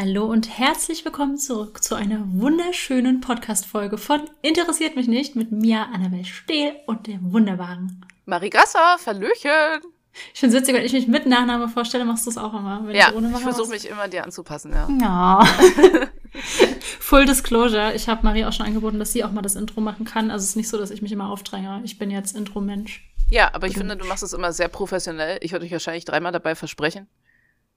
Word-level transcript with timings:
Hallo 0.00 0.26
und 0.26 0.60
herzlich 0.60 1.04
willkommen 1.04 1.38
zurück 1.38 1.82
zu 1.82 1.96
einer 1.96 2.22
wunderschönen 2.24 3.20
Podcast-Folge 3.20 3.98
von 3.98 4.30
Interessiert 4.42 4.94
mich 4.94 5.08
nicht 5.08 5.34
mit 5.34 5.50
mir, 5.50 5.88
Annabel 5.92 6.24
Stehl 6.24 6.76
und 6.86 7.08
dem 7.08 7.32
wunderbaren 7.32 8.06
Marie 8.24 8.50
Gasser, 8.50 8.96
Verlöchen. 8.98 9.82
Ich 10.32 10.38
finde 10.38 10.54
es 10.54 10.62
witzig, 10.62 10.76
wenn 10.76 10.84
ich 10.84 10.92
mich 10.92 11.08
mit 11.08 11.26
Nachname 11.26 11.68
vorstelle, 11.68 12.04
machst 12.04 12.26
du 12.26 12.30
es 12.30 12.38
auch 12.38 12.54
immer. 12.54 12.86
Wenn 12.86 12.94
Ja, 12.94 13.10
ich 13.10 13.16
ich 13.20 13.38
versuche 13.38 13.70
mich 13.70 13.88
immer 13.88 14.06
dir 14.06 14.22
anzupassen, 14.22 14.72
ja. 14.72 14.88
Ja. 15.00 15.44
Full 17.00 17.26
Disclosure, 17.26 17.92
ich 17.96 18.08
habe 18.08 18.22
Marie 18.22 18.44
auch 18.44 18.52
schon 18.52 18.66
angeboten, 18.66 19.00
dass 19.00 19.12
sie 19.12 19.24
auch 19.24 19.32
mal 19.32 19.42
das 19.42 19.56
Intro 19.56 19.80
machen 19.80 20.04
kann. 20.04 20.30
Also 20.30 20.44
es 20.44 20.50
ist 20.50 20.56
nicht 20.56 20.68
so, 20.68 20.78
dass 20.78 20.92
ich 20.92 21.02
mich 21.02 21.10
immer 21.10 21.28
aufdränge. 21.28 21.80
Ich 21.82 21.98
bin 21.98 22.12
jetzt 22.12 22.36
Intro-Mensch. 22.36 23.04
Ja, 23.30 23.52
aber 23.52 23.66
ich 23.66 23.76
finde, 23.76 23.96
du 23.96 24.06
machst 24.06 24.22
es 24.22 24.32
immer 24.32 24.52
sehr 24.52 24.68
professionell. 24.68 25.38
Ich 25.40 25.50
würde 25.50 25.64
dich 25.64 25.72
wahrscheinlich 25.72 26.04
dreimal 26.04 26.30
dabei 26.30 26.54
versprechen. 26.54 27.08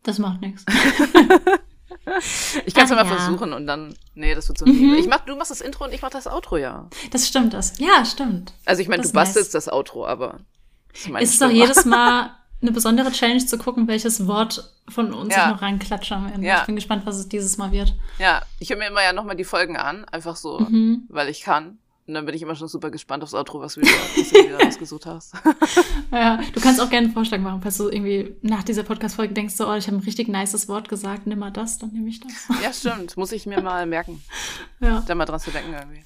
Das 0.04 0.20
macht 0.20 0.42
nichts. 0.42 0.66
Ich 2.66 2.74
kann 2.74 2.86
es 2.86 2.92
Ah, 2.92 3.00
immer 3.02 3.10
ja. 3.10 3.16
versuchen 3.18 3.54
und 3.54 3.68
dann. 3.68 3.96
Nee, 4.16 4.36
das 4.36 4.48
wird 4.48 4.58
so. 4.58 4.66
Mhm. 4.66 4.96
Ich 4.96 5.08
mach, 5.08 5.20
du 5.22 5.36
machst 5.36 5.52
das 5.52 5.62
Intro 5.62 5.86
und 5.86 5.94
ich 5.94 6.02
mach 6.02 6.10
das 6.10 6.28
Outro, 6.28 6.58
ja. 6.58 6.88
Das 7.12 7.28
stimmt, 7.28 7.54
das. 7.54 7.74
Ja, 7.80 8.04
stimmt. 8.06 8.54
Also 8.66 8.82
ich 8.82 8.88
meine, 8.88 9.02
du 9.02 9.08
ist 9.08 9.14
bastelst 9.14 9.54
das 9.56 9.68
Outro, 9.72 10.06
aber. 10.06 10.40
das 10.94 11.22
Es 11.24 11.30
ist 11.34 11.42
doch 11.42 11.50
jedes 11.50 11.86
Mal 11.86 12.32
eine 12.62 12.72
besondere 12.72 13.12
Challenge 13.12 13.44
zu 13.46 13.58
gucken, 13.58 13.88
welches 13.88 14.28
Wort 14.28 14.72
von 14.88 15.14
uns 15.14 15.34
Ja. 15.36 15.48
ich 15.48 15.54
noch 15.56 15.62
reinklatsche 15.62 16.16
am 16.16 16.32
Ende. 16.32 16.46
Ja. 16.46 16.60
Ich 16.60 16.66
bin 16.66 16.76
gespannt, 16.76 17.06
was 17.06 17.16
es 17.18 17.28
dieses 17.30 17.58
Mal 17.58 17.72
wird. 17.72 17.96
Ja, 18.20 18.42
ich 18.60 18.70
höre 18.70 18.78
mir 18.78 18.88
immer 18.88 19.02
ja 19.04 19.14
nochmal 19.14 19.36
die 19.36 19.44
Folgen 19.46 19.78
an, 19.78 20.06
einfach 20.06 20.36
so, 20.36 20.60
Mhm. 20.60 21.06
weil 21.10 21.30
ich 21.30 21.42
kann. 21.42 21.80
Und 22.08 22.16
dann 22.16 22.26
bin 22.26 22.34
ich 22.36 22.42
immer 22.42 22.56
schon 22.56 22.68
super 22.68 22.90
gespannt 22.90 23.24
aufs 23.24 23.34
Outro, 23.34 23.60
was, 23.62 23.76
du 23.76 23.82
wieder, 23.82 23.92
was 23.92 24.30
du 24.30 24.36
wieder 24.44 24.58
ausgesucht 24.68 25.06
hast. 25.06 25.34
Ja, 26.12 26.42
du 26.54 26.60
kannst 26.60 26.82
auch 26.82 26.90
gerne 26.90 27.06
einen 27.06 27.14
Vorschlag 27.14 27.40
machen, 27.40 27.62
falls 27.62 27.78
du 27.78 27.88
irgendwie 27.88 28.36
nach 28.42 28.64
dieser 28.64 28.84
Podcast-Folge 28.84 29.34
denkst, 29.34 29.56
so, 29.56 29.70
oh, 29.70 29.76
ich 29.76 29.88
habe 29.88 29.96
ein 29.98 30.04
richtig 30.04 30.28
nices 30.28 30.68
Wort 30.68 30.90
gesagt, 30.90 31.26
nimm 31.26 31.40
mal 31.40 31.52
das, 31.52 31.78
dann 31.78 31.92
nehme 31.94 32.10
ich 32.10 32.20
das. 32.20 32.34
ja, 32.62 32.74
stimmt. 32.74 33.16
Muss 33.16 33.32
ich 33.32 33.46
mir 33.46 33.62
mal 33.64 33.86
merken, 33.86 34.22
Ja. 34.82 35.02
da 35.08 35.16
mal 35.16 35.24
dran 35.26 35.40
zu 35.40 35.52
denken 35.52 35.72
irgendwie. 35.74 36.04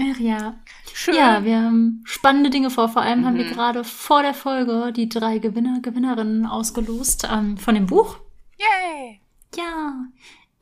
Ach 0.00 0.18
ja. 0.18 0.54
Schön. 0.94 1.14
Ja, 1.16 1.44
wir 1.44 1.60
haben 1.60 2.00
spannende 2.04 2.48
Dinge 2.48 2.70
vor. 2.70 2.88
Vor 2.88 3.02
allem 3.02 3.26
haben 3.26 3.36
wir 3.36 3.44
Mhm. 3.44 3.50
gerade 3.50 3.84
vor 3.84 4.22
der 4.22 4.32
Folge 4.32 4.92
die 4.94 5.10
drei 5.10 5.36
Gewinner, 5.38 5.80
Gewinnerinnen 5.82 6.46
ausgelost 6.46 7.28
ähm, 7.30 7.58
von 7.58 7.74
dem 7.74 7.84
Buch. 7.86 8.16
Yay! 8.58 9.20
Ja. 9.56 10.04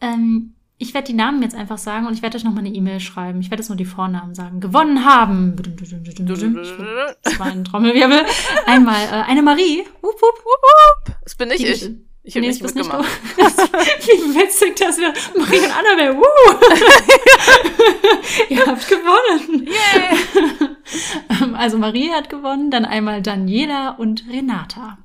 Ähm, 0.01 0.55
ich 0.79 0.95
werde 0.95 1.09
die 1.09 1.13
Namen 1.15 1.43
jetzt 1.43 1.55
einfach 1.57 1.79
sagen 1.79 2.07
und 2.07 2.15
ich 2.15 2.23
werde 2.23 2.37
euch 2.37 2.45
nochmal 2.45 2.65
eine 2.65 2.75
E-Mail 2.75 3.01
schreiben. 3.01 3.41
Ich 3.41 3.51
werde 3.51 3.63
jetzt 3.63 3.69
nur 3.69 3.77
die 3.77 3.85
Vornamen 3.85 4.35
sagen. 4.35 4.61
Gewonnen 4.61 5.05
haben. 5.05 5.57
Das 7.23 7.39
war 7.39 7.47
ein 7.47 7.65
Trommelwirbel. 7.65 8.23
Einmal 8.67 9.03
äh, 9.07 9.31
eine 9.31 9.43
Marie. 9.43 9.85
Wupp, 10.03 10.21
wupp. 10.23 11.15
Das 11.25 11.35
bin 11.35 11.49
nicht 11.49 11.61
Die- 11.63 11.67
ich. 11.67 11.91
Ich 12.25 12.35
habe 12.35 12.43
Nee, 12.43 12.49
nicht 12.49 12.63
mitgemacht. 12.63 13.07
Das, 13.39 13.57
wie 14.03 14.35
witzig, 14.35 14.77
dass 14.77 14.99
wir 14.99 15.15
Marie 15.39 15.61
und 15.61 15.73
Annabelle, 15.79 16.15
wuh! 16.19 16.25
Ihr 18.55 18.67
habt 18.67 18.87
gewonnen. 18.87 19.67
Yay! 19.67 20.77
Ähm, 21.41 21.55
Also 21.55 21.79
Marie 21.79 22.11
hat 22.11 22.29
gewonnen, 22.29 22.71
dann 22.71 22.85
einmal 22.85 23.23
Daniela 23.23 23.91
und 23.93 24.25
Renata. 24.31 24.99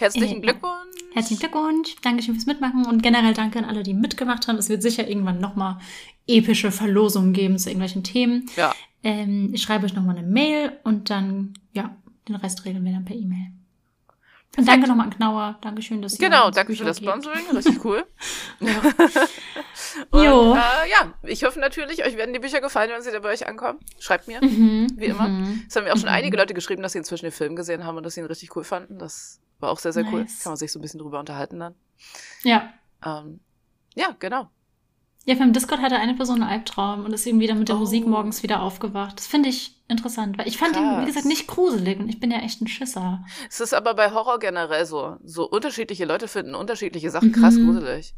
Herzlichen 0.00 0.38
Äh, 0.38 0.40
Glückwunsch. 0.40 0.74
Herzlichen 1.12 1.40
Glückwunsch, 1.40 1.96
Dankeschön 2.02 2.34
fürs 2.34 2.46
Mitmachen 2.46 2.86
und 2.86 3.02
generell 3.02 3.34
danke 3.34 3.58
an 3.58 3.64
alle, 3.64 3.82
die 3.82 3.94
mitgemacht 3.94 4.46
haben. 4.48 4.56
Es 4.58 4.68
wird 4.68 4.80
sicher 4.82 5.06
irgendwann 5.08 5.40
nochmal 5.40 5.78
epische 6.26 6.70
Verlosungen 6.70 7.32
geben 7.32 7.58
zu 7.58 7.68
irgendwelchen 7.68 8.02
Themen. 8.04 8.46
Ja, 8.56 8.74
Ähm, 9.02 9.50
ich 9.54 9.62
schreibe 9.62 9.86
euch 9.86 9.94
nochmal 9.94 10.16
eine 10.16 10.26
Mail 10.26 10.72
und 10.84 11.08
dann, 11.10 11.54
ja, 11.72 11.96
den 12.28 12.36
Rest 12.36 12.64
regeln 12.66 12.84
wir 12.84 12.92
dann 12.92 13.04
per 13.06 13.16
E-Mail. 13.16 13.46
Und 14.58 14.66
danke 14.68 14.88
nochmal 14.88 15.06
an 15.06 15.14
Knauer. 15.14 15.58
Dankeschön, 15.62 16.02
dass 16.02 16.14
ihr 16.14 16.18
genau. 16.18 16.50
Danke 16.50 16.72
für 16.74 16.82
Bücher 16.82 16.84
das 16.84 16.98
gebt. 17.00 17.10
Sponsoring. 17.10 17.44
Richtig 17.56 17.84
cool. 17.84 18.04
Ja. 18.60 18.82
Und, 20.10 20.22
Jo. 20.24 20.54
Äh, 20.54 20.90
ja, 20.90 21.14
ich 21.22 21.44
hoffe 21.44 21.58
natürlich, 21.60 22.04
euch 22.04 22.16
werden 22.16 22.34
die 22.34 22.40
Bücher 22.40 22.60
gefallen, 22.60 22.90
wenn 22.92 23.00
sie 23.02 23.10
da 23.10 23.20
bei 23.20 23.30
euch 23.30 23.46
ankommen. 23.48 23.78
Schreibt 23.98 24.28
mir, 24.28 24.40
Mhm, 24.44 24.88
wie 24.96 25.06
immer. 25.06 25.28
mhm. 25.28 25.62
Es 25.66 25.74
haben 25.76 25.84
mir 25.84 25.92
auch 25.92 25.96
schon 25.96 26.08
Mhm. 26.10 26.14
einige 26.14 26.36
Leute 26.36 26.52
geschrieben, 26.54 26.82
dass 26.82 26.92
sie 26.92 26.98
inzwischen 26.98 27.24
den 27.26 27.32
Film 27.32 27.56
gesehen 27.56 27.84
haben 27.84 27.96
und 27.96 28.04
dass 28.04 28.14
sie 28.14 28.20
ihn 28.20 28.26
richtig 28.26 28.54
cool 28.54 28.64
fanden. 28.64 28.98
Das 28.98 29.39
war 29.60 29.70
auch 29.70 29.78
sehr, 29.78 29.92
sehr 29.92 30.04
cool. 30.12 30.22
Nice. 30.22 30.42
Kann 30.42 30.50
man 30.52 30.56
sich 30.56 30.72
so 30.72 30.78
ein 30.78 30.82
bisschen 30.82 31.00
drüber 31.00 31.20
unterhalten 31.20 31.58
dann. 31.60 31.74
Ja. 32.42 32.72
Ähm, 33.04 33.40
ja, 33.94 34.14
genau. 34.18 34.48
Ja, 35.26 35.36
vom 35.36 35.52
Discord 35.52 35.80
hatte 35.82 35.96
eine 35.96 36.14
Person 36.14 36.42
einen 36.42 36.50
Albtraum 36.50 37.04
und 37.04 37.12
ist 37.12 37.26
irgendwie 37.26 37.46
dann 37.46 37.58
mit 37.58 37.68
der 37.68 37.76
Oh. 37.76 37.80
Musik 37.80 38.06
morgens 38.06 38.42
wieder 38.42 38.62
aufgewacht. 38.62 39.18
Das 39.18 39.26
finde 39.26 39.50
ich 39.50 39.76
interessant, 39.86 40.38
weil 40.38 40.48
ich 40.48 40.56
fand 40.56 40.74
ihn, 40.76 40.82
wie 40.82 40.94
Krass. 40.96 41.06
gesagt, 41.06 41.26
nicht 41.26 41.46
gruselig 41.46 41.98
und 42.00 42.08
ich 42.08 42.18
bin 42.20 42.30
ja 42.30 42.38
echt 42.38 42.62
ein 42.62 42.66
Schisser. 42.68 43.22
Es 43.50 43.60
ist 43.60 43.74
aber 43.74 43.94
bei 43.94 44.12
Horror 44.12 44.38
generell 44.38 44.86
so. 44.86 45.16
So 45.22 45.48
unterschiedliche 45.48 46.06
Leute 46.06 46.26
finden 46.26 46.54
unterschiedliche 46.54 47.10
Sachen 47.10 47.28
Mhm. 47.28 47.32
krass 47.32 47.56
gruselig. 47.56 48.14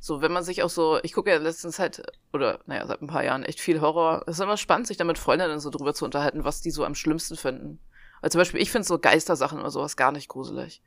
So, 0.00 0.22
wenn 0.22 0.32
man 0.32 0.42
sich 0.42 0.62
auch 0.62 0.70
so, 0.70 0.98
ich 1.02 1.12
gucke 1.12 1.30
ja 1.30 1.36
letztens 1.36 1.78
halt, 1.78 2.02
oder 2.32 2.58
naja, 2.66 2.86
seit 2.86 3.02
ein 3.02 3.06
paar 3.06 3.22
Jahren 3.22 3.44
echt 3.44 3.60
viel 3.60 3.80
Horror. 3.82 4.22
Es 4.26 4.38
ist 4.38 4.40
immer 4.42 4.56
spannend, 4.56 4.86
sich 4.86 4.96
da 4.96 5.04
mit 5.04 5.18
Freundinnen 5.18 5.60
so 5.60 5.68
drüber 5.70 5.94
zu 5.94 6.04
unterhalten, 6.06 6.42
was 6.44 6.62
die 6.62 6.70
so 6.70 6.84
am 6.84 6.94
schlimmsten 6.94 7.36
finden. 7.36 7.78
Also 8.20 8.32
zum 8.32 8.40
Beispiel, 8.40 8.60
ich 8.60 8.70
finde 8.70 8.86
so 8.86 8.98
Geistersachen 8.98 9.58
oder 9.58 9.70
sowas 9.70 9.96
gar 9.96 10.12
nicht 10.12 10.28
gruselig. 10.28 10.82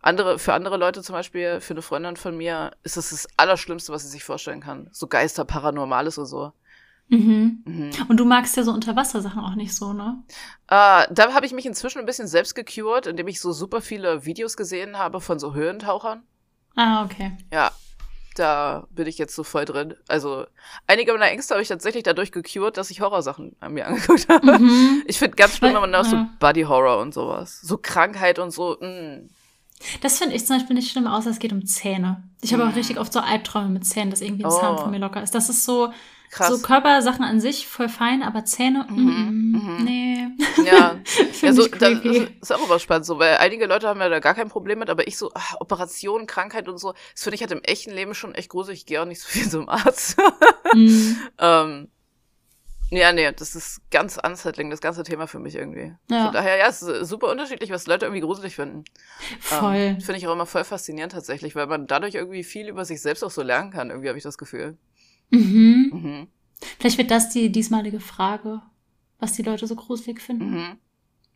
Andere, 0.00 0.38
für 0.38 0.54
andere 0.54 0.76
Leute 0.76 1.02
zum 1.02 1.14
Beispiel, 1.14 1.60
für 1.60 1.74
eine 1.74 1.82
Freundin 1.82 2.16
von 2.16 2.36
mir, 2.36 2.72
ist 2.82 2.96
es 2.96 3.10
das 3.10 3.28
Allerschlimmste, 3.36 3.92
was 3.92 4.02
sie 4.02 4.08
sich 4.08 4.24
vorstellen 4.24 4.60
kann. 4.60 4.88
So 4.92 5.06
Geister, 5.08 5.44
Paranormales 5.44 6.18
und 6.18 6.26
so. 6.26 6.52
Mhm. 7.08 7.62
Mhm. 7.64 7.90
Und 8.08 8.16
du 8.18 8.24
magst 8.24 8.56
ja 8.56 8.62
so 8.62 8.72
Unterwassersachen 8.72 9.42
auch 9.42 9.54
nicht 9.54 9.74
so, 9.74 9.92
ne? 9.92 10.22
Äh, 10.68 11.06
da 11.10 11.32
habe 11.32 11.46
ich 11.46 11.52
mich 11.52 11.66
inzwischen 11.66 11.98
ein 11.98 12.06
bisschen 12.06 12.28
selbst 12.28 12.54
gecured, 12.54 13.06
indem 13.06 13.28
ich 13.28 13.40
so 13.40 13.52
super 13.52 13.80
viele 13.80 14.24
Videos 14.24 14.56
gesehen 14.56 14.98
habe 14.98 15.20
von 15.20 15.38
so 15.38 15.54
Höhentauchern. 15.54 16.22
Ah, 16.74 17.04
okay. 17.04 17.32
Ja, 17.52 17.72
da 18.38 18.86
bin 18.90 19.06
ich 19.06 19.18
jetzt 19.18 19.34
so 19.34 19.44
voll 19.44 19.64
drin. 19.64 19.94
Also, 20.08 20.46
einige 20.86 21.12
meiner 21.12 21.30
Ängste 21.30 21.54
habe 21.54 21.62
ich 21.62 21.68
tatsächlich 21.68 22.02
dadurch 22.04 22.32
gecured, 22.32 22.76
dass 22.76 22.90
ich 22.90 23.00
Horrorsachen 23.00 23.56
an 23.60 23.72
mir 23.74 23.86
angeguckt 23.88 24.28
habe. 24.28 24.58
Mhm. 24.58 25.02
Ich 25.06 25.18
finde 25.18 25.36
ganz 25.36 25.56
schlimm, 25.56 25.74
wenn 25.74 25.80
man 25.80 25.94
auch 25.94 26.04
so 26.04 26.16
ja. 26.16 26.28
Body 26.40 26.62
Horror 26.62 26.98
und 26.98 27.12
sowas. 27.14 27.60
So 27.62 27.78
Krankheit 27.80 28.38
und 28.38 28.50
so. 28.52 28.76
mm. 28.80 28.84
Mh. 28.84 29.20
Das 30.00 30.16
finde 30.18 30.34
ich 30.34 30.46
zum 30.46 30.56
Beispiel 30.56 30.74
nicht 30.74 30.90
schlimm, 30.90 31.06
außer 31.06 31.28
es 31.28 31.38
geht 31.38 31.52
um 31.52 31.66
Zähne. 31.66 32.22
Ich 32.40 32.52
habe 32.54 32.62
auch 32.64 32.68
Mhm. 32.68 32.74
richtig 32.74 32.98
oft 32.98 33.12
so 33.12 33.20
Albträume 33.20 33.68
mit 33.68 33.84
Zähnen, 33.86 34.10
dass 34.10 34.22
irgendwie 34.22 34.44
ein 34.44 34.50
Oh. 34.50 34.58
Zahn 34.58 34.78
von 34.78 34.90
mir 34.90 34.98
locker 34.98 35.22
ist. 35.22 35.34
Das 35.34 35.50
ist 35.50 35.64
so, 35.66 35.92
Krass. 36.36 36.48
so 36.50 36.58
Körpersachen 36.60 37.24
an 37.24 37.40
sich 37.40 37.66
voll 37.66 37.88
fein, 37.88 38.22
aber 38.22 38.44
Zähne, 38.44 38.86
Mhm, 38.90 38.96
mm, 38.96 39.52
mhm. 39.52 39.84
nee. 39.84 40.28
ja, 40.66 40.98
ja 41.42 41.52
so, 41.54 41.66
das 41.66 41.78
creepy. 41.78 42.28
ist, 42.40 42.52
auch 42.52 42.62
immer 42.66 42.78
spannend, 42.78 43.06
so, 43.06 43.18
weil 43.18 43.38
einige 43.38 43.64
Leute 43.66 43.88
haben 43.88 44.00
ja 44.00 44.08
da 44.10 44.20
gar 44.20 44.34
kein 44.34 44.48
Problem 44.50 44.78
mit, 44.80 44.90
aber 44.90 45.06
ich 45.06 45.16
so, 45.16 45.30
ah, 45.34 45.54
Operation, 45.60 46.26
Krankheit 46.26 46.68
und 46.68 46.76
so, 46.78 46.92
das 47.14 47.22
finde 47.22 47.36
ich 47.36 47.40
halt 47.40 47.52
im 47.52 47.62
echten 47.62 47.90
Leben 47.90 48.14
schon 48.14 48.34
echt 48.34 48.50
gruselig. 48.50 48.80
Ich 48.80 48.86
gehe 48.86 49.00
auch 49.00 49.06
nicht 49.06 49.22
so 49.22 49.28
viel 49.28 49.48
zum 49.50 49.68
Arzt. 49.70 50.18
Mm, 50.74 51.12
ähm, 51.38 51.88
ja, 52.90 53.12
nee, 53.12 53.32
das 53.32 53.56
ist 53.56 53.80
ganz 53.90 54.16
unsettling, 54.22 54.70
das 54.70 54.80
ganze 54.80 55.02
Thema 55.02 55.26
für 55.26 55.38
mich 55.40 55.56
irgendwie. 55.56 55.94
Ja. 56.08 56.24
Von 56.26 56.34
daher, 56.34 56.56
ja, 56.56 56.68
es 56.68 56.82
ist 56.82 57.08
super 57.08 57.30
unterschiedlich, 57.30 57.70
was 57.70 57.86
Leute 57.86 58.04
irgendwie 58.06 58.20
gruselig 58.20 58.54
finden. 58.54 58.84
voll. 59.40 59.74
Ähm, 59.74 60.00
Finde 60.00 60.18
ich 60.18 60.28
auch 60.28 60.32
immer 60.32 60.46
voll 60.46 60.62
faszinierend 60.64 61.12
tatsächlich, 61.12 61.56
weil 61.56 61.66
man 61.66 61.86
dadurch 61.86 62.14
irgendwie 62.14 62.44
viel 62.44 62.68
über 62.68 62.84
sich 62.84 63.00
selbst 63.02 63.24
auch 63.24 63.30
so 63.30 63.42
lernen 63.42 63.72
kann, 63.72 63.90
irgendwie 63.90 64.08
habe 64.08 64.18
ich 64.18 64.24
das 64.24 64.38
Gefühl. 64.38 64.76
Mhm. 65.30 65.90
Mhm. 65.92 66.26
Vielleicht 66.78 66.98
wird 66.98 67.10
das 67.10 67.28
die 67.30 67.50
diesmalige 67.50 68.00
Frage, 68.00 68.62
was 69.18 69.32
die 69.34 69.42
Leute 69.42 69.66
so 69.66 69.76
gruselig 69.76 70.20
finden. 70.20 70.50
Mhm. 70.50 70.78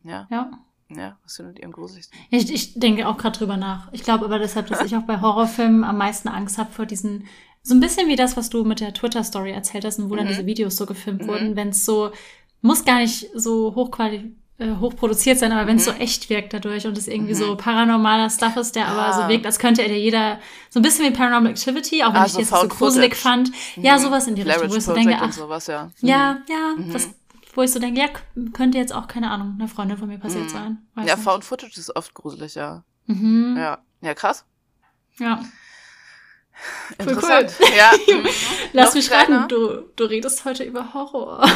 Ja, 0.05 0.27
Ja. 0.31 0.51
ja, 0.89 1.19
was 1.23 1.37
findet 1.37 1.59
ihr 1.59 1.67
am 1.67 1.73
gruseligsten? 1.73 2.19
Ich, 2.31 2.53
ich 2.53 2.75
denke 2.78 3.06
auch 3.06 3.17
gerade 3.19 3.39
drüber 3.39 3.56
nach. 3.56 3.93
Ich 3.93 4.03
glaube 4.03 4.25
aber 4.25 4.39
deshalb, 4.39 4.67
dass 4.69 4.83
ich 4.84 4.97
auch 4.97 5.03
bei 5.03 5.21
Horrorfilmen 5.21 5.84
am 5.84 5.99
meisten 5.99 6.28
Angst 6.28 6.56
habe 6.59 6.73
vor 6.73 6.87
diesen, 6.87 7.27
so 7.62 7.75
ein 7.75 7.81
bisschen 7.81 8.09
wie 8.09 8.17
das, 8.17 8.37
was 8.37 8.49
du 8.49 8.65
mit 8.65 8.81
der 8.81 8.95
Twitter-Story 8.95 9.51
erzählt 9.51 9.84
hast 9.84 9.99
und 9.99 10.09
wo 10.11 10.17
dann 10.17 10.25
Mhm. 10.25 10.31
diese 10.31 10.47
Videos 10.47 10.77
so 10.77 10.87
gefilmt 10.87 11.22
Mhm. 11.22 11.27
wurden, 11.28 11.57
wenn 11.57 11.69
es 11.69 11.84
so, 11.84 12.12
muss 12.62 12.84
gar 12.84 12.99
nicht 13.01 13.28
so 13.34 13.75
hochquali 13.75 14.34
äh, 14.60 14.76
hochproduziert 14.78 15.38
sein, 15.38 15.50
aber 15.53 15.66
wenn 15.66 15.76
es 15.78 15.87
Mhm. 15.87 15.91
so 15.93 15.97
echt 15.97 16.31
wirkt 16.31 16.53
dadurch 16.53 16.87
und 16.87 16.97
es 16.97 17.09
irgendwie 17.09 17.32
Mhm. 17.34 17.38
so 17.38 17.56
paranormaler 17.56 18.31
Stuff 18.31 18.56
ist, 18.56 18.76
der 18.76 18.87
aber 18.88 19.12
so 19.12 19.28
wirkt, 19.28 19.47
als 19.47 19.59
könnte 19.59 19.82
er 19.82 19.88
dir 19.88 19.98
jeder, 19.98 20.38
so 20.69 20.78
ein 20.78 20.82
bisschen 20.82 21.04
wie 21.06 21.10
Paranormal 21.16 21.50
Activity, 21.53 22.03
auch 22.04 22.12
wenn 22.12 22.22
Ah, 22.22 22.26
ich 22.26 22.37
jetzt 22.37 22.50
so 22.50 22.69
gruselig 22.69 23.16
Footage. 23.16 23.51
fand. 23.51 23.53
Ja, 23.77 23.97
Mhm. 23.97 24.03
sowas 24.03 24.27
in 24.28 24.34
die 24.36 24.42
Richtung, 24.42 24.71
wo 24.71 24.74
ich 24.77 24.84
so 24.84 24.95
denke, 24.95 25.16
ach, 25.21 25.33
sowas, 25.33 25.66
ja. 25.66 25.84
Mhm. 26.01 26.09
ja, 26.09 26.39
ja, 26.48 26.74
Mhm. 26.77 26.92
das, 26.92 27.09
wo 27.54 27.62
ich 27.62 27.72
so 27.72 27.78
denke, 27.80 28.01
ja, 28.01 28.07
könnte 28.53 28.78
jetzt 28.78 28.95
auch, 28.95 29.09
keine 29.09 29.30
Ahnung, 29.30 29.57
einer 29.59 29.66
Freundin 29.68 29.97
von 29.98 30.09
mir 30.09 30.18
passiert 30.18 30.45
Mhm. 30.45 30.48
sein. 30.51 30.78
Ja, 30.97 31.03
nicht. 31.16 31.18
Found 31.24 31.45
Footage 31.45 31.78
ist 31.78 31.97
oft 31.97 32.15
gruselig, 32.15 32.54
ja. 32.54 32.84
Mhm. 33.06 33.56
Ja, 33.59 33.78
ja 34.03 34.15
krass. 34.15 34.45
ja. 35.18 35.41
Interessant. 36.98 37.54
Ja, 37.77 37.92
mhm. 38.15 38.27
Lass 38.74 38.89
Noch 38.91 38.95
mich 38.97 39.10
raten, 39.10 39.48
du, 39.48 39.84
du 39.97 40.04
redest 40.04 40.45
heute 40.45 40.63
über 40.65 40.92
Horror. 40.92 41.48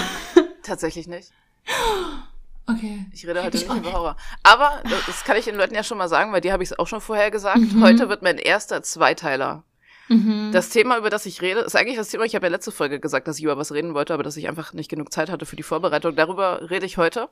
tatsächlich 0.62 1.06
nicht. 1.06 1.30
Okay. 2.66 3.04
Ich 3.12 3.26
rede 3.26 3.42
heute 3.42 3.56
Ich 3.58 3.68
nicht 3.68 3.76
über. 3.78 3.92
Horror. 3.92 4.16
Aber 4.42 4.82
das 5.06 5.24
kann 5.24 5.36
ich 5.36 5.44
den 5.44 5.56
Leuten 5.56 5.74
ja 5.74 5.82
schon 5.84 5.98
mal 5.98 6.08
sagen, 6.08 6.32
weil 6.32 6.40
die 6.40 6.52
habe 6.52 6.62
ich 6.62 6.70
es 6.70 6.78
auch 6.78 6.86
schon 6.86 7.00
vorher 7.00 7.30
gesagt. 7.30 7.58
Mhm. 7.58 7.82
Heute 7.82 8.08
wird 8.08 8.22
mein 8.22 8.38
erster 8.38 8.82
Zweiteiler. 8.82 9.64
Mhm. 10.08 10.50
Das 10.52 10.70
Thema, 10.70 10.96
über 10.98 11.10
das 11.10 11.26
ich 11.26 11.40
rede, 11.42 11.60
ist 11.60 11.76
eigentlich 11.76 11.96
das 11.96 12.08
Thema, 12.08 12.24
ich 12.24 12.34
habe 12.34 12.46
ja 12.46 12.50
letzte 12.50 12.72
Folge 12.72 13.00
gesagt, 13.00 13.26
dass 13.28 13.38
ich 13.38 13.44
über 13.44 13.56
was 13.56 13.72
reden 13.72 13.94
wollte, 13.94 14.14
aber 14.14 14.22
dass 14.22 14.36
ich 14.36 14.48
einfach 14.48 14.72
nicht 14.72 14.90
genug 14.90 15.12
Zeit 15.12 15.30
hatte 15.30 15.46
für 15.46 15.56
die 15.56 15.62
Vorbereitung. 15.62 16.14
Darüber 16.16 16.70
rede 16.70 16.86
ich 16.86 16.96
heute. 16.98 17.28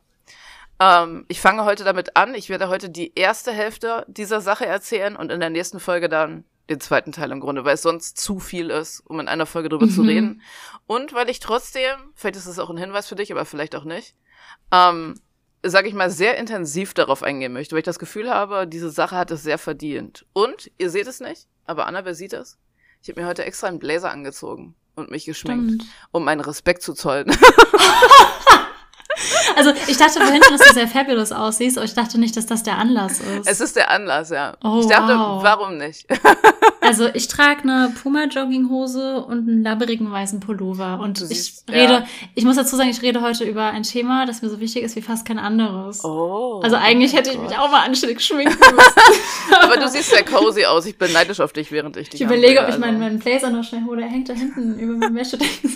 Ähm, 0.81 1.25
ich 1.29 1.41
fange 1.41 1.65
heute 1.65 1.85
damit 1.85 2.17
an. 2.17 2.35
Ich 2.35 2.49
werde 2.49 2.69
heute 2.69 2.91
die 2.91 3.13
erste 3.15 3.53
Hälfte 3.53 4.05
dieser 4.09 4.41
Sache 4.41 4.67
erzählen 4.67 5.17
und 5.17 5.31
in 5.31 5.41
der 5.41 5.51
nächsten 5.51 5.81
Folge 5.81 6.09
dann 6.09 6.45
den 6.71 6.81
zweiten 6.81 7.13
Teil 7.13 7.31
im 7.33 7.41
Grunde, 7.41 7.65
weil 7.65 7.75
es 7.75 7.83
sonst 7.83 8.19
zu 8.19 8.39
viel 8.39 8.71
ist, 8.71 9.01
um 9.07 9.21
in 9.21 9.29
einer 9.29 9.47
Folge 9.47 9.69
drüber 9.69 9.87
Mhm. 9.87 9.91
zu 9.91 10.03
reden. 10.03 10.43
Und 10.87 11.13
weil 11.13 11.29
ich 11.29 11.41
trotzdem, 11.41 11.97
vielleicht 12.15 12.37
ist 12.37 12.47
es 12.47 12.59
auch 12.59 12.71
ein 12.71 12.77
Hinweis 12.77 13.07
für 13.09 13.17
dich, 13.17 13.33
aber 13.33 13.45
vielleicht 13.45 13.75
auch 13.77 13.85
nicht, 13.85 14.15
ähm, 14.71 15.15
sage 15.65 15.89
ich 15.89 15.95
mal, 15.95 16.11
sehr 16.11 16.37
intensiv 16.39 16.95
darauf 16.95 17.23
eingehen 17.23 17.53
möchte, 17.53 17.73
weil 17.75 17.81
ich 17.81 17.85
das 17.85 17.99
Gefühl 17.99 18.31
habe, 18.31 18.67
diese 18.67 18.91
Sache 18.91 19.17
hat 19.17 19.31
es 19.31 19.43
sehr 19.43 19.59
verdient. 19.59 20.27
Und, 20.33 20.71
ihr 20.79 20.91
seht 20.91 21.07
es 21.07 21.21
nicht, 21.21 21.47
aber 21.67 21.87
Annabelle 21.87 22.15
sieht 22.15 22.33
es. 22.33 22.59
Ich 23.03 23.09
habe 23.09 23.21
mir 23.21 23.27
heute 23.27 23.45
extra 23.45 23.69
einen 23.69 23.79
Blazer 23.79 24.11
angezogen 24.11 24.75
und 24.95 25.11
mich 25.11 25.25
geschminkt, 25.25 25.83
Stimmt. 25.83 25.85
um 26.11 26.25
meinen 26.25 26.41
Respekt 26.41 26.83
zu 26.83 26.95
zollen. 26.95 27.31
Also 29.57 29.71
ich 29.87 29.97
dachte 29.99 30.19
vorhin 30.21 30.43
schon, 30.43 30.57
dass 30.57 30.67
du 30.67 30.73
sehr 30.75 30.89
fabulous 30.89 31.31
aussiehst, 31.31 31.77
aber 31.77 31.85
ich 31.85 31.93
dachte 31.95 32.19
nicht, 32.19 32.37
dass 32.37 32.47
das 32.47 32.63
der 32.63 32.79
Anlass 32.79 33.21
ist. 33.21 33.47
es 33.47 33.61
ist 33.61 33.77
der 33.77 33.91
Anlass, 33.91 34.31
ja. 34.31 34.55
Oh, 34.65 34.79
ich 34.81 34.87
dachte, 34.87 35.15
wow. 35.15 35.43
warum 35.43 35.77
nicht? 35.79 36.07
Also 36.85 37.09
ich 37.15 37.29
trage 37.29 37.63
eine 37.63 37.93
Puma-Jogginghose 38.03 39.19
und 39.25 39.49
einen 39.49 39.63
labberigen 39.63 40.11
weißen 40.11 40.41
Pullover. 40.41 40.99
Und 41.01 41.21
Du 41.21 41.25
ich 41.27 41.29
siehst- 41.45 41.71
rede, 41.71 41.93
ja. 41.93 42.05
ich 42.35 42.45
muss 42.45 42.57
dazu 42.57 42.75
sagen, 42.75 42.91
ich 42.91 43.01
rede 43.03 43.21
heute 43.23 43.45
über 43.45 43.67
ein 43.67 43.85
Thema, 43.85 44.27
das 44.27 44.43
mir 44.43 44.49
so 44.51 44.59
wichtig 44.59 44.83
ist 44.83 44.97
wie 44.97 45.01
fast 45.01 45.25
kein 45.25 45.39
anderes. 45.39 46.03
Oh. 46.05 46.61
Also 46.65 46.75
eigentlich 46.75 47.15
hätte 47.15 47.31
ich 47.31 47.39
mich 47.39 47.57
auch 47.57 47.71
mal 47.71 47.85
anständig 47.87 48.21
schminken 48.21 48.59
müssen. 48.75 49.61
Aber 49.63 49.77
du 49.77 49.89
siehst 49.89 50.11
sehr 50.11 50.25
cozy 50.25 50.65
aus. 50.65 50.85
Ich 50.87 50.99
bin 50.99 51.13
neidisch 51.13 51.39
auf 51.39 51.53
dich, 51.53 51.71
während 51.71 51.97
ich 51.97 52.11
dich 52.11 52.21
Ich 52.21 52.27
überlege, 52.27 52.61
ob 52.63 52.69
ich 52.69 52.79
meinen, 52.79 52.97
also. 52.97 53.05
meinen 53.05 53.19
Blazer 53.21 53.51
noch 53.51 53.63
schnell 53.63 53.85
hole. 53.87 54.03
Er 54.03 54.09
hängt 54.09 54.29
da 54.29 54.33
hinten 54.33 54.77
über 54.81 54.95
meinem 54.95 55.15
Wäschedeckel. 55.15 55.71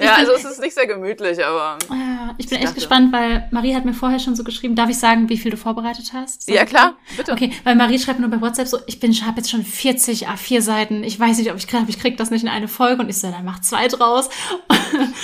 Ja, 0.00 0.14
also 0.16 0.32
es 0.32 0.44
ist 0.44 0.60
nicht 0.60 0.74
sehr 0.74 0.86
gemütlich, 0.86 1.44
aber. 1.44 1.78
Ja, 1.90 2.34
ich 2.38 2.48
bin 2.48 2.58
Ich 2.58 2.64
echt 2.64 2.74
gespannt, 2.74 3.12
weil 3.12 3.48
Marie 3.50 3.74
hat 3.74 3.84
mir 3.84 3.94
vorher 3.94 4.18
schon 4.18 4.34
so 4.36 4.44
geschrieben. 4.44 4.74
Darf 4.74 4.90
ich 4.90 4.98
sagen, 4.98 5.28
wie 5.28 5.36
viel 5.38 5.50
du 5.50 5.56
vorbereitet 5.56 6.10
hast? 6.12 6.42
Sag 6.46 6.54
Ja, 6.54 6.64
klar, 6.64 6.94
bitte. 7.16 7.32
Okay, 7.32 7.52
weil 7.64 7.76
Marie 7.76 7.98
schreibt 7.98 8.18
nur 8.20 8.28
bei 8.28 8.40
WhatsApp 8.40 8.66
so, 8.68 8.78
ich 8.86 9.00
bin, 9.00 9.10
ich 9.12 9.22
habe 9.24 9.38
jetzt 9.38 9.50
schon 9.50 9.64
40 9.64 10.28
A4 10.28 10.60
Seiten. 10.60 11.04
Ich 11.04 11.18
weiß 11.18 11.38
nicht, 11.38 11.50
ob 11.50 11.56
ich 11.56 11.66
krieg, 11.66 11.82
ich 11.88 11.98
krieg 11.98 12.16
das 12.16 12.30
nicht 12.30 12.42
in 12.42 12.48
eine 12.48 12.68
Folge. 12.68 13.02
Und 13.02 13.08
ich 13.08 13.18
so, 13.18 13.30
dann 13.30 13.44
mach 13.44 13.60
zwei 13.60 13.88
draus. 13.88 14.28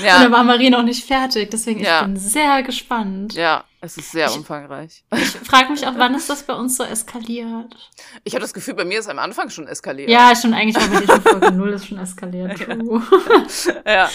Ja. 0.04 0.16
Und 0.16 0.22
dann 0.24 0.32
war 0.32 0.44
Marie 0.44 0.70
noch 0.70 0.82
nicht 0.82 1.04
fertig. 1.04 1.50
Deswegen, 1.50 1.80
ich 1.80 1.86
Ja. 1.86 2.02
bin 2.02 2.16
sehr 2.16 2.62
gespannt. 2.62 3.34
Ja, 3.34 3.64
es 3.86 3.96
ist 3.96 4.12
sehr 4.12 4.32
umfangreich. 4.34 5.04
Ich 5.12 5.24
frage 5.30 5.70
mich 5.70 5.86
auch, 5.86 5.94
wann 5.96 6.14
ist 6.14 6.28
das 6.28 6.42
bei 6.42 6.52
uns 6.54 6.76
so 6.76 6.82
eskaliert? 6.84 7.74
Ich 8.24 8.34
habe 8.34 8.42
das 8.42 8.52
Gefühl, 8.52 8.74
bei 8.74 8.84
mir 8.84 8.98
ist 8.98 9.08
am 9.08 9.18
Anfang 9.18 9.48
schon 9.50 9.66
eskaliert. 9.66 10.10
Ja, 10.10 10.34
schon 10.36 10.52
eigentlich 10.54 10.76
war 10.76 10.88
bei 10.88 11.00
dir 11.00 11.06
schon 11.12 11.22
Folge 11.22 11.52
0 11.52 11.68
ist 11.70 11.86
schon 11.86 11.98
eskaliert. 11.98 12.68
Uh. 12.68 13.00
ja. 13.86 14.08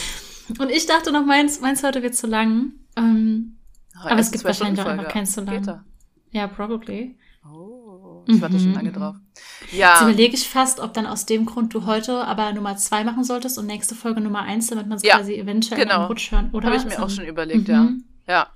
Und 0.59 0.69
ich 0.69 0.85
dachte 0.85 1.11
noch, 1.11 1.25
meins, 1.25 1.59
meins 1.61 1.83
heute 1.83 2.03
wird 2.03 2.15
zu 2.15 2.27
lang. 2.27 2.73
Ähm, 2.97 3.57
Aber 3.99 4.19
es 4.19 4.31
gibt 4.31 4.43
wahrscheinlich 4.43 4.79
auch 4.81 4.85
Folge. 4.85 5.05
keins 5.05 5.31
zu 5.33 5.41
lang. 5.41 5.83
Ja, 6.31 6.47
probably. 6.47 7.17
Oh, 7.49 8.23
ich 8.27 8.39
warte 8.41 8.55
Mhm, 8.55 8.59
schon 8.59 8.73
lange 8.73 8.89
mhm. 8.91 8.93
drauf. 8.95 9.15
Jetzt 9.63 9.73
Ja, 9.73 10.01
überlege 10.03 10.35
ich 10.35 10.47
fast, 10.47 10.79
ob 10.79 10.93
dann 10.93 11.05
aus 11.07 11.25
dem 11.25 11.45
Grund 11.45 11.73
du 11.73 11.85
heute 11.85 12.25
aber 12.25 12.53
Nummer 12.53 12.77
zwei 12.77 13.03
machen 13.03 13.23
solltest 13.23 13.57
und 13.57 13.65
nächste 13.65 13.95
Folge 13.95 14.21
Nummer 14.21 14.41
eins, 14.43 14.67
damit 14.67 14.87
man 14.87 14.97
es 14.97 15.03
Ja, 15.03 15.17
quasi 15.17 15.35
eventuell 15.35 15.79
genau. 15.81 16.01
im 16.01 16.07
Rutsch 16.07 16.31
hören, 16.31 16.49
oder? 16.53 16.67
habe 16.67 16.75
ich 16.77 16.85
mir 16.85 17.01
auch 17.01 17.09
schon 17.09 17.25
überlegt, 17.25 17.67
Mhm. 17.67 17.73
ja. 17.73 17.89
Ja, 18.27 18.47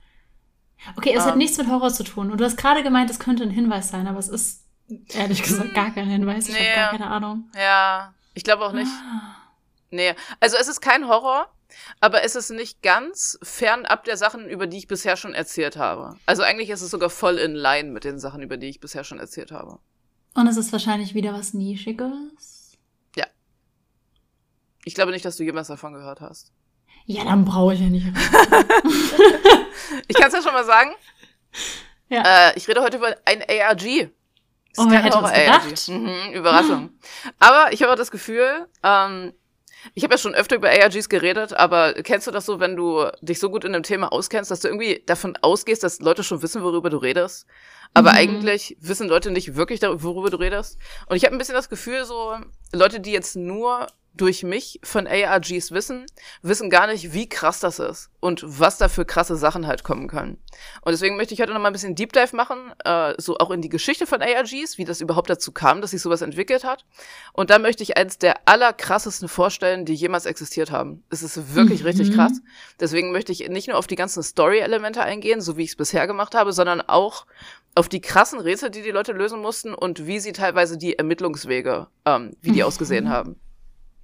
Okay, 0.96 1.14
es 1.16 1.24
hat 1.24 1.34
Ähm. 1.34 1.38
nichts 1.40 1.58
mit 1.58 1.68
Horror 1.68 1.92
zu 1.92 2.04
tun. 2.04 2.32
Und 2.32 2.40
du 2.40 2.46
hast 2.46 2.58
gerade 2.58 2.84
gemeint, 2.84 3.10
es 3.10 3.20
könnte 3.20 3.44
ein 3.44 3.50
Hinweis 3.50 3.90
sein, 3.90 4.08
aber 4.08 4.20
es 4.20 4.28
ist 4.30 4.66
ehrlich 5.14 5.42
gesagt 5.44 5.74
gar 5.74 5.92
kein 5.92 6.08
Hinweis. 6.08 6.48
Ich 6.50 6.54
Nee. 6.56 6.70
habe 6.70 6.76
gar 6.76 6.92
keine 6.92 7.08
Ahnung. 7.08 7.50
ja. 7.56 8.14
Ich 8.38 8.44
glaube 8.44 8.66
auch 8.66 8.74
nicht. 8.74 8.92
Ah. 8.92 9.36
Nee, 9.92 10.14
also 10.42 10.58
es 10.60 10.68
ist 10.68 10.82
kein 10.82 11.08
Horror, 11.08 11.48
aber 12.02 12.24
es 12.24 12.36
ist 12.36 12.50
nicht 12.50 12.82
ganz 12.82 13.40
fernab 13.42 14.04
der 14.04 14.18
Sachen, 14.18 14.50
über 14.50 14.68
die 14.68 14.78
ich 14.78 14.90
bisher 14.90 15.16
schon 15.16 15.34
erzählt 15.34 15.78
habe. 15.78 16.18
Also 16.26 16.44
eigentlich 16.44 16.70
ist 16.70 16.82
es 16.82 16.92
sogar 16.92 17.10
voll 17.10 17.38
in 17.38 17.56
line 17.56 17.92
mit 17.92 18.04
den 18.04 18.20
Sachen, 18.20 18.42
über 18.42 18.58
die 18.58 18.68
ich 18.68 18.82
bisher 18.82 19.06
schon 19.06 19.20
erzählt 19.20 19.52
habe. 19.54 19.80
Und 20.34 20.48
es 20.48 20.58
ist 20.58 20.74
wahrscheinlich 20.74 21.14
wieder 21.14 21.32
was 21.34 21.54
Nischiges. 21.54 22.74
Ich 24.88 24.94
glaube 24.94 25.12
nicht, 25.12 25.26
dass 25.26 25.38
du 25.38 25.44
jemals 25.44 25.68
davon 25.68 25.94
gehört 25.94 26.22
hast. 26.22 26.52
Ja, 27.06 27.24
dann 27.24 27.46
brauche 27.46 27.74
ich 27.74 27.80
ja 27.80 27.88
nicht. 27.88 28.06
Ich 30.08 30.16
kann 30.18 30.28
es 30.28 30.34
ja 30.34 30.42
schon 30.42 30.54
mal 30.54 30.66
sagen. 30.66 30.92
Ja. 32.10 32.50
Äh, 32.50 32.58
ich 32.58 32.68
rede 32.68 32.82
heute 32.82 32.98
über 32.98 33.16
ein 33.26 33.42
ARG. 33.42 33.84
Ist 33.86 34.10
Oh, 34.78 34.86
wer 34.90 35.02
hätte 35.04 35.18
das 35.22 35.34
gedacht? 35.34 35.88
Mhm, 35.88 36.34
Überraschung. 36.34 36.90
Aber 37.40 37.72
ich 37.72 37.82
habe 37.82 37.92
auch 37.94 37.98
das 37.98 38.12
Gefühl, 38.12 38.68
ähm, 38.84 39.34
ich 39.94 40.04
habe 40.04 40.14
ja 40.14 40.18
schon 40.18 40.36
öfter 40.36 40.56
über 40.58 40.70
ARGs 40.70 41.08
geredet, 41.10 41.54
aber 41.54 41.94
kennst 41.94 42.28
du 42.28 42.32
das 42.32 42.46
so, 42.46 42.60
wenn 42.60 42.76
du 42.76 43.06
dich 43.22 43.40
so 43.40 43.50
gut 43.50 43.64
in 43.64 43.74
einem 43.74 43.84
Thema 43.84 44.12
auskennst, 44.12 44.52
dass 44.52 44.60
du 44.60 44.68
irgendwie 44.68 45.02
davon 45.06 45.38
ausgehst, 45.42 45.84
dass 45.84 46.00
Leute 46.02 46.24
schon 46.24 46.42
wissen, 46.42 46.62
worüber 46.64 46.90
du 46.90 46.98
redest? 46.98 47.46
Aber 47.94 48.12
Mhm. 48.12 48.18
eigentlich 48.18 48.78
wissen 48.82 49.08
Leute 49.08 49.32
nicht 49.32 49.56
wirklich, 49.56 49.80
darüber, 49.80 50.04
worüber 50.04 50.30
du 50.30 50.38
redest. 50.38 50.78
Und 51.08 51.16
ich 51.16 51.24
habe 51.26 51.36
ein 51.36 51.40
bisschen 51.40 51.56
das 51.56 51.70
Gefühl, 51.70 52.04
so 52.06 52.36
Leute, 52.74 53.00
die 53.00 53.12
jetzt 53.12 53.36
nur 53.36 53.88
durch 54.18 54.44
mich 54.44 54.80
von 54.84 55.08
ARGs 55.08 55.72
wissen, 55.72 56.06
wissen 56.42 56.70
gar 56.70 56.88
nicht, 56.88 57.14
wie 57.14 57.28
krass 57.28 57.60
das 57.60 57.80
ist 57.80 58.10
und 58.20 58.44
was 58.46 58.78
da 58.78 58.88
für 58.90 59.06
krasse 59.06 59.36
Sachen 59.36 59.68
halt 59.68 59.84
kommen 59.84 60.08
können. 60.08 60.38
Und 60.82 60.92
deswegen 60.92 61.18
möchte 61.18 61.34
ich 61.34 61.42
heute 61.42 61.54
noch 61.54 61.60
mal 61.60 61.68
ein 61.68 61.74
bisschen 61.74 61.96
Deep 61.96 62.14
Dive 62.14 62.36
machen, 62.36 62.72
äh, 62.86 63.14
so 63.18 63.38
auch 63.38 63.52
in 63.52 63.62
die 63.62 63.70
Geschichte 63.70 64.08
von 64.08 64.22
ARGs, 64.22 64.78
wie 64.78 64.86
das 64.86 65.02
überhaupt 65.02 65.30
dazu 65.30 65.52
kam, 65.52 65.82
dass 65.82 65.92
sich 65.92 66.02
sowas 66.02 66.22
entwickelt 66.22 66.64
hat. 66.64 66.86
Und 67.34 67.50
da 67.50 67.60
möchte 67.60 67.84
ich 67.84 67.98
eins 67.98 68.18
der 68.18 68.36
allerkrassesten 68.48 69.28
vorstellen, 69.28 69.86
die 69.86 69.94
jemals 69.94 70.26
existiert 70.26 70.72
haben. 70.72 71.04
Es 71.10 71.22
ist 71.22 71.54
wirklich 71.56 71.82
Mhm. 71.82 71.86
richtig 71.88 72.12
krass. 72.12 72.42
Deswegen 72.80 73.12
möchte 73.12 73.32
ich 73.32 73.48
nicht 73.50 73.68
nur 73.68 73.78
auf 73.78 73.88
die 73.88 73.96
ganzen 73.96 74.24
Story-Elemente 74.24 75.02
eingehen, 75.02 75.42
so 75.42 75.58
wie 75.58 75.64
ich 75.64 75.72
es 75.72 75.76
bisher 75.76 76.08
gemacht 76.08 76.36
habe, 76.36 76.54
sondern 76.54 76.82
auch 76.82 77.26
auf 77.78 77.90
die 77.90 78.00
krassen 78.00 78.40
Rätsel, 78.40 78.70
die 78.70 78.82
die 78.82 78.92
Leute 78.92 79.12
lösen 79.12 79.42
mussten 79.42 79.74
und 79.74 80.08
wie 80.08 80.22
sie 80.22 80.32
teilweise 80.32 80.78
die 80.78 80.98
Ermittlungswege, 80.98 81.88
ähm, 82.06 82.38
wie 82.42 82.52
die 82.52 82.62
Mhm. 82.62 82.68
ausgesehen 82.68 83.10
haben. 83.10 83.38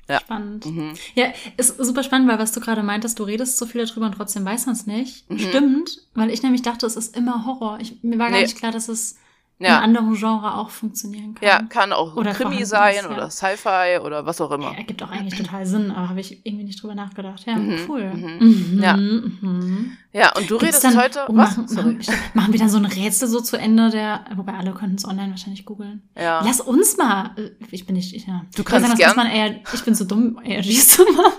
Ja. 0.10 0.20
Spannend. 0.20 0.66
Mhm. 0.66 0.94
Ja, 1.16 1.28
ist 1.58 1.78
super 1.78 2.04
spannend, 2.04 2.28
weil 2.30 2.40
was 2.40 2.52
du 2.52 2.60
gerade 2.60 2.84
meintest, 2.84 3.18
du 3.20 3.24
redest 3.24 3.58
so 3.58 3.66
viel 3.66 3.86
darüber 3.86 4.08
und 4.08 4.14
trotzdem 4.16 4.44
weiß 4.44 4.66
man 4.66 4.76
es 4.76 4.86
nicht. 4.86 5.30
Mhm. 5.30 5.40
Stimmt, 5.40 6.02
weil 6.16 6.30
ich 6.32 6.44
nämlich 6.44 6.62
dachte, 6.64 6.86
es 6.86 6.96
ist 6.96 7.16
immer 7.16 7.46
Horror. 7.46 7.80
Ich, 7.82 8.04
mir 8.04 8.20
war 8.20 8.30
gar 8.30 8.38
Nee. 8.38 8.44
nicht 8.44 8.58
klar, 8.58 8.72
dass 8.72 8.90
es 8.90 9.16
in 9.62 9.68
Ja, 9.68 9.80
anderen 9.80 10.16
Genre 10.16 10.56
auch 10.56 10.70
funktionieren 10.70 11.36
kann. 11.36 11.48
ja, 11.48 11.62
kann 11.70 11.94
auch 11.94 12.16
Oder 12.16 12.34
Krimi 12.34 12.66
sein 12.66 12.96
ist, 12.96 13.04
ja. 13.04 13.10
oder 13.12 13.30
Sci-Fi 13.30 14.00
oder 14.04 14.26
was 14.26 14.42
auch 14.42 14.52
immer. 14.52 14.72
Ja, 14.72 14.78
ergibt 14.80 15.04
auch 15.04 15.12
eigentlich 15.12 15.38
total 15.40 15.66
Sinn, 15.66 15.92
aber 15.92 16.10
habe 16.10 16.20
ich 16.20 16.46
irgendwie 16.46 16.64
nicht 16.66 16.82
drüber 16.82 16.96
nachgedacht. 16.96 17.46
Ja, 17.46 17.56
Mhm, 17.56 17.76
cool. 17.88 18.12
mhm. 18.14 18.38
Mhm, 18.40 18.80
Ja. 18.84 18.98
mhm. 18.98 19.98
Ja, 20.14 20.36
und 20.36 20.50
du 20.50 20.58
Gibt's 20.58 20.64
redest 20.78 20.84
dann, 20.84 20.98
heute. 20.98 21.20
oh, 21.30 21.38
was? 21.38 21.56
machen, 21.58 22.00
machen, 22.34 22.52
wir 22.52 22.60
dann 22.60 22.70
so 22.70 22.78
ein 22.78 22.86
Rätsel 22.86 23.28
so 23.30 23.40
zu 23.40 23.58
Ende 23.58 23.90
der, 23.92 24.26
wobei 24.36 24.54
alle 24.56 24.74
könnten 24.74 24.96
es 24.98 25.06
online 25.06 25.30
wahrscheinlich 25.30 25.64
googeln. 25.66 26.02
Ja. 26.20 26.42
Lass 26.44 26.60
uns 26.60 26.98
mal, 26.98 27.32
äh, 27.38 27.52
ich 27.72 27.86
bin 27.86 27.96
nicht, 27.96 28.14
ich, 28.14 28.28
ja. 28.28 28.42
Du 28.56 28.64
Ich 28.64 28.66
kannst 28.66 28.88
sagen, 28.88 28.92
das 28.92 29.00
gern- 29.00 29.10
muss 29.10 29.16
man 29.16 29.28
eher, 29.28 29.56
ich 29.74 29.84
bin 29.86 29.96
zu 29.96 30.06
dumm, 30.06 30.38
ARGs 30.44 30.88
zu 30.98 31.04
machen. 31.04 31.32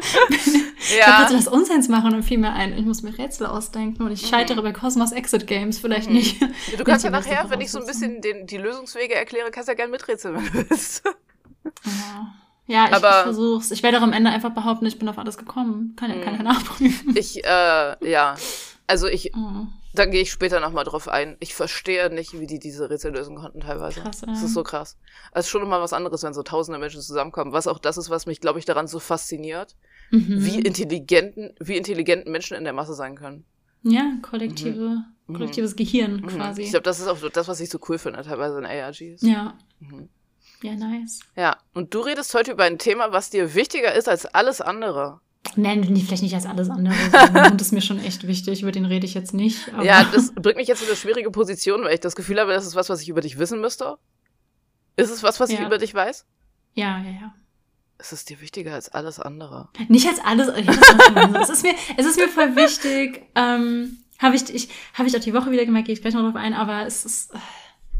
Ja. 0.98 1.06
dachte, 1.20 1.34
lass 1.34 1.46
uns 1.46 1.70
eins 1.70 1.88
machen 1.88 2.14
und 2.14 2.22
fiel 2.22 2.38
mir 2.38 2.52
ein, 2.52 2.76
ich 2.76 2.84
muss 2.84 3.02
mir 3.02 3.16
Rätsel 3.16 3.46
ausdenken 3.46 4.02
und 4.02 4.10
ich 4.12 4.26
scheitere 4.26 4.62
bei 4.62 4.72
Cosmos 4.72 5.12
Exit 5.12 5.46
Games 5.46 5.78
vielleicht 5.78 6.08
Mhm. 6.08 6.14
nicht. 6.16 6.40
Du 6.76 6.84
kannst 6.84 7.04
ja 7.04 7.10
nachher, 7.10 7.48
wenn 7.50 7.60
ich 7.60 7.70
so 7.70 7.78
ein 7.78 7.86
bisschen 7.86 8.20
den, 8.22 8.46
die 8.46 8.56
Lösungswege 8.56 9.14
erkläre, 9.14 9.50
kannst 9.50 9.68
du 9.68 9.72
ja 9.72 9.76
gerne 9.76 9.92
miträtseln, 9.92 10.36
wenn 10.36 10.44
du 10.46 10.70
willst. 10.70 11.04
Ja, 11.84 12.32
ja 12.66 12.86
ich, 12.88 12.94
Aber- 12.94 13.18
ich 13.18 13.22
versuch's. 13.24 13.70
Ich 13.70 13.82
werde 13.82 13.98
auch 13.98 14.02
am 14.02 14.12
Ende 14.12 14.30
einfach 14.30 14.50
behaupten, 14.50 14.86
ich 14.86 14.98
bin 14.98 15.08
auf 15.08 15.18
alles 15.18 15.36
gekommen. 15.38 15.94
Kann 15.96 16.10
ja 16.10 16.16
Mhm. 16.16 16.22
keiner 16.22 16.42
nachprüfen. 16.54 17.14
Ich, 17.16 17.44
äh, 17.44 18.10
ja. 18.10 18.34
Also 18.86 19.06
ich, 19.06 19.32
Oh, 19.36 19.66
da 19.94 20.06
gehe 20.06 20.22
ich 20.22 20.30
später 20.30 20.60
nochmal 20.60 20.84
drauf 20.84 21.08
ein. 21.08 21.36
Ich 21.40 21.54
verstehe 21.54 22.10
nicht, 22.10 22.38
wie 22.38 22.46
die 22.46 22.58
diese 22.58 22.88
Rätsel 22.90 23.12
lösen 23.12 23.36
konnten 23.36 23.60
teilweise. 23.60 24.00
Krass, 24.00 24.20
Das 24.20 24.40
ja. 24.40 24.46
ist 24.46 24.54
so 24.54 24.62
krass. 24.62 24.96
Es 25.32 25.46
ist 25.46 25.50
schon 25.50 25.62
nochmal 25.62 25.80
was 25.80 25.92
anderes, 25.92 26.22
wenn 26.22 26.34
so 26.34 26.42
tausende 26.42 26.78
Menschen 26.78 27.00
zusammenkommen. 27.00 27.52
Was 27.52 27.66
auch 27.66 27.78
das 27.78 27.96
ist, 27.98 28.10
was 28.10 28.26
mich, 28.26 28.40
glaube 28.40 28.58
ich, 28.58 28.64
daran 28.64 28.86
so 28.86 28.98
fasziniert. 28.98 29.76
mhm. 30.12 30.44
Wie 30.44 30.58
intelligenten, 30.60 31.54
wie 31.60 31.76
intelligenten 31.76 32.32
Menschen 32.32 32.56
in 32.56 32.64
der 32.64 32.72
Masse 32.72 32.94
sein 32.94 33.14
können. 33.16 33.44
Ja, 33.82 34.12
kollektive, 34.22 35.04
Mhm. 35.26 35.34
kollektives 35.34 35.76
Gehirn 35.76 36.16
Mhm. 36.16 36.26
quasi. 36.26 36.62
Ich 36.62 36.70
glaube, 36.70 36.82
das 36.82 36.98
ist 37.00 37.06
auch 37.06 37.18
das, 37.30 37.46
was 37.48 37.60
ich 37.60 37.70
so 37.70 37.78
cool 37.88 37.96
finde, 37.98 38.20
teilweise 38.22 38.58
in 38.58 38.66
ARGs. 38.66 39.22
ja, 39.22 39.56
Mhm. 39.78 40.08
ja, 40.62 40.74
nice. 40.74 41.20
Ja, 41.36 41.56
und 41.74 41.94
du 41.94 42.00
redest 42.00 42.34
heute 42.34 42.50
über 42.52 42.64
ein 42.64 42.78
Thema, 42.78 43.12
was 43.12 43.30
dir 43.30 43.54
wichtiger 43.54 43.94
ist 43.94 44.08
als 44.08 44.26
alles 44.26 44.60
andere. 44.60 45.20
Nein, 45.56 45.80
nee, 45.80 46.00
vielleicht 46.00 46.22
nicht 46.22 46.34
als 46.34 46.46
alles 46.46 46.68
andere. 46.70 46.94
sondern 47.10 47.34
Der 47.34 47.50
Hund 47.50 47.60
ist 47.60 47.72
mir 47.72 47.80
schon 47.80 47.98
echt 47.98 48.26
wichtig, 48.26 48.62
über 48.62 48.72
den 48.72 48.84
rede 48.84 49.06
ich 49.06 49.14
jetzt 49.14 49.34
nicht. 49.34 49.70
Ja, 49.82 50.04
das 50.04 50.32
bringt 50.34 50.56
mich 50.56 50.68
jetzt 50.68 50.82
in 50.82 50.88
eine 50.88 50.96
schwierige 50.96 51.30
Position, 51.30 51.82
weil 51.84 51.94
ich 51.94 52.00
das 52.00 52.14
Gefühl 52.14 52.38
habe, 52.38 52.52
das 52.52 52.66
ist 52.66 52.74
was, 52.76 52.88
was 52.88 53.00
ich 53.02 53.08
über 53.08 53.20
dich 53.20 53.38
wissen 53.38 53.60
müsste. 53.60 53.96
Ist 54.96 55.10
es 55.10 55.22
was, 55.22 55.40
was 55.40 55.50
ich 55.50 55.58
Ja. 55.58 55.66
über 55.66 55.78
dich 55.78 55.94
weiß? 55.94 56.26
ja, 56.74 56.98
ja, 57.02 57.10
ja. 57.10 57.34
Es 57.98 58.12
ist 58.12 58.30
dir 58.30 58.40
wichtiger 58.40 58.72
als 58.74 58.88
alles 58.88 59.20
andere. 59.20 59.68
Nicht 59.88 60.06
als 60.08 60.20
alles. 60.24 60.48
Ich 60.56 60.64
das 60.64 61.50
es, 61.50 61.56
ist 61.58 61.62
mir, 61.64 61.74
es 61.98 62.06
ist 62.06 62.16
mir 62.16 62.28
voll 62.28 62.56
wichtig. 62.56 63.26
Ähm, 63.34 63.98
habe 64.18 64.36
ich, 64.36 64.48
ich, 64.54 64.68
hab 64.94 65.06
ich 65.06 65.14
auch 65.14 65.20
die 65.20 65.34
Woche 65.34 65.50
wieder 65.50 65.66
gemerkt, 65.66 65.86
gehe 65.86 65.92
ich 65.94 66.00
gleich 66.00 66.14
noch 66.14 66.22
drauf 66.22 66.36
ein, 66.36 66.54
aber 66.54 66.86
es 66.86 67.04
ist 67.04 67.34
äh, 67.34 67.38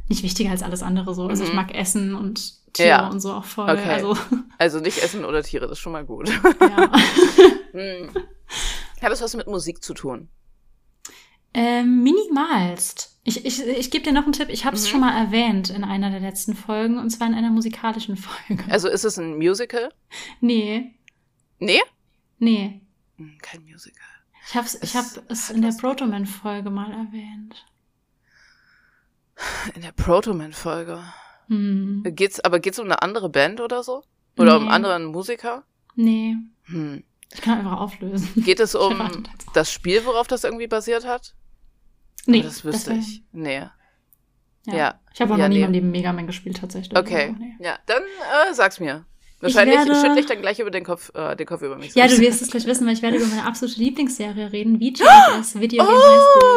nicht 0.08 0.22
wichtiger 0.22 0.52
als 0.52 0.62
alles 0.62 0.82
andere 0.82 1.14
so. 1.14 1.26
Also 1.26 1.42
ich 1.44 1.50
Mhm. 1.50 1.56
mag 1.56 1.74
Essen 1.74 2.14
und 2.14 2.59
Tiere 2.72 2.88
Ja. 2.88 3.08
und 3.08 3.20
so 3.20 3.32
auch 3.32 3.44
voll. 3.44 3.68
Okay. 3.70 3.88
Also, 3.88 4.16
Also 4.58 4.80
nicht 4.80 5.02
Essen 5.02 5.24
oder 5.24 5.42
Tiere, 5.42 5.66
das 5.66 5.72
ist 5.78 5.78
schon 5.80 5.92
mal 5.92 6.04
gut. 6.04 6.28
ja. 6.28 6.90
hm. 7.72 8.10
Hat 9.02 9.10
das 9.12 9.22
was 9.22 9.34
mit 9.34 9.46
Musik 9.46 9.82
zu 9.82 9.94
tun? 9.94 10.28
Ähm, 11.54 12.02
minimalst. 12.02 13.18
Ich, 13.24 13.44
ich, 13.44 13.66
ich 13.66 13.90
gebe 13.90 14.04
dir 14.04 14.12
noch 14.12 14.22
einen 14.24 14.32
Tipp. 14.32 14.48
Ich 14.50 14.64
habe 14.64 14.76
es 14.76 14.84
Mhm. 14.84 14.88
schon 14.88 15.00
mal 15.00 15.16
erwähnt 15.18 15.70
in 15.70 15.84
einer 15.84 16.10
der 16.10 16.20
letzten 16.20 16.54
Folgen 16.54 16.98
und 16.98 17.10
zwar 17.10 17.26
in 17.28 17.34
einer 17.34 17.50
musikalischen 17.50 18.16
Folge. 18.16 18.62
Also 18.68 18.88
ist 18.88 19.04
es 19.04 19.18
ein 19.18 19.36
Musical? 19.36 19.90
Nee, 20.40 20.94
Nee? 21.58 21.80
nee. 22.38 22.80
Hm, 23.16 23.36
Kein 23.42 23.62
Musical. 23.64 24.04
Ich 24.48 24.54
habe 24.56 24.66
Es 24.66 24.74
ich 24.82 24.96
hab 24.96 25.04
es 25.28 25.50
in 25.50 25.60
der 25.62 25.72
Protoman-Folge 25.72 26.70
mal 26.70 26.90
erwähnt. 26.90 27.66
In 29.74 29.82
der 29.82 29.92
Protoman-Folge. 29.92 31.02
Hm. 31.50 32.02
Geht's, 32.14 32.40
aber 32.40 32.60
geht's 32.60 32.78
um 32.78 32.86
eine 32.86 33.02
andere 33.02 33.28
Band 33.28 33.60
oder 33.60 33.82
so? 33.82 34.02
Oder 34.38 34.56
um 34.56 34.62
Nee. 34.64 34.68
einen 34.70 34.84
anderen 34.86 35.04
Musiker? 35.06 35.64
Nee, 35.96 36.36
Hm. 36.66 37.02
ich 37.32 37.40
kann 37.42 37.58
einfach 37.58 37.78
auflösen. 37.80 38.28
Geht 38.44 38.60
es 38.60 38.74
um 38.76 38.98
das. 38.98 39.46
das 39.52 39.72
Spiel, 39.72 40.04
worauf 40.06 40.26
das 40.28 40.44
irgendwie 40.44 40.68
basiert 40.68 41.06
hat? 41.06 41.34
Nee, 42.26 42.38
Aber 42.40 42.48
das 42.48 42.64
wüsste 42.64 42.90
wär- 42.92 42.98
ich. 42.98 43.22
Nee. 43.32 43.56
Ja. 43.56 44.76
Ja. 44.76 45.00
Ich 45.12 45.20
habe 45.20 45.34
auch 45.34 45.38
Ja, 45.38 45.44
noch 45.44 45.48
nie 45.48 45.54
nee. 45.56 45.60
in 45.60 45.66
meinem 45.66 45.72
Leben 45.72 45.90
Mega 45.90 46.12
Man 46.12 46.26
gespielt, 46.26 46.58
tatsächlich. 46.60 46.96
Okay. 46.96 47.28
Also, 47.30 47.36
nee. 47.38 47.54
Ja, 47.60 47.78
dann 47.86 48.02
äh, 48.50 48.54
sag's 48.54 48.78
mir. 48.78 49.04
Wahrscheinlich 49.40 49.78
werde- 49.78 49.94
schüttle 49.94 50.20
ich 50.20 50.26
dann 50.26 50.42
gleich 50.42 50.60
über 50.60 50.70
den 50.70 50.84
Kopf, 50.84 51.10
äh, 51.14 51.34
den 51.34 51.46
Kopf 51.46 51.62
über 51.62 51.76
mich. 51.76 51.94
Ja, 51.94 52.06
du 52.06 52.18
wirst 52.20 52.42
es 52.42 52.50
gleich 52.50 52.66
wissen, 52.66 52.86
weil 52.86 52.92
ich 52.92 53.00
werde 53.02 53.16
über 53.16 53.26
meine 53.26 53.46
absolute 53.46 53.80
Lieblingsserie 53.80 54.52
reden, 54.52 54.78
VJS, 54.78 55.54
Video 55.60 55.82
Game 55.84 55.94
High 55.96 56.20
School. 56.20 56.56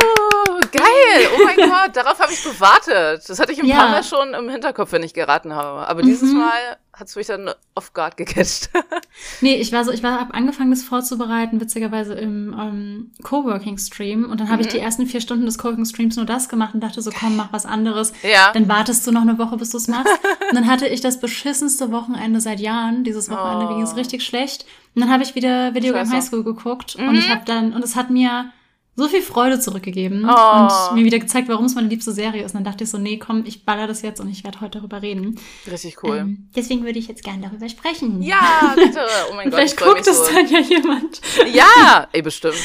Oh, 0.56 0.60
geil! 0.72 1.28
Oh 1.38 1.44
mein 1.46 1.56
Gott, 1.70 1.96
darauf 1.96 2.20
habe 2.20 2.32
ich 2.32 2.44
gewartet. 2.44 3.24
Das 3.28 3.40
hatte 3.40 3.52
ich 3.52 3.60
ein 3.60 3.66
Ja. 3.66 3.76
paar 3.78 3.90
Mal 3.90 4.04
schon 4.04 4.34
im 4.34 4.50
Hinterkopf, 4.50 4.92
wenn 4.92 5.04
ich 5.04 5.14
geraten 5.14 5.54
habe. 5.56 5.88
Aber 5.88 6.02
dieses 6.02 6.32
Mhm. 6.32 6.40
Mal 6.40 6.78
hat's 6.94 7.16
mich 7.16 7.26
dann 7.28 7.50
off 7.76 7.94
guard 7.94 8.18
gecatcht. 8.18 8.70
Nee, 9.42 9.56
ich 9.56 9.72
war 9.72 9.84
so, 9.86 9.92
ich 9.92 10.02
war, 10.04 10.20
hab 10.20 10.34
angefangen, 10.34 10.70
das 10.72 10.84
vorzubereiten, 10.84 11.60
witzigerweise 11.62 12.14
im 12.14 12.56
ähm, 12.60 13.12
Coworking-Stream. 13.24 14.30
Und 14.30 14.40
dann 14.40 14.50
habe 14.50 14.62
ich 14.62 14.68
Mhm. 14.68 14.72
die 14.72 14.80
ersten 14.80 15.06
vier 15.08 15.22
Stunden 15.22 15.46
des 15.46 15.58
Coworking-Streams 15.58 16.16
nur 16.16 16.26
das 16.26 16.50
gemacht 16.50 16.74
und 16.74 16.82
dachte 16.82 17.02
so, 17.02 17.12
komm, 17.12 17.36
mach 17.36 17.52
was 17.54 17.66
anderes. 17.66 18.14
ja. 18.24 18.52
Dann 18.54 18.68
wartest 18.68 19.06
du 19.08 19.12
noch 19.12 19.22
eine 19.22 19.38
Woche, 19.38 19.58
bis 19.58 19.70
du 19.72 19.78
es 19.78 19.88
machst. 19.88 20.08
Und 20.50 20.56
dann 20.56 20.68
hatte 20.68 20.88
ich 20.88 21.02
das 21.02 21.20
beschissenste 21.20 21.92
Wochenende 21.92 22.40
seit 22.42 22.60
Jahren. 22.60 23.04
Dieses 23.04 23.30
Wochenende 23.30 23.66
Oh. 23.66 23.70
ging 23.76 23.82
es 23.82 23.96
richtig 23.96 24.24
schlecht. 24.24 24.66
Und 24.96 25.02
dann 25.02 25.12
habe 25.12 25.24
ich 25.24 25.36
wieder 25.36 25.74
Video 25.74 25.94
Game 25.94 26.06
Scheiße. 26.06 26.16
High 26.18 26.24
School 26.26 26.44
geguckt 26.44 26.96
und 26.96 27.08
Mhm. 27.08 27.16
ich 27.16 27.30
habe 27.30 27.42
dann 27.46 27.74
und 27.74 27.84
es 27.84 27.96
hat 27.96 28.10
mir 28.12 28.46
so 28.96 29.08
viel 29.08 29.22
Freude 29.22 29.60
zurückgegeben 29.60 30.26
Oh. 30.30 30.62
und 30.92 30.96
mir 30.96 31.04
wieder 31.06 31.18
gezeigt, 31.20 31.48
warum 31.50 31.66
es 31.66 31.74
meine 31.76 31.88
liebste 31.88 32.12
Serie 32.12 32.44
ist. 32.44 32.52
Und 32.54 32.60
dann 32.64 32.72
dachte 32.72 32.84
ich 32.84 32.90
so, 32.92 32.98
nee, 32.98 33.18
komm, 33.18 33.44
ich 33.46 33.66
baller 33.66 33.88
das 33.88 34.02
jetzt 34.04 34.20
und 34.22 34.30
ich 34.30 34.44
werde 34.44 34.62
heute 34.62 34.78
darüber 34.80 35.02
reden. 35.02 35.40
Richtig 35.70 36.04
cool. 36.04 36.18
Ähm, 36.18 36.50
deswegen 36.56 36.84
würde 36.86 37.00
ich 37.00 37.08
jetzt 37.08 37.24
gerne 37.24 37.42
darüber 37.42 37.68
sprechen. 37.70 38.22
ja, 38.22 38.74
bitte. 38.76 39.00
Oh 39.32 39.36
mein 39.36 39.50
Gott, 39.50 39.60
ich 39.64 39.72
Vielleicht 39.74 39.78
guckt 39.78 40.08
es 40.08 40.18
so. 40.18 40.32
dann 40.34 40.48
ja 40.48 40.60
jemand. 40.60 41.22
Ja, 41.54 42.08
ey, 42.12 42.22
bestimmt. 42.22 42.56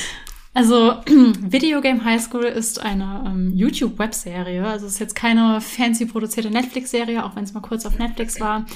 Also, 0.54 0.94
Video 1.06 1.80
Game 1.80 2.04
High 2.04 2.20
School 2.23 2.44
ist 2.44 2.80
eine 2.80 3.23
ähm, 3.26 3.52
YouTube-Webserie. 3.54 4.66
Also, 4.66 4.87
es 4.87 4.94
ist 4.94 4.99
jetzt 4.99 5.14
keine 5.14 5.61
fancy 5.61 6.04
produzierte 6.06 6.50
Netflix-Serie, 6.50 7.25
auch 7.25 7.37
wenn 7.37 7.44
es 7.44 7.54
mal 7.54 7.61
kurz 7.61 7.87
auf 7.87 7.99
Netflix 7.99 8.40
war. 8.40 8.66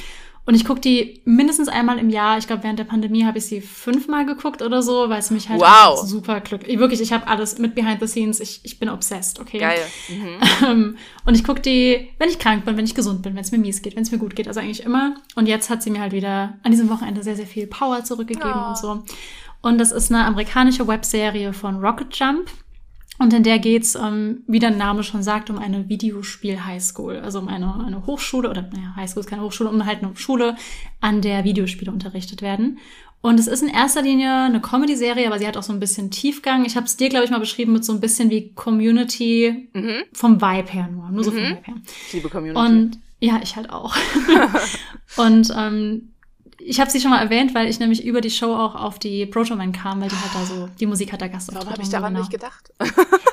Und 0.44 0.54
ich 0.56 0.64
gucke 0.64 0.80
die 0.80 1.20
mindestens 1.24 1.68
einmal 1.68 1.98
im 1.98 2.10
Jahr. 2.10 2.36
Ich 2.36 2.48
glaube, 2.48 2.64
während 2.64 2.78
der 2.78 2.84
Pandemie 2.84 3.24
habe 3.24 3.38
ich 3.38 3.46
sie 3.46 3.60
fünfmal 3.60 4.26
geguckt 4.26 4.60
oder 4.60 4.82
so, 4.82 5.08
weil 5.08 5.20
es 5.20 5.30
mich 5.30 5.48
halt 5.48 5.60
Wow. 5.60 6.00
super 6.04 6.40
glücklich. 6.40 6.78
Wirklich, 6.80 7.00
ich 7.00 7.12
habe 7.12 7.28
alles 7.28 7.58
mit 7.58 7.76
Behind 7.76 8.00
the 8.00 8.08
Scenes. 8.08 8.40
Ich, 8.40 8.60
ich 8.64 8.80
bin 8.80 8.88
obsessed, 8.88 9.38
okay? 9.38 9.58
Geil. 9.58 9.80
Mhm. 10.60 10.96
Und 11.24 11.34
ich 11.36 11.44
gucke 11.44 11.60
die, 11.60 12.08
wenn 12.18 12.28
ich 12.28 12.40
krank 12.40 12.64
bin, 12.64 12.76
wenn 12.76 12.84
ich 12.84 12.96
gesund 12.96 13.22
bin, 13.22 13.34
wenn 13.36 13.42
es 13.42 13.52
mir 13.52 13.58
mies 13.58 13.82
geht, 13.82 13.94
wenn 13.94 14.02
es 14.02 14.10
mir 14.10 14.18
gut 14.18 14.34
geht, 14.34 14.48
also 14.48 14.58
eigentlich 14.58 14.82
immer. 14.82 15.14
Und 15.36 15.46
jetzt 15.46 15.70
hat 15.70 15.80
sie 15.82 15.90
mir 15.90 16.00
halt 16.00 16.12
wieder 16.12 16.58
an 16.64 16.72
diesem 16.72 16.90
Wochenende 16.90 17.22
sehr, 17.22 17.36
sehr 17.36 17.46
viel 17.46 17.68
Power 17.68 18.02
zurückgegeben 18.02 18.52
Oh. 18.52 18.68
und 18.70 18.78
so. 18.78 19.02
Und 19.62 19.78
das 19.78 19.92
ist 19.92 20.10
eine 20.12 20.24
amerikanische 20.24 20.88
Webserie 20.88 21.52
von 21.52 21.76
Rocket 21.76 22.16
Jump. 22.18 22.50
Und 23.22 23.32
in 23.32 23.44
der 23.44 23.60
geht's, 23.60 23.94
ähm, 23.94 24.42
wie 24.48 24.58
der 24.58 24.72
Name 24.72 25.04
schon 25.04 25.22
sagt, 25.22 25.48
um 25.48 25.56
eine 25.58 25.88
Videospiel-Highschool. 25.88 27.18
Also 27.18 27.38
um 27.38 27.46
eine, 27.46 27.72
eine 27.86 28.04
Hochschule, 28.04 28.50
oder 28.50 28.62
naja, 28.62 28.94
Highschool 28.96 29.20
ist 29.20 29.28
keine 29.28 29.42
Hochschule, 29.42 29.70
um 29.70 29.86
halt 29.86 30.02
eine 30.02 30.16
Schule, 30.16 30.56
an 31.00 31.20
der 31.22 31.44
Videospiele 31.44 31.92
unterrichtet 31.92 32.42
werden. 32.42 32.78
Und 33.20 33.38
es 33.38 33.46
ist 33.46 33.62
in 33.62 33.68
erster 33.68 34.02
Linie 34.02 34.32
eine 34.46 34.60
Comedy-Serie, 34.60 35.28
aber 35.28 35.38
sie 35.38 35.46
hat 35.46 35.56
auch 35.56 35.62
so 35.62 35.72
ein 35.72 35.78
bisschen 35.78 36.10
Tiefgang. 36.10 36.64
Ich 36.64 36.74
habe 36.74 36.86
es 36.86 36.96
dir, 36.96 37.08
glaube 37.08 37.24
ich, 37.24 37.30
mal 37.30 37.38
beschrieben 37.38 37.72
mit 37.72 37.84
so 37.84 37.92
ein 37.92 38.00
bisschen 38.00 38.28
wie 38.30 38.52
Community 38.54 39.68
Mhm. 39.72 40.02
vom 40.12 40.40
Vibe 40.42 40.72
her 40.72 40.88
nur. 40.92 41.08
Nur 41.10 41.22
so 41.22 41.30
vom 41.30 41.40
Mhm. 41.40 41.46
Vibe 41.50 41.62
her. 41.66 41.74
Ich 42.08 42.12
liebe 42.14 42.28
Community. 42.28 42.58
Und 42.60 42.98
ja, 43.20 43.38
ich 43.40 43.54
halt 43.54 43.70
auch. 43.70 43.94
und 45.16 45.54
ähm, 45.56 46.08
ich 46.64 46.80
habe 46.80 46.90
sie 46.90 47.00
schon 47.00 47.10
mal 47.10 47.20
erwähnt, 47.20 47.54
weil 47.54 47.68
ich 47.68 47.80
nämlich 47.80 48.04
über 48.04 48.20
die 48.20 48.30
Show 48.30 48.54
auch 48.54 48.74
auf 48.74 48.98
die 48.98 49.26
Proto 49.26 49.56
Man 49.56 49.72
kam, 49.72 50.00
weil 50.00 50.08
die 50.08 50.16
halt 50.16 50.34
da 50.34 50.44
so, 50.44 50.68
die 50.78 50.86
Musik 50.86 51.12
hat 51.12 51.20
da 51.20 51.28
Gast 51.28 51.54
Warum 51.54 51.68
habe 51.70 51.82
ich 51.82 51.88
daran 51.88 52.12
nicht 52.12 52.30
gedacht? 52.30 52.72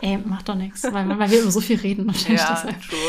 Ey, 0.01 0.17
macht 0.17 0.50
doch 0.50 0.55
nichts, 0.55 0.83
weil, 0.83 1.07
weil 1.17 1.31
wir 1.31 1.41
über 1.41 1.51
so 1.51 1.62
viel 1.62 1.77
reden 1.77 2.07
wahrscheinlich 2.07 2.41
ja, 2.41 2.50
deshalb. 2.53 2.81
true. 2.81 3.00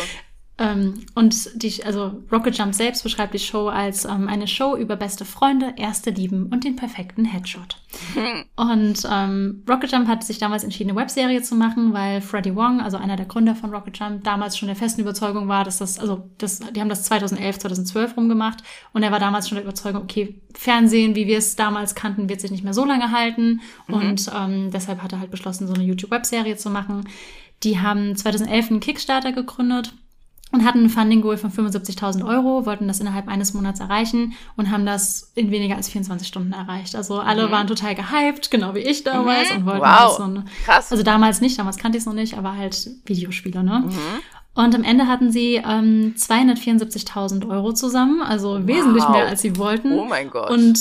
Ähm, 0.60 1.06
und 1.14 1.62
die, 1.62 1.82
also 1.84 2.22
Rocket 2.30 2.56
Jump 2.56 2.74
selbst 2.74 3.02
beschreibt 3.02 3.32
die 3.32 3.38
Show 3.38 3.68
als 3.68 4.04
ähm, 4.04 4.28
eine 4.28 4.46
Show 4.46 4.76
über 4.76 4.94
beste 4.94 5.24
Freunde, 5.24 5.72
erste 5.76 6.10
Lieben 6.10 6.48
und 6.52 6.64
den 6.64 6.76
perfekten 6.76 7.24
Headshot. 7.24 7.78
Und 8.56 9.02
ähm, 9.10 9.64
Rocket 9.68 9.90
Jump 9.90 10.06
hat 10.06 10.22
sich 10.22 10.38
damals 10.38 10.62
entschieden, 10.62 10.90
eine 10.90 11.00
Webserie 11.00 11.42
zu 11.42 11.54
machen, 11.54 11.92
weil 11.92 12.20
Freddie 12.20 12.54
Wong, 12.54 12.80
also 12.80 12.98
einer 12.98 13.16
der 13.16 13.26
Gründer 13.26 13.54
von 13.54 13.74
Rocket 13.74 13.98
Jump, 13.98 14.22
damals 14.22 14.58
schon 14.58 14.68
der 14.68 14.76
festen 14.76 15.00
Überzeugung 15.00 15.48
war, 15.48 15.64
dass 15.64 15.78
das, 15.78 15.98
also 15.98 16.28
das, 16.38 16.60
die 16.60 16.80
haben 16.80 16.90
das 16.90 17.04
2011, 17.04 17.58
2012 17.58 18.16
rumgemacht 18.16 18.62
und 18.92 19.02
er 19.02 19.10
war 19.10 19.18
damals 19.18 19.48
schon 19.48 19.56
der 19.56 19.64
Überzeugung, 19.64 20.02
okay, 20.02 20.40
Fernsehen, 20.54 21.14
wie 21.14 21.26
wir 21.26 21.38
es 21.38 21.56
damals 21.56 21.94
kannten, 21.94 22.28
wird 22.28 22.40
sich 22.40 22.50
nicht 22.50 22.62
mehr 22.62 22.74
so 22.74 22.84
lange 22.84 23.10
halten 23.10 23.60
und 23.88 24.30
ähm, 24.36 24.70
deshalb 24.70 25.02
hat 25.02 25.12
er 25.12 25.20
halt 25.20 25.30
beschlossen, 25.30 25.66
so 25.66 25.72
eine 25.72 25.84
YouTube-Webserie 25.84 26.56
zu 26.56 26.70
machen. 26.70 27.08
Die 27.62 27.78
haben 27.80 28.14
2011 28.14 28.70
einen 28.70 28.80
Kickstarter 28.80 29.32
gegründet 29.32 29.94
und 30.52 30.64
hatten 30.64 30.84
ein 30.84 30.90
Funding 30.90 31.20
Goal 31.20 31.36
von 31.36 31.50
75.000 31.50 32.26
Euro, 32.26 32.66
wollten 32.66 32.88
das 32.88 33.00
innerhalb 33.00 33.28
eines 33.28 33.54
Monats 33.54 33.80
erreichen 33.80 34.32
und 34.56 34.70
haben 34.70 34.84
das 34.84 35.30
in 35.34 35.50
weniger 35.50 35.76
als 35.76 35.88
24 35.88 36.26
Stunden 36.26 36.52
erreicht. 36.52 36.96
Also 36.96 37.20
alle 37.20 37.46
Mhm. 37.46 37.50
waren 37.52 37.66
total 37.66 37.94
gehyped, 37.94 38.50
genau 38.50 38.74
wie 38.74 38.80
ich 38.80 39.04
damals 39.04 39.50
Mhm. 39.50 39.56
und 39.58 39.66
wollten 39.66 39.80
Wow. 39.80 39.86
halt 39.88 40.16
so 40.16 40.22
eine, 40.24 40.44
Krass. 40.64 40.90
also 40.90 41.02
damals 41.04 41.40
nicht, 41.40 41.58
damals 41.58 41.76
kannte 41.76 41.98
ich 41.98 42.02
es 42.02 42.06
noch 42.06 42.14
nicht, 42.14 42.36
aber 42.36 42.56
halt 42.56 42.90
Videospiele, 43.06 43.62
ne? 43.62 43.84
mhm. 43.86 43.92
Und 44.52 44.74
am 44.74 44.82
Ende 44.82 45.06
hatten 45.06 45.30
sie 45.30 45.62
ähm, 45.64 46.14
274.000 46.16 47.48
Euro 47.48 47.72
zusammen, 47.72 48.20
also 48.20 48.66
wesentlich 48.66 49.04
Wow. 49.04 49.10
mehr 49.12 49.26
als 49.28 49.42
sie 49.42 49.56
wollten. 49.56 49.92
Oh 49.92 50.04
mein 50.04 50.28
Gott. 50.30 50.50
Und 50.50 50.78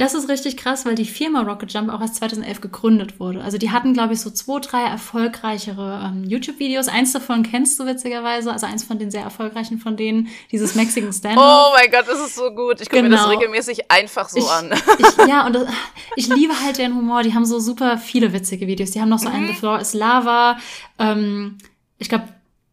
das 0.00 0.14
ist 0.14 0.28
richtig 0.28 0.56
krass, 0.56 0.86
weil 0.86 0.94
die 0.94 1.04
Firma 1.04 1.42
Rocket 1.42 1.72
Jump 1.72 1.92
auch 1.92 2.00
erst 2.00 2.16
2011 2.16 2.60
gegründet 2.60 3.20
wurde. 3.20 3.42
Also 3.42 3.58
die 3.58 3.70
hatten, 3.70 3.92
glaube 3.92 4.14
ich, 4.14 4.20
so 4.20 4.30
zwei, 4.30 4.60
drei 4.60 4.82
erfolgreichere 4.84 6.02
ähm, 6.04 6.24
YouTube-Videos. 6.24 6.88
Eins 6.88 7.12
davon 7.12 7.42
kennst 7.42 7.78
du 7.78 7.86
witzigerweise, 7.86 8.50
also 8.52 8.66
eins 8.66 8.84
von 8.84 8.98
den 8.98 9.10
sehr 9.10 9.22
erfolgreichen 9.22 9.78
von 9.78 9.96
denen, 9.96 10.28
dieses 10.50 10.74
Mexican 10.74 11.12
Standoff. 11.14 11.44
oh 11.44 11.72
mein 11.76 11.90
Gott, 11.90 12.06
das 12.08 12.18
ist 12.20 12.34
so 12.34 12.50
gut. 12.50 12.80
Ich 12.80 12.88
gucke 12.88 13.02
mir 13.02 13.10
das 13.10 13.20
Genau. 13.20 13.30
regelmäßig 13.32 13.90
einfach 13.90 14.28
so 14.28 14.38
ich, 14.38 14.48
an. 14.50 14.72
Ich, 14.98 15.26
ja, 15.28 15.46
und 15.46 15.54
das, 15.54 15.68
ich 16.16 16.28
liebe 16.28 16.54
halt 16.60 16.78
deren 16.78 16.94
Humor. 16.96 17.22
Die 17.22 17.34
haben 17.34 17.44
so 17.44 17.58
super 17.60 17.98
viele 17.98 18.32
witzige 18.32 18.66
Videos. 18.66 18.92
Die 18.92 19.00
haben 19.00 19.08
noch 19.08 19.18
so 19.18 19.28
einen 19.28 19.44
Mhm. 19.44 19.48
The 19.48 19.54
Floor 19.54 19.80
is 19.80 19.94
Lava. 19.94 20.56
Ähm, 20.98 21.58
ich 21.98 22.08
glaube, 22.08 22.24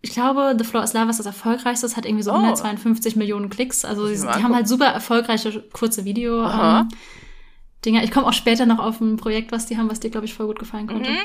ich 0.01 0.11
glaube, 0.11 0.55
The 0.57 0.63
Floor 0.63 0.83
is 0.83 0.93
Lava 0.93 1.09
ist 1.09 1.19
das 1.19 1.25
erfolgreichste. 1.25 1.85
Das 1.85 1.97
hat 1.97 2.05
irgendwie 2.05 2.23
so 2.23 2.31
Oh. 2.31 2.35
152 2.35 3.15
Millionen 3.15 3.49
Klicks. 3.49 3.83
Also 3.83 4.07
die, 4.07 4.17
haben 4.19 4.55
halt 4.55 4.67
super 4.67 4.85
erfolgreiche 4.85 5.63
kurze 5.73 6.05
Video. 6.05 6.45
Ähm, 6.45 6.89
Dinger. 7.83 8.03
Ich 8.03 8.11
komme 8.11 8.27
auch 8.27 8.33
später 8.33 8.65
noch 8.65 8.79
auf 8.79 9.01
ein 9.01 9.17
Projekt, 9.17 9.51
was 9.51 9.65
die 9.65 9.77
haben, 9.77 9.89
was 9.89 9.99
dir, 9.99 10.09
glaube 10.09 10.25
ich, 10.25 10.33
voll 10.33 10.47
gut 10.47 10.59
gefallen 10.59 10.87
konnte. 10.87 11.09
Mhm. 11.09 11.17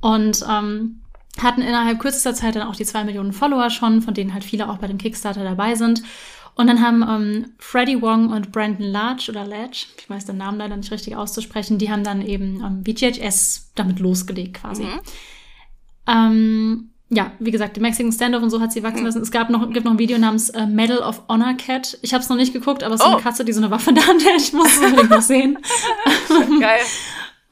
Und 0.00 0.44
ähm, 0.50 1.02
hatten 1.40 1.62
innerhalb 1.62 2.00
kürzester 2.00 2.34
Zeit 2.34 2.56
dann 2.56 2.66
auch 2.66 2.76
die 2.76 2.84
zwei 2.84 3.04
Millionen 3.04 3.32
Follower 3.32 3.70
schon, 3.70 4.02
von 4.02 4.14
denen 4.14 4.34
halt 4.34 4.44
viele 4.44 4.68
auch 4.68 4.78
bei 4.78 4.88
dem 4.88 4.98
Kickstarter 4.98 5.44
dabei 5.44 5.74
sind. 5.74 6.02
Und 6.54 6.66
dann 6.66 6.82
haben 6.82 7.02
ähm, 7.08 7.52
Freddie 7.58 8.02
Wong 8.02 8.30
und 8.30 8.52
Brandon 8.52 8.86
Large 8.86 9.30
oder 9.30 9.46
Ledge, 9.46 9.86
ich 9.96 10.10
weiß 10.10 10.26
den 10.26 10.36
Namen 10.36 10.58
leider 10.58 10.76
nicht 10.76 10.90
richtig 10.90 11.16
auszusprechen, 11.16 11.78
die 11.78 11.90
haben 11.90 12.04
dann 12.04 12.20
eben 12.20 12.62
ähm, 12.62 12.84
VGHS 12.84 13.72
damit 13.74 14.00
losgelegt 14.00 14.60
quasi. 14.60 14.84
Mhm. 14.84 15.00
Ähm, 16.06 16.90
ja, 17.14 17.30
wie 17.38 17.50
gesagt, 17.50 17.76
die 17.76 17.80
Mexican 17.80 18.10
Standoff 18.10 18.42
und 18.42 18.48
so 18.50 18.58
hat 18.60 18.72
sie 18.72 18.82
wachsen 18.82 19.04
lassen. 19.04 19.20
Es 19.20 19.30
gab 19.30 19.50
noch, 19.50 19.70
gibt 19.70 19.84
noch 19.84 19.92
ein 19.92 19.98
Video 19.98 20.16
namens 20.18 20.48
äh, 20.50 20.66
Medal 20.66 20.98
of 20.98 21.22
Honor 21.28 21.54
Cat. 21.54 21.98
Ich 22.00 22.14
habe 22.14 22.22
es 22.22 22.28
noch 22.30 22.36
nicht 22.36 22.52
geguckt, 22.54 22.82
aber 22.82 22.94
es 22.94 23.00
ist 23.02 23.06
Oh. 23.06 23.12
eine 23.12 23.20
Katze, 23.22 23.44
die 23.44 23.52
so 23.52 23.60
eine 23.60 23.70
Waffe 23.70 23.90
Hand 24.08 24.24
hält. 24.24 24.40
Ich 24.40 24.52
muss 24.54 24.68
es 24.72 24.78
unbedingt 24.78 25.10
noch 25.10 25.20
sehen. 25.20 25.58
Geil. 26.60 26.80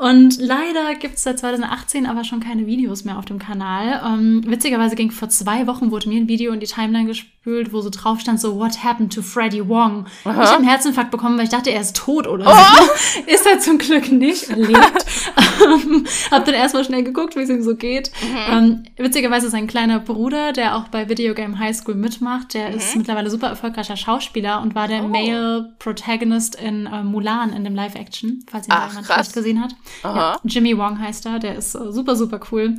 Und 0.00 0.38
leider 0.38 0.94
gibt 0.94 1.16
es 1.16 1.24
seit 1.24 1.40
2018 1.40 2.06
aber 2.06 2.24
schon 2.24 2.40
keine 2.40 2.66
Videos 2.66 3.04
mehr 3.04 3.18
auf 3.18 3.26
dem 3.26 3.38
Kanal. 3.38 4.00
Ähm, 4.02 4.42
witzigerweise 4.46 4.96
ging 4.96 5.10
vor 5.10 5.28
zwei 5.28 5.66
Wochen, 5.66 5.90
wurde 5.90 6.08
mir 6.08 6.18
ein 6.18 6.26
Video 6.26 6.54
in 6.54 6.60
die 6.60 6.66
Timeline 6.66 7.04
ges 7.04 7.22
durchgespült, 7.40 7.72
wo 7.72 7.80
so 7.80 7.90
drauf 7.90 8.20
stand, 8.20 8.40
so, 8.40 8.58
what 8.58 8.82
happened 8.84 9.12
to 9.12 9.22
Freddie 9.22 9.66
Wong? 9.66 10.06
Aha. 10.24 10.42
Ich 10.42 10.48
habe 10.48 10.56
einen 10.56 10.68
Herzinfarkt 10.68 11.10
bekommen, 11.10 11.36
weil 11.38 11.44
ich 11.44 11.50
dachte, 11.50 11.70
er 11.70 11.80
ist 11.80 11.96
tot 11.96 12.26
oder 12.26 12.46
oh. 12.46 12.84
so. 12.84 13.20
Ist 13.26 13.46
er 13.46 13.58
zum 13.60 13.78
Glück 13.78 14.10
nicht, 14.10 14.50
er 14.50 14.56
lebt. 14.56 15.06
Ähm, 15.60 16.06
hab 16.30 16.46
dann 16.46 16.54
erstmal 16.54 16.84
schnell 16.84 17.02
geguckt, 17.02 17.36
wie 17.36 17.40
es 17.40 17.50
ihm 17.50 17.62
so 17.62 17.76
geht. 17.76 18.10
Mhm. 18.22 18.36
Ähm, 18.50 18.82
witzigerweise 18.96 19.50
sein 19.50 19.66
kleiner 19.66 20.00
Bruder, 20.00 20.54
der 20.54 20.74
auch 20.74 20.88
bei 20.88 21.10
Video 21.10 21.34
Game 21.34 21.58
High 21.58 21.76
School 21.76 21.96
mitmacht, 21.96 22.54
der 22.54 22.70
mhm. 22.70 22.76
ist 22.76 22.96
mittlerweile 22.96 23.28
super 23.28 23.48
erfolgreicher 23.48 23.96
Schauspieler 23.96 24.62
und 24.62 24.74
war 24.74 24.88
der 24.88 25.04
oh. 25.04 25.08
Male 25.08 25.74
Protagonist 25.78 26.54
in 26.54 26.86
äh, 26.86 27.02
Mulan 27.02 27.52
in 27.52 27.64
dem 27.64 27.74
Live-Action, 27.74 28.46
falls 28.50 28.68
ihn 28.68 28.72
Ach, 28.74 28.88
jemand 28.88 29.18
nicht 29.18 29.34
gesehen 29.34 29.62
hat. 29.62 29.74
Ja, 30.02 30.38
Jimmy 30.44 30.76
Wong 30.76 30.98
heißt 30.98 31.26
er, 31.26 31.38
der 31.38 31.56
ist 31.56 31.74
äh, 31.74 31.92
super, 31.92 32.16
super 32.16 32.40
cool. 32.50 32.76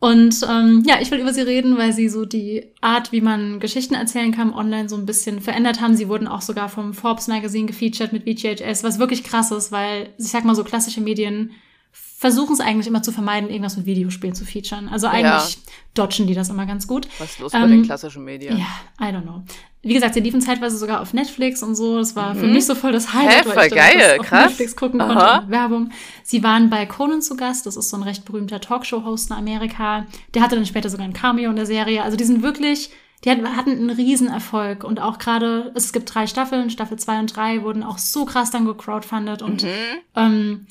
Und 0.00 0.34
ähm, 0.48 0.82
ja, 0.86 0.96
ich 1.00 1.10
will 1.10 1.20
über 1.20 1.34
sie 1.34 1.42
reden, 1.42 1.76
weil 1.76 1.92
sie 1.92 2.08
so 2.08 2.24
die 2.24 2.64
Art, 2.80 3.12
wie 3.12 3.20
man 3.20 3.60
Geschichten 3.60 3.94
erzählen 3.94 4.32
kann, 4.32 4.54
online 4.54 4.88
so 4.88 4.96
ein 4.96 5.04
bisschen 5.04 5.42
verändert 5.42 5.82
haben. 5.82 5.94
Sie 5.94 6.08
wurden 6.08 6.26
auch 6.26 6.40
sogar 6.40 6.70
vom 6.70 6.94
Forbes 6.94 7.28
Magazine 7.28 7.66
gefeatured 7.66 8.12
mit 8.12 8.24
VGHS, 8.24 8.82
was 8.82 8.98
wirklich 8.98 9.24
krass 9.24 9.50
ist, 9.50 9.72
weil 9.72 10.08
ich 10.18 10.28
sag 10.28 10.46
mal 10.46 10.54
so 10.54 10.64
klassische 10.64 11.02
Medien 11.02 11.50
versuchen 11.92 12.52
es 12.52 12.60
eigentlich 12.60 12.86
immer 12.86 13.02
zu 13.02 13.12
vermeiden, 13.12 13.50
irgendwas 13.50 13.76
mit 13.76 13.86
Videospielen 13.86 14.34
zu 14.34 14.44
featuren. 14.44 14.88
Also 14.88 15.06
eigentlich 15.06 15.54
ja. 15.54 15.72
dodgen 15.94 16.26
die 16.26 16.34
das 16.34 16.48
immer 16.48 16.66
ganz 16.66 16.86
gut. 16.86 17.06
Was 17.18 17.32
ist 17.32 17.38
los 17.40 17.54
ähm, 17.54 17.62
bei 17.62 17.68
den 17.68 17.82
klassischen 17.82 18.24
Medien? 18.24 18.58
Ja, 18.58 18.66
I 19.00 19.12
don't 19.12 19.22
know. 19.22 19.42
Wie 19.82 19.94
gesagt, 19.94 20.14
sie 20.14 20.20
liefen 20.20 20.42
zeitweise 20.42 20.76
sogar 20.76 21.00
auf 21.00 21.14
Netflix 21.14 21.62
und 21.62 21.74
so. 21.74 21.98
Das 21.98 22.14
war 22.14 22.34
mhm. 22.34 22.40
für 22.40 22.46
mich 22.46 22.66
so 22.66 22.74
voll 22.74 22.92
das 22.92 23.14
Highlight, 23.14 23.46
Hä, 23.46 23.50
weil 23.54 23.68
ich 23.68 23.74
geil, 23.74 24.18
das 24.18 24.20
auf 24.20 24.30
Netflix 24.30 24.76
gucken 24.76 25.00
Aha. 25.00 25.38
konnte. 25.38 25.50
Werbung. 25.50 25.90
Sie 26.22 26.42
waren 26.42 26.68
bei 26.68 26.84
Conan 26.84 27.22
zu 27.22 27.36
Gast. 27.36 27.64
Das 27.64 27.76
ist 27.76 27.88
so 27.88 27.96
ein 27.96 28.02
recht 28.02 28.24
berühmter 28.26 28.60
Talkshow-Host 28.60 29.30
in 29.30 29.36
Amerika. 29.36 30.06
Der 30.34 30.42
hatte 30.42 30.56
dann 30.56 30.66
später 30.66 30.90
sogar 30.90 31.06
ein 31.06 31.14
Cameo 31.14 31.48
in 31.48 31.56
der 31.56 31.66
Serie. 31.66 32.02
Also 32.02 32.16
die 32.16 32.24
sind 32.24 32.42
wirklich 32.42 32.90
die 33.24 33.30
hatten 33.30 33.70
einen 33.70 33.90
Riesenerfolg 33.90 34.82
und 34.82 35.00
auch 35.00 35.18
gerade, 35.18 35.72
es 35.74 35.92
gibt 35.92 36.14
drei 36.14 36.26
Staffeln, 36.26 36.70
Staffel 36.70 36.98
zwei 36.98 37.18
und 37.18 37.36
drei 37.36 37.62
wurden 37.62 37.82
auch 37.82 37.98
so 37.98 38.24
krass 38.24 38.50
dann 38.50 38.64
gecrowdfundet 38.64 39.42
und 39.42 39.64
mhm. 39.64 39.68
ähm, 40.16 40.66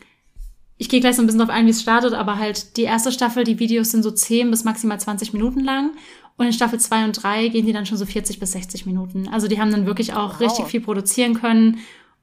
ich 0.77 0.89
gehe 0.89 0.99
gleich 1.01 1.15
so 1.15 1.21
ein 1.21 1.25
bisschen 1.25 1.39
darauf 1.39 1.53
ein, 1.53 1.67
wie 1.67 1.71
es 1.71 1.81
startet, 1.81 2.13
aber 2.13 2.39
halt 2.39 2.77
die 2.77 2.83
erste 2.83 3.11
Staffel, 3.11 3.43
die 3.43 3.59
Videos 3.59 3.91
sind 3.91 4.01
so 4.01 4.11
10 4.11 4.49
bis 4.49 4.63
maximal 4.63 4.99
20 4.99 5.33
Minuten 5.33 5.59
lang. 5.59 5.91
Und 6.39 6.45
in 6.45 6.53
Staffel 6.53 6.79
2 6.79 7.03
und 7.03 7.21
3 7.21 7.49
gehen 7.49 7.65
die 7.65 7.73
dann 7.73 7.85
schon 7.85 7.97
so 7.97 8.05
40 8.05 8.39
bis 8.39 8.53
60 8.53 8.85
Minuten. 8.85 9.27
Also 9.27 9.49
die 9.49 9.59
haben 9.59 9.71
dann 9.71 9.85
wirklich 9.85 10.13
auch 10.13 10.35
wow. 10.35 10.39
richtig 10.39 10.67
viel 10.67 10.79
produzieren 10.79 11.33
können. 11.33 11.79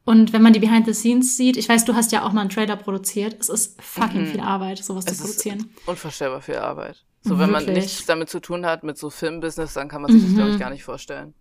Und 0.07 0.33
wenn 0.33 0.41
man 0.41 0.55
die 0.55 0.59
Behind 0.59 0.87
the 0.87 0.95
Scenes 0.95 1.37
sieht, 1.37 1.59
ich 1.59 1.69
weiß, 1.69 1.85
du 1.85 1.95
hast 1.95 2.13
ja 2.13 2.25
auch 2.25 2.33
mal 2.33 2.41
einen 2.41 2.49
Trailer 2.49 2.77
produziert. 2.77 3.37
Es 3.39 3.51
ist 3.51 3.81
fucking 3.83 4.23
mhm. 4.23 4.27
viel 4.29 4.41
Arbeit, 4.41 4.79
sowas 4.79 5.05
es 5.07 5.19
zu 5.19 5.25
produzieren. 5.25 5.69
Unvorstellbar 5.85 6.41
viel 6.41 6.57
Arbeit. 6.57 7.05
So, 7.21 7.39
wenn 7.39 7.51
wirklich. 7.51 7.67
man 7.67 7.75
nichts 7.75 8.07
damit 8.07 8.31
zu 8.31 8.41
tun 8.41 8.65
hat, 8.65 8.85
mit 8.85 8.97
so 8.97 9.11
Filmbusiness, 9.11 9.75
dann 9.75 9.89
kann 9.89 10.01
man 10.01 10.11
sich 10.11 10.23
mhm. 10.23 10.29
das, 10.29 10.35
glaube 10.35 10.51
ich, 10.53 10.59
gar 10.59 10.71
nicht 10.71 10.85
vorstellen. 10.85 11.35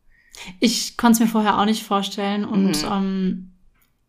Ich 0.60 0.98
konnte 0.98 1.13
es 1.13 1.20
mir 1.22 1.27
vorher 1.27 1.58
auch 1.58 1.65
nicht 1.65 1.84
vorstellen. 1.84 2.44
Und 2.44 2.82
mhm. 2.82 2.91
ähm, 2.91 3.51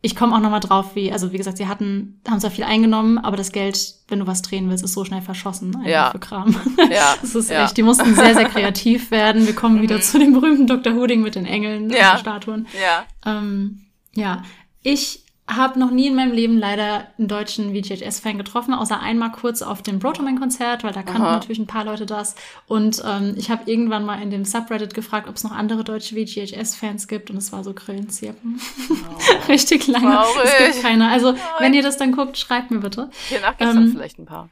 ich 0.07 0.15
komme 0.15 0.37
auch 0.37 0.41
nochmal 0.41 0.61
drauf, 0.61 0.95
wie, 0.95 1.11
also 1.11 1.33
wie 1.33 1.37
gesagt, 1.37 1.57
sie 1.59 1.67
hatten, 1.67 2.21
haben 2.29 2.39
zwar 2.39 2.53
viel 2.53 2.63
eingenommen, 2.63 3.19
aber 3.19 3.37
das 3.37 3.51
Geld, 3.51 3.97
wenn 4.07 4.21
du 4.21 4.29
was 4.29 4.41
drehen 4.41 4.71
willst, 4.71 4.85
ist 4.85 4.93
so 4.93 5.05
schnell 5.05 5.21
verschossen 5.21 5.77
ja. 5.85 6.13
für 6.13 6.21
Kram. 6.21 6.55
Ja. 6.91 7.17
das 7.21 7.35
ist 7.35 7.51
ja. 7.51 7.65
echt, 7.65 7.77
die 7.77 7.83
mussten 7.83 8.15
sehr, 8.15 8.35
sehr 8.35 8.45
kreativ 8.45 9.11
werden. 9.11 9.49
Wir 9.49 9.55
kommen 9.57 9.83
wieder 9.83 9.97
mhm. 9.97 10.03
zu 10.03 10.21
dem 10.21 10.33
berühmten 10.33 10.69
Dr. 10.69 10.95
Hooding 10.95 11.23
mit 11.23 11.35
den 11.35 11.45
Engeln 11.45 11.91
ja. 11.91 12.13
und 12.13 12.21
Statuen. 12.21 12.69
Ja. 12.81 13.05
Ähm, 13.29 13.81
ja. 14.15 14.45
Ich 14.83 15.26
habe 15.49 15.79
noch 15.79 15.93
nie 15.93 16.09
in 16.09 16.17
meinem 16.17 16.33
Leben 16.33 16.59
leider 16.59 17.07
einen 17.19 17.29
deutschen 17.29 17.73
VGHS-Fan 17.73 18.37
getroffen, 18.37 18.75
außer 18.75 19.01
einmal 19.01 19.31
kurz 19.31 19.63
auf 19.63 19.81
dem 19.81 20.01
Brotoman-Konzert, 20.01 20.83
weil 20.83 20.93
da 20.93 21.03
kannten 21.03 21.23
Aha. 21.23 21.35
natürlich 21.35 21.61
ein 21.61 21.69
paar 21.69 21.85
Leute 21.85 22.05
das. 22.05 22.35
Und 22.67 23.01
ähm, 23.07 23.35
ich 23.37 23.51
habe 23.51 23.71
irgendwann 23.71 24.05
mal 24.05 24.21
in 24.21 24.31
dem 24.31 24.45
Subreddit 24.45 24.93
gefragt, 24.95 25.29
ob 25.29 25.37
es 25.37 25.45
noch 25.45 25.53
andere 25.53 25.85
deutsche 25.85 26.17
VGHS-Fans 26.17 27.07
gibt. 27.07 27.31
Und 27.31 27.37
es 27.37 27.53
war 27.53 27.63
so 27.63 27.75
Grillenzirpen. 27.75 28.61
Oh. 28.91 29.49
Richtig 29.49 29.87
lange. 29.87 30.07
Traurig. 30.07 30.45
Es 30.45 30.75
gibt 30.75 30.83
keine. 30.83 31.09
Also, 31.09 31.33
Nein. 31.33 31.41
wenn 31.61 31.75
ihr 31.75 31.83
das 31.83 31.97
dann 31.97 32.11
guckt, 32.11 32.37
schreibt 32.37 32.73
mir 32.73 32.81
bitte. 32.81 33.11
Hier 33.29 33.41
nach 33.41 33.55
ähm, 33.61 33.93
vielleicht 33.93 34.19
ein 34.19 34.27
paar. 34.27 34.49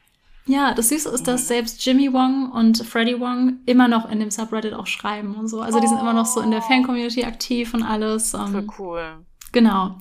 Ja, 0.47 0.73
das 0.73 0.89
Süße 0.89 1.09
ist, 1.09 1.27
dass 1.27 1.47
selbst 1.47 1.83
Jimmy 1.83 2.13
Wong 2.13 2.51
und 2.51 2.77
Freddie 2.85 3.19
Wong 3.19 3.57
immer 3.65 3.87
noch 3.87 4.09
in 4.09 4.19
dem 4.19 4.29
Subreddit 4.29 4.75
auch 4.75 4.85
schreiben 4.85 5.35
und 5.35 5.47
so. 5.47 5.59
Also 5.59 5.79
die 5.79 5.87
sind 5.87 5.99
immer 5.99 6.13
noch 6.13 6.27
so 6.27 6.39
in 6.39 6.51
der 6.51 6.61
Fan-Community 6.61 7.23
aktiv 7.23 7.73
und 7.73 7.81
alles. 7.81 8.33
Ähm, 8.35 8.51
Voll 8.51 8.67
cool. 8.77 9.25
Genau. 9.51 9.97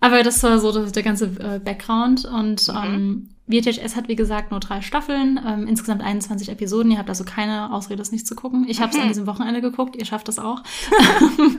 Aber 0.00 0.22
das 0.22 0.42
war 0.42 0.58
so 0.58 0.72
das, 0.72 0.92
der 0.92 1.02
ganze 1.02 1.26
äh, 1.26 1.58
Background. 1.58 2.24
Und 2.24 2.68
mhm. 2.68 2.76
ähm, 2.76 3.28
VHS 3.48 3.96
hat, 3.96 4.08
wie 4.08 4.16
gesagt, 4.16 4.50
nur 4.50 4.60
drei 4.60 4.82
Staffeln, 4.82 5.40
ähm, 5.44 5.66
insgesamt 5.66 6.02
21 6.02 6.50
Episoden. 6.50 6.92
Ihr 6.92 6.98
habt 6.98 7.08
also 7.08 7.24
keine 7.24 7.72
Ausrede, 7.72 7.96
das 7.96 8.12
nicht 8.12 8.26
zu 8.26 8.34
gucken. 8.34 8.66
Ich 8.68 8.80
habe 8.80 8.90
es 8.90 8.96
mhm. 8.96 9.02
an 9.02 9.08
diesem 9.08 9.26
Wochenende 9.26 9.60
geguckt, 9.60 9.96
ihr 9.96 10.04
schafft 10.04 10.28
das 10.28 10.38
auch. 10.38 10.62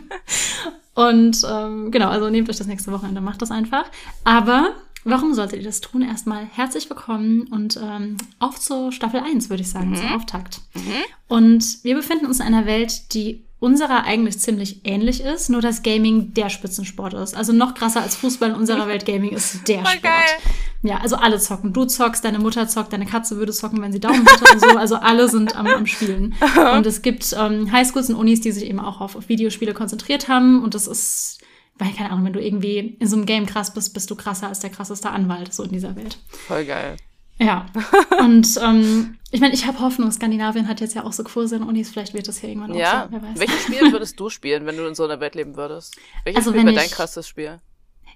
und 0.93 1.41
ähm, 1.49 1.91
genau, 1.91 2.09
also 2.09 2.29
nehmt 2.29 2.49
euch 2.49 2.57
das 2.57 2.67
nächste 2.67 2.91
Wochenende, 2.91 3.21
macht 3.21 3.41
das 3.41 3.51
einfach. 3.51 3.85
Aber 4.23 4.73
warum 5.03 5.33
solltet 5.33 5.59
ihr 5.59 5.65
das 5.65 5.81
tun? 5.81 6.03
Erstmal 6.03 6.45
herzlich 6.45 6.89
willkommen 6.89 7.47
und 7.49 7.79
ähm, 7.81 8.17
auf 8.37 8.59
zur 8.59 8.91
Staffel 8.91 9.21
1, 9.21 9.49
würde 9.49 9.63
ich 9.63 9.69
sagen, 9.69 9.89
mhm. 9.91 9.95
zum 9.95 10.13
Auftakt. 10.13 10.61
Mhm. 10.75 10.81
Und 11.27 11.83
wir 11.83 11.95
befinden 11.95 12.27
uns 12.27 12.39
in 12.39 12.45
einer 12.45 12.65
Welt, 12.67 13.13
die 13.13 13.45
unserer 13.59 14.05
eigentlich 14.05 14.39
ziemlich 14.39 14.81
ähnlich 14.85 15.21
ist, 15.21 15.49
nur 15.49 15.61
dass 15.61 15.83
Gaming 15.83 16.33
der 16.33 16.49
Spitzensport 16.49 17.13
ist. 17.13 17.35
Also 17.35 17.51
noch 17.51 17.73
krasser 17.73 18.01
als 18.01 18.15
Fußball 18.15 18.51
in 18.51 18.55
unserer 18.55 18.87
Welt, 18.87 19.05
Gaming 19.05 19.31
ist 19.31 19.67
der 19.67 19.79
Voll 19.79 19.91
Sport. 19.91 20.03
Geil. 20.03 20.53
Ja, 20.81 20.99
also 20.99 21.17
alle 21.17 21.39
zocken. 21.39 21.73
Du 21.73 21.83
zockst, 21.83 22.23
deine 22.23 22.39
Mutter 22.39 22.69
zockt, 22.69 22.93
deine 22.93 23.05
Katze 23.05 23.35
würde 23.35 23.51
zocken, 23.51 23.81
wenn 23.81 23.91
sie 23.91 23.99
Daumen 23.99 24.25
hätte 24.25 24.53
und 24.53 24.61
so. 24.61 24.77
Also 24.77 24.95
alle 24.95 25.27
sind 25.27 25.57
am, 25.57 25.67
am 25.67 25.85
Spielen. 25.85 26.35
und 26.73 26.85
es 26.85 27.01
gibt 27.01 27.35
ähm, 27.37 27.69
Highschools 27.71 28.09
und 28.09 28.15
Unis, 28.15 28.39
die 28.39 28.53
sich 28.53 28.65
eben 28.65 28.79
auch 28.79 29.01
auf, 29.01 29.17
auf 29.17 29.27
Videospiele 29.27 29.73
konzentriert 29.73 30.29
haben. 30.29 30.63
Und 30.63 30.75
das 30.75 30.87
ist, 30.87 31.39
weil, 31.77 31.91
keine 31.91 32.11
Ahnung, 32.11 32.25
wenn 32.25 32.33
du 32.33 32.41
irgendwie 32.41 32.95
in 32.97 33.07
so 33.07 33.17
einem 33.17 33.25
Game 33.25 33.45
krass 33.45 33.73
bist, 33.73 33.93
bist 33.93 34.09
du 34.09 34.15
krasser 34.15 34.47
als 34.47 34.61
der 34.61 34.69
krasseste 34.69 35.09
Anwalt, 35.09 35.53
so 35.53 35.63
in 35.63 35.71
dieser 35.71 35.97
Welt. 35.97 36.17
Voll 36.29 36.63
geil. 36.63 36.95
Ja. 37.39 37.65
Und 38.19 38.59
ähm, 38.61 39.17
ich 39.31 39.41
meine, 39.41 39.53
ich 39.53 39.65
habe 39.65 39.79
Hoffnung, 39.79 40.11
Skandinavien 40.11 40.67
hat 40.67 40.81
jetzt 40.81 40.95
ja 40.95 41.03
auch 41.03 41.13
so 41.13 41.23
Kurse 41.23 41.55
in 41.55 41.63
Unis, 41.63 41.89
vielleicht 41.89 42.13
wird 42.13 42.27
das 42.27 42.39
hier 42.39 42.49
irgendwann 42.49 42.73
ja. 42.73 43.03
auch 43.03 43.05
so, 43.05 43.11
wer 43.13 43.21
weiß. 43.21 43.39
Welches 43.39 43.63
Spiel 43.63 43.79
würdest 43.91 44.19
du 44.19 44.29
spielen, 44.29 44.65
wenn 44.65 44.77
du 44.77 44.85
in 44.85 44.95
so 44.95 45.03
einer 45.03 45.19
Welt 45.19 45.35
leben 45.35 45.55
würdest? 45.55 45.97
Welches 46.23 46.39
also, 46.39 46.51
Spiel 46.51 46.65
wäre 46.65 46.75
dein 46.75 46.89
krasses 46.89 47.27
Spiel? 47.27 47.59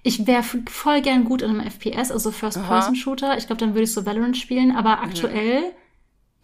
Ich 0.02 0.26
wäre 0.26 0.42
voll 0.42 1.00
gern 1.00 1.24
gut 1.24 1.40
in 1.40 1.50
einem 1.50 1.60
FPS, 1.60 2.10
also 2.10 2.30
First-Person-Shooter. 2.30 3.38
Ich 3.38 3.46
glaube, 3.46 3.60
dann 3.60 3.70
würde 3.70 3.84
ich 3.84 3.92
so 3.92 4.04
Valorant 4.04 4.36
spielen, 4.36 4.76
aber 4.76 4.96
mhm. 4.96 5.02
aktuell 5.04 5.60
mhm 5.60 5.83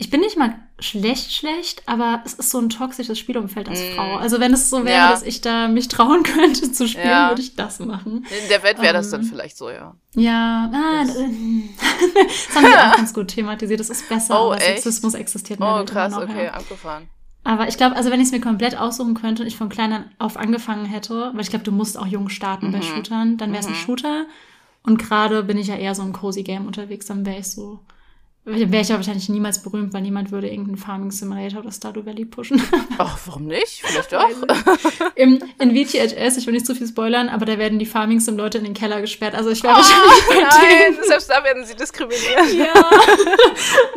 ich 0.01 0.09
bin 0.09 0.21
nicht 0.21 0.39
mal 0.39 0.55
schlecht, 0.79 1.31
schlecht, 1.31 1.83
aber 1.85 2.23
es 2.25 2.33
ist 2.33 2.49
so 2.49 2.59
ein 2.59 2.71
toxisches 2.71 3.19
Spielumfeld 3.19 3.69
als 3.69 3.81
mm. 3.81 3.95
Frau. 3.95 4.17
Also 4.17 4.41
wenn 4.41 4.55
es 4.55 4.71
so 4.71 4.87
wäre, 4.87 4.97
ja. 4.97 5.11
dass 5.11 5.23
ich 5.23 5.43
da 5.43 5.69
mich 5.69 5.89
trauen 5.89 6.23
könnte 6.25 6.73
zu 6.73 6.89
spielen, 6.89 7.07
ja. 7.07 7.29
würde 7.29 7.43
ich 7.43 7.55
das 7.55 7.81
machen. 7.81 8.25
In 8.43 8.49
der 8.49 8.63
Welt 8.63 8.79
wäre 8.81 8.95
um, 8.97 9.03
das 9.03 9.11
dann 9.11 9.21
ähm, 9.21 9.27
vielleicht 9.27 9.59
so, 9.59 9.69
ja. 9.69 9.95
Ja, 10.15 10.71
ah, 10.73 11.05
das, 11.05 11.17
das 11.17 11.19
haben 12.57 12.65
wir 12.65 12.93
auch 12.93 12.97
ganz 12.97 13.13
gut 13.13 13.29
thematisiert. 13.29 13.79
Das 13.79 13.91
ist 13.91 14.09
besser, 14.09 14.43
oh? 14.43 14.55
Sexismus 14.59 15.13
existiert 15.13 15.61
oh, 15.61 15.85
krass, 15.85 16.13
noch, 16.13 16.23
okay, 16.23 16.47
ja. 16.47 16.55
abgefahren. 16.55 17.11
Aber 17.45 17.69
ich 17.69 17.77
glaube, 17.77 17.95
also 17.95 18.11
wenn 18.11 18.21
ich 18.21 18.29
es 18.29 18.33
mir 18.33 18.41
komplett 18.41 18.79
aussuchen 18.79 19.13
könnte 19.13 19.43
und 19.43 19.49
ich 19.49 19.59
von 19.59 19.69
klein 19.69 20.11
auf 20.19 20.39
angefangen 20.39 20.87
hätte, 20.87 21.31
weil 21.35 21.43
ich 21.43 21.51
glaube, 21.51 21.65
du 21.67 21.73
musst 21.73 21.99
auch 21.99 22.07
jung 22.07 22.31
starten 22.31 22.69
mhm. 22.69 22.73
bei 22.73 22.81
Shootern, 22.81 23.37
dann 23.37 23.51
wäre 23.53 23.61
es 23.61 23.67
mhm. 23.67 23.75
ein 23.75 23.79
Shooter. 23.79 24.25
Und 24.83 24.99
gerade 24.99 25.43
bin 25.43 25.59
ich 25.59 25.67
ja 25.67 25.77
eher 25.77 25.95
so 25.95 26.03
im 26.03 26.15
Cozy 26.15 26.43
Game 26.43 26.67
unterwegs, 26.67 27.05
dann 27.05 27.27
wäre 27.27 27.41
ich 27.41 27.51
so 27.51 27.81
Wäre 28.43 28.81
ich 28.81 28.89
ja 28.89 28.97
wahrscheinlich 28.97 29.29
niemals 29.29 29.63
berühmt, 29.63 29.93
weil 29.93 30.01
niemand 30.01 30.33
würde 30.33 30.49
irgendeinen 30.49 30.79
Farming 30.79 31.11
Simulator 31.11 31.61
oder 31.61 31.71
Stardew 31.71 32.07
Valley 32.07 32.25
pushen. 32.25 32.61
Ach, 32.99 33.19
warum 33.27 33.45
nicht? 33.45 33.83
Vielleicht 33.85 34.13
doch. 34.15 34.27
Im, 35.15 35.41
in 35.59 35.77
VTHS, 35.77 36.39
ich 36.39 36.47
will 36.47 36.55
nicht 36.55 36.65
zu 36.65 36.75
viel 36.75 36.87
spoilern, 36.87 37.29
aber 37.29 37.45
da 37.45 37.59
werden 37.59 37.79
die 37.79 37.85
Farming 37.85 38.19
Sim 38.19 38.39
Leute 38.39 38.57
in 38.57 38.65
den 38.65 38.73
Keller 38.73 39.03
gesperrt. 39.03 39.35
Also 39.35 39.51
ich 39.51 39.63
wäre 39.63 39.75
oh, 39.75 39.77
wahrscheinlich 39.77 40.25
bei 40.27 40.41
nein, 40.41 40.95
denen. 40.95 41.05
selbst 41.07 41.29
da 41.29 41.45
werden 41.45 41.67
sie 41.67 41.77
diskriminiert. 41.77 42.55
Ja. 42.55 42.91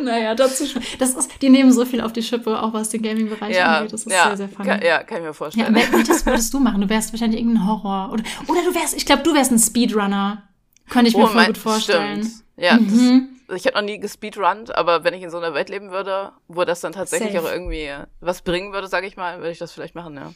naja, 0.02 0.34
dazu 0.34 0.66
schon. 0.66 0.82
Das 0.98 1.14
ist, 1.14 1.30
die 1.40 1.48
nehmen 1.48 1.72
so 1.72 1.86
viel 1.86 2.02
auf 2.02 2.12
die 2.12 2.22
Schippe, 2.22 2.62
auch 2.62 2.74
was 2.74 2.90
den 2.90 3.00
Gaming-Bereich 3.00 3.56
ja, 3.56 3.78
angeht. 3.78 3.94
Das 3.94 4.04
ist 4.04 4.12
ja, 4.12 4.26
sehr, 4.26 4.36
sehr 4.36 4.48
funny. 4.50 4.68
Kann, 4.68 4.82
ja, 4.82 5.02
kann 5.02 5.18
ich 5.18 5.24
mir 5.24 5.34
vorstellen. 5.34 5.74
Ja, 5.74 6.02
das 6.06 6.26
würdest 6.26 6.52
du 6.52 6.60
machen? 6.60 6.82
Du 6.82 6.88
wärst 6.90 7.14
wahrscheinlich 7.14 7.40
irgendein 7.40 7.66
Horror. 7.66 8.10
Oder, 8.12 8.22
oder 8.46 8.62
du 8.62 8.74
wärst, 8.74 8.94
ich 8.94 9.06
glaube, 9.06 9.22
du 9.22 9.32
wärst 9.32 9.52
ein 9.52 9.58
Speedrunner. 9.58 10.42
Könnte 10.90 11.08
ich 11.08 11.16
mir 11.16 11.24
oh, 11.24 11.26
voll 11.28 11.36
mein, 11.36 11.46
gut 11.46 11.58
vorstellen. 11.58 12.24
Stimmt. 12.24 12.44
Ja, 12.58 12.76
mhm 12.76 13.33
ich 13.48 13.64
hätte 13.64 13.76
noch 13.76 13.82
nie 13.82 13.98
gespeedrunnt, 13.98 14.74
aber 14.74 15.04
wenn 15.04 15.14
ich 15.14 15.22
in 15.22 15.30
so 15.30 15.38
einer 15.38 15.54
Welt 15.54 15.68
leben 15.68 15.90
würde, 15.90 16.32
wo 16.48 16.64
das 16.64 16.80
dann 16.80 16.92
tatsächlich 16.92 17.32
Safe. 17.32 17.46
auch 17.46 17.52
irgendwie 17.52 17.90
was 18.20 18.42
bringen 18.42 18.72
würde, 18.72 18.88
sage 18.88 19.06
ich 19.06 19.16
mal, 19.16 19.38
würde 19.38 19.50
ich 19.50 19.58
das 19.58 19.72
vielleicht 19.72 19.94
machen, 19.94 20.16
ja. 20.16 20.32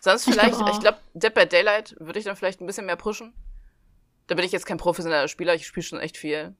Sonst 0.00 0.24
vielleicht, 0.24 0.52
ich 0.52 0.58
glaube, 0.58 0.80
glaub, 0.80 0.96
Dead 1.14 1.34
by 1.34 1.46
Daylight 1.46 1.96
würde 2.00 2.18
ich 2.18 2.24
dann 2.24 2.36
vielleicht 2.36 2.60
ein 2.60 2.66
bisschen 2.66 2.86
mehr 2.86 2.96
pushen. 2.96 3.32
Da 4.26 4.34
bin 4.34 4.44
ich 4.44 4.52
jetzt 4.52 4.66
kein 4.66 4.76
professioneller 4.76 5.28
Spieler, 5.28 5.54
ich 5.54 5.66
spiele 5.66 5.84
schon 5.84 6.00
echt 6.00 6.16
viel. 6.16 6.54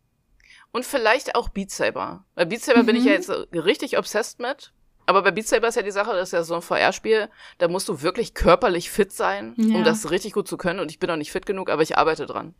Und 0.72 0.84
vielleicht 0.84 1.34
auch 1.34 1.48
Beat 1.48 1.70
Saber. 1.70 2.24
Bei 2.34 2.44
Beat 2.44 2.62
Saber 2.62 2.82
mhm. 2.82 2.86
bin 2.86 2.96
ich 2.96 3.04
ja 3.04 3.12
mhm. 3.12 3.16
jetzt 3.16 3.30
richtig 3.52 3.98
obsessed 3.98 4.40
mit. 4.40 4.72
Aber 5.06 5.22
bei 5.22 5.30
Beat 5.30 5.48
Saber 5.48 5.68
ist 5.68 5.76
ja 5.76 5.82
die 5.82 5.90
Sache, 5.90 6.12
das 6.12 6.28
ist 6.28 6.32
ja 6.32 6.42
so 6.42 6.54
ein 6.54 6.60
VR-Spiel, 6.60 7.30
da 7.56 7.68
musst 7.68 7.88
du 7.88 8.02
wirklich 8.02 8.34
körperlich 8.34 8.90
fit 8.90 9.10
sein, 9.10 9.54
ja. 9.56 9.76
um 9.76 9.82
das 9.82 10.10
richtig 10.10 10.34
gut 10.34 10.46
zu 10.46 10.58
können. 10.58 10.80
Und 10.80 10.90
ich 10.90 10.98
bin 10.98 11.10
auch 11.10 11.16
nicht 11.16 11.32
fit 11.32 11.46
genug, 11.46 11.70
aber 11.70 11.82
ich 11.82 11.96
arbeite 11.96 12.26
dran. 12.26 12.54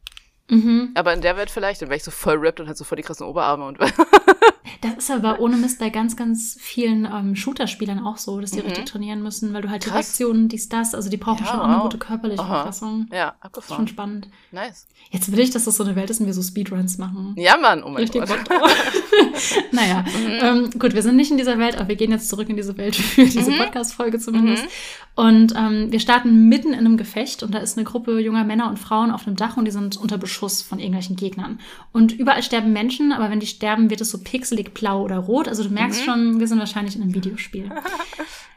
Mhm. 0.50 0.90
Aber 0.94 1.12
in 1.12 1.20
der 1.20 1.36
Welt 1.36 1.50
vielleicht, 1.50 1.82
dann 1.82 1.88
wäre 1.88 1.96
ich 1.96 2.04
so 2.04 2.10
voll 2.10 2.36
ripped 2.36 2.60
und 2.60 2.66
hätte 2.66 2.78
so 2.78 2.84
voll 2.84 2.96
die 2.96 3.02
krassen 3.02 3.26
Oberarme 3.26 3.66
und 3.66 3.78
Das 4.82 4.96
ist 4.96 5.10
aber 5.10 5.40
ohne 5.40 5.56
Mist 5.56 5.80
bei 5.80 5.90
ganz, 5.90 6.14
ganz 6.16 6.56
vielen 6.60 7.04
ähm, 7.04 7.34
Shooter-Spielern 7.34 7.98
auch 8.06 8.16
so, 8.16 8.40
dass 8.40 8.52
die 8.52 8.60
Mhm. 8.60 8.66
richtig 8.66 8.84
trainieren 8.84 9.22
müssen, 9.22 9.52
weil 9.52 9.62
du 9.62 9.70
halt 9.70 9.84
die. 9.86 9.90
Reaktionen, 9.90 10.48
dies, 10.48 10.68
das, 10.68 10.94
also 10.94 11.10
die 11.10 11.16
brauchen 11.16 11.44
Ja, 11.44 11.50
schon 11.50 11.60
auch 11.60 11.64
eine 11.68 11.78
gute 11.80 11.98
körperliche 11.98 12.42
Aha. 12.42 12.54
Verfassung. 12.62 13.06
Ja, 13.10 13.16
Das 13.16 13.24
ist 13.34 13.40
schon 13.40 13.46
abgefahren. 13.46 13.88
spannend. 13.88 14.28
Nice. 14.52 14.86
Jetzt 15.10 15.32
will 15.32 15.40
ich, 15.40 15.50
dass 15.50 15.64
das 15.64 15.76
so 15.76 15.82
eine 15.84 15.96
Welt 15.96 16.10
ist 16.10 16.20
und 16.20 16.26
wir 16.26 16.34
so 16.34 16.42
Speedruns 16.42 16.96
machen. 16.98 17.34
Ja, 17.36 17.56
Mann, 17.56 17.82
oh 17.82 17.88
mein 17.88 18.02
Richtig 18.02 18.24
Gott. 18.24 18.38
Naja, 19.72 20.04
ähm, 20.42 20.70
gut, 20.78 20.94
wir 20.94 21.02
sind 21.02 21.16
nicht 21.16 21.30
in 21.30 21.38
dieser 21.38 21.58
Welt, 21.58 21.76
aber 21.76 21.88
wir 21.88 21.96
gehen 21.96 22.10
jetzt 22.10 22.28
zurück 22.28 22.48
in 22.48 22.56
diese 22.56 22.76
Welt 22.76 22.94
für 22.96 23.24
diese 23.24 23.50
Mhm. 23.50 23.58
Podcast-Folge 23.58 24.18
zumindest. 24.18 24.64
Mhm. 24.64 24.68
Und 25.16 25.54
ähm, 25.56 25.90
wir 25.90 25.98
starten 26.00 26.48
mitten 26.48 26.68
in 26.72 26.78
einem 26.80 26.96
Gefecht 26.96 27.42
und 27.42 27.52
da 27.52 27.58
ist 27.58 27.76
eine 27.76 27.84
Gruppe 27.84 28.20
junger 28.20 28.44
Männer 28.44 28.68
und 28.68 28.78
Frauen 28.78 29.10
auf 29.10 29.26
einem 29.26 29.34
Dach 29.36 29.56
und 29.56 29.64
die 29.64 29.70
sind 29.72 29.96
unter 29.96 30.18
Beschuss 30.18 30.62
von 30.62 30.78
irgendwelchen 30.78 31.16
Gegnern. 31.16 31.58
Und 31.92 32.12
überall 32.12 32.42
sterben 32.42 32.72
Menschen, 32.72 33.10
aber 33.12 33.28
wenn 33.30 33.40
die 33.40 33.46
sterben, 33.46 33.90
wird 33.90 34.00
es 34.00 34.10
so 34.10 34.18
pixelig 34.38 34.72
blau 34.74 35.02
oder 35.02 35.18
rot. 35.18 35.48
Also 35.48 35.64
du 35.64 35.70
merkst 35.70 36.00
Mhm. 36.00 36.04
schon, 36.04 36.40
wir 36.40 36.46
sind 36.48 36.58
wahrscheinlich 36.58 36.94
in 36.96 37.02
einem 37.02 37.14
Videospiel. 37.14 37.70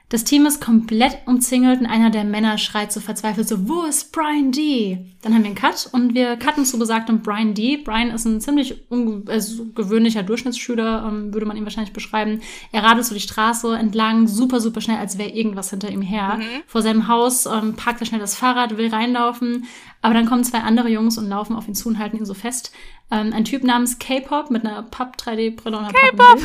Das 0.10 0.26
Team 0.26 0.46
ist 0.46 0.60
komplett 0.60 1.20
umzingelt 1.26 1.80
und 1.80 1.86
einer 1.86 2.10
der 2.10 2.26
Männer 2.26 2.58
schreit 2.58 2.92
so 2.92 3.00
verzweifelt 3.00 3.48
so, 3.48 3.70
wo 3.70 3.84
ist 3.84 4.12
Brian 4.12 4.52
D? 4.52 5.06
Dann 5.22 5.34
haben 5.34 5.44
wir 5.44 5.48
einen 5.48 5.56
Cut 5.56 5.88
und 5.94 6.14
wir 6.14 6.36
cutten 6.36 6.66
zu 6.66 6.78
besagtem 6.78 7.22
Brian 7.22 7.54
D. 7.54 7.78
Brian 7.78 8.12
ist 8.12 8.26
ein 8.26 8.42
ziemlich 8.42 8.76
unge 8.90 9.24
also 9.32 9.68
gewöhnlicher 9.74 10.24
Durchschnittsschüler, 10.24 11.06
ähm, 11.08 11.34
würde 11.34 11.46
man 11.46 11.56
ihn 11.56 11.64
wahrscheinlich 11.64 11.94
beschreiben. 11.94 12.42
Er 12.74 12.84
radelt 12.84 13.06
so 13.06 13.14
die 13.16 13.22
Straße 13.22 13.74
entlang, 13.78 14.28
super, 14.28 14.60
super 14.60 14.82
schnell, 14.82 14.98
als 14.98 15.18
wäre 15.18 15.30
irgendwas 15.30 15.70
hinter 15.70 15.90
ihm 15.90 16.02
her. 16.02 16.40
Mhm. 16.40 16.64
Vor 16.68 16.82
seinem 16.82 17.08
Haus 17.08 17.46
ähm, 17.46 17.76
parkt 17.78 18.02
er 18.02 18.06
schnell 18.06 18.20
das 18.20 18.36
Fahrrad, 18.36 18.76
will 18.76 18.90
reinlaufen, 18.94 19.64
aber 20.02 20.14
dann 20.14 20.26
kommen 20.26 20.44
zwei 20.44 20.60
andere 20.60 20.90
Jungs 20.90 21.18
und 21.18 21.28
laufen 21.28 21.56
auf 21.56 21.68
ihn 21.68 21.76
zu 21.76 21.90
und 21.90 22.00
halten 22.00 22.18
ihn 22.18 22.26
so 22.26 22.34
fest. 22.34 22.72
Ähm, 23.12 23.34
ein 23.34 23.46
Typ 23.46 23.64
namens 23.64 24.00
K-Pop 24.00 24.50
mit 24.50 24.66
einer 24.66 24.84
Papp-3D-Brille 24.84 25.78
und 25.78 25.86
einer 25.86 25.94
K-Pop! 25.94 26.40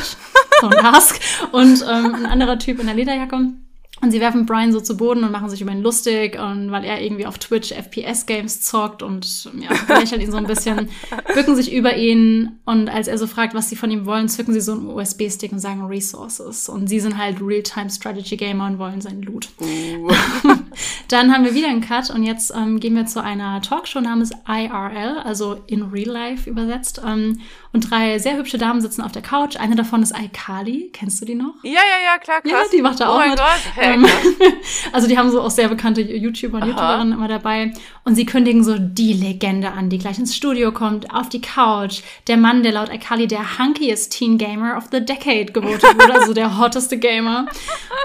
So 0.61 0.67
ein 0.69 0.83
Mask. 0.83 1.19
Und 1.51 1.83
ähm, 1.87 2.15
ein 2.15 2.25
anderer 2.25 2.57
Typ 2.57 2.79
in 2.79 2.87
der 2.87 2.95
Lederjacke. 2.95 3.53
Und 4.01 4.11
sie 4.11 4.19
werfen 4.19 4.45
Brian 4.45 4.71
so 4.71 4.79
zu 4.79 4.95
Boden 4.95 5.23
und 5.23 5.31
machen 5.31 5.49
sich 5.49 5.61
über 5.61 5.71
ihn 5.71 5.81
lustig, 5.81 6.37
und 6.39 6.71
weil 6.71 6.83
er 6.83 7.01
irgendwie 7.01 7.25
auf 7.25 7.39
Twitch 7.39 7.71
FPS-Games 7.71 8.61
zockt 8.61 9.01
und 9.01 9.49
ja, 9.59 9.69
lächeln 9.99 10.21
ihn 10.21 10.31
so 10.31 10.37
ein 10.37 10.45
bisschen, 10.45 10.89
bücken 11.33 11.55
sich 11.55 11.73
über 11.73 11.95
ihn 11.97 12.59
und 12.65 12.89
als 12.89 13.07
er 13.07 13.17
so 13.17 13.25
fragt, 13.25 13.55
was 13.55 13.69
sie 13.69 13.75
von 13.75 13.89
ihm 13.89 14.05
wollen, 14.05 14.29
zücken 14.29 14.53
sie 14.53 14.61
so 14.61 14.73
einen 14.73 14.87
USB-Stick 14.87 15.51
und 15.51 15.59
sagen 15.59 15.85
Resources. 15.85 16.69
Und 16.69 16.87
sie 16.87 16.99
sind 16.99 17.17
halt 17.17 17.41
Real-Time-Strategy-Gamer 17.41 18.67
und 18.67 18.79
wollen 18.79 19.01
seinen 19.01 19.23
Loot. 19.23 19.49
Uh. 19.59 20.11
Dann 21.07 21.33
haben 21.33 21.45
wir 21.45 21.55
wieder 21.55 21.69
einen 21.69 21.81
Cut 21.81 22.09
und 22.09 22.23
jetzt 22.23 22.53
ähm, 22.55 22.79
gehen 22.79 22.95
wir 22.95 23.05
zu 23.05 23.23
einer 23.23 23.61
Talkshow 23.61 24.01
namens 24.01 24.31
IRL, 24.47 25.19
also 25.23 25.63
in 25.67 25.83
Real 25.83 26.09
Life 26.09 26.49
übersetzt. 26.49 27.01
Ähm, 27.05 27.39
und 27.73 27.91
drei 27.91 28.17
sehr 28.19 28.37
hübsche 28.37 28.57
Damen 28.57 28.81
sitzen 28.81 29.01
auf 29.01 29.11
der 29.11 29.21
Couch. 29.21 29.57
Eine 29.57 29.75
davon 29.75 30.01
ist 30.01 30.13
Aikali. 30.13 30.89
Kennst 30.93 31.21
du 31.21 31.25
die 31.25 31.35
noch? 31.35 31.53
Ja, 31.63 31.71
ja, 31.71 32.13
ja, 32.13 32.17
klar, 32.17 32.41
Ja, 32.43 32.57
krass. 32.57 32.69
die 32.71 32.81
macht 32.81 32.99
da 32.99 33.09
oh 33.09 33.19
auch 33.19 33.25
mit. 33.27 33.37
Gott, 33.37 33.85
krass. 33.95 34.51
also 34.91 35.07
die 35.07 35.17
haben 35.17 35.31
so 35.31 35.41
auch 35.41 35.51
sehr 35.51 35.67
bekannte 35.67 36.01
YouTuber 36.01 36.57
und 36.57 36.63
Aha. 36.63 36.69
YouTuberinnen 36.69 37.13
immer 37.13 37.27
dabei. 37.27 37.73
Und 38.03 38.15
sie 38.15 38.25
kündigen 38.25 38.63
so 38.63 38.77
die 38.77 39.13
Legende 39.13 39.71
an, 39.71 39.89
die 39.89 39.97
gleich 39.97 40.19
ins 40.19 40.35
Studio 40.35 40.71
kommt, 40.71 41.13
auf 41.13 41.29
die 41.29 41.41
Couch. 41.41 42.01
Der 42.27 42.37
Mann, 42.37 42.63
der 42.63 42.71
laut 42.73 42.89
Akali 42.89 43.27
der 43.27 43.59
hunkiest 43.59 44.11
Teen 44.17 44.37
Gamer 44.37 44.77
of 44.77 44.85
the 44.91 45.03
Decade 45.03 45.51
gewotet 45.51 45.95
wurde, 45.95 46.13
also 46.13 46.33
der 46.33 46.57
hotteste 46.57 46.97
Gamer. 46.97 47.47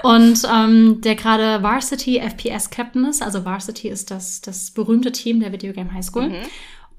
Und 0.03 0.43
ähm, 0.53 1.01
der 1.01 1.15
gerade 1.15 1.63
Varsity 1.63 2.21
FPS 2.21 2.71
Captain 2.71 3.05
ist. 3.05 3.23
Also 3.23 3.45
Varsity 3.45 3.89
ist 3.89 4.11
das, 4.11 4.41
das 4.41 4.71
berühmte 4.71 5.13
Team 5.13 5.41
der 5.41 5.53
Videogame 5.53 5.93
High 5.93 6.05
School. 6.05 6.29
Mhm. 6.29 6.37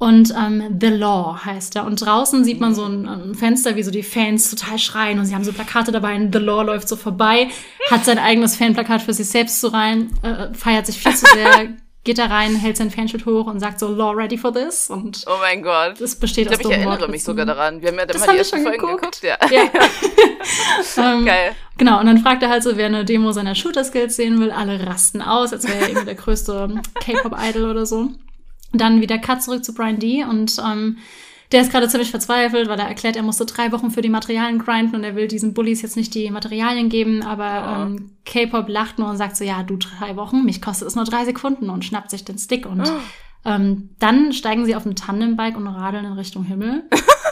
Und 0.04 0.34
ähm, 0.38 0.78
The 0.82 0.88
Law 0.90 1.40
heißt 1.46 1.78
er. 1.78 1.86
Und 1.86 2.06
draußen 2.06 2.44
sieht 2.44 2.60
man 2.60 2.76
so 2.76 2.84
ein, 2.86 3.08
ein 3.08 3.36
Fenster, 3.36 3.78
wie 3.78 3.84
so 3.84 3.90
die 3.92 4.04
Fans 4.04 4.50
total 4.50 4.78
schreien. 4.78 5.18
Und 5.18 5.26
sie 5.28 5.34
haben 5.34 5.46
so 5.46 5.54
Plakate 5.54 5.94
dabei. 5.94 6.16
Und 6.16 6.34
The 6.34 6.40
Law 6.42 6.62
läuft 6.64 6.90
so 6.90 6.98
vorbei, 6.98 7.48
hat 7.90 8.04
sein 8.04 8.20
eigenes 8.20 8.58
Fanplakat 8.58 9.02
für 9.02 9.14
sich 9.14 9.28
selbst 9.30 9.62
so 9.62 9.70
rein, 9.70 10.12
äh, 10.22 10.54
feiert 10.54 10.88
sich 10.88 10.98
viel 11.02 11.16
zu 11.16 11.26
sehr, 11.34 11.70
geht 12.04 12.18
da 12.18 12.26
rein, 12.26 12.54
hält 12.58 12.76
sein 12.76 12.92
Fanschild 12.92 13.26
hoch 13.26 13.46
und 13.48 13.62
sagt 13.62 13.80
so, 13.80 13.88
Law 13.88 14.12
ready 14.12 14.38
for 14.38 14.52
this? 14.54 14.90
Und 14.90 15.24
Oh 15.26 15.38
mein 15.40 15.62
Gott. 15.64 16.02
das 16.02 16.16
besteht 16.18 16.48
Ich 16.48 16.52
aus 16.52 16.60
glaube, 16.60 16.76
ich 16.76 16.82
erinnere 16.82 17.08
mich 17.10 17.24
sogar 17.24 17.46
daran. 17.46 17.82
Wir 17.82 17.88
haben 17.92 17.98
ja 18.00 18.06
Das 18.06 18.18
immer 18.18 18.26
haben 18.28 18.34
die 18.34 18.38
ersten 18.40 18.58
schon 18.58 18.66
Folgen 18.66 18.82
geguckt. 18.82 19.22
geguckt. 19.22 19.52
Ja. 19.52 19.60
Ja. 20.98 21.14
ähm, 21.14 21.26
Geil. 21.26 21.52
Genau, 21.78 22.02
und 22.02 22.08
dann 22.08 22.18
fragt 22.18 22.44
er 22.44 22.50
halt 22.50 22.64
so, 22.64 22.76
wer 22.76 22.88
eine 22.88 23.06
Demo 23.06 23.32
seiner 23.32 23.56
Shooter-Skills 23.56 24.18
sehen 24.18 24.42
will. 24.42 24.52
Alle 24.52 24.86
rasten 24.86 25.22
aus, 25.22 25.54
als 25.54 25.66
wäre 25.66 25.78
er 25.80 25.88
irgendwie 25.88 26.06
der 26.08 26.16
größte 26.16 26.82
K-Pop-Idol 27.00 27.70
oder 27.72 27.86
so. 27.86 28.10
Dann 28.74 29.02
wieder 29.02 29.18
Cut 29.20 29.42
zurück 29.44 29.64
zu 29.64 29.74
Brian 29.74 30.00
D. 30.00 30.24
Und 30.24 30.58
ähm, 30.66 30.98
der 31.52 31.62
ist 31.62 31.72
gerade 31.72 31.88
ziemlich 31.88 32.10
verzweifelt, 32.10 32.68
weil 32.68 32.80
er 32.80 32.88
erklärt, 32.88 33.16
er 33.16 33.22
musste 33.24 33.46
drei 33.46 33.72
Wochen 33.72 33.92
für 33.92 34.02
die 34.02 34.10
Materialien 34.10 34.58
grinden 34.58 34.96
und 34.96 35.04
er 35.04 35.16
will 35.16 35.28
diesen 35.28 35.54
Bullies 35.54 35.84
jetzt 35.84 35.96
nicht 35.96 36.16
die 36.16 36.32
Materialien 36.32 36.90
geben. 36.90 37.22
Aber 37.22 37.46
Ja. 37.46 37.84
ähm, 37.84 38.12
K-Pop 38.26 38.68
lacht 38.70 38.98
nur 38.98 39.10
und 39.10 39.18
sagt 39.18 39.38
so, 39.38 39.44
ja, 39.44 39.62
du 39.64 39.78
drei 39.78 40.16
Wochen, 40.16 40.44
mich 40.44 40.62
kostet 40.62 40.88
es 40.88 40.96
nur 40.96 41.06
drei 41.06 41.26
Sekunden 41.26 41.70
und 41.70 41.86
schnappt 41.86 42.10
sich 42.10 42.26
den 42.26 42.40
Stick. 42.40 42.66
Und 42.66 42.92
ähm, 43.46 43.90
dann 44.00 44.34
steigen 44.34 44.66
sie 44.66 44.76
auf 44.76 44.86
ein 44.86 44.96
Tandembike 44.96 45.58
und 45.58 45.68
radeln 45.68 46.06
in 46.06 46.14
Richtung 46.14 46.44
Himmel. 46.44 46.84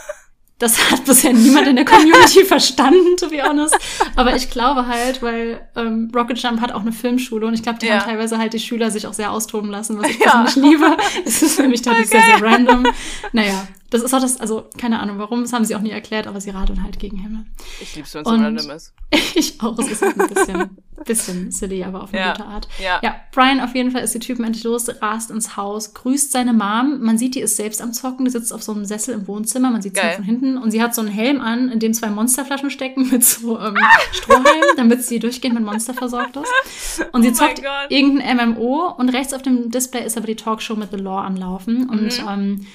Das 0.62 0.91
hat 0.91 1.06
bisher 1.06 1.34
niemand 1.34 1.67
in 1.67 1.76
der 1.76 1.86
Community 1.86 2.45
verstanden, 2.45 3.17
to 3.17 3.30
be 3.30 3.41
honest. 3.43 3.76
Aber 4.15 4.36
ich 4.36 4.50
glaube 4.50 4.86
halt, 4.88 5.21
weil 5.24 5.60
ähm, 5.76 6.12
Rocket 6.15 6.38
Jump 6.41 6.62
hat 6.62 6.71
auch 6.71 6.82
eine 6.82 6.91
Filmschule 6.91 7.47
und 7.47 7.54
ich 7.56 7.63
glaube, 7.63 7.80
die 7.80 7.88
Ja. 7.88 7.95
haben 8.00 8.06
teilweise 8.06 8.38
halt 8.38 8.54
die 8.54 8.60
Schüler 8.60 8.91
sich 8.91 9.08
auch 9.08 9.13
sehr 9.13 9.32
austoben 9.32 9.71
lassen, 9.71 9.97
was 10.00 10.10
ich 10.10 10.19
Ja. 10.19 10.43
persönlich 10.43 10.71
liebe. 10.71 10.97
Es 11.26 11.41
ist 11.41 11.56
für 11.56 11.67
mich 11.67 11.82
tatsächlich 11.82 12.10
sehr, 12.12 12.38
sehr 12.38 12.41
random. 12.41 12.86
Naja, 13.34 13.67
das 13.91 14.01
ist 14.01 14.13
auch 14.13 14.19
das, 14.21 14.39
also 14.41 14.67
keine 14.77 14.99
Ahnung 14.99 15.19
warum, 15.19 15.41
das 15.41 15.54
haben 15.54 15.63
sie 15.65 15.75
auch 15.75 15.82
nie 15.82 15.91
erklärt, 15.91 16.25
aber 16.25 16.41
sie 16.41 16.49
radeln 16.49 16.84
halt 16.84 16.97
gegen 16.99 17.17
Himmel. 17.17 17.45
Ich 17.82 17.95
lieb's, 17.95 18.13
wenn 18.15 18.21
es 18.23 18.27
random 18.32 18.69
ist. 18.71 18.93
Ich 19.36 19.62
auch, 19.62 19.77
es 19.80 19.88
ist 19.89 20.01
halt 20.01 20.19
ein 20.19 20.27
bisschen, 20.27 20.69
bisschen 21.06 21.51
silly, 21.51 21.84
aber 21.86 22.04
auf 22.04 22.13
eine 22.13 22.21
Ja. 22.21 22.32
gute 22.34 22.45
Art. 22.45 22.67
Ja. 22.84 22.99
Ja, 23.01 23.15
Brian 23.32 23.62
auf 23.62 23.73
jeden 23.75 23.91
Fall 23.91 24.01
ist 24.04 24.13
die 24.13 24.19
Typen 24.19 24.43
endlich 24.43 24.63
los, 24.65 24.88
rast 25.01 25.32
ins 25.32 25.56
Haus, 25.56 25.93
grüßt 25.93 26.32
seine 26.34 26.51
Mom. 26.54 26.99
Man 27.01 27.17
sieht, 27.17 27.36
die 27.36 27.39
ist 27.41 27.56
selbst 27.56 27.82
am 27.82 27.93
Zocken, 27.93 28.25
die 28.25 28.32
sitzt 28.32 28.54
auf 28.54 28.62
so 28.63 28.73
einem 28.73 28.84
Sessel 28.86 29.13
im 29.15 29.27
Wohnzimmer, 29.27 29.69
man 29.71 29.82
sieht 29.82 29.95
sie 29.95 30.01
von 30.15 30.23
hinten 30.23 30.58
und 30.58 30.71
sie 30.71 30.82
hat 30.82 30.93
so 30.95 31.01
einen 31.01 31.10
Helm 31.10 31.39
an, 31.41 31.69
in 31.69 31.80
dem 31.80 31.93
zwei 31.93 32.10
Monsterflaschen 32.10 32.69
stecken 32.71 33.10
mit 33.10 33.23
so 33.23 33.58
ähm, 33.60 33.75
Strohhalmen, 34.12 34.75
damit 34.77 35.04
sie 35.04 35.19
durchgehend 35.19 35.56
mit 35.56 35.65
Monster 35.65 35.93
versorgt 35.93 36.38
ist. 36.38 37.06
Und 37.13 37.23
sie 37.23 37.30
Oh 37.30 37.34
zockt 37.34 37.62
irgendein 37.89 38.51
MMO 38.51 38.93
und 38.97 39.10
rechts 39.10 39.34
auf 39.34 39.41
dem 39.41 39.71
Display 39.71 40.06
ist 40.06 40.17
aber 40.17 40.27
die 40.27 40.36
Talkshow 40.36 40.75
mit 40.75 40.91
The 40.91 40.97
Law 40.97 41.21
am 41.21 41.36
Laufen 41.36 41.89
und 41.89 42.01
Mhm. 42.21 42.27
ähm, 42.30 42.65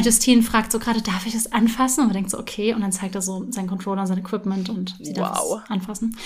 Justine 0.00 0.42
fragt 0.42 0.72
so 0.72 0.78
gerade, 0.78 1.02
darf 1.02 1.26
ich 1.26 1.34
das 1.34 1.52
anfassen? 1.52 2.00
Und 2.00 2.06
man 2.06 2.14
denkt 2.14 2.30
so, 2.30 2.38
okay. 2.38 2.72
Und 2.74 2.80
dann 2.80 2.92
zeigt 2.92 3.14
er 3.14 3.22
so 3.22 3.44
seinen 3.50 3.66
Controller, 3.68 4.06
sein 4.06 4.18
Equipment 4.18 4.70
und 4.70 4.94
sie 5.00 5.12
darf 5.12 5.38
Wow. 5.40 5.60
es 5.64 5.70
anfassen. 5.70 6.16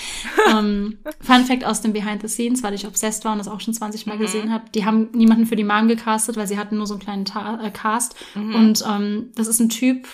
ähm, 0.51 0.97
Fun 1.19 1.43
Fact 1.45 1.65
aus 1.65 1.81
dem 1.81 1.93
Behind 1.93 2.21
the 2.21 2.27
Scenes, 2.27 2.63
weil 2.63 2.73
ich 2.73 2.87
obsessed 2.87 3.25
war 3.25 3.33
und 3.33 3.39
das 3.39 3.47
auch 3.47 3.59
schon 3.59 3.73
20 3.73 4.05
Mal 4.05 4.15
Mhm. 4.17 4.21
gesehen 4.21 4.53
habe. 4.53 4.63
Die 4.73 4.85
haben 4.85 5.09
niemanden 5.13 5.45
für 5.45 5.55
die 5.55 5.63
Mom 5.65 5.87
gecastet, 5.87 6.37
weil 6.37 6.47
sie 6.47 6.57
hatten 6.57 6.77
nur 6.77 6.87
so 6.87 6.93
einen 6.93 7.01
kleinen 7.01 7.25
Ta 7.25 7.59
äh, 7.61 7.71
Cast. 7.71 8.15
Mhm. 8.35 8.55
Und 8.55 8.83
ähm, 8.89 9.31
das 9.35 9.47
ist 9.47 9.59
ein 9.59 9.69
Typ, 9.69 10.07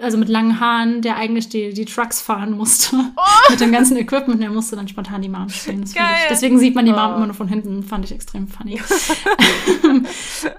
also 0.00 0.18
mit 0.18 0.28
langen 0.28 0.58
Haaren, 0.60 1.02
der 1.02 1.16
eigentlich 1.16 1.48
die, 1.48 1.72
die 1.72 1.84
Trucks 1.84 2.20
fahren 2.22 2.52
musste. 2.52 2.96
mit 3.50 3.60
dem 3.60 3.72
ganzen 3.72 3.96
Equipment. 3.96 4.40
Der 4.42 4.50
musste 4.50 4.76
dann 4.76 4.88
spontan 4.88 5.22
die 5.22 5.28
Mom 5.28 5.48
spielen. 5.48 5.84
Deswegen 6.30 6.58
sieht 6.58 6.74
man 6.74 6.84
die 6.86 6.92
Mom 6.92 7.12
Oh. 7.12 7.16
immer 7.16 7.26
nur 7.26 7.34
von 7.34 7.48
hinten. 7.48 7.82
Fand 7.82 8.04
ich 8.04 8.12
extrem 8.12 8.48
funny. 8.48 8.80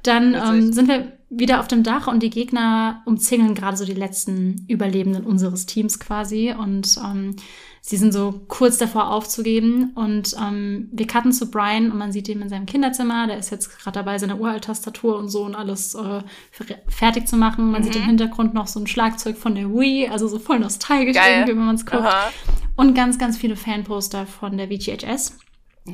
Dann 0.03 0.33
Witzig. 0.33 0.49
ähm, 0.49 0.73
sind 0.73 0.87
wir 0.87 1.13
wieder 1.29 1.59
auf 1.59 1.67
dem 1.67 1.83
Dach 1.83 2.07
und 2.07 2.23
die 2.23 2.29
Gegner 2.29 3.01
umzingeln 3.05 3.53
gerade 3.53 3.75
so 3.77 3.85
die 3.85 3.93
letzten 3.93 4.65
Überlebenden 4.69 5.25
unseres 5.25 5.65
Teams 5.65 5.99
quasi 5.99 6.53
und 6.57 6.97
ähm, 7.03 7.35
sie 7.81 7.97
sind 7.97 8.11
so 8.11 8.41
kurz 8.47 8.77
davor 8.77 9.09
aufzugeben 9.11 9.91
und 9.95 10.35
ähm, 10.41 10.89
wir 10.91 11.07
cutten 11.07 11.31
zu 11.31 11.49
Brian 11.49 11.91
und 11.91 11.97
man 11.97 12.11
sieht 12.11 12.27
ihn 12.27 12.41
in 12.41 12.49
seinem 12.49 12.65
Kinderzimmer, 12.65 13.27
der 13.27 13.37
ist 13.37 13.49
jetzt 13.49 13.79
gerade 13.79 13.95
dabei, 13.99 14.17
seine 14.17 14.35
Uralt-Tastatur 14.37 15.17
und 15.17 15.29
so 15.29 15.43
und 15.43 15.55
alles 15.55 15.95
äh, 15.95 16.21
fer- 16.51 16.79
fertig 16.89 17.27
zu 17.27 17.37
machen. 17.37 17.71
Man 17.71 17.83
sieht 17.83 17.95
im 17.95 18.03
Hintergrund 18.03 18.53
noch 18.53 18.67
so 18.67 18.79
ein 18.79 18.87
Schlagzeug 18.87 19.37
von 19.37 19.55
der 19.55 19.69
Wii, 19.69 20.07
also 20.09 20.27
so 20.27 20.39
voll 20.39 20.59
nostalgisch 20.59 21.15
Geil. 21.15 21.39
irgendwie, 21.39 21.57
wenn 21.57 21.65
man 21.65 21.75
es 21.75 21.85
guckt. 21.85 22.03
Aha. 22.03 22.29
Und 22.75 22.93
ganz, 22.93 23.17
ganz 23.17 23.37
viele 23.37 23.55
Fanposter 23.55 24.25
von 24.25 24.57
der 24.57 24.67
VGHS. 24.67 25.37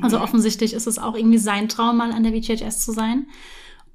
Also 0.02 0.20
offensichtlich 0.20 0.74
ist 0.74 0.88
es 0.88 0.98
auch 0.98 1.14
irgendwie 1.14 1.38
sein 1.38 1.68
Traum, 1.68 1.98
mal 1.98 2.10
an 2.10 2.24
der 2.24 2.32
VGHS 2.32 2.84
zu 2.84 2.90
sein. 2.92 3.26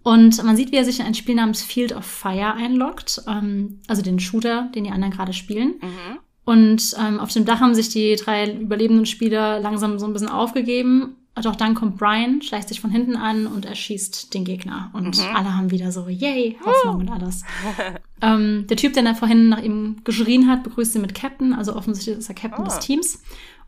Und 0.01 0.41
man 0.45 0.55
sieht, 0.55 0.71
wie 0.71 0.77
er 0.77 0.85
sich 0.85 1.01
in 1.01 1.05
ein 1.05 1.13
Spiel 1.13 1.35
namens 1.35 1.61
Field 1.61 1.91
of 1.93 2.05
Fire 2.05 2.53
einloggt, 2.53 3.21
ähm, 3.27 3.81
also 3.89 4.01
den 4.01 4.17
Shooter, 4.19 4.69
den 4.73 4.85
die 4.85 4.91
anderen 4.91 5.11
gerade 5.13 5.33
spielen. 5.33 5.73
Mhm. 5.81 6.19
Und 6.49 6.95
ähm, 6.99 7.19
auf 7.19 7.31
dem 7.31 7.45
Dach 7.45 7.59
haben 7.59 7.75
sich 7.75 7.89
die 7.89 8.15
drei 8.15 8.51
überlebenden 8.53 9.05
Spieler 9.05 9.59
langsam 9.59 9.99
so 9.99 10.05
ein 10.07 10.13
bisschen 10.13 10.29
aufgegeben. 10.29 11.15
Doch 11.43 11.55
dann 11.55 11.75
kommt 11.75 11.97
Brian, 11.97 12.41
schleicht 12.41 12.67
sich 12.69 12.81
von 12.81 12.89
hinten 12.89 13.15
an 13.15 13.45
und 13.47 13.65
erschießt 13.65 14.33
den 14.33 14.43
Gegner. 14.45 14.89
Und 14.93 15.17
Mhm. 15.19 15.35
alle 15.35 15.55
haben 15.55 15.69
wieder 15.71 15.91
so, 15.91 16.07
yay, 16.09 16.57
Hoffnung 16.65 16.97
und 17.01 17.09
alles. 17.11 17.43
ähm, 18.21 18.65
der 18.67 18.77
Typ, 18.77 18.93
der 18.93 19.03
da 19.03 19.13
vorhin 19.13 19.47
nach 19.49 19.61
ihm 19.61 19.97
geschrien 20.03 20.47
hat, 20.49 20.63
begrüßt 20.63 20.95
ihn 20.95 21.01
mit 21.01 21.13
Captain. 21.13 21.53
Also 21.53 21.75
offensichtlich 21.75 22.17
ist 22.17 22.29
er 22.29 22.35
Captain 22.35 22.65
Ah. 22.65 22.67
des 22.67 22.79
Teams. 22.79 23.21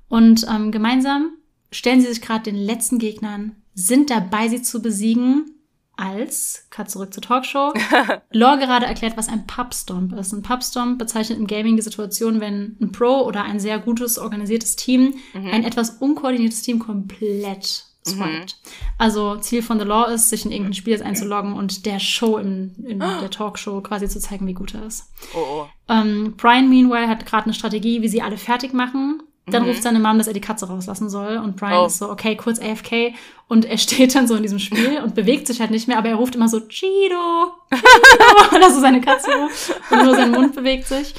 Und 0.09 0.45
ähm, 0.53 0.71
gemeinsam 0.71 1.29
stellen 1.71 2.01
sie 2.01 2.07
sich 2.07 2.21
gerade 2.21 2.43
den 2.43 2.55
letzten 2.57 2.97
Gegnern, 2.99 3.55
sind 3.75 4.09
dabei, 4.09 4.47
sie 4.49 4.61
zu 4.63 4.81
besiegen. 4.81 5.45
Als, 6.01 6.65
cut 6.71 6.89
zurück 6.89 7.13
zur 7.13 7.21
Talkshow, 7.23 7.73
Law 8.31 8.57
gerade 8.57 8.85
erklärt, 8.85 9.15
was 9.17 9.27
ein 9.29 9.45
Pubstomp 9.45 10.13
ist. 10.13 10.33
Ein 10.33 10.41
Pubstomp 10.41 10.97
bezeichnet 10.97 11.37
im 11.37 11.47
Gaming 11.47 11.75
die 11.75 11.81
Situation, 11.81 12.41
wenn 12.41 12.75
ein 12.81 12.91
Pro 12.91 13.21
oder 13.21 13.43
ein 13.43 13.59
sehr 13.59 13.79
gutes, 13.79 14.17
organisiertes 14.17 14.75
Team 14.75 15.13
Mhm. 15.33 15.47
ein 15.51 15.63
etwas 15.63 15.91
unkoordiniertes 15.99 16.61
Team 16.63 16.79
komplett 16.79 17.85
swiped. 18.07 18.57
Also 18.97 19.35
Ziel 19.37 19.61
von 19.61 19.79
The 19.79 19.85
Law 19.85 20.05
ist, 20.05 20.29
sich 20.29 20.43
in 20.45 20.51
irgendein 20.51 20.73
Spiel 20.73 20.93
jetzt 20.93 21.03
einzuloggen 21.03 21.53
und 21.53 21.85
der 21.85 21.99
Show 21.99 22.37
in, 22.37 22.73
in 22.85 22.99
der 23.21 23.29
Talkshow 23.29 23.81
quasi 23.81 24.09
zu 24.09 24.19
zeigen, 24.19 24.47
wie 24.47 24.53
gut 24.53 24.73
er 24.73 24.85
ist. 24.85 25.11
Oh, 25.35 25.37
oh. 25.39 25.65
Ähm, 25.87 26.33
Brian, 26.37 26.69
meanwhile, 26.69 27.07
hat 27.07 27.25
gerade 27.25 27.45
eine 27.45 27.53
Strategie, 27.53 28.01
wie 28.01 28.07
sie 28.07 28.21
alle 28.21 28.37
fertig 28.37 28.73
machen. 28.73 29.21
Dann 29.47 29.63
Mhm. 29.63 29.69
ruft 29.69 29.83
seine 29.83 29.99
Mom, 29.99 30.17
dass 30.17 30.27
er 30.27 30.33
die 30.33 30.41
Katze 30.41 30.67
rauslassen 30.67 31.09
soll. 31.09 31.37
Und 31.37 31.55
Brian 31.57 31.79
Oh. 31.81 31.85
ist 31.87 31.97
so, 31.97 32.09
okay, 32.09 32.35
kurz 32.35 32.59
AFK. 32.59 33.13
Und 33.47 33.65
er 33.65 33.77
steht 33.79 34.15
dann 34.15 34.27
so 34.27 34.35
in 34.35 34.43
diesem 34.43 34.59
Spiel 34.59 34.99
und 35.03 35.13
bewegt 35.15 35.47
sich 35.47 35.59
halt 35.59 35.71
nicht 35.71 35.87
mehr, 35.87 35.97
aber 35.97 36.07
er 36.09 36.15
ruft 36.15 36.35
immer 36.35 36.47
so, 36.47 36.59
Cheeto, 36.61 37.51
Cheeto, 37.69 37.71
weil 38.51 38.61
er 38.61 38.69
so 38.71 38.79
seine 38.79 39.01
Katze. 39.01 39.29
Und 39.89 40.03
nur 40.05 40.15
sein 40.15 40.31
Mund 40.31 40.55
bewegt 40.55 40.85
sich. 40.85 41.13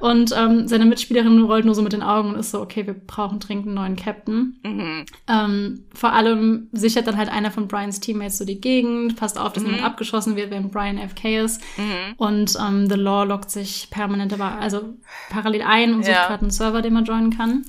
Und 0.00 0.34
ähm, 0.36 0.68
seine 0.68 0.84
Mitspielerin 0.84 1.42
rollt 1.44 1.64
nur 1.64 1.74
so 1.74 1.80
mit 1.82 1.92
den 1.94 2.02
Augen 2.02 2.30
und 2.30 2.38
ist 2.40 2.50
so, 2.50 2.60
okay, 2.60 2.86
wir 2.86 2.92
brauchen 2.94 3.38
dringend 3.38 3.66
einen 3.66 3.74
neuen 3.76 3.96
Captain. 3.96 4.58
Mhm. 4.64 5.06
Ähm, 5.28 5.84
vor 5.94 6.12
allem 6.12 6.68
sichert 6.72 7.06
dann 7.06 7.16
halt 7.16 7.30
einer 7.30 7.50
von 7.50 7.68
Brians 7.68 8.00
Teammates 8.00 8.38
so 8.38 8.44
die 8.44 8.60
Gegend, 8.60 9.16
passt 9.16 9.38
auf, 9.38 9.52
dass 9.54 9.62
Mhm. 9.62 9.70
niemand 9.70 9.86
abgeschossen 9.86 10.36
wird, 10.36 10.50
wenn 10.50 10.70
Brian 10.70 10.98
AFK 10.98 11.38
ist. 11.44 11.62
Mhm. 11.78 12.14
Und 12.18 12.54
ähm, 12.60 12.88
The 12.90 12.96
Law 12.96 13.24
lockt 13.24 13.50
sich 13.50 13.88
permanent, 13.90 14.32
aber 14.34 14.58
also 14.60 14.94
parallel 15.30 15.62
ein 15.62 15.94
und 15.94 16.04
sucht 16.04 16.14
Ja. 16.14 16.26
gerade 16.26 16.42
einen 16.42 16.50
Server, 16.50 16.82
den 16.82 16.92
man 16.92 17.04
joinen 17.06 17.34
kann. 17.34 17.62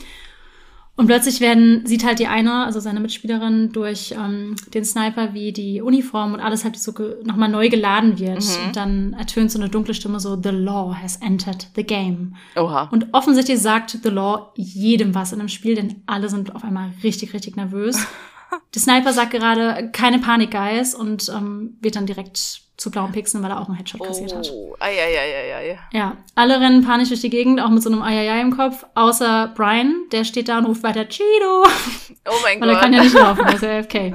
Und 1.00 1.08
plötzlich 1.08 1.40
werden, 1.40 1.86
sieht 1.86 2.04
halt 2.04 2.20
die 2.20 2.28
eine, 2.28 2.66
also 2.66 2.82
seine 2.82 3.00
Mitspielerin, 3.00 3.72
durch 3.72 4.14
ähm, 4.18 4.58
den 4.74 4.84
Sniper, 4.84 5.34
wie 5.34 5.54
die 5.54 5.82
Uniform 5.82 6.34
und 6.34 6.42
alles 6.42 6.66
halt 6.66 6.76
so 6.76 6.92
nochmal 7.24 7.48
neu 7.48 7.70
geladen 7.70 8.20
wird. 8.20 8.44
Mhm. 8.44 8.68
Und 8.68 8.76
dann 8.76 9.14
ertönt 9.14 9.50
so 9.50 9.58
eine 9.60 9.70
dunkle 9.70 9.94
Stimme 9.94 10.20
so, 10.20 10.36
The 10.36 10.50
Law 10.50 10.94
has 10.94 11.16
entered 11.22 11.68
the 11.78 11.86
game. 11.86 12.36
Oha. 12.58 12.90
Und 12.92 13.08
offensichtlich 13.14 13.62
sagt 13.62 14.00
The 14.04 14.10
Law 14.10 14.52
jedem 14.58 15.16
was 15.16 15.32
in 15.32 15.40
dem 15.40 15.48
Spiel, 15.48 15.76
denn 15.76 16.04
alle 16.06 16.28
sind 16.28 16.54
auf 16.54 16.66
einmal 16.66 16.92
richtig, 17.02 17.34
richtig 17.34 17.56
nervös. 17.56 18.06
Der 18.76 18.82
Sniper 18.82 19.14
sagt 19.14 19.32
gerade, 19.32 19.92
keine 19.94 20.20
Panik, 20.20 20.52
Guys, 20.52 20.96
und 20.96 21.30
ähm, 21.30 21.78
wird 21.80 21.96
dann 21.96 22.08
direkt 22.08 22.64
zu 22.80 22.90
blauen 22.92 23.12
Pixeln, 23.12 23.44
weil 23.44 23.52
er 23.52 23.60
auch 23.60 23.68
einen 23.68 23.76
Headshot 23.78 24.02
kassiert 24.02 24.34
hat. 24.34 24.50
Oh, 24.54 24.76
ei, 24.80 24.92
ei, 24.92 25.20
ei, 25.20 25.54
ei, 25.54 25.72
ei. 25.74 25.80
Ja, 25.92 26.16
alle 26.36 26.60
rennen 26.62 26.84
panisch 26.84 27.10
durch 27.10 27.22
die 27.22 27.30
Gegend, 27.30 27.60
auch 27.60 27.70
mit 27.70 27.84
so 27.84 27.92
einem 27.92 28.02
Eieiei 28.02 28.40
im 28.42 28.56
Kopf, 28.56 28.86
außer 28.96 29.52
Brian, 29.56 29.94
der 30.14 30.24
steht 30.24 30.48
da 30.48 30.58
und 30.60 30.66
ruft 30.66 30.82
weiter 30.84 31.08
Cheeto, 31.08 31.66
Oh 32.28 32.32
mein 32.44 32.62
weil 32.62 32.70
er 32.70 32.76
Gott. 32.76 32.84
kann 32.84 32.94
ja 32.94 33.04
nicht 33.04 33.14
laufen, 33.16 33.46
er 33.46 33.54
ist 33.56 33.64
ja 33.64 33.70
AFK. 33.80 34.14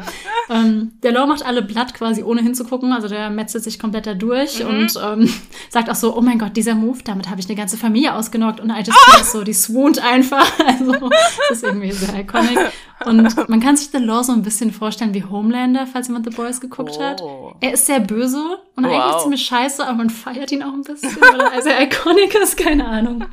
ähm, 0.51 0.93
der 1.03 1.13
Law 1.13 1.27
macht 1.27 1.45
alle 1.45 1.63
blatt 1.63 1.95
quasi 1.95 2.23
ohne 2.23 2.41
hinzugucken, 2.43 2.93
also 2.93 3.09
der 3.09 3.29
metzelt 3.31 3.65
sich 3.65 3.79
komplett 3.79 4.07
da 4.07 4.15
durch 4.15 4.63
Mhm. 4.65 4.69
und 4.71 4.99
ähm, 5.05 5.35
sagt 5.71 5.91
auch 5.91 5.95
so, 5.95 6.17
oh 6.17 6.21
mein 6.23 6.39
Gott, 6.39 6.57
dieser 6.57 6.75
Move, 6.75 6.99
damit 7.05 7.29
habe 7.29 7.41
ich 7.41 7.47
eine 7.47 7.57
ganze 7.57 7.77
Familie 7.77 8.15
ausgenockt 8.15 8.61
und 8.61 8.71
I 8.71 8.79
just 8.79 8.99
feel 8.99 9.25
so, 9.25 9.45
die 9.45 9.53
swoont 9.55 9.99
einfach. 10.03 10.45
Also, 10.67 10.93
das 10.93 11.51
ist 11.59 11.65
irgendwie 11.65 11.93
sehr 11.93 12.19
iconic. 12.21 12.59
Und 13.05 13.49
man 13.49 13.61
kann 13.61 13.77
sich 13.77 13.89
The 13.91 13.99
Law 13.99 14.23
so 14.23 14.33
ein 14.33 14.43
bisschen 14.43 14.73
vorstellen 14.73 15.13
wie 15.15 15.23
Homelander, 15.25 15.87
falls 15.87 16.09
jemand 16.09 16.29
The 16.31 16.35
Boys 16.35 16.61
geguckt 16.61 16.99
hat. 17.01 17.21
Oh. 17.23 17.53
Er 17.61 17.75
ist 17.75 17.87
sehr 17.87 18.01
böse 18.01 18.54
und 18.77 18.85
Wow. 18.85 18.93
eigentlich 18.93 19.23
ziemlich 19.23 19.43
scheiße, 19.47 19.85
aber 19.87 19.97
man 19.99 20.11
feiert 20.11 20.51
ihn 20.53 20.63
auch 20.63 20.73
ein 20.73 20.83
bisschen, 20.83 21.17
weil 21.21 21.41
er 21.41 21.63
sehr 21.63 21.81
iconic 21.87 22.35
ist, 22.35 22.57
keine 22.57 22.87
Ahnung. 22.87 23.25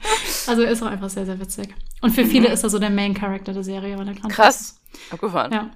Also 0.47 0.61
er 0.63 0.71
ist 0.71 0.81
auch 0.83 0.87
einfach 0.87 1.09
sehr, 1.09 1.25
sehr 1.25 1.39
witzig. 1.39 1.73
Und 2.01 2.11
für 2.11 2.25
viele 2.25 2.47
ist 2.49 2.63
er 2.63 2.69
so 2.69 2.79
der 2.79 2.89
Main 2.89 3.13
Character 3.13 3.53
der 3.53 3.63
Serie, 3.63 3.97
weil 3.97 4.07
er 4.07 4.13
grandios 4.13 4.29
ist. 4.31 4.35
Krass. 4.35 4.81
Abgefahren. 5.11 5.51
Ja. 5.51 5.69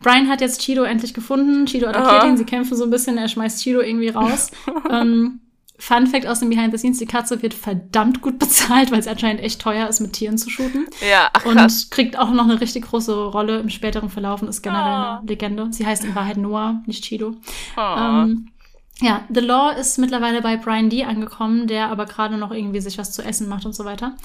Brian 0.00 0.28
hat 0.28 0.40
jetzt 0.40 0.60
Cheeto 0.60 0.82
endlich 0.82 1.14
gefunden. 1.14 1.66
Cheeto 1.66 1.86
attackiert 1.86 2.22
Aha. 2.22 2.28
ihn, 2.28 2.36
sie 2.36 2.44
kämpfen 2.44 2.76
so 2.76 2.84
ein 2.84 2.90
bisschen, 2.90 3.16
er 3.18 3.28
schmeißt 3.28 3.62
Cheeto 3.62 3.80
irgendwie 3.80 4.08
raus. 4.08 4.50
ähm, 4.90 5.40
Fun 5.78 6.06
Fact 6.06 6.26
aus 6.28 6.38
dem 6.38 6.48
Behind 6.48 6.70
the 6.72 6.78
Scenes, 6.78 6.98
die 6.98 7.06
Katze 7.06 7.42
wird 7.42 7.54
verdammt 7.54 8.20
gut 8.22 8.38
bezahlt, 8.38 8.92
weil 8.92 9.00
es 9.00 9.08
anscheinend 9.08 9.42
echt 9.42 9.60
teuer 9.60 9.88
ist, 9.88 9.98
mit 10.00 10.12
Tieren 10.12 10.38
zu 10.38 10.48
shooten. 10.48 10.86
Ja, 11.08 11.28
ach 11.32 11.44
Und 11.44 11.56
krass. 11.56 11.90
kriegt 11.90 12.16
auch 12.16 12.30
noch 12.30 12.44
eine 12.44 12.60
richtig 12.60 12.84
große 12.84 13.12
Rolle 13.12 13.58
im 13.58 13.68
späteren 13.68 14.08
Verlauf 14.08 14.42
und 14.42 14.48
ist 14.48 14.62
generell 14.62 14.84
Ah. 14.84 15.16
eine 15.18 15.26
Legende. 15.28 15.68
Sie 15.72 15.84
heißt 15.84 16.04
in 16.04 16.14
Wahrheit 16.14 16.36
Noah, 16.36 16.82
nicht 16.86 17.02
Cheeto. 17.04 17.34
Oh. 17.76 17.80
Ähm, 17.98 18.48
ja, 19.00 19.24
The 19.32 19.40
Law 19.40 19.70
ist 19.72 19.98
mittlerweile 19.98 20.42
bei 20.42 20.56
Brian 20.56 20.90
D. 20.90 21.04
angekommen, 21.04 21.66
der 21.66 21.88
aber 21.88 22.06
gerade 22.06 22.36
noch 22.36 22.50
irgendwie 22.52 22.80
sich 22.80 22.98
was 22.98 23.12
zu 23.12 23.22
essen 23.22 23.48
macht 23.48 23.64
und 23.66 23.74
so 23.74 23.84
weiter. 23.84 24.16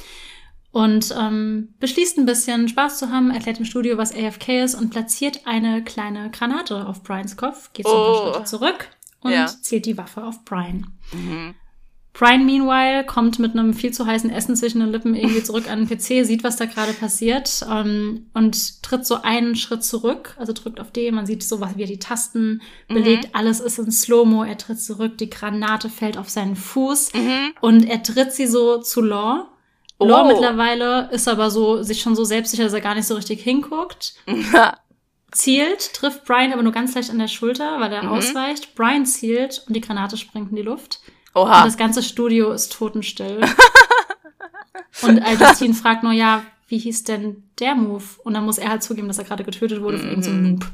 Und 0.72 1.16
ähm, 1.18 1.74
beschließt 1.80 2.18
ein 2.20 2.26
bisschen 2.26 2.68
Spaß 2.68 3.00
zu 3.00 3.10
haben, 3.10 3.32
erklärt 3.32 3.58
im 3.58 3.66
Studio, 3.66 3.98
was 3.98 4.14
AFK 4.14 4.64
ist 4.64 4.76
und 4.76 4.90
platziert 4.92 5.42
eine 5.48 5.84
kleine 5.84 6.30
Granate 6.30 6.86
auf 6.86 7.02
Brians 7.04 7.38
Kopf, 7.38 7.72
geht 7.74 7.88
so 7.88 7.92
ein 7.94 7.98
paar 7.98 8.22
Oh. 8.22 8.32
Schritte 8.34 8.44
zurück 8.46 8.90
und 9.22 9.32
Ja. 9.32 9.48
zielt 9.48 9.86
die 9.86 9.98
Waffe 9.98 10.24
auf 10.24 10.44
Brian. 10.46 10.88
Mhm. 11.14 11.56
Brian, 12.18 12.46
meanwhile, 12.48 13.06
kommt 13.06 13.38
mit 13.38 13.52
einem 13.52 13.74
viel 13.76 13.92
zu 13.94 14.08
heißen 14.08 14.32
Essen 14.32 14.56
zwischen 14.56 14.80
den 14.80 14.90
Lippen 14.90 15.14
irgendwie 15.14 15.44
zurück 15.44 15.70
an 15.70 15.86
den 15.86 15.88
PC, 15.88 16.26
sieht, 16.26 16.44
was 16.44 16.56
da 16.56 16.66
gerade 16.66 16.94
passiert 16.94 17.64
ähm, 17.72 18.26
und 18.34 18.82
tritt 18.82 19.06
so 19.06 19.22
einen 19.22 19.56
Schritt 19.56 19.84
zurück, 19.84 20.36
also 20.40 20.52
drückt 20.52 20.80
auf 20.80 20.90
D, 20.90 21.12
man 21.12 21.28
sieht 21.28 21.44
so, 21.44 21.62
was 21.62 21.78
wie 21.78 21.82
er 21.84 21.88
die 21.88 22.00
Tasten 22.00 22.62
belegt, 22.88 23.30
alles 23.34 23.60
ist 23.60 23.78
in 23.78 23.92
Slow-Mo, 23.92 24.44
er 24.44 24.58
tritt 24.58 24.82
zurück, 24.82 25.20
die 25.20 25.30
Granate 25.30 25.90
fällt 25.90 26.18
auf 26.18 26.30
seinen 26.30 26.56
Fuß 26.56 27.14
Mhm. 27.14 27.54
und 27.62 27.84
er 27.88 28.02
tritt 28.02 28.34
sie 28.34 28.48
so 28.48 28.80
zu 28.80 29.02
Law. 29.02 29.48
Oh. 30.00 30.06
Law 30.08 30.26
mittlerweile 30.28 31.10
ist 31.12 31.28
aber 31.28 31.52
so, 31.52 31.84
sich 31.84 32.02
schon 32.02 32.16
so 32.16 32.24
selbstsicher, 32.24 32.64
dass 32.64 32.74
er 32.74 32.82
gar 32.82 32.96
nicht 32.96 33.08
so 33.08 33.14
richtig 33.16 33.42
hinguckt. 33.44 34.16
Zielt, 35.32 35.94
trifft 35.94 36.26
Brian 36.26 36.54
aber 36.54 36.64
nur 36.64 36.72
ganz 36.72 36.96
leicht 36.96 37.10
an 37.12 37.20
der 37.20 37.28
Schulter, 37.28 37.80
weil 37.80 37.92
er 37.92 38.04
Mhm. 38.04 38.10
ausweicht. 38.10 38.74
Brian 38.76 39.06
zielt 39.06 39.64
und 39.68 39.76
die 39.76 39.82
Granate 39.82 40.18
springt 40.18 40.50
in 40.52 40.56
die 40.56 40.62
Luft. 40.64 41.00
Oha. 41.38 41.60
Und 41.60 41.68
das 41.68 41.78
ganze 41.78 42.04
Studio 42.04 42.52
ist 42.52 42.74
totenstill. 42.74 43.42
und 45.02 45.20
Albertine 45.20 45.74
fragt 45.74 46.04
nur, 46.04 46.14
ja, 46.14 46.44
wie 46.68 46.78
hieß 46.78 47.04
denn 47.06 47.44
der 47.60 47.76
Move? 47.76 48.04
Und 48.24 48.34
dann 48.34 48.46
muss 48.46 48.58
er 48.58 48.70
halt 48.70 48.84
zugeben, 48.84 49.08
dass 49.08 49.18
er 49.18 49.24
gerade 49.24 49.44
getötet 49.44 49.82
wurde 49.82 50.00
von 50.00 50.10
irgendeinem 50.10 50.52
Noob. 50.52 50.66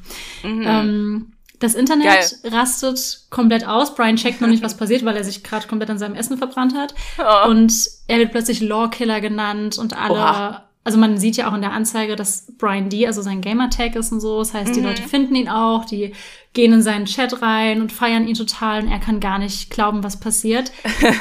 Mhm. 0.43 0.63
Ähm, 0.65 1.33
das 1.59 1.75
Internet 1.75 2.05
Geil. 2.05 2.51
rastet 2.51 3.21
komplett 3.29 3.65
aus. 3.65 3.95
Brian 3.95 4.17
checkt 4.17 4.41
noch 4.41 4.49
nicht, 4.49 4.63
was 4.63 4.75
passiert, 4.75 5.05
weil 5.05 5.15
er 5.15 5.23
sich 5.23 5.43
gerade 5.43 5.67
komplett 5.67 5.89
an 5.89 5.97
seinem 5.97 6.15
Essen 6.15 6.37
verbrannt 6.37 6.75
hat. 6.75 6.93
Oh. 7.19 7.49
Und 7.49 7.73
er 8.07 8.17
wird 8.17 8.31
plötzlich 8.31 8.59
Lawkiller 8.59 9.21
genannt 9.21 9.77
und 9.77 9.95
alle. 9.95 10.13
Oha. 10.13 10.69
Also 10.83 10.97
man 10.97 11.17
sieht 11.17 11.37
ja 11.37 11.49
auch 11.49 11.53
in 11.53 11.61
der 11.61 11.71
Anzeige, 11.71 12.15
dass 12.15 12.47
Brian 12.57 12.89
D, 12.89 13.07
also 13.07 13.21
sein 13.21 13.41
Gamertag 13.41 13.95
ist 13.95 14.11
und 14.11 14.19
so. 14.19 14.39
Das 14.39 14.53
heißt, 14.53 14.75
die 14.75 14.81
Mhm. 14.81 14.87
Leute 14.87 15.03
finden 15.03 15.35
ihn 15.35 15.49
auch, 15.49 15.85
die 15.85 16.13
gehen 16.53 16.73
in 16.73 16.81
seinen 16.81 17.05
Chat 17.05 17.41
rein 17.41 17.81
und 17.81 17.91
feiern 17.91 18.27
ihn 18.27 18.35
total 18.35 18.83
und 18.83 18.89
er 18.91 18.99
kann 18.99 19.19
gar 19.19 19.39
nicht 19.39 19.69
glauben, 19.69 20.03
was 20.03 20.19
passiert. 20.19 20.71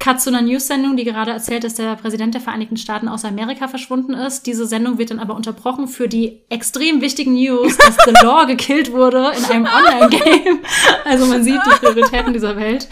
Cut 0.00 0.20
zu 0.20 0.30
einer 0.30 0.42
News-Sendung, 0.42 0.96
die 0.96 1.04
gerade 1.04 1.30
erzählt, 1.30 1.62
dass 1.62 1.74
der 1.74 1.94
Präsident 1.94 2.34
der 2.34 2.40
Vereinigten 2.40 2.76
Staaten 2.76 3.06
aus 3.06 3.24
Amerika 3.24 3.68
verschwunden 3.68 4.14
ist. 4.14 4.46
Diese 4.46 4.66
Sendung 4.66 4.98
wird 4.98 5.12
dann 5.12 5.20
aber 5.20 5.36
unterbrochen 5.36 5.86
für 5.86 6.08
die 6.08 6.40
extrem 6.48 7.00
wichtigen 7.00 7.34
News, 7.34 7.76
dass 7.76 7.96
The 8.04 8.10
Law 8.24 8.44
gekillt 8.46 8.90
wurde 8.90 9.30
in 9.38 9.44
einem 9.44 9.66
Online-Game. 9.76 10.58
Also 11.04 11.26
man 11.26 11.44
sieht 11.44 11.60
die 11.64 11.78
Prioritäten 11.78 12.32
dieser 12.32 12.56
Welt. 12.56 12.88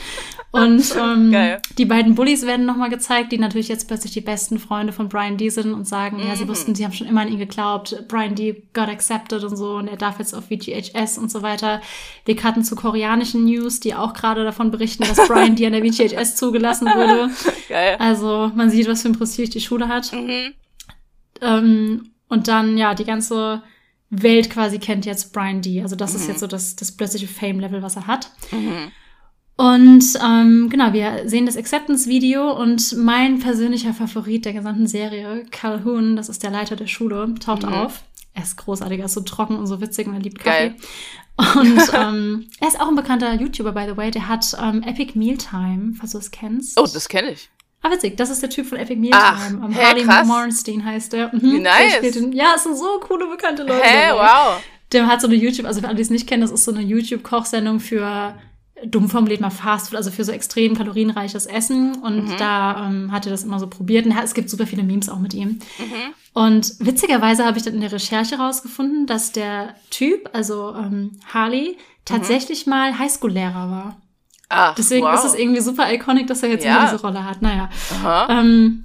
Und 0.53 0.83
ähm, 1.01 1.33
die 1.79 1.85
beiden 1.85 2.17
Bullies 2.17 2.45
werden 2.45 2.67
nochmal 2.67 2.91
gezeigt, 2.91 3.31
die 3.31 3.39
natürlich 3.39 3.69
jetzt 3.69 3.87
plötzlich 3.87 4.13
die 4.13 4.21
besten 4.21 4.59
Freunde 4.59 4.93
von 4.93 5.09
Brian 5.09 5.37
D. 5.37 5.49
sind 5.49 5.73
und 5.73 5.87
sagen, 5.87 6.19
ja, 6.19 6.35
sie 6.35 6.45
Mhm. 6.45 6.49
wussten, 6.49 6.75
sie 6.75 6.85
haben 6.85 6.93
schon 6.93 7.07
immer 7.07 7.21
an 7.21 7.29
ihn 7.29 7.39
geglaubt. 7.39 8.05
Brian 8.09 8.35
D. 8.35 8.65
got 8.75 8.89
accepted 8.89 9.45
und 9.45 9.57
so 9.57 9.77
und 9.77 9.87
er 9.87 9.97
darf 9.97 10.19
jetzt 10.19 10.35
auf 10.35 10.47
VGHS 10.49 11.19
und 11.19 11.31
so 11.31 11.43
weiter. 11.43 11.81
Wir 12.25 12.35
cutten 12.35 12.65
zu 12.65 12.75
koreanischen 12.75 13.45
News, 13.45 13.79
die 13.79 13.95
auch 13.95 14.13
gerade 14.13 14.43
davon 14.43 14.71
berichten, 14.73 15.05
dass 15.05 15.29
Brian 15.29 15.55
D. 15.55 15.67
an 15.67 15.73
der 15.73 15.85
VGHS 15.85 16.35
zugelassen 16.35 16.87
wurde. 16.95 17.31
Geil. 17.69 17.97
Also 18.01 18.51
man 18.55 18.71
sieht, 18.71 18.89
was 18.89 19.03
für 19.03 19.09
ein 19.11 19.17
Prestige 19.19 19.51
die 19.51 19.61
Schule 19.61 19.87
hat. 19.87 20.13
Mhm. 20.13 20.53
Ähm, 21.43 22.11
und 22.29 22.49
dann, 22.49 22.77
ja, 22.77 22.95
die 22.95 23.05
ganze 23.05 23.63
Welt 24.11 24.51
quasi 24.51 24.79
kennt 24.79 25.07
jetzt 25.07 25.33
Brian 25.33 25.63
D. 25.63 25.83
Also 25.83 25.95
das 25.97 26.15
ist 26.15 26.25
Mhm. 26.25 26.31
jetzt 26.31 26.41
so 26.41 26.47
das, 26.47 26.75
das 26.77 26.93
plötzliche 26.93 27.29
Fame-Level, 27.29 27.83
was 27.83 27.97
er 27.97 28.07
hat. 28.07 28.31
Mhm. 28.51 28.91
Und 29.61 30.05
ähm, 30.27 30.69
genau, 30.71 30.95
wir 30.95 31.29
sehen 31.29 31.45
das 31.45 31.57
Acceptance-Video 31.59 32.51
und 32.51 32.97
mein 32.97 33.41
persönlicher 33.41 33.93
Favorit 33.93 34.47
der 34.47 34.55
gesamten 34.55 34.87
Serie, 34.87 35.45
Calhoun, 35.51 36.17
das 36.17 36.31
ist 36.31 36.43
der 36.43 36.51
Leiter 36.51 36.77
der 36.77 36.87
Schule, 36.87 37.35
taucht 37.45 37.65
Mhm. 37.67 37.73
auf. 37.75 38.03
Er 38.33 38.43
ist 38.43 38.57
großartig, 38.57 39.01
er 39.01 39.05
ist 39.05 39.13
so 39.15 39.21
trocken 39.21 39.57
und 39.59 39.67
so 39.67 39.83
witzig 39.83 40.07
und 40.07 40.15
er 40.15 40.21
liebt 40.21 40.39
Kaffee. 40.39 40.69
Geil. 40.69 40.75
Und 41.57 41.79
ähm, 41.95 42.47
er 42.59 42.69
ist 42.69 42.81
auch 42.81 42.89
ein 42.89 42.95
bekannter 42.97 43.35
YouTuber, 43.35 43.73
by 43.73 43.85
the 43.91 43.97
way. 43.99 44.11
Der 44.11 44.29
hat 44.29 44.47
ähm, 44.59 44.83
Epic 44.83 45.13
Mealtime, 45.19 45.93
falls 45.99 46.13
du 46.13 46.19
es 46.19 46.31
kennst. 46.31 46.79
Oh, 46.81 46.87
das 46.91 47.07
kenne 47.11 47.33
ich. 47.33 47.51
Ah, 47.83 47.91
witzig, 47.91 48.17
das 48.17 48.31
ist 48.31 48.41
der 48.43 48.49
Typ 48.49 48.67
von 48.67 48.79
Epic 48.79 48.99
Ach, 49.13 49.39
Mealtime. 49.51 49.67
Ähm, 49.67 49.73
hä, 49.73 49.85
Harley 49.85 50.05
krass. 50.05 50.27
Morenstein 50.27 50.83
heißt 50.85 51.13
der. 51.13 51.35
Mhm, 51.35 51.41
Wie 51.43 51.63
der 51.63 52.01
nice. 52.03 52.13
den- 52.15 52.33
ja, 52.33 52.53
es 52.57 52.63
sind 52.63 52.79
so 52.79 52.99
coole, 53.01 53.27
bekannte 53.27 53.65
Leute. 53.65 53.83
Hä, 53.83 54.09
dabei. 54.09 54.23
wow. 54.23 54.63
Der 54.93 55.07
hat 55.07 55.21
so 55.21 55.27
eine 55.27 55.37
YouTube, 55.37 55.67
also 55.67 55.81
für 55.83 55.87
alle, 55.87 55.97
die 55.97 56.03
es 56.03 56.11
nicht 56.11 56.27
kennen, 56.27 56.41
das 56.41 56.51
ist 56.51 56.65
so 56.65 56.73
eine 56.73 56.81
YouTube-Kochsendung 56.83 57.79
für 57.79 58.35
dumm 58.87 59.09
formuliert 59.09 59.41
mal 59.41 59.51
Fast 59.51 59.89
Food, 59.89 59.97
also 59.97 60.11
für 60.11 60.25
so 60.25 60.33
extrem 60.33 60.75
kalorienreiches 60.77 61.47
Essen. 61.47 61.95
Und 62.03 62.25
Mhm. 62.29 62.37
da 62.39 62.87
ähm, 62.87 63.13
hat 63.13 63.27
er 63.27 63.33
das 63.33 63.45
immer 63.45 63.59
so 63.59 63.67
probiert. 63.67 64.07
Und 64.07 64.17
es 64.17 64.35
gibt 64.35 64.49
super 64.51 64.67
viele 64.67 64.83
Memes 64.83 65.09
auch 65.09 65.19
mit 65.19 65.35
ihm. 65.35 65.59
Und 66.33 66.75
witzigerweise 66.79 67.45
habe 67.45 67.59
ich 67.59 67.65
dann 67.65 67.75
in 67.75 67.81
der 67.81 67.93
Recherche 67.93 68.37
rausgefunden, 68.39 69.07
dass 69.07 69.33
der 69.33 69.75
Typ, 69.91 70.31
also 70.33 70.75
ähm, 70.77 71.13
Harley, 71.33 71.77
tatsächlich 72.05 72.67
mal 72.67 72.99
Highschool-Lehrer 72.99 73.71
war. 73.71 73.97
Ach, 74.49 74.75
Deswegen 74.75 75.07
wow. 75.07 75.15
ist 75.15 75.25
es 75.25 75.35
irgendwie 75.35 75.61
super 75.61 75.93
iconic, 75.93 76.27
dass 76.27 76.43
er 76.43 76.49
jetzt 76.51 76.65
Ja. 76.65 76.79
immer 76.79 76.91
diese 76.91 77.01
Rolle 77.03 77.25
hat. 77.25 77.41
Naja. 77.43 77.69
Ähm, 78.29 78.85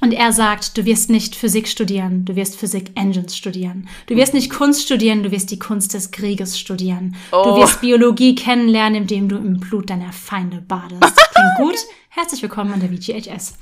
und 0.00 0.12
er 0.12 0.32
sagt, 0.32 0.76
du 0.76 0.84
wirst 0.84 1.10
nicht 1.10 1.34
Physik 1.34 1.66
studieren, 1.68 2.24
du 2.24 2.36
wirst 2.36 2.56
Physik 2.56 2.90
Engines 2.96 3.36
studieren. 3.36 3.88
Du 4.06 4.16
wirst 4.16 4.34
nicht 4.34 4.50
Kunst 4.50 4.82
studieren, 4.82 5.22
du 5.22 5.30
wirst 5.30 5.50
die 5.50 5.58
Kunst 5.58 5.94
des 5.94 6.10
Krieges 6.10 6.58
studieren. 6.58 7.16
Du 7.30 7.36
Oh. 7.38 7.56
wirst 7.60 7.80
Biologie 7.80 8.34
kennenlernen, 8.34 9.02
indem 9.02 9.28
du 9.28 9.36
im 9.36 9.58
Blut 9.58 9.90
deiner 9.90 10.12
Feinde 10.12 10.60
badest. 10.60 11.00
Klingt 11.34 11.56
gut? 11.58 11.76
Herzlich 12.08 12.42
willkommen 12.42 12.72
an 12.72 12.80
der 12.80 12.88
VGHS. 12.90 13.58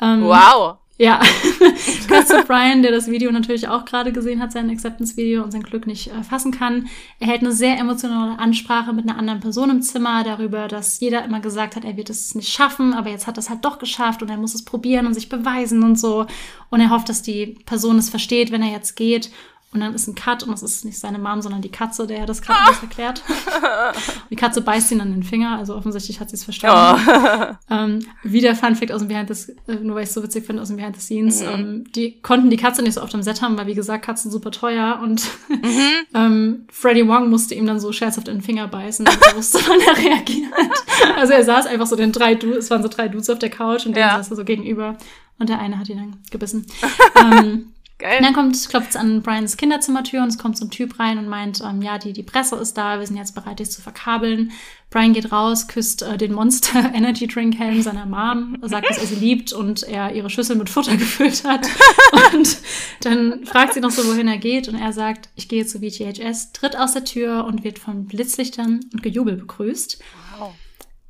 Ähm, 0.00 0.22
Wow. 0.24 0.76
Ja, 0.98 1.20
Kurz 2.08 2.28
zu 2.28 2.42
Brian, 2.44 2.82
der 2.82 2.92
das 2.92 3.08
Video 3.08 3.30
natürlich 3.30 3.68
auch 3.68 3.84
gerade 3.84 4.12
gesehen 4.12 4.40
hat, 4.40 4.52
sein 4.52 4.70
Acceptance-Video 4.70 5.42
und 5.42 5.50
sein 5.50 5.62
Glück 5.62 5.86
nicht 5.86 6.08
äh, 6.08 6.22
fassen 6.22 6.52
kann. 6.52 6.88
Er 7.18 7.26
hält 7.26 7.42
eine 7.42 7.52
sehr 7.52 7.78
emotionale 7.78 8.38
Ansprache 8.38 8.92
mit 8.92 9.08
einer 9.08 9.18
anderen 9.18 9.40
Person 9.40 9.70
im 9.70 9.82
Zimmer 9.82 10.24
darüber, 10.24 10.68
dass 10.68 11.00
jeder 11.00 11.24
immer 11.24 11.40
gesagt 11.40 11.76
hat, 11.76 11.84
er 11.84 11.96
wird 11.96 12.08
es 12.08 12.34
nicht 12.34 12.48
schaffen, 12.48 12.94
aber 12.94 13.10
jetzt 13.10 13.26
hat 13.26 13.36
er 13.36 13.40
es 13.40 13.50
halt 13.50 13.64
doch 13.64 13.78
geschafft 13.78 14.22
und 14.22 14.30
er 14.30 14.38
muss 14.38 14.54
es 14.54 14.64
probieren 14.64 15.06
und 15.06 15.14
sich 15.14 15.28
beweisen 15.28 15.82
und 15.82 15.98
so. 15.98 16.26
Und 16.70 16.80
er 16.80 16.90
hofft, 16.90 17.08
dass 17.08 17.22
die 17.22 17.58
Person 17.66 17.98
es 17.98 18.08
versteht, 18.08 18.50
wenn 18.50 18.62
er 18.62 18.72
jetzt 18.72 18.96
geht. 18.96 19.30
Und 19.76 19.80
dann 19.80 19.94
ist 19.94 20.06
ein 20.06 20.14
Cut 20.14 20.42
und 20.42 20.54
es 20.54 20.62
ist 20.62 20.86
nicht 20.86 20.98
seine 20.98 21.18
Mom, 21.18 21.42
sondern 21.42 21.60
die 21.60 21.68
Katze, 21.70 22.06
der 22.06 22.24
das 22.24 22.40
gerade 22.40 22.60
alles 22.60 22.80
erklärt. 22.80 23.22
Und 23.28 24.30
die 24.30 24.36
Katze 24.36 24.62
beißt 24.62 24.90
ihn 24.92 25.02
an 25.02 25.12
den 25.12 25.22
Finger, 25.22 25.58
also 25.58 25.76
offensichtlich 25.76 26.18
hat 26.18 26.30
sie 26.30 26.36
es 26.36 26.44
verstanden. 26.44 26.98
Oh. 27.06 27.74
Ähm, 27.74 28.06
wieder 28.22 28.54
Fun 28.54 28.74
Fact 28.74 28.90
aus 28.90 29.00
dem 29.02 29.08
Behind 29.08 29.28
the, 29.36 29.52
äh, 29.68 29.74
nur 29.74 29.96
weil 29.96 30.04
ich 30.04 30.08
es 30.08 30.14
so 30.14 30.22
witzig 30.22 30.46
finde, 30.46 30.62
aus 30.62 30.68
dem 30.68 30.78
Behind 30.78 30.96
the 30.96 31.02
Scenes. 31.02 31.42
Mhm. 31.42 31.48
Ähm, 31.48 31.84
die 31.94 32.18
konnten 32.22 32.48
die 32.48 32.56
Katze 32.56 32.80
nicht 32.82 32.94
so 32.94 33.02
oft 33.02 33.14
am 33.14 33.22
Set 33.22 33.42
haben, 33.42 33.58
weil 33.58 33.66
wie 33.66 33.74
gesagt, 33.74 34.04
Katzen 34.06 34.30
super 34.30 34.50
teuer 34.50 34.98
und 35.02 35.26
Mhm. 35.48 35.80
ähm, 36.14 36.64
Freddie 36.70 37.06
Wong 37.06 37.28
musste 37.28 37.54
ihm 37.54 37.66
dann 37.66 37.78
so 37.80 37.92
scherzhaft 37.92 38.28
in 38.28 38.36
den 38.38 38.42
Finger 38.42 38.66
beißen 38.68 39.06
und 39.06 39.18
er 39.22 39.36
wusste, 39.36 39.58
wann 39.68 39.80
er 39.80 39.96
reagiert. 39.96 40.50
Also 41.16 41.34
er 41.34 41.44
saß 41.44 41.66
einfach 41.66 41.86
so 41.86 41.96
den 41.96 42.12
drei 42.12 42.34
Dudes, 42.34 42.64
es 42.64 42.70
waren 42.70 42.82
so 42.82 42.88
drei 42.88 43.08
Dudes 43.08 43.28
auf 43.28 43.38
der 43.38 43.50
Couch 43.50 43.84
und 43.84 43.94
denen 43.94 44.08
Ja. 44.08 44.16
saß 44.16 44.30
er 44.30 44.36
so 44.36 44.44
gegenüber 44.44 44.96
und 45.38 45.48
der 45.50 45.58
eine 45.58 45.78
hat 45.78 45.88
ihn 45.88 45.98
dann 45.98 46.16
gebissen. 46.30 46.66
ähm, 47.20 47.72
Geil. 47.98 48.18
und 48.18 48.24
dann 48.24 48.34
kommt, 48.34 48.68
klopft 48.68 48.90
es 48.90 48.96
an 48.96 49.22
Brians 49.22 49.56
Kinderzimmertür 49.56 50.22
und 50.22 50.28
es 50.28 50.36
kommt 50.36 50.58
so 50.58 50.66
ein 50.66 50.70
Typ 50.70 50.98
rein 50.98 51.16
und 51.16 51.28
meint, 51.28 51.62
ähm, 51.62 51.80
ja, 51.80 51.96
die, 51.96 52.12
die 52.12 52.22
Presse 52.22 52.56
ist 52.56 52.76
da, 52.76 52.98
wir 52.98 53.06
sind 53.06 53.16
jetzt 53.16 53.34
bereit, 53.34 53.58
dich 53.58 53.70
zu 53.70 53.80
verkabeln. 53.80 54.52
Brian 54.90 55.14
geht 55.14 55.32
raus, 55.32 55.66
küsst 55.66 56.02
äh, 56.02 56.18
den 56.18 56.34
Monster 56.34 56.90
Energy 56.94 57.26
Drink 57.26 57.58
Helm 57.58 57.80
seiner 57.80 58.04
Mom, 58.04 58.58
sagt, 58.62 58.90
dass 58.90 58.98
er 58.98 59.06
sie 59.06 59.14
liebt 59.14 59.54
und 59.54 59.82
er 59.82 60.14
ihre 60.14 60.28
Schüssel 60.28 60.56
mit 60.56 60.68
Futter 60.68 60.96
gefüllt 60.98 61.44
hat. 61.44 61.66
und 62.34 62.58
dann 63.00 63.46
fragt 63.46 63.72
sie 63.72 63.80
noch 63.80 63.90
so, 63.90 64.06
wohin 64.06 64.28
er 64.28 64.38
geht 64.38 64.68
und 64.68 64.74
er 64.74 64.92
sagt, 64.92 65.30
ich 65.34 65.48
gehe 65.48 65.64
zu 65.64 65.78
VTHS, 65.78 66.52
tritt 66.52 66.76
aus 66.76 66.92
der 66.92 67.04
Tür 67.04 67.46
und 67.46 67.64
wird 67.64 67.78
von 67.78 68.04
Blitzlichtern 68.04 68.80
und 68.92 69.02
Gejubel 69.02 69.36
begrüßt. 69.36 69.98
Wow. 70.38 70.54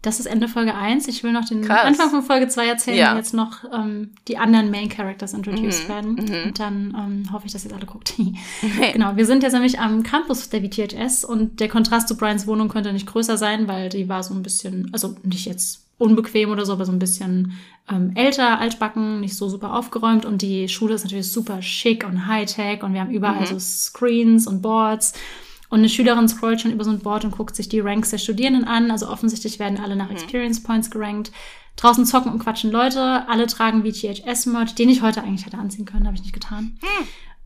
Das 0.02 0.20
ist 0.20 0.26
Ende 0.26 0.46
Folge 0.46 0.74
1. 0.74 1.08
Ich 1.08 1.24
will 1.24 1.32
noch 1.32 1.46
den 1.46 1.62
Krass. 1.62 1.84
Anfang 1.84 2.10
von 2.10 2.22
Folge 2.22 2.46
2 2.46 2.66
erzählen, 2.68 2.96
Ja. 2.96 3.16
jetzt 3.16 3.34
noch 3.34 3.64
ähm, 3.72 4.12
die 4.28 4.38
anderen 4.38 4.70
Main 4.70 4.88
Characters 4.88 5.32
introduced 5.34 5.84
Mhm, 5.84 5.88
werden. 5.88 6.12
mhm. 6.14 6.46
Und 6.48 6.58
dann 6.60 6.96
ähm, 6.96 7.32
hoffe 7.32 7.46
ich, 7.46 7.52
dass 7.52 7.64
ihr 7.64 7.74
alle 7.74 7.86
guckt. 7.86 8.14
genau, 8.92 9.16
wir 9.16 9.26
sind 9.26 9.42
jetzt 9.42 9.54
nämlich 9.54 9.80
am 9.80 10.02
Campus 10.04 10.48
der 10.48 10.60
VTHS 10.62 11.24
und 11.24 11.58
der 11.58 11.68
Kontrast 11.68 12.06
zu 12.08 12.16
Brians 12.16 12.46
Wohnung 12.46 12.68
könnte 12.68 12.92
nicht 12.92 13.06
größer 13.06 13.36
sein, 13.36 13.66
weil 13.66 13.88
die 13.88 14.08
war 14.08 14.22
so 14.22 14.32
ein 14.34 14.42
bisschen, 14.42 14.90
also 14.92 15.16
nicht 15.24 15.46
jetzt 15.46 15.82
unbequem 15.98 16.50
oder 16.50 16.66
so, 16.66 16.74
aber 16.74 16.84
so 16.84 16.92
ein 16.92 16.98
bisschen 17.00 17.52
ähm, 17.90 18.12
älter, 18.14 18.60
altbacken, 18.60 19.20
nicht 19.20 19.34
so 19.36 19.48
super 19.48 19.74
aufgeräumt 19.74 20.24
und 20.26 20.42
die 20.42 20.68
Schule 20.68 20.94
ist 20.94 21.04
natürlich 21.04 21.32
super 21.32 21.62
schick 21.62 22.04
und 22.06 22.26
high-tech 22.26 22.82
und 22.82 22.92
wir 22.92 23.00
haben 23.00 23.10
überall 23.10 23.40
Mhm. 23.40 23.46
so 23.46 23.58
Screens 23.58 24.46
und 24.46 24.60
Boards 24.60 25.14
und 25.68 25.78
eine 25.78 25.88
Schülerin 25.88 26.28
scrollt 26.28 26.60
schon 26.60 26.72
über 26.72 26.84
so 26.84 26.90
ein 26.90 27.00
Board 27.00 27.24
und 27.24 27.32
guckt 27.36 27.56
sich 27.56 27.68
die 27.68 27.80
Ranks 27.80 28.10
der 28.10 28.18
Studierenden 28.18 28.64
an. 28.64 28.90
Also 28.90 29.08
offensichtlich 29.08 29.58
werden 29.58 29.78
alle 29.82 29.96
nach 29.96 30.10
Experience 30.10 30.62
Points 30.62 30.90
gerankt. 30.90 31.32
Draußen 31.76 32.06
zocken 32.06 32.32
und 32.32 32.38
quatschen 32.38 32.70
Leute. 32.70 33.28
Alle 33.28 33.46
tragen 33.46 33.82
VTHS-Merch, 33.84 34.74
den 34.74 34.88
ich 34.88 35.02
heute 35.02 35.22
eigentlich 35.22 35.44
hätte 35.44 35.58
anziehen 35.58 35.84
können, 35.84 36.06
habe 36.06 36.16
ich 36.16 36.22
nicht 36.22 36.32
getan. 36.32 36.78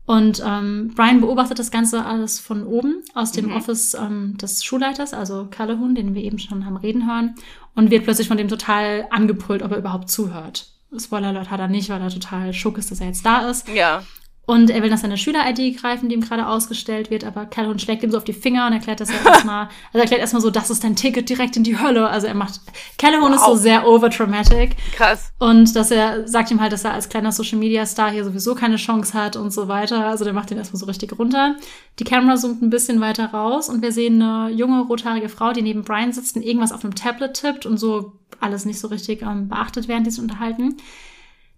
Und 0.05 0.41
ähm, 0.45 0.91
Brian 0.95 1.21
beobachtet 1.21 1.59
das 1.59 1.71
Ganze 1.71 2.05
alles 2.05 2.39
von 2.39 2.65
oben 2.65 3.01
aus 3.13 3.31
dem 3.31 3.47
Mhm. 3.47 3.53
Office 3.53 3.93
ähm, 3.93 4.37
des 4.37 4.63
Schulleiters, 4.63 5.13
also 5.13 5.47
Calhoun, 5.49 5.95
den 5.95 6.15
wir 6.15 6.23
eben 6.23 6.39
schon 6.39 6.65
haben 6.65 6.77
reden 6.77 7.07
hören, 7.07 7.35
und 7.75 7.91
wird 7.91 8.03
plötzlich 8.03 8.27
von 8.27 8.37
dem 8.37 8.47
total 8.47 9.07
angepult, 9.11 9.61
ob 9.61 9.71
er 9.71 9.77
überhaupt 9.77 10.09
zuhört. 10.09 10.67
Spoiler 10.97 11.27
Alert 11.29 11.49
hat 11.51 11.59
er 11.59 11.67
nicht, 11.69 11.89
weil 11.89 12.01
er 12.01 12.09
total 12.09 12.51
schock 12.51 12.77
ist, 12.77 12.91
dass 12.91 12.99
er 12.99 13.07
jetzt 13.07 13.25
da 13.25 13.49
ist. 13.49 13.67
Ja. 13.69 14.03
Und 14.51 14.69
er 14.69 14.83
will 14.83 14.89
nach 14.89 14.97
seiner 14.97 15.15
Schüler-ID 15.15 15.79
greifen, 15.79 16.09
die 16.09 16.15
ihm 16.15 16.19
gerade 16.19 16.45
ausgestellt 16.45 17.09
wird, 17.09 17.23
aber 17.23 17.45
Calhoun 17.45 17.79
schlägt 17.79 18.03
ihm 18.03 18.11
so 18.11 18.17
auf 18.17 18.25
die 18.25 18.33
Finger 18.33 18.67
und 18.67 18.73
erklärt, 18.73 18.99
dass 18.99 19.09
er 19.23 19.25
erstmal, 19.25 19.69
also 19.93 19.99
erklärt 19.99 20.19
erstmal 20.19 20.41
so, 20.41 20.49
das 20.49 20.69
ist 20.69 20.83
dein 20.83 20.97
Ticket 20.97 21.29
direkt 21.29 21.55
in 21.55 21.63
die 21.63 21.79
Hölle. 21.79 22.09
Also 22.09 22.27
er 22.27 22.33
macht, 22.33 22.59
Calhoun 22.97 23.31
ist 23.31 23.45
so 23.45 23.51
Wow. 23.51 23.57
sehr 23.57 23.87
overdramatic. 23.87 24.75
Krass. 24.91 25.31
Und 25.39 25.73
dass 25.73 25.89
er 25.89 26.27
sagt 26.27 26.51
ihm 26.51 26.59
halt, 26.59 26.73
dass 26.73 26.83
er 26.83 26.91
als 26.91 27.07
kleiner 27.07 27.31
Social 27.31 27.59
Media 27.59 27.85
Star 27.85 28.11
hier 28.11 28.25
sowieso 28.25 28.53
keine 28.53 28.75
Chance 28.75 29.13
hat 29.13 29.37
und 29.37 29.53
so 29.53 29.69
weiter. 29.69 30.05
Also 30.05 30.25
der 30.25 30.33
macht 30.33 30.51
ihn 30.51 30.57
erstmal 30.57 30.81
so 30.81 30.85
richtig 30.85 31.17
runter. 31.17 31.55
Die 31.99 32.03
Kamera 32.03 32.35
zoomt 32.35 32.61
ein 32.61 32.69
bisschen 32.69 32.99
weiter 32.99 33.27
raus 33.27 33.69
und 33.69 33.81
wir 33.81 33.93
sehen 33.93 34.21
eine 34.21 34.51
junge 34.53 34.81
rothaarige 34.81 35.29
Frau, 35.29 35.53
die 35.53 35.61
neben 35.61 35.83
Brian 35.83 36.11
sitzt 36.11 36.35
und 36.35 36.41
irgendwas 36.41 36.73
auf 36.73 36.83
einem 36.83 36.93
Tablet 36.95 37.35
tippt 37.35 37.65
und 37.65 37.77
so 37.77 38.19
alles 38.41 38.65
nicht 38.65 38.79
so 38.81 38.89
richtig 38.89 39.21
ähm, 39.21 39.47
beachtet, 39.47 39.87
während 39.87 40.05
die 40.07 40.11
sich 40.11 40.21
unterhalten. 40.21 40.75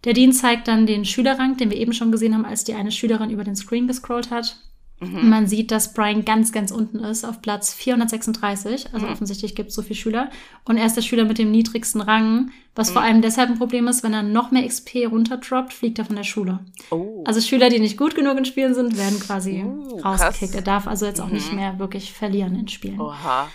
Der 0.06 0.14
Dean 0.14 0.34
zeigt 0.34 0.68
dann 0.68 0.86
den 0.86 1.06
Schülerrang, 1.06 1.58
den 1.58 1.70
wir 1.70 1.78
eben 1.78 1.94
schon 1.94 2.12
gesehen 2.12 2.34
haben, 2.34 2.46
als 2.46 2.64
die 2.64 2.74
eine 2.74 2.92
Schülerin 2.92 3.30
über 3.30 3.44
den 3.44 3.56
Screen 3.56 3.88
gescrollt 3.88 4.32
hat. 4.32 4.58
Und 5.04 5.30
man 5.30 5.48
sieht, 5.48 5.72
dass 5.72 5.94
Brian 5.94 6.24
ganz, 6.24 6.52
ganz 6.52 6.72
unten 6.72 7.00
ist, 7.00 7.26
auf 7.26 7.42
Platz 7.42 7.74
436. 7.74 8.94
Also 8.94 9.08
offensichtlich 9.08 9.56
gibt 9.56 9.70
es 9.70 9.76
so 9.76 9.82
viele 9.82 9.96
Schüler. 9.96 10.30
Und 10.66 10.78
er 10.78 10.86
ist 10.86 10.96
der 10.96 11.02
Schüler 11.02 11.26
mit 11.26 11.38
dem 11.38 11.52
niedrigsten 11.52 12.02
Rang, 12.02 12.52
was 12.76 12.92
vor 12.92 13.02
allem 13.02 13.22
deshalb 13.22 13.50
ein 13.50 13.58
Problem 13.58 13.88
ist, 13.88 14.04
wenn 14.04 14.14
er 14.14 14.24
noch 14.24 14.52
mehr 14.52 14.66
XP 14.66 15.08
runterdroppt, 15.12 15.74
fliegt 15.74 16.00
er 16.00 16.06
von 16.06 16.16
der 16.16 16.24
Schule. 16.24 16.60
Oh. 16.90 17.24
Also 17.26 17.42
Schüler, 17.42 17.70
die 17.70 17.80
nicht 17.80 17.98
gut 17.98 18.16
genug 18.16 18.38
in 18.38 18.46
Spielen 18.46 18.74
sind, 18.74 18.98
werden 18.98 19.20
quasi 19.20 19.64
Uh, 19.64 20.00
rausgekickt. 20.00 20.56
Er 20.56 20.62
darf 20.62 20.88
also 20.88 21.06
jetzt 21.06 21.20
auch 21.20 21.30
nicht 21.30 21.54
mehr 21.54 21.80
wirklich 21.80 22.14
verlieren 22.14 22.56
in 22.56 22.68
Spielen. 22.68 23.00
Oha. 23.00 23.50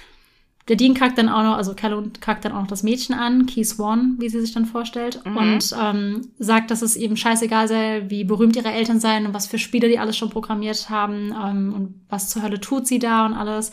Der 0.68 0.76
Dean 0.76 0.94
kackt 0.94 1.16
dann 1.16 1.28
auch 1.28 1.42
noch, 1.42 1.56
also 1.56 1.74
Calhoun 1.74 2.12
kackt 2.20 2.44
dann 2.44 2.52
auch 2.52 2.60
noch 2.60 2.66
das 2.66 2.82
Mädchen 2.82 3.14
an, 3.14 3.46
Key 3.46 3.64
Swan, 3.64 4.16
wie 4.18 4.28
sie 4.28 4.40
sich 4.40 4.52
dann 4.52 4.66
vorstellt, 4.66 5.20
und 5.24 5.74
ähm, 5.80 6.28
sagt, 6.38 6.70
dass 6.70 6.82
es 6.82 6.96
ihm 6.96 7.16
scheißegal 7.16 7.68
sei, 7.68 8.04
wie 8.08 8.24
berühmt 8.24 8.54
ihre 8.56 8.70
Eltern 8.70 9.00
seien 9.00 9.26
und 9.26 9.34
was 9.34 9.46
für 9.46 9.58
Spiele 9.58 9.88
die 9.88 9.98
alles 9.98 10.16
schon 10.16 10.30
programmiert 10.30 10.90
haben 10.90 11.34
ähm, 11.42 11.72
und 11.74 11.94
was 12.10 12.28
zur 12.28 12.42
Hölle 12.42 12.60
tut 12.60 12.86
sie 12.86 12.98
da 12.98 13.24
und 13.24 13.34
alles. 13.34 13.72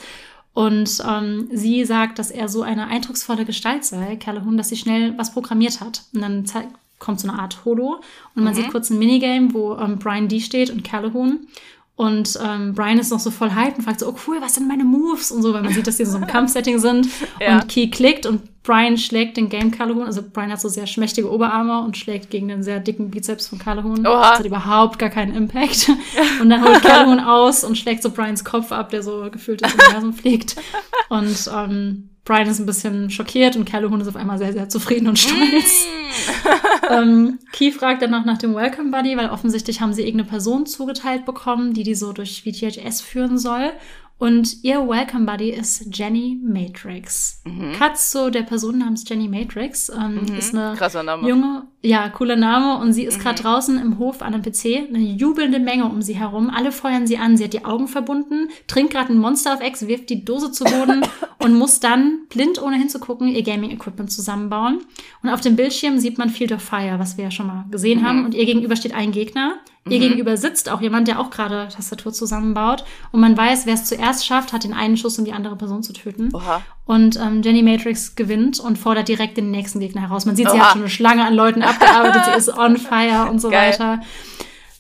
Und 0.54 1.04
ähm, 1.06 1.50
sie 1.52 1.84
sagt, 1.84 2.18
dass 2.18 2.32
er 2.32 2.48
so 2.48 2.62
eine 2.62 2.88
eindrucksvolle 2.88 3.44
Gestalt 3.44 3.84
sei, 3.84 4.16
Calhoun, 4.16 4.56
dass 4.56 4.70
sie 4.70 4.78
schnell 4.78 5.14
was 5.18 5.34
programmiert 5.34 5.82
hat. 5.82 6.04
Und 6.14 6.22
dann 6.22 6.46
zeigt, 6.46 6.70
kommt 6.98 7.20
so 7.20 7.28
eine 7.28 7.38
Art 7.38 7.66
Holo 7.66 8.00
und 8.36 8.44
man 8.44 8.54
sieht 8.54 8.72
kurz 8.72 8.90
ein 8.90 8.98
Minigame, 8.98 9.54
wo 9.54 9.76
ähm, 9.76 10.00
Brian 10.00 10.30
D 10.30 10.40
steht 10.40 10.70
und 10.70 10.84
Calhoun. 10.84 11.48
Und 11.98 12.38
ähm, 12.44 12.74
Brian 12.74 13.00
ist 13.00 13.12
noch 13.12 13.22
so 13.22 13.32
voll 13.32 13.56
hyped 13.56 13.78
und 13.78 13.84
fragt 13.86 14.02
so, 14.02 14.10
oh 14.10 14.16
cool, 14.28 14.38
was 14.42 14.56
sind 14.56 14.68
meine 14.68 14.84
Moves? 14.84 15.32
Und 15.32 15.42
so, 15.42 15.54
weil 15.54 15.62
man 15.62 15.72
sieht, 15.74 15.88
dass 15.88 15.96
die 15.96 16.04
in 16.04 16.10
so 16.10 16.18
einem 16.18 16.28
Kampfsetting 16.32 16.80
sind. 16.80 17.08
Ja. 17.40 17.60
Und 17.62 17.70
Key 17.70 17.90
klickt 17.90 18.26
und 18.26 18.42
Brian 18.64 18.98
schlägt 18.98 19.38
den 19.38 19.48
Game 19.48 19.72
Calhoun. 19.72 20.04
Also 20.04 20.22
Brian 20.22 20.52
hat 20.52 20.60
so 20.60 20.68
sehr 20.68 20.88
schmächtige 20.88 21.32
Oberarme 21.32 21.80
und 21.82 21.96
schlägt 21.96 22.32
gegen 22.32 22.50
den 22.50 22.64
sehr 22.64 22.82
dicken 22.82 23.12
Bizeps 23.12 23.48
von 23.48 23.60
Calhoun. 23.60 24.06
Oha. 24.06 24.32
Das 24.32 24.40
hat 24.40 24.46
überhaupt 24.46 25.00
gar 25.00 25.10
keinen 25.10 25.34
Impact. 25.34 25.90
Und 26.42 26.50
dann 26.50 26.64
holt 26.64 26.82
Calhoun 26.82 27.20
aus 27.20 27.64
und 27.64 27.78
schlägt 27.78 28.04
so 28.04 28.10
Brians 28.10 28.44
Kopf 28.44 28.72
ab, 28.72 28.90
der 28.90 29.04
so 29.04 29.30
gefühlt 29.32 29.62
ins 29.62 29.74
Universum 29.74 30.14
fliegt. 30.14 30.56
Und 31.10 31.50
ähm, 31.54 32.10
Brian 32.26 32.48
ist 32.48 32.60
ein 32.60 32.66
bisschen 32.66 33.12
schockiert 33.12 33.56
und 33.56 33.66
Calhoun 33.66 34.02
ist 34.02 34.08
auf 34.08 34.16
einmal 34.16 34.40
sehr, 34.40 34.52
sehr 34.52 34.68
zufrieden 34.68 35.08
und 35.08 35.20
stolz. 35.20 35.86
ähm, 36.90 37.38
Key 37.52 37.72
fragt 37.72 38.02
dann 38.02 38.12
noch 38.12 38.26
nach 38.26 38.40
dem 38.40 38.56
Welcome 38.56 38.90
Buddy, 38.90 39.16
weil 39.16 39.30
offensichtlich 39.30 39.80
haben 39.80 39.94
sie 39.94 40.02
irgendeine 40.02 40.30
Person 40.30 40.66
zugeteilt 40.66 41.26
bekommen, 41.26 41.74
die 41.74 41.84
die 41.84 41.94
so 41.96 42.14
durch 42.14 42.42
VTHS 42.42 43.02
führen 43.02 43.38
soll. 43.38 43.72
Und 44.18 44.64
ihr 44.64 44.88
Welcome 44.88 45.26
Buddy 45.26 45.50
ist 45.50 45.90
Jenny 45.92 46.40
Matrix. 46.42 47.44
Cut 47.78 47.98
zu 47.98 48.32
der 48.32 48.44
Person 48.44 48.78
namens 48.80 49.04
Jenny 49.08 49.28
Matrix. 49.28 49.90
Ähm, 49.90 50.26
Ist 50.38 50.56
eine 50.56 50.74
junge, 51.28 51.68
ja, 51.86 52.10
cooler 52.10 52.36
Name. 52.36 52.78
Und 52.82 52.94
sie 52.94 53.04
ist 53.04 53.18
Mhm. 53.18 53.22
gerade 53.22 53.42
draußen 53.44 53.80
im 53.80 54.00
Hof 54.00 54.22
an 54.22 54.34
einem 54.34 54.44
PC. 54.44 54.88
Eine 54.90 55.00
jubelnde 55.00 55.60
Menge 55.60 55.86
um 55.86 56.02
sie 56.02 56.16
herum. 56.16 56.50
Alle 56.50 56.72
feuern 56.72 57.08
sie 57.08 57.18
an. 57.18 57.38
Sie 57.38 57.44
hat 57.44 57.54
die 57.54 57.66
Augen 57.66 57.88
verbunden, 57.88 58.50
trinkt 58.68 58.94
gerade 58.94 59.14
ein 59.14 59.18
Monster 59.18 59.54
auf 59.54 59.62
Ex, 59.62 59.88
wirft 59.88 60.10
die 60.10 60.26
Dose 60.26 60.52
zu 60.52 60.64
Boden 60.64 61.06
und 61.40 61.54
muss 61.54 61.80
dann 61.80 62.22
blind 62.30 62.62
ohne 62.62 62.78
hinzugucken 62.78 63.28
ihr 63.28 63.44
Gaming-Equipment 63.44 64.12
zusammenbauen. 64.12 64.80
Und 65.22 65.30
auf 65.30 65.42
dem 65.42 65.56
Bildschirm 65.56 66.00
sieht 66.00 66.18
man 66.18 66.30
Field 66.30 66.52
of 66.52 66.62
Fire, 66.62 66.98
was 66.98 67.18
wir 67.18 67.26
ja 67.26 67.32
schon 67.32 67.48
mal 67.48 67.66
gesehen 67.72 68.02
mhm. 68.02 68.06
haben. 68.06 68.26
Und 68.26 68.34
ihr 68.34 68.46
gegenüber 68.46 68.76
steht 68.76 68.94
ein 68.94 69.12
Gegner. 69.12 69.56
Ihr 69.88 69.98
mhm. 69.98 70.02
gegenüber 70.02 70.36
sitzt 70.36 70.70
auch 70.70 70.82
jemand, 70.82 71.08
der 71.08 71.20
auch 71.20 71.30
gerade 71.30 71.68
Tastatur 71.72 72.12
zusammenbaut. 72.12 72.84
Und 73.12 73.20
man 73.20 73.38
weiß, 73.38 73.68
wer 73.68 73.76
es 73.76 73.86
zuerst 73.86 74.26
schafft, 74.26 74.52
hat 74.52 74.64
den 74.64 74.74
einen 74.74 74.98
Schuss, 74.98 75.20
um 75.20 75.26
die 75.26 75.34
andere 75.34 75.56
Person 75.56 75.84
zu 75.84 75.94
töten. 75.94 76.30
Oha. 76.34 76.64
Und 76.86 77.20
ähm, 77.20 77.42
Jenny 77.42 77.64
Matrix 77.64 78.16
gewinnt 78.16 78.60
und 78.60 78.78
fordert 78.78 79.08
direkt 79.08 79.38
den 79.38 79.50
nächsten 79.50 79.80
Gegner 79.80 80.02
heraus. 80.02 80.26
Man 80.26 80.36
sieht, 80.36 80.46
Oha. 80.48 80.54
sie 80.54 80.62
hat 80.62 80.72
schon 80.74 80.82
eine 80.82 80.90
Schlange 80.90 81.26
an 81.26 81.34
Leuten 81.34 81.64
abgearbeitet, 81.64 82.22
sie 82.26 82.32
ist 82.38 82.50
on 82.56 82.78
fire 82.78 83.28
und 83.30 83.40
so 83.40 83.50
Geil. 83.50 83.72
weiter. 83.72 84.02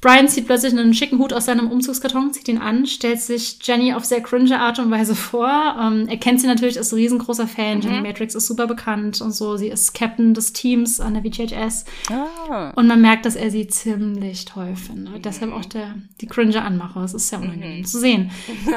Brian 0.06 0.28
zieht 0.28 0.46
plötzlich 0.46 0.72
einen 0.72 0.94
schicken 0.94 1.17
Hut 1.17 1.34
aus 1.34 1.46
seinem 1.46 1.71
Umzugskarton, 1.71 2.32
zieht 2.32 2.48
ihn 2.48 2.60
an, 2.60 2.86
stellt 2.86 3.19
sich 3.19 3.58
Jenny 3.63 3.92
auf 3.92 4.06
sehr 4.06 4.21
cringe 4.21 4.60
Art 4.60 4.77
und 4.77 4.92
Weise 4.92 5.15
vor. 5.15 5.50
Ähm, 5.82 6.08
er 6.08 6.17
kennt 6.17 6.40
sie 6.40 6.46
natürlich, 6.46 6.77
ist 6.77 6.92
ein 6.94 6.98
riesengroßer 6.98 7.48
Fan. 7.48 7.79
Mhm. 7.79 7.82
Jenny 7.82 8.02
Matrix 8.02 8.36
ist 8.36 8.46
super 8.46 8.67
bekannt 8.67 9.19
und 9.21 9.32
so. 9.32 9.58
Sie 9.58 9.67
ist 9.67 9.96
Captain 9.96 10.36
des 10.36 10.54
Teams 10.54 11.00
an 11.00 11.15
der 11.15 11.23
VHS. 11.23 11.86
Ah. 12.12 12.69
Und 12.75 12.86
man 12.86 13.02
merkt, 13.02 13.25
dass 13.25 13.36
er 13.36 13.50
sie 13.50 13.65
ziemlich 13.65 14.46
toll 14.46 14.75
findet. 14.75 15.15
Mhm. 15.15 15.21
Deshalb 15.23 15.52
auch 15.52 15.65
der, 15.65 15.96
die 16.21 16.27
cringe 16.27 16.62
Anmache. 16.62 17.00
Es 17.00 17.15
ist 17.15 17.29
sehr 17.29 17.40
unangenehm 17.40 17.79
mhm. 17.79 17.86
zu 17.86 18.00
sehen. 18.00 18.29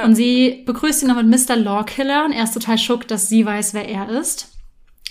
Und 0.07 0.15
sie 0.15 0.63
begrüßt 0.65 1.03
ihn 1.03 1.09
noch 1.09 1.23
mit 1.23 1.29
Mr. 1.29 1.57
Lawkiller 1.57 2.25
und 2.25 2.33
er 2.33 2.45
ist 2.45 2.55
total 2.55 2.79
schock, 2.79 3.07
dass 3.07 3.29
sie 3.29 3.45
weiß, 3.45 3.75
wer 3.75 3.87
er 3.87 4.09
ist. 4.09 4.49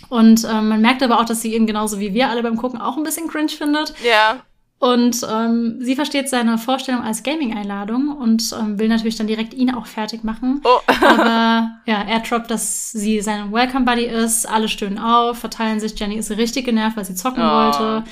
Und 0.09 0.45
ähm, 0.45 0.69
man 0.69 0.81
merkt 0.81 1.03
aber 1.03 1.19
auch, 1.19 1.25
dass 1.25 1.43
sie 1.43 1.53
ihn 1.53 1.67
genauso 1.67 1.99
wie 1.99 2.15
wir 2.15 2.29
alle 2.29 2.41
beim 2.41 2.57
Gucken 2.57 2.81
auch 2.81 2.97
ein 2.97 3.03
bisschen 3.03 3.27
cringe 3.27 3.49
findet. 3.49 3.93
Ja. 4.03 4.41
Und 4.79 5.25
ähm, 5.27 5.77
sie 5.79 5.95
versteht 5.95 6.29
seine 6.29 6.59
Vorstellung 6.59 7.01
als 7.01 7.23
Gaming-Einladung 7.23 8.15
und 8.15 8.53
ähm, 8.59 8.77
will 8.77 8.87
natürlich 8.87 9.15
dann 9.15 9.25
direkt 9.25 9.55
ihn 9.55 9.73
auch 9.73 9.87
fertig 9.87 10.23
machen. 10.23 10.61
Oh. 10.63 10.79
Aber 11.01 11.79
ja, 11.85 12.03
er 12.03 12.19
droppt, 12.19 12.51
dass 12.51 12.91
sie 12.91 13.21
sein 13.21 13.51
Welcome 13.51 13.85
Buddy 13.85 14.05
ist. 14.05 14.47
Alle 14.47 14.67
stöhnen 14.67 14.99
auf, 14.99 15.39
verteilen 15.39 15.79
sich. 15.79 15.99
Jenny 15.99 16.15
ist 16.15 16.29
richtig 16.29 16.65
genervt, 16.65 16.95
weil 16.95 17.05
sie 17.05 17.15
zocken 17.15 17.41
oh. 17.41 17.47
wollte. 17.47 18.03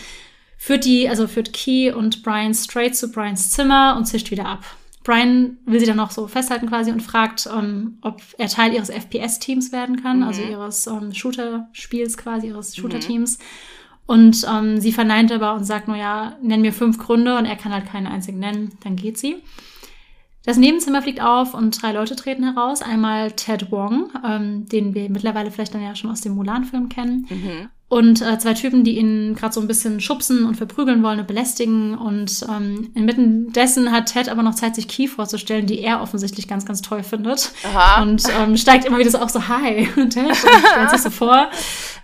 Führt 0.58 0.86
die, 0.86 1.08
also 1.08 1.28
führt 1.28 1.54
Key 1.54 1.92
und 1.92 2.24
Brian 2.24 2.56
straight 2.56 2.96
zu 2.96 3.12
Brians 3.12 3.52
Zimmer 3.52 3.96
und 3.96 4.06
zischt 4.06 4.32
wieder 4.32 4.48
ab. 4.48 4.64
Brian 5.04 5.60
will 5.68 5.80
sie 5.80 5.86
dann 5.86 5.98
noch 5.98 6.10
so 6.10 6.26
festhalten 6.26 6.68
quasi 6.68 6.92
und 6.92 7.02
fragt, 7.02 7.48
ähm, 7.56 8.00
ob 8.02 8.24
er 8.40 8.48
Teil 8.48 8.74
ihres 8.74 8.90
FPS-Teams 8.90 9.72
werden 9.72 10.02
kann, 10.02 10.24
also 10.24 10.42
mhm. 10.42 10.48
also 10.48 10.60
ihres 10.60 10.88
ähm, 10.88 11.14
Shooter-Spiels 11.14 12.18
quasi, 12.18 12.48
ihres 12.48 12.76
mhm. 12.76 12.82
Shooter-Teams. 12.82 13.38
Mhm. 13.38 13.44
Und 14.08 14.46
ähm, 14.50 14.80
sie 14.80 14.92
verneint 14.92 15.32
aber 15.32 15.56
und 15.56 15.64
sagt 15.64 15.88
nur, 15.88 15.98
ja, 15.98 16.38
nenn 16.42 16.62
mir 16.62 16.74
fünf 16.74 17.00
Gründe 17.00 17.38
und 17.38 17.46
er 17.46 17.56
kann 17.56 17.74
halt 17.74 17.88
keinen 17.88 18.08
einzigen 18.08 18.40
nennen. 18.40 18.78
Dann 18.84 18.96
geht 18.96 19.18
sie. 19.18 19.38
Das 20.44 20.58
Nebenzimmer 20.58 21.02
fliegt 21.02 21.22
auf 21.22 21.56
und 21.56 21.82
drei 21.82 21.92
Leute 21.92 22.16
treten 22.16 22.44
heraus. 22.44 22.84
Einmal 22.84 23.32
Ted 23.32 23.72
Wong, 23.72 24.12
ähm, 24.24 24.68
den 24.68 24.94
wir 24.94 25.10
mittlerweile 25.10 25.50
vielleicht 25.50 25.74
dann 25.74 25.82
ja 25.82 25.96
schon 25.96 26.12
aus 26.12 26.22
dem 26.22 26.36
Mulan-Film 26.36 26.90
kennen. 26.90 27.26
Mhm. 27.30 27.70
Und 27.96 28.22
äh, 28.22 28.38
zwei 28.40 28.54
Typen, 28.54 28.84
die 28.84 28.98
ihn 28.98 29.36
gerade 29.36 29.54
so 29.54 29.62
ein 29.62 29.68
bisschen 29.68 30.02
schubsen 30.02 30.44
und 30.44 30.56
verprügeln 30.56 31.02
wollen 31.02 31.22
und 31.22 31.28
belästigen. 31.28 31.98
Und 31.98 32.46
ähm, 32.50 32.92
inmitten 32.94 33.54
dessen 33.54 33.90
hat 33.90 34.08
Ted 34.12 34.28
aber 34.28 34.44
noch 34.44 34.54
Zeit, 34.54 34.76
sich 34.76 34.90
Key 34.90 35.08
vorzustellen, 35.08 35.66
die 35.66 35.80
er 35.80 36.02
offensichtlich 36.02 36.50
ganz, 36.50 36.66
ganz 36.66 36.82
toll 36.82 37.04
findet. 37.04 37.54
Aha. 37.64 38.02
Und 38.02 38.22
ähm, 38.38 38.58
steigt 38.58 38.84
immer 38.84 39.00
wieder 39.00 39.12
so 39.12 39.20
auf, 39.20 39.30
so 39.30 39.48
Hi, 39.48 39.88
Ted, 39.96 40.28
und 40.28 40.36
stellt 40.36 40.90
sich 40.90 41.02
so 41.04 41.10
vor. 41.10 41.50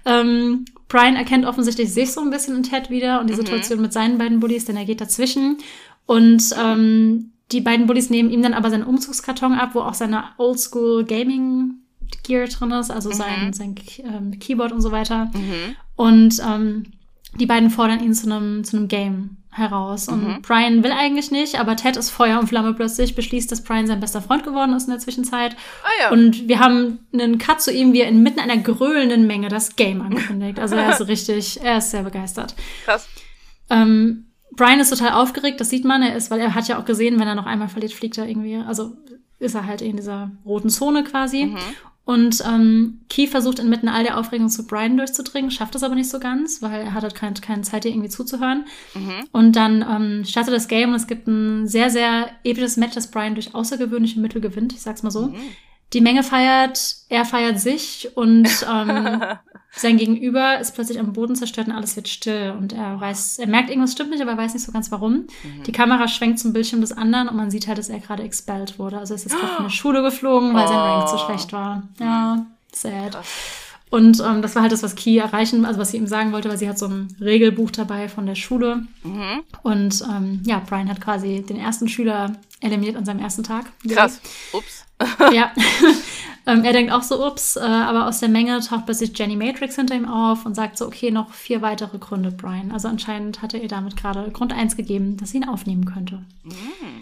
Ähm, 0.05 0.63
Brian 0.87 1.17
erkennt 1.17 1.45
offensichtlich 1.45 1.93
sich 1.93 2.13
so 2.13 2.21
ein 2.21 2.29
bisschen 2.29 2.55
in 2.55 2.63
Ted 2.63 2.89
wieder 2.89 3.19
und 3.19 3.29
die 3.29 3.33
mhm. 3.33 3.39
Situation 3.39 3.81
mit 3.81 3.91
seinen 3.91 4.17
beiden 4.17 4.39
Bullies, 4.39 4.63
denn 4.63 4.77
er 4.77 4.85
geht 4.85 5.01
dazwischen. 5.01 5.57
Und 6.05 6.55
ähm, 6.57 7.33
die 7.51 7.59
beiden 7.59 7.85
Bullies 7.85 8.09
nehmen 8.09 8.29
ihm 8.29 8.41
dann 8.41 8.53
aber 8.53 8.69
seinen 8.69 8.85
Umzugskarton 8.85 9.55
ab, 9.55 9.71
wo 9.73 9.81
auch 9.81 9.93
seine 9.93 10.23
Oldschool 10.37 11.03
Gaming 11.03 11.80
Gear 12.24 12.47
drin 12.47 12.72
ist, 12.72 12.91
also 12.91 13.09
mhm. 13.09 13.14
sein, 13.14 13.53
sein 13.53 13.76
ähm, 13.99 14.39
Keyboard 14.39 14.72
und 14.72 14.82
so 14.82 14.91
weiter. 14.91 15.26
Mhm. 15.34 15.76
Und 15.95 16.41
ähm, 16.45 16.86
die 17.39 17.45
beiden 17.45 17.70
fordern 17.70 18.03
ihn 18.03 18.14
zu 18.14 18.32
einem 18.32 18.64
zu 18.64 18.78
einem 18.78 18.88
Game 18.88 19.38
heraus. 19.51 20.07
Und 20.07 20.28
mhm. 20.28 20.41
Brian 20.41 20.84
will 20.84 20.91
eigentlich 20.91 21.30
nicht, 21.30 21.59
aber 21.59 21.76
Ted 21.76 21.97
ist 21.97 22.09
Feuer 22.09 22.39
und 22.39 22.47
Flamme 22.47 22.74
plötzlich, 22.74 23.16
beschließt, 23.16 23.51
dass 23.51 23.64
Brian 23.64 23.86
sein 23.86 23.99
bester 23.99 24.22
Freund 24.22 24.43
geworden 24.43 24.74
ist 24.74 24.86
in 24.86 24.91
der 24.91 24.99
Zwischenzeit. 24.99 25.55
Ah, 25.84 26.03
ja. 26.03 26.12
Und 26.12 26.47
wir 26.47 26.59
haben 26.59 26.99
einen 27.14 27.38
Cut 27.38 27.62
zu 27.62 27.72
ihm, 27.72 27.91
wie 27.91 28.01
er 28.01 28.07
inmitten 28.07 28.39
einer 28.39 28.57
gröhlenden 28.57 29.28
Menge 29.28 29.49
das 29.49 29.76
Game 29.76 30.01
ankündigt. 30.01 30.59
Also 30.59 30.76
er 30.76 30.91
ist 30.91 31.01
richtig, 31.07 31.62
er 31.62 31.80
ist 31.80 31.91
sehr 31.91 32.03
begeistert. 32.03 32.55
Krass. 32.86 33.07
Ähm, 33.70 34.28
Brian 34.51 34.80
ist 34.80 34.89
total 34.89 35.12
aufgeregt, 35.12 35.59
das 35.59 35.70
sieht 35.70 35.86
man. 35.86 36.01
Er 36.01 36.16
ist, 36.16 36.32
weil 36.32 36.39
er 36.39 36.55
hat 36.55 36.68
ja 36.68 36.80
auch 36.80 36.86
gesehen, 36.86 37.20
wenn 37.20 37.28
er 37.28 37.36
noch 37.36 37.45
einmal 37.45 37.70
verliert, 37.70 37.93
fliegt 37.93 38.18
er 38.18 38.28
irgendwie. 38.28 38.57
Also 38.57 38.95
ist 39.39 39.55
er 39.55 39.66
halt 39.66 39.82
in 39.82 39.97
dieser 39.97 40.32
roten 40.45 40.70
Zone 40.70 41.03
quasi. 41.03 41.47
Mhm. 41.47 41.57
Und 42.03 42.43
ähm, 42.45 43.01
Key 43.09 43.27
versucht 43.27 43.59
inmitten 43.59 43.87
all 43.87 44.03
der 44.03 44.17
Aufregung 44.17 44.49
zu 44.49 44.65
Brian 44.65 44.97
durchzudringen, 44.97 45.51
schafft 45.51 45.75
es 45.75 45.83
aber 45.83 45.95
nicht 45.95 46.09
so 46.09 46.19
ganz, 46.19 46.61
weil 46.61 46.81
er 46.81 46.93
hat 46.93 47.03
halt 47.03 47.15
keine, 47.15 47.35
keine 47.35 47.61
Zeit, 47.61 47.83
dir 47.83 47.89
irgendwie 47.89 48.09
zuzuhören. 48.09 48.65
Mhm. 48.95 49.27
Und 49.31 49.55
dann 49.55 49.85
ähm, 49.87 50.25
startet 50.25 50.53
das 50.53 50.67
Game 50.67 50.89
und 50.89 50.95
es 50.95 51.07
gibt 51.07 51.27
ein 51.27 51.67
sehr, 51.67 51.89
sehr 51.89 52.31
episches 52.43 52.77
Match, 52.77 52.95
das 52.95 53.11
Brian 53.11 53.35
durch 53.35 53.53
außergewöhnliche 53.53 54.19
Mittel 54.19 54.41
gewinnt, 54.41 54.73
ich 54.73 54.81
sag's 54.81 55.03
mal 55.03 55.11
so. 55.11 55.27
Mhm. 55.27 55.35
Die 55.93 56.01
Menge 56.01 56.23
feiert, 56.23 56.95
er 57.09 57.25
feiert 57.25 57.59
sich 57.59 58.09
und 58.15 58.47
ähm, 58.71 59.21
sein 59.75 59.97
Gegenüber 59.97 60.59
ist 60.59 60.73
plötzlich 60.73 60.99
am 60.99 61.13
Boden 61.13 61.35
zerstört 61.35 61.67
und 61.67 61.73
alles 61.73 61.95
wird 61.95 62.07
still. 62.07 62.53
Und 62.57 62.73
er 62.73 62.99
weiß, 62.99 63.39
er 63.39 63.47
merkt, 63.47 63.69
irgendwas 63.69 63.91
stimmt 63.91 64.11
nicht, 64.11 64.21
aber 64.21 64.31
er 64.31 64.37
weiß 64.37 64.53
nicht 64.53 64.65
so 64.65 64.71
ganz 64.71 64.91
warum. 64.91 65.27
Mhm. 65.43 65.63
Die 65.65 65.71
Kamera 65.71 66.07
schwenkt 66.07 66.39
zum 66.39 66.53
Bildschirm 66.53 66.81
des 66.81 66.93
anderen 66.93 67.27
und 67.27 67.35
man 67.35 67.51
sieht 67.51 67.67
halt, 67.67 67.77
dass 67.77 67.89
er 67.89 67.99
gerade 67.99 68.23
expelled 68.23 68.79
wurde. 68.79 68.99
Also 68.99 69.13
er 69.13 69.15
ist 69.15 69.23
jetzt 69.25 69.37
gerade 69.37 69.53
von 69.53 69.65
der 69.65 69.69
Schule 69.71 70.01
geflogen, 70.01 70.53
weil 70.53 70.65
oh. 70.65 70.67
sein 70.67 70.79
Rank 70.79 71.07
zu 71.09 71.17
schlecht 71.17 71.51
war. 71.51 71.83
Ja, 71.99 72.45
sad. 72.71 73.17
Und 73.89 74.21
ähm, 74.21 74.41
das 74.41 74.55
war 74.55 74.61
halt 74.61 74.71
das, 74.71 74.83
was 74.83 74.95
Key 74.95 75.17
erreichen, 75.17 75.65
also 75.65 75.77
was 75.77 75.91
sie 75.91 75.97
ihm 75.97 76.07
sagen 76.07 76.31
wollte, 76.31 76.47
weil 76.47 76.57
sie 76.57 76.69
hat 76.69 76.79
so 76.79 76.87
ein 76.87 77.13
Regelbuch 77.19 77.71
dabei 77.71 78.07
von 78.07 78.25
der 78.25 78.35
Schule. 78.35 78.83
Mhm. 79.03 79.43
Und 79.63 80.01
ähm, 80.09 80.41
ja, 80.45 80.61
Brian 80.65 80.89
hat 80.89 81.01
quasi 81.01 81.43
den 81.47 81.57
ersten 81.57 81.89
Schüler 81.89 82.31
eliminiert 82.62 82.95
an 82.95 83.05
seinem 83.05 83.20
ersten 83.20 83.43
Tag. 83.43 83.66
Krass. 83.88 84.22
Ups. 84.53 84.86
ja. 85.34 85.51
ähm, 86.45 86.64
er 86.64 86.74
denkt 86.74 86.91
auch 86.91 87.03
so, 87.03 87.26
ups, 87.26 87.55
äh, 87.55 87.62
aber 87.62 88.07
aus 88.07 88.20
der 88.20 88.30
Menge 88.30 88.59
taucht 88.62 88.86
plötzlich 88.86 89.18
Jenny 89.18 89.36
Matrix 89.36 89.76
hinter 89.76 89.95
ihm 89.95 90.07
auf 90.07 90.45
und 90.45 90.55
sagt 90.55 90.78
so, 90.78 90.86
okay, 90.86 91.12
noch 91.12 91.34
vier 91.34 91.62
weitere 91.62 91.97
Gründe, 91.97 92.32
Brian. 92.32 92.72
Also 92.72 92.88
anscheinend 92.88 93.41
hatte 93.41 93.57
er 93.57 93.68
damit 93.68 93.97
gerade 93.97 94.30
Grund 94.32 94.53
eins 94.53 94.78
gegeben, 94.78 95.18
dass 95.18 95.32
sie 95.32 95.38
ihn 95.38 95.49
aufnehmen 95.49 95.86
könnte. 95.86 96.24
Mhm. 96.43 97.01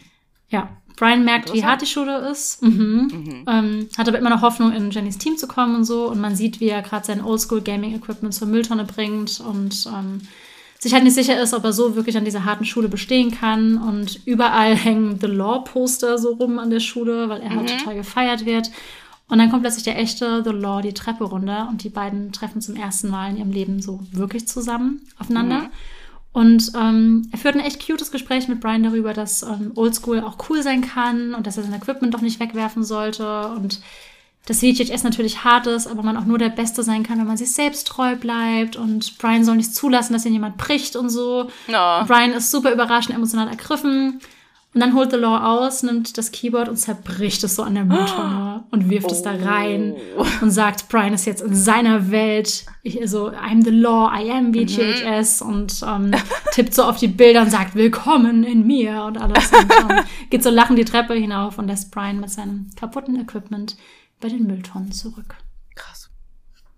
Ja, 0.49 0.69
Brian 0.95 1.23
merkt, 1.23 1.53
wie 1.53 1.63
hart 1.63 1.81
die 1.81 1.85
Schule 1.85 2.29
ist, 2.29 2.61
mhm. 2.61 3.09
Mhm. 3.11 3.45
Ähm, 3.47 3.89
hat 3.97 4.07
aber 4.07 4.17
immer 4.17 4.31
noch 4.31 4.41
Hoffnung, 4.41 4.73
in 4.73 4.91
Jennys 4.91 5.17
Team 5.17 5.37
zu 5.37 5.47
kommen 5.47 5.75
und 5.75 5.85
so. 5.85 6.09
Und 6.09 6.19
man 6.19 6.35
sieht, 6.35 6.59
wie 6.59 6.67
er 6.69 6.81
gerade 6.81 7.05
sein 7.05 7.23
Oldschool-Gaming-Equipment 7.23 8.33
zur 8.33 8.47
Mülltonne 8.47 8.83
bringt 8.83 9.39
und 9.39 9.87
ähm, 9.87 10.21
sich 10.79 10.93
halt 10.93 11.03
nicht 11.03 11.13
sicher 11.13 11.39
ist, 11.39 11.53
ob 11.53 11.65
er 11.65 11.73
so 11.73 11.95
wirklich 11.95 12.17
an 12.17 12.25
dieser 12.25 12.45
harten 12.45 12.65
Schule 12.65 12.87
bestehen 12.87 13.31
kann. 13.31 13.77
Und 13.77 14.21
überall 14.25 14.75
hängen 14.75 15.19
The 15.19 15.27
Law-Poster 15.27 16.17
so 16.17 16.33
rum 16.33 16.57
an 16.57 16.69
der 16.69 16.79
Schule, 16.79 17.29
weil 17.29 17.41
er 17.41 17.49
halt 17.49 17.63
mhm. 17.63 17.67
halt 17.67 17.79
total 17.79 17.95
gefeiert 17.95 18.45
wird. 18.45 18.71
Und 19.27 19.37
dann 19.37 19.51
kommt 19.51 19.61
plötzlich 19.61 19.83
der 19.83 19.99
echte 19.99 20.43
The 20.43 20.49
Law 20.49 20.81
die 20.81 20.93
Treppe 20.93 21.25
runter 21.25 21.67
und 21.69 21.83
die 21.83 21.89
beiden 21.89 22.31
treffen 22.31 22.61
zum 22.61 22.75
ersten 22.75 23.09
Mal 23.09 23.29
in 23.29 23.37
ihrem 23.37 23.51
Leben 23.51 23.81
so 23.81 23.99
wirklich 24.11 24.47
zusammen 24.47 25.01
aufeinander. 25.19 25.59
Mhm. 25.59 25.69
Und 26.31 26.71
ähm, 26.75 27.27
er 27.31 27.37
führt 27.37 27.55
ein 27.55 27.61
echt 27.61 27.85
cutes 27.85 28.11
Gespräch 28.11 28.47
mit 28.47 28.59
Brian 28.59 28.83
darüber, 28.83 29.13
dass 29.13 29.43
ähm, 29.43 29.71
Oldschool 29.75 30.21
auch 30.21 30.37
cool 30.49 30.63
sein 30.63 30.81
kann 30.81 31.33
und 31.33 31.45
dass 31.45 31.57
er 31.57 31.63
sein 31.63 31.73
Equipment 31.73 32.13
doch 32.13 32.21
nicht 32.21 32.39
wegwerfen 32.39 32.83
sollte 32.83 33.49
und 33.49 33.81
dass 34.49 34.61
VHS 34.61 35.03
natürlich 35.03 35.43
hart 35.43 35.67
ist, 35.67 35.85
aber 35.85 36.01
man 36.01 36.17
auch 36.17 36.25
nur 36.25 36.39
der 36.39 36.49
Beste 36.49 36.81
sein 36.81 37.03
kann, 37.03 37.19
wenn 37.19 37.27
man 37.27 37.37
sich 37.37 37.51
selbst 37.51 37.87
treu 37.87 38.15
bleibt. 38.15 38.77
Und 38.77 39.19
Brian 39.19 39.43
soll 39.43 39.57
nicht 39.57 39.75
zulassen, 39.75 40.13
dass 40.13 40.25
ihn 40.25 40.33
jemand 40.33 40.57
bricht 40.57 40.95
und 40.95 41.09
so. 41.09 41.49
No. 41.67 42.03
Brian 42.07 42.31
ist 42.31 42.49
super 42.49 42.73
überraschend, 42.73 43.15
emotional 43.15 43.47
ergriffen. 43.47 44.19
Und 44.73 44.81
dann 44.81 44.95
holt 44.95 45.11
The 45.11 45.17
Law 45.17 45.37
aus, 45.37 45.83
nimmt 45.83 46.17
das 46.17 46.31
Keyboard 46.31 46.67
und 46.67 46.77
zerbricht 46.77 47.43
es 47.43 47.55
so 47.55 47.63
an 47.63 47.75
der 47.75 47.85
Mülltonne 47.85 48.63
und 48.71 48.89
wirft 48.89 49.09
oh. 49.09 49.11
es 49.11 49.21
da 49.21 49.33
rein 49.33 49.95
oh. 50.17 50.25
und 50.41 50.49
sagt, 50.49 50.89
Brian 50.89 51.13
ist 51.13 51.25
jetzt 51.25 51.41
in 51.41 51.53
seiner 51.53 52.09
Welt. 52.09 52.65
Ich, 52.81 52.99
also, 52.99 53.29
I'm 53.29 53.63
the 53.63 53.71
Law, 53.71 54.11
I 54.11 54.31
am 54.31 54.51
VGHS 54.51 55.43
mhm. 55.43 55.49
und 55.49 55.81
ähm, 55.87 56.11
tippt 56.53 56.73
so 56.73 56.83
auf 56.83 56.97
die 56.97 57.07
Bilder 57.07 57.41
und 57.41 57.51
sagt, 57.51 57.75
willkommen 57.75 58.43
in 58.43 58.65
mir 58.65 59.03
und 59.03 59.19
alles. 59.19 59.51
Und 59.51 59.71
ähm, 59.91 60.03
geht 60.31 60.43
so 60.43 60.49
lachend 60.49 60.79
die 60.79 60.85
Treppe 60.85 61.13
hinauf 61.13 61.59
und 61.59 61.67
lässt 61.67 61.91
Brian 61.91 62.19
mit 62.19 62.31
seinem 62.31 62.69
kaputten 62.75 63.19
Equipment 63.19 63.75
bei 64.19 64.29
den 64.29 64.47
Mülltonnen 64.47 64.91
zurück. 64.91 65.35
Krass. 65.75 66.09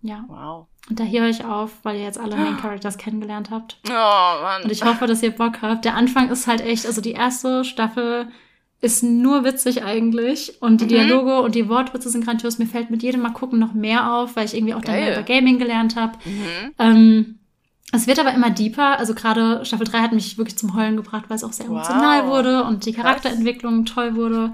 Ja. 0.01 0.25
Wow. 0.27 0.67
Und 0.89 0.99
da 0.99 1.03
hier 1.03 1.21
höre 1.21 1.29
ich 1.29 1.45
auf, 1.45 1.71
weil 1.83 1.97
ihr 1.97 2.03
jetzt 2.03 2.19
alle 2.19 2.35
Main 2.35 2.57
Characters 2.57 2.97
kennengelernt 2.97 3.51
habt. 3.51 3.77
Oh, 3.87 3.91
Mann. 3.91 4.63
Und 4.63 4.71
ich 4.71 4.83
hoffe, 4.83 5.05
dass 5.05 5.21
ihr 5.21 5.31
Bock 5.31 5.61
habt. 5.61 5.85
Der 5.85 5.95
Anfang 5.95 6.29
ist 6.29 6.47
halt 6.47 6.61
echt, 6.61 6.85
also 6.85 7.01
die 7.01 7.11
erste 7.11 7.63
Staffel 7.63 8.27
ist 8.81 9.03
nur 9.03 9.43
witzig 9.43 9.83
eigentlich. 9.83 10.61
Und 10.61 10.81
die 10.81 10.85
mhm. 10.85 10.89
Dialoge 10.89 11.41
und 11.41 11.53
die 11.53 11.69
Wortwitze 11.69 12.09
sind 12.09 12.25
grandios. 12.25 12.57
Mir 12.57 12.65
fällt 12.65 12.89
mit 12.89 13.03
jedem 13.03 13.21
Mal 13.21 13.29
gucken 13.29 13.59
noch 13.59 13.73
mehr 13.73 14.11
auf, 14.11 14.35
weil 14.35 14.45
ich 14.45 14.55
irgendwie 14.55 14.73
auch 14.73 14.81
Geil. 14.81 15.05
dann 15.05 15.13
über 15.13 15.23
Gaming 15.23 15.59
gelernt 15.59 15.95
habe. 15.95 16.17
Mhm. 16.25 16.73
Ähm, 16.79 17.39
es 17.93 18.07
wird 18.07 18.19
aber 18.19 18.33
immer 18.33 18.49
deeper. 18.49 18.97
Also 18.97 19.13
gerade 19.13 19.63
Staffel 19.65 19.85
3 19.85 19.99
hat 19.99 20.13
mich 20.13 20.37
wirklich 20.37 20.57
zum 20.57 20.75
Heulen 20.75 20.95
gebracht, 20.95 21.25
weil 21.27 21.37
es 21.37 21.43
auch 21.43 21.53
sehr 21.53 21.67
emotional 21.67 22.23
wow. 22.23 22.29
wurde 22.29 22.63
und 22.63 22.85
die 22.85 22.93
Charakterentwicklung 22.93 23.85
toll 23.85 24.15
wurde. 24.15 24.53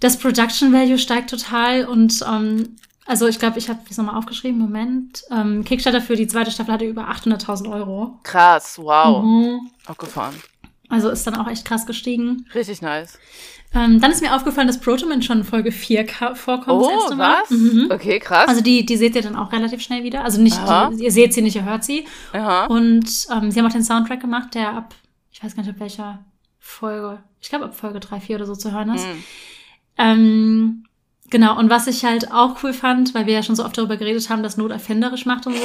Das 0.00 0.18
Production 0.18 0.72
Value 0.72 0.98
steigt 0.98 1.30
total 1.30 1.84
und 1.86 2.22
ähm, 2.30 2.76
Also 3.06 3.26
ich 3.28 3.38
glaube, 3.38 3.58
ich 3.58 3.68
habe 3.68 3.80
es 3.88 3.96
nochmal 3.96 4.16
aufgeschrieben. 4.16 4.58
Moment. 4.60 5.22
Ähm, 5.30 5.64
Kickstarter 5.64 6.00
für 6.00 6.16
die 6.16 6.26
zweite 6.26 6.50
Staffel 6.50 6.74
hatte 6.74 6.84
über 6.84 7.08
800.000 7.08 7.70
Euro. 7.72 8.18
Krass, 8.24 8.78
wow. 8.78 9.22
Mhm. 9.24 9.70
Abgefahren. 9.86 10.34
Also 10.88 11.08
ist 11.10 11.26
dann 11.26 11.34
auch 11.36 11.48
echt 11.48 11.64
krass 11.64 11.86
gestiegen. 11.86 12.46
Richtig 12.54 12.80
nice. 12.82 13.18
Ähm, 13.74 14.00
dann 14.00 14.12
ist 14.12 14.22
mir 14.22 14.34
aufgefallen, 14.36 14.68
dass 14.68 14.78
Protoman 14.80 15.20
schon 15.22 15.38
in 15.38 15.44
Folge 15.44 15.72
4 15.72 16.06
ka- 16.06 16.34
vorkommt. 16.36 16.80
das 16.82 16.88
Oh, 16.88 16.90
erste 16.90 17.16
Mal. 17.16 17.36
was? 17.42 17.50
Mhm. 17.50 17.88
Okay, 17.90 18.18
krass. 18.20 18.48
Also 18.48 18.60
die, 18.60 18.86
die 18.86 18.96
seht 18.96 19.16
ihr 19.16 19.22
dann 19.22 19.34
auch 19.34 19.50
relativ 19.52 19.82
schnell 19.82 20.04
wieder. 20.04 20.24
Also 20.24 20.40
nicht, 20.40 20.56
die, 20.56 21.02
ihr 21.04 21.10
seht 21.10 21.34
sie 21.34 21.42
nicht, 21.42 21.56
ihr 21.56 21.64
hört 21.64 21.82
sie. 21.84 22.06
Aha. 22.32 22.66
Und 22.66 23.04
ähm, 23.32 23.50
sie 23.50 23.58
haben 23.58 23.66
auch 23.66 23.72
den 23.72 23.82
Soundtrack 23.84 24.20
gemacht, 24.20 24.54
der 24.54 24.70
ab, 24.74 24.94
ich 25.32 25.42
weiß 25.42 25.56
gar 25.56 25.62
nicht, 25.64 25.70
ab 25.74 25.80
welcher 25.80 26.24
Folge, 26.60 27.18
ich 27.40 27.48
glaube 27.48 27.64
ab 27.66 27.74
Folge 27.76 27.98
3, 28.00 28.20
4 28.20 28.36
oder 28.36 28.46
so 28.46 28.54
zu 28.54 28.70
hören 28.72 28.94
ist. 28.94 29.04
Mhm. 29.04 29.24
Ähm, 29.98 30.84
genau, 31.30 31.58
und 31.58 31.70
was 31.70 31.86
ich 31.86 32.04
halt 32.04 32.32
auch 32.32 32.62
cool 32.62 32.72
fand, 32.72 33.14
weil 33.14 33.26
wir 33.26 33.34
ja 33.34 33.42
schon 33.42 33.56
so 33.56 33.64
oft 33.64 33.76
darüber 33.78 33.96
geredet 33.96 34.28
haben, 34.30 34.42
dass 34.42 34.56
Not 34.56 34.70
erfinderisch 34.70 35.26
macht 35.26 35.46
und 35.46 35.54
so. 35.56 35.62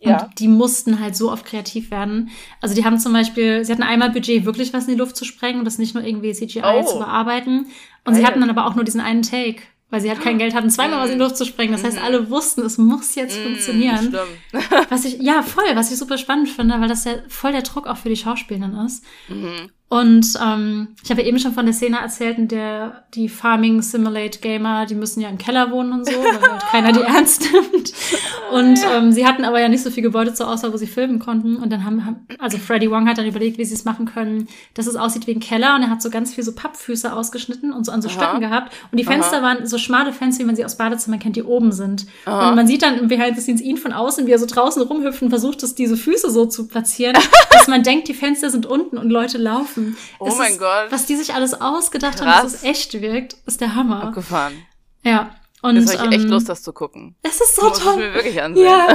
Ja. 0.00 0.24
Und 0.24 0.38
die 0.38 0.48
mussten 0.48 1.00
halt 1.00 1.16
so 1.16 1.32
oft 1.32 1.46
kreativ 1.46 1.90
werden. 1.90 2.28
Also 2.60 2.74
die 2.74 2.84
haben 2.84 2.98
zum 2.98 3.12
Beispiel, 3.14 3.64
sie 3.64 3.72
hatten 3.72 3.82
einmal 3.82 4.10
Budget, 4.10 4.44
wirklich 4.44 4.72
was 4.74 4.84
in 4.86 4.92
die 4.94 4.98
Luft 4.98 5.16
zu 5.16 5.24
sprengen 5.24 5.60
und 5.60 5.64
das 5.64 5.78
nicht 5.78 5.94
nur 5.94 6.04
irgendwie 6.04 6.32
CGI 6.32 6.60
Oh. 6.62 6.82
zu 6.84 6.98
bearbeiten. 6.98 7.68
Und 8.04 8.14
sie 8.14 8.20
Geil. 8.20 8.30
hatten 8.30 8.40
dann 8.40 8.50
aber 8.50 8.66
auch 8.66 8.74
nur 8.74 8.84
diesen 8.84 9.00
einen 9.00 9.22
Take, 9.22 9.62
weil 9.88 10.02
sie 10.02 10.10
halt 10.10 10.20
kein 10.20 10.36
Geld 10.36 10.54
hatten, 10.54 10.68
zweimal 10.68 10.98
was 11.00 11.10
in 11.10 11.16
die 11.18 11.22
Luft 11.24 11.38
zu 11.38 11.46
sprengen. 11.46 11.72
Das 11.72 11.84
heißt, 11.84 11.96
alle 12.02 12.28
wussten, 12.28 12.60
es 12.62 12.76
muss 12.76 13.14
jetzt 13.14 13.38
funktionieren. 13.38 14.12
Mhm. 14.12 14.58
Stimmt. 14.58 14.90
Was 14.90 15.06
ich, 15.06 15.22
ja, 15.22 15.40
voll, 15.42 15.64
was 15.74 15.90
ich 15.90 15.96
super 15.98 16.18
spannend 16.18 16.50
finde, 16.50 16.78
weil 16.82 16.88
das 16.88 17.04
ja 17.06 17.12
voll 17.28 17.52
der 17.52 17.62
Druck 17.62 17.86
auch 17.86 17.96
für 17.96 18.10
die 18.10 18.16
Schauspielerinnen 18.16 18.84
ist. 18.84 19.04
Mhm. 19.28 19.70
Und 19.90 20.26
ähm, 20.42 20.88
ich 21.04 21.10
habe 21.10 21.22
ja 21.22 21.28
eben 21.28 21.38
schon 21.38 21.52
von 21.52 21.66
der 21.66 21.74
Szene 21.74 21.98
erzählt, 22.00 22.38
in 22.38 22.48
der 22.48 23.04
die 23.14 23.28
Farming 23.28 23.80
Simulate 23.80 24.40
Gamer, 24.40 24.86
die 24.86 24.94
müssen 24.94 25.20
ja 25.20 25.28
im 25.28 25.38
Keller 25.38 25.70
wohnen 25.70 25.92
und 25.92 26.06
so, 26.06 26.12
weil 26.12 26.50
halt 26.50 26.62
keiner 26.62 26.90
die 26.90 27.00
ernst 27.06 27.46
nimmt. 27.52 27.92
Und 28.50 28.80
ähm, 28.92 29.12
sie 29.12 29.26
hatten 29.26 29.44
aber 29.44 29.60
ja 29.60 29.68
nicht 29.68 29.82
so 29.82 29.90
viel 29.90 30.02
Gebäude 30.02 30.34
zur 30.34 30.50
Auswahl, 30.50 30.72
wo 30.72 30.78
sie 30.78 30.86
filmen 30.86 31.18
konnten. 31.18 31.56
Und 31.56 31.70
dann 31.70 31.84
haben, 31.84 32.04
haben 32.04 32.26
also 32.40 32.58
Freddie 32.58 32.90
Wong 32.90 33.08
hat 33.08 33.18
dann 33.18 33.26
überlegt, 33.26 33.58
wie 33.58 33.64
sie 33.64 33.74
es 33.74 33.84
machen 33.84 34.06
können, 34.06 34.48
dass 34.72 34.86
es 34.86 34.96
aussieht 34.96 35.26
wie 35.26 35.34
ein 35.34 35.40
Keller. 35.40 35.76
Und 35.76 35.82
er 35.82 35.90
hat 35.90 36.02
so 36.02 36.10
ganz 36.10 36.34
viel 36.34 36.42
so 36.42 36.52
Pappfüße 36.54 37.12
ausgeschnitten 37.12 37.72
und 37.72 37.84
so 37.84 37.92
an 37.92 38.02
so 38.02 38.08
Aha. 38.08 38.14
Stöcken 38.14 38.40
gehabt. 38.40 38.72
Und 38.90 38.98
die 38.98 39.04
Fenster 39.04 39.38
Aha. 39.38 39.42
waren 39.42 39.66
so 39.66 39.78
schmale 39.78 40.12
Fenster, 40.12 40.42
wie 40.42 40.46
man 40.46 40.56
sie 40.56 40.64
aus 40.64 40.76
Badezimmern 40.76 41.20
kennt, 41.20 41.36
die 41.36 41.44
oben 41.44 41.72
sind. 41.72 42.06
Aha. 42.24 42.48
Und 42.48 42.56
man 42.56 42.66
sieht 42.66 42.82
dann 42.82 42.98
im 42.98 43.08
Behind 43.08 43.36
the 43.36 43.42
Scenes 43.42 43.60
ihn 43.60 43.76
von 43.76 43.92
außen, 43.92 44.26
wie 44.26 44.32
er 44.32 44.38
so 44.38 44.46
draußen 44.46 44.82
rumhüpft 44.82 45.22
und 45.22 45.30
versucht, 45.30 45.62
es, 45.62 45.74
diese 45.74 45.96
Füße 45.96 46.30
so 46.30 46.46
zu 46.46 46.66
platzieren, 46.66 47.16
dass 47.50 47.68
man 47.68 47.82
denkt, 47.82 48.08
die 48.08 48.14
Fenster 48.14 48.50
sind 48.50 48.66
unten 48.66 48.98
und 48.98 49.10
Leute 49.10 49.38
laufen. 49.38 49.73
Oh 50.18 50.26
Es 50.28 50.38
mein 50.38 50.52
ist, 50.52 50.58
Gott. 50.58 50.86
Was 50.90 51.06
die 51.06 51.16
sich 51.16 51.34
alles 51.34 51.54
ausgedacht 51.60 52.20
haben, 52.20 52.30
Krass. 52.30 52.42
dass 52.42 52.54
es 52.54 52.62
echt 52.64 52.92
wirkt, 53.00 53.36
ist 53.46 53.60
der 53.60 53.74
Hammer. 53.74 54.02
Abgefahren. 54.04 54.54
Ja. 55.02 55.30
Und 55.62 55.76
Jetzt 55.76 55.98
habe 55.98 56.08
ich 56.10 56.16
echt 56.16 56.24
ähm, 56.26 56.30
Lust, 56.30 56.48
das 56.48 56.62
zu 56.62 56.72
gucken. 56.74 57.14
Es 57.22 57.40
ist 57.40 57.56
so 57.56 57.68
muss 57.68 57.78
es 57.78 57.84
toll. 57.84 57.96
mir 57.96 58.12
wirklich 58.14 58.42
ansehen. 58.42 58.64
Ja, 58.66 58.88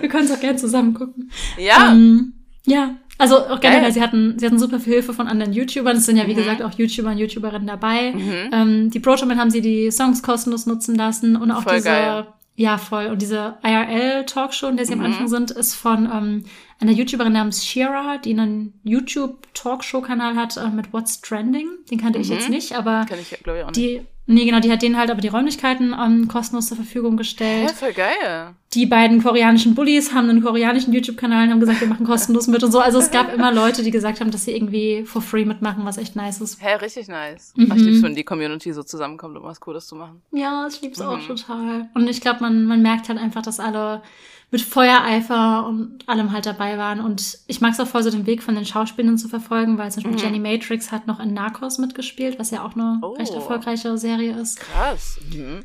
wir 0.00 0.08
können 0.08 0.26
es 0.26 0.32
auch 0.32 0.38
gerne 0.40 0.56
zusammen 0.56 0.94
gucken. 0.94 1.30
Ja. 1.56 1.90
Ähm, 1.90 2.34
ja, 2.66 2.96
also 3.18 3.38
auch 3.48 3.58
generell, 3.58 3.82
Geil. 3.82 3.92
sie 3.92 4.00
hatten, 4.02 4.38
sie 4.38 4.46
hatten 4.46 4.60
super 4.60 4.78
viel 4.78 4.92
Hilfe 4.92 5.12
von 5.12 5.26
anderen 5.26 5.52
YouTubern. 5.52 5.96
Es 5.96 6.06
sind 6.06 6.16
ja, 6.16 6.26
wie 6.28 6.34
Mhm. 6.34 6.36
gesagt, 6.36 6.62
auch 6.62 6.72
YouTuber 6.72 7.10
und 7.10 7.18
YouTuberinnen 7.18 7.66
dabei. 7.66 8.12
Mhm. 8.12 8.50
Ähm, 8.52 8.90
die 8.90 9.00
Protoman 9.00 9.40
haben 9.40 9.50
sie 9.50 9.60
die 9.60 9.90
Songs 9.90 10.22
kostenlos 10.22 10.66
nutzen 10.66 10.94
lassen 10.94 11.34
und 11.34 11.50
auch 11.50 11.62
Voll 11.64 11.74
diese, 11.76 11.88
geil. 11.88 12.26
ja, 12.54 12.78
voll. 12.78 13.06
Und 13.06 13.20
diese 13.20 13.56
IRL-Talkshow, 13.64 14.68
in 14.68 14.76
der 14.76 14.86
sie 14.86 14.94
Mhm. 14.94 15.00
am 15.00 15.06
Anfang 15.06 15.28
sind, 15.28 15.50
ist 15.50 15.74
von 15.74 16.04
ähm, 16.12 16.44
einer 16.80 16.92
YouTuberin 16.92 17.32
namens 17.32 17.64
Shira, 17.66 18.18
die 18.18 18.30
einen 18.32 18.72
YouTube-Talkshow-Kanal 18.84 20.36
hat 20.36 20.56
äh, 20.56 20.68
mit 20.70 20.92
What's 20.92 21.20
Trending. 21.20 21.68
Den 21.90 21.98
kannte 22.00 22.18
ich 22.18 22.28
Mhm. 22.28 22.34
jetzt 22.34 22.48
nicht, 22.50 22.72
aber 22.72 23.04
Kann 23.08 23.18
ich, 23.20 23.30
glaube 23.42 23.58
ich, 23.58 23.64
auch 23.64 23.68
nicht. 23.68 23.76
die, 23.78 24.00
nee, 24.26 24.44
genau, 24.44 24.60
die 24.60 24.70
hat 24.70 24.82
denen 24.82 24.96
halt 24.96 25.10
aber 25.10 25.20
die 25.20 25.28
Räumlichkeiten 25.28 25.94
ähm, 25.98 26.28
kostenlos 26.28 26.66
zur 26.68 26.76
Verfügung 26.76 27.16
gestellt. 27.16 27.68
Ja, 27.68 27.74
voll 27.74 27.92
geil. 27.92 28.54
Die 28.74 28.84
beiden 28.86 29.22
koreanischen 29.22 29.74
Bullies 29.74 30.12
haben 30.12 30.28
einen 30.28 30.42
koreanischen 30.42 30.92
YouTube-Kanal 30.92 31.44
und 31.46 31.50
haben 31.52 31.60
gesagt, 31.60 31.80
wir 31.80 31.88
machen 31.88 32.04
kostenlos 32.06 32.46
mit 32.48 32.62
und 32.62 32.70
so. 32.70 32.80
Also 32.80 32.98
es 32.98 33.10
gab 33.10 33.32
immer 33.34 33.50
Leute, 33.50 33.82
die 33.82 33.90
gesagt 33.90 34.20
haben, 34.20 34.30
dass 34.30 34.44
sie 34.44 34.52
irgendwie 34.54 35.04
for 35.06 35.22
free 35.22 35.46
mitmachen, 35.46 35.84
was 35.86 35.96
echt 35.96 36.16
nice 36.16 36.40
ist. 36.42 36.62
Hä, 36.62 36.74
richtig 36.74 37.08
nice. 37.08 37.54
Mhm. 37.56 37.68
Ach, 37.72 37.76
ich 37.76 37.82
lieb's, 37.82 38.02
wenn 38.02 38.14
die 38.14 38.24
Community 38.24 38.72
so 38.72 38.82
zusammenkommt, 38.82 39.36
um 39.38 39.42
was 39.44 39.58
Cooles 39.60 39.86
zu 39.86 39.96
machen. 39.96 40.20
Ja, 40.32 40.66
ich 40.70 40.80
lieb's 40.82 41.00
auch 41.00 41.16
Mhm. 41.18 41.26
total. 41.26 41.88
Und 41.94 42.08
ich 42.08 42.20
glaube, 42.20 42.40
man, 42.40 42.64
man 42.66 42.82
merkt 42.82 43.08
halt 43.08 43.18
einfach, 43.18 43.40
dass 43.42 43.58
alle 43.58 44.02
mit 44.50 44.62
Feuereifer 44.62 45.66
und 45.66 46.08
allem 46.08 46.32
halt 46.32 46.46
dabei 46.46 46.78
waren. 46.78 47.00
Und 47.00 47.38
ich 47.48 47.60
mag 47.60 47.72
es 47.72 47.80
auch 47.80 47.86
voll, 47.86 48.02
so 48.02 48.10
den 48.10 48.26
Weg 48.26 48.42
von 48.42 48.54
den 48.54 48.64
Schauspielern 48.64 49.18
zu 49.18 49.28
verfolgen, 49.28 49.76
weil 49.78 49.90
zum 49.92 50.02
Beispiel 50.04 50.18
Mhm. 50.18 50.34
Jenny 50.34 50.40
Matrix 50.54 50.90
hat 50.90 51.06
noch 51.06 51.20
in 51.20 51.34
Narcos 51.34 51.78
mitgespielt, 51.78 52.38
was 52.38 52.50
ja 52.50 52.64
auch 52.64 52.74
eine 52.74 52.98
Oh. 53.02 53.12
recht 53.14 53.34
erfolgreiche 53.34 53.98
Serie 53.98 54.34
ist. 54.38 54.58
Krass. 54.60 55.18
Mhm. 55.34 55.60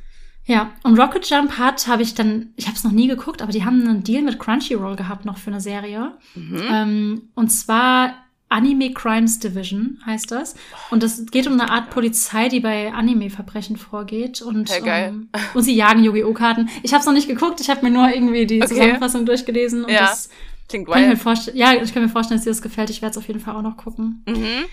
Ja, 0.45 0.71
und 0.83 0.99
Rocket 0.99 1.29
Jump 1.29 1.57
hat, 1.57 1.87
habe 1.87 2.03
ich 2.03 2.15
dann, 2.15 2.47
ich 2.57 2.67
habe 2.67 2.75
es 2.75 2.83
noch 2.83 2.91
nie 2.91 3.07
geguckt, 3.07 3.41
aber 3.41 3.53
die 3.53 3.63
haben 3.63 3.81
einen 3.87 4.03
Deal 4.03 4.21
mit 4.21 4.39
Crunchyroll 4.39 4.97
gehabt 4.97 5.23
noch 5.23 5.37
für 5.37 5.51
eine 5.51 5.61
Serie. 5.61 6.17
Mhm. 6.35 6.61
Ähm, 6.69 7.21
und 7.35 7.49
zwar 7.49 8.13
Anime 8.53 8.93
Crimes 8.93 9.39
Division 9.39 9.99
heißt 10.05 10.31
das. 10.31 10.55
Und 10.91 11.01
das 11.03 11.25
geht 11.31 11.47
um 11.47 11.53
eine 11.59 11.69
Art 11.71 11.89
Polizei, 11.89 12.49
die 12.49 12.59
bei 12.59 12.93
Anime-Verbrechen 12.93 13.77
vorgeht. 13.77 14.41
Und, 14.41 14.69
Ja, 14.69 14.79
geil. 14.79 15.09
ähm, 15.09 15.29
und 15.53 15.63
sie 15.63 15.73
jagen 15.75 16.03
Yu-Gi-Oh! 16.03 16.33
Karten. 16.33 16.69
Ich 16.83 16.93
habe 16.93 16.99
es 17.01 17.05
noch 17.05 17.13
nicht 17.13 17.27
geguckt, 17.27 17.59
ich 17.61 17.69
habe 17.69 17.83
mir 17.85 17.91
nur 17.91 18.09
irgendwie 18.09 18.45
die 18.45 18.61
Okay. 18.61 18.67
Zusammenfassung 18.73 19.25
durchgelesen. 19.25 19.85
Und 19.85 19.91
Ja. 19.91 20.01
das 20.01 20.29
Klingt 20.69 20.87
kann 20.87 21.11
ich 21.11 21.25
mir. 21.25 21.53
Ja, 21.55 21.73
ich 21.73 21.93
kann 21.93 22.03
mir 22.03 22.09
vorstellen, 22.09 22.37
dass 22.39 22.45
dir 22.45 22.51
das 22.51 22.61
gefällt. 22.61 22.89
Ich 22.89 23.01
werde 23.01 23.11
es 23.11 23.17
auf 23.17 23.27
jeden 23.27 23.39
Fall 23.39 23.55
auch 23.55 23.61
noch 23.61 23.77
gucken. 23.77 24.23
Mhm. 24.27 24.65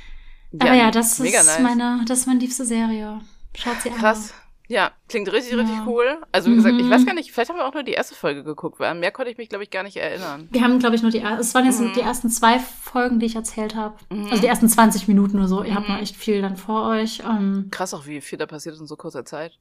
Aber 0.58 0.74
ja, 0.74 0.90
das 0.90 1.18
ist 1.18 1.32
nice. 1.32 1.58
meine, 1.60 2.02
das 2.06 2.20
ist 2.20 2.26
meine 2.26 2.40
liebste 2.40 2.64
Serie. 2.64 3.20
Schaut 3.56 3.80
sie 3.82 3.90
an. 3.90 3.96
Krass. 3.96 4.34
Ja, 4.72 4.92
klingt 5.08 5.30
richtig, 5.32 5.56
richtig 5.58 5.74
Ja. 5.78 5.84
cool. 5.84 6.18
Also 6.30 6.48
wie 6.48 6.54
gesagt, 6.54 6.76
ich 6.78 6.84
Mhm. 6.86 6.90
weiß 6.90 7.04
gar 7.04 7.14
nicht, 7.14 7.32
vielleicht 7.32 7.50
haben 7.50 7.56
wir 7.56 7.66
auch 7.66 7.74
nur 7.74 7.82
die 7.82 7.90
erste 7.90 8.14
Folge 8.14 8.44
geguckt, 8.44 8.78
weil 8.78 8.94
mehr 8.94 9.10
konnte 9.10 9.28
ich 9.32 9.36
mich, 9.36 9.48
glaube 9.48 9.64
ich, 9.64 9.70
gar 9.70 9.82
nicht 9.82 9.96
erinnern. 9.96 10.46
Wir 10.52 10.62
haben, 10.62 10.78
glaube 10.78 10.94
ich, 10.94 11.02
nur 11.02 11.10
die 11.10 11.18
ersten, 11.18 11.40
es 11.40 11.54
waren 11.56 11.64
jetzt 11.66 11.80
Mhm. 11.80 11.92
die 11.94 12.00
ersten 12.02 12.30
zwei 12.30 12.60
Folgen, 12.60 13.18
die 13.18 13.26
ich 13.26 13.34
erzählt 13.34 13.74
habe. 13.74 13.96
Mhm. 14.10 14.26
Also 14.30 14.40
die 14.40 14.46
ersten 14.46 14.68
20 14.68 15.08
Minuten 15.08 15.38
oder 15.38 15.48
so. 15.48 15.64
Ihr 15.64 15.74
habt 15.74 15.88
Mhm. 15.88 15.94
noch 15.96 16.00
echt 16.00 16.14
viel 16.14 16.40
dann 16.40 16.56
vor 16.56 16.84
euch. 16.88 17.20
Ähm, 17.28 17.66
Krass 17.72 17.94
auch, 17.94 18.06
wie 18.06 18.20
viel 18.20 18.38
da 18.38 18.46
passiert 18.46 18.78
in 18.78 18.86
so 18.86 18.94
kurzer 18.94 19.24
Zeit. 19.24 19.58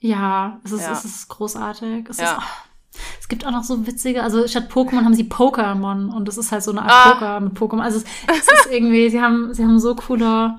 ja, 0.00 0.60
es 0.64 0.72
ist, 0.72 0.82
Ja. 0.82 0.92
es 0.92 1.04
ist 1.04 1.28
großartig. 1.28 2.08
Es, 2.08 2.18
Ja. 2.18 2.32
ist, 2.32 2.38
oh, 2.38 3.00
es 3.20 3.28
gibt 3.28 3.44
auch 3.46 3.50
noch 3.50 3.64
so 3.64 3.86
witzige, 3.86 4.22
also 4.22 4.46
statt 4.46 4.70
Pokémon 4.70 5.04
haben 5.04 5.14
sie 5.14 5.24
Pokémon 5.24 6.12
und 6.14 6.26
das 6.28 6.38
ist 6.38 6.52
halt 6.52 6.62
so 6.62 6.70
eine 6.70 6.82
Art 6.82 6.90
Ah. 6.92 7.12
Poker 7.12 7.40
mit 7.40 7.52
Pokémon. 7.54 7.80
Also 7.82 7.98
es, 7.98 8.04
es 8.28 8.46
ist 8.48 8.66
irgendwie, 8.72 9.10
sie 9.10 9.20
haben, 9.20 9.52
sie 9.54 9.62
haben 9.64 9.78
so 9.80 9.94
coole, 9.96 10.58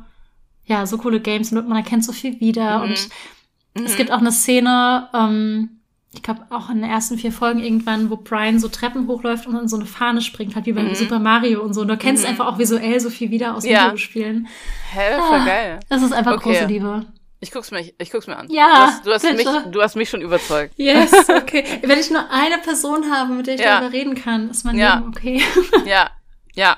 ja, 0.66 0.86
so 0.86 0.98
coole 0.98 1.20
Games 1.22 1.52
und 1.54 1.68
man 1.68 1.78
erkennt 1.78 2.04
so 2.06 2.12
viel 2.12 2.40
wieder 2.40 2.84
Mhm. 3.76 3.86
es 3.86 3.96
gibt 3.96 4.12
auch 4.12 4.20
eine 4.20 4.32
Szene, 4.32 5.08
ähm, 5.14 5.70
ich 6.14 6.24
glaube 6.24 6.42
auch 6.50 6.70
in 6.70 6.82
den 6.82 6.90
ersten 6.90 7.18
vier 7.20 7.32
Folgen 7.32 7.60
irgendwann, 7.60 8.10
wo 8.10 8.16
Brian 8.18 8.60
so 8.60 8.68
Treppen 8.68 9.08
hochläuft 9.08 9.46
und 9.46 9.56
in 9.56 9.68
so 9.68 9.76
eine 9.76 9.86
Fahne 9.86 10.22
springt, 10.22 10.56
halt 10.56 10.66
wie 10.66 10.74
bei 10.74 10.82
Mhm. 10.82 10.96
Super 10.96 11.20
Mario 11.20 11.62
und 11.62 11.74
so. 11.74 11.82
Und 11.82 11.88
du 11.90 11.98
kennst 11.98 12.24
Mhm. 12.24 12.30
einfach 12.32 12.48
auch 12.48 12.58
visuell 12.58 13.00
so 13.00 13.10
viel 13.12 13.30
wieder 13.30 13.56
aus 13.56 13.64
Ja. 13.66 13.86
Videospielen. 13.88 14.48
Hä, 14.92 15.00
voll 15.20 15.40
Ah. 15.40 15.46
geil. 15.46 15.80
Das 15.90 16.02
ist 16.02 16.12
einfach 16.12 16.34
Okay. 16.34 16.54
große 16.54 16.66
Liebe. 16.66 17.06
Ich 17.42 17.52
guck's 17.52 17.72
mir, 17.72 17.80
ich 17.98 18.12
guck's 18.12 18.28
mir 18.28 18.36
an. 18.38 18.48
Ja, 18.50 18.66
du 18.66 18.82
hast, 18.82 19.06
du 19.06 19.14
hast 19.14 19.24
mich, 19.38 19.48
du 19.72 19.82
hast 19.82 19.96
mich 19.96 20.10
schon 20.10 20.22
überzeugt. 20.22 20.74
Yes, 20.78 21.14
okay. 21.30 21.64
Wenn 21.84 21.98
ich 22.00 22.10
nur 22.10 22.30
eine 22.32 22.58
Person 22.58 23.10
habe, 23.12 23.34
mit 23.34 23.48
der 23.48 23.56
ich 23.56 23.62
Ja. 23.62 23.80
darüber 23.80 23.94
reden 23.94 24.16
kann, 24.16 24.50
ist 24.50 24.66
mein 24.66 24.78
Ja. 24.78 24.96
Leben 24.96 25.08
okay. 25.10 25.42
Ja, 25.86 26.10
ja, 26.56 26.76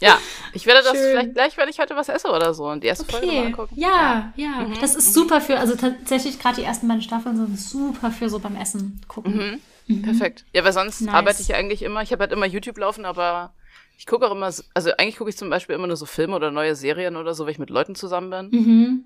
ja. 0.00 0.18
Ich 0.52 0.66
werde 0.66 0.82
das 0.82 0.92
Schön. 0.96 1.10
vielleicht 1.10 1.34
gleich, 1.34 1.56
wenn 1.56 1.68
ich 1.68 1.78
heute 1.78 1.96
was 1.96 2.08
esse 2.08 2.28
oder 2.28 2.54
so 2.54 2.64
und 2.68 2.82
die 2.82 2.88
erste 2.88 3.04
Folge 3.04 3.26
mal 3.26 3.32
Okay. 3.38 3.46
angucken. 3.46 3.74
Ja, 3.78 4.32
ja. 4.36 4.48
Mhm, 4.66 4.74
Das 4.80 4.94
ist 4.94 5.08
mhm. 5.08 5.12
super 5.12 5.40
für, 5.40 5.58
also 5.58 5.74
tatsächlich 5.76 6.38
gerade 6.38 6.56
die 6.56 6.62
ersten 6.64 6.86
beiden 6.88 7.02
Staffeln 7.02 7.36
sind 7.36 7.58
super 7.58 8.10
für 8.10 8.28
so 8.28 8.38
beim 8.38 8.56
Essen 8.56 9.00
gucken. 9.08 9.60
Mhm. 9.88 10.02
Perfekt. 10.02 10.44
Ja, 10.52 10.64
weil 10.64 10.72
sonst 10.72 11.00
Nice. 11.02 11.14
arbeite 11.14 11.42
ich 11.42 11.48
ja 11.48 11.56
eigentlich 11.56 11.82
immer, 11.82 12.02
ich 12.02 12.10
habe 12.12 12.22
halt 12.22 12.32
immer 12.32 12.46
YouTube 12.46 12.76
laufen, 12.78 13.04
aber 13.04 13.52
ich 13.98 14.06
gucke 14.06 14.26
auch 14.26 14.32
immer, 14.32 14.50
so- 14.50 14.64
also 14.74 14.90
eigentlich 14.98 15.16
gucke 15.16 15.30
ich 15.30 15.36
zum 15.36 15.48
Beispiel 15.48 15.74
immer 15.76 15.86
nur 15.86 15.96
so 15.96 16.06
Filme 16.06 16.34
oder 16.36 16.50
neue 16.50 16.74
Serien 16.74 17.16
oder 17.16 17.34
so, 17.34 17.44
weil 17.44 17.52
ich 17.52 17.58
mit 17.58 17.70
Leuten 17.70 17.94
zusammen 17.94 18.30
bin. 18.50 18.60
Mhm. 18.60 19.04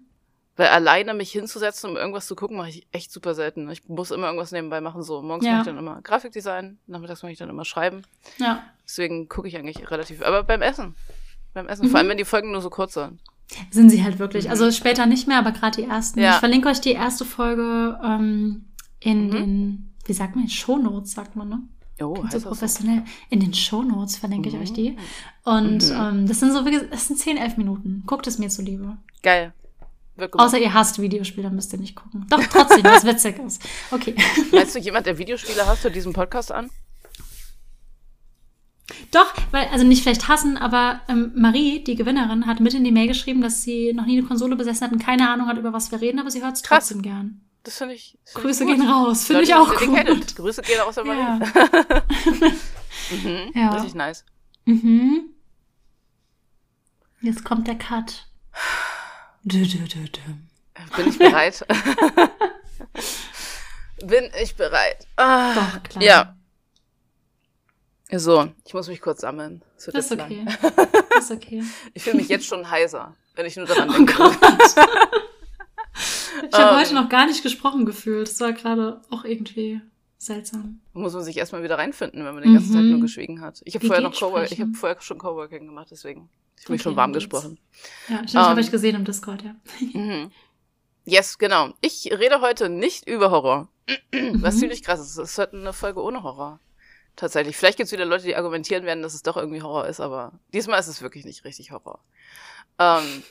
Weil 0.57 0.68
alleine 0.68 1.14
mich 1.14 1.30
hinzusetzen, 1.32 1.90
um 1.90 1.96
irgendwas 1.96 2.26
zu 2.26 2.34
gucken, 2.36 2.57
mache 2.57 2.68
ich 2.70 2.86
echt 2.92 3.11
super 3.12 3.34
selten. 3.34 3.70
Ich 3.70 3.88
muss 3.88 4.11
immer 4.11 4.26
irgendwas 4.26 4.53
nebenbei 4.53 4.80
machen. 4.80 5.03
So 5.03 5.22
morgens 5.22 5.46
Ja. 5.46 5.53
mache 5.53 5.61
ich 5.62 5.66
dann 5.66 5.78
immer 5.78 6.03
Grafikdesign, 6.03 6.78
nachmittags 6.86 7.22
mache 7.22 7.32
ich 7.32 7.38
dann 7.38 7.48
immer 7.48 7.64
Schreiben. 7.64 8.03
Ja. 8.38 8.62
Deswegen 8.84 9.28
gucke 9.28 9.48
ich 9.48 9.57
eigentlich 9.57 9.90
relativ. 9.90 10.22
Aber 10.22 10.42
beim 10.42 10.61
Essen. 10.62 10.94
Beim 11.55 11.68
Essen. 11.68 11.86
Mhm. 11.86 11.90
Vor 11.90 11.98
allem, 11.98 12.09
wenn 12.09 12.18
die 12.18 12.24
Folgen 12.24 12.51
nur 12.53 12.61
so 12.61 12.68
kurz 12.70 12.94
sind. 12.94 13.20
Sind 13.70 13.90
sie 13.90 14.05
halt 14.05 14.18
wirklich. 14.18 14.51
Also 14.51 14.70
später 14.70 15.07
nicht 15.07 15.26
mehr, 15.26 15.38
aber 15.38 15.53
gerade 15.53 15.80
die 15.82 15.88
ersten. 15.88 16.20
Ja. 16.20 16.34
Ich 16.34 16.36
verlinke 16.36 16.68
euch 16.68 16.80
die 16.80 16.92
erste 16.92 17.24
Folge 17.24 17.98
ähm, 18.05 18.64
in 19.01 19.26
Mhm. 19.26 19.30
den, 19.30 19.94
wie 20.05 20.12
sagt 20.12 20.36
man, 20.36 20.48
Shownotes, 20.48 21.12
sagt 21.12 21.36
man, 21.36 21.48
ne? 21.48 21.61
Oh, 22.03 22.14
so 22.16 22.24
heißt 22.24 22.34
das 22.34 22.42
so? 22.42 22.48
professionell. 22.48 23.03
In 23.28 23.40
den 23.40 23.53
Shownotes 23.55 24.16
verlinke 24.16 24.48
ich 24.48 24.55
Mhm. 24.55 24.61
euch 24.62 24.72
die. 24.72 24.96
Und 25.44 25.88
Mhm. 25.90 25.96
ähm, 26.01 26.26
das 26.28 26.40
sind 26.40 26.53
so, 26.53 26.64
wie 26.64 26.70
gesagt, 26.70 26.92
das 26.92 27.07
sind 27.09 27.18
10, 27.18 27.36
11 27.36 27.57
Minuten. 27.57 28.05
Guckt 28.07 28.26
es 28.26 28.38
mir 28.38 28.48
zuliebe. 28.51 28.96
Geil. 29.22 29.53
Gemacht. 30.28 30.46
Außer 30.46 30.58
ihr 30.58 30.72
hasst 30.74 31.00
Videospiele, 31.00 31.50
müsst 31.50 31.72
ihr 31.72 31.78
nicht 31.78 31.96
gucken. 31.96 32.26
Doch, 32.28 32.42
trotzdem, 32.44 32.84
was 32.84 33.04
witzig 33.04 33.38
ist. 33.38 33.62
Okay. 33.90 34.14
Meinst 34.52 34.74
du, 34.74 34.78
jemand, 34.78 35.06
der 35.06 35.18
Videospiele 35.18 35.66
hast, 35.66 35.84
hört 35.84 35.94
diesen 35.94 36.12
Podcast 36.12 36.52
an? 36.52 36.70
Doch, 39.12 39.32
weil, 39.52 39.66
also 39.68 39.84
nicht 39.86 40.02
vielleicht 40.02 40.26
hassen, 40.28 40.56
aber 40.56 41.00
ähm, 41.08 41.32
Marie, 41.36 41.82
die 41.84 41.94
Gewinnerin, 41.94 42.46
hat 42.46 42.58
mit 42.60 42.74
in 42.74 42.82
die 42.84 42.90
Mail 42.92 43.06
geschrieben, 43.08 43.40
dass 43.40 43.62
sie 43.62 43.92
noch 43.92 44.04
nie 44.04 44.18
eine 44.18 44.26
Konsole 44.26 44.56
besessen 44.56 44.84
hat 44.86 44.92
und 44.92 44.98
keine 45.02 45.28
Ahnung 45.30 45.46
hat, 45.46 45.58
über 45.58 45.72
was 45.72 45.92
wir 45.92 46.00
reden, 46.00 46.18
aber 46.18 46.30
sie 46.30 46.42
hört 46.42 46.56
es 46.56 46.62
trotzdem 46.62 47.00
gern. 47.02 47.40
das 47.62 47.78
finde 47.78 47.94
ich. 47.94 48.18
Find 48.24 48.44
Grüße 48.44 48.64
ich 48.64 48.68
gut. 48.70 48.78
gehen 48.78 48.88
raus, 48.88 49.24
finde 49.24 49.42
ich 49.42 49.54
auch 49.54 49.76
gut. 49.76 50.34
Grüße 50.36 50.62
gehen 50.62 50.80
raus 50.80 50.98
an 50.98 51.06
Ja. 51.06 51.38
Marie. 51.38 52.52
mhm. 53.24 53.52
Ja. 53.54 53.70
Richtig 53.74 53.94
nice. 53.94 54.24
Mhm. 54.64 55.22
Jetzt 57.20 57.44
kommt 57.44 57.68
der 57.68 57.76
Cut. 57.78 58.26
Dü, 59.45 59.64
dü, 59.64 59.88
dü, 59.91 60.12
dü. 60.12 60.20
Bin 60.97 61.09
ich 61.09 61.18
bereit? 61.18 61.62
Bin 64.03 64.30
ich 64.43 64.57
bereit? 64.57 65.07
Ah. 65.16 65.55
Doch, 65.55 65.82
klar. 65.82 66.03
Ja. 66.03 66.36
So, 68.12 68.49
ich 68.66 68.74
muss 68.74 68.88
mich 68.88 69.01
kurz 69.01 69.20
sammeln. 69.20 69.62
Es 69.76 69.86
wird 69.86 69.97
Das 69.97 70.07
ist 70.07 70.12
okay. 70.20 70.45
lang. 70.45 70.59
Das 71.11 71.24
ist 71.24 71.30
okay. 71.30 71.62
Ich 71.95 72.03
fühle 72.03 72.16
mich 72.16 72.28
jetzt 72.28 72.47
schon 72.47 72.68
heiser, 72.70 73.14
wenn 73.34 73.47
ich 73.47 73.57
nur 73.57 73.66
daran 73.66 73.88
Oh 73.91 73.93
denke. 73.93 74.14
Gott. 74.14 74.36
Ich 76.53 76.57
habe 76.59 76.70
Ähm. 76.70 76.80
heute 76.80 76.95
noch 76.95 77.09
gar 77.11 77.26
nicht 77.26 77.43
gesprochen 77.43 77.84
gefühlt. 77.84 78.26
Das 78.28 78.41
war 78.41 78.53
gerade 78.53 79.03
auch 79.11 79.24
irgendwie 79.24 79.80
seltsam. 80.20 80.80
Muss 80.92 81.14
man 81.14 81.24
sich 81.24 81.36
erstmal 81.36 81.62
wieder 81.62 81.78
reinfinden, 81.78 82.24
wenn 82.24 82.34
man 82.34 82.42
die 82.42 82.52
ganze 82.52 82.68
Mhm. 82.70 82.74
Zeit 82.74 82.84
nur 82.84 83.00
geschwiegen 83.00 83.40
hat. 83.40 83.60
Ich 83.64 83.74
habe 83.74 83.86
vorher 83.86 84.02
noch 84.02 84.12
geht 84.12 84.20
Cowork, 84.20 84.52
ich 84.52 84.60
habe 84.60 84.72
vorher 84.74 85.00
schon 85.00 85.18
Coworking 85.18 85.66
gemacht, 85.66 85.88
deswegen 85.90 86.28
ich 86.58 86.64
habe 86.64 86.72
mich 86.74 86.80
Okay, 86.80 86.90
schon 86.90 86.96
warm 86.96 87.12
gesprochen. 87.12 87.58
Ja, 88.08 88.16
stimmt, 88.18 88.34
Ähm. 88.34 88.40
habe 88.50 88.60
ich 88.60 88.70
gesehen 88.70 88.96
im 88.96 89.04
Discord, 89.04 89.42
ja. 89.42 89.54
Mhm. 89.98 90.30
Yes, 91.06 91.38
genau. 91.38 91.72
Ich 91.80 92.10
rede 92.12 92.40
heute 92.42 92.68
nicht 92.68 93.08
über 93.08 93.30
Horror. 93.30 93.68
Was 94.12 94.56
Mhm. 94.56 94.60
ziemlich 94.60 94.82
krass 94.82 95.00
ist. 95.00 95.16
Es 95.16 95.30
ist 95.30 95.38
heute 95.38 95.56
eine 95.56 95.72
Folge 95.72 96.02
ohne 96.02 96.22
Horror. 96.22 96.60
Tatsächlich. 97.16 97.56
Vielleicht 97.56 97.78
gibt 97.78 97.86
es 97.86 97.92
wieder 97.92 98.04
Leute, 98.04 98.24
die 98.24 98.36
argumentieren 98.36 98.84
werden, 98.84 99.02
dass 99.02 99.14
es 99.14 99.22
doch 99.22 99.36
irgendwie 99.36 99.62
Horror 99.62 99.86
ist, 99.88 100.00
aber 100.00 100.32
diesmal 100.52 100.78
ist 100.78 100.86
es 100.86 101.02
wirklich 101.02 101.24
nicht 101.24 101.44
richtig 101.44 101.72
Horror. 101.72 101.98
Ähm, 102.78 103.22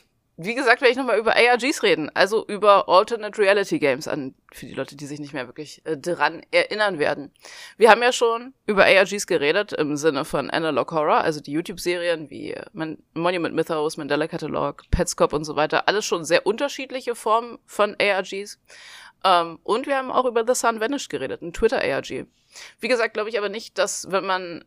wie 0.41 0.55
gesagt, 0.55 0.79
werde 0.79 0.91
ich 0.91 0.97
nochmal 0.97 1.19
über 1.19 1.35
ARGs 1.35 1.83
reden, 1.83 2.09
also 2.13 2.45
über 2.47 2.87
Alternate 2.87 3.37
Reality 3.41 3.77
Games 3.77 4.07
an, 4.07 4.35
für 4.53 4.67
die 4.67 4.73
Leute, 4.73 4.95
die 4.95 5.05
sich 5.05 5.19
nicht 5.19 5.33
mehr 5.33 5.47
wirklich 5.47 5.85
äh, 5.85 5.97
dran 5.97 6.43
erinnern 6.51 6.97
werden. 6.97 7.33
Wir 7.75 7.89
haben 7.89 8.01
ja 8.01 8.13
schon 8.13 8.53
über 8.65 8.85
ARGs 8.85 9.27
geredet 9.27 9.73
im 9.73 9.97
Sinne 9.97 10.23
von 10.23 10.49
Analog 10.49 10.93
Horror, 10.93 11.17
also 11.17 11.41
die 11.41 11.51
YouTube-Serien 11.51 12.29
wie 12.29 12.53
äh, 12.53 12.63
Man 12.71 12.99
Monument 13.13 13.53
Mythos, 13.53 13.97
Mandela 13.97 14.29
Catalog, 14.29 14.83
Petscop 14.91 15.33
und 15.33 15.43
so 15.43 15.57
weiter, 15.57 15.89
alles 15.89 16.05
schon 16.05 16.23
sehr 16.23 16.45
unterschiedliche 16.45 17.15
Formen 17.15 17.59
von 17.65 17.97
ARGs. 17.99 18.61
Ähm, 19.25 19.59
und 19.63 19.87
wir 19.87 19.97
haben 19.97 20.09
auch 20.09 20.25
über 20.25 20.45
The 20.47 20.55
Sun 20.55 20.79
Vanished 20.79 21.09
geredet, 21.09 21.41
ein 21.41 21.51
Twitter-ARG. 21.51 22.27
Wie 22.79 22.87
gesagt, 22.87 23.13
glaube 23.13 23.27
ich 23.27 23.37
aber 23.37 23.49
nicht, 23.49 23.77
dass 23.77 24.09
wenn 24.09 24.25
man 24.25 24.63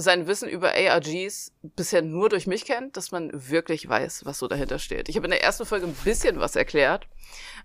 sein 0.00 0.26
Wissen 0.26 0.48
über 0.48 0.72
ARGs 0.74 1.52
bisher 1.62 2.02
nur 2.02 2.28
durch 2.28 2.46
mich 2.46 2.64
kennt, 2.64 2.96
dass 2.96 3.10
man 3.12 3.30
wirklich 3.32 3.88
weiß, 3.88 4.24
was 4.24 4.38
so 4.38 4.48
dahinter 4.48 4.78
steht. 4.78 5.08
Ich 5.08 5.16
habe 5.16 5.26
in 5.26 5.30
der 5.30 5.42
ersten 5.42 5.64
Folge 5.66 5.86
ein 5.86 5.94
bisschen 6.04 6.40
was 6.40 6.56
erklärt, 6.56 7.06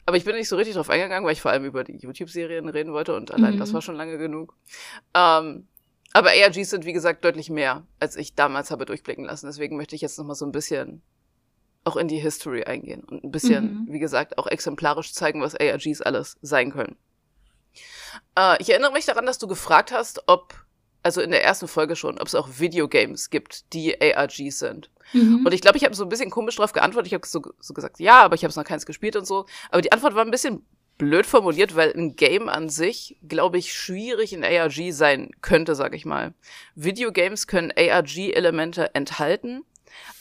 aber 0.06 0.18
ich 0.18 0.26
bin 0.26 0.36
nicht 0.36 0.50
so 0.50 0.56
richtig 0.56 0.76
drauf 0.76 0.90
eingegangen, 0.90 1.26
weil 1.26 1.34
ich 1.34 1.42
vor 1.42 1.52
allem 1.52 1.66
über 1.66 1.84
die 1.84 1.98
YouTube-Serien 1.98 2.70
reden 2.70 2.94
wollte 2.94 3.16
und 3.16 3.32
allein 3.32 3.56
Mhm. 3.56 3.60
das 3.60 3.74
war 3.74 3.82
schon 3.82 3.96
lange 3.96 4.18
genug. 4.18 4.56
Ähm, 5.14 5.68
aber 6.14 6.30
ARGs 6.30 6.70
sind, 6.70 6.86
wie 6.86 6.94
gesagt, 6.94 7.26
deutlich 7.26 7.50
mehr, 7.50 7.86
als 8.00 8.16
ich 8.16 8.36
damals 8.36 8.72
habe 8.72 8.86
durchblicken 8.86 9.26
lassen. 9.26 9.48
Deswegen 9.48 9.76
möchte 9.78 9.96
ich 9.96 10.02
jetzt 10.02 10.18
noch 10.18 10.26
mal 10.26 10.36
so 10.36 10.46
ein 10.46 10.52
bisschen 10.52 11.02
auch 11.84 11.98
in 11.98 12.08
die 12.08 12.18
History 12.20 12.64
eingehen 12.64 13.04
und 13.04 13.24
ein 13.24 13.32
bisschen, 13.32 13.86
Mhm. 13.86 13.94
wie 13.94 14.00
gesagt, 14.00 14.38
auch 14.38 14.48
exemplarisch 14.48 15.14
zeigen, 15.14 15.42
was 15.42 15.56
ARGs 15.56 16.02
alles 16.02 16.38
sein 16.42 16.72
können. 16.72 16.96
Äh, 18.38 18.62
ich 18.62 18.70
erinnere 18.70 18.92
mich 18.94 19.06
daran, 19.06 19.26
dass 19.26 19.38
du 19.38 19.48
gefragt 19.48 19.92
hast, 19.92 20.24
ob, 20.28 20.65
also 21.06 21.22
in 21.22 21.30
der 21.30 21.44
ersten 21.44 21.68
Folge 21.68 21.96
schon, 21.96 22.18
ob 22.20 22.28
es 22.28 22.34
auch 22.34 22.50
Videogames 22.58 23.30
gibt, 23.30 23.72
die 23.74 23.96
ARGs 24.02 24.58
sind. 24.58 24.90
Mhm. 25.14 25.46
Und 25.46 25.54
ich 25.54 25.62
glaube, 25.62 25.78
ich 25.78 25.86
habe 25.86 25.94
so 25.94 26.02
ein 26.02 26.10
bisschen 26.10 26.32
komisch 26.32 26.56
drauf 26.56 26.74
geantwortet. 26.74 27.08
Ich 27.08 27.14
habe 27.14 27.28
so, 27.28 27.44
so 27.60 27.76
gesagt, 27.76 28.00
ja, 28.00 28.24
aber 28.24 28.34
ich 28.34 28.44
habe 28.44 28.50
es 28.50 28.56
noch 28.56 28.64
keins 28.64 28.88
gespielt 28.88 29.16
und 29.16 29.28
so. 29.28 29.46
Aber 29.70 29.84
die 29.84 29.92
Antwort 29.92 30.16
war 30.16 30.26
ein 30.26 30.32
bisschen 30.32 30.66
blöd 30.98 31.28
formuliert, 31.28 31.76
weil 31.76 31.92
ein 31.92 32.16
Game 32.16 32.50
an 32.50 32.70
sich, 32.70 33.18
glaube 33.28 33.60
ich, 33.60 33.72
schwierig 33.72 34.34
in 34.34 34.44
ARG 34.44 34.92
sein 34.94 35.30
könnte, 35.42 35.76
sag 35.76 35.94
ich 35.94 36.06
mal. 36.06 36.34
Videogames 36.74 37.46
können 37.46 37.72
ARG-Elemente 37.78 38.96
enthalten, 38.96 39.62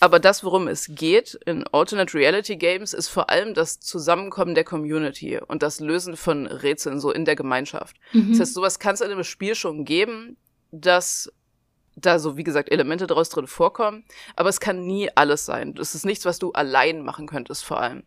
aber 0.00 0.20
das, 0.20 0.44
worum 0.44 0.68
es 0.68 0.88
geht 0.90 1.38
in 1.46 1.64
Alternate 1.72 2.12
Reality 2.12 2.56
Games, 2.56 2.92
ist 2.92 3.08
vor 3.08 3.30
allem 3.30 3.54
das 3.54 3.80
Zusammenkommen 3.80 4.54
der 4.54 4.64
Community 4.64 5.38
und 5.38 5.62
das 5.62 5.80
Lösen 5.80 6.16
von 6.16 6.46
Rätseln 6.46 7.00
so 7.00 7.10
in 7.10 7.24
der 7.24 7.36
Gemeinschaft. 7.36 7.96
Mhm. 8.12 8.32
Das 8.32 8.40
heißt, 8.40 8.54
sowas 8.54 8.78
kann 8.78 8.94
es 8.94 9.00
in 9.00 9.10
einem 9.10 9.24
Spiel 9.24 9.54
schon 9.54 9.84
geben, 9.84 10.36
dass 10.80 11.32
da 11.96 12.18
so, 12.18 12.36
wie 12.36 12.44
gesagt, 12.44 12.72
Elemente 12.72 13.06
daraus 13.06 13.28
drin 13.28 13.46
vorkommen, 13.46 14.04
aber 14.36 14.48
es 14.48 14.60
kann 14.60 14.84
nie 14.84 15.10
alles 15.14 15.46
sein. 15.46 15.74
Das 15.74 15.94
ist 15.94 16.04
nichts, 16.04 16.24
was 16.24 16.38
du 16.38 16.52
allein 16.52 17.02
machen 17.02 17.26
könntest, 17.26 17.64
vor 17.64 17.80
allem. 17.80 18.04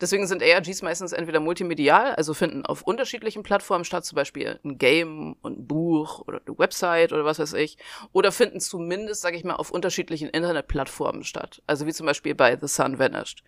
Deswegen 0.00 0.28
sind 0.28 0.44
ARGs 0.44 0.82
meistens 0.82 1.12
entweder 1.12 1.40
multimedial, 1.40 2.14
also 2.14 2.32
finden 2.32 2.64
auf 2.64 2.82
unterschiedlichen 2.82 3.42
Plattformen 3.42 3.84
statt, 3.84 4.04
zum 4.04 4.14
Beispiel 4.14 4.60
ein 4.64 4.78
Game 4.78 5.34
und 5.42 5.58
ein 5.58 5.66
Buch 5.66 6.20
oder 6.28 6.40
eine 6.46 6.56
Website 6.56 7.12
oder 7.12 7.24
was 7.24 7.40
weiß 7.40 7.54
ich, 7.54 7.78
oder 8.12 8.30
finden 8.30 8.60
zumindest, 8.60 9.22
sage 9.22 9.36
ich 9.36 9.42
mal, 9.42 9.56
auf 9.56 9.72
unterschiedlichen 9.72 10.28
Internetplattformen 10.28 11.24
statt. 11.24 11.62
Also 11.66 11.84
wie 11.86 11.92
zum 11.92 12.06
Beispiel 12.06 12.36
bei 12.36 12.56
The 12.56 12.68
Sun 12.68 13.00
Vanished. 13.00 13.42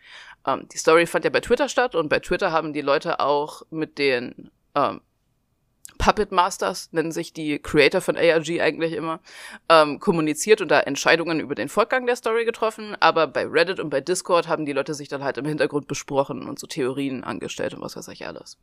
Ähm, 0.45 0.67
die 0.73 0.79
Story 0.79 1.07
fand 1.07 1.25
ja 1.25 1.31
bei 1.31 1.41
Twitter 1.41 1.69
statt 1.69 1.95
und 1.95 2.09
bei 2.09 2.19
Twitter 2.19 2.51
haben 2.51 2.73
die 2.73 2.81
Leute 2.81 3.21
auch 3.21 3.63
mit 3.71 3.99
den 3.99 4.51
ähm, 4.75 5.03
Puppet 6.01 6.33
Masters, 6.33 6.89
nennen 6.93 7.13
sich 7.13 7.35
die 7.35 7.59
Creator 7.59 8.01
von 8.01 8.17
ARG 8.17 8.63
eigentlich 8.63 8.95
immer, 8.95 9.21
ähm, 9.69 10.01
kommuniziert 10.01 10.63
und 10.63 10.71
da 10.71 10.81
Entscheidungen 10.81 11.41
über 11.41 11.55
den 11.55 11.69
Fortgang 11.69 12.07
der 12.07 12.17
Story 12.17 12.47
getroffen. 12.47 12.97
Aber 13.01 13.27
bei 13.27 13.45
Reddit 13.47 13.79
und 13.81 13.91
bei 13.91 14.01
Discord 14.01 14.49
haben 14.49 14.65
die 14.65 14.73
Leute 14.73 14.95
sich 14.95 15.09
dann 15.09 15.23
halt 15.23 15.37
im 15.37 15.45
Hintergrund 15.45 15.89
besprochen 15.89 16.49
und 16.49 16.59
so 16.59 16.67
Theorien 16.67 17.23
angestellt 17.23 17.75
und 17.75 17.83
was 17.83 17.97
weiß 17.97 18.09
ich 18.09 18.27
alles. 18.27 18.57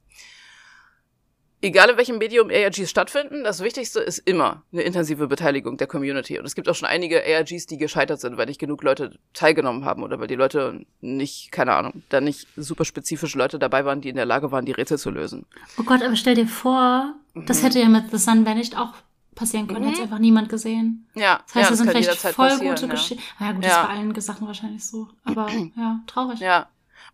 Egal 1.59 1.89
in 1.89 1.97
welchem 1.97 2.19
Medium 2.19 2.49
ARGs 2.51 2.87
stattfinden, 2.89 3.43
das 3.43 3.61
Wichtigste 3.63 3.99
ist 3.99 4.19
immer 4.19 4.61
eine 4.71 4.83
intensive 4.83 5.27
Beteiligung 5.27 5.77
der 5.77 5.87
Community. 5.87 6.37
Und 6.37 6.45
es 6.45 6.53
gibt 6.53 6.69
auch 6.69 6.75
schon 6.75 6.87
einige 6.87 7.23
ARGs, 7.25 7.65
die 7.65 7.77
gescheitert 7.77 8.19
sind, 8.21 8.37
weil 8.37 8.45
nicht 8.45 8.59
genug 8.59 8.83
Leute 8.83 9.17
teilgenommen 9.33 9.83
haben 9.83 10.03
oder 10.03 10.19
weil 10.19 10.27
die 10.27 10.35
Leute 10.35 10.85
nicht, 11.01 11.51
keine 11.51 11.73
Ahnung, 11.73 12.03
da 12.09 12.21
nicht 12.21 12.47
super 12.55 12.85
spezifische 12.85 13.39
Leute 13.39 13.57
dabei 13.57 13.85
waren, 13.85 14.01
die 14.01 14.09
in 14.09 14.15
der 14.15 14.25
Lage 14.27 14.51
waren, 14.51 14.65
die 14.65 14.71
Rätsel 14.71 14.99
zu 14.99 15.09
lösen. 15.09 15.47
Oh 15.79 15.83
Gott, 15.83 16.03
aber 16.03 16.15
stell 16.15 16.35
dir 16.35 16.47
vor, 16.47 17.15
das 17.33 17.63
hätte 17.63 17.79
ja 17.79 17.89
mit 17.89 18.11
The 18.11 18.17
Sun 18.17 18.45
Vanished 18.45 18.77
auch 18.77 18.93
passieren 19.33 19.67
können. 19.67 19.85
Mhm. 19.85 19.89
Hätte 19.89 20.01
einfach 20.03 20.19
niemand 20.19 20.49
gesehen. 20.49 21.07
Ja, 21.15 21.39
Das 21.45 21.55
heißt, 21.55 21.63
ja, 21.65 21.69
das 21.69 21.77
sind 21.79 21.89
vielleicht 21.89 22.17
voll 22.35 22.49
gute 22.59 22.85
ja. 22.85 22.91
Geschichten. 22.91 23.23
Ja, 23.39 23.51
gut, 23.51 23.63
das 23.63 23.71
Ja. 23.71 23.81
ist 23.81 23.87
bei 23.87 23.93
allen 23.95 24.21
Sachen 24.21 24.47
wahrscheinlich 24.47 24.85
so. 24.85 25.07
Aber 25.23 25.47
ja, 25.75 26.01
traurig. 26.05 26.39
Ja. 26.39 26.67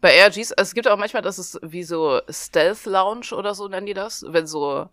Bei 0.04 0.22
ARGs, 0.22 0.52
also 0.52 0.68
es 0.70 0.74
gibt 0.74 0.90
auch 0.90 0.98
manchmal, 0.98 1.22
das 1.22 1.40
ist 1.40 1.58
wie 1.62 1.84
so 1.84 2.20
Stealth 2.30 2.84
Lounge 2.86 3.28
oder 3.32 3.56
so 3.56 3.70
nennen 3.70 3.86
die 3.86 3.94
das, 3.94 4.26
wenn 4.28 4.46
so 4.48 4.90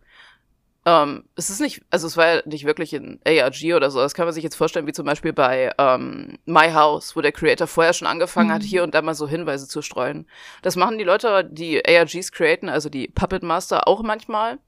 ähm, 0.92 1.24
es 1.36 1.50
ist 1.50 1.60
nicht, 1.60 1.82
also 1.90 2.06
es 2.06 2.16
war 2.16 2.26
ja 2.36 2.42
nicht 2.46 2.64
wirklich 2.64 2.92
ein 2.94 3.20
ARG 3.24 3.74
oder 3.76 3.90
so, 3.90 4.00
das 4.00 4.14
kann 4.14 4.24
man 4.24 4.34
sich 4.34 4.42
jetzt 4.42 4.56
vorstellen, 4.56 4.86
wie 4.86 4.92
zum 4.92 5.06
Beispiel 5.06 5.32
bei 5.32 5.70
ähm, 5.78 6.38
My 6.46 6.70
House, 6.72 7.14
wo 7.14 7.20
der 7.20 7.32
Creator 7.32 7.66
vorher 7.66 7.92
schon 7.92 8.08
angefangen 8.08 8.50
hat, 8.52 8.62
Mhm. 8.62 8.66
hier 8.66 8.82
und 8.82 8.94
da 8.94 9.02
mal 9.02 9.14
so 9.14 9.28
Hinweise 9.28 9.68
zu 9.68 9.82
streuen. 9.82 10.26
Das 10.62 10.74
machen 10.76 10.98
die 10.98 11.04
Leute, 11.04 11.44
die 11.50 11.80
ARGs 11.86 12.32
createn, 12.32 12.68
also 12.68 12.88
die 12.88 13.08
Puppet 13.08 13.42
Master 13.42 13.86
auch 13.86 14.02
manchmal. 14.02 14.58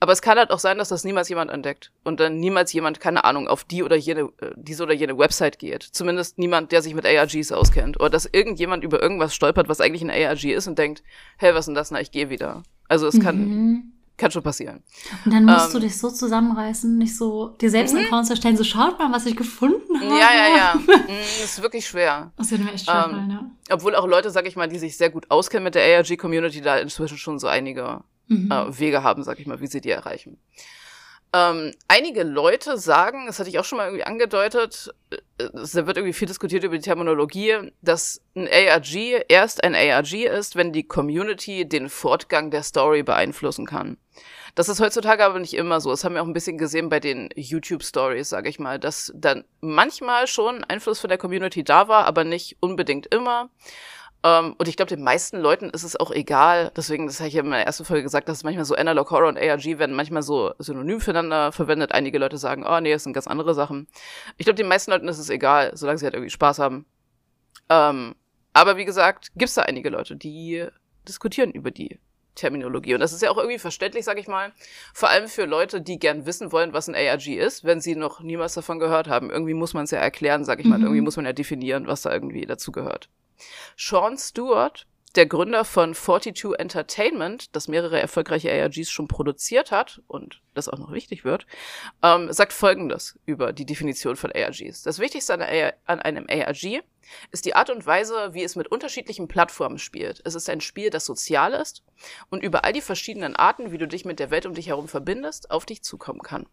Aber 0.00 0.12
es 0.12 0.22
kann 0.22 0.38
halt 0.38 0.50
auch 0.50 0.58
sein, 0.58 0.78
dass 0.78 0.88
das 0.88 1.04
niemals 1.04 1.28
jemand 1.28 1.50
entdeckt 1.50 1.92
und 2.02 2.18
dann 2.20 2.40
niemals 2.40 2.72
jemand, 2.72 2.98
keine 3.00 3.24
Ahnung, 3.24 3.46
auf 3.48 3.64
die 3.64 3.82
oder 3.82 3.96
jene, 3.96 4.30
äh, 4.40 4.52
diese 4.56 4.82
oder 4.82 4.94
jene 4.94 5.18
Website 5.18 5.58
geht. 5.58 5.82
Zumindest 5.82 6.38
niemand, 6.38 6.72
der 6.72 6.82
sich 6.82 6.94
mit 6.94 7.04
ARGs 7.06 7.52
auskennt. 7.52 8.00
Oder 8.00 8.10
dass 8.10 8.26
irgendjemand 8.26 8.82
über 8.82 9.00
irgendwas 9.02 9.34
stolpert, 9.34 9.68
was 9.68 9.80
eigentlich 9.80 10.02
ein 10.02 10.10
ARG 10.10 10.44
ist 10.52 10.66
und 10.66 10.78
denkt, 10.78 11.02
hey, 11.36 11.52
was 11.52 11.60
ist 11.60 11.66
denn 11.66 11.74
das? 11.74 11.90
Na, 11.90 12.00
ich 12.00 12.10
gehe 12.10 12.30
wieder. 12.30 12.62
Also 12.88 13.06
es 13.06 13.14
Mhm. 13.16 13.22
kann 13.22 13.92
schon 14.32 14.42
passieren. 14.42 14.82
Und 15.24 15.32
dann 15.32 15.44
musst 15.44 15.66
Ähm. 15.66 15.72
du 15.74 15.80
dich 15.86 15.96
so 15.96 16.10
zusammenreißen, 16.10 16.98
nicht 16.98 17.16
so 17.16 17.48
dir 17.60 17.70
selbst 17.70 17.94
Mhm. 17.94 18.00
Accounts 18.00 18.30
erstellen, 18.30 18.56
so 18.56 18.64
schaut 18.64 18.98
mal, 18.98 19.10
was 19.12 19.24
ich 19.26 19.36
gefunden 19.36 19.94
habe. 20.00 20.04
Ja, 20.06 20.28
ja, 20.34 20.56
ja. 20.56 20.74
Mm, 21.08 21.44
ist 21.44 21.62
wirklich 21.62 21.86
schwer. 21.86 22.32
Das 22.36 22.50
würde 22.50 22.64
mir 22.64 22.72
echt 22.72 22.84
schwer 22.84 23.04
Ähm, 23.06 23.10
fallen, 23.12 23.30
ja. 23.30 23.50
Obwohl 23.74 23.94
auch 23.94 24.06
Leute, 24.06 24.30
sag 24.30 24.46
ich 24.46 24.56
mal, 24.56 24.68
die 24.68 24.78
sich 24.78 24.96
sehr 24.96 25.10
gut 25.10 25.30
auskennen 25.30 25.64
mit 25.64 25.74
der 25.74 25.96
ARG-Community, 25.98 26.60
da 26.60 26.76
inzwischen 26.78 27.16
schon 27.18 27.38
so 27.38 27.46
einige 27.46 28.00
Mhm. 28.26 28.50
äh, 28.52 28.78
Wege 28.78 29.02
haben, 29.02 29.22
sag 29.24 29.38
ich 29.40 29.46
mal, 29.46 29.60
wie 29.60 29.66
sie 29.68 29.80
die 29.80 29.90
erreichen. 29.90 30.36
Ähm, 31.34 31.74
einige 31.88 32.22
Leute 32.22 32.78
sagen, 32.78 33.26
das 33.26 33.38
hatte 33.38 33.50
ich 33.50 33.58
auch 33.58 33.64
schon 33.64 33.76
mal 33.76 33.86
irgendwie 33.86 34.04
angedeutet, 34.04 34.94
äh, 35.10 35.42
es 35.42 35.74
wird 35.74 35.96
irgendwie 35.98 36.14
viel 36.14 36.28
diskutiert 36.28 36.64
über 36.64 36.76
die 36.76 36.82
Terminologie, 36.82 37.70
dass 37.82 38.22
ein 38.34 38.48
ARG 38.48 39.24
erst 39.28 39.62
ein 39.62 39.74
ARG 39.74 40.24
ist, 40.24 40.56
wenn 40.56 40.72
die 40.72 40.84
Community 40.84 41.68
den 41.68 41.90
Fortgang 41.90 42.50
der 42.50 42.62
Story 42.62 43.02
beeinflussen 43.02 43.66
kann. 43.66 43.98
Das 44.54 44.70
ist 44.70 44.80
heutzutage 44.80 45.24
aber 45.24 45.38
nicht 45.38 45.54
immer 45.54 45.80
so. 45.80 45.90
Das 45.90 46.02
haben 46.02 46.14
wir 46.14 46.22
auch 46.22 46.26
ein 46.26 46.32
bisschen 46.32 46.58
gesehen 46.58 46.88
bei 46.88 46.98
den 46.98 47.28
YouTube-Stories, 47.36 48.28
sage 48.28 48.48
ich 48.48 48.58
mal, 48.58 48.78
dass 48.78 49.12
dann 49.14 49.44
manchmal 49.60 50.26
schon 50.26 50.64
Einfluss 50.64 50.98
von 50.98 51.08
der 51.08 51.18
Community 51.18 51.62
da 51.62 51.88
war, 51.88 52.06
aber 52.06 52.24
nicht 52.24 52.56
unbedingt 52.60 53.06
immer. 53.14 53.50
Ähm, 54.24 54.54
und 54.58 54.66
ich 54.68 54.76
glaube, 54.76 54.88
den 54.88 55.02
meisten 55.02 55.38
Leuten 55.38 55.70
ist 55.70 55.84
es 55.84 55.94
auch 55.98 56.10
egal. 56.10 56.72
Deswegen, 56.76 57.06
das 57.06 57.20
habe 57.20 57.28
ich 57.28 57.34
ja 57.34 57.42
in 57.42 57.48
meiner 57.48 57.64
ersten 57.64 57.84
Folge 57.84 58.02
gesagt, 58.02 58.28
dass 58.28 58.38
es 58.38 58.44
manchmal 58.44 58.64
so 58.64 58.74
Analog 58.74 59.10
Horror 59.10 59.28
und 59.28 59.38
ARG 59.38 59.78
werden 59.78 59.94
manchmal 59.94 60.22
so 60.22 60.52
synonym 60.58 61.00
füreinander 61.00 61.52
verwendet. 61.52 61.92
Einige 61.92 62.18
Leute 62.18 62.36
sagen, 62.36 62.66
oh 62.66 62.80
nee, 62.80 62.92
das 62.92 63.04
sind 63.04 63.12
ganz 63.12 63.28
andere 63.28 63.54
Sachen. 63.54 63.86
Ich 64.36 64.44
glaube, 64.44 64.56
den 64.56 64.68
meisten 64.68 64.90
Leuten 64.90 65.08
ist 65.08 65.18
es 65.18 65.30
egal, 65.30 65.76
solange 65.76 65.98
sie 65.98 66.04
halt 66.04 66.14
irgendwie 66.14 66.30
Spaß 66.30 66.58
haben. 66.58 66.86
Ähm, 67.68 68.14
aber 68.52 68.76
wie 68.76 68.84
gesagt, 68.84 69.30
gibt 69.34 69.50
es 69.50 69.54
da 69.54 69.62
einige 69.62 69.88
Leute, 69.88 70.16
die 70.16 70.66
diskutieren 71.06 71.52
über 71.52 71.70
die 71.70 72.00
Terminologie. 72.34 72.94
Und 72.94 73.00
das 73.00 73.12
ist 73.12 73.22
ja 73.22 73.30
auch 73.30 73.36
irgendwie 73.36 73.58
verständlich, 73.58 74.04
sag 74.04 74.18
ich 74.18 74.28
mal. 74.28 74.52
Vor 74.94 75.10
allem 75.10 75.28
für 75.28 75.44
Leute, 75.44 75.80
die 75.80 75.98
gern 75.98 76.26
wissen 76.26 76.50
wollen, 76.52 76.72
was 76.72 76.88
ein 76.88 76.94
ARG 76.94 77.28
ist, 77.28 77.64
wenn 77.64 77.80
sie 77.80 77.94
noch 77.94 78.20
niemals 78.20 78.54
davon 78.54 78.78
gehört 78.78 79.08
haben. 79.08 79.30
Irgendwie 79.30 79.54
muss 79.54 79.74
man 79.74 79.84
es 79.84 79.90
ja 79.90 79.98
erklären, 79.98 80.44
sag 80.44 80.60
ich 80.60 80.66
mal. 80.66 80.78
Mhm. 80.78 80.84
Irgendwie 80.84 81.00
muss 81.02 81.16
man 81.16 81.26
ja 81.26 81.32
definieren, 81.32 81.86
was 81.86 82.02
da 82.02 82.12
irgendwie 82.12 82.46
dazu 82.46 82.72
gehört. 82.72 83.08
Sean 83.76 84.16
Stewart, 84.16 84.86
der 85.14 85.26
Gründer 85.26 85.64
von 85.64 85.94
42 85.94 86.58
Entertainment, 86.58 87.54
das 87.56 87.66
mehrere 87.66 88.00
erfolgreiche 88.00 88.52
ARGs 88.52 88.90
schon 88.90 89.08
produziert 89.08 89.70
hat 89.70 90.02
und 90.06 90.42
das 90.54 90.68
auch 90.68 90.78
noch 90.78 90.92
wichtig 90.92 91.24
wird, 91.24 91.46
ähm, 92.02 92.32
sagt 92.32 92.52
Folgendes 92.52 93.18
über 93.24 93.52
die 93.52 93.64
Definition 93.64 94.16
von 94.16 94.30
ARGs. 94.32 94.82
Das 94.82 94.98
Wichtigste 94.98 95.34
an, 95.34 95.42
an 95.86 96.00
einem 96.00 96.26
ARG 96.28 96.82
ist 97.30 97.46
die 97.46 97.54
Art 97.54 97.70
und 97.70 97.86
Weise, 97.86 98.34
wie 98.34 98.44
es 98.44 98.54
mit 98.54 98.68
unterschiedlichen 98.68 99.28
Plattformen 99.28 99.78
spielt. 99.78 100.20
Es 100.24 100.34
ist 100.34 100.50
ein 100.50 100.60
Spiel, 100.60 100.90
das 100.90 101.06
sozial 101.06 101.54
ist 101.54 101.82
und 102.28 102.42
über 102.42 102.64
all 102.64 102.72
die 102.72 102.82
verschiedenen 102.82 103.34
Arten, 103.34 103.72
wie 103.72 103.78
du 103.78 103.88
dich 103.88 104.04
mit 104.04 104.20
der 104.20 104.30
Welt 104.30 104.46
um 104.46 104.54
dich 104.54 104.68
herum 104.68 104.88
verbindest, 104.88 105.50
auf 105.50 105.64
dich 105.64 105.82
zukommen 105.82 106.20
kann. 106.20 106.46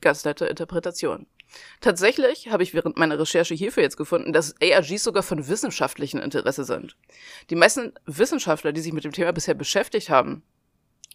Ganz 0.00 0.24
nette 0.24 0.46
Interpretation. 0.46 1.26
Tatsächlich 1.80 2.48
habe 2.50 2.62
ich 2.62 2.74
während 2.74 2.96
meiner 2.96 3.18
Recherche 3.18 3.54
hierfür 3.54 3.82
jetzt 3.82 3.96
gefunden, 3.96 4.32
dass 4.32 4.54
ARGs 4.62 5.02
sogar 5.02 5.22
von 5.22 5.48
wissenschaftlichem 5.48 6.20
Interesse 6.20 6.64
sind. 6.64 6.96
Die 7.50 7.56
meisten 7.56 7.92
Wissenschaftler, 8.06 8.72
die 8.72 8.80
sich 8.80 8.92
mit 8.92 9.04
dem 9.04 9.12
Thema 9.12 9.32
bisher 9.32 9.54
beschäftigt 9.54 10.10
haben, 10.10 10.42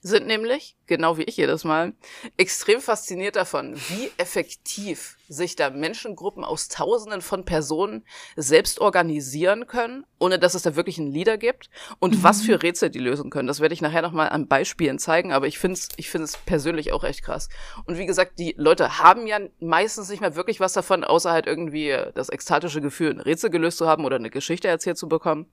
sind 0.06 0.28
nämlich, 0.28 0.78
genau 0.86 1.18
wie 1.18 1.24
ich 1.24 1.36
jedes 1.36 1.64
Mal, 1.64 1.94
extrem 2.38 2.80
fasziniert 2.80 3.36
davon, 3.36 3.76
wie 3.90 4.12
effektiv 4.18 5.18
sich 5.28 5.56
da 5.56 5.72
Menschengruppen 5.72 6.44
aus 6.44 6.68
Tausenden 6.68 7.22
von 7.22 7.44
Personen 7.44 8.06
selbst 8.36 8.80
organisieren 8.80 9.66
können, 9.66 10.06
ohne 10.20 10.38
dass 10.38 10.54
es 10.54 10.62
da 10.62 10.76
wirklich 10.76 11.00
einen 11.00 11.12
Leader 11.12 11.40
gibt 11.40 11.72
und 11.98 12.18
mhm. 12.20 12.24
was 12.24 12.44
für 12.44 12.62
Rätsel 12.62 12.92
die 12.92 13.00
lösen 13.00 13.32
können. 13.32 13.48
Das 13.48 13.62
werde 13.62 13.74
ich 13.74 13.82
nachher 13.82 14.04
nochmal 14.04 14.30
an 14.30 14.48
Beispielen 14.48 15.00
zeigen, 15.00 15.34
aber 15.34 15.48
ich 15.48 15.58
finde 15.58 15.80
es 15.80 15.90
ich 15.98 16.12
find's 16.12 16.38
persönlich 16.38 16.94
auch 16.94 17.04
echt 17.04 17.24
krass. 17.24 17.50
Und 17.86 17.98
wie 17.98 18.06
gesagt, 18.06 18.38
die 18.38 18.54
Leute 18.60 19.00
haben 19.00 19.26
ja 19.26 19.40
meistens 19.60 20.10
nicht 20.10 20.22
mehr 20.22 20.36
wirklich 20.36 20.60
was 20.60 20.74
davon, 20.74 21.04
außer 21.04 21.32
halt 21.32 21.48
irgendwie 21.48 21.98
das 22.14 22.30
ekstatische 22.30 22.80
Gefühl, 22.80 23.10
ein 23.10 23.22
Rätsel 23.22 23.50
gelöst 23.50 23.80
zu 23.80 23.88
haben 23.88 24.06
oder 24.06 24.18
eine 24.18 24.30
Geschichte 24.30 24.68
erzählt 24.68 25.00
zu 25.00 25.08
bekommen. 25.08 25.48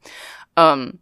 Ähm, 0.58 1.00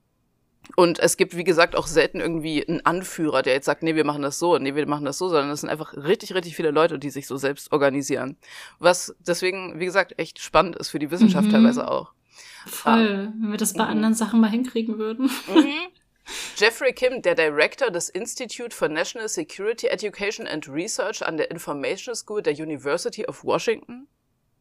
und 0.77 0.99
es 0.99 1.17
gibt, 1.17 1.37
wie 1.37 1.45
gesagt, 1.45 1.77
auch 1.77 1.87
selten 1.87 2.21
irgendwie 2.21 2.67
einen 2.67 2.85
Anführer, 2.85 3.43
der 3.43 3.55
jetzt 3.55 3.67
sagt, 3.67 3.83
nee, 3.83 3.95
wir 3.95 4.05
machen 4.05 4.23
das 4.23 4.39
so, 4.39 4.59
nee, 4.59 4.75
wir 4.75 4.87
machen 4.87 5.05
das 5.05 5.19
so, 5.19 5.29
sondern 5.29 5.51
es 5.51 5.61
sind 5.61 5.71
einfach 5.71 5.95
richtig, 5.97 6.35
richtig 6.35 6.57
viele 6.57 6.71
Leute, 6.71 6.99
die 6.99 7.11
sich 7.11 7.27
so 7.27 7.37
selbst 7.37 7.73
organisieren. 7.73 8.37
Was 8.79 9.15
deswegen, 9.21 9.79
wie 9.81 9.85
gesagt, 9.85 10.19
echt 10.19 10.39
spannend 10.39 10.77
ist 10.77 10.91
für 10.91 10.99
die 10.99 11.11
Wissenschaft 11.11 11.49
mhm. 11.49 11.53
teilweise 11.53 11.91
auch. 11.91 12.13
Voll, 12.67 13.33
um, 13.35 13.43
wenn 13.43 13.51
wir 13.53 13.59
das 13.59 13.75
bei 13.75 13.85
mhm. 13.85 13.91
anderen 13.91 14.15
Sachen 14.15 14.41
mal 14.41 14.51
hinkriegen 14.51 14.99
würden. 14.99 15.31
Mhm. 15.49 15.67
Jeffrey 16.57 16.93
Kim, 16.93 17.23
der 17.23 17.35
Director 17.35 17.91
des 17.91 18.09
Institute 18.09 18.75
for 18.75 18.89
National 18.89 19.29
Security 19.29 19.89
Education 19.89 20.47
and 20.47 20.69
Research 20.69 21.27
an 21.27 21.37
der 21.37 21.51
Information 21.51 22.15
School 22.15 22.43
der 22.43 22.55
University 22.55 23.27
of 23.27 23.43
Washington, 23.43 24.07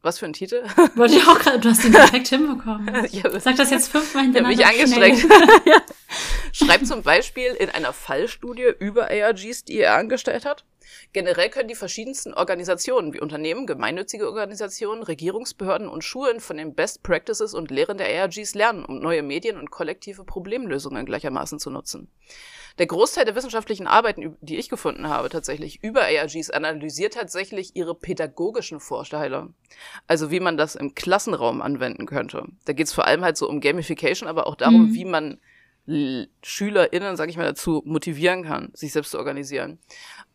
was 0.02 0.18
für 0.18 0.26
ein 0.26 0.32
Titel? 0.32 0.62
Wollte 0.94 1.16
ich 1.16 1.26
auch 1.26 1.38
gerade, 1.38 1.58
du 1.58 1.68
hast 1.68 1.84
den 1.84 1.92
perfekt 1.92 2.28
hinbekommen. 2.28 3.08
Sag 3.38 3.56
das 3.56 3.70
jetzt 3.70 3.88
fünfmal 3.88 4.24
hintereinander. 4.24 4.60
Ich 4.60 4.66
habe 4.66 4.88
mich 4.88 4.96
angestrengt. 4.96 5.64
ja. 5.66 5.82
Schreibt 6.52 6.86
zum 6.86 7.02
Beispiel 7.02 7.52
in 7.52 7.70
einer 7.70 7.92
Fallstudie 7.92 8.72
über 8.78 9.10
ARGs, 9.10 9.64
die 9.64 9.78
er 9.78 9.96
angestellt 9.96 10.44
hat. 10.44 10.64
Generell 11.12 11.50
können 11.50 11.68
die 11.68 11.74
verschiedensten 11.74 12.34
Organisationen 12.34 13.12
wie 13.12 13.20
Unternehmen, 13.20 13.66
gemeinnützige 13.66 14.26
Organisationen, 14.26 15.02
Regierungsbehörden 15.02 15.88
und 15.88 16.02
Schulen 16.02 16.40
von 16.40 16.56
den 16.56 16.74
Best 16.74 17.02
Practices 17.02 17.54
und 17.54 17.70
Lehren 17.70 17.98
der 17.98 18.22
ARGs 18.22 18.54
lernen, 18.54 18.84
um 18.84 19.00
neue 19.00 19.22
Medien 19.22 19.58
und 19.58 19.70
kollektive 19.70 20.24
Problemlösungen 20.24 21.06
gleichermaßen 21.06 21.58
zu 21.58 21.70
nutzen. 21.70 22.08
Der 22.78 22.86
Großteil 22.86 23.24
der 23.24 23.34
wissenschaftlichen 23.34 23.86
Arbeiten, 23.86 24.36
die 24.40 24.58
ich 24.58 24.68
gefunden 24.68 25.08
habe, 25.08 25.28
tatsächlich 25.28 25.82
über 25.82 26.02
ARGs, 26.02 26.50
analysiert 26.50 27.14
tatsächlich 27.14 27.76
ihre 27.76 27.94
pädagogischen 27.94 28.80
Vorteile. 28.80 29.48
Also 30.06 30.30
wie 30.30 30.40
man 30.40 30.56
das 30.56 30.74
im 30.74 30.94
Klassenraum 30.94 31.62
anwenden 31.62 32.06
könnte. 32.06 32.44
Da 32.64 32.72
geht 32.72 32.86
es 32.86 32.92
vor 32.92 33.06
allem 33.06 33.22
halt 33.22 33.36
so 33.36 33.48
um 33.48 33.60
Gamification, 33.60 34.28
aber 34.28 34.46
auch 34.46 34.56
darum, 34.56 34.88
mhm. 34.88 34.94
wie 34.94 35.04
man 35.04 35.40
SchülerInnen, 36.42 37.16
sag 37.16 37.30
ich 37.30 37.36
mal, 37.36 37.44
dazu 37.44 37.82
motivieren 37.84 38.44
kann, 38.44 38.70
sich 38.74 38.92
selbst 38.92 39.10
zu 39.10 39.18
organisieren. 39.18 39.78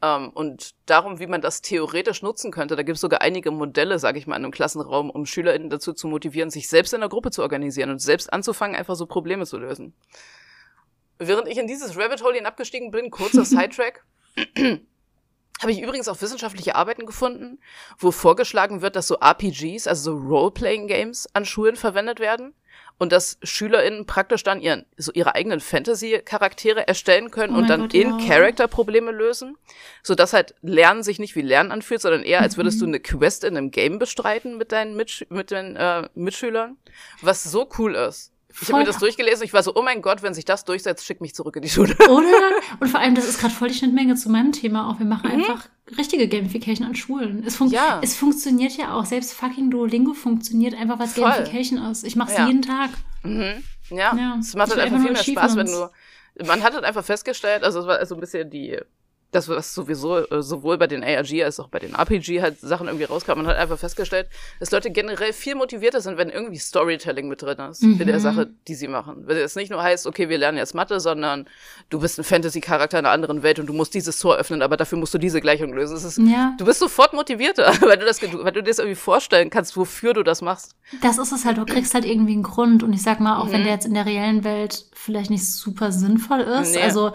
Ähm, 0.01 0.29
und 0.29 0.71
darum, 0.86 1.19
wie 1.19 1.27
man 1.27 1.41
das 1.41 1.61
theoretisch 1.61 2.21
nutzen 2.21 2.51
könnte. 2.51 2.75
Da 2.75 2.83
gibt 2.83 2.95
es 2.95 3.01
sogar 3.01 3.21
einige 3.21 3.51
Modelle, 3.51 3.99
sag 3.99 4.17
ich 4.17 4.27
mal, 4.27 4.36
in 4.36 4.43
einem 4.43 4.51
Klassenraum, 4.51 5.09
um 5.09 5.25
SchülerInnen 5.25 5.69
dazu 5.69 5.93
zu 5.93 6.07
motivieren, 6.07 6.49
sich 6.49 6.67
selbst 6.67 6.93
in 6.93 6.99
der 6.99 7.09
Gruppe 7.09 7.31
zu 7.31 7.41
organisieren 7.41 7.89
und 7.89 7.99
selbst 7.99 8.33
anzufangen, 8.33 8.75
einfach 8.75 8.95
so 8.95 9.05
Probleme 9.05 9.45
zu 9.45 9.57
lösen. 9.57 9.93
Während 11.18 11.47
ich 11.47 11.57
in 11.57 11.68
dieses 11.68 11.97
Rabbit 11.97 12.24
Hole 12.24 12.45
abgestiegen 12.45 12.91
bin, 12.91 13.11
kurzer 13.11 13.45
Sidetrack, 13.45 14.03
habe 15.61 15.72
ich 15.72 15.82
übrigens 15.82 16.07
auch 16.07 16.22
wissenschaftliche 16.22 16.76
Arbeiten 16.76 17.05
gefunden, 17.05 17.59
wo 17.97 18.11
vorgeschlagen 18.11 18.82
wird, 18.82 18.95
dass 18.95 19.07
so 19.07 19.18
RPGs, 19.20 19.88
also 19.88 20.18
so 20.18 20.28
Role-Playing-Games, 20.28 21.30
an 21.34 21.45
Schulen 21.45 21.76
verwendet 21.76 22.20
werden 22.20 22.53
und 22.97 23.11
dass 23.11 23.38
SchülerInnen 23.43 24.05
praktisch 24.05 24.43
dann 24.43 24.61
ihren, 24.61 24.86
so 24.97 25.11
ihre 25.13 25.36
eigenen 25.36 25.59
Fantasy-Charaktere 25.59 26.88
erstellen 26.88 27.32
können 27.32 27.55
oh 27.55 27.59
und 27.59 27.70
dann 27.70 27.82
Gott, 27.82 27.93
in 27.93 28.20
ja. 28.20 28.28
Character 28.28 28.68
Probleme 28.68 29.11
lösen, 29.11 29.57
so 30.01 30.16
dass 30.16 30.34
halt 30.34 30.55
Lernen 30.61 31.03
sich 31.03 31.20
nicht 31.20 31.36
wie 31.36 31.41
Lernen 31.41 31.72
anfühlt, 31.72 32.01
sondern 32.01 32.24
eher 32.24 32.41
als 32.41 32.57
würdest 32.57 32.78
mhm. 32.78 32.82
du 32.82 32.88
eine 32.88 32.99
Quest 32.99 33.43
in 33.43 33.57
einem 33.57 33.72
Game 33.72 33.99
bestreiten 33.99 34.57
mit 34.57 34.72
deinen 34.72 34.95
Mitsch 34.95 35.26
mit 35.30 35.51
den 35.51 35.76
äh, 35.76 36.07
Mitschülern, 36.16 36.78
was 37.22 37.43
so 37.43 37.70
cool 37.78 37.95
ist. 37.95 38.32
Ich 38.61 38.69
habe 38.69 38.79
mir 38.79 38.85
das 38.85 38.99
durchgelesen, 38.99 39.43
ich 39.43 39.53
war 39.53 39.63
so, 39.63 39.73
oh 39.75 39.81
mein 39.81 40.01
Gott, 40.01 40.23
wenn 40.23 40.33
sich 40.33 40.45
das 40.45 40.63
durchsetzt, 40.63 41.05
schick 41.05 41.21
mich 41.21 41.35
zurück 41.35 41.55
in 41.57 41.61
die 41.61 41.69
Schule. 41.69 41.95
Oder? 42.09 42.51
Und 42.79 42.87
vor 42.87 42.99
allem, 42.99 43.15
das 43.15 43.27
ist 43.27 43.39
gerade 43.39 43.53
voll 43.53 43.67
die 43.67 43.73
Schnittmenge 43.73 44.15
zu 44.15 44.29
meinem 44.29 44.51
Thema 44.51 44.89
auch. 44.89 44.99
Wir 44.99 45.05
machen 45.05 45.29
mhm. 45.29 45.39
einfach 45.39 45.67
richtige 45.97 46.27
Gamification 46.27 46.87
an 46.87 46.95
Schulen. 46.95 47.43
Es, 47.45 47.57
fun 47.57 47.69
ja. 47.69 47.99
es 48.01 48.15
funktioniert 48.15 48.77
ja 48.77 48.93
auch. 48.93 49.05
Selbst 49.05 49.33
fucking 49.33 49.69
Duolingo 49.69 50.13
funktioniert 50.13 50.73
einfach, 50.73 50.99
was 50.99 51.13
voll. 51.13 51.29
Gamification 51.29 51.79
ist. 51.91 52.03
Ich 52.03 52.15
mache 52.15 52.31
es 52.31 52.37
ja. 52.37 52.47
jeden 52.47 52.61
Tag. 52.61 52.91
Mhm. 53.23 53.63
Ja. 53.89 54.15
ja, 54.15 54.37
es 54.39 54.55
macht 54.55 54.71
halt 54.71 54.79
einfach 54.79 54.99
viel 54.99 55.11
mehr 55.11 55.23
Spaß, 55.23 55.55
wenn 55.55 55.67
du. 55.67 55.89
Man 56.45 56.63
hat 56.63 56.73
halt 56.73 56.83
einfach 56.83 57.05
festgestellt, 57.05 57.63
also 57.63 57.79
es 57.79 57.87
war 57.87 58.05
so 58.05 58.15
ein 58.15 58.19
bisschen 58.19 58.49
die 58.49 58.77
das, 59.36 59.49
was 59.49 59.73
sowieso 59.73 60.17
äh, 60.17 60.41
sowohl 60.41 60.77
bei 60.77 60.88
den 60.88 61.03
ARG 61.03 61.43
als 61.43 61.59
auch 61.59 61.67
bei 61.67 61.79
den 61.79 61.93
RPG 61.93 62.41
halt 62.41 62.59
Sachen 62.59 62.88
irgendwie 62.88 63.05
rauskam. 63.05 63.33
Man 63.36 63.47
hat 63.47 63.57
einfach 63.57 63.77
festgestellt, 63.77 64.27
dass 64.59 64.71
Leute 64.71 64.89
generell 64.91 65.33
viel 65.33 65.55
motivierter 65.55 66.01
sind, 66.01 66.17
wenn 66.17 66.29
irgendwie 66.29 66.57
Storytelling 66.57 67.27
mit 67.27 67.41
drin 67.41 67.59
ist 67.69 67.83
mhm. 67.83 67.99
in 67.99 68.07
der 68.07 68.19
Sache, 68.19 68.49
die 68.67 68.75
sie 68.75 68.88
machen. 68.88 69.23
Wenn 69.27 69.38
es 69.38 69.55
nicht 69.55 69.71
nur 69.71 69.83
heißt, 69.83 70.07
okay, 70.07 70.29
wir 70.29 70.38
lernen 70.38 70.57
jetzt 70.57 70.73
Mathe, 70.73 70.99
sondern 70.99 71.47
du 71.89 71.99
bist 71.99 72.17
ein 72.17 72.23
Fantasy-Charakter 72.23 72.97
in 72.99 73.05
einer 73.05 73.13
anderen 73.13 73.43
Welt 73.43 73.59
und 73.59 73.67
du 73.67 73.73
musst 73.73 73.93
dieses 73.93 74.17
Tor 74.19 74.38
öffnen, 74.38 74.61
aber 74.61 74.77
dafür 74.77 74.97
musst 74.97 75.13
du 75.13 75.17
diese 75.17 75.41
Gleichung 75.41 75.73
lösen. 75.73 75.97
Ist, 75.97 76.17
ja. 76.17 76.53
Du 76.57 76.65
bist 76.65 76.79
sofort 76.79 77.13
motivierter, 77.13 77.73
weil 77.81 77.97
du 77.97 78.05
das, 78.05 78.21
weil 78.21 78.51
du 78.51 78.63
dir 78.63 78.69
das 78.69 78.79
irgendwie 78.79 78.95
vorstellen 78.95 79.49
kannst, 79.49 79.75
wofür 79.75 80.13
du 80.13 80.23
das 80.23 80.41
machst. 80.41 80.75
Das 81.01 81.17
ist 81.17 81.31
es 81.31 81.45
halt, 81.45 81.57
du 81.57 81.65
kriegst 81.65 81.93
halt 81.93 82.05
irgendwie 82.05 82.33
einen 82.33 82.43
Grund 82.43 82.83
und 82.83 82.93
ich 82.93 83.01
sag 83.01 83.19
mal, 83.19 83.38
auch 83.39 83.47
mhm. 83.47 83.51
wenn 83.51 83.63
der 83.63 83.73
jetzt 83.73 83.86
in 83.86 83.93
der 83.93 84.05
reellen 84.05 84.43
Welt 84.43 84.86
vielleicht 84.93 85.29
nicht 85.29 85.45
super 85.45 85.91
sinnvoll 85.91 86.41
ist, 86.41 86.75
nee. 86.75 86.81
also 86.81 87.11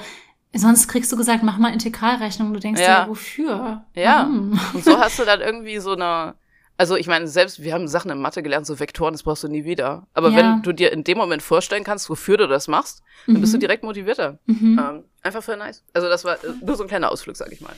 Sonst 0.53 0.89
kriegst 0.89 1.13
du 1.13 1.17
gesagt, 1.17 1.43
mach 1.43 1.59
mal 1.59 1.73
Integralrechnung. 1.73 2.53
Du 2.53 2.61
denkst 2.61 2.81
ja, 2.81 3.05
dir, 3.05 3.11
wofür? 3.11 3.85
Ja. 3.95 4.23
Warum? 4.23 4.59
Und 4.75 4.85
so 4.85 4.99
hast 4.99 5.19
du 5.19 5.25
dann 5.25 5.41
irgendwie 5.41 5.79
so 5.79 5.93
eine. 5.93 6.35
Also 6.77 6.97
ich 6.97 7.07
meine, 7.07 7.29
selbst 7.29 7.63
wir 7.63 7.75
haben 7.75 7.87
Sachen 7.89 8.11
in 8.11 8.19
Mathe 8.19 8.43
gelernt, 8.43 8.67
so 8.67 8.81
Vektoren, 8.81 9.13
das 9.13 9.23
brauchst 9.23 9.45
du 9.45 9.49
nie 9.49 9.65
wieder. 9.65 10.07
Aber 10.15 10.31
ja. 10.31 10.37
wenn 10.37 10.63
du 10.63 10.73
dir 10.73 10.93
in 10.93 11.05
dem 11.05 11.19
Moment 11.19 11.43
vorstellen 11.43 11.85
kannst, 11.85 12.09
wofür 12.09 12.39
du 12.39 12.49
das 12.49 12.69
machst, 12.69 13.03
dann 13.27 13.37
mhm. 13.37 13.41
bist 13.43 13.53
du 13.53 13.59
mhm. 13.59 13.61
direkt 13.61 13.85
motivierter. 13.85 14.39
Mhm. 14.47 14.79
Ähm, 14.79 15.05
einfach 15.23 15.43
voll 15.43 15.59
nice. 15.59 15.85
Also 15.93 16.09
das 16.09 16.25
war 16.25 16.39
nur 16.63 16.77
so 16.77 16.85
ein 16.85 16.89
kleiner 16.89 17.13
Ausflug, 17.13 17.37
sag 17.37 17.53
ich 17.53 17.61
mal. 17.61 17.75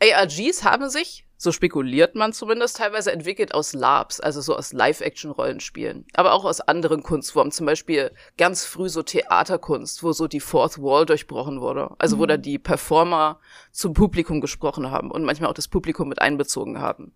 ARGs 0.00 0.62
haben 0.62 0.88
sich 0.88 1.24
so 1.42 1.50
spekuliert 1.50 2.14
man 2.14 2.32
zumindest, 2.32 2.76
teilweise 2.76 3.10
entwickelt 3.10 3.52
aus 3.52 3.72
Labs, 3.72 4.20
also 4.20 4.40
so 4.40 4.54
aus 4.56 4.72
Live-Action-Rollenspielen. 4.72 6.06
Aber 6.14 6.34
auch 6.34 6.44
aus 6.44 6.60
anderen 6.60 7.02
Kunstformen, 7.02 7.50
zum 7.50 7.66
Beispiel 7.66 8.12
ganz 8.38 8.64
früh 8.64 8.88
so 8.88 9.02
Theaterkunst, 9.02 10.04
wo 10.04 10.12
so 10.12 10.28
die 10.28 10.38
Fourth 10.38 10.80
Wall 10.80 11.04
durchbrochen 11.04 11.60
wurde. 11.60 11.96
Also 11.98 12.14
mhm. 12.14 12.20
wo 12.20 12.26
da 12.26 12.36
die 12.36 12.60
Performer 12.60 13.40
zum 13.72 13.92
Publikum 13.92 14.40
gesprochen 14.40 14.92
haben 14.92 15.10
und 15.10 15.24
manchmal 15.24 15.50
auch 15.50 15.54
das 15.54 15.66
Publikum 15.66 16.08
mit 16.08 16.22
einbezogen 16.22 16.78
haben. 16.78 17.12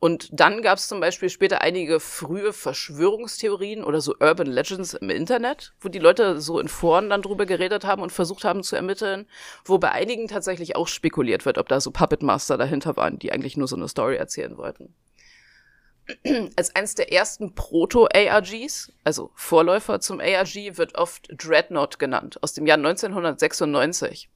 Und 0.00 0.28
dann 0.32 0.62
gab 0.62 0.78
es 0.78 0.86
zum 0.86 1.00
Beispiel 1.00 1.28
später 1.28 1.60
einige 1.60 1.98
frühe 1.98 2.52
Verschwörungstheorien 2.52 3.82
oder 3.82 4.00
so 4.00 4.14
Urban 4.20 4.46
Legends 4.46 4.94
im 4.94 5.10
Internet, 5.10 5.72
wo 5.80 5.88
die 5.88 5.98
Leute 5.98 6.40
so 6.40 6.60
in 6.60 6.68
Foren 6.68 7.10
dann 7.10 7.22
drüber 7.22 7.46
geredet 7.46 7.84
haben 7.84 8.02
und 8.02 8.12
versucht 8.12 8.44
haben 8.44 8.62
zu 8.62 8.76
ermitteln, 8.76 9.26
wo 9.64 9.78
bei 9.78 9.90
einigen 9.90 10.28
tatsächlich 10.28 10.76
auch 10.76 10.86
spekuliert 10.86 11.46
wird, 11.46 11.58
ob 11.58 11.68
da 11.68 11.80
so 11.80 11.90
Puppet 11.90 12.22
Master 12.22 12.56
dahinter 12.56 12.96
waren, 12.96 13.18
die 13.18 13.32
eigentlich 13.32 13.56
nur 13.56 13.66
so 13.66 13.74
eine 13.74 13.88
Story 13.88 14.14
erzählen 14.14 14.56
wollten. 14.56 14.94
Als 16.56 16.76
eines 16.76 16.94
der 16.94 17.12
ersten 17.12 17.56
Proto-ARGs, 17.56 18.92
also 19.02 19.32
Vorläufer 19.34 19.98
zum 19.98 20.20
ARG, 20.20 20.78
wird 20.78 20.94
oft 20.94 21.28
Dreadnought 21.36 21.98
genannt, 21.98 22.38
aus 22.40 22.54
dem 22.54 22.66
Jahr 22.66 22.78
1996 22.78 24.30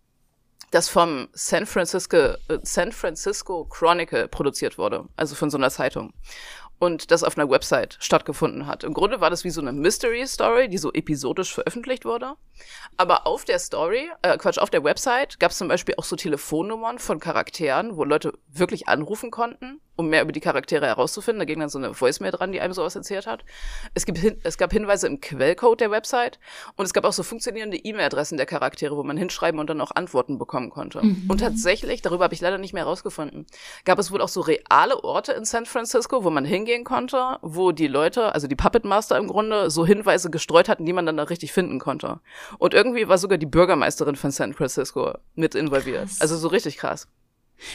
das 0.72 0.88
vom 0.88 1.28
San 1.32 1.66
Francisco, 1.66 2.16
äh, 2.16 2.36
San 2.62 2.90
Francisco 2.90 3.66
Chronicle 3.66 4.26
produziert 4.26 4.78
wurde, 4.78 5.06
also 5.16 5.36
von 5.36 5.50
so 5.50 5.58
einer 5.58 5.70
Zeitung. 5.70 6.12
und 6.82 7.12
das 7.12 7.22
auf 7.22 7.38
einer 7.38 7.48
Website 7.48 7.96
stattgefunden 8.00 8.66
hat. 8.66 8.82
Im 8.82 8.92
Grunde 8.92 9.20
war 9.20 9.30
das 9.30 9.44
wie 9.44 9.50
so 9.50 9.60
eine 9.60 9.72
Mystery 9.72 10.26
Story, 10.26 10.68
die 10.68 10.78
so 10.78 10.92
episodisch 10.92 11.54
veröffentlicht 11.54 12.04
wurde. 12.04 12.34
Aber 12.96 13.24
auf 13.24 13.44
der 13.44 13.60
Story, 13.60 14.10
äh, 14.22 14.36
Quatsch, 14.36 14.58
auf 14.58 14.68
der 14.68 14.82
Website 14.82 15.38
gab 15.38 15.52
es 15.52 15.58
zum 15.58 15.68
Beispiel 15.68 15.94
auch 15.96 16.02
so 16.02 16.16
Telefonnummern 16.16 16.98
von 16.98 17.20
Charakteren, 17.20 17.96
wo 17.96 18.02
Leute 18.02 18.32
wirklich 18.48 18.88
anrufen 18.88 19.30
konnten, 19.30 19.80
um 19.96 20.08
mehr 20.08 20.22
über 20.22 20.32
die 20.32 20.40
Charaktere 20.40 20.86
herauszufinden. 20.86 21.38
Da 21.38 21.44
ging 21.44 21.60
dann 21.60 21.68
so 21.68 21.78
eine 21.78 21.98
Voicemail 21.98 22.32
dran, 22.32 22.52
die 22.52 22.60
einem 22.60 22.74
sowas 22.74 22.96
erzählt 22.96 23.26
hat. 23.26 23.44
Es, 23.94 24.04
gibt 24.06 24.18
hin 24.18 24.40
es 24.42 24.58
gab 24.58 24.72
Hinweise 24.72 25.06
im 25.06 25.20
Quellcode 25.20 25.80
der 25.80 25.90
Website 25.90 26.38
und 26.76 26.84
es 26.84 26.92
gab 26.92 27.04
auch 27.04 27.12
so 27.12 27.22
funktionierende 27.22 27.76
E-Mail-Adressen 27.76 28.36
der 28.36 28.46
Charaktere, 28.46 28.96
wo 28.96 29.02
man 29.02 29.16
hinschreiben 29.16 29.60
und 29.60 29.70
dann 29.70 29.80
auch 29.80 29.92
Antworten 29.94 30.38
bekommen 30.38 30.70
konnte. 30.70 31.04
Mhm. 31.04 31.26
Und 31.28 31.38
tatsächlich, 31.38 32.02
darüber 32.02 32.24
habe 32.24 32.34
ich 32.34 32.40
leider 32.40 32.58
nicht 32.58 32.74
mehr 32.74 32.84
herausgefunden, 32.84 33.46
gab 33.84 33.98
es 33.98 34.10
wohl 34.10 34.20
auch 34.20 34.28
so 34.28 34.40
reale 34.40 35.02
Orte 35.04 35.32
in 35.32 35.44
San 35.44 35.66
Francisco, 35.66 36.24
wo 36.24 36.30
man 36.30 36.44
hingehen 36.44 36.72
gehen 36.72 36.84
konnte, 36.84 37.38
wo 37.42 37.72
die 37.72 37.86
Leute, 37.86 38.34
also 38.34 38.46
die 38.46 38.56
Puppet 38.56 38.84
Master 38.84 39.18
im 39.18 39.28
Grunde, 39.28 39.70
so 39.70 39.86
Hinweise 39.86 40.30
gestreut 40.30 40.68
hatten, 40.68 40.86
die 40.86 40.92
man 40.92 41.06
dann 41.06 41.16
da 41.16 41.24
richtig 41.24 41.52
finden 41.52 41.78
konnte. 41.78 42.20
Und 42.58 42.74
irgendwie 42.74 43.08
war 43.08 43.18
sogar 43.18 43.38
die 43.38 43.46
Bürgermeisterin 43.46 44.16
von 44.16 44.30
San 44.30 44.54
Francisco 44.54 45.12
mit 45.34 45.54
involviert. 45.54 46.08
Krass. 46.08 46.20
Also 46.20 46.36
so 46.36 46.48
richtig 46.48 46.78
krass. 46.78 47.08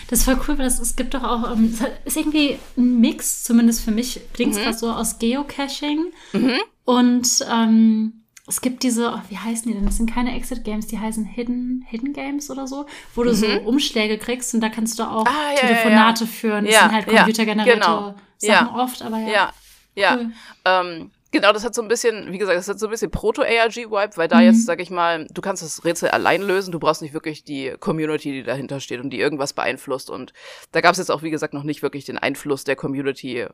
Das 0.10 0.20
ist 0.20 0.26
voll 0.26 0.40
cool, 0.48 0.58
weil 0.58 0.66
das, 0.66 0.80
es 0.80 0.96
gibt 0.96 1.14
doch 1.14 1.24
auch, 1.24 1.52
um, 1.52 1.66
ähm, 1.66 1.78
es 2.06 2.16
ist 2.16 2.18
irgendwie 2.18 2.60
ein 2.78 3.00
Mix, 3.00 3.44
zumindest 3.44 3.84
für 3.84 3.92
mich 3.92 4.22
klingt 4.34 4.54
es 4.54 4.60
mhm. 4.60 4.64
gerade 4.64 4.78
so 4.78 4.92
aus 4.92 5.20
Geocaching 5.20 6.08
mhm. 6.34 6.60
und 6.86 7.46
ähm, 7.52 8.14
es 8.48 8.62
gibt 8.62 8.84
diese, 8.84 9.10
oh, 9.10 9.22
wie 9.30 9.38
heißen 9.38 9.68
die 9.68 9.74
denn? 9.74 9.86
Das 9.86 9.98
sind 9.98 10.10
keine 10.10 10.34
Exit 10.36 10.64
Games, 10.64 10.88
die 10.88 10.98
heißen 10.98 11.26
Hidden, 11.26 11.86
Hidden 11.88 12.14
Games 12.14 12.50
oder 12.50 12.66
so, 12.66 12.86
wo 13.14 13.24
du 13.24 13.32
mhm. 13.32 13.36
so 13.36 13.48
Umschläge 13.66 14.18
kriegst 14.18 14.54
und 14.54 14.62
da 14.62 14.70
kannst 14.70 14.98
du 15.00 15.04
auch 15.04 15.26
ah, 15.26 15.52
ja, 15.54 15.60
Telefonate 15.60 16.24
ja, 16.24 16.30
ja. 16.30 16.34
führen. 16.34 16.66
Das 16.66 16.80
sind 16.80 16.92
halt 16.92 17.08
computergenerierte 17.08 17.80
genau. 17.80 18.16
Sachen 18.38 18.68
oft, 18.70 19.02
aber 19.02 19.18
ja. 19.20 19.28
Ja, 19.28 19.52
ja. 19.96 20.16
Cool. 20.16 20.32
Ähm, 20.64 21.12
genau, 21.32 21.52
das 21.52 21.64
hat 21.64 21.74
so 21.76 21.82
ein 21.82 21.88
bisschen, 21.88 22.32
wie 22.32 22.38
gesagt, 22.38 22.58
das 22.58 22.68
hat 22.68 22.80
so 22.80 22.88
ein 22.88 22.92
bisschen 22.92 23.12
Proto-ARG-Vibe, 23.12 24.18
weil 24.18 24.28
da 24.28 24.38
mhm. 24.38 24.46
jetzt, 24.46 24.66
sag 24.66 24.82
ich 24.82 24.90
mal, 24.90 25.28
du 25.32 25.42
kannst 25.42 25.64
das 25.64 25.84
Rätsel 25.86 26.10
allein 26.10 26.42
lösen, 26.42 26.72
du 26.72 26.80
brauchst 26.80 27.02
nicht 27.02 27.14
wirklich 27.14 27.44
die 27.44 27.76
Community, 27.80 28.32
die 28.32 28.44
dahinter 28.44 28.80
steht 28.80 29.00
und 29.00 29.10
die 29.10 29.20
irgendwas 29.20 29.54
beeinflusst. 29.54 30.10
Und 30.10 30.34
da 30.72 30.82
gab 30.82 30.94
es 30.94 30.98
jetzt 30.98 31.12
auch, 31.12 31.24
wie 31.24 31.32
gesagt, 31.32 31.54
noch 31.54 31.64
nicht 31.64 31.82
wirklich 31.82 32.06
den 32.06 32.18
Einfluss 32.18 32.64
der 32.64 32.76
Community 32.76 33.48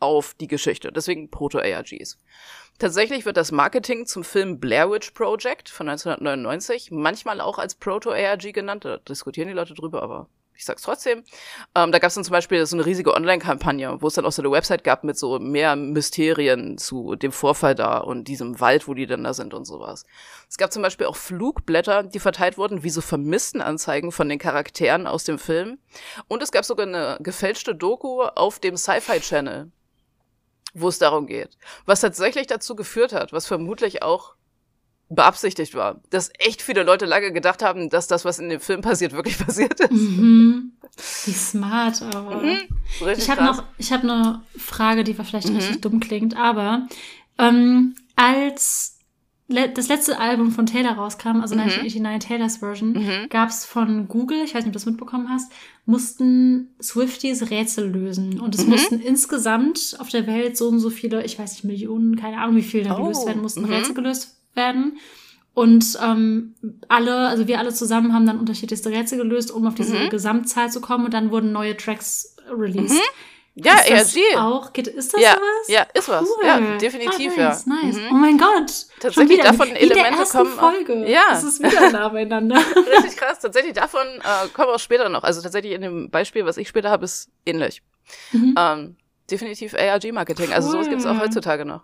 auf 0.00 0.34
die 0.34 0.48
Geschichte. 0.48 0.90
Deswegen 0.92 1.30
Proto-ARGs. 1.30 2.18
Tatsächlich 2.78 3.26
wird 3.26 3.36
das 3.36 3.52
Marketing 3.52 4.06
zum 4.06 4.24
Film 4.24 4.58
Blair 4.58 4.90
Witch 4.90 5.10
Project 5.10 5.68
von 5.68 5.88
1999 5.88 6.90
manchmal 6.90 7.40
auch 7.40 7.58
als 7.58 7.74
Proto-ARG 7.74 8.52
genannt. 8.52 8.86
Da 8.86 8.96
diskutieren 8.96 9.48
die 9.48 9.54
Leute 9.54 9.74
drüber, 9.74 10.02
aber 10.02 10.28
ich 10.60 10.66
sag's 10.66 10.82
trotzdem. 10.82 11.24
Ähm, 11.74 11.90
da 11.90 11.98
gab 11.98 12.08
es 12.08 12.14
dann 12.14 12.24
zum 12.24 12.32
Beispiel 12.32 12.64
so 12.66 12.76
eine 12.76 12.84
riesige 12.84 13.14
Online-Kampagne, 13.14 13.96
wo 14.02 14.08
es 14.08 14.14
dann 14.14 14.26
auch 14.26 14.32
so 14.32 14.42
eine 14.42 14.50
Website 14.50 14.84
gab 14.84 15.04
mit 15.04 15.18
so 15.18 15.38
mehr 15.38 15.74
Mysterien 15.74 16.76
zu 16.76 17.16
dem 17.16 17.32
Vorfall 17.32 17.74
da 17.74 17.96
und 17.96 18.24
diesem 18.24 18.60
Wald, 18.60 18.86
wo 18.86 18.92
die 18.92 19.06
dann 19.06 19.24
da 19.24 19.32
sind 19.32 19.54
und 19.54 19.64
sowas. 19.64 20.04
Es 20.50 20.58
gab 20.58 20.70
zum 20.70 20.82
Beispiel 20.82 21.06
auch 21.06 21.16
Flugblätter, 21.16 22.02
die 22.02 22.18
verteilt 22.18 22.58
wurden, 22.58 22.82
wie 22.82 22.90
so 22.90 23.00
Vermisstenanzeigen 23.00 24.12
von 24.12 24.28
den 24.28 24.38
Charakteren 24.38 25.06
aus 25.06 25.24
dem 25.24 25.38
Film. 25.38 25.78
Und 26.28 26.42
es 26.42 26.52
gab 26.52 26.66
sogar 26.66 26.86
eine 26.86 27.16
gefälschte 27.20 27.74
Doku 27.74 28.20
auf 28.22 28.58
dem 28.58 28.76
Sci-Fi 28.76 29.20
Channel, 29.20 29.72
wo 30.74 30.88
es 30.88 30.98
darum 30.98 31.26
geht. 31.26 31.56
Was 31.86 32.02
tatsächlich 32.02 32.46
dazu 32.48 32.76
geführt 32.76 33.14
hat, 33.14 33.32
was 33.32 33.46
vermutlich 33.46 34.02
auch 34.02 34.34
beabsichtigt 35.10 35.74
war, 35.74 36.00
dass 36.10 36.30
echt 36.38 36.62
viele 36.62 36.84
Leute 36.84 37.04
lange 37.04 37.32
gedacht 37.32 37.62
haben, 37.62 37.90
dass 37.90 38.06
das, 38.06 38.24
was 38.24 38.38
in 38.38 38.48
dem 38.48 38.60
Film 38.60 38.80
passiert, 38.80 39.12
wirklich 39.12 39.38
passiert 39.44 39.78
ist. 39.80 39.90
Mhm. 39.90 40.72
Wie 41.24 41.32
smart, 41.32 42.00
aber. 42.02 42.42
Mhm. 42.42 42.58
Ich 43.16 43.28
habe 43.28 43.44
noch, 43.44 43.64
ich 43.76 43.92
habe 43.92 44.04
eine 44.04 44.42
Frage, 44.56 45.04
die 45.04 45.14
vielleicht 45.14 45.48
mhm. 45.48 45.56
richtig 45.56 45.80
dumm 45.80 46.00
klingt, 46.00 46.36
aber 46.36 46.86
ähm, 47.38 47.94
als 48.14 48.98
le 49.48 49.68
das 49.68 49.88
letzte 49.88 50.18
Album 50.20 50.52
von 50.52 50.66
Taylor 50.66 50.92
rauskam, 50.92 51.40
also 51.40 51.56
mhm. 51.56 51.62
1989 51.62 52.28
Taylors 52.28 52.56
Version, 52.58 52.92
mhm. 52.92 53.28
gab 53.30 53.48
es 53.48 53.64
von 53.64 54.06
Google, 54.06 54.38
ich 54.44 54.54
weiß 54.54 54.64
nicht, 54.64 54.68
ob 54.68 54.72
du 54.72 54.78
das 54.78 54.86
mitbekommen 54.86 55.28
hast, 55.28 55.50
mussten 55.86 56.68
Swifties 56.80 57.50
Rätsel 57.50 57.90
lösen. 57.90 58.38
Und 58.38 58.54
es 58.54 58.64
mhm. 58.64 58.70
mussten 58.70 59.00
insgesamt 59.00 59.96
auf 59.98 60.08
der 60.08 60.28
Welt 60.28 60.56
so 60.56 60.68
und 60.68 60.78
so 60.78 60.90
viele, 60.90 61.24
ich 61.24 61.36
weiß 61.36 61.52
nicht, 61.52 61.64
Millionen, 61.64 62.14
keine 62.14 62.38
Ahnung, 62.38 62.54
wie 62.56 62.62
viele 62.62 62.84
da 62.84 62.96
oh. 62.96 63.02
gelöst 63.02 63.26
werden 63.26 63.42
mussten, 63.42 63.62
mhm. 63.62 63.72
Rätsel 63.72 63.94
gelöst 63.94 64.39
werden. 64.54 64.98
Und 65.52 65.98
ähm, 66.02 66.54
alle, 66.88 67.28
also 67.28 67.46
wir 67.46 67.58
alle 67.58 67.74
zusammen 67.74 68.14
haben 68.14 68.26
dann 68.26 68.38
unterschiedlichste 68.38 68.90
Rätsel 68.90 69.18
gelöst, 69.18 69.50
um 69.50 69.66
auf 69.66 69.74
diese 69.74 69.98
mhm. 69.98 70.10
Gesamtzahl 70.10 70.70
zu 70.70 70.80
kommen. 70.80 71.06
Und 71.06 71.14
dann 71.14 71.30
wurden 71.30 71.52
neue 71.52 71.76
Tracks 71.76 72.36
released. 72.48 72.94
Mhm. 72.94 73.00
Ja, 73.56 73.78
ist 73.80 74.16
das 74.16 74.38
auch, 74.38 74.72
geht, 74.72 74.86
ist 74.86 75.12
das 75.12 75.20
ja, 75.20 75.32
sowas? 75.32 75.68
Ja, 75.68 75.82
ist 75.92 76.08
was. 76.08 76.22
Cool. 76.22 76.46
Ja, 76.46 76.78
definitiv, 76.78 77.32
ah, 77.36 77.42
nice, 77.42 77.66
ja. 77.66 77.74
Nice. 77.74 77.96
Mhm. 77.96 78.08
Oh 78.10 78.14
mein 78.14 78.38
Gott. 78.38 78.86
Tatsächlich 79.00 79.38
wieder, 79.38 79.50
davon 79.50 79.68
Elemente 79.74 80.24
kommen. 80.30 80.52
Folge. 80.52 81.10
Ja. 81.10 81.24
Das 81.30 81.44
ist 81.44 81.60
wieder 81.60 81.90
nah 81.90 82.08
beieinander. 82.08 82.56
Richtig 82.96 83.16
krass. 83.16 83.40
Tatsächlich 83.40 83.74
davon 83.74 84.06
äh, 84.06 84.48
kommen 84.54 84.70
auch 84.70 84.78
später 84.78 85.08
noch. 85.08 85.24
Also 85.24 85.42
tatsächlich 85.42 85.72
in 85.72 85.82
dem 85.82 86.10
Beispiel, 86.10 86.46
was 86.46 86.56
ich 86.58 86.68
später 86.68 86.90
habe, 86.90 87.04
ist 87.04 87.28
ähnlich. 87.44 87.82
Mhm. 88.32 88.54
Ähm, 88.56 88.96
definitiv 89.30 89.74
ARG-Marketing. 89.74 90.46
Cool. 90.48 90.54
Also 90.54 90.70
sowas 90.70 90.88
gibt 90.88 91.00
es 91.00 91.06
auch 91.06 91.18
heutzutage 91.18 91.64
noch. 91.64 91.82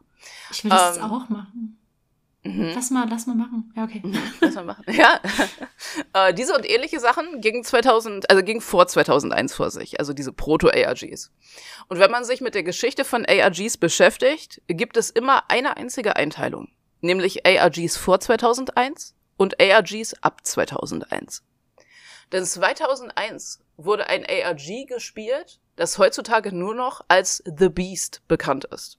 Ich 0.53 0.63
will 0.65 0.71
das 0.71 0.99
ähm, 0.99 1.03
auch 1.03 1.29
machen. 1.29 1.79
Mhm. 2.47 2.73
Lass 2.75 2.91
mal, 2.91 3.07
lass 3.09 3.27
mal 3.27 3.35
machen. 3.35 3.73
Ja, 3.77 3.85
okay. 3.85 4.03
Lass 4.41 4.55
mal 4.55 4.65
machen. 4.65 4.85
Ja. 4.89 5.21
äh, 6.29 6.35
diese 6.35 6.55
und 6.55 6.69
ähnliche 6.69 7.01
Sachen 7.01 7.41
gingen 7.41 7.65
2000, 7.65 8.31
also 8.31 8.43
gingen 8.43 8.61
vor 8.61 8.87
2001 8.87 9.55
vor 9.55 9.71
sich, 9.71 9.99
also 9.99 10.13
diese 10.13 10.33
Proto-ARGs. 10.33 11.33
Und 11.89 11.99
wenn 11.99 12.11
man 12.11 12.25
sich 12.25 12.41
mit 12.41 12.55
der 12.55 12.63
Geschichte 12.63 13.05
von 13.05 13.27
ARGs 13.27 13.77
beschäftigt, 13.77 14.63
gibt 14.69 14.97
es 14.97 15.11
immer 15.11 15.51
eine 15.51 15.77
einzige 15.77 16.17
Einteilung, 16.17 16.69
nämlich 17.01 17.47
ARGs 17.47 17.97
vor 17.97 18.21
2001 18.21 19.15
und 19.37 19.61
ARGs 19.61 20.15
ab 20.23 20.41
2001. 20.45 21.43
Denn 22.33 22.45
2001 22.45 23.61
wurde 23.77 24.09
ein 24.09 24.25
ARG 24.25 24.87
gespielt, 24.87 25.61
das 25.77 25.99
heutzutage 25.99 26.53
nur 26.53 26.75
noch 26.75 27.05
als 27.09 27.43
The 27.45 27.69
Beast 27.69 28.23
bekannt 28.27 28.65
ist. 28.65 28.99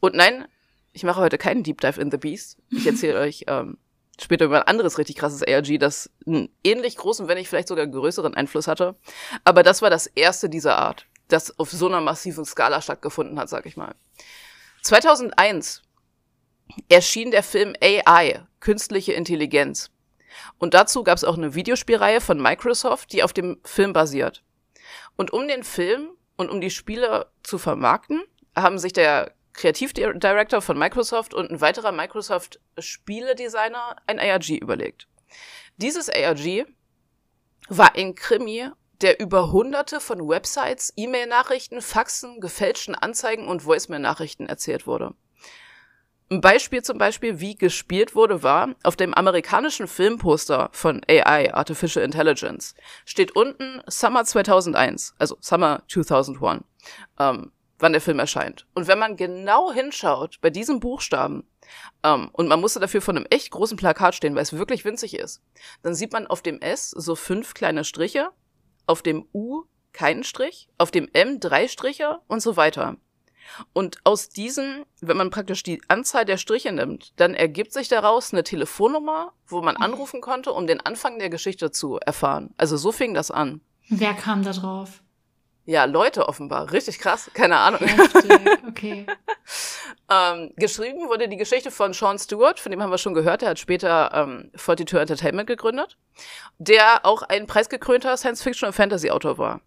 Und 0.00 0.14
nein, 0.14 0.46
ich 0.94 1.02
mache 1.02 1.20
heute 1.20 1.36
keinen 1.36 1.64
Deep 1.64 1.80
Dive 1.80 2.00
in 2.00 2.10
The 2.10 2.16
Beast. 2.16 2.56
Ich 2.70 2.86
erzähle 2.86 3.18
euch 3.18 3.44
ähm, 3.48 3.78
später 4.18 4.44
über 4.44 4.60
ein 4.60 4.68
anderes 4.68 4.96
richtig 4.96 5.16
krasses 5.16 5.42
ARG, 5.42 5.78
das 5.78 6.08
einen 6.24 6.48
ähnlich 6.62 6.96
großen, 6.96 7.26
wenn 7.26 7.36
nicht 7.36 7.48
vielleicht 7.48 7.68
sogar 7.68 7.86
größeren 7.86 8.34
Einfluss 8.34 8.68
hatte. 8.68 8.94
Aber 9.42 9.64
das 9.64 9.82
war 9.82 9.90
das 9.90 10.06
erste 10.06 10.48
dieser 10.48 10.78
Art, 10.78 11.06
das 11.28 11.58
auf 11.58 11.70
so 11.72 11.88
einer 11.88 12.00
massiven 12.00 12.44
Skala 12.44 12.80
stattgefunden 12.80 13.38
hat, 13.40 13.48
sag 13.48 13.66
ich 13.66 13.76
mal. 13.76 13.94
2001 14.82 15.82
erschien 16.88 17.32
der 17.32 17.42
Film 17.42 17.74
AI, 17.82 18.46
künstliche 18.60 19.14
Intelligenz. 19.14 19.90
Und 20.58 20.74
dazu 20.74 21.02
gab 21.02 21.18
es 21.18 21.24
auch 21.24 21.36
eine 21.36 21.56
Videospielreihe 21.56 22.20
von 22.20 22.40
Microsoft, 22.40 23.12
die 23.12 23.24
auf 23.24 23.32
dem 23.32 23.58
Film 23.64 23.92
basiert. 23.92 24.44
Und 25.16 25.32
um 25.32 25.48
den 25.48 25.64
Film 25.64 26.10
und 26.36 26.50
um 26.50 26.60
die 26.60 26.70
Spiele 26.70 27.26
zu 27.42 27.58
vermarkten, 27.58 28.22
haben 28.56 28.78
sich 28.78 28.92
der 28.92 29.33
Kreativdirektor 29.54 30.60
von 30.60 30.78
Microsoft 30.78 31.32
und 31.32 31.50
ein 31.50 31.60
weiterer 31.60 31.92
Microsoft-Spieledesigner 31.92 33.96
ein 34.06 34.20
ARG 34.20 34.50
überlegt. 34.50 35.08
Dieses 35.76 36.10
ARG 36.10 36.66
war 37.68 37.96
ein 37.96 38.14
Krimi, 38.14 38.68
der 39.00 39.20
über 39.20 39.52
hunderte 39.52 40.00
von 40.00 40.28
Websites, 40.28 40.92
E-Mail-Nachrichten, 40.96 41.80
Faxen, 41.80 42.40
gefälschten 42.40 42.94
Anzeigen 42.94 43.48
und 43.48 43.64
Voicemail-Nachrichten 43.64 44.46
erzählt 44.46 44.86
wurde. 44.86 45.14
Ein 46.30 46.40
Beispiel 46.40 46.82
zum 46.82 46.96
Beispiel, 46.96 47.40
wie 47.40 47.54
gespielt 47.54 48.14
wurde, 48.14 48.42
war, 48.42 48.74
auf 48.82 48.96
dem 48.96 49.14
amerikanischen 49.14 49.86
Filmposter 49.86 50.70
von 50.72 51.02
AI, 51.06 51.52
Artificial 51.52 52.04
Intelligence, 52.04 52.74
steht 53.04 53.36
unten 53.36 53.82
Summer 53.86 54.24
2001, 54.24 55.14
also 55.18 55.36
Summer 55.40 55.82
2001. 55.86 56.64
Ähm, 57.18 57.52
wann 57.78 57.92
der 57.92 58.00
Film 58.00 58.18
erscheint. 58.18 58.66
Und 58.74 58.86
wenn 58.86 58.98
man 58.98 59.16
genau 59.16 59.72
hinschaut 59.72 60.40
bei 60.40 60.50
diesem 60.50 60.80
Buchstaben, 60.80 61.46
ähm, 62.02 62.30
und 62.32 62.48
man 62.48 62.60
musste 62.60 62.80
dafür 62.80 63.00
von 63.00 63.16
einem 63.16 63.26
echt 63.30 63.50
großen 63.50 63.76
Plakat 63.76 64.14
stehen, 64.14 64.34
weil 64.34 64.42
es 64.42 64.52
wirklich 64.52 64.84
winzig 64.84 65.14
ist, 65.14 65.42
dann 65.82 65.94
sieht 65.94 66.12
man 66.12 66.26
auf 66.26 66.42
dem 66.42 66.60
S 66.60 66.90
so 66.90 67.14
fünf 67.14 67.54
kleine 67.54 67.84
Striche, 67.84 68.30
auf 68.86 69.02
dem 69.02 69.26
U 69.32 69.64
keinen 69.92 70.24
Strich, 70.24 70.68
auf 70.78 70.90
dem 70.90 71.08
M 71.12 71.40
drei 71.40 71.68
Striche 71.68 72.18
und 72.26 72.40
so 72.40 72.56
weiter. 72.56 72.96
Und 73.72 73.98
aus 74.04 74.30
diesen, 74.30 74.84
wenn 75.00 75.16
man 75.16 75.30
praktisch 75.30 75.62
die 75.62 75.80
Anzahl 75.88 76.24
der 76.24 76.38
Striche 76.38 76.72
nimmt, 76.72 77.12
dann 77.16 77.34
ergibt 77.34 77.72
sich 77.72 77.88
daraus 77.88 78.32
eine 78.32 78.42
Telefonnummer, 78.42 79.32
wo 79.46 79.60
man 79.60 79.76
anrufen 79.76 80.20
konnte, 80.20 80.52
um 80.52 80.66
den 80.66 80.80
Anfang 80.80 81.18
der 81.18 81.30
Geschichte 81.30 81.70
zu 81.70 81.98
erfahren. 81.98 82.54
Also 82.56 82.76
so 82.76 82.90
fing 82.90 83.14
das 83.14 83.30
an. 83.30 83.60
Wer 83.88 84.14
kam 84.14 84.42
da 84.42 84.52
drauf? 84.52 85.03
Ja, 85.66 85.86
Leute 85.86 86.28
offenbar. 86.28 86.72
Richtig 86.72 86.98
krass. 86.98 87.30
Keine 87.32 87.56
Ahnung. 87.56 87.80
Okay. 88.68 89.06
ähm, 90.10 90.52
geschrieben 90.56 91.08
wurde 91.08 91.28
die 91.28 91.36
Geschichte 91.36 91.70
von 91.70 91.94
Sean 91.94 92.18
Stewart, 92.18 92.60
von 92.60 92.70
dem 92.70 92.82
haben 92.82 92.90
wir 92.90 92.98
schon 92.98 93.14
gehört. 93.14 93.40
Der 93.42 93.50
hat 93.50 93.58
später 93.58 94.10
ähm, 94.12 94.50
42 94.56 95.00
Entertainment 95.00 95.46
gegründet, 95.46 95.96
der 96.58 97.06
auch 97.06 97.22
ein 97.22 97.46
preisgekrönter 97.46 98.16
Science-Fiction- 98.16 98.66
und 98.68 98.72
Fantasy-Autor 98.74 99.38
war. 99.38 99.60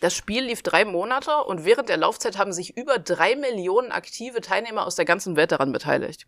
Das 0.00 0.14
Spiel 0.14 0.44
lief 0.44 0.62
drei 0.62 0.84
Monate 0.84 1.44
und 1.44 1.64
während 1.64 1.88
der 1.88 1.96
Laufzeit 1.96 2.36
haben 2.36 2.52
sich 2.52 2.76
über 2.76 2.98
drei 2.98 3.36
Millionen 3.36 3.92
aktive 3.92 4.40
Teilnehmer 4.40 4.86
aus 4.86 4.96
der 4.96 5.04
ganzen 5.04 5.36
Welt 5.36 5.52
daran 5.52 5.72
beteiligt. 5.72 6.26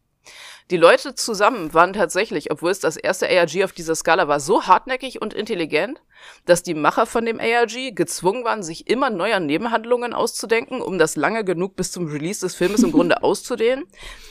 Die 0.70 0.76
Leute 0.76 1.14
zusammen 1.14 1.74
waren 1.74 1.92
tatsächlich, 1.92 2.50
obwohl 2.50 2.72
es 2.72 2.80
das 2.80 2.96
erste 2.96 3.28
ARG 3.28 3.62
auf 3.62 3.72
dieser 3.72 3.94
Skala 3.94 4.26
war, 4.26 4.40
so 4.40 4.66
hartnäckig 4.66 5.22
und 5.22 5.32
intelligent, 5.32 6.00
dass 6.44 6.64
die 6.64 6.74
Macher 6.74 7.06
von 7.06 7.24
dem 7.24 7.38
ARG 7.38 7.94
gezwungen 7.94 8.42
waren, 8.42 8.64
sich 8.64 8.90
immer 8.90 9.08
neuer 9.08 9.38
Nebenhandlungen 9.38 10.12
auszudenken, 10.12 10.82
um 10.82 10.98
das 10.98 11.14
lange 11.14 11.44
genug 11.44 11.76
bis 11.76 11.92
zum 11.92 12.08
Release 12.08 12.40
des 12.40 12.56
Filmes 12.56 12.82
im 12.82 12.90
Grunde 12.90 13.22
auszudehnen, 13.22 13.84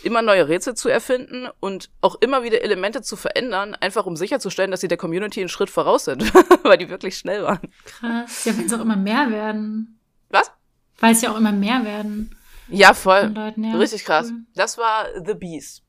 immer 0.04 0.22
neue 0.22 0.50
Rätsel 0.50 0.76
zu 0.76 0.90
erfinden 0.90 1.48
und 1.62 1.90
auch 2.02 2.16
immer 2.20 2.44
wieder 2.44 2.62
Elemente 2.62 3.02
zu 3.02 3.16
verändern, 3.16 3.74
einfach 3.74 4.06
um 4.06 4.18
sicherzustellen, 4.18 4.72
dass 4.72 4.82
sie 4.82 4.90
der 4.90 4.98
Community 4.98 5.40
einen 5.40 5.48
Schritt 5.48 5.70
voraus 5.70 6.04
sind, 6.04 6.34
weil 6.64 6.78
die 6.78 6.90
wirklich 6.90 7.18
schnell 7.18 7.44
waren. 7.44 7.72
Krass. 7.86 8.44
Ja, 8.44 8.58
wenn 8.58 8.66
es 8.66 8.74
auch 8.74 8.82
immer 8.82 8.98
mehr 8.98 9.30
werden. 9.30 10.02
Was? 10.30 10.52
Weil 11.00 11.14
es 11.14 11.22
ja 11.22 11.32
auch 11.32 11.38
immer 11.38 11.54
mehr 11.54 11.86
werden. 11.86 12.36
Ja, 12.68 12.94
voll. 12.94 13.32
Leuten, 13.34 13.64
ja. 13.64 13.78
Richtig 13.78 14.04
krass. 14.04 14.32
Cool. 14.32 14.42
Das 14.56 14.78
war 14.78 15.06
The 15.24 15.34
Beast. 15.34 15.85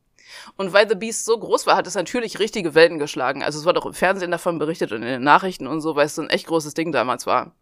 Und 0.57 0.73
weil 0.73 0.89
The 0.89 0.95
Beast 0.95 1.25
so 1.25 1.39
groß 1.39 1.67
war, 1.67 1.77
hat 1.77 1.87
es 1.87 1.95
natürlich 1.95 2.39
richtige 2.39 2.75
Wellen 2.75 2.99
geschlagen. 2.99 3.43
Also 3.43 3.59
es 3.59 3.65
wurde 3.65 3.81
auch 3.81 3.87
im 3.87 3.95
Fernsehen 3.95 4.31
davon 4.31 4.59
berichtet 4.59 4.93
und 4.93 5.03
in 5.03 5.09
den 5.09 5.23
Nachrichten 5.23 5.67
und 5.67 5.81
so, 5.81 5.97
weil 5.97 6.07
es 6.07 6.15
so 6.15 6.23
ein 6.23 6.31
echt 6.31 6.47
großes 6.47 6.75
Ding 6.75 6.93
damals 6.93 7.27
war. 7.27 7.55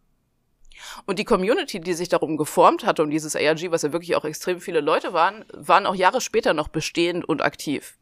Und 1.06 1.18
die 1.18 1.24
Community, 1.24 1.80
die 1.80 1.94
sich 1.94 2.08
darum 2.08 2.36
geformt 2.36 2.84
hatte, 2.84 3.02
um 3.02 3.10
dieses 3.10 3.36
ARG, 3.36 3.70
was 3.70 3.82
ja 3.82 3.92
wirklich 3.92 4.16
auch 4.16 4.24
extrem 4.24 4.60
viele 4.60 4.80
Leute 4.80 5.12
waren, 5.12 5.44
waren 5.52 5.86
auch 5.86 5.94
Jahre 5.94 6.20
später 6.20 6.54
noch 6.54 6.68
bestehend 6.68 7.24
und 7.24 7.42
aktiv. 7.42 7.96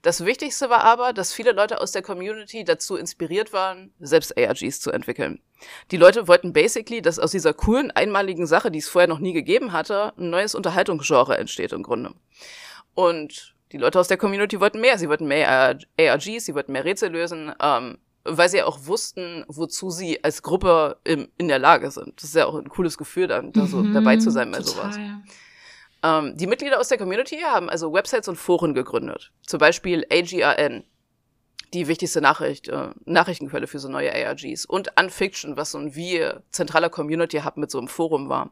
Das 0.00 0.24
Wichtigste 0.24 0.70
war 0.70 0.84
aber, 0.84 1.12
dass 1.12 1.32
viele 1.32 1.52
Leute 1.52 1.80
aus 1.80 1.92
der 1.92 2.02
Community 2.02 2.64
dazu 2.64 2.96
inspiriert 2.96 3.52
waren, 3.52 3.92
selbst 4.00 4.36
ARGs 4.38 4.80
zu 4.80 4.90
entwickeln. 4.90 5.40
Die 5.90 5.98
Leute 5.98 6.26
wollten 6.26 6.52
basically, 6.52 7.02
dass 7.02 7.18
aus 7.18 7.32
dieser 7.32 7.52
coolen, 7.52 7.90
einmaligen 7.90 8.46
Sache, 8.46 8.70
die 8.70 8.78
es 8.78 8.88
vorher 8.88 9.08
noch 9.08 9.18
nie 9.18 9.34
gegeben 9.34 9.72
hatte, 9.72 10.14
ein 10.16 10.30
neues 10.30 10.54
Unterhaltungsgenre 10.54 11.36
entsteht 11.36 11.72
im 11.72 11.82
Grunde. 11.82 12.14
Und 12.94 13.54
die 13.72 13.78
Leute 13.78 13.98
aus 14.00 14.08
der 14.08 14.16
Community 14.16 14.60
wollten 14.60 14.80
mehr. 14.80 14.98
Sie 14.98 15.08
wollten 15.08 15.26
mehr 15.28 15.76
ARGs, 15.98 16.44
sie 16.46 16.54
wollten 16.54 16.72
mehr 16.72 16.84
Rätsel 16.84 17.10
lösen, 17.10 17.52
ähm, 17.60 17.98
weil 18.24 18.48
sie 18.48 18.62
auch 18.62 18.78
wussten, 18.86 19.44
wozu 19.48 19.90
sie 19.90 20.22
als 20.24 20.42
Gruppe 20.42 20.98
im, 21.04 21.28
in 21.38 21.48
der 21.48 21.58
Lage 21.58 21.90
sind. 21.90 22.14
Das 22.16 22.24
ist 22.24 22.34
ja 22.34 22.46
auch 22.46 22.54
ein 22.56 22.68
cooles 22.68 22.98
Gefühl, 22.98 23.26
dann 23.28 23.52
da 23.52 23.66
so 23.66 23.82
Mhm, 23.82 23.92
dabei 23.92 24.16
zu 24.16 24.30
sein 24.30 24.50
bei 24.50 24.58
total. 24.58 24.74
sowas. 24.74 24.98
Ähm, 26.02 26.36
die 26.36 26.46
Mitglieder 26.46 26.78
aus 26.78 26.88
der 26.88 26.98
Community 26.98 27.38
haben 27.40 27.68
also 27.68 27.92
Websites 27.92 28.28
und 28.28 28.36
Foren 28.36 28.74
gegründet. 28.74 29.32
Zum 29.46 29.58
Beispiel 29.58 30.06
AGRN, 30.10 30.84
die 31.74 31.88
wichtigste 31.88 32.20
Nachricht, 32.20 32.68
äh, 32.68 32.90
Nachrichtenquelle 33.04 33.66
für 33.66 33.78
so 33.78 33.88
neue 33.88 34.12
ARGs. 34.14 34.64
Und 34.64 34.90
Unfiction, 34.98 35.56
was 35.56 35.72
so 35.72 35.78
ein 35.78 35.94
wie 35.94 36.26
zentraler 36.50 36.88
Community-Hub 36.88 37.56
mit 37.56 37.70
so 37.70 37.78
einem 37.78 37.88
Forum 37.88 38.28
war. 38.28 38.50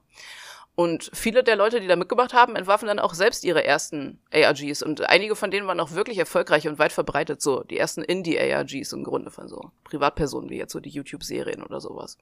Und 0.76 1.10
viele 1.14 1.42
der 1.42 1.56
Leute, 1.56 1.80
die 1.80 1.86
da 1.86 1.96
mitgemacht 1.96 2.34
haben, 2.34 2.54
entwarfen 2.54 2.86
dann 2.86 2.98
auch 2.98 3.14
selbst 3.14 3.44
ihre 3.44 3.64
ersten 3.64 4.20
ARGs. 4.30 4.82
Und 4.82 5.08
einige 5.08 5.34
von 5.34 5.50
denen 5.50 5.66
waren 5.66 5.80
auch 5.80 5.92
wirklich 5.92 6.18
erfolgreich 6.18 6.68
und 6.68 6.78
weit 6.78 6.92
verbreitet. 6.92 7.40
So 7.40 7.64
die 7.64 7.78
ersten 7.78 8.02
Indie-ARGs 8.02 8.92
im 8.92 9.02
Grunde 9.02 9.30
von 9.30 9.48
so 9.48 9.70
Privatpersonen 9.84 10.50
wie 10.50 10.58
jetzt 10.58 10.74
so 10.74 10.80
die 10.80 10.90
YouTube-Serien 10.90 11.62
oder 11.62 11.80
sowas. 11.80 12.18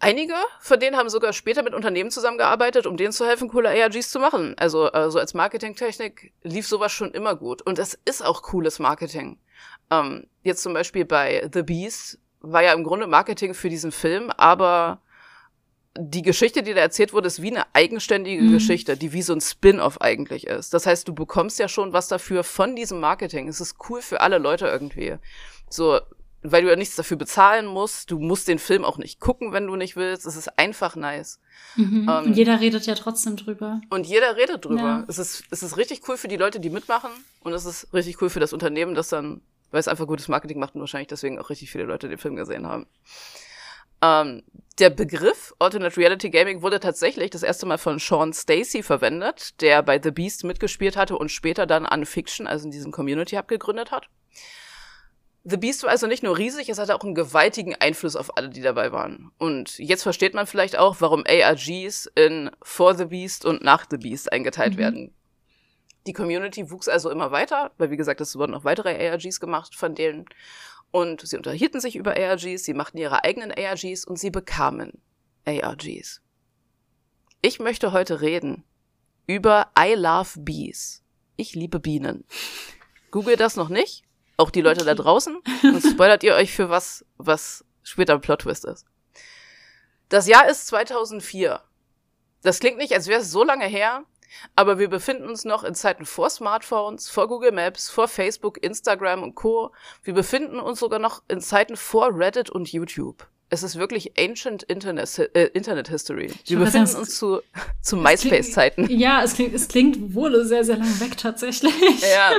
Einige 0.00 0.34
von 0.58 0.80
denen 0.80 0.96
haben 0.96 1.08
sogar 1.08 1.32
später 1.32 1.62
mit 1.62 1.72
Unternehmen 1.72 2.10
zusammengearbeitet, 2.10 2.84
um 2.84 2.96
denen 2.96 3.12
zu 3.12 3.24
helfen, 3.24 3.48
coole 3.48 3.70
ARGs 3.70 4.10
zu 4.10 4.18
machen. 4.18 4.56
Also 4.58 4.90
äh, 4.90 5.08
so 5.08 5.20
als 5.20 5.34
Marketingtechnik 5.34 6.32
lief 6.42 6.66
sowas 6.66 6.90
schon 6.90 7.12
immer 7.12 7.36
gut. 7.36 7.62
Und 7.62 7.78
das 7.78 7.96
ist 8.04 8.24
auch 8.24 8.42
cooles 8.42 8.80
Marketing. 8.80 9.38
Ähm, 9.88 10.26
jetzt 10.42 10.64
zum 10.64 10.74
Beispiel 10.74 11.04
bei 11.04 11.48
The 11.52 11.62
Beast 11.62 12.18
war 12.40 12.64
ja 12.64 12.72
im 12.72 12.82
Grunde 12.82 13.06
Marketing 13.06 13.54
für 13.54 13.70
diesen 13.70 13.92
Film, 13.92 14.30
aber 14.36 15.00
die 15.96 16.22
Geschichte, 16.22 16.62
die 16.62 16.74
da 16.74 16.80
erzählt 16.80 17.12
wurde, 17.12 17.28
ist 17.28 17.40
wie 17.40 17.50
eine 17.52 17.66
eigenständige 17.72 18.42
Mhm. 18.42 18.52
Geschichte, 18.52 18.96
die 18.96 19.12
wie 19.12 19.22
so 19.22 19.32
ein 19.32 19.40
Spin-off 19.40 20.00
eigentlich 20.00 20.46
ist. 20.46 20.74
Das 20.74 20.86
heißt, 20.86 21.06
du 21.06 21.14
bekommst 21.14 21.58
ja 21.58 21.68
schon 21.68 21.92
was 21.92 22.08
dafür 22.08 22.42
von 22.42 22.74
diesem 22.74 22.98
Marketing. 23.00 23.46
Es 23.48 23.60
ist 23.60 23.76
cool 23.88 24.02
für 24.02 24.20
alle 24.20 24.38
Leute 24.38 24.66
irgendwie. 24.66 25.14
So, 25.70 26.00
weil 26.42 26.62
du 26.62 26.68
ja 26.68 26.76
nichts 26.76 26.96
dafür 26.96 27.16
bezahlen 27.16 27.66
musst. 27.66 28.10
Du 28.10 28.18
musst 28.18 28.48
den 28.48 28.58
Film 28.58 28.84
auch 28.84 28.98
nicht 28.98 29.20
gucken, 29.20 29.52
wenn 29.52 29.66
du 29.66 29.76
nicht 29.76 29.94
willst. 29.96 30.26
Es 30.26 30.36
ist 30.36 30.58
einfach 30.58 30.96
nice. 30.96 31.38
Mhm. 31.76 32.08
Ähm, 32.10 32.24
Und 32.26 32.36
jeder 32.36 32.60
redet 32.60 32.86
ja 32.86 32.96
trotzdem 32.96 33.36
drüber. 33.36 33.80
Und 33.88 34.06
jeder 34.06 34.36
redet 34.36 34.64
drüber. 34.64 34.82
Ja. 34.82 35.04
Es, 35.06 35.18
ist, 35.18 35.44
es 35.50 35.62
ist 35.62 35.76
richtig 35.76 36.02
cool 36.08 36.16
für 36.16 36.28
die 36.28 36.36
Leute, 36.36 36.58
die 36.60 36.70
mitmachen. 36.70 37.10
Und 37.40 37.52
es 37.52 37.64
ist 37.64 37.94
richtig 37.94 38.20
cool 38.20 38.30
für 38.30 38.40
das 38.40 38.52
Unternehmen, 38.52 38.94
das 38.96 39.08
dann, 39.10 39.42
weil 39.70 39.80
es 39.80 39.88
einfach 39.88 40.06
gutes 40.08 40.26
Marketing 40.28 40.58
macht 40.58 40.74
und 40.74 40.80
wahrscheinlich 40.80 41.08
deswegen 41.08 41.38
auch 41.38 41.50
richtig 41.50 41.70
viele 41.70 41.84
Leute 41.84 42.08
den 42.08 42.18
Film 42.18 42.34
gesehen 42.36 42.66
haben. 42.66 42.86
Ähm, 44.04 44.42
der 44.78 44.90
Begriff 44.90 45.54
Alternate 45.60 45.96
Reality 45.96 46.30
Gaming 46.30 46.62
wurde 46.62 46.80
tatsächlich 46.80 47.30
das 47.30 47.44
erste 47.44 47.64
Mal 47.64 47.78
von 47.78 47.98
Sean 48.00 48.32
Stacy 48.32 48.82
verwendet, 48.82 49.60
der 49.60 49.82
bei 49.82 50.00
The 50.02 50.10
Beast 50.10 50.42
mitgespielt 50.42 50.96
hatte 50.96 51.16
und 51.16 51.30
später 51.30 51.64
dann 51.66 51.86
Unfiction, 51.86 52.46
also 52.48 52.64
in 52.64 52.72
diesem 52.72 52.90
Community 52.90 53.36
Hub 53.36 53.46
gegründet 53.46 53.92
hat. 53.92 54.08
The 55.44 55.58
Beast 55.58 55.82
war 55.82 55.90
also 55.90 56.06
nicht 56.06 56.22
nur 56.22 56.38
riesig, 56.38 56.70
es 56.70 56.78
hatte 56.78 56.94
auch 56.96 57.04
einen 57.04 57.14
gewaltigen 57.14 57.74
Einfluss 57.76 58.16
auf 58.16 58.36
alle, 58.36 58.48
die 58.48 58.62
dabei 58.62 58.92
waren. 58.92 59.30
Und 59.38 59.78
jetzt 59.78 60.02
versteht 60.02 60.34
man 60.34 60.46
vielleicht 60.46 60.76
auch, 60.76 60.96
warum 61.00 61.22
ARGs 61.26 62.10
in 62.16 62.50
For 62.62 62.94
the 62.96 63.04
Beast 63.04 63.44
und 63.44 63.62
Nach 63.62 63.84
the 63.88 63.98
Beast 63.98 64.32
eingeteilt 64.32 64.74
Mhm. 64.74 64.78
werden. 64.78 65.14
Die 66.06 66.14
Community 66.14 66.70
wuchs 66.70 66.88
also 66.88 67.10
immer 67.10 67.30
weiter, 67.30 67.72
weil 67.78 67.90
wie 67.90 67.96
gesagt, 67.96 68.20
es 68.22 68.36
wurden 68.36 68.52
noch 68.52 68.64
weitere 68.64 69.08
ARGs 69.08 69.38
gemacht 69.38 69.74
von 69.76 69.94
denen. 69.94 70.24
Und 70.94 71.26
sie 71.26 71.36
unterhielten 71.36 71.80
sich 71.80 71.96
über 71.96 72.16
ARGs, 72.16 72.62
sie 72.62 72.72
machten 72.72 72.98
ihre 72.98 73.24
eigenen 73.24 73.50
ARGs 73.50 74.04
und 74.04 74.16
sie 74.16 74.30
bekamen 74.30 75.02
ARGs. 75.44 76.22
Ich 77.40 77.58
möchte 77.58 77.90
heute 77.90 78.20
reden 78.20 78.62
über 79.26 79.72
I 79.76 79.94
Love 79.94 80.38
Bees. 80.38 81.02
Ich 81.34 81.56
liebe 81.56 81.80
Bienen. 81.80 82.24
Google 83.10 83.34
das 83.34 83.56
noch 83.56 83.70
nicht. 83.70 84.04
Auch 84.36 84.52
die 84.52 84.60
Leute 84.60 84.84
da 84.84 84.92
Okay. 84.92 85.02
draußen. 85.02 85.40
Sonst 85.62 85.90
spoilert 85.94 86.22
ihr 86.22 86.36
euch 86.36 86.52
für 86.52 86.70
was, 86.70 87.04
was 87.16 87.64
später 87.82 88.14
ein 88.14 88.20
Plot-Twist 88.20 88.64
ist. 88.64 88.86
Das 90.10 90.28
Jahr 90.28 90.48
ist 90.48 90.68
2004. 90.68 91.60
Das 92.42 92.60
klingt 92.60 92.78
nicht, 92.78 92.92
als 92.92 93.08
wäre 93.08 93.22
es 93.22 93.32
so 93.32 93.42
lange 93.42 93.66
her, 93.66 94.04
aber 94.56 94.78
wir 94.78 94.88
befinden 94.88 95.28
uns 95.28 95.44
noch 95.44 95.64
in 95.64 95.74
Zeiten 95.74 96.04
vor 96.06 96.30
Smartphones, 96.30 97.08
vor 97.08 97.28
Google 97.28 97.52
Maps, 97.52 97.90
vor 97.90 98.08
Facebook, 98.08 98.62
Instagram 98.62 99.22
und 99.22 99.34
Co. 99.34 99.72
Wir 100.02 100.14
befinden 100.14 100.60
uns 100.60 100.80
sogar 100.80 100.98
noch 100.98 101.22
in 101.28 101.40
Zeiten 101.40 101.76
vor 101.76 102.10
Reddit 102.18 102.50
und 102.50 102.70
YouTube. 102.72 103.26
Es 103.50 103.62
ist 103.62 103.76
wirklich 103.78 104.18
Ancient 104.18 104.62
Internet, 104.64 105.18
äh, 105.34 105.44
Internet 105.52 105.88
History. 105.88 106.32
Wir 106.46 106.58
befinden 106.58 106.86
sagen, 106.86 107.00
uns 107.02 107.16
zu, 107.16 107.40
zu 107.82 107.96
MySpace-Zeiten. 107.96 108.88
Ja, 108.90 109.22
es 109.22 109.34
klingt, 109.34 109.54
es 109.54 109.68
klingt 109.68 110.14
wohl 110.14 110.44
sehr, 110.44 110.64
sehr 110.64 110.76
lang 110.78 110.98
weg 111.00 111.16
tatsächlich. 111.16 111.72
Ja. 112.00 112.32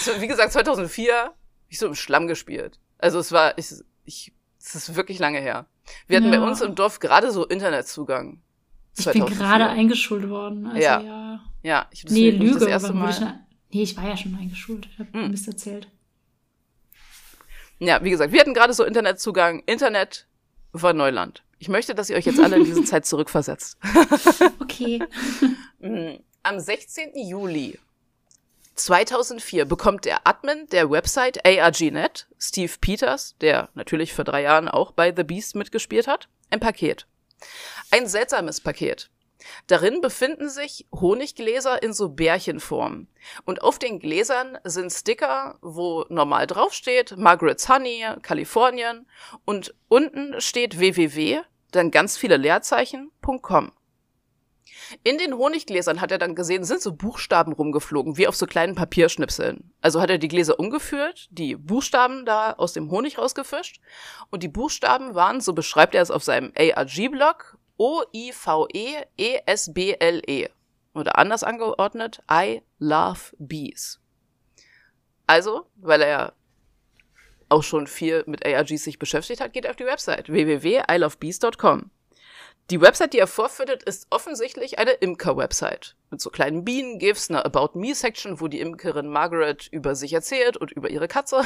So, 0.00 0.20
wie 0.20 0.26
gesagt, 0.26 0.52
2004 0.52 1.14
hab 1.16 1.34
ich 1.68 1.78
so 1.78 1.86
im 1.86 1.94
Schlamm 1.94 2.26
gespielt. 2.26 2.78
Also 2.98 3.18
es 3.18 3.32
war, 3.32 3.56
ich, 3.56 3.72
ich, 4.04 4.32
es 4.60 4.74
ist 4.74 4.96
wirklich 4.96 5.18
lange 5.18 5.40
her. 5.40 5.66
Wir 6.06 6.18
hatten 6.18 6.30
Ja. 6.32 6.40
bei 6.40 6.46
uns 6.46 6.60
im 6.60 6.74
Dorf 6.74 6.98
gerade 6.98 7.30
so 7.30 7.46
Internetzugang. 7.46 8.42
Ich 8.98 9.04
bin 9.04 9.22
2004. 9.22 9.36
gerade 9.38 9.68
eingeschult 9.68 10.28
worden. 10.28 10.66
Also 10.66 10.80
Ja. 10.80 11.00
ja. 11.00 11.40
Ja, 11.62 11.86
ich 11.90 12.04
hab 12.04 12.10
Nee, 12.10 12.30
Lüge. 12.30 12.60
das 12.60 12.68
erste 12.68 12.92
Mal. 12.92 13.10
ich 13.10 13.16
schon, 13.16 13.32
nee, 13.72 13.82
ich 13.82 13.96
war 13.96 14.08
ja 14.08 14.16
schon 14.16 14.34
eingeschult. 14.36 14.88
Ich 14.92 14.98
habe 14.98 15.08
Hm. 15.12 15.30
Mist 15.30 15.48
erzählt. 15.48 15.88
Ja, 17.80 18.02
wie 18.02 18.10
gesagt, 18.10 18.32
wir 18.32 18.40
hatten 18.40 18.54
gerade 18.54 18.72
so 18.72 18.84
Internetzugang. 18.84 19.62
Internet 19.66 20.26
war 20.72 20.92
Neuland. 20.92 21.42
Ich 21.58 21.68
möchte, 21.68 21.94
dass 21.94 22.10
ihr 22.10 22.16
euch 22.16 22.26
jetzt 22.26 22.40
alle 22.40 22.56
in 22.56 22.64
diese 22.64 22.84
Zeit 22.84 23.06
zurückversetzt. 23.06 23.78
Okay. 24.60 25.00
Mhm. 25.80 26.18
Am 26.42 26.58
16. 26.58 27.10
Juli 27.14 27.78
2004 28.74 29.64
bekommt 29.64 30.04
der 30.04 30.26
Admin 30.26 30.66
der 30.72 30.90
Website 30.90 31.44
ARGNet, 31.46 32.26
Steve 32.38 32.72
Peters, 32.80 33.36
der 33.40 33.68
natürlich 33.74 34.12
vor 34.12 34.24
drei 34.24 34.42
Jahren 34.42 34.68
auch 34.68 34.92
bei 34.92 35.12
The 35.14 35.24
Beast 35.24 35.54
mitgespielt 35.56 36.06
hat, 36.08 36.28
ein 36.50 36.60
Paket. 36.60 37.06
Ein 37.90 38.06
seltsames 38.06 38.60
Paket. 38.60 39.10
Darin 39.66 40.00
befinden 40.00 40.48
sich 40.48 40.86
Honiggläser 40.92 41.82
in 41.82 41.92
so 41.92 42.08
Bärchenform. 42.10 43.06
Und 43.44 43.62
auf 43.62 43.78
den 43.78 43.98
Gläsern 43.98 44.58
sind 44.64 44.90
Sticker, 44.90 45.58
wo 45.62 46.04
normal 46.08 46.46
draufsteht 46.46 47.16
Margaret's 47.16 47.68
Honey, 47.68 48.04
Kalifornien. 48.22 49.06
Und 49.44 49.74
unten 49.88 50.40
steht 50.40 50.78
www, 50.78 51.42
dann 51.70 51.90
ganz 51.90 52.16
viele 52.16 52.36
Leerzeichen, 52.36 53.10
.com. 53.42 53.72
In 55.04 55.18
den 55.18 55.34
Honiggläsern 55.34 56.00
hat 56.00 56.10
er 56.12 56.18
dann 56.18 56.34
gesehen, 56.34 56.64
sind 56.64 56.80
so 56.80 56.92
Buchstaben 56.92 57.52
rumgeflogen, 57.52 58.16
wie 58.16 58.26
auf 58.26 58.36
so 58.36 58.46
kleinen 58.46 58.74
Papierschnipseln. 58.74 59.72
Also 59.80 60.00
hat 60.00 60.10
er 60.10 60.18
die 60.18 60.28
Gläser 60.28 60.58
umgeführt, 60.58 61.28
die 61.30 61.56
Buchstaben 61.56 62.24
da 62.24 62.52
aus 62.52 62.72
dem 62.72 62.90
Honig 62.90 63.18
rausgefischt. 63.18 63.80
Und 64.30 64.42
die 64.42 64.48
Buchstaben 64.48 65.14
waren, 65.14 65.40
so 65.40 65.52
beschreibt 65.52 65.94
er 65.94 66.02
es 66.02 66.10
auf 66.10 66.24
seinem 66.24 66.52
ARG-Blog, 66.56 67.58
O-I-V-E-E-S-B-L-E. 67.76 68.78
Oder 70.94 71.18
anders 71.18 71.44
angeordnet, 71.44 72.22
I 72.30 72.62
love 72.78 73.34
bees. 73.38 74.00
Also, 75.26 75.66
weil 75.76 76.02
er 76.02 76.32
auch 77.48 77.62
schon 77.62 77.86
viel 77.86 78.24
mit 78.26 78.44
ARGs 78.44 78.84
sich 78.84 78.98
beschäftigt 78.98 79.40
hat, 79.40 79.52
geht 79.52 79.64
er 79.64 79.70
auf 79.70 79.76
die 79.76 79.86
Website 79.86 80.28
www.ilovebees.com. 80.28 81.90
Die 82.70 82.82
Website, 82.82 83.14
die 83.14 83.18
er 83.18 83.26
vorführt, 83.26 83.82
ist 83.82 84.06
offensichtlich 84.10 84.78
eine 84.78 84.90
Imker-Website. 84.90 85.96
Mit 86.10 86.20
so 86.20 86.28
kleinen 86.28 86.64
Bienen-GIFs, 86.64 87.30
einer 87.30 87.46
About 87.46 87.78
Me-Section, 87.78 88.42
wo 88.42 88.48
die 88.48 88.60
Imkerin 88.60 89.08
Margaret 89.08 89.68
über 89.68 89.94
sich 89.94 90.12
erzählt 90.12 90.58
und 90.58 90.70
über 90.72 90.90
ihre 90.90 91.08
Katze. 91.08 91.40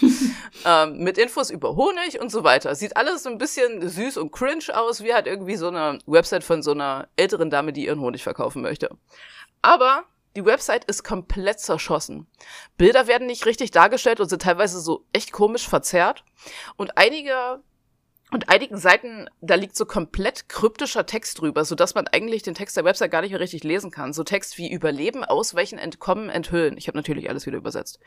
ähm, 0.66 0.98
mit 0.98 1.16
Infos 1.16 1.48
über 1.48 1.76
Honig 1.76 2.20
und 2.20 2.30
so 2.30 2.44
weiter. 2.44 2.74
Sieht 2.74 2.98
alles 2.98 3.22
so 3.22 3.30
ein 3.30 3.38
bisschen 3.38 3.88
süß 3.88 4.18
und 4.18 4.32
cringe 4.32 4.66
aus, 4.74 5.02
wie 5.02 5.14
halt 5.14 5.26
irgendwie 5.26 5.56
so 5.56 5.68
eine 5.68 5.98
Website 6.04 6.44
von 6.44 6.62
so 6.62 6.72
einer 6.72 7.08
älteren 7.16 7.48
Dame, 7.48 7.72
die 7.72 7.86
ihren 7.86 8.00
Honig 8.00 8.22
verkaufen 8.22 8.60
möchte. 8.60 8.90
Aber 9.62 10.04
die 10.36 10.44
Website 10.44 10.84
ist 10.84 11.04
komplett 11.04 11.60
zerschossen. 11.60 12.26
Bilder 12.76 13.06
werden 13.06 13.26
nicht 13.26 13.46
richtig 13.46 13.70
dargestellt 13.70 14.20
und 14.20 14.28
sind 14.28 14.42
teilweise 14.42 14.78
so 14.80 15.06
echt 15.14 15.32
komisch 15.32 15.66
verzerrt. 15.66 16.22
Und 16.76 16.98
einige 16.98 17.62
und 18.30 18.48
einigen 18.48 18.78
Seiten, 18.78 19.28
da 19.40 19.56
liegt 19.56 19.76
so 19.76 19.84
komplett 19.84 20.48
kryptischer 20.48 21.06
Text 21.06 21.40
drüber, 21.40 21.64
so 21.64 21.74
dass 21.74 21.94
man 21.94 22.06
eigentlich 22.08 22.42
den 22.42 22.54
Text 22.54 22.76
der 22.76 22.84
Website 22.84 23.10
gar 23.10 23.22
nicht 23.22 23.32
mehr 23.32 23.40
richtig 23.40 23.64
lesen 23.64 23.90
kann. 23.90 24.12
So 24.12 24.22
Text 24.22 24.56
wie 24.58 24.70
Überleben, 24.70 25.24
Ausweichen, 25.24 25.78
Entkommen, 25.78 26.30
Enthüllen. 26.30 26.76
Ich 26.76 26.86
habe 26.86 26.96
natürlich 26.96 27.28
alles 27.28 27.46
wieder 27.46 27.58
übersetzt. 27.58 27.98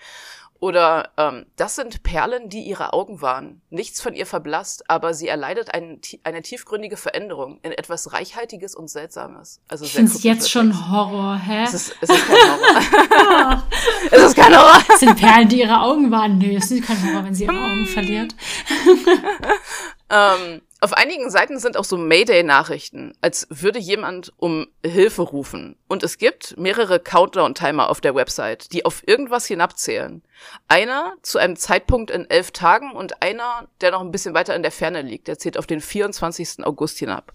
Oder 0.60 1.10
ähm, 1.18 1.46
das 1.58 1.76
sind 1.76 2.04
Perlen, 2.04 2.48
die 2.48 2.62
ihre 2.62 2.94
Augen 2.94 3.22
waren. 3.22 3.62
Nichts 3.70 4.00
von 4.00 4.14
ihr 4.14 4.26
verblasst, 4.26 4.90
aber 4.90 5.14
sie 5.14 5.28
erleidet 5.28 5.74
ein, 5.74 6.00
eine 6.24 6.42
tiefgründige 6.42 6.96
Veränderung 6.96 7.60
in 7.64 7.74
etwas 7.74 8.14
Reichhaltiges 8.14 8.74
und 8.74 8.90
Seltsames. 8.90 9.60
Also 9.68 9.84
ich 9.84 9.92
finde 9.92 10.14
es 10.14 10.24
jetzt 10.24 10.50
schon 10.50 10.90
Horror, 10.90 11.38
hä? 11.38 11.64
Es 11.66 11.74
ist, 11.74 11.96
es 12.00 12.10
ist 12.10 12.28
kein 12.28 12.38
Horror. 12.38 13.64
es 14.12 14.24
ist 14.24 14.36
kein 14.38 14.58
Horror. 14.58 14.84
Es 14.88 15.00
sind 15.02 15.18
Perlen, 15.18 15.50
die 15.50 15.60
ihre 15.60 15.82
Augen 15.82 16.12
waren. 16.12 16.38
Nö, 16.38 16.56
es 16.56 16.72
ist 16.72 16.86
kein 16.88 17.04
Horror, 17.04 17.26
wenn 17.26 17.36
sie 17.36 17.44
ihre 17.44 17.60
Augen 17.60 17.86
verliert. 17.86 18.34
Ähm, 20.10 20.62
auf 20.80 20.94
einigen 20.94 21.30
Seiten 21.30 21.60
sind 21.60 21.78
auch 21.78 21.86
so 21.86 21.98
Mayday-Nachrichten, 21.98 23.14
als 23.22 23.48
würde 23.50 23.80
jemand 23.80 24.34
um 24.38 24.68
Hilfe 24.86 25.22
rufen. 25.22 25.78
Und 25.88 26.04
es 26.04 26.18
gibt 26.18 26.58
mehrere 26.58 27.00
Countdown-Timer 27.00 27.90
auf 27.90 28.02
der 28.02 28.16
Website, 28.16 28.74
die 28.74 28.84
auf 28.84 29.08
irgendwas 29.08 29.46
hinabzählen. 29.46 30.24
Einer 30.68 31.14
zu 31.22 31.40
einem 31.40 31.56
Zeitpunkt 31.56 32.12
in 32.12 32.30
elf 32.30 32.52
Tagen 32.52 32.92
und 32.92 33.24
einer, 33.24 33.70
der 33.80 33.92
noch 33.92 34.02
ein 34.02 34.12
bisschen 34.12 34.34
weiter 34.34 34.56
in 34.56 34.62
der 34.62 34.74
Ferne 34.74 35.02
liegt. 35.02 35.30
Der 35.30 35.40
zählt 35.40 35.58
auf 35.58 35.68
den 35.68 35.80
24. 35.80 36.66
August 36.66 37.00
hinab. 37.00 37.32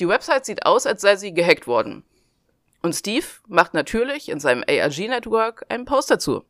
Die 0.00 0.08
Website 0.08 0.46
sieht 0.46 0.64
aus, 0.64 0.86
als 0.86 1.02
sei 1.02 1.16
sie 1.16 1.34
gehackt 1.34 1.66
worden. 1.66 2.04
Und 2.80 2.94
Steve 2.94 3.26
macht 3.46 3.74
natürlich 3.74 4.28
in 4.30 4.40
seinem 4.40 4.64
ARG-Network 4.66 5.66
einen 5.68 5.84
Post 5.84 6.10
dazu. 6.10 6.44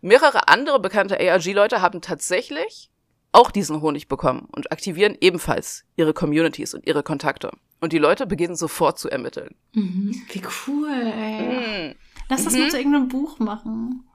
Mehrere 0.00 0.48
andere 0.48 0.80
bekannte 0.80 1.20
ARG-Leute 1.20 1.82
haben 1.82 2.00
tatsächlich 2.00 2.90
auch 3.32 3.50
diesen 3.50 3.80
Honig 3.80 4.08
bekommen 4.08 4.48
und 4.52 4.70
aktivieren 4.72 5.16
ebenfalls 5.20 5.84
ihre 5.96 6.12
Communities 6.12 6.74
und 6.74 6.86
ihre 6.86 7.02
Kontakte. 7.02 7.50
Und 7.80 7.92
die 7.92 7.98
Leute 7.98 8.26
beginnen 8.26 8.54
sofort 8.54 8.98
zu 8.98 9.10
ermitteln. 9.10 9.56
Mhm. 9.72 10.22
Wie 10.30 10.42
cool, 10.68 10.90
ey. 10.90 11.88
Mhm. 11.90 11.94
Lass 12.28 12.44
das 12.44 12.52
mhm. 12.52 12.60
mal 12.60 12.70
zu 12.70 12.78
irgendeinem 12.78 13.08
Buch 13.08 13.38
machen. 13.38 14.08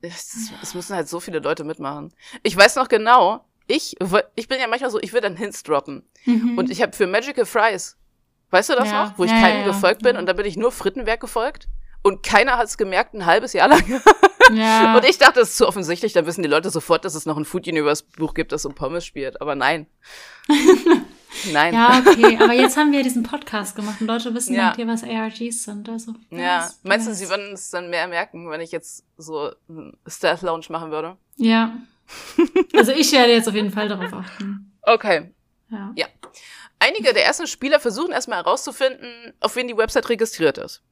Es, 0.00 0.50
es, 0.62 0.74
müssen 0.74 0.94
halt 0.94 1.08
so 1.08 1.20
viele 1.20 1.38
Leute 1.38 1.64
mitmachen. 1.64 2.12
Ich 2.42 2.56
weiß 2.56 2.76
noch 2.76 2.88
genau, 2.88 3.44
ich, 3.66 3.96
ich 4.34 4.48
bin 4.48 4.60
ja 4.60 4.66
manchmal 4.66 4.90
so, 4.90 5.00
ich 5.00 5.12
will 5.12 5.22
dann 5.22 5.36
Hints 5.36 5.62
droppen. 5.62 6.02
Mhm. 6.26 6.58
Und 6.58 6.70
ich 6.70 6.82
habe 6.82 6.92
für 6.92 7.06
Magical 7.06 7.46
Fries, 7.46 7.96
weißt 8.50 8.70
du 8.70 8.74
das 8.74 8.88
ja. 8.88 9.04
noch? 9.04 9.18
Wo 9.18 9.24
ich 9.24 9.30
ja, 9.30 9.40
keinem 9.40 9.60
ja, 9.60 9.66
gefolgt 9.66 10.02
bin 10.02 10.16
und 10.16 10.26
da 10.26 10.34
bin 10.34 10.44
ich 10.44 10.56
nur 10.56 10.72
Frittenwerk 10.72 11.20
gefolgt. 11.20 11.68
Und 12.02 12.22
keiner 12.22 12.58
hat 12.58 12.66
es 12.66 12.76
gemerkt, 12.76 13.14
ein 13.14 13.24
halbes 13.24 13.54
Jahr 13.54 13.68
lang. 13.68 13.82
Ja. 14.52 14.96
Und 14.96 15.04
ich 15.04 15.18
dachte, 15.18 15.40
es 15.40 15.50
ist 15.50 15.56
zu 15.56 15.66
offensichtlich, 15.66 16.12
dann 16.12 16.26
wissen 16.26 16.42
die 16.42 16.48
Leute 16.48 16.70
sofort, 16.70 17.04
dass 17.04 17.14
es 17.14 17.26
noch 17.26 17.36
ein 17.36 17.44
Food 17.44 17.66
Universe 17.66 18.04
Buch 18.16 18.34
gibt, 18.34 18.52
das 18.52 18.64
um 18.64 18.74
Pommes 18.74 19.04
spielt. 19.04 19.40
Aber 19.40 19.54
nein. 19.54 19.86
nein. 21.52 21.74
Ja, 21.74 22.02
okay. 22.06 22.38
Aber 22.40 22.52
jetzt 22.52 22.76
haben 22.76 22.92
wir 22.92 23.02
diesen 23.02 23.22
Podcast 23.22 23.76
gemacht 23.76 24.00
und 24.00 24.06
Leute 24.06 24.34
wissen 24.34 24.54
ja. 24.54 24.74
hier, 24.74 24.86
was 24.86 25.02
ARGs 25.02 25.64
sind. 25.64 25.88
Also, 25.88 26.14
ja. 26.30 26.62
Weiß, 26.62 26.80
Meinst 26.82 27.06
du, 27.08 27.14
sie 27.14 27.28
würden 27.28 27.52
es 27.54 27.70
dann 27.70 27.90
mehr 27.90 28.08
merken, 28.08 28.50
wenn 28.50 28.60
ich 28.60 28.72
jetzt 28.72 29.04
so 29.16 29.50
einen 29.68 29.96
Stealth 30.06 30.42
Lounge 30.42 30.66
machen 30.68 30.90
würde? 30.90 31.16
Ja. 31.36 31.76
Also 32.76 32.92
ich 32.92 33.12
werde 33.12 33.32
jetzt 33.32 33.48
auf 33.48 33.54
jeden 33.54 33.70
Fall 33.70 33.88
darauf 33.88 34.12
achten. 34.12 34.72
Okay. 34.82 35.32
Ja. 35.70 35.92
ja. 35.96 36.06
Einige 36.78 37.14
der 37.14 37.24
ersten 37.24 37.46
Spieler 37.46 37.80
versuchen 37.80 38.12
erstmal 38.12 38.38
herauszufinden, 38.38 39.32
auf 39.40 39.56
wen 39.56 39.68
die 39.68 39.76
Website 39.76 40.08
registriert 40.10 40.58
ist. 40.58 40.82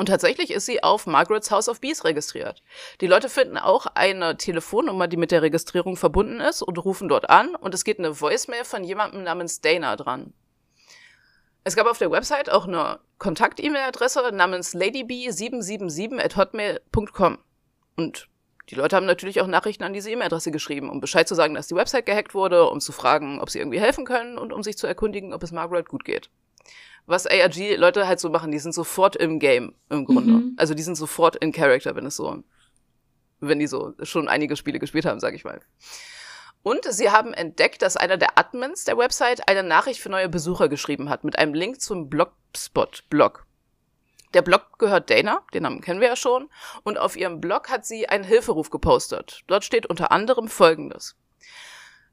Und 0.00 0.06
tatsächlich 0.06 0.50
ist 0.50 0.64
sie 0.64 0.82
auf 0.82 1.06
Margarets 1.06 1.50
House 1.50 1.68
of 1.68 1.82
Bees 1.82 2.04
registriert. 2.04 2.62
Die 3.02 3.06
Leute 3.06 3.28
finden 3.28 3.58
auch 3.58 3.84
eine 3.84 4.38
Telefonnummer, 4.38 5.08
die 5.08 5.18
mit 5.18 5.30
der 5.30 5.42
Registrierung 5.42 5.98
verbunden 5.98 6.40
ist 6.40 6.62
und 6.62 6.82
rufen 6.82 7.06
dort 7.06 7.28
an 7.28 7.54
und 7.54 7.74
es 7.74 7.84
geht 7.84 7.98
eine 7.98 8.18
Voicemail 8.18 8.64
von 8.64 8.82
jemandem 8.82 9.24
namens 9.24 9.60
Dana 9.60 9.96
dran. 9.96 10.32
Es 11.64 11.76
gab 11.76 11.86
auf 11.86 11.98
der 11.98 12.10
Website 12.10 12.48
auch 12.48 12.66
eine 12.66 13.00
Kontakt-E-Mail-Adresse 13.18 14.32
namens 14.32 14.74
ladyb777 14.74 16.18
at 16.18 16.34
hotmail.com. 16.34 17.36
Und 17.98 18.28
die 18.70 18.76
Leute 18.76 18.96
haben 18.96 19.04
natürlich 19.04 19.42
auch 19.42 19.46
Nachrichten 19.46 19.84
an 19.84 19.92
diese 19.92 20.10
E-Mail-Adresse 20.10 20.50
geschrieben, 20.50 20.88
um 20.88 21.02
Bescheid 21.02 21.28
zu 21.28 21.34
sagen, 21.34 21.52
dass 21.52 21.66
die 21.66 21.76
Website 21.76 22.06
gehackt 22.06 22.32
wurde, 22.32 22.70
um 22.70 22.80
zu 22.80 22.92
fragen, 22.92 23.38
ob 23.38 23.50
sie 23.50 23.58
irgendwie 23.58 23.80
helfen 23.80 24.06
können 24.06 24.38
und 24.38 24.54
um 24.54 24.62
sich 24.62 24.78
zu 24.78 24.86
erkundigen, 24.86 25.34
ob 25.34 25.42
es 25.42 25.52
Margaret 25.52 25.90
gut 25.90 26.06
geht 26.06 26.30
was 27.10 27.26
ARG-Leute 27.26 28.06
halt 28.06 28.20
so 28.20 28.30
machen, 28.30 28.52
die 28.52 28.58
sind 28.58 28.72
sofort 28.72 29.16
im 29.16 29.38
Game 29.38 29.74
im 29.90 30.04
Grunde. 30.04 30.32
Mhm. 30.32 30.54
Also 30.56 30.74
die 30.74 30.82
sind 30.82 30.94
sofort 30.94 31.36
in 31.36 31.52
Character, 31.52 31.94
wenn 31.96 32.06
es 32.06 32.16
so, 32.16 32.42
wenn 33.40 33.58
die 33.58 33.66
so 33.66 33.94
schon 34.02 34.28
einige 34.28 34.56
Spiele 34.56 34.78
gespielt 34.78 35.04
haben, 35.04 35.20
sag 35.20 35.34
ich 35.34 35.44
mal. 35.44 35.60
Und 36.62 36.84
sie 36.90 37.10
haben 37.10 37.32
entdeckt, 37.32 37.82
dass 37.82 37.96
einer 37.96 38.16
der 38.16 38.38
Admins 38.38 38.84
der 38.84 38.98
Website 38.98 39.48
eine 39.48 39.62
Nachricht 39.62 40.00
für 40.00 40.10
neue 40.10 40.28
Besucher 40.28 40.68
geschrieben 40.68 41.08
hat 41.08 41.24
mit 41.24 41.38
einem 41.38 41.54
Link 41.54 41.80
zum 41.80 42.08
Blogspot-Blog. 42.10 43.46
Der 44.34 44.42
Blog 44.42 44.78
gehört 44.78 45.10
Dana, 45.10 45.42
den 45.52 45.64
Namen 45.64 45.80
kennen 45.80 46.00
wir 46.00 46.08
ja 46.08 46.16
schon, 46.16 46.48
und 46.84 46.98
auf 46.98 47.16
ihrem 47.16 47.40
Blog 47.40 47.68
hat 47.68 47.84
sie 47.84 48.08
einen 48.08 48.24
Hilferuf 48.24 48.70
gepostet. 48.70 49.42
Dort 49.48 49.64
steht 49.64 49.86
unter 49.86 50.12
anderem 50.12 50.48
Folgendes. 50.48 51.16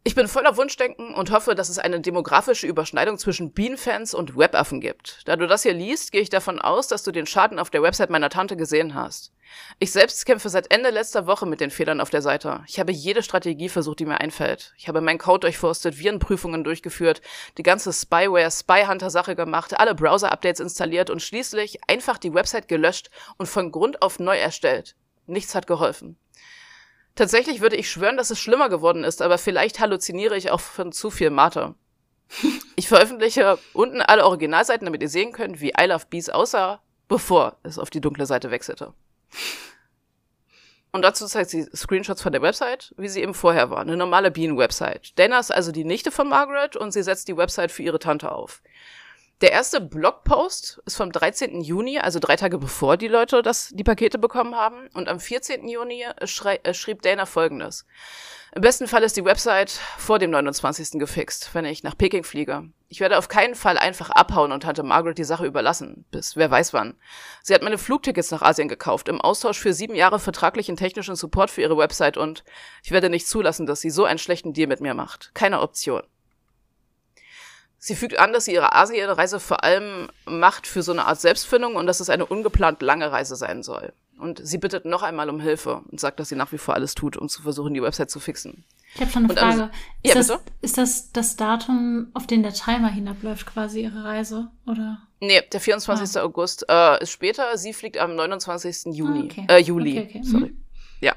Ich 0.07 0.15
bin 0.15 0.29
voller 0.29 0.55
Wunschdenken 0.55 1.13
und 1.13 1.31
hoffe, 1.31 1.53
dass 1.53 1.67
es 1.67 1.79
eine 1.79 1.99
demografische 1.99 2.65
Überschneidung 2.65 3.17
zwischen 3.17 3.51
Bean-Fans 3.51 4.13
und 4.13 4.37
Webaffen 4.37 4.79
gibt. 4.79 5.19
Da 5.25 5.35
du 5.35 5.47
das 5.47 5.63
hier 5.63 5.73
liest, 5.73 6.13
gehe 6.13 6.21
ich 6.21 6.29
davon 6.29 6.61
aus, 6.61 6.87
dass 6.87 7.03
du 7.03 7.11
den 7.11 7.25
Schaden 7.25 7.59
auf 7.59 7.71
der 7.71 7.81
Website 7.81 8.09
meiner 8.09 8.29
Tante 8.29 8.55
gesehen 8.55 8.95
hast. 8.95 9.33
Ich 9.79 9.91
selbst 9.91 10.25
kämpfe 10.25 10.47
seit 10.47 10.71
Ende 10.73 10.91
letzter 10.91 11.27
Woche 11.27 11.45
mit 11.45 11.59
den 11.59 11.71
Fehlern 11.71 11.99
auf 11.99 12.09
der 12.09 12.21
Seite. 12.21 12.63
Ich 12.67 12.79
habe 12.79 12.93
jede 12.93 13.21
Strategie 13.21 13.67
versucht, 13.67 13.99
die 13.99 14.05
mir 14.05 14.21
einfällt. 14.21 14.73
Ich 14.77 14.87
habe 14.87 15.01
meinen 15.01 15.19
Code 15.19 15.41
durchforstet, 15.41 15.99
Virenprüfungen 15.99 16.63
durchgeführt, 16.63 17.19
die 17.57 17.63
ganze 17.63 17.91
Spyware, 17.91 18.49
Spyhunter-Sache 18.49 19.35
gemacht, 19.35 19.77
alle 19.77 19.93
Browser-Updates 19.93 20.61
installiert 20.61 21.09
und 21.09 21.21
schließlich 21.21 21.81
einfach 21.85 22.17
die 22.17 22.33
Website 22.33 22.69
gelöscht 22.69 23.09
und 23.37 23.47
von 23.47 23.73
Grund 23.73 24.01
auf 24.01 24.19
neu 24.19 24.37
erstellt. 24.37 24.95
Nichts 25.25 25.53
hat 25.53 25.67
geholfen. 25.67 26.17
Tatsächlich 27.17 27.61
würde 27.61 27.75
ich 27.75 27.89
schwören, 27.89 28.15
dass 28.15 28.29
es 28.29 28.39
schlimmer 28.39 28.69
geworden 28.69 29.03
ist, 29.03 29.23
aber 29.23 29.39
vielleicht 29.39 29.79
halluziniere 29.79 30.37
ich 30.37 30.51
auch 30.51 30.59
von 30.61 30.91
zu 30.93 31.09
viel 31.09 31.31
Mate. 31.31 31.75
Ich 32.75 32.89
veröffentliche 32.89 33.57
unten 33.73 34.03
alle 34.03 34.23
Originalseiten, 34.23 34.85
damit 34.85 35.01
ihr 35.01 35.09
sehen 35.09 35.31
könnt, 35.31 35.59
wie 35.59 35.73
I 35.81 35.85
Love 35.87 36.05
Bees 36.11 36.29
aussah, 36.29 36.79
bevor 37.07 37.57
es 37.63 37.79
auf 37.79 37.89
die 37.89 38.01
dunkle 38.01 38.27
Seite 38.27 38.51
wechselte. 38.51 38.93
Und 40.91 41.01
dazu 41.01 41.25
zeigt 41.25 41.49
sie 41.49 41.63
Screenshots 41.75 42.21
von 42.21 42.33
der 42.33 42.43
Website, 42.43 42.93
wie 42.97 43.07
sie 43.07 43.23
eben 43.23 43.33
vorher 43.33 43.71
war. 43.71 43.79
Eine 43.79 43.97
normale 43.97 44.29
Bean-Website. 44.29 45.17
Dana 45.17 45.39
ist 45.39 45.51
also 45.51 45.71
die 45.71 45.85
Nichte 45.85 46.11
von 46.11 46.29
Margaret 46.29 46.75
und 46.75 46.91
sie 46.91 47.01
setzt 47.01 47.27
die 47.27 47.37
Website 47.37 47.71
für 47.71 47.81
ihre 47.81 47.97
Tante 47.97 48.31
auf. 48.31 48.61
Der 49.41 49.51
erste 49.51 49.81
Blogpost 49.81 50.81
ist 50.85 50.97
vom 50.97 51.11
13. 51.11 51.61
Juni, 51.61 51.99
also 51.99 52.17
drei 52.17 52.35
Tage 52.37 52.57
bevor 52.57 52.97
die 52.97 53.07
Leute 53.07 53.43
das, 53.43 53.69
die 53.71 53.83
Pakete 53.83 54.17
bekommen 54.17 54.55
haben. 54.55 54.87
Und 54.95 55.07
am 55.07 55.19
14. 55.19 55.67
Juni 55.67 56.05
schrei, 56.23 56.59
äh, 56.63 56.73
schrieb 56.73 57.03
Dana 57.03 57.27
folgendes. 57.27 57.85
Im 58.55 58.61
besten 58.61 58.87
Fall 58.87 59.03
ist 59.03 59.15
die 59.15 59.25
Website 59.25 59.69
vor 59.69 60.17
dem 60.17 60.31
29. 60.31 60.97
gefixt, 60.97 61.53
wenn 61.53 61.65
ich 61.65 61.83
nach 61.83 61.95
Peking 61.95 62.23
fliege. 62.23 62.63
Ich 62.87 62.99
werde 62.99 63.19
auf 63.19 63.27
keinen 63.27 63.53
Fall 63.53 63.77
einfach 63.77 64.09
abhauen 64.09 64.51
und 64.51 64.63
Tante 64.63 64.81
Margaret 64.81 65.19
die 65.19 65.23
Sache 65.23 65.45
überlassen, 65.45 66.05
bis 66.09 66.35
wer 66.35 66.49
weiß 66.49 66.73
wann. 66.73 66.95
Sie 67.43 67.53
hat 67.53 67.61
meine 67.61 67.77
Flugtickets 67.77 68.31
nach 68.31 68.41
Asien 68.41 68.69
gekauft, 68.69 69.07
im 69.07 69.21
Austausch 69.21 69.59
für 69.59 69.73
sieben 69.73 69.93
Jahre 69.93 70.17
vertraglichen 70.17 70.77
technischen 70.77 71.15
Support 71.15 71.51
für 71.51 71.61
ihre 71.61 71.77
Website 71.77 72.17
und 72.17 72.43
ich 72.81 72.89
werde 72.89 73.11
nicht 73.11 73.27
zulassen, 73.27 73.67
dass 73.67 73.81
sie 73.81 73.91
so 73.91 74.05
einen 74.05 74.17
schlechten 74.17 74.53
Deal 74.53 74.67
mit 74.67 74.81
mir 74.81 74.95
macht. 74.95 75.29
Keine 75.35 75.61
Option. 75.61 76.01
Sie 77.87 77.95
fügt 77.95 78.19
an, 78.19 78.33
dass 78.33 78.43
sie 78.43 78.53
ihre 78.53 78.75
Asienreise 78.75 79.39
vor 79.39 79.63
allem 79.63 80.09
macht 80.25 80.67
für 80.67 80.83
so 80.83 80.91
eine 80.91 81.05
Art 81.05 81.21
Selbstfindung 81.21 81.75
und 81.77 81.87
dass 81.87 82.01
es 82.01 82.09
eine 82.09 82.25
ungeplant 82.25 82.81
lange 82.81 83.13
Reise 83.13 83.37
sein 83.37 83.63
soll. 83.63 83.93
Und 84.19 84.45
sie 84.45 84.57
bittet 84.57 84.83
noch 84.83 85.03
einmal 85.03 85.29
um 85.29 85.39
Hilfe 85.39 85.83
und 85.89 85.97
sagt, 85.97 86.19
dass 86.19 86.27
sie 86.27 86.35
nach 86.35 86.51
wie 86.51 86.57
vor 86.57 86.73
alles 86.73 86.95
tut, 86.95 87.15
um 87.15 87.29
zu 87.29 87.43
versuchen, 87.43 87.73
die 87.73 87.81
Website 87.81 88.11
zu 88.11 88.19
fixen. 88.19 88.65
Ich 88.93 88.99
habe 88.99 89.09
schon 89.09 89.23
eine 89.23 89.31
und 89.31 89.39
Frage. 89.39 89.71
Ist, 90.03 90.13
ja, 90.13 90.15
das, 90.15 90.41
ist 90.61 90.77
das 90.77 91.11
das 91.13 91.37
Datum, 91.37 92.07
auf 92.13 92.27
den 92.27 92.43
der 92.43 92.53
Timer 92.53 92.89
hinabläuft, 92.89 93.45
quasi 93.45 93.83
ihre 93.83 94.03
Reise? 94.03 94.49
Oder? 94.65 94.99
Nee, 95.21 95.41
der 95.49 95.61
24. 95.61 96.17
Ah. 96.17 96.25
August 96.25 96.65
äh, 96.67 97.01
ist 97.01 97.11
später. 97.11 97.57
Sie 97.57 97.71
fliegt 97.71 97.97
am 97.99 98.17
29. 98.17 98.93
Juni. 98.93 99.21
Ah, 99.21 99.23
okay. 99.23 99.45
Äh, 99.47 99.59
Juli. 99.59 99.97
Okay, 99.97 100.07
okay. 100.09 100.23
Sorry. 100.23 100.49
Mhm. 100.49 100.57
Ja. 100.99 101.15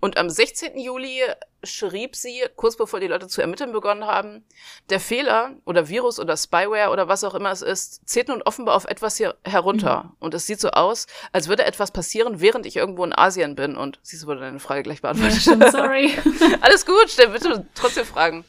Und 0.00 0.16
am 0.18 0.30
16. 0.30 0.78
Juli 0.78 1.22
schrieb 1.64 2.14
sie, 2.14 2.44
kurz 2.56 2.76
bevor 2.76 3.00
die 3.00 3.08
Leute 3.08 3.26
zu 3.26 3.40
ermitteln 3.40 3.72
begonnen 3.72 4.06
haben, 4.06 4.44
der 4.90 5.00
Fehler 5.00 5.56
oder 5.64 5.88
Virus 5.88 6.20
oder 6.20 6.36
Spyware 6.36 6.90
oder 6.90 7.08
was 7.08 7.24
auch 7.24 7.34
immer 7.34 7.50
es 7.50 7.62
ist, 7.62 8.08
zählt 8.08 8.28
nun 8.28 8.42
offenbar 8.42 8.76
auf 8.76 8.84
etwas 8.84 9.16
hier 9.16 9.36
herunter. 9.44 10.04
Mhm. 10.04 10.10
Und 10.20 10.34
es 10.34 10.46
sieht 10.46 10.60
so 10.60 10.70
aus, 10.70 11.06
als 11.32 11.48
würde 11.48 11.64
etwas 11.64 11.90
passieren, 11.90 12.40
während 12.40 12.64
ich 12.64 12.76
irgendwo 12.76 13.04
in 13.04 13.16
Asien 13.16 13.56
bin. 13.56 13.76
Und 13.76 13.98
siehst 14.02 14.22
du, 14.22 14.26
wurde 14.28 14.40
deine 14.40 14.60
Frage 14.60 14.84
gleich 14.84 15.02
beantwortet. 15.02 15.44
Ja, 15.44 15.70
sorry. 15.70 16.14
Alles 16.60 16.86
gut, 16.86 17.06
stell 17.08 17.28
bitte 17.28 17.66
trotzdem 17.74 18.04
Fragen. 18.04 18.44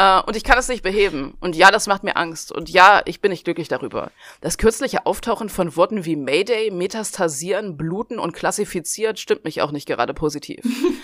uh, 0.00 0.22
und 0.26 0.36
ich 0.36 0.42
kann 0.42 0.58
es 0.58 0.68
nicht 0.68 0.82
beheben. 0.82 1.36
Und 1.40 1.54
ja, 1.54 1.70
das 1.70 1.86
macht 1.86 2.02
mir 2.02 2.16
Angst. 2.16 2.50
Und 2.50 2.68
ja, 2.70 3.02
ich 3.04 3.20
bin 3.20 3.30
nicht 3.30 3.44
glücklich 3.44 3.68
darüber. 3.68 4.10
Das 4.40 4.58
kürzliche 4.58 5.06
Auftauchen 5.06 5.48
von 5.48 5.76
Worten 5.76 6.04
wie 6.04 6.16
Mayday, 6.16 6.72
Metastasieren, 6.72 7.76
Bluten 7.76 8.18
und 8.18 8.32
klassifiziert 8.32 9.20
stimmt 9.20 9.44
mich 9.44 9.62
auch 9.62 9.70
nicht 9.70 9.86
gerade 9.86 10.12
positiv. 10.12 10.31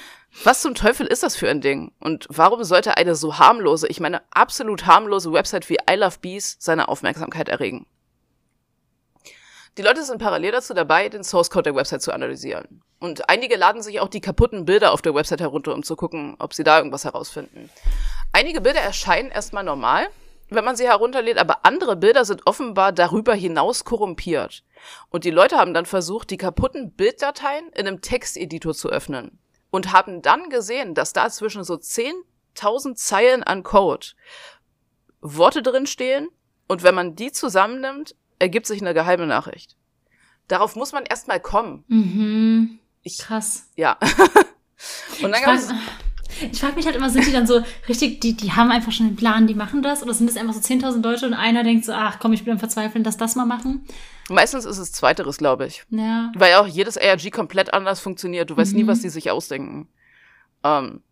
Was 0.45 0.63
zum 0.63 0.75
Teufel 0.75 1.07
ist 1.07 1.23
das 1.23 1.37
für 1.37 1.49
ein 1.49 1.61
Ding? 1.61 1.93
Und 2.01 2.27
warum 2.31 2.63
sollte 2.63 2.97
eine 2.97 3.15
so 3.15 3.39
harmlose, 3.39 3.89
ich 3.89 3.99
meine 3.99 4.23
absolut 4.31 4.87
harmlose 4.87 5.33
Website 5.33 5.69
wie 5.69 5.79
I 5.91 5.95
Love 5.95 6.19
Bees 6.21 6.57
seine 6.61 6.89
Aufmerksamkeit 6.89 7.49
erregen? 7.49 7.87
Die 9.79 9.83
Leute 9.83 10.03
sind 10.03 10.19
parallel 10.19 10.53
dazu 10.53 10.75
dabei, 10.75 11.09
den 11.09 11.23
Source 11.23 11.51
Code 11.51 11.65
der 11.65 11.75
Website 11.77 12.03
zu 12.03 12.13
analysieren. 12.13 12.83
Und 12.99 13.29
einige 13.31 13.57
laden 13.57 13.81
sich 13.81 14.01
auch 14.01 14.09
die 14.09 14.21
kaputten 14.21 14.65
Bilder 14.65 14.93
auf 14.93 15.03
der 15.03 15.15
Website 15.15 15.41
herunter, 15.41 15.73
um 15.73 15.85
zu 15.85 15.95
gucken, 15.95 16.35
ob 16.41 16.53
sie 16.53 16.65
da 16.65 16.79
irgendwas 16.79 17.05
herausfinden. 17.05 17.71
Einige 18.33 18.61
Bilder 18.61 18.81
erscheinen 18.81 19.31
erstmal 19.31 19.63
normal, 19.63 20.09
wenn 20.51 20.65
man 20.65 20.77
sie 20.77 20.87
herunterlädt, 20.87 21.39
aber 21.39 21.65
andere 21.65 21.95
Bilder 21.95 22.25
sind 22.25 22.47
offenbar 22.47 22.93
darüber 22.93 23.35
hinaus 23.35 23.85
korrumpiert. 23.85 24.65
Und 25.11 25.25
die 25.25 25.31
Leute 25.31 25.57
haben 25.57 25.75
dann 25.75 25.87
versucht, 25.87 26.31
die 26.31 26.37
kaputten 26.37 26.93
Bilddateien 26.93 27.69
in 27.73 27.87
einem 27.87 28.01
Texteditor 28.01 28.75
zu 28.75 28.89
öffnen 28.89 29.39
und 29.71 29.93
haben 29.93 30.23
dann 30.23 30.51
gesehen, 30.51 30.95
dass 30.95 31.13
da 31.13 31.31
zwischen 31.31 31.65
so 31.65 31.75
10.000 31.75 32.95
Zeilen 32.95 33.43
an 33.43 33.63
Code 33.63 34.09
Worte 35.21 35.63
drin 35.63 35.87
stehen 35.87 36.29
und 36.69 36.83
wenn 36.83 36.95
man 36.95 37.17
die 37.17 37.33
zusammennimmt, 37.33 38.15
ergibt 38.39 38.67
sich 38.67 38.81
eine 38.81 38.95
geheime 38.95 39.27
Nachricht. 39.27 39.77
Darauf 40.47 40.77
muss 40.77 40.93
man 40.93 41.05
erstmal 41.05 41.41
kommen. 41.41 41.85
Mhm. 41.89 42.79
Ich, 43.03 43.19
Krass. 43.19 43.69
Ja. 43.77 43.99
und 45.23 45.33
dann 45.33 45.43
gab 45.43 45.55
es 45.55 45.71
ich 46.53 46.61
frage 46.61 46.75
mich 46.77 46.87
halt 46.87 46.97
immer, 46.97 47.11
sind 47.11 47.27
die 47.27 47.33
dann 47.33 47.47
so 47.47 47.63
richtig, 47.89 48.21
die, 48.21 48.37
die 48.37 48.53
haben 48.53 48.71
einfach 48.71 48.93
schon 48.93 49.07
einen 49.07 49.17
Plan, 49.17 49.47
die 49.47 49.55
machen 49.55 49.83
das? 49.83 50.03
Oder 50.03 50.15
sind 50.15 50.29
das 50.29 50.37
einfach 50.37 50.55
so 50.55 50.61
10.000 50.61 51.03
Leute 51.03 51.27
und 51.27 51.35
einer 51.35 51.65
denkt 51.65 51.85
so, 51.85 51.93
ach 51.93 52.19
komm, 52.19 52.33
ich 52.33 52.45
bin 52.45 52.53
am 52.53 52.59
Verzweifeln, 52.59 53.05
dass 53.05 53.17
das 53.17 53.37
mal 53.37 53.47
machen? 53.47 53.87
Meistens 54.29 54.65
ist 54.65 54.79
es 54.79 54.93
Zweiteres, 54.93 55.39
glaube 55.39 55.67
ich. 55.67 55.85
Ja. 55.91 56.33
Weil 56.35 56.55
auch 56.55 56.67
jedes 56.67 56.99
ARG 56.99 57.31
komplett 57.31 57.73
anders 57.73 58.01
funktioniert. 58.01 58.51
Du 58.51 58.57
weißt 58.57 58.73
mhm. 58.73 58.81
nie, 58.81 58.87
was 58.87 59.01
die 59.01 59.09
sich 59.09 59.31
ausdenken. 59.31 59.89
Ähm, 60.65 61.03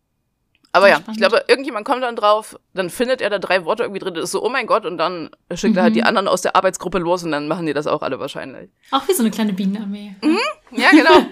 aber 0.77 0.89
ja, 0.89 0.97
spannend. 0.97 1.17
ich 1.17 1.27
glaube, 1.27 1.45
irgendjemand 1.49 1.87
kommt 1.87 2.03
dann 2.03 2.17
drauf, 2.17 2.59
dann 2.75 2.91
findet 2.91 3.23
er 3.23 3.31
da 3.31 3.39
drei 3.39 3.65
Worte 3.65 3.85
irgendwie 3.85 4.01
drin, 4.01 4.15
ist 4.17 4.33
so, 4.33 4.45
oh 4.45 4.51
mein 4.51 4.67
Gott, 4.67 4.85
und 4.85 4.99
dann 4.99 5.31
schickt 5.55 5.73
mhm. 5.73 5.79
er 5.79 5.83
halt 5.85 5.97
die 5.97 6.03
mhm. 6.03 6.09
anderen 6.09 6.29
aus 6.29 6.43
der 6.43 6.55
Arbeitsgruppe 6.55 6.99
los 6.99 7.25
und 7.25 7.31
dann 7.31 7.49
machen 7.49 7.65
die 7.65 7.73
das 7.73 7.87
auch 7.87 8.03
alle 8.03 8.21
wahrscheinlich. 8.21 8.71
Auch 8.91 9.09
wie 9.09 9.15
so 9.15 9.23
eine 9.23 9.31
kleine 9.31 9.55
Bienenarmee. 9.55 10.17
Mhm. 10.23 10.39
Ja, 10.73 10.91
genau. 10.91 11.27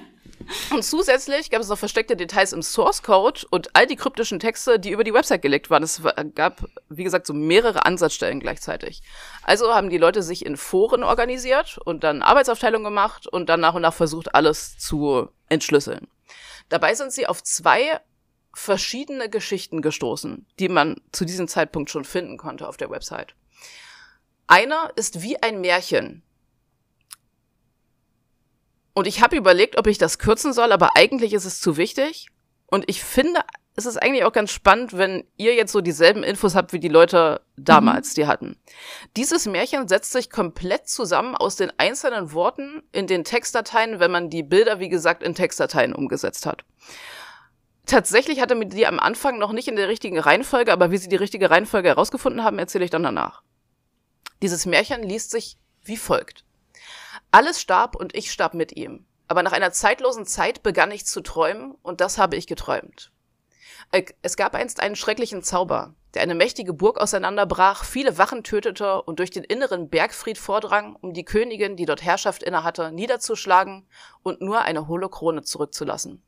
Und 0.71 0.83
zusätzlich 0.85 1.51
gab 1.51 1.61
es 1.61 1.69
noch 1.69 1.79
versteckte 1.79 2.17
Details 2.17 2.53
im 2.53 2.63
Source 2.63 3.03
Code 3.03 3.43
und 3.51 3.75
all 3.75 3.87
die 3.87 3.97
kryptischen 3.97 4.41
Texte, 4.41 4.79
die 4.79 4.91
über 4.91 5.05
die 5.05 5.15
Website 5.15 5.43
gelegt 5.43 5.71
waren. 5.71 5.83
Es 5.83 6.03
gab, 6.35 6.65
wie 6.89 7.05
gesagt, 7.05 7.27
so 7.27 7.35
mehrere 7.35 7.87
Ansatzstellen 7.87 8.41
gleichzeitig. 8.41 9.03
Also 9.43 9.75
haben 9.75 9.91
die 9.91 9.99
Leute 9.99 10.23
sich 10.23 10.45
in 10.45 10.57
Foren 10.57 11.03
organisiert 11.03 11.79
und 11.85 12.05
dann 12.05 12.23
Arbeitsaufteilung 12.23 12.85
gemacht 12.85 13.27
und 13.27 13.49
dann 13.49 13.61
nach 13.61 13.75
und 13.75 13.83
nach 13.83 13.95
versucht, 13.95 14.35
alles 14.35 14.77
zu 14.79 15.29
entschlüsseln. 15.49 16.09
Dabei 16.69 16.95
sind 16.95 17.13
sie 17.13 17.27
auf 17.27 17.43
zwei 17.43 18.01
verschiedene 18.55 19.29
Geschichten 19.29 19.83
gestoßen, 19.83 20.47
die 20.59 20.69
man 20.69 20.97
zu 21.13 21.25
diesem 21.25 21.49
Zeitpunkt 21.49 21.91
schon 21.91 22.05
finden 22.05 22.39
konnte 22.39 22.69
auf 22.69 22.77
der 22.77 22.91
Website. 22.91 23.35
Einer 24.47 24.93
ist 24.97 25.23
wie 25.23 25.43
ein 25.43 25.61
Märchen, 25.61 26.23
und 28.95 29.07
ich 29.07 29.21
habe 29.21 29.37
überlegt, 29.37 29.77
ob 29.77 29.87
ich 29.89 29.99
das 29.99 30.19
kürzen 30.19 30.53
soll, 30.53 30.73
aber 30.73 30.97
eigentlich 30.97 31.35
ist 31.35 31.45
es 31.45 31.61
zu 31.61 31.77
wichtig. 31.77 32.29
Und 32.67 32.89
ich 32.89 33.03
finde, 33.03 33.41
es 33.77 33.87
ist 33.87 34.01
eigentlich 34.01 34.25
auch 34.25 34.33
ganz 34.33 34.53
spannend, 34.53 34.97
wenn 34.97 35.25
ihr 35.37 35.55
jetzt 35.55 35.73
so 35.73 35.81
dieselben 35.81 36.23
Infos 36.23 36.55
habt 36.55 36.73
wie 36.73 36.79
die 36.79 36.89
Leute 36.89 37.41
damals, 37.57 38.11
mhm. 38.11 38.15
die 38.15 38.27
hatten. 38.27 38.57
Dieses 39.17 39.47
Märchen 39.47 39.89
setzt 39.89 40.13
sich 40.13 40.31
komplett 40.31 40.89
zusammen 40.89 41.35
aus 41.35 41.57
den 41.57 41.73
einzelnen 41.77 42.33
Worten 42.33 42.83
in 42.93 43.09
den 43.09 43.25
Textdateien, 43.25 43.99
wenn 43.99 44.13
man 44.13 44.31
die 44.31 44.45
Bilder, 44.45 44.79
wie 44.79 44.89
gesagt, 44.89 45.25
in 45.25 45.35
Textdateien 45.35 45.93
umgesetzt 45.93 46.47
hat. 46.47 46.65
Tatsächlich 47.87 48.41
hatte 48.41 48.55
mir 48.55 48.67
die 48.67 48.87
am 48.87 49.01
Anfang 49.01 49.39
noch 49.39 49.53
nicht 49.53 49.69
in 49.69 49.77
der 49.77 49.89
richtigen 49.89 50.19
Reihenfolge, 50.19 50.73
aber 50.73 50.91
wie 50.91 50.97
sie 50.97 51.09
die 51.09 51.17
richtige 51.17 51.51
Reihenfolge 51.51 51.89
herausgefunden 51.89 52.45
haben, 52.45 52.59
erzähle 52.59 52.85
ich 52.85 52.91
dann 52.91 53.03
danach. 53.03 53.43
Dieses 54.41 54.67
Märchen 54.67 55.03
liest 55.03 55.33
sich 55.33 55.59
wie 55.83 55.97
folgt. 55.97 56.45
Alles 57.35 57.61
starb 57.61 57.97
und 57.97 58.15
ich 58.15 58.31
starb 58.31 58.55
mit 58.55 58.77
ihm. 58.77 59.07
Aber 59.27 59.43
nach 59.43 59.51
einer 59.51 59.73
zeitlosen 59.73 60.25
Zeit 60.25 60.63
begann 60.63 60.93
ich 60.93 61.05
zu 61.05 61.21
träumen 61.21 61.75
und 61.83 62.01
das 62.01 62.17
habe 62.17 62.37
ich 62.37 62.47
geträumt. 62.47 63.11
Es 64.23 64.37
gab 64.37 64.55
einst 64.55 64.79
einen 64.79 64.95
schrecklichen 64.95 65.43
Zauber, 65.43 65.97
der 66.15 66.23
eine 66.23 66.37
mächtige 66.37 66.73
Burg 66.73 66.97
auseinanderbrach, 66.97 67.83
viele 67.83 68.19
Wachen 68.19 68.45
tötete 68.45 69.03
und 69.03 69.19
durch 69.19 69.33
den 69.33 69.43
inneren 69.43 69.89
Bergfried 69.89 70.39
vordrang, 70.39 70.95
um 71.01 71.13
die 71.13 71.25
Königin, 71.25 71.75
die 71.75 71.87
dort 71.87 72.05
Herrschaft 72.05 72.45
innehatte, 72.45 72.93
niederzuschlagen 72.93 73.89
und 74.23 74.41
nur 74.41 74.61
eine 74.61 74.87
hohle 74.87 75.09
Krone 75.09 75.43
zurückzulassen. 75.43 76.23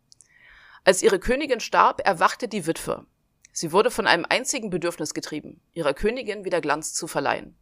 Als 0.83 1.05
ihre 1.05 1.21
Königin 1.21 1.61
starb, 1.61 2.05
erwachte 2.05 2.49
die 2.49 2.67
Witwe. 2.67 3.07
Sie 3.53 3.71
wurde 3.71 3.93
von 3.93 4.09
einem 4.09 4.27
einzigen 4.29 4.71
Bedürfnis 4.71 5.15
getrieben, 5.15 5.61
ihrer 5.73 5.95
Königin 5.95 6.45
wieder 6.45 6.61
Glanz 6.61 6.95
zu 6.95 7.07
verleihen. 7.07 7.57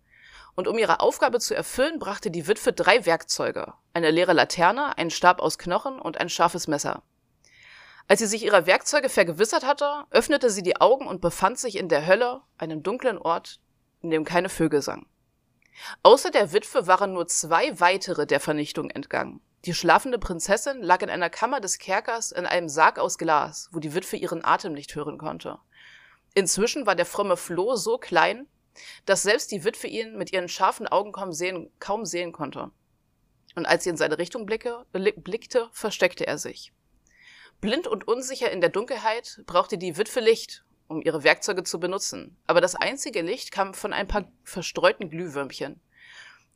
Und 0.56 0.68
um 0.68 0.78
ihre 0.78 1.01
Aufgabe 1.01 1.40
zu 1.40 1.55
erfüllen, 1.55 1.98
brachte 1.98 2.31
die 2.31 2.47
Witwe 2.47 2.72
drei 2.72 3.06
Werkzeuge. 3.06 3.74
Eine 3.93 4.10
leere 4.10 4.32
Laterne, 4.32 4.97
einen 4.97 5.10
Stab 5.10 5.40
aus 5.40 5.59
Knochen 5.59 5.98
und 5.98 6.18
ein 6.20 6.28
scharfes 6.28 6.68
Messer. 6.68 7.02
Als 8.06 8.20
sie 8.20 8.26
sich 8.26 8.44
ihrer 8.44 8.66
Werkzeuge 8.66 9.09
vergewissert 9.09 9.64
hatte, 9.64 10.05
öffnete 10.10 10.51
sie 10.51 10.62
die 10.62 10.81
Augen 10.81 11.06
und 11.06 11.20
befand 11.20 11.59
sich 11.59 11.76
in 11.76 11.89
der 11.89 12.06
Hölle, 12.06 12.43
einem 12.59 12.82
dunklen 12.82 13.18
Ort, 13.18 13.60
in 14.02 14.10
dem 14.10 14.24
keine 14.24 14.51
Vögel 14.51 14.82
sangen. 14.82 15.06
Außer 16.02 16.31
der 16.31 16.52
Witwe 16.52 16.86
waren 16.86 17.14
nur 17.14 17.26
zwei 17.26 17.81
weitere 17.81 18.26
der 18.26 18.40
Vernichtung 18.40 18.90
entgangen. 18.90 19.40
Die 19.64 19.74
schlafende 19.74 20.18
Prinzessin 20.18 20.82
lag 20.82 21.01
in 21.01 21.09
einer 21.09 21.31
Kammer 21.31 21.60
des 21.60 21.78
Kerkers 21.78 22.31
in 22.32 22.44
einem 22.44 22.68
Sarg 22.68 22.98
aus 22.98 23.16
Glas, 23.16 23.70
wo 23.72 23.81
die 23.81 23.94
Witwe 23.94 24.16
ihren 24.16 24.44
Atem 24.44 24.74
nicht 24.74 24.94
hören 24.94 25.16
konnte. 25.16 25.59
Inzwischen 26.35 26.85
war 26.85 26.94
der 26.94 27.06
fromme 27.06 27.39
Floh 27.39 27.74
so 27.74 27.97
klein, 27.97 28.47
dass 29.06 29.22
selbst 29.22 29.51
die 29.52 29.64
Witwe 29.64 29.88
ihn 29.88 30.16
mit 30.16 30.32
ihren 30.32 30.48
scharfen 30.48 30.86
Augen 30.86 31.12
kaum 31.12 31.32
sehen, 31.32 31.70
kaum 31.78 32.05
sehen 32.05 32.32
konnte. 32.32 32.70
Und 33.55 33.66
als 33.66 33.84
sie 33.84 33.90
in 33.90 33.96
seine 33.96 34.18
Richtung 34.18 34.46
blicke, 34.46 34.84
blickte, 34.92 35.68
versteckte 35.72 36.26
er 36.26 36.38
sich. 36.38 36.72
Blind 37.60 37.86
und 37.86 38.06
unsicher 38.06 38.51
in 38.51 38.60
der 38.60 38.70
Dunkelheit 38.70 39.42
brauchte 39.46 39.78
die 39.78 39.96
Witwe 39.96 40.20
Licht, 40.20 40.64
um 40.88 41.01
ihre 41.02 41.24
Werkzeuge 41.24 41.62
zu 41.62 41.80
benutzen. 41.80 42.36
Aber 42.46 42.60
das 42.60 42.74
einzige 42.74 43.22
Licht 43.22 43.52
kam 43.52 43.74
von 43.74 43.92
ein 43.92 44.09
paar 44.09 44.30
verstreuten 44.42 45.09
Glühwürmchen. 45.09 45.80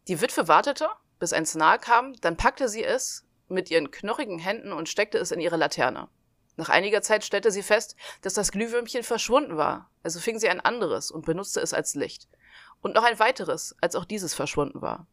Die 0.08 0.20
Witwe 0.20 0.48
wartete, 0.48 0.88
bis 1.18 1.32
eins 1.32 1.54
nahe 1.54 1.78
kam, 1.78 2.14
dann 2.20 2.36
packte 2.36 2.68
sie 2.68 2.84
es 2.84 3.24
mit 3.48 3.70
ihren 3.70 3.90
knochigen 3.90 4.38
Händen 4.38 4.72
und 4.72 4.88
steckte 4.88 5.18
es 5.18 5.30
in 5.30 5.40
ihre 5.40 5.56
Laterne. 5.56 6.08
Nach 6.58 6.70
einiger 6.70 7.02
Zeit 7.02 7.22
stellte 7.22 7.52
sie 7.52 7.62
fest, 7.62 7.94
dass 8.20 8.34
das 8.34 8.50
Glühwürmchen 8.50 9.04
verschwunden 9.04 9.56
war, 9.56 9.92
also 10.02 10.18
fing 10.18 10.40
sie 10.40 10.48
ein 10.48 10.60
anderes 10.60 11.12
und 11.12 11.24
benutzte 11.24 11.60
es 11.60 11.72
als 11.72 11.94
Licht. 11.94 12.28
Und 12.80 12.96
noch 12.96 13.04
ein 13.04 13.20
weiteres, 13.20 13.76
als 13.80 13.94
auch 13.94 14.04
dieses 14.04 14.34
verschwunden 14.34 14.82
war. 14.82 15.06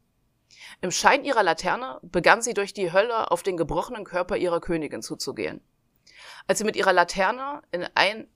Im 0.81 0.89
Schein 0.89 1.23
ihrer 1.23 1.43
Laterne 1.43 1.99
begann 2.01 2.41
sie 2.41 2.55
durch 2.55 2.73
die 2.73 2.91
Hölle 2.91 3.29
auf 3.29 3.43
den 3.43 3.57
gebrochenen 3.57 4.05
Körper 4.05 4.37
ihrer 4.37 4.59
Königin 4.59 5.03
zuzugehen. 5.03 5.61
Als 6.47 6.57
sie 6.57 6.65
mit 6.65 6.75
ihrer 6.75 6.93
Laterne 6.93 7.61
in 7.71 7.85
ein, 7.93 8.27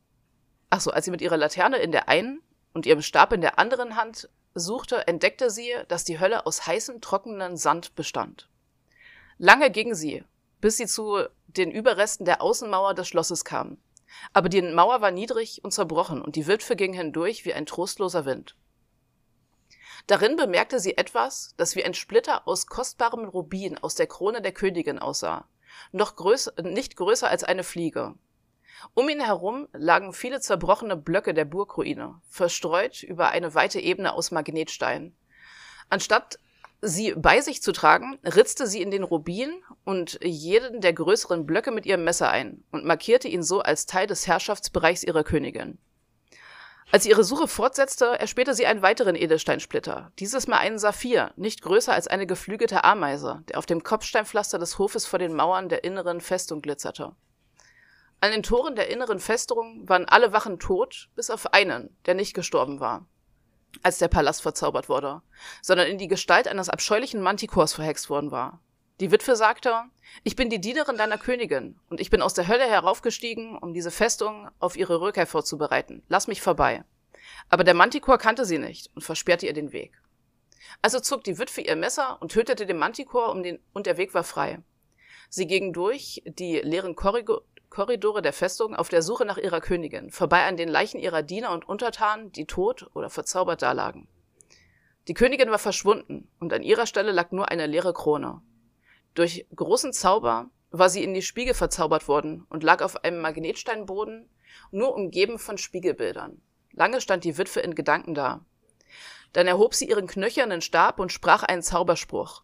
ach 0.69 0.81
so, 0.81 0.91
als 0.91 1.06
sie 1.06 1.11
mit 1.11 1.22
ihrer 1.22 1.38
Laterne 1.38 1.77
in 1.77 1.91
der 1.91 2.10
einen 2.10 2.44
und 2.73 2.86
ihrem 2.86 3.02
Stab 3.02 3.34
in 3.34 3.41
der 3.41 3.57
anderen 3.57 3.95
Hand 3.95 4.30
suchte, 4.53 5.07
entdeckte 5.07 5.49
sie, 5.49 5.73
dass 5.88 6.03
die 6.03 6.19
Hölle 6.19 6.45
aus 6.45 6.68
heißem, 6.68 7.02
trockenen 7.02 7.57
Sand 7.57 7.95
bestand. 7.95 8.49
Lange 9.40 9.72
ging 9.72 9.95
sie, 9.95 10.23
bis 10.61 10.77
sie 10.77 10.88
zu 10.88 11.23
den 11.48 11.72
Überresten 11.72 12.26
der 12.26 12.41
Außenmauer 12.41 12.94
des 12.94 13.07
Schlosses 13.07 13.45
kam. 13.45 13.77
Aber 14.34 14.49
die 14.49 14.61
Mauer 14.61 15.02
war 15.02 15.11
niedrig 15.11 15.64
und 15.64 15.72
zerbrochen, 15.72 16.22
und 16.22 16.36
die 16.36 16.48
Witwe 16.48 16.76
ging 16.76 16.94
hindurch 16.94 17.45
wie 17.45 17.53
ein 17.53 17.65
trostloser 17.65 18.26
Wind. 18.26 18.56
Darin 20.07 20.36
bemerkte 20.36 20.80
sie 20.80 20.98
etwas, 20.98 21.53
das 21.57 21.76
wie 21.76 21.84
ein 21.84 21.94
Splitter 21.94 22.48
aus 22.48 22.68
kostbarem 22.68 23.26
Rubin 23.26 23.77
aus 23.77 23.95
der 23.95 24.07
Krone 24.07 24.41
der 24.41 24.53
Königin 24.53 24.99
aussah, 24.99 25.48
noch 25.91 26.15
größer, 26.15 26.53
nicht 26.64 26.95
größer 26.95 27.30
als 27.30 27.44
eine 27.44 27.64
Fliege. 27.64 28.15
Um 28.94 29.10
ihn 29.10 29.19
herum 29.19 29.68
lagen 29.73 30.14
viele 30.14 30.40
zerbrochene 30.40 30.95
Blöcke 30.95 31.34
der 31.34 31.45
Burgruine, 31.45 32.22
verstreut 32.30 33.03
über 33.03 33.30
eine 33.30 33.53
weite 33.53 33.80
Ebene 33.80 34.14
aus 34.14 34.31
Magnetstein. 34.31 35.15
Anstatt 35.90 36.40
sie 36.82 37.14
bei 37.16 37.42
sich 37.42 37.62
zu 37.62 37.72
tragen, 37.72 38.20
ritzte 38.24 38.68
sie 38.68 38.82
in 38.82 38.92
den 38.92 39.04
Rubin 39.04 39.52
und 39.84 40.20
jeden 40.24 40.82
der 40.82 40.94
größeren 40.94 41.46
Blöcke 41.46 41.72
mit 41.72 41.86
ihrem 41.86 42.04
Messer 42.04 42.30
ein 42.30 42.64
und 42.72 42.86
markierte 42.86 43.28
ihn 43.28 43.44
so 43.44 43.62
als 43.62 43.86
Teil 43.86 44.08
des 44.08 44.28
Herrschaftsbereichs 44.28 45.04
ihrer 45.04 45.24
Königin. 45.24 45.78
Als 46.92 47.04
sie 47.04 47.10
ihre 47.10 47.24
Suche 47.24 47.48
fortsetzte, 47.48 48.20
erspähte 48.20 48.56
sie 48.56 48.66
einen 48.66 48.82
weiteren 48.82 49.16
Edelsteinsplitter, 49.16 50.12
dieses 50.18 50.48
Mal 50.48 50.58
einen 50.58 50.80
Saphir, 50.80 51.32
nicht 51.36 51.62
größer 51.62 51.94
als 51.94 52.08
eine 52.08 52.26
geflügelte 52.26 52.84
Ameise, 52.84 53.44
der 53.50 53.60
auf 53.60 53.68
dem 53.68 53.84
Kopfsteinpflaster 53.84 54.58
des 54.58 54.80
Hofes 54.80 55.06
vor 55.06 55.20
den 55.20 55.36
Mauern 55.36 55.70
der 55.70 55.84
inneren 55.84 56.20
Festung 56.20 56.62
glitzerte. 56.62 57.16
An 58.22 58.32
den 58.32 58.42
Toren 58.42 58.76
der 58.76 58.90
inneren 58.90 59.20
Festung 59.20 59.88
waren 59.88 60.06
alle 60.06 60.34
Wachen 60.34 60.60
tot, 60.60 61.10
bis 61.16 61.30
auf 61.30 61.54
einen, 61.54 61.96
der 62.08 62.16
nicht 62.16 62.34
gestorben 62.34 62.80
war, 62.80 63.06
als 63.84 63.98
der 63.98 64.08
Palast 64.08 64.41
verzaubert 64.41 64.90
wurde, 64.90 65.22
sondern 65.62 65.88
in 65.88 65.98
die 65.98 66.08
Gestalt 66.08 66.48
eines 66.48 66.70
abscheulichen 66.70 67.22
Mantikors 67.22 67.74
verhext 67.74 68.10
worden 68.10 68.32
war. 68.32 68.60
Die 69.00 69.12
Witwe 69.12 69.36
sagte, 69.36 69.84
ich 70.24 70.36
bin 70.36 70.50
die 70.50 70.60
Dienerin 70.60 70.98
deiner 70.98 71.18
Königin, 71.18 71.80
und 71.90 72.02
ich 72.02 72.10
bin 72.10 72.22
aus 72.22 72.34
der 72.34 72.48
Hölle 72.48 72.66
heraufgestiegen, 72.66 73.58
um 73.58 73.74
diese 73.74 73.91
Festung 73.91 74.50
auf 74.60 74.76
ihre 74.76 75.00
Rückkehr 75.00 75.28
vorzubereiten. 75.28 76.04
Lass 76.10 76.28
mich 76.28 76.41
vorbei. 76.41 76.84
Aber 77.50 77.64
der 77.64 77.74
Manticore 77.74 78.18
kannte 78.18 78.44
sie 78.44 78.58
nicht 78.58 78.90
und 78.96 79.04
versperrte 79.04 79.46
ihr 79.46 79.54
den 79.54 79.72
Weg. 79.72 80.02
Also 80.82 81.00
zog 81.00 81.24
die 81.24 81.38
Witwe 81.38 81.62
ihr 81.62 81.76
Messer 81.76 82.18
und 82.22 82.32
tötete 82.32 82.66
den 82.66 82.78
Manticore, 82.78 83.32
um 83.32 83.44
den, 83.44 83.60
und 83.74 83.86
der 83.86 83.98
Weg 83.98 84.14
war 84.14 84.24
frei. 84.24 84.62
Sie 85.30 85.48
ging 85.48 85.72
durch 85.72 86.22
die 86.26 86.58
leeren 86.58 86.96
Korridore 86.96 87.44
der 88.22 88.34
Festung 88.34 88.76
auf 88.76 88.90
der 88.90 89.02
Suche 89.02 89.26
nach 89.26 89.38
ihrer 89.38 89.62
Königin, 89.62 90.12
vorbei 90.12 90.46
an 90.46 90.58
den 90.58 90.70
Leichen 90.70 91.00
ihrer 91.00 91.24
Diener 91.24 91.52
und 91.52 91.68
Untertanen, 91.68 92.32
die 92.32 92.46
tot 92.46 92.90
oder 92.94 93.10
verzaubert 93.10 93.62
dalagen. 93.62 94.08
Die 95.08 95.14
Königin 95.14 95.50
war 95.50 95.60
verschwunden, 95.60 96.30
und 96.40 96.54
an 96.54 96.62
ihrer 96.62 96.86
Stelle 96.86 97.12
lag 97.12 97.32
nur 97.32 97.50
eine 97.50 97.68
leere 97.68 97.94
Krone. 97.94 98.41
Durch 99.14 99.48
großen 99.56 99.94
Zauber 99.94 100.50
war 100.72 100.90
sie 100.90 101.04
in 101.04 101.14
die 101.14 101.22
Spiegel 101.22 101.54
verzaubert 101.54 102.08
worden 102.08 102.46
und 102.50 102.64
lag 102.64 102.82
auf 102.82 103.04
einem 103.04 103.22
Magnetsteinboden, 103.22 104.30
nur 104.72 104.94
umgeben 104.94 105.40
von 105.40 105.58
Spiegelbildern. 105.58 106.41
Lange 106.74 107.02
stand 107.02 107.24
die 107.24 107.38
Witwe 107.38 107.62
in 107.62 107.76
Gedanken 107.76 108.14
da. 108.14 108.46
Dann 109.34 109.48
erhob 109.48 109.74
sie 109.74 109.90
ihren 109.90 110.08
knöchernen 110.08 110.62
Stab 110.62 111.00
und 111.00 111.12
sprach 111.12 111.44
einen 111.44 111.62
Zauberspruch. 111.62 112.44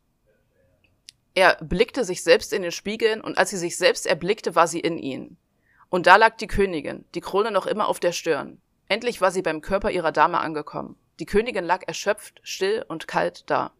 Er 1.35 1.57
blickte 1.61 2.05
sich 2.05 2.23
selbst 2.23 2.53
in 2.53 2.61
den 2.61 2.71
Spiegeln, 2.71 3.21
und 3.21 3.37
als 3.37 3.49
sie 3.49 3.57
sich 3.57 3.77
selbst 3.77 4.07
erblickte, 4.07 4.55
war 4.55 4.67
sie 4.67 4.79
in 4.79 4.97
ihn. 4.97 5.37
Und 5.89 6.07
da 6.07 6.15
lag 6.15 6.37
die 6.37 6.47
Königin, 6.47 7.05
die 7.13 7.21
Krone 7.21 7.51
noch 7.51 7.67
immer 7.67 7.87
auf 7.87 7.99
der 7.99 8.13
Stirn. 8.13 8.61
Endlich 8.87 9.19
war 9.19 9.31
sie 9.31 9.41
beim 9.41 9.61
Körper 9.61 9.91
ihrer 9.91 10.11
Dame 10.11 10.39
angekommen. 10.39 10.97
Die 11.19 11.25
Königin 11.25 11.65
lag 11.65 11.83
erschöpft, 11.87 12.39
still 12.43 12.85
und 12.87 13.07
kalt 13.07 13.49
da. 13.49 13.73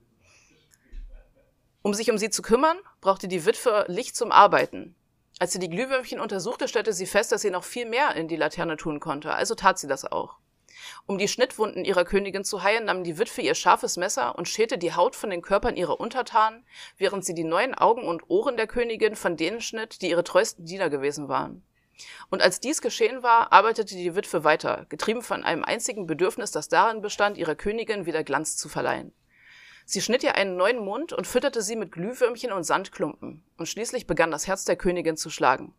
Um 1.81 1.93
sich 1.93 2.11
um 2.11 2.17
sie 2.17 2.29
zu 2.29 2.41
kümmern, 2.41 2.77
brauchte 2.99 3.27
die 3.27 3.45
Witwe 3.45 3.85
Licht 3.87 4.15
zum 4.15 4.31
Arbeiten. 4.31 4.95
Als 5.39 5.53
sie 5.53 5.59
die 5.59 5.69
Glühwürmchen 5.69 6.19
untersuchte, 6.19 6.67
stellte 6.67 6.93
sie 6.93 7.05
fest, 7.05 7.31
dass 7.31 7.41
sie 7.41 7.51
noch 7.51 7.63
viel 7.63 7.85
mehr 7.85 8.15
in 8.15 8.27
die 8.27 8.37
Laterne 8.37 8.77
tun 8.77 8.99
konnte, 8.99 9.33
also 9.33 9.55
tat 9.55 9.79
sie 9.79 9.87
das 9.87 10.03
auch. 10.03 10.37
Um 11.05 11.17
die 11.17 11.27
Schnittwunden 11.27 11.85
ihrer 11.85 12.05
Königin 12.05 12.43
zu 12.43 12.63
heilen, 12.63 12.85
nahm 12.85 13.03
die 13.03 13.17
Witwe 13.17 13.41
ihr 13.41 13.55
scharfes 13.55 13.97
Messer 13.97 14.37
und 14.37 14.49
schälte 14.49 14.77
die 14.77 14.93
Haut 14.93 15.15
von 15.15 15.29
den 15.29 15.41
Körpern 15.41 15.75
ihrer 15.75 15.99
Untertanen, 15.99 16.65
während 16.97 17.25
sie 17.25 17.33
die 17.33 17.43
neuen 17.43 17.75
Augen 17.75 18.03
und 18.07 18.29
Ohren 18.29 18.57
der 18.57 18.67
Königin 18.67 19.15
von 19.15 19.37
denen 19.37 19.61
schnitt, 19.61 20.01
die 20.01 20.09
ihre 20.09 20.23
treuesten 20.23 20.65
Diener 20.65 20.89
gewesen 20.89 21.27
waren. 21.27 21.63
Und 22.29 22.41
als 22.41 22.59
dies 22.59 22.81
geschehen 22.81 23.23
war, 23.23 23.53
arbeitete 23.53 23.95
die 23.95 24.15
Witwe 24.15 24.43
weiter, 24.43 24.85
getrieben 24.89 25.21
von 25.21 25.43
einem 25.43 25.63
einzigen 25.63 26.07
Bedürfnis, 26.07 26.51
das 26.51 26.67
darin 26.67 27.01
bestand, 27.01 27.37
ihrer 27.37 27.55
Königin 27.55 28.05
wieder 28.05 28.23
Glanz 28.23 28.57
zu 28.57 28.67
verleihen. 28.67 29.13
Sie 29.85 30.01
schnitt 30.01 30.23
ihr 30.23 30.35
einen 30.35 30.57
neuen 30.57 30.83
Mund 30.83 31.13
und 31.13 31.27
fütterte 31.27 31.61
sie 31.61 31.75
mit 31.75 31.91
Glühwürmchen 31.91 32.51
und 32.51 32.63
Sandklumpen, 32.63 33.43
und 33.57 33.67
schließlich 33.67 34.07
begann 34.07 34.31
das 34.31 34.47
Herz 34.47 34.65
der 34.65 34.75
Königin 34.75 35.15
zu 35.15 35.29
schlagen. 35.29 35.73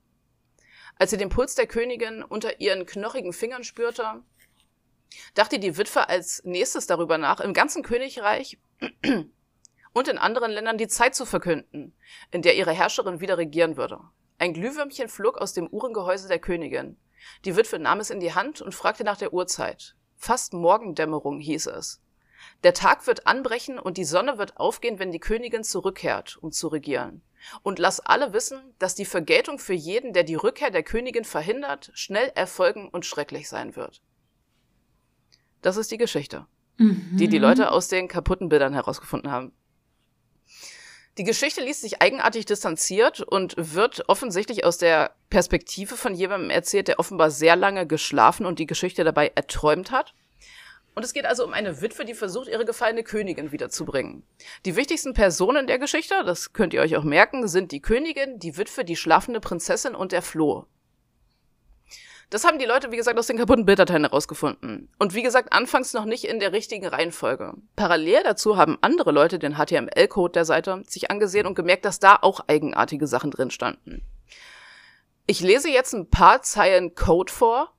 Als 0.99 1.11
sie 1.11 1.17
den 1.17 1.29
Puls 1.29 1.55
der 1.57 1.67
Königin 1.67 2.23
unter 2.23 2.61
ihren 2.61 2.87
knochigen 2.87 3.33
Fingern 3.33 3.65
spürte, 3.65 4.23
dachte 5.35 5.59
die 5.59 5.77
Witwe 5.77 6.09
als 6.09 6.43
nächstes 6.45 6.87
darüber 6.87 7.19
nach, 7.19 7.41
im 7.41 7.53
ganzen 7.53 7.83
Königreich 7.83 8.59
und 9.93 10.09
in 10.09 10.19
anderen 10.19 10.51
Ländern 10.51 10.79
die 10.79 10.89
Zeit 10.89 11.15
zu 11.15 11.27
verkünden, 11.27 11.97
in 12.31 12.43
der 12.43 12.57
ihre 12.57 12.73
Herrscherin 12.73 13.21
wieder 13.21 13.39
regieren 13.39 13.77
würde. 13.77 14.01
Ein 14.39 14.53
Glühwürmchen 14.53 15.09
flog 15.09 15.39
aus 15.39 15.55
dem 15.55 15.67
Uhrengehäuse 15.67 16.29
der 16.29 16.39
Königin. 16.39 16.99
Die 17.45 17.57
Witwe 17.57 17.79
nahm 17.79 18.01
es 18.01 18.11
in 18.11 18.21
die 18.21 18.35
Hand 18.35 18.61
und 18.61 18.75
fragte 18.75 19.05
nach 19.05 19.17
der 19.17 19.33
Uhrzeit. 19.33 19.97
Fast 20.17 20.53
Morgendämmerung 20.53 21.41
hieß 21.41 21.67
es. 21.67 22.01
Der 22.63 22.75
Tag 22.75 23.07
wird 23.07 23.27
anbrechen 23.27 23.79
und 23.79 23.97
die 23.97 24.05
Sonne 24.05 24.39
wird 24.39 24.59
aufgehen, 24.59 24.99
wenn 24.99 25.13
die 25.13 25.21
Königin 25.21 25.65
zurückkehrt, 25.65 26.39
um 26.41 26.53
zu 26.53 26.69
regieren. 26.69 27.23
Und 27.63 27.79
lass 27.79 28.01
alle 28.01 28.33
wissen, 28.33 28.75
dass 28.79 28.95
die 28.95 29.05
Vergeltung 29.05 29.59
für 29.59 29.75
jeden, 29.75 30.13
der 30.13 30.25
die 30.25 30.35
Rückkehr 30.35 30.71
der 30.71 30.83
Königin 30.83 31.25
verhindert, 31.25 31.91
schnell 31.95 32.33
erfolgen 32.35 32.89
und 32.89 33.07
schrecklich 33.07 33.49
sein 33.49 33.77
wird. 33.77 34.03
Das 35.67 35.77
ist 35.77 35.91
die 35.91 35.97
Geschichte, 35.97 36.47
mhm. 36.77 37.17
die 37.17 37.27
die 37.27 37.39
Leute 37.39 37.73
aus 37.73 37.89
den 37.89 38.07
kaputten 38.07 38.49
Bildern 38.49 38.73
herausgefunden 38.73 39.33
haben. 39.33 39.51
Die 41.19 41.25
Geschichte 41.25 41.61
liest 41.61 41.81
sich 41.81 42.01
eigenartig 42.01 42.45
distanziert 42.45 43.21
und 43.21 43.55
wird 43.57 44.09
offensichtlich 44.09 44.65
aus 44.65 44.79
der 44.79 45.17
Perspektive 45.29 45.97
von 45.97 46.15
jemandem 46.15 46.51
erzählt, 46.51 46.87
der 46.87 47.01
offenbar 47.01 47.33
sehr 47.33 47.57
lange 47.57 47.85
geschlafen 47.85 48.47
und 48.47 48.61
die 48.61 48.69
Geschichte 48.69 49.03
dabei 49.03 49.33
erträumt 49.35 49.91
hat. 49.91 50.15
Und 50.95 51.05
es 51.05 51.13
geht 51.13 51.27
also 51.27 51.45
um 51.45 51.53
eine 51.53 51.81
Witwe, 51.81 52.05
die 52.05 52.15
versucht, 52.15 52.47
ihre 52.47 52.65
gefallene 52.65 53.03
Königin 53.03 53.51
wiederzubringen. 53.51 54.23
Die 54.67 54.77
wichtigsten 54.77 55.15
Personen 55.15 55.67
der 55.67 55.81
Geschichte, 55.81 56.23
das 56.25 56.53
könnt 56.53 56.75
ihr 56.75 56.81
euch 56.81 56.95
auch 56.95 57.03
merken, 57.03 57.49
sind 57.49 57.73
die 57.73 57.83
Königin, 57.83 58.39
die 58.39 58.57
Witwe, 58.57 58.85
die 58.85 58.95
schlafende 58.95 59.41
Prinzessin 59.41 59.97
und 59.97 60.13
der 60.13 60.23
Floh. 60.23 60.69
Das 62.29 62.45
haben 62.45 62.59
die 62.59 62.65
Leute, 62.65 62.91
wie 62.91 62.97
gesagt, 62.97 63.19
aus 63.19 63.29
den 63.29 63.37
kaputten 63.37 63.67
Bilddateien 63.67 64.03
herausgefunden. 64.03 64.89
Und 64.99 65.15
wie 65.15 65.23
gesagt, 65.23 65.53
anfangs 65.53 65.93
noch 65.93 66.05
nicht 66.05 66.25
in 66.25 66.41
der 66.41 66.53
richtigen 66.53 66.87
Reihenfolge. 66.87 67.55
Parallel 67.77 68.25
dazu 68.25 68.57
haben 68.57 68.79
andere 68.81 69.13
Leute 69.13 69.39
den 69.39 69.55
HTML-Code 69.55 70.33
der 70.33 70.45
Seite 70.45 70.83
sich 70.89 71.11
angesehen 71.11 71.47
und 71.47 71.55
gemerkt, 71.55 71.85
dass 71.85 72.01
da 72.01 72.19
auch 72.21 72.41
eigenartige 72.49 73.07
Sachen 73.07 73.31
drin 73.31 73.53
standen. 73.53 74.03
Ich 75.29 75.41
lese 75.41 75.71
jetzt 75.71 75.95
ein 75.95 76.11
paar 76.11 76.43
Zeilen 76.43 76.97
Code 76.97 77.33
vor, 77.33 77.73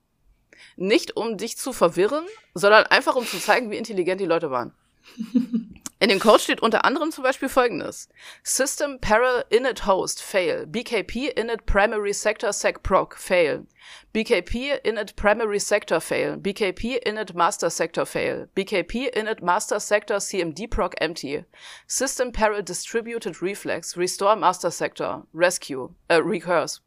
nicht 0.77 1.17
um 1.17 1.37
dich 1.37 1.57
zu 1.57 1.73
verwirren, 1.73 2.25
sondern 2.53 2.85
einfach 2.85 3.15
um 3.15 3.25
zu 3.25 3.39
zeigen, 3.39 3.69
wie 3.69 3.77
intelligent 3.77 4.21
die 4.21 4.25
Leute 4.25 4.49
waren. 4.49 4.73
In 5.99 6.09
dem 6.09 6.19
Code 6.19 6.39
steht 6.39 6.61
unter 6.61 6.85
anderem 6.85 7.11
zum 7.11 7.23
Beispiel 7.23 7.49
folgendes. 7.49 8.07
System 8.43 8.99
Peril 9.01 9.43
Init 9.49 9.87
Host 9.87 10.21
Fail. 10.21 10.67
BKP 10.67 11.29
Init 11.35 11.65
Primary 11.65 12.13
Sector 12.13 12.53
Sec 12.53 12.83
Proc 12.83 13.15
Fail. 13.17 13.65
BKP 14.13 14.79
Init 14.83 15.15
Primary 15.15 15.59
Sector 15.59 15.99
Fail. 15.99 16.37
BKP 16.37 16.97
Init 17.03 17.33
Master 17.33 17.71
Sector 17.71 18.05
Fail. 18.05 18.47
BKP 18.53 19.07
Init 19.07 19.41
Master 19.41 19.79
Sector 19.79 20.19
CMD 20.19 20.69
Proc 20.69 20.93
Empty. 21.01 21.45
System 21.87 22.31
Peril 22.31 22.61
Distributed 22.61 23.41
Reflex. 23.41 23.97
Restore 23.97 24.35
Master 24.35 24.69
Sector. 24.69 25.25
Rescue. 25.33 25.95
Äh, 26.09 26.17
Recurse. 26.17 26.81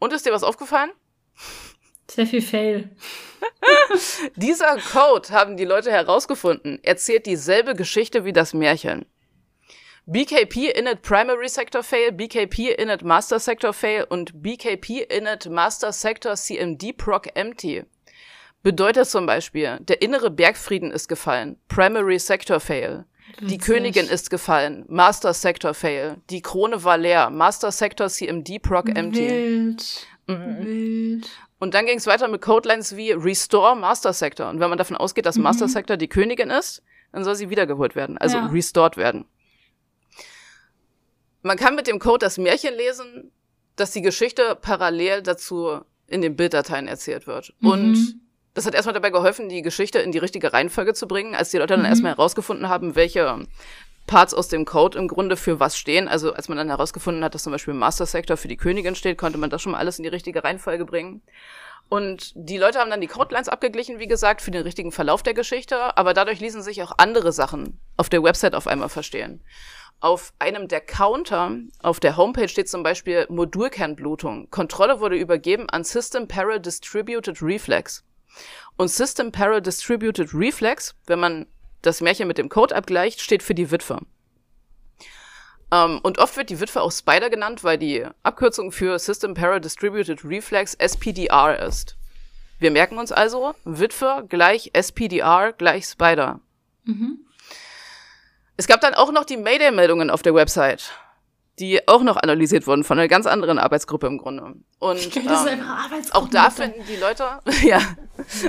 Und 0.00 0.12
ist 0.12 0.26
dir 0.26 0.32
was 0.32 0.42
aufgefallen? 0.42 0.90
Sehr 2.14 2.26
viel 2.26 2.42
Fail. 2.42 2.90
Dieser 4.36 4.76
Code, 4.76 5.30
haben 5.30 5.56
die 5.56 5.64
Leute 5.64 5.90
herausgefunden, 5.90 6.78
erzählt 6.82 7.24
dieselbe 7.24 7.74
Geschichte 7.74 8.26
wie 8.26 8.34
das 8.34 8.52
Märchen. 8.52 9.06
BKP 10.04 10.72
Init 10.72 11.00
Primary 11.00 11.48
Sector 11.48 11.82
Fail, 11.82 12.12
BKP 12.12 12.72
Init 12.72 13.02
Master 13.02 13.38
Sector 13.38 13.72
Fail 13.72 14.04
und 14.10 14.42
BKP 14.42 15.06
Init 15.08 15.48
Master 15.48 15.90
Sector 15.90 16.34
CMD 16.34 16.94
Proc 16.94 17.30
Empty. 17.34 17.84
Bedeutet 18.62 19.06
zum 19.06 19.24
Beispiel, 19.24 19.78
der 19.80 20.02
innere 20.02 20.30
Bergfrieden 20.30 20.90
ist 20.90 21.08
gefallen, 21.08 21.56
Primary 21.68 22.18
Sector 22.18 22.60
Fail. 22.60 23.06
Die 23.40 23.56
Königin 23.56 24.06
ist 24.06 24.28
gefallen, 24.28 24.84
Master 24.88 25.32
Sector 25.32 25.72
Fail. 25.72 26.16
Die 26.28 26.42
Krone 26.42 26.84
war 26.84 26.98
leer, 26.98 27.30
Master 27.30 27.72
Sector 27.72 28.08
CMD 28.08 28.60
Proc 28.60 28.90
Empty. 28.94 29.30
Wild. 29.30 30.06
Mhm. 30.26 30.66
Wild. 30.66 31.30
Und 31.62 31.74
dann 31.74 31.86
ging 31.86 31.98
es 31.98 32.08
weiter 32.08 32.26
mit 32.26 32.42
Codelines 32.42 32.96
wie 32.96 33.12
Restore 33.12 33.76
Master 33.76 34.12
Sector. 34.12 34.48
Und 34.48 34.58
wenn 34.58 34.68
man 34.68 34.78
davon 34.78 34.96
ausgeht, 34.96 35.26
dass 35.26 35.36
mhm. 35.36 35.44
Master 35.44 35.68
Sector 35.68 35.96
die 35.96 36.08
Königin 36.08 36.50
ist, 36.50 36.82
dann 37.12 37.22
soll 37.22 37.36
sie 37.36 37.50
wiedergeholt 37.50 37.94
werden, 37.94 38.18
also 38.18 38.38
ja. 38.38 38.46
restored 38.46 38.96
werden. 38.96 39.26
Man 41.42 41.56
kann 41.56 41.76
mit 41.76 41.86
dem 41.86 42.00
Code 42.00 42.18
das 42.26 42.36
Märchen 42.36 42.74
lesen, 42.74 43.30
dass 43.76 43.92
die 43.92 44.02
Geschichte 44.02 44.58
parallel 44.60 45.22
dazu 45.22 45.82
in 46.08 46.20
den 46.20 46.34
Bilddateien 46.34 46.88
erzählt 46.88 47.28
wird. 47.28 47.54
Mhm. 47.60 47.70
Und 47.70 48.14
das 48.54 48.66
hat 48.66 48.74
erstmal 48.74 48.94
dabei 48.94 49.10
geholfen, 49.10 49.48
die 49.48 49.62
Geschichte 49.62 50.00
in 50.00 50.10
die 50.10 50.18
richtige 50.18 50.52
Reihenfolge 50.52 50.94
zu 50.94 51.06
bringen, 51.06 51.36
als 51.36 51.52
die 51.52 51.58
Leute 51.58 51.74
dann 51.74 51.82
mhm. 51.82 51.86
erstmal 51.86 52.16
herausgefunden 52.16 52.68
haben, 52.68 52.96
welche 52.96 53.38
Parts 54.06 54.34
aus 54.34 54.48
dem 54.48 54.64
Code 54.64 54.98
im 54.98 55.08
Grunde 55.08 55.36
für 55.36 55.60
was 55.60 55.76
stehen. 55.76 56.08
Also 56.08 56.32
als 56.32 56.48
man 56.48 56.58
dann 56.58 56.68
herausgefunden 56.68 57.24
hat, 57.24 57.34
dass 57.34 57.44
zum 57.44 57.52
Beispiel 57.52 57.74
Master 57.74 58.06
Sector 58.06 58.36
für 58.36 58.48
die 58.48 58.56
Königin 58.56 58.94
steht, 58.94 59.18
konnte 59.18 59.38
man 59.38 59.50
das 59.50 59.62
schon 59.62 59.72
mal 59.72 59.78
alles 59.78 59.98
in 59.98 60.02
die 60.02 60.08
richtige 60.08 60.44
Reihenfolge 60.44 60.84
bringen. 60.84 61.22
Und 61.88 62.32
die 62.34 62.56
Leute 62.56 62.78
haben 62.78 62.90
dann 62.90 63.02
die 63.02 63.06
Codelines 63.06 63.50
abgeglichen, 63.50 63.98
wie 63.98 64.06
gesagt, 64.06 64.40
für 64.40 64.50
den 64.50 64.62
richtigen 64.62 64.92
Verlauf 64.92 65.22
der 65.22 65.34
Geschichte, 65.34 65.96
aber 65.98 66.14
dadurch 66.14 66.40
ließen 66.40 66.62
sich 66.62 66.82
auch 66.82 66.92
andere 66.96 67.32
Sachen 67.32 67.78
auf 67.98 68.08
der 68.08 68.22
Website 68.22 68.54
auf 68.54 68.66
einmal 68.66 68.88
verstehen. 68.88 69.42
Auf 70.00 70.32
einem 70.38 70.68
der 70.68 70.80
Counter 70.80 71.52
auf 71.82 72.00
der 72.00 72.16
Homepage 72.16 72.48
steht 72.48 72.68
zum 72.68 72.82
Beispiel 72.82 73.26
Modulkernblutung. 73.28 74.50
Kontrolle 74.50 75.00
wurde 75.00 75.16
übergeben 75.16 75.68
an 75.68 75.84
System 75.84 76.26
Para 76.26 76.58
Distributed 76.58 77.42
Reflex. 77.42 78.04
Und 78.76 78.88
System 78.88 79.30
Para 79.30 79.60
Distributed 79.60 80.32
Reflex, 80.32 80.94
wenn 81.06 81.20
man 81.20 81.46
das 81.82 82.00
Märchen 82.00 82.28
mit 82.28 82.38
dem 82.38 82.48
Code 82.48 82.74
abgleicht, 82.74 83.20
steht 83.20 83.42
für 83.42 83.54
die 83.54 83.70
Witwe. 83.70 83.98
Um, 85.70 85.78
ähm, 85.78 86.00
und 86.02 86.18
oft 86.18 86.36
wird 86.36 86.50
die 86.50 86.60
Witwe 86.60 86.82
auch 86.82 86.92
Spider 86.92 87.30
genannt, 87.30 87.64
weil 87.64 87.78
die 87.78 88.06
Abkürzung 88.22 88.72
für 88.72 88.98
System 88.98 89.34
Para 89.34 89.58
Distributed 89.58 90.24
Reflex 90.24 90.74
SPDR 90.74 91.58
ist. 91.66 91.96
Wir 92.58 92.70
merken 92.70 92.98
uns 92.98 93.10
also, 93.10 93.54
Witwe 93.64 94.24
gleich 94.28 94.70
SPDR 94.74 95.52
gleich 95.52 95.86
Spider. 95.86 96.40
Mhm. 96.84 97.26
Es 98.56 98.66
gab 98.66 98.80
dann 98.80 98.94
auch 98.94 99.10
noch 99.10 99.24
die 99.24 99.36
Mayday-Meldungen 99.36 100.10
auf 100.10 100.22
der 100.22 100.34
Website, 100.34 100.92
die 101.58 101.86
auch 101.86 102.02
noch 102.02 102.16
analysiert 102.16 102.66
wurden 102.66 102.82
von 102.84 102.98
einer 102.98 103.08
ganz 103.08 103.26
anderen 103.26 103.58
Arbeitsgruppe 103.58 104.06
im 104.06 104.18
Grunde. 104.18 104.54
Und 104.78 105.16
ähm, 105.16 105.64
auch 106.12 106.28
da 106.28 106.50
finden 106.50 106.82
die 106.88 106.96
Leute, 106.96 107.24
ja, 107.62 107.80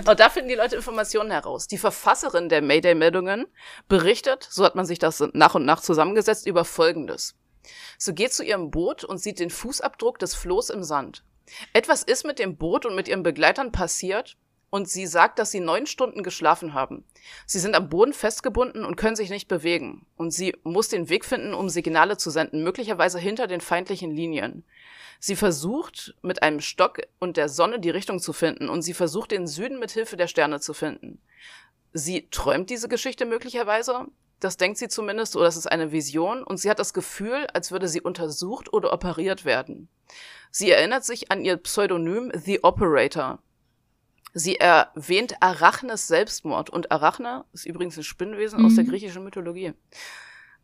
auch 0.06 0.16
da 0.16 0.30
finden 0.30 0.50
die 0.50 0.56
Leute 0.56 0.76
Informationen 0.76 1.32
heraus. 1.32 1.68
Die 1.68 1.78
Verfasserin 1.78 2.50
der 2.50 2.62
Mayday-Meldungen 2.62 3.46
berichtet, 3.88 4.48
so 4.50 4.64
hat 4.64 4.76
man 4.76 4.86
sich 4.86 5.00
das 5.00 5.24
nach 5.34 5.56
und 5.56 5.66
nach 5.66 5.82
zusammengesetzt, 5.82 6.48
über 6.48 6.66
Folgendes. 6.66 7.36
Sie 7.98 8.16
geht 8.16 8.34
zu 8.34 8.44
ihrem 8.44 8.72
Boot 8.72 9.04
und 9.04 9.20
sieht 9.20 9.40
den 9.40 9.50
Fußabdruck 9.50 10.20
des 10.20 10.36
Flohs 10.36 10.70
im 10.70 10.84
Sand. 10.84 11.24
Etwas 11.74 12.04
ist 12.04 12.26
mit 12.26 12.40
dem 12.40 12.58
Boot 12.58 12.86
und 12.86 12.96
mit 12.96 13.08
ihren 13.08 13.24
Begleitern 13.24 13.72
passiert, 13.72 14.38
und 14.74 14.90
sie 14.90 15.06
sagt, 15.06 15.38
dass 15.38 15.52
sie 15.52 15.60
neun 15.60 15.86
Stunden 15.86 16.24
geschlafen 16.24 16.74
haben. 16.74 17.06
Sie 17.46 17.60
sind 17.60 17.76
am 17.76 17.90
Boden 17.90 18.12
festgebunden 18.12 18.86
und 18.86 18.96
können 18.96 19.16
sich 19.16 19.30
nicht 19.30 19.48
bewegen. 19.48 20.08
Und 20.18 20.32
sie 20.32 20.58
muss 20.64 20.90
den 20.90 21.10
Weg 21.10 21.26
finden, 21.26 21.54
um 21.54 21.70
Signale 21.70 22.18
zu 22.18 22.32
senden, 22.32 22.64
möglicherweise 22.64 23.20
hinter 23.20 23.46
den 23.46 23.62
feindlichen 23.62 24.10
Linien. 24.10 24.64
Sie 25.20 25.36
versucht, 25.36 26.16
mit 26.24 26.42
einem 26.42 26.60
Stock 26.60 27.02
und 27.20 27.38
der 27.38 27.50
Sonne 27.50 27.80
die 27.80 27.92
Richtung 27.92 28.18
zu 28.18 28.34
finden 28.34 28.68
und 28.68 28.82
sie 28.82 28.96
versucht, 28.96 29.30
den 29.30 29.46
Süden 29.46 29.78
mit 29.78 29.92
Hilfe 29.92 30.18
der 30.18 30.26
Sterne 30.26 30.60
zu 30.60 30.74
finden. 30.74 31.22
Sie 31.94 32.28
träumt 32.32 32.72
diese 32.72 32.90
Geschichte 32.90 33.28
möglicherweise. 33.28 34.08
Das 34.40 34.58
denkt 34.58 34.80
sie 34.80 34.88
zumindest, 34.88 35.36
oder 35.36 35.46
es 35.46 35.56
ist 35.56 35.72
eine 35.72 35.92
Vision, 35.92 36.44
und 36.44 36.58
sie 36.58 36.72
hat 36.72 36.80
das 36.80 36.96
Gefühl, 36.96 37.46
als 37.54 37.72
würde 37.72 37.88
sie 37.88 38.02
untersucht 38.02 38.74
oder 38.74 38.92
operiert 38.92 39.46
werden. 39.46 39.88
Sie 40.50 40.72
erinnert 40.72 41.06
sich 41.06 41.32
an 41.32 41.46
ihr 41.46 41.58
Pseudonym 41.58 42.32
The 42.34 42.64
Operator, 42.64 43.38
Sie 44.34 44.58
erwähnt 44.58 45.36
Arachnes 45.42 46.08
Selbstmord. 46.08 46.70
Und 46.70 46.92
Arachne 46.92 47.46
ist 47.54 47.66
übrigens 47.66 47.98
ein 47.98 48.04
Spinnenwesen 48.04 48.60
mhm. 48.60 48.66
aus 48.66 48.76
der 48.76 48.84
mhm. 48.84 48.90
griechischen 48.90 49.24
Mythologie. 49.24 49.74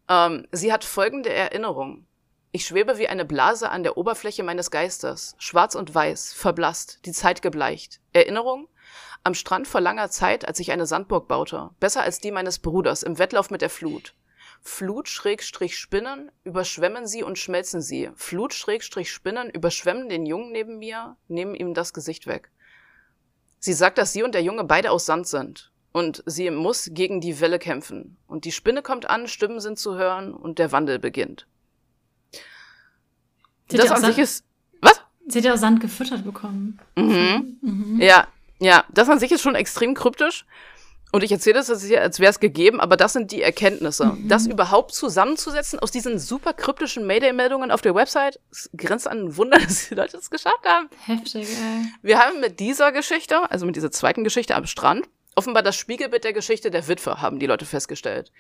Ähm, 0.10 0.48
sie 0.52 0.74
hat 0.74 0.84
folgende 0.84 1.32
Erinnerung. 1.32 2.08
Ich 2.52 2.66
schwebe 2.66 2.98
wie 2.98 3.08
eine 3.08 3.26
Blase 3.26 3.70
an 3.70 3.84
der 3.84 3.96
Oberfläche 3.96 4.42
meines 4.42 4.72
Geistes, 4.72 5.36
schwarz 5.38 5.76
und 5.76 5.94
weiß, 5.94 6.34
verblasst, 6.34 7.06
die 7.06 7.12
Zeit 7.12 7.44
gebleicht. 7.44 8.02
Erinnerung? 8.12 8.68
Am 9.24 9.36
Strand 9.36 9.68
vor 9.68 9.82
langer 9.82 10.10
Zeit, 10.10 10.48
als 10.48 10.60
ich 10.60 10.72
eine 10.72 10.88
Sandburg 10.88 11.28
baute, 11.28 11.70
besser 11.80 12.02
als 12.02 12.20
die 12.20 12.32
meines 12.32 12.58
Bruders, 12.58 13.04
im 13.04 13.20
Wettlauf 13.20 13.52
mit 13.52 13.62
der 13.62 13.70
Flut. 13.70 14.16
Flut 14.62 15.08
Schrägstrich 15.08 15.78
Spinnen, 15.78 16.32
überschwemmen 16.44 17.06
sie 17.06 17.22
und 17.22 17.38
schmelzen 17.38 17.82
sie. 17.82 18.10
Flut 18.16 18.54
Schrägstrich 18.54 19.12
Spinnen, 19.12 19.52
überschwemmen 19.52 20.10
den 20.10 20.26
Jungen 20.26 20.52
neben 20.52 20.80
mir, 20.80 21.18
nehmen 21.28 21.54
ihm 21.54 21.76
das 21.76 21.94
Gesicht 21.94 22.26
weg. 22.26 22.50
Sie 23.60 23.74
sagt, 23.74 23.98
dass 23.98 24.14
sie 24.14 24.24
und 24.24 24.34
der 24.34 24.44
Junge 24.44 24.64
beide 24.64 24.92
aus 24.92 25.06
Sand 25.06 25.28
sind. 25.28 25.72
Und 25.92 26.24
sie 26.26 26.50
muss 26.52 26.90
gegen 26.94 27.20
die 27.20 27.40
Welle 27.42 27.60
kämpfen. 27.60 28.18
Und 28.28 28.46
die 28.46 28.52
Spinne 28.52 28.82
kommt 28.82 29.10
an, 29.10 29.28
Stimmen 29.28 29.60
sind 29.60 29.80
zu 29.80 29.96
hören 29.96 30.34
und 30.34 30.60
der 30.60 30.72
Wandel 30.72 31.00
beginnt. 31.00 31.48
Sie 33.70 33.78
das 33.78 33.92
an 33.92 34.02
Sand, 34.02 34.16
sich 34.16 34.24
ist. 34.24 34.46
Was? 34.82 35.02
Sie 35.28 35.40
hat 35.40 35.46
ja 35.46 35.54
auch 35.54 35.58
Sand 35.58 35.82
gefüttert 35.82 36.24
bekommen. 36.24 36.80
Mhm. 36.96 37.58
mhm. 37.62 38.02
Ja, 38.02 38.28
ja. 38.60 38.84
Das 38.90 39.10
an 39.10 39.20
sich 39.20 39.32
ist 39.32 39.42
schon 39.42 39.56
extrem 39.56 39.94
kryptisch. 39.94 40.46
Und 41.12 41.24
ich 41.24 41.32
erzähle 41.32 41.64
das 41.64 41.84
hier, 41.84 42.02
als 42.02 42.20
wäre 42.20 42.30
es 42.30 42.40
gegeben, 42.40 42.80
aber 42.80 42.96
das 42.96 43.14
sind 43.14 43.32
die 43.32 43.42
Erkenntnisse. 43.42 44.06
Mhm. 44.06 44.28
Das 44.28 44.46
überhaupt 44.46 44.94
zusammenzusetzen 44.94 45.80
aus 45.80 45.92
diesen 45.92 46.20
super 46.20 46.54
kryptischen 46.54 47.08
Mayday-Meldungen 47.08 47.72
auf 47.72 47.82
der 47.82 47.96
Website, 47.96 48.40
grenzt 48.78 49.08
an 49.08 49.26
ein 49.26 49.38
Wunder, 49.38 49.58
dass 49.68 49.90
die 49.90 49.96
Leute 49.96 50.18
es 50.18 50.30
geschafft 50.30 50.66
haben. 50.66 50.90
Heftig, 51.06 51.48
ey. 51.50 51.86
Wir 52.04 52.20
haben 52.20 52.40
mit 52.40 52.60
dieser 52.60 52.92
Geschichte, 52.92 53.50
also 53.50 53.66
mit 53.66 53.76
dieser 53.76 53.92
zweiten 53.92 54.24
Geschichte 54.24 54.56
am 54.56 54.68
Strand, 54.68 55.08
offenbar 55.36 55.64
das 55.64 55.78
Spiegelbild 55.78 56.26
der 56.26 56.34
Geschichte 56.34 56.70
der 56.70 56.88
Witwe, 56.88 57.22
haben 57.22 57.40
die 57.40 57.46
Leute 57.48 57.66
festgestellt. 57.66 58.32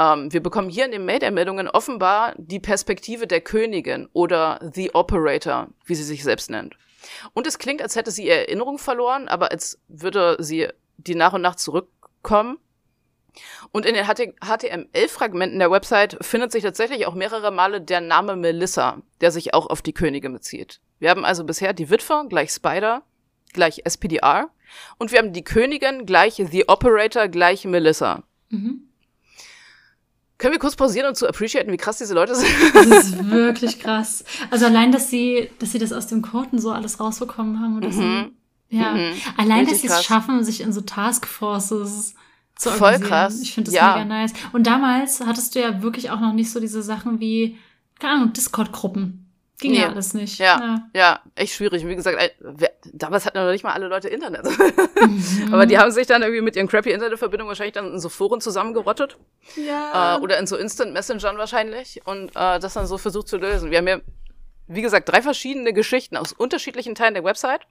Ähm, 0.00 0.32
wir 0.32 0.42
bekommen 0.42 0.70
hier 0.70 0.86
in 0.86 0.92
den 0.92 1.04
Mayday-Meldungen 1.04 1.68
offenbar 1.68 2.34
die 2.36 2.58
Perspektive 2.58 3.26
der 3.26 3.42
Königin 3.42 4.08
oder 4.12 4.58
The 4.74 4.94
Operator, 4.94 5.68
wie 5.84 5.94
sie 5.94 6.04
sich 6.04 6.24
selbst 6.24 6.50
nennt. 6.50 6.76
Und 7.32 7.46
es 7.46 7.58
klingt, 7.58 7.80
als 7.80 7.94
hätte 7.94 8.10
sie 8.10 8.26
ihre 8.26 8.48
Erinnerung 8.48 8.78
verloren, 8.78 9.28
aber 9.28 9.52
als 9.52 9.78
würde 9.88 10.36
sie 10.40 10.68
die 10.96 11.14
nach 11.14 11.32
und 11.32 11.42
nach 11.42 11.54
zurück 11.54 11.88
kommen. 12.22 12.58
Und 13.70 13.86
in 13.86 13.94
den 13.94 14.06
HTML-Fragmenten 14.06 15.58
der 15.58 15.70
Website 15.70 16.16
findet 16.20 16.50
sich 16.50 16.64
tatsächlich 16.64 17.06
auch 17.06 17.14
mehrere 17.14 17.52
Male 17.52 17.80
der 17.80 18.00
Name 18.00 18.34
Melissa, 18.34 19.02
der 19.20 19.30
sich 19.30 19.54
auch 19.54 19.66
auf 19.66 19.82
die 19.82 19.92
Königin 19.92 20.32
bezieht. 20.32 20.80
Wir 20.98 21.10
haben 21.10 21.24
also 21.24 21.44
bisher 21.44 21.72
die 21.72 21.90
Witwe 21.90 22.26
gleich 22.28 22.50
Spider 22.50 23.02
gleich 23.52 23.82
SPDR 23.84 24.50
und 24.98 25.12
wir 25.12 25.18
haben 25.18 25.32
die 25.32 25.44
Königin 25.44 26.06
gleich 26.06 26.34
The 26.50 26.68
Operator 26.68 27.28
gleich 27.28 27.64
Melissa. 27.64 28.22
Mhm. 28.50 28.82
Können 30.36 30.52
wir 30.52 30.60
kurz 30.60 30.76
pausieren 30.76 31.08
und 31.08 31.16
zu 31.16 31.26
appreciaten, 31.26 31.72
wie 31.72 31.76
krass 31.76 31.98
diese 31.98 32.14
Leute 32.14 32.34
sind? 32.34 32.48
Das 32.74 32.86
ist 32.86 33.30
wirklich 33.30 33.80
krass. 33.80 34.24
Also 34.50 34.66
allein, 34.66 34.92
dass 34.92 35.10
sie, 35.10 35.50
dass 35.58 35.72
sie 35.72 35.80
das 35.80 35.92
aus 35.92 36.06
dem 36.06 36.22
Code 36.22 36.60
so 36.60 36.70
alles 36.70 37.00
rausbekommen 37.00 37.60
haben 37.60 37.76
und 37.76 37.96
mhm. 37.96 38.36
Ja, 38.70 38.92
mhm. 38.92 39.12
allein, 39.36 39.64
Richtig 39.64 39.88
dass 39.88 39.96
sie 39.96 40.00
es 40.00 40.04
schaffen, 40.04 40.44
sich 40.44 40.60
in 40.60 40.72
so 40.72 40.80
Taskforces 40.80 42.14
zu 42.56 42.70
Voll 42.70 42.88
organisieren. 42.88 43.08
krass. 43.08 43.40
Ich 43.40 43.54
finde 43.54 43.70
das 43.70 43.74
ja. 43.74 43.94
mega 43.94 44.04
nice. 44.04 44.32
Und 44.52 44.66
damals 44.66 45.20
hattest 45.20 45.54
du 45.54 45.60
ja 45.60 45.82
wirklich 45.82 46.10
auch 46.10 46.20
noch 46.20 46.32
nicht 46.32 46.50
so 46.50 46.60
diese 46.60 46.82
Sachen 46.82 47.20
wie, 47.20 47.58
keine 47.98 48.14
Ahnung, 48.14 48.32
Discord-Gruppen. 48.32 49.24
Ging 49.60 49.72
nee. 49.72 49.80
ja 49.80 49.88
alles 49.88 50.14
nicht. 50.14 50.38
Ja, 50.38 50.60
ja, 50.60 50.88
ja, 50.94 51.20
echt 51.34 51.54
schwierig. 51.54 51.84
Wie 51.84 51.96
gesagt, 51.96 52.16
wer, 52.38 52.70
damals 52.92 53.26
hatten 53.26 53.38
noch 53.38 53.50
nicht 53.50 53.64
mal 53.64 53.72
alle 53.72 53.88
Leute 53.88 54.08
Internet. 54.08 54.46
Mhm. 54.98 55.54
Aber 55.54 55.64
die 55.64 55.78
haben 55.78 55.92
sich 55.92 56.08
dann 56.08 56.22
irgendwie 56.22 56.40
mit 56.40 56.56
ihren 56.56 56.66
crappy 56.66 56.90
Internetverbindungen 56.90 57.48
wahrscheinlich 57.48 57.74
dann 57.74 57.92
in 57.92 58.00
so 58.00 58.08
Foren 58.08 58.40
zusammengerottet. 58.40 59.16
Ja. 59.54 60.16
Äh, 60.16 60.20
oder 60.20 60.38
in 60.38 60.46
so 60.48 60.56
Instant 60.56 60.92
Messengern 60.92 61.38
wahrscheinlich. 61.38 62.00
Und 62.04 62.30
äh, 62.30 62.58
das 62.58 62.74
dann 62.74 62.86
so 62.88 62.98
versucht 62.98 63.28
zu 63.28 63.36
lösen. 63.36 63.70
Wir 63.70 63.78
haben 63.78 63.86
ja 63.86 64.00
wie 64.68 64.82
gesagt, 64.82 65.08
drei 65.08 65.22
verschiedene 65.22 65.72
Geschichten 65.72 66.16
aus 66.16 66.32
unterschiedlichen 66.32 66.94
Teilen 66.94 67.14
der 67.14 67.24
Website. 67.24 67.62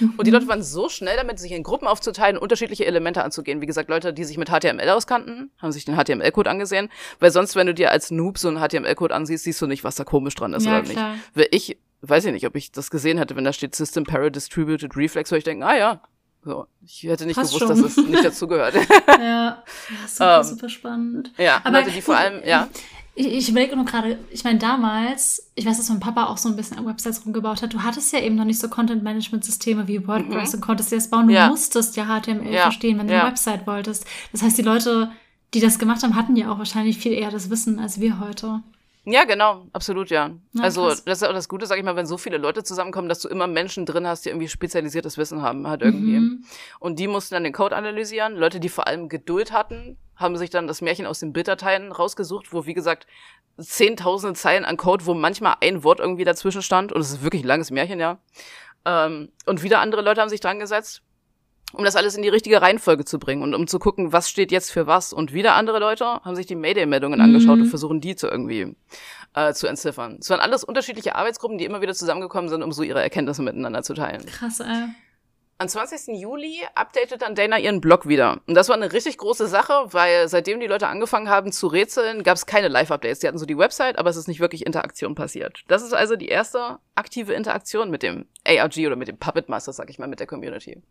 Mhm. 0.00 0.14
Und 0.16 0.26
die 0.26 0.30
Leute 0.30 0.48
waren 0.48 0.62
so 0.62 0.88
schnell 0.88 1.16
damit, 1.16 1.38
sich 1.38 1.52
in 1.52 1.62
Gruppen 1.62 1.86
aufzuteilen, 1.86 2.38
unterschiedliche 2.38 2.84
Elemente 2.86 3.22
anzugehen. 3.22 3.60
Wie 3.60 3.66
gesagt, 3.66 3.88
Leute, 3.88 4.12
die 4.12 4.24
sich 4.24 4.38
mit 4.38 4.48
HTML 4.48 4.88
auskannten, 4.90 5.50
haben 5.58 5.72
sich 5.72 5.84
den 5.84 5.96
HTML-Code 5.96 6.50
angesehen. 6.50 6.88
Weil 7.20 7.30
sonst, 7.30 7.56
wenn 7.56 7.66
du 7.66 7.74
dir 7.74 7.90
als 7.90 8.10
Noob 8.10 8.38
so 8.38 8.48
einen 8.48 8.58
HTML-Code 8.58 9.14
ansiehst, 9.14 9.44
siehst 9.44 9.60
du 9.60 9.66
nicht, 9.66 9.84
was 9.84 9.96
da 9.96 10.04
komisch 10.04 10.34
dran 10.34 10.54
ist 10.54 10.66
ja, 10.66 10.78
oder 10.78 10.88
klar. 10.88 11.12
nicht. 11.12 11.24
Weil 11.34 11.48
ich, 11.50 11.78
weiß 12.02 12.24
ich 12.26 12.32
nicht, 12.32 12.46
ob 12.46 12.56
ich 12.56 12.72
das 12.72 12.90
gesehen 12.90 13.18
hätte, 13.18 13.36
wenn 13.36 13.44
da 13.44 13.52
steht 13.52 13.74
System 13.74 14.04
Para 14.04 14.30
Distributed 14.30 14.96
Reflex, 14.96 15.30
würde 15.30 15.38
ich 15.38 15.44
denken, 15.44 15.62
ah 15.62 15.76
ja, 15.76 16.00
so, 16.46 16.68
ich 16.80 17.02
hätte 17.02 17.26
nicht 17.26 17.34
Passt 17.34 17.52
gewusst, 17.52 17.66
schon. 17.66 17.82
dass 17.82 17.98
es 17.98 18.08
nicht 18.08 18.24
dazugehört. 18.24 18.74
ja, 19.08 19.18
ja 19.18 19.64
super, 20.06 20.36
um, 20.38 20.42
ähm, 20.42 20.48
super 20.48 20.68
spannend. 20.68 21.32
Ja, 21.38 21.60
Aber 21.64 21.80
Leute, 21.80 21.90
die 21.90 22.00
vor 22.00 22.16
allem, 22.16 22.40
ja. 22.46 22.68
Ich, 23.18 23.26
ich 23.26 23.48
überlege 23.48 23.74
nur 23.74 23.86
gerade, 23.86 24.18
ich 24.30 24.44
meine, 24.44 24.58
damals, 24.58 25.50
ich 25.54 25.64
weiß, 25.64 25.78
dass 25.78 25.88
mein 25.88 26.00
Papa 26.00 26.26
auch 26.26 26.36
so 26.36 26.50
ein 26.50 26.56
bisschen 26.56 26.78
an 26.78 26.86
Websites 26.86 27.24
rumgebaut 27.24 27.62
hat. 27.62 27.72
Du 27.72 27.82
hattest 27.82 28.12
ja 28.12 28.20
eben 28.20 28.36
noch 28.36 28.44
nicht 28.44 28.58
so 28.58 28.68
Content-Management-Systeme 28.68 29.88
wie 29.88 30.06
WordPress 30.06 30.52
mhm. 30.52 30.56
und 30.56 30.60
konntest 30.60 30.92
dir 30.92 30.96
das 30.96 31.08
bauen. 31.08 31.26
Du 31.26 31.32
ja. 31.32 31.48
musstest 31.48 31.96
ja 31.96 32.04
HTML 32.04 32.52
ja. 32.52 32.62
verstehen, 32.62 32.98
wenn 32.98 33.06
du 33.06 33.14
ja. 33.14 33.20
eine 33.22 33.30
Website 33.30 33.66
wolltest. 33.66 34.04
Das 34.32 34.42
heißt, 34.42 34.58
die 34.58 34.62
Leute, 34.62 35.10
die 35.54 35.60
das 35.60 35.78
gemacht 35.78 36.02
haben, 36.02 36.14
hatten 36.14 36.36
ja 36.36 36.52
auch 36.52 36.58
wahrscheinlich 36.58 36.98
viel 36.98 37.12
eher 37.12 37.30
das 37.30 37.48
Wissen 37.48 37.78
als 37.78 38.00
wir 38.00 38.20
heute. 38.20 38.62
Ja, 39.08 39.24
genau, 39.24 39.68
absolut, 39.72 40.10
ja. 40.10 40.32
ja 40.52 40.62
also 40.62 40.86
krass. 40.86 41.04
das 41.04 41.22
ist 41.22 41.28
auch 41.28 41.32
das 41.32 41.48
Gute, 41.48 41.66
sag 41.66 41.78
ich 41.78 41.84
mal, 41.84 41.94
wenn 41.94 42.06
so 42.06 42.18
viele 42.18 42.38
Leute 42.38 42.64
zusammenkommen, 42.64 43.08
dass 43.08 43.20
du 43.20 43.28
immer 43.28 43.46
Menschen 43.46 43.86
drin 43.86 44.04
hast, 44.04 44.24
die 44.24 44.30
irgendwie 44.30 44.48
spezialisiertes 44.48 45.16
Wissen 45.16 45.42
haben, 45.42 45.68
halt 45.68 45.82
irgendwie. 45.82 46.18
Mhm. 46.18 46.44
Und 46.80 46.98
die 46.98 47.06
mussten 47.06 47.34
dann 47.34 47.44
den 47.44 47.52
Code 47.52 47.76
analysieren. 47.76 48.34
Leute, 48.34 48.58
die 48.58 48.68
vor 48.68 48.88
allem 48.88 49.08
Geduld 49.08 49.52
hatten, 49.52 49.96
haben 50.16 50.36
sich 50.36 50.50
dann 50.50 50.66
das 50.66 50.82
Märchen 50.82 51.06
aus 51.06 51.20
den 51.20 51.32
Bilddateien 51.32 51.92
rausgesucht, 51.92 52.52
wo, 52.52 52.66
wie 52.66 52.74
gesagt, 52.74 53.06
zehntausende 53.58 54.34
Zeilen 54.34 54.64
an 54.64 54.76
Code, 54.76 55.06
wo 55.06 55.14
manchmal 55.14 55.54
ein 55.60 55.84
Wort 55.84 56.00
irgendwie 56.00 56.24
dazwischen 56.24 56.62
stand. 56.62 56.92
Und 56.92 57.00
es 57.00 57.10
ist 57.10 57.22
wirklich 57.22 57.44
ein 57.44 57.48
langes 57.48 57.70
Märchen, 57.70 58.00
ja. 58.00 58.18
Ähm, 58.84 59.30
und 59.46 59.62
wieder 59.62 59.78
andere 59.78 60.02
Leute 60.02 60.20
haben 60.20 60.30
sich 60.30 60.40
dran 60.40 60.58
gesetzt, 60.58 61.02
um 61.72 61.84
das 61.84 61.96
alles 61.96 62.16
in 62.16 62.22
die 62.22 62.28
richtige 62.28 62.62
Reihenfolge 62.62 63.04
zu 63.04 63.18
bringen 63.18 63.42
und 63.42 63.54
um 63.54 63.66
zu 63.66 63.78
gucken, 63.78 64.12
was 64.12 64.30
steht 64.30 64.52
jetzt 64.52 64.70
für 64.70 64.86
was. 64.86 65.12
Und 65.12 65.32
wieder 65.32 65.54
andere 65.54 65.78
Leute 65.78 66.04
haben 66.04 66.36
sich 66.36 66.46
die 66.46 66.54
Mayday-Meldungen 66.54 67.18
mhm. 67.18 67.24
angeschaut 67.24 67.58
und 67.58 67.66
versuchen, 67.66 68.00
die 68.00 68.16
zu 68.16 68.28
irgendwie 68.28 68.76
äh, 69.34 69.52
zu 69.52 69.66
entziffern. 69.66 70.18
Es 70.20 70.30
waren 70.30 70.40
alles 70.40 70.64
unterschiedliche 70.64 71.14
Arbeitsgruppen, 71.14 71.58
die 71.58 71.64
immer 71.64 71.80
wieder 71.80 71.94
zusammengekommen 71.94 72.48
sind, 72.48 72.62
um 72.62 72.72
so 72.72 72.82
ihre 72.82 73.02
Erkenntnisse 73.02 73.42
miteinander 73.42 73.82
zu 73.82 73.94
teilen. 73.94 74.24
Krass, 74.26 74.60
ey. 74.60 74.88
Am 75.58 75.68
20. 75.68 76.18
Juli 76.20 76.60
updatet 76.74 77.22
dann 77.22 77.34
Dana 77.34 77.58
ihren 77.58 77.80
Blog 77.80 78.06
wieder. 78.06 78.42
Und 78.46 78.54
das 78.54 78.68
war 78.68 78.76
eine 78.76 78.92
richtig 78.92 79.16
große 79.16 79.46
Sache, 79.46 79.86
weil 79.86 80.28
seitdem 80.28 80.60
die 80.60 80.66
Leute 80.66 80.86
angefangen 80.86 81.30
haben 81.30 81.50
zu 81.50 81.66
rätseln, 81.66 82.22
gab 82.24 82.36
es 82.36 82.44
keine 82.44 82.68
Live-Updates. 82.68 83.20
Die 83.20 83.26
hatten 83.26 83.38
so 83.38 83.46
die 83.46 83.56
Website, 83.56 83.96
aber 83.96 84.10
es 84.10 84.16
ist 84.16 84.28
nicht 84.28 84.40
wirklich 84.40 84.66
Interaktion 84.66 85.14
passiert. 85.14 85.64
Das 85.66 85.82
ist 85.82 85.94
also 85.94 86.14
die 86.14 86.28
erste 86.28 86.78
aktive 86.94 87.32
Interaktion 87.32 87.88
mit 87.90 88.02
dem 88.02 88.26
ARG 88.46 88.86
oder 88.86 88.96
mit 88.96 89.08
dem 89.08 89.16
Puppet 89.16 89.48
Master, 89.48 89.72
sag 89.72 89.88
ich 89.88 89.98
mal, 89.98 90.08
mit 90.08 90.20
der 90.20 90.26
Community. 90.26 90.82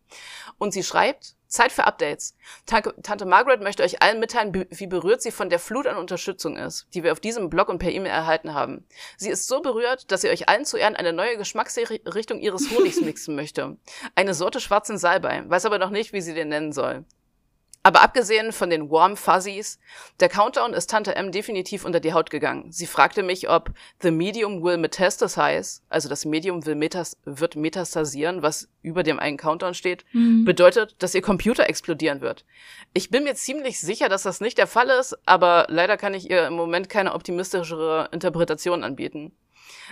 Und 0.57 0.73
sie 0.73 0.83
schreibt, 0.83 1.35
Zeit 1.55 1.71
für 1.71 1.87
Updates. 1.87 2.35
Tante 2.65 3.25
Margaret 3.25 3.61
möchte 3.61 3.83
euch 3.83 4.01
allen 4.01 4.19
mitteilen, 4.19 4.67
wie 4.69 4.87
berührt 4.87 5.21
sie 5.21 5.31
von 5.31 5.49
der 5.49 5.59
Flut 5.59 5.87
an 5.87 5.97
Unterstützung 5.97 6.57
ist, 6.57 6.87
die 6.93 7.03
wir 7.03 7.11
auf 7.11 7.19
diesem 7.19 7.49
Blog 7.49 7.69
und 7.69 7.79
per 7.79 7.91
E-Mail 7.91 8.11
erhalten 8.11 8.53
haben. 8.53 8.85
Sie 9.17 9.29
ist 9.29 9.47
so 9.47 9.61
berührt, 9.61 10.11
dass 10.11 10.21
sie 10.21 10.29
euch 10.29 10.49
allen 10.49 10.65
zu 10.65 10.77
Ehren 10.77 10.95
eine 10.95 11.13
neue 11.13 11.37
Geschmacksrichtung 11.37 12.39
ihres 12.39 12.69
Honigs 12.71 13.01
mixen 13.01 13.35
möchte. 13.35 13.77
Eine 14.15 14.33
Sorte 14.33 14.59
schwarzen 14.59 14.97
Salbei, 14.97 15.43
weiß 15.47 15.65
aber 15.65 15.79
noch 15.79 15.89
nicht, 15.89 16.13
wie 16.13 16.21
sie 16.21 16.33
den 16.33 16.49
nennen 16.49 16.73
soll. 16.73 17.05
Aber 17.85 18.01
abgesehen 18.01 18.51
von 18.51 18.71
den 18.71 18.89
Warm 18.89 19.15
Fuzzies, 19.15 19.77
der 20.19 20.27
Countdown 20.27 20.73
ist 20.73 20.89
Tante 20.89 21.15
M 21.15 21.31
definitiv 21.31 21.85
unter 21.85 21.99
die 21.99 22.13
Haut 22.13 22.31
gegangen. 22.31 22.71
Sie 22.71 22.87
fragte 22.87 23.21
mich, 23.21 23.47
ob 23.47 23.69
The 24.01 24.09
Medium 24.09 24.63
will 24.63 24.77
metastasize, 24.77 25.81
also 25.87 26.09
das 26.09 26.25
Medium 26.25 26.65
will 26.65 26.73
metas 26.73 27.15
wird 27.25 27.55
metastasieren, 27.55 28.41
was 28.41 28.69
über 28.81 29.03
dem 29.03 29.19
einen 29.19 29.37
Countdown 29.37 29.75
steht, 29.75 30.03
mhm. 30.13 30.45
bedeutet, 30.45 30.95
dass 30.97 31.13
ihr 31.13 31.21
Computer 31.21 31.69
explodieren 31.69 32.21
wird. 32.21 32.43
Ich 32.95 33.11
bin 33.11 33.23
mir 33.23 33.35
ziemlich 33.35 33.79
sicher, 33.79 34.09
dass 34.09 34.23
das 34.23 34.41
nicht 34.41 34.57
der 34.57 34.65
Fall 34.65 34.89
ist, 34.89 35.15
aber 35.27 35.67
leider 35.69 35.95
kann 35.95 36.15
ich 36.15 36.27
ihr 36.27 36.47
im 36.47 36.55
Moment 36.55 36.89
keine 36.89 37.13
optimistischere 37.13 38.09
Interpretation 38.11 38.83
anbieten. 38.83 39.37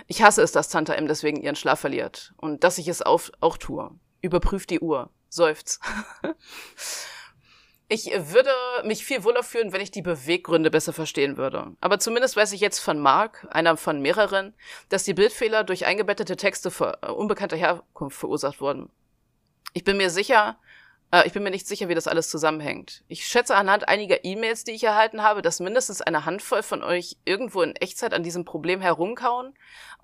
Ich 0.08 0.20
hasse 0.20 0.42
es, 0.42 0.50
dass 0.50 0.68
Tante 0.68 0.96
M 0.96 1.06
deswegen 1.06 1.40
ihren 1.40 1.54
Schlaf 1.54 1.78
verliert 1.78 2.34
und 2.38 2.64
dass 2.64 2.78
ich 2.78 2.88
es 2.88 3.02
auch 3.02 3.56
tue. 3.56 3.92
Überprüft 4.20 4.70
die 4.70 4.80
Uhr. 4.80 5.10
Seufzt. 5.28 5.80
Ich 7.88 8.06
würde 8.06 8.50
mich 8.84 9.04
viel 9.04 9.24
wohler 9.24 9.42
fühlen, 9.42 9.72
wenn 9.72 9.80
ich 9.80 9.90
die 9.90 10.00
Beweggründe 10.00 10.70
besser 10.70 10.94
verstehen 10.94 11.36
würde. 11.36 11.72
Aber 11.80 11.98
zumindest 11.98 12.34
weiß 12.34 12.52
ich 12.52 12.60
jetzt 12.60 12.78
von 12.78 12.98
Mark, 12.98 13.46
einer 13.50 13.76
von 13.76 14.00
mehreren, 14.00 14.54
dass 14.88 15.04
die 15.04 15.12
Bildfehler 15.12 15.64
durch 15.64 15.84
eingebettete 15.84 16.36
Texte 16.36 16.72
äh, 17.02 17.10
unbekannter 17.10 17.56
Herkunft 17.56 18.16
verursacht 18.16 18.60
wurden. 18.60 18.90
Ich 19.74 19.84
bin 19.84 19.98
mir 19.98 20.08
sicher, 20.08 20.56
äh, 21.10 21.26
ich 21.26 21.34
bin 21.34 21.42
mir 21.42 21.50
nicht 21.50 21.66
sicher, 21.66 21.88
wie 21.88 21.94
das 21.94 22.08
alles 22.08 22.30
zusammenhängt. 22.30 23.04
Ich 23.06 23.26
schätze 23.26 23.54
anhand 23.54 23.86
einiger 23.86 24.24
E-Mails, 24.24 24.64
die 24.64 24.72
ich 24.72 24.84
erhalten 24.84 25.22
habe, 25.22 25.42
dass 25.42 25.60
mindestens 25.60 26.00
eine 26.00 26.24
Handvoll 26.24 26.62
von 26.62 26.82
euch 26.82 27.18
irgendwo 27.26 27.60
in 27.60 27.76
Echtzeit 27.76 28.14
an 28.14 28.22
diesem 28.22 28.46
Problem 28.46 28.80
herumkauen. 28.80 29.54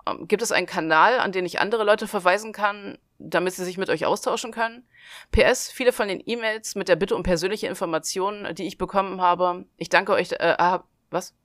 Ähm, 0.07 0.27
gibt 0.27 0.43
es 0.43 0.51
einen 0.51 0.67
Kanal, 0.67 1.19
an 1.19 1.31
den 1.31 1.47
ich 1.47 1.59
andere 1.59 1.83
Leute 1.83 2.07
verweisen 2.07 2.53
kann, 2.53 2.99
damit 3.29 3.53
sie 3.53 3.65
sich 3.65 3.77
mit 3.77 3.89
euch 3.89 4.05
austauschen 4.05 4.51
können. 4.51 4.87
PS, 5.31 5.71
viele 5.71 5.93
von 5.93 6.07
den 6.07 6.21
E-Mails 6.25 6.75
mit 6.75 6.87
der 6.87 6.95
Bitte 6.95 7.15
um 7.15 7.23
persönliche 7.23 7.67
Informationen, 7.67 8.53
die 8.55 8.67
ich 8.67 8.77
bekommen 8.77 9.21
habe, 9.21 9.65
ich 9.77 9.89
danke 9.89 10.13
euch, 10.13 10.31
äh, 10.31 10.55
ah, 10.57 10.83
was? 11.09 11.35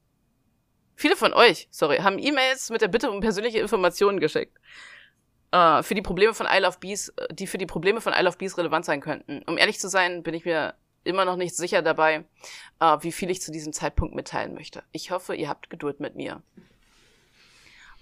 Viele 0.94 1.16
von 1.16 1.34
euch, 1.34 1.68
sorry, 1.70 1.98
haben 1.98 2.18
E-Mails 2.18 2.70
mit 2.70 2.80
der 2.80 2.88
Bitte 2.88 3.10
um 3.10 3.20
persönliche 3.20 3.58
Informationen 3.58 4.18
geschickt. 4.18 4.56
Äh, 5.52 5.82
für 5.82 5.94
die 5.94 6.02
Probleme 6.02 6.34
von 6.34 6.46
Isle 6.50 6.66
of 6.66 6.80
Bees, 6.80 7.10
äh, 7.10 7.32
die 7.32 7.46
für 7.46 7.58
die 7.58 7.66
Probleme 7.66 8.00
von 8.00 8.12
Isle 8.12 8.28
of 8.28 8.38
Bees 8.38 8.58
relevant 8.58 8.84
sein 8.84 9.00
könnten. 9.00 9.42
Um 9.46 9.58
ehrlich 9.58 9.78
zu 9.78 9.88
sein, 9.88 10.22
bin 10.22 10.34
ich 10.34 10.44
mir 10.44 10.74
immer 11.04 11.24
noch 11.24 11.36
nicht 11.36 11.56
sicher 11.56 11.82
dabei, 11.82 12.24
äh, 12.80 12.96
wie 13.00 13.12
viel 13.12 13.30
ich 13.30 13.40
zu 13.40 13.52
diesem 13.52 13.72
Zeitpunkt 13.72 14.14
mitteilen 14.14 14.54
möchte. 14.54 14.82
Ich 14.92 15.10
hoffe, 15.10 15.34
ihr 15.34 15.48
habt 15.48 15.70
Geduld 15.70 16.00
mit 16.00 16.16
mir. 16.16 16.42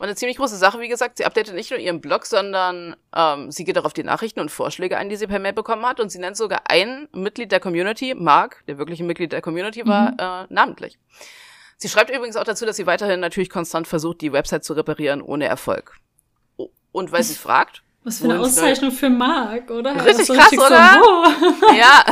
Und 0.04 0.10
eine 0.10 0.16
ziemlich 0.16 0.36
große 0.36 0.58
Sache, 0.58 0.80
wie 0.80 0.88
gesagt, 0.88 1.16
sie 1.16 1.24
updatet 1.24 1.54
nicht 1.54 1.70
nur 1.70 1.80
ihren 1.80 2.02
Blog, 2.02 2.26
sondern 2.26 2.94
ähm, 3.16 3.50
sie 3.50 3.64
geht 3.64 3.78
auch 3.78 3.86
auf 3.86 3.94
die 3.94 4.02
Nachrichten 4.02 4.38
und 4.38 4.50
Vorschläge 4.50 4.98
ein, 4.98 5.08
die 5.08 5.16
sie 5.16 5.26
per 5.26 5.38
Mail 5.38 5.54
bekommen 5.54 5.86
hat. 5.86 5.98
Und 5.98 6.10
sie 6.10 6.18
nennt 6.18 6.36
sogar 6.36 6.64
ein 6.68 7.08
Mitglied 7.14 7.50
der 7.50 7.58
Community, 7.58 8.14
Mark, 8.14 8.62
der 8.68 8.76
wirklich 8.76 9.00
ein 9.00 9.06
Mitglied 9.06 9.32
der 9.32 9.40
Community 9.40 9.86
war, 9.86 10.10
mhm. 10.10 10.16
äh, 10.18 10.46
namentlich. 10.52 10.98
Sie 11.78 11.88
schreibt 11.88 12.10
übrigens 12.10 12.36
auch 12.36 12.44
dazu, 12.44 12.66
dass 12.66 12.76
sie 12.76 12.84
weiterhin 12.84 13.18
natürlich 13.18 13.48
konstant 13.48 13.88
versucht, 13.88 14.20
die 14.20 14.30
Website 14.30 14.62
zu 14.62 14.74
reparieren, 14.74 15.22
ohne 15.22 15.46
Erfolg. 15.46 15.96
Und 16.92 17.10
weil 17.10 17.22
sie 17.22 17.34
fragt, 17.38 17.82
was 18.04 18.18
für 18.18 18.24
eine 18.24 18.38
Auszeichnung 18.38 18.92
für 18.92 19.08
Marc, 19.08 19.70
oder? 19.70 19.94
Richtig 20.04 20.28
krass, 20.28 20.52
oder? 20.52 21.00
So, 21.00 21.74
ja. 21.74 22.04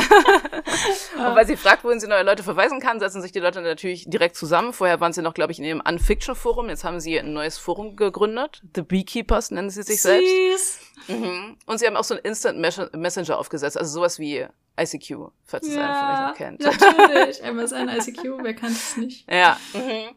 und 1.29 1.35
weil 1.35 1.45
sie 1.45 1.55
fragt, 1.55 1.83
wohin 1.83 1.99
sie 1.99 2.07
neue 2.07 2.23
Leute 2.23 2.41
verweisen 2.41 2.79
kann, 2.79 2.99
setzen 2.99 3.21
sich 3.21 3.31
die 3.31 3.39
Leute 3.39 3.61
natürlich 3.61 4.09
direkt 4.09 4.35
zusammen. 4.35 4.73
Vorher 4.73 4.99
waren 4.99 5.13
sie 5.13 5.21
noch, 5.21 5.35
glaube 5.35 5.51
ich, 5.51 5.59
in 5.59 5.65
ihrem 5.65 5.83
Unfiction-Forum. 5.87 6.69
Jetzt 6.69 6.83
haben 6.83 6.99
sie 6.99 7.19
ein 7.19 7.31
neues 7.31 7.59
Forum 7.59 7.95
gegründet. 7.95 8.63
The 8.75 8.81
Beekeepers 8.81 9.51
nennen 9.51 9.69
sie 9.69 9.83
sich 9.83 10.01
Süß. 10.01 10.01
selbst. 10.01 10.79
Mhm. 11.07 11.57
Und 11.67 11.77
sie 11.77 11.85
haben 11.85 11.95
auch 11.95 12.03
so 12.03 12.15
einen 12.15 12.23
Instant 12.23 12.59
Messenger 12.59 13.37
aufgesetzt. 13.37 13.77
Also 13.77 13.93
sowas 13.93 14.17
wie 14.17 14.47
ICQ, 14.79 15.29
falls 15.45 15.67
ja, 15.67 15.73
es 15.73 15.77
einer 15.77 15.99
von 15.99 16.09
euch 16.09 16.29
noch 16.29 16.35
kennt. 16.35 16.59
natürlich. 16.61 17.43
MSN, 17.43 17.89
ICQ, 17.89 18.23
wer 18.41 18.55
kann 18.55 18.71
es 18.71 18.97
nicht? 18.97 19.31
Ja. 19.31 19.59
Mhm. 19.73 20.15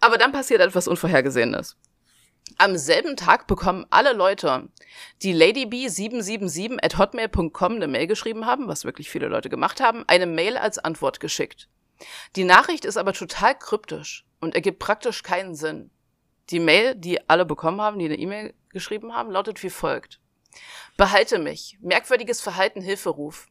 Aber 0.00 0.18
dann 0.18 0.32
passiert 0.32 0.60
etwas 0.60 0.88
Unvorhergesehenes. 0.88 1.76
Am 2.58 2.76
selben 2.76 3.16
Tag 3.16 3.46
bekommen 3.46 3.84
alle 3.90 4.12
Leute, 4.12 4.68
die 5.22 5.34
ladyb777 5.34 6.82
at 6.82 6.96
hotmail.com 6.96 7.74
eine 7.74 7.86
Mail 7.86 8.06
geschrieben 8.06 8.46
haben, 8.46 8.66
was 8.68 8.84
wirklich 8.84 9.10
viele 9.10 9.28
Leute 9.28 9.50
gemacht 9.50 9.80
haben, 9.80 10.04
eine 10.06 10.26
Mail 10.26 10.56
als 10.56 10.78
Antwort 10.78 11.20
geschickt. 11.20 11.68
Die 12.34 12.44
Nachricht 12.44 12.84
ist 12.84 12.96
aber 12.96 13.12
total 13.12 13.58
kryptisch 13.58 14.26
und 14.40 14.54
ergibt 14.54 14.78
praktisch 14.78 15.22
keinen 15.22 15.54
Sinn. 15.54 15.90
Die 16.50 16.60
Mail, 16.60 16.94
die 16.94 17.28
alle 17.28 17.44
bekommen 17.44 17.80
haben, 17.80 17.98
die 17.98 18.06
eine 18.06 18.18
E-Mail 18.18 18.54
geschrieben 18.70 19.14
haben, 19.14 19.30
lautet 19.30 19.62
wie 19.62 19.70
folgt. 19.70 20.20
Behalte 20.96 21.38
mich. 21.38 21.76
Merkwürdiges 21.80 22.40
Verhalten 22.40 22.80
Hilferuf. 22.80 23.48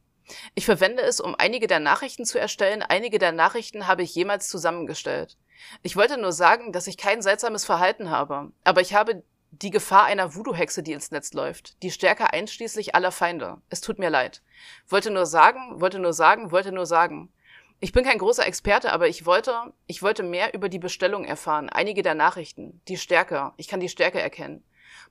Ich 0.54 0.66
verwende 0.66 1.02
es, 1.02 1.20
um 1.20 1.34
einige 1.36 1.66
der 1.66 1.80
Nachrichten 1.80 2.24
zu 2.24 2.38
erstellen. 2.38 2.82
Einige 2.82 3.18
der 3.18 3.32
Nachrichten 3.32 3.86
habe 3.86 4.02
ich 4.02 4.14
jemals 4.14 4.48
zusammengestellt. 4.48 5.36
Ich 5.82 5.96
wollte 5.96 6.18
nur 6.18 6.32
sagen, 6.32 6.72
dass 6.72 6.86
ich 6.86 6.96
kein 6.96 7.22
seltsames 7.22 7.64
Verhalten 7.64 8.10
habe, 8.10 8.50
aber 8.64 8.80
ich 8.80 8.94
habe 8.94 9.22
die 9.50 9.70
Gefahr 9.70 10.04
einer 10.04 10.34
Voodoo-Hexe, 10.34 10.82
die 10.82 10.92
ins 10.92 11.10
Netz 11.10 11.32
läuft, 11.32 11.82
die 11.82 11.90
Stärke 11.90 12.32
einschließlich 12.32 12.94
aller 12.94 13.12
Feinde. 13.12 13.58
Es 13.70 13.80
tut 13.80 13.98
mir 13.98 14.10
leid. 14.10 14.42
Wollte 14.88 15.10
nur 15.10 15.26
sagen, 15.26 15.80
wollte 15.80 15.98
nur 15.98 16.12
sagen, 16.12 16.50
wollte 16.50 16.72
nur 16.72 16.86
sagen. 16.86 17.32
Ich 17.78 17.92
bin 17.92 18.04
kein 18.04 18.18
großer 18.18 18.46
Experte, 18.46 18.92
aber 18.92 19.08
ich 19.08 19.26
wollte, 19.26 19.72
ich 19.86 20.02
wollte 20.02 20.22
mehr 20.22 20.54
über 20.54 20.68
die 20.68 20.78
Bestellung 20.78 21.24
erfahren, 21.24 21.68
einige 21.68 22.02
der 22.02 22.14
Nachrichten, 22.14 22.80
die 22.88 22.96
Stärke, 22.96 23.52
ich 23.56 23.68
kann 23.68 23.80
die 23.80 23.88
Stärke 23.88 24.20
erkennen. 24.20 24.64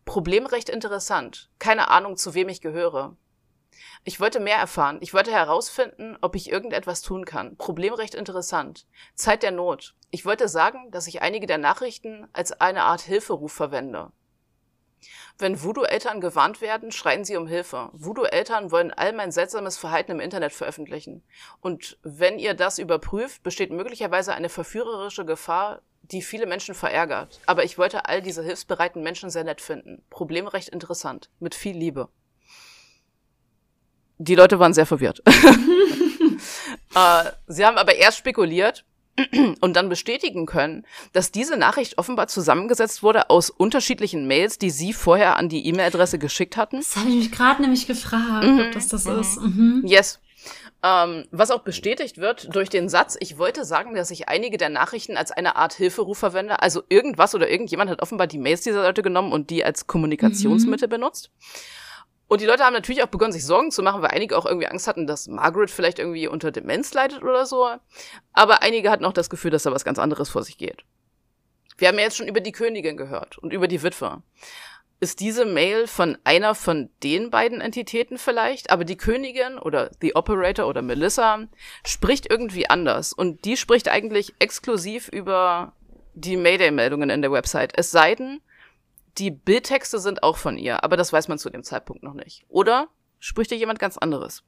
Problem 0.04 0.46
recht 0.46 0.70
interessant. 0.70 1.50
Keine 1.60 1.90
Ahnung, 1.90 2.18
zu 2.18 2.34
wem 2.34 2.50
ich 2.50 2.62
gehöre. 2.62 3.16
Ich 4.04 4.20
wollte 4.20 4.40
mehr 4.40 4.58
erfahren. 4.58 5.00
Ich 5.02 5.14
wollte 5.14 5.32
herausfinden, 5.32 6.18
ob 6.22 6.36
ich 6.36 6.52
irgendetwas 6.52 7.02
tun 7.02 7.26
kann. 7.26 7.58
Problem 7.58 7.94
recht 7.94 8.16
interessant. 8.16 8.86
Zeit 9.16 9.44
der 9.44 9.52
Not. 9.52 9.96
Ich 10.12 10.26
wollte 10.26 10.48
sagen, 10.48 10.92
dass 10.92 11.08
ich 11.08 11.22
einige 11.22 11.48
der 11.48 11.58
Nachrichten 11.58 12.28
als 12.34 12.52
eine 12.54 12.84
Art 12.84 13.02
Hilferuf 13.02 13.52
verwende. 13.52 14.12
Wenn 15.38 15.62
Voodoo-Eltern 15.62 16.22
gewarnt 16.22 16.62
werden, 16.62 16.92
schreien 16.92 17.26
sie 17.26 17.36
um 17.36 17.48
Hilfe. 17.48 17.90
Voodoo-Eltern 17.94 18.72
wollen 18.72 18.92
all 18.92 19.12
mein 19.12 19.32
seltsames 19.32 19.78
Verhalten 19.78 20.12
im 20.12 20.20
Internet 20.20 20.54
veröffentlichen. 20.54 21.24
Und 21.60 21.98
wenn 22.04 22.40
ihr 22.40 22.54
das 22.54 22.80
überprüft, 22.80 23.44
besteht 23.44 23.72
möglicherweise 23.72 24.34
eine 24.34 24.50
verführerische 24.50 25.26
Gefahr, 25.26 25.82
die 26.04 26.22
viele 26.22 26.46
Menschen 26.46 26.76
verärgert. 26.76 27.42
Aber 27.46 27.64
ich 27.64 27.78
wollte 27.78 28.06
all 28.06 28.22
diese 28.22 28.44
hilfsbereiten 28.44 29.04
Menschen 29.04 29.30
sehr 29.30 29.44
nett 29.44 29.60
finden. 29.60 30.04
Problem 30.10 30.48
recht 30.48 30.70
interessant. 30.70 31.30
Mit 31.40 31.56
viel 31.56 31.76
Liebe 31.76 32.10
die 34.18 34.36
Leute 34.36 34.60
waren 34.60 34.74
sehr 34.74 34.86
verwirrt. 34.86 35.22
äh, 36.96 37.32
sie 37.48 37.66
haben 37.66 37.78
aber 37.78 37.96
erst 37.96 38.18
spekuliert 38.18 38.86
und 39.62 39.76
dann 39.76 39.88
bestätigen 39.90 40.46
können, 40.46 40.86
dass 41.14 41.32
diese 41.32 41.58
Nachricht 41.58 41.98
offenbar 41.98 42.28
zusammengesetzt 42.28 43.02
wurde 43.02 43.30
aus 43.30 43.50
unterschiedlichen 43.50 44.28
Mails, 44.28 44.58
die 44.58 44.70
sie 44.70 44.94
vorher 44.94 45.38
an 45.38 45.48
die 45.48 45.66
E-Mail-Adresse 45.68 46.20
geschickt 46.20 46.58
hatten. 46.58 46.78
Das 46.78 46.96
habe 46.98 47.10
ich 47.10 47.16
mich 47.16 47.32
gerade 47.32 47.62
nämlich 47.62 47.88
gefragt, 47.88 48.46
mhm. 48.46 48.60
ob 48.60 48.72
das 48.74 48.90
das 48.90 49.06
mhm. 49.06 49.20
ist. 49.20 49.42
Mhm. 49.42 49.82
Yes. 49.86 50.20
Ähm, 50.84 51.26
was 51.32 51.50
auch 51.50 51.62
bestätigt 51.62 52.18
wird 52.18 52.54
durch 52.54 52.70
den 52.70 52.90
Satz, 52.90 53.16
ich 53.20 53.38
wollte 53.38 53.64
sagen, 53.64 53.96
dass 53.96 54.12
ich 54.12 54.28
einige 54.28 54.58
der 54.58 54.70
Nachrichten 54.70 55.18
als 55.18 55.32
eine 55.32 55.56
Art 55.56 55.74
Hilferuf 55.74 56.18
verwende. 56.18 56.62
Also 56.62 56.84
irgendwas 56.90 57.34
oder 57.34 57.50
irgendjemand 57.50 57.90
hat 57.90 58.02
offenbar 58.02 58.28
die 58.28 58.38
Mails 58.38 58.62
dieser 58.62 58.84
Leute 58.84 59.02
genommen 59.02 59.32
und 59.32 59.50
die 59.50 59.64
als 59.64 59.88
Kommunikationsmittel 59.88 60.88
mhm. 60.88 60.92
benutzt. 60.92 61.32
Und 62.28 62.42
die 62.42 62.46
Leute 62.46 62.64
haben 62.64 62.74
natürlich 62.74 63.04
auch 63.04 63.08
begonnen, 63.08 63.34
sich 63.34 63.46
Sorgen 63.46 63.72
zu 63.72 63.84
machen, 63.84 64.02
weil 64.02 64.12
einige 64.12 64.38
auch 64.38 64.46
irgendwie 64.46 64.68
Angst 64.68 64.88
hatten, 64.88 65.06
dass 65.06 65.28
Margaret 65.28 65.70
vielleicht 65.70 66.00
irgendwie 66.00 66.28
unter 66.28 66.52
Demenz 66.52 66.94
leidet 66.94 67.22
oder 67.22 67.46
so. 67.46 67.70
Aber 68.34 68.64
einige 68.64 68.90
hatten 68.90 69.06
auch 69.06 69.14
das 69.14 69.30
Gefühl, 69.30 69.52
dass 69.52 69.64
da 69.64 69.72
was 69.72 69.86
ganz 69.86 70.00
anderes 70.00 70.30
vor 70.30 70.44
sich 70.44 70.58
geht. 70.58 70.84
Wir 71.78 71.88
haben 71.88 71.98
ja 71.98 72.06
jetzt 72.06 72.18
schon 72.18 72.28
über 72.28 72.40
die 72.40 72.52
Königin 72.52 72.98
gehört 72.98 73.38
und 73.38 73.54
über 73.54 73.68
die 73.68 73.84
Witwe. 73.84 74.24
Ist 75.02 75.20
diese 75.20 75.46
Mail 75.46 75.88
von 75.88 76.18
einer 76.24 76.56
von 76.56 76.90
den 77.04 77.30
beiden 77.30 77.60
Entitäten 77.60 78.18
vielleicht? 78.18 78.72
Aber 78.72 78.86
die 78.86 78.98
Königin 78.98 79.60
oder 79.60 79.92
The 80.02 80.16
Operator 80.16 80.68
oder 80.68 80.82
Melissa 80.82 81.48
spricht 81.86 82.32
irgendwie 82.32 82.70
anders. 82.70 83.12
Und 83.12 83.44
die 83.44 83.58
spricht 83.58 83.90
eigentlich 83.90 84.34
exklusiv 84.40 85.10
über 85.10 85.74
die 86.14 86.38
Mayday-Meldungen 86.38 87.10
in 87.10 87.22
der 87.22 87.32
Website. 87.32 87.74
Es 87.76 87.92
sei 87.92 88.16
denn, 88.16 88.40
die 89.18 89.32
Bildtexte 89.32 90.00
sind 90.00 90.24
auch 90.24 90.38
von 90.38 90.58
ihr, 90.58 90.84
aber 90.84 90.98
das 90.98 91.14
weiß 91.14 91.28
man 91.28 91.40
zu 91.40 91.50
dem 91.50 91.64
Zeitpunkt 91.64 92.04
noch 92.04 92.14
nicht. 92.14 92.46
Oder 92.50 92.90
Sprücht 93.26 93.50
dir 93.50 93.58
jemand 93.58 93.80
ganz 93.80 93.98
anderes. 93.98 94.44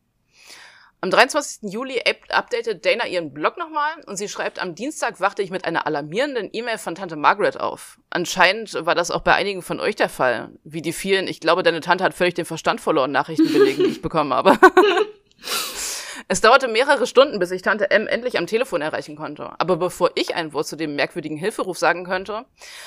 Am 1.02 1.10
23. 1.10 1.72
Juli 1.72 2.00
updatet 2.30 2.86
Dana 2.86 3.08
ihren 3.08 3.34
Blog 3.34 3.58
nochmal 3.58 3.92
und 4.06 4.18
sie 4.18 4.30
schreibt, 4.30 4.60
am 4.60 4.76
Dienstag 4.76 5.20
wachte 5.20 5.42
ich 5.42 5.50
mit 5.50 5.66
einer 5.66 5.88
alarmierenden 5.88 6.50
E-Mail 6.54 6.78
von 6.78 6.94
Tante 6.94 7.16
Margaret 7.16 7.60
auf. 7.60 8.00
Anscheinend 8.12 8.74
war 8.86 8.94
das 8.94 9.10
auch 9.10 9.22
bei 9.22 9.34
einigen 9.34 9.64
von 9.64 9.80
euch 9.80 9.96
der 9.96 10.10
Fall. 10.10 10.50
Wie 10.64 10.84
die 10.84 10.94
vielen, 10.94 11.28
ich 11.28 11.40
glaube, 11.40 11.64
deine 11.64 11.82
Tante 11.82 12.04
hat 12.04 12.14
völlig 12.14 12.36
den 12.36 12.46
Verstand 12.46 12.80
verloren, 12.80 13.12
Nachrichten 13.12 13.52
belegen, 13.52 13.84
die 13.84 13.90
ich 13.90 14.02
bekommen 14.04 14.32
habe. 14.32 14.60
Es 16.30 16.42
dauerte 16.42 16.68
mehrere 16.68 17.08
Stunden, 17.08 17.40
bis 17.40 17.52
ich 17.52 17.62
Tante 17.62 17.90
M 17.90 18.06
endlich 18.06 18.38
am 18.38 18.48
Telefon 18.48 18.82
erreichen 18.82 19.16
konnte. 19.16 19.52
Aber 19.60 19.78
bevor 19.78 20.12
ich 20.16 20.36
ein 20.36 20.52
Wort 20.52 20.68
zu 20.68 20.76
dem 20.76 20.96
merkwürdigen 20.96 21.38
Hilferuf 21.38 21.78
sagen 21.78 22.04
könnte, 22.04 22.46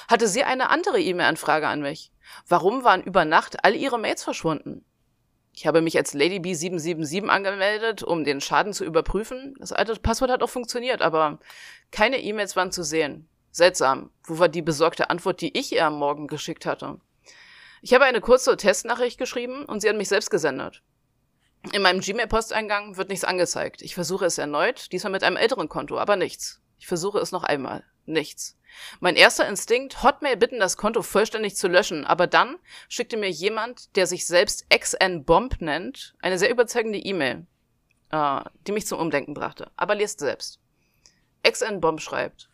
hatte 0.09 0.29
sie 0.29 0.45
eine 0.45 0.69
andere 0.69 1.01
E-Mail-Anfrage 1.01 1.67
an 1.67 1.81
mich. 1.81 2.13
Warum 2.47 2.85
waren 2.85 3.03
über 3.03 3.25
Nacht 3.25 3.65
all 3.65 3.75
ihre 3.75 3.99
Mails 3.99 4.23
verschwunden? 4.23 4.85
Ich 5.55 5.67
habe 5.67 5.81
mich 5.81 5.97
als 5.97 6.13
Lady 6.13 6.37
B777 6.37 7.29
angemeldet, 7.29 8.03
um 8.03 8.25
den 8.25 8.43
Schaden 8.43 8.75
zu 8.75 8.85
überprüfen. 8.85 9.55
Das 9.59 9.73
alte 9.73 9.95
Passwort 9.97 10.31
hat 10.31 10.43
auch 10.43 10.51
funktioniert, 10.51 11.01
aber 11.01 11.39
keine 11.91 12.21
E-Mails 12.23 12.57
waren 12.57 12.73
zu 12.73 12.83
sehen. 12.83 13.27
Seltsam. 13.51 14.11
Wo 14.25 14.39
war 14.39 14.49
die 14.49 14.63
besorgte 14.63 15.09
Antwort, 15.09 15.41
die 15.41 15.59
ich 15.59 15.73
ihr 15.73 15.87
am 15.87 15.99
Morgen 15.99 16.27
geschickt 16.27 16.67
hatte? 16.67 17.01
Ich 17.83 17.95
habe 17.95 18.05
eine 18.05 18.21
kurze 18.21 18.57
Testnachricht 18.57 19.19
geschrieben 19.19 19.65
und 19.65 19.81
sie 19.81 19.89
an 19.89 19.97
mich 19.97 20.09
selbst 20.09 20.31
gesendet. 20.31 20.83
In 21.73 21.83
meinem 21.83 22.01
Gmail-Posteingang 22.01 22.97
wird 22.97 23.11
nichts 23.11 23.25
angezeigt. 23.25 23.83
Ich 23.83 23.95
versuche 23.95 24.25
es 24.25 24.39
erneut, 24.39 24.91
diesmal 24.93 25.13
mit 25.13 25.23
einem 25.23 25.37
älteren 25.37 25.69
Konto, 25.69 25.99
aber 25.99 26.17
nichts. 26.17 26.61
Ich 26.79 26.87
versuche 26.87 27.19
es 27.19 27.33
noch 27.33 27.45
einmal. 27.45 27.85
Nichts. 28.07 28.57
Mein 29.01 29.17
erster 29.17 29.47
Instinkt, 29.47 30.03
Hotmail 30.03 30.37
bitten, 30.37 30.59
das 30.59 30.77
Konto 30.77 31.03
vollständig 31.03 31.57
zu 31.57 31.69
löschen, 31.69 32.05
aber 32.07 32.27
dann 32.27 32.57
schickte 32.89 33.17
mir 33.17 33.31
jemand, 33.31 33.95
der 33.97 34.07
sich 34.07 34.27
selbst 34.27 34.67
XN-Bomb 34.71 35.61
nennt, 35.61 36.15
eine 36.21 36.39
sehr 36.39 36.51
überzeugende 36.51 36.99
E-Mail, 36.99 37.47
äh, 38.11 38.41
die 38.67 38.73
mich 38.73 38.87
zum 38.87 38.99
Umdenken 38.99 39.35
brachte. 39.35 39.71
Aber 39.77 39.95
liest 39.95 40.21
selbst. 40.21 40.61
XN-Bomb 41.43 42.01
schreibt, 42.01 42.50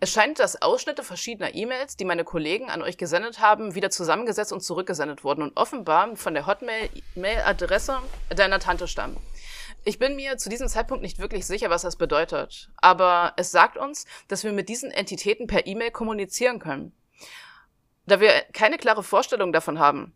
es 0.00 0.10
scheint, 0.10 0.38
dass 0.38 0.60
Ausschnitte 0.60 1.02
verschiedener 1.02 1.54
E-Mails, 1.54 1.96
die 1.96 2.04
meine 2.04 2.24
Kollegen 2.24 2.70
an 2.70 2.82
euch 2.82 2.98
gesendet 2.98 3.40
haben, 3.40 3.74
wieder 3.74 3.90
zusammengesetzt 3.90 4.52
und 4.52 4.62
zurückgesendet 4.62 5.24
wurden 5.24 5.42
und 5.42 5.56
offenbar 5.56 6.16
von 6.16 6.34
der 6.34 6.46
Hotmail-Adresse 6.46 7.98
deiner 8.30 8.58
Tante 8.58 8.88
stammen. 8.88 9.16
Ich 9.84 9.98
bin 9.98 10.16
mir 10.16 10.36
zu 10.36 10.50
diesem 10.50 10.68
Zeitpunkt 10.68 11.02
nicht 11.02 11.18
wirklich 11.18 11.46
sicher, 11.46 11.70
was 11.70 11.82
das 11.82 11.96
bedeutet, 11.96 12.70
aber 12.76 13.32
es 13.36 13.50
sagt 13.50 13.78
uns, 13.78 14.04
dass 14.28 14.44
wir 14.44 14.52
mit 14.52 14.68
diesen 14.68 14.90
Entitäten 14.90 15.46
per 15.46 15.66
E-Mail 15.66 15.90
kommunizieren 15.90 16.58
können. 16.58 16.92
Da 18.06 18.20
wir 18.20 18.30
keine 18.52 18.76
klare 18.76 19.02
Vorstellung 19.02 19.52
davon 19.52 19.78
haben, 19.78 20.14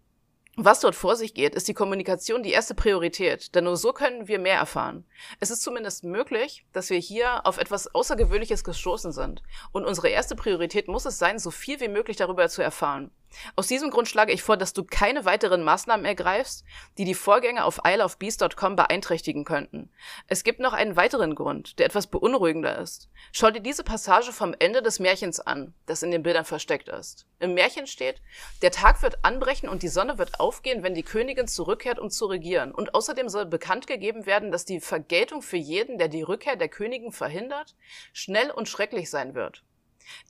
was 0.56 0.80
dort 0.80 0.94
vor 0.94 1.16
sich 1.16 1.34
geht, 1.34 1.54
ist 1.54 1.66
die 1.66 1.74
Kommunikation 1.74 2.42
die 2.42 2.52
erste 2.52 2.74
Priorität, 2.74 3.54
denn 3.54 3.64
nur 3.64 3.76
so 3.76 3.92
können 3.92 4.28
wir 4.28 4.38
mehr 4.38 4.56
erfahren. 4.56 5.04
Es 5.40 5.50
ist 5.50 5.62
zumindest 5.62 6.04
möglich, 6.04 6.64
dass 6.72 6.90
wir 6.90 6.98
hier 6.98 7.44
auf 7.44 7.58
etwas 7.58 7.92
Außergewöhnliches 7.92 8.62
gestoßen 8.62 9.12
sind. 9.12 9.42
Und 9.72 9.84
unsere 9.84 10.08
erste 10.08 10.36
Priorität 10.36 10.86
muss 10.86 11.06
es 11.06 11.18
sein, 11.18 11.38
so 11.38 11.50
viel 11.50 11.80
wie 11.80 11.88
möglich 11.88 12.16
darüber 12.16 12.48
zu 12.48 12.62
erfahren. 12.62 13.10
Aus 13.56 13.66
diesem 13.66 13.90
Grund 13.90 14.08
schlage 14.08 14.32
ich 14.32 14.42
vor, 14.42 14.56
dass 14.56 14.72
du 14.72 14.84
keine 14.84 15.24
weiteren 15.24 15.62
Maßnahmen 15.62 16.06
ergreifst, 16.06 16.64
die 16.98 17.04
die 17.04 17.14
Vorgänge 17.14 17.64
auf 17.64 17.80
isleofbeast.com 17.84 18.76
beeinträchtigen 18.76 19.44
könnten. 19.44 19.90
Es 20.26 20.44
gibt 20.44 20.60
noch 20.60 20.72
einen 20.72 20.96
weiteren 20.96 21.34
Grund, 21.34 21.78
der 21.78 21.86
etwas 21.86 22.06
beunruhigender 22.06 22.78
ist. 22.78 23.08
Schau 23.32 23.50
dir 23.50 23.60
diese 23.60 23.84
Passage 23.84 24.32
vom 24.32 24.54
Ende 24.58 24.82
des 24.82 25.00
Märchens 25.00 25.40
an, 25.40 25.74
das 25.86 26.02
in 26.02 26.10
den 26.10 26.22
Bildern 26.22 26.44
versteckt 26.44 26.88
ist. 26.88 27.26
Im 27.38 27.54
Märchen 27.54 27.86
steht, 27.86 28.20
der 28.62 28.70
Tag 28.70 29.02
wird 29.02 29.24
anbrechen 29.24 29.68
und 29.68 29.82
die 29.82 29.88
Sonne 29.88 30.18
wird 30.18 30.40
aufgehen, 30.40 30.82
wenn 30.82 30.94
die 30.94 31.02
Königin 31.02 31.46
zurückkehrt, 31.46 31.98
um 31.98 32.10
zu 32.10 32.26
regieren. 32.26 32.72
Und 32.72 32.94
außerdem 32.94 33.28
soll 33.28 33.46
bekannt 33.46 33.86
gegeben 33.86 34.26
werden, 34.26 34.50
dass 34.50 34.64
die 34.64 34.80
Vergeltung 34.80 35.42
für 35.42 35.56
jeden, 35.56 35.98
der 35.98 36.08
die 36.08 36.22
Rückkehr 36.22 36.56
der 36.56 36.68
Königin 36.68 37.12
verhindert, 37.12 37.74
schnell 38.12 38.50
und 38.50 38.68
schrecklich 38.68 39.10
sein 39.10 39.34
wird. 39.34 39.62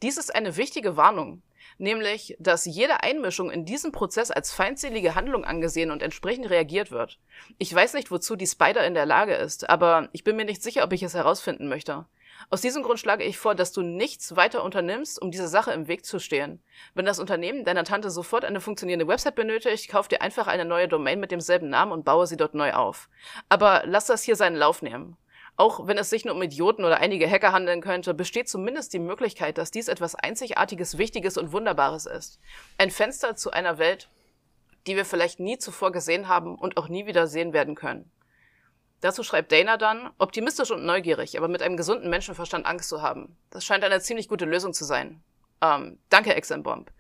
Dies 0.02 0.16
ist 0.16 0.34
eine 0.34 0.56
wichtige 0.56 0.96
Warnung, 0.96 1.42
nämlich, 1.78 2.36
dass 2.38 2.64
jede 2.64 3.02
Einmischung 3.02 3.50
in 3.50 3.64
diesem 3.64 3.92
Prozess 3.92 4.30
als 4.30 4.52
feindselige 4.52 5.14
Handlung 5.14 5.44
angesehen 5.44 5.90
und 5.90 6.02
entsprechend 6.02 6.50
reagiert 6.50 6.90
wird. 6.90 7.18
Ich 7.58 7.74
weiß 7.74 7.94
nicht, 7.94 8.10
wozu 8.10 8.36
die 8.36 8.46
Spider 8.46 8.86
in 8.86 8.94
der 8.94 9.06
Lage 9.06 9.34
ist, 9.34 9.68
aber 9.68 10.08
ich 10.12 10.24
bin 10.24 10.36
mir 10.36 10.44
nicht 10.44 10.62
sicher, 10.62 10.84
ob 10.84 10.92
ich 10.92 11.02
es 11.02 11.14
herausfinden 11.14 11.68
möchte. 11.68 12.06
Aus 12.50 12.60
diesem 12.60 12.82
Grund 12.82 13.00
schlage 13.00 13.24
ich 13.24 13.38
vor, 13.38 13.54
dass 13.54 13.72
du 13.72 13.82
nichts 13.82 14.36
weiter 14.36 14.64
unternimmst, 14.64 15.20
um 15.20 15.30
dieser 15.30 15.48
Sache 15.48 15.72
im 15.72 15.88
Weg 15.88 16.04
zu 16.04 16.18
stehen. 16.18 16.62
Wenn 16.94 17.06
das 17.06 17.18
Unternehmen 17.18 17.64
deiner 17.64 17.84
Tante 17.84 18.10
sofort 18.10 18.44
eine 18.44 18.60
funktionierende 18.60 19.08
Website 19.08 19.34
benötigt, 19.34 19.88
kauf 19.88 20.08
dir 20.08 20.20
einfach 20.20 20.46
eine 20.46 20.64
neue 20.64 20.88
Domain 20.88 21.20
mit 21.20 21.30
demselben 21.30 21.68
Namen 21.68 21.92
und 21.92 22.04
baue 22.04 22.26
sie 22.26 22.36
dort 22.36 22.54
neu 22.54 22.72
auf. 22.72 23.08
Aber 23.48 23.82
lass 23.86 24.06
das 24.06 24.22
hier 24.22 24.36
seinen 24.36 24.56
Lauf 24.56 24.82
nehmen. 24.82 25.16
Auch 25.56 25.86
wenn 25.86 25.98
es 25.98 26.10
sich 26.10 26.24
nur 26.24 26.34
um 26.34 26.42
Idioten 26.42 26.84
oder 26.84 26.98
einige 26.98 27.30
Hacker 27.30 27.52
handeln 27.52 27.80
könnte, 27.80 28.12
besteht 28.12 28.48
zumindest 28.48 28.92
die 28.92 28.98
Möglichkeit, 28.98 29.56
dass 29.56 29.70
dies 29.70 29.88
etwas 29.88 30.16
Einzigartiges, 30.16 30.98
Wichtiges 30.98 31.36
und 31.36 31.52
Wunderbares 31.52 32.06
ist. 32.06 32.40
Ein 32.76 32.90
Fenster 32.90 33.36
zu 33.36 33.52
einer 33.52 33.78
Welt, 33.78 34.08
die 34.86 34.96
wir 34.96 35.04
vielleicht 35.04 35.38
nie 35.38 35.58
zuvor 35.58 35.92
gesehen 35.92 36.28
haben 36.28 36.56
und 36.56 36.76
auch 36.76 36.88
nie 36.88 37.06
wieder 37.06 37.28
sehen 37.28 37.52
werden 37.52 37.76
können. 37.76 38.10
Dazu 39.00 39.22
schreibt 39.22 39.52
Dana 39.52 39.76
dann, 39.76 40.10
optimistisch 40.18 40.70
und 40.70 40.84
neugierig, 40.84 41.36
aber 41.36 41.46
mit 41.46 41.62
einem 41.62 41.76
gesunden 41.76 42.10
Menschenverstand 42.10 42.66
Angst 42.66 42.88
zu 42.88 43.02
haben. 43.02 43.36
Das 43.50 43.64
scheint 43.64 43.84
eine 43.84 44.00
ziemlich 44.00 44.28
gute 44.28 44.46
Lösung 44.46 44.72
zu 44.72 44.84
sein. 44.84 45.22
Ähm, 45.60 45.98
danke, 46.08 46.34
Exenbomb. 46.34 46.90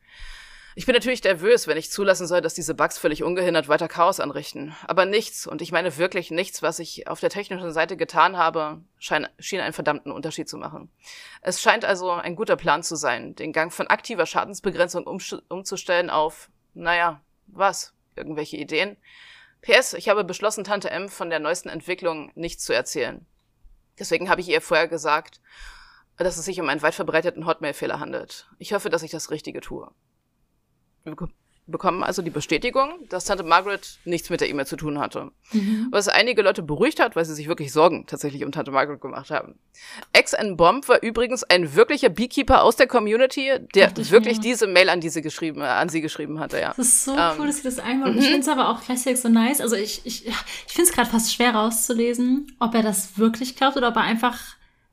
Ich 0.76 0.86
bin 0.86 0.94
natürlich 0.94 1.22
nervös, 1.22 1.68
wenn 1.68 1.76
ich 1.76 1.92
zulassen 1.92 2.26
soll, 2.26 2.40
dass 2.40 2.54
diese 2.54 2.74
Bugs 2.74 2.98
völlig 2.98 3.22
ungehindert 3.22 3.68
weiter 3.68 3.86
Chaos 3.86 4.18
anrichten. 4.18 4.74
Aber 4.86 5.04
nichts, 5.04 5.46
und 5.46 5.62
ich 5.62 5.70
meine 5.70 5.96
wirklich 5.98 6.32
nichts, 6.32 6.62
was 6.62 6.80
ich 6.80 7.06
auf 7.06 7.20
der 7.20 7.30
technischen 7.30 7.72
Seite 7.72 7.96
getan 7.96 8.36
habe, 8.36 8.82
schein, 8.98 9.28
schien 9.38 9.60
einen 9.60 9.72
verdammten 9.72 10.10
Unterschied 10.10 10.48
zu 10.48 10.56
machen. 10.56 10.90
Es 11.42 11.62
scheint 11.62 11.84
also 11.84 12.10
ein 12.10 12.34
guter 12.34 12.56
Plan 12.56 12.82
zu 12.82 12.96
sein, 12.96 13.36
den 13.36 13.52
Gang 13.52 13.72
von 13.72 13.86
aktiver 13.86 14.26
Schadensbegrenzung 14.26 15.06
um, 15.06 15.20
umzustellen 15.48 16.10
auf, 16.10 16.50
naja, 16.74 17.20
was? 17.46 17.94
Irgendwelche 18.16 18.56
Ideen? 18.56 18.96
PS, 19.62 19.94
ich 19.94 20.08
habe 20.08 20.24
beschlossen, 20.24 20.64
Tante 20.64 20.90
M 20.90 21.08
von 21.08 21.30
der 21.30 21.38
neuesten 21.38 21.68
Entwicklung 21.68 22.32
nichts 22.34 22.64
zu 22.64 22.72
erzählen. 22.72 23.24
Deswegen 23.98 24.28
habe 24.28 24.40
ich 24.40 24.48
ihr 24.48 24.60
vorher 24.60 24.88
gesagt, 24.88 25.40
dass 26.16 26.36
es 26.36 26.44
sich 26.44 26.60
um 26.60 26.68
einen 26.68 26.82
weit 26.82 26.94
verbreiteten 26.94 27.46
Hotmail-Fehler 27.46 28.00
handelt. 28.00 28.48
Ich 28.58 28.72
hoffe, 28.72 28.90
dass 28.90 29.04
ich 29.04 29.10
das 29.12 29.30
Richtige 29.30 29.60
tue. 29.60 29.90
Wir 31.04 31.72
bekommen 31.72 32.02
also 32.02 32.20
die 32.20 32.30
Bestätigung, 32.30 32.90
dass 33.08 33.24
Tante 33.24 33.42
Margaret 33.42 33.98
nichts 34.04 34.28
mit 34.28 34.42
der 34.42 34.50
E-Mail 34.50 34.66
zu 34.66 34.76
tun 34.76 34.98
hatte. 34.98 35.30
Mhm. 35.52 35.88
Was 35.90 36.08
einige 36.08 36.42
Leute 36.42 36.62
beruhigt 36.62 37.00
hat, 37.00 37.16
weil 37.16 37.24
sie 37.24 37.34
sich 37.34 37.48
wirklich 37.48 37.72
Sorgen 37.72 38.06
tatsächlich 38.06 38.44
um 38.44 38.52
Tante 38.52 38.70
Margaret 38.70 39.00
gemacht 39.00 39.30
haben. 39.30 39.58
Ex 40.12 40.34
and 40.34 40.58
Bomb 40.58 40.86
war 40.88 41.02
übrigens 41.02 41.42
ein 41.44 41.74
wirklicher 41.74 42.10
Beekeeper 42.10 42.62
aus 42.62 42.76
der 42.76 42.86
Community, 42.86 43.50
der 43.74 43.96
wirklich 43.96 44.38
mir. 44.38 44.42
diese 44.42 44.66
Mail 44.66 44.90
an 44.90 45.00
diese 45.00 45.22
geschrieben, 45.22 45.62
an 45.62 45.88
sie 45.88 46.02
geschrieben 46.02 46.38
hatte, 46.38 46.60
ja. 46.60 46.74
Das 46.76 46.86
ist 46.86 47.04
so 47.04 47.16
ähm, 47.16 47.32
cool, 47.38 47.46
dass 47.46 47.56
sie 47.56 47.62
das 47.62 47.78
einmal. 47.78 48.12
Mhm. 48.12 48.18
Ich 48.18 48.26
finde 48.26 48.40
es 48.40 48.48
aber 48.48 48.68
auch 48.68 48.82
gleichzeitig 48.82 49.20
so 49.20 49.30
nice. 49.30 49.62
Also 49.62 49.76
ich, 49.76 50.02
ich, 50.04 50.26
ich 50.26 50.72
finde 50.72 50.90
es 50.90 50.92
gerade 50.94 51.08
fast 51.08 51.32
schwer 51.32 51.54
rauszulesen, 51.54 52.56
ob 52.60 52.74
er 52.74 52.82
das 52.82 53.16
wirklich 53.16 53.56
glaubt 53.56 53.78
oder 53.78 53.88
ob 53.88 53.96
er 53.96 54.02
einfach 54.02 54.38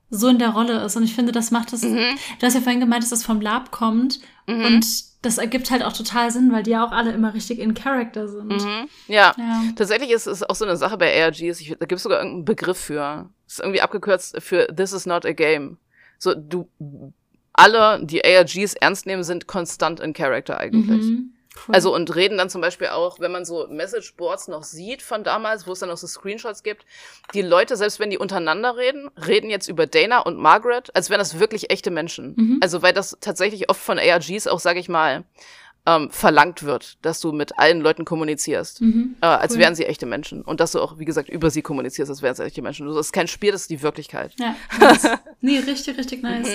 so 0.10 0.30
in 0.30 0.40
der 0.40 0.50
Rolle 0.50 0.86
ist. 0.86 0.96
Und 0.96 1.04
ich 1.04 1.16
finde, 1.16 1.34
das 1.34 1.52
macht 1.52 1.74
es. 1.74 1.84
Mhm. 1.84 2.18
Du 2.40 2.46
hast 2.46 2.54
ja 2.54 2.62
vorhin 2.62 2.80
gemeint, 2.80 3.04
dass 3.04 3.10
das 3.10 3.26
vom 3.26 3.42
Lab 3.42 3.72
kommt. 3.72 4.20
Mhm. 4.48 4.66
Und 4.66 5.11
das 5.22 5.38
ergibt 5.38 5.70
halt 5.70 5.84
auch 5.84 5.94
total 5.94 6.32
Sinn, 6.32 6.52
weil 6.52 6.64
die 6.64 6.72
ja 6.72 6.86
auch 6.86 6.92
alle 6.92 7.12
immer 7.12 7.34
richtig 7.34 7.60
in 7.60 7.74
Character 7.74 8.28
sind. 8.28 8.48
Mhm. 8.48 8.90
Ja. 9.08 9.34
ja. 9.38 9.64
tatsächlich 9.76 10.10
ist 10.12 10.26
es 10.26 10.42
auch 10.42 10.56
so 10.56 10.66
eine 10.66 10.78
Sache 10.78 10.98
bei 10.98 11.24
ARGs. 11.24 11.62
Ich, 11.62 11.70
da 11.70 11.86
gibt 11.86 11.94
es 11.94 12.04
sogar 12.04 12.20
irgendeinen 12.20 12.46
Begriff 12.46 12.78
für. 12.80 13.30
Das 13.46 13.54
ist 13.54 13.60
irgendwie 13.60 13.82
abgekürzt 13.82 14.42
für 14.42 14.68
This 14.76 14.94
is 14.94 15.06
not 15.06 15.26
a 15.26 15.34
game. 15.34 15.78
So, 16.18 16.34
du, 16.34 16.68
alle, 17.54 18.04
die 18.04 18.24
ARGs 18.26 18.74
ernst 18.76 19.06
nehmen, 19.06 19.24
sind 19.24 19.48
konstant 19.48 20.00
in 20.00 20.14
Character 20.14 20.58
eigentlich. 20.58 21.04
Mhm. 21.04 21.34
Cool. 21.56 21.76
Also 21.76 21.94
und 21.94 22.16
reden 22.16 22.38
dann 22.38 22.50
zum 22.50 22.62
Beispiel 22.62 22.88
auch, 22.88 23.20
wenn 23.20 23.32
man 23.32 23.44
so 23.44 23.68
Messageboards 23.68 24.48
noch 24.48 24.64
sieht 24.64 25.02
von 25.02 25.24
damals, 25.24 25.68
wo 25.68 25.74
es 25.74 25.80
dann 25.80 25.90
noch 25.90 25.98
so 25.98 26.08
Screenshots 26.08 26.64
gibt, 26.64 26.86
die 27.34 27.42
Leute, 27.42 27.76
selbst 27.76 28.00
wenn 28.00 28.10
die 28.10 28.18
untereinander 28.18 28.78
reden, 28.78 29.10
reden 29.28 29.50
jetzt 29.50 29.68
über 29.68 29.86
Dana 29.86 30.20
und 30.20 30.38
Margaret, 30.38 30.96
als 30.96 31.10
wären 31.10 31.20
das 31.20 31.40
wirklich 31.40 31.70
echte 31.70 31.92
Menschen. 31.92 32.36
Mhm. 32.38 32.60
Also 32.62 32.82
weil 32.82 32.94
das 32.94 33.18
tatsächlich 33.20 33.70
oft 33.70 33.82
von 33.82 34.00
ARGs 34.00 34.48
auch, 34.48 34.60
sag 34.60 34.78
ich 34.78 34.88
mal, 34.88 35.26
ähm, 35.86 36.12
verlangt 36.12 36.64
wird, 36.64 37.04
dass 37.04 37.20
du 37.22 37.32
mit 37.32 37.58
allen 37.58 37.82
Leuten 37.82 38.06
kommunizierst, 38.06 38.82
mhm, 38.82 39.16
äh, 39.22 39.26
als 39.26 39.54
cool. 39.54 39.60
wären 39.60 39.76
sie 39.76 39.86
echte 39.86 40.06
Menschen. 40.06 40.44
Und 40.44 40.60
dass 40.60 40.74
du 40.74 40.80
auch, 40.80 41.00
wie 41.00 41.06
gesagt, 41.06 41.30
über 41.30 41.50
sie 41.50 41.64
kommunizierst, 41.64 42.10
als 42.10 42.22
wären 42.22 42.36
sie 42.36 42.44
echte 42.44 42.62
Menschen. 42.62 42.86
Das 42.88 42.96
ist 42.98 43.12
kein 43.12 43.28
Spiel, 43.28 43.52
das 43.52 43.62
ist 43.62 43.72
die 43.72 43.82
Wirklichkeit. 43.82 44.34
Ja, 44.40 44.56
nice. 44.80 45.08
nee, 45.42 45.58
richtig, 45.58 45.98
richtig 45.98 46.22
nice. 46.22 46.48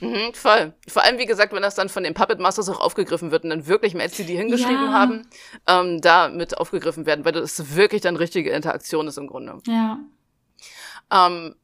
Mhm, 0.00 0.08
mhm, 0.08 0.34
voll. 0.34 0.74
Vor 0.88 1.04
allem, 1.04 1.18
wie 1.18 1.26
gesagt, 1.26 1.52
wenn 1.52 1.62
das 1.62 1.76
dann 1.76 1.88
von 1.88 2.02
den 2.02 2.14
Puppet 2.14 2.40
Masters 2.40 2.68
auch 2.68 2.80
aufgegriffen 2.80 3.30
wird 3.30 3.44
und 3.44 3.50
dann 3.50 3.66
wirklich 3.66 3.92
die 3.92 4.24
die 4.24 4.36
hingeschrieben 4.36 4.86
ja. 4.86 4.92
haben, 4.92 5.28
ähm, 5.68 6.00
da 6.00 6.28
mit 6.28 6.58
aufgegriffen 6.58 7.06
werden, 7.06 7.24
weil 7.24 7.32
das 7.32 7.76
wirklich 7.76 8.02
dann 8.02 8.16
richtige 8.16 8.50
Interaktion 8.50 9.06
ist 9.06 9.16
im 9.16 9.28
Grunde. 9.28 9.58
Ja. 9.66 10.00
Ähm, 11.12 11.54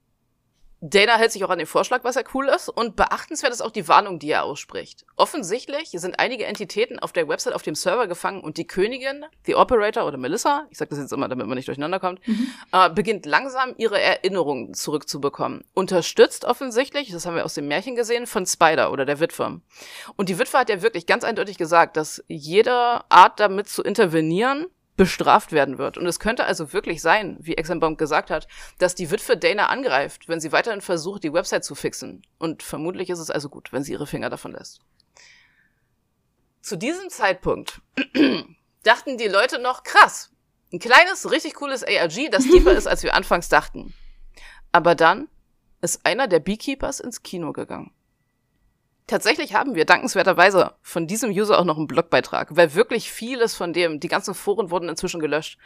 Dana 0.80 1.16
hält 1.16 1.32
sich 1.32 1.44
auch 1.44 1.50
an 1.50 1.58
den 1.58 1.66
Vorschlag, 1.66 2.04
was 2.04 2.14
ja 2.14 2.22
cool 2.34 2.48
ist. 2.48 2.68
Und 2.68 2.94
beachtenswert 2.94 3.52
ist 3.52 3.60
auch 3.60 3.72
die 3.72 3.88
Warnung, 3.88 4.18
die 4.18 4.30
er 4.30 4.44
ausspricht. 4.44 5.04
Offensichtlich 5.16 5.90
sind 5.90 6.20
einige 6.20 6.46
Entitäten 6.46 6.98
auf 6.98 7.12
der 7.12 7.28
Website 7.28 7.54
auf 7.54 7.62
dem 7.62 7.74
Server 7.74 8.06
gefangen 8.06 8.40
und 8.40 8.56
die 8.56 8.66
Königin, 8.66 9.24
die 9.46 9.56
Operator 9.56 10.06
oder 10.06 10.18
Melissa, 10.18 10.66
ich 10.70 10.78
sage 10.78 10.90
das 10.90 11.00
jetzt 11.00 11.12
immer, 11.12 11.28
damit 11.28 11.46
man 11.46 11.56
nicht 11.56 11.68
durcheinander 11.68 11.98
kommt, 11.98 12.26
mhm. 12.26 12.48
äh, 12.72 12.90
beginnt 12.90 13.26
langsam 13.26 13.74
ihre 13.76 14.00
Erinnerungen 14.00 14.74
zurückzubekommen. 14.74 15.64
Unterstützt 15.74 16.44
offensichtlich, 16.44 17.10
das 17.10 17.26
haben 17.26 17.34
wir 17.34 17.44
aus 17.44 17.54
dem 17.54 17.66
Märchen 17.66 17.96
gesehen, 17.96 18.26
von 18.26 18.46
Spider 18.46 18.92
oder 18.92 19.04
der 19.04 19.20
Witwe. 19.20 19.60
Und 20.16 20.28
die 20.28 20.38
Witwe 20.38 20.58
hat 20.58 20.70
ja 20.70 20.82
wirklich 20.82 21.06
ganz 21.06 21.24
eindeutig 21.24 21.58
gesagt, 21.58 21.96
dass 21.96 22.22
jede 22.28 23.00
Art 23.08 23.40
damit 23.40 23.68
zu 23.68 23.82
intervenieren 23.82 24.66
bestraft 24.98 25.52
werden 25.52 25.78
wird. 25.78 25.96
Und 25.96 26.04
es 26.06 26.18
könnte 26.18 26.44
also 26.44 26.74
wirklich 26.74 27.00
sein, 27.00 27.38
wie 27.40 27.56
Exenbaum 27.56 27.96
gesagt 27.96 28.30
hat, 28.30 28.48
dass 28.78 28.96
die 28.96 29.10
Witwe 29.10 29.38
Dana 29.38 29.68
angreift, 29.68 30.28
wenn 30.28 30.40
sie 30.40 30.52
weiterhin 30.52 30.82
versucht, 30.82 31.24
die 31.24 31.32
Website 31.32 31.64
zu 31.64 31.74
fixen. 31.74 32.22
Und 32.38 32.62
vermutlich 32.62 33.08
ist 33.08 33.20
es 33.20 33.30
also 33.30 33.48
gut, 33.48 33.72
wenn 33.72 33.84
sie 33.84 33.92
ihre 33.92 34.08
Finger 34.08 34.28
davon 34.28 34.52
lässt. 34.52 34.80
Zu 36.60 36.76
diesem 36.76 37.08
Zeitpunkt 37.08 37.80
dachten 38.82 39.16
die 39.16 39.28
Leute 39.28 39.60
noch, 39.60 39.84
krass, 39.84 40.32
ein 40.72 40.80
kleines, 40.80 41.30
richtig 41.30 41.54
cooles 41.54 41.84
ARG, 41.84 42.28
das 42.30 42.42
tiefer 42.42 42.72
ist, 42.72 42.88
als 42.88 43.04
wir 43.04 43.14
anfangs 43.14 43.48
dachten. 43.48 43.94
Aber 44.72 44.96
dann 44.96 45.28
ist 45.80 46.04
einer 46.04 46.26
der 46.26 46.40
Beekeepers 46.40 46.98
ins 46.98 47.22
Kino 47.22 47.52
gegangen. 47.52 47.92
Tatsächlich 49.08 49.54
haben 49.54 49.74
wir 49.74 49.86
dankenswerterweise 49.86 50.74
von 50.82 51.06
diesem 51.06 51.30
User 51.30 51.58
auch 51.58 51.64
noch 51.64 51.78
einen 51.78 51.86
Blogbeitrag, 51.86 52.54
weil 52.54 52.74
wirklich 52.74 53.10
vieles 53.10 53.54
von 53.54 53.72
dem, 53.72 54.00
die 54.00 54.08
ganzen 54.08 54.34
Foren 54.34 54.70
wurden 54.70 54.90
inzwischen 54.90 55.18
gelöscht, 55.18 55.58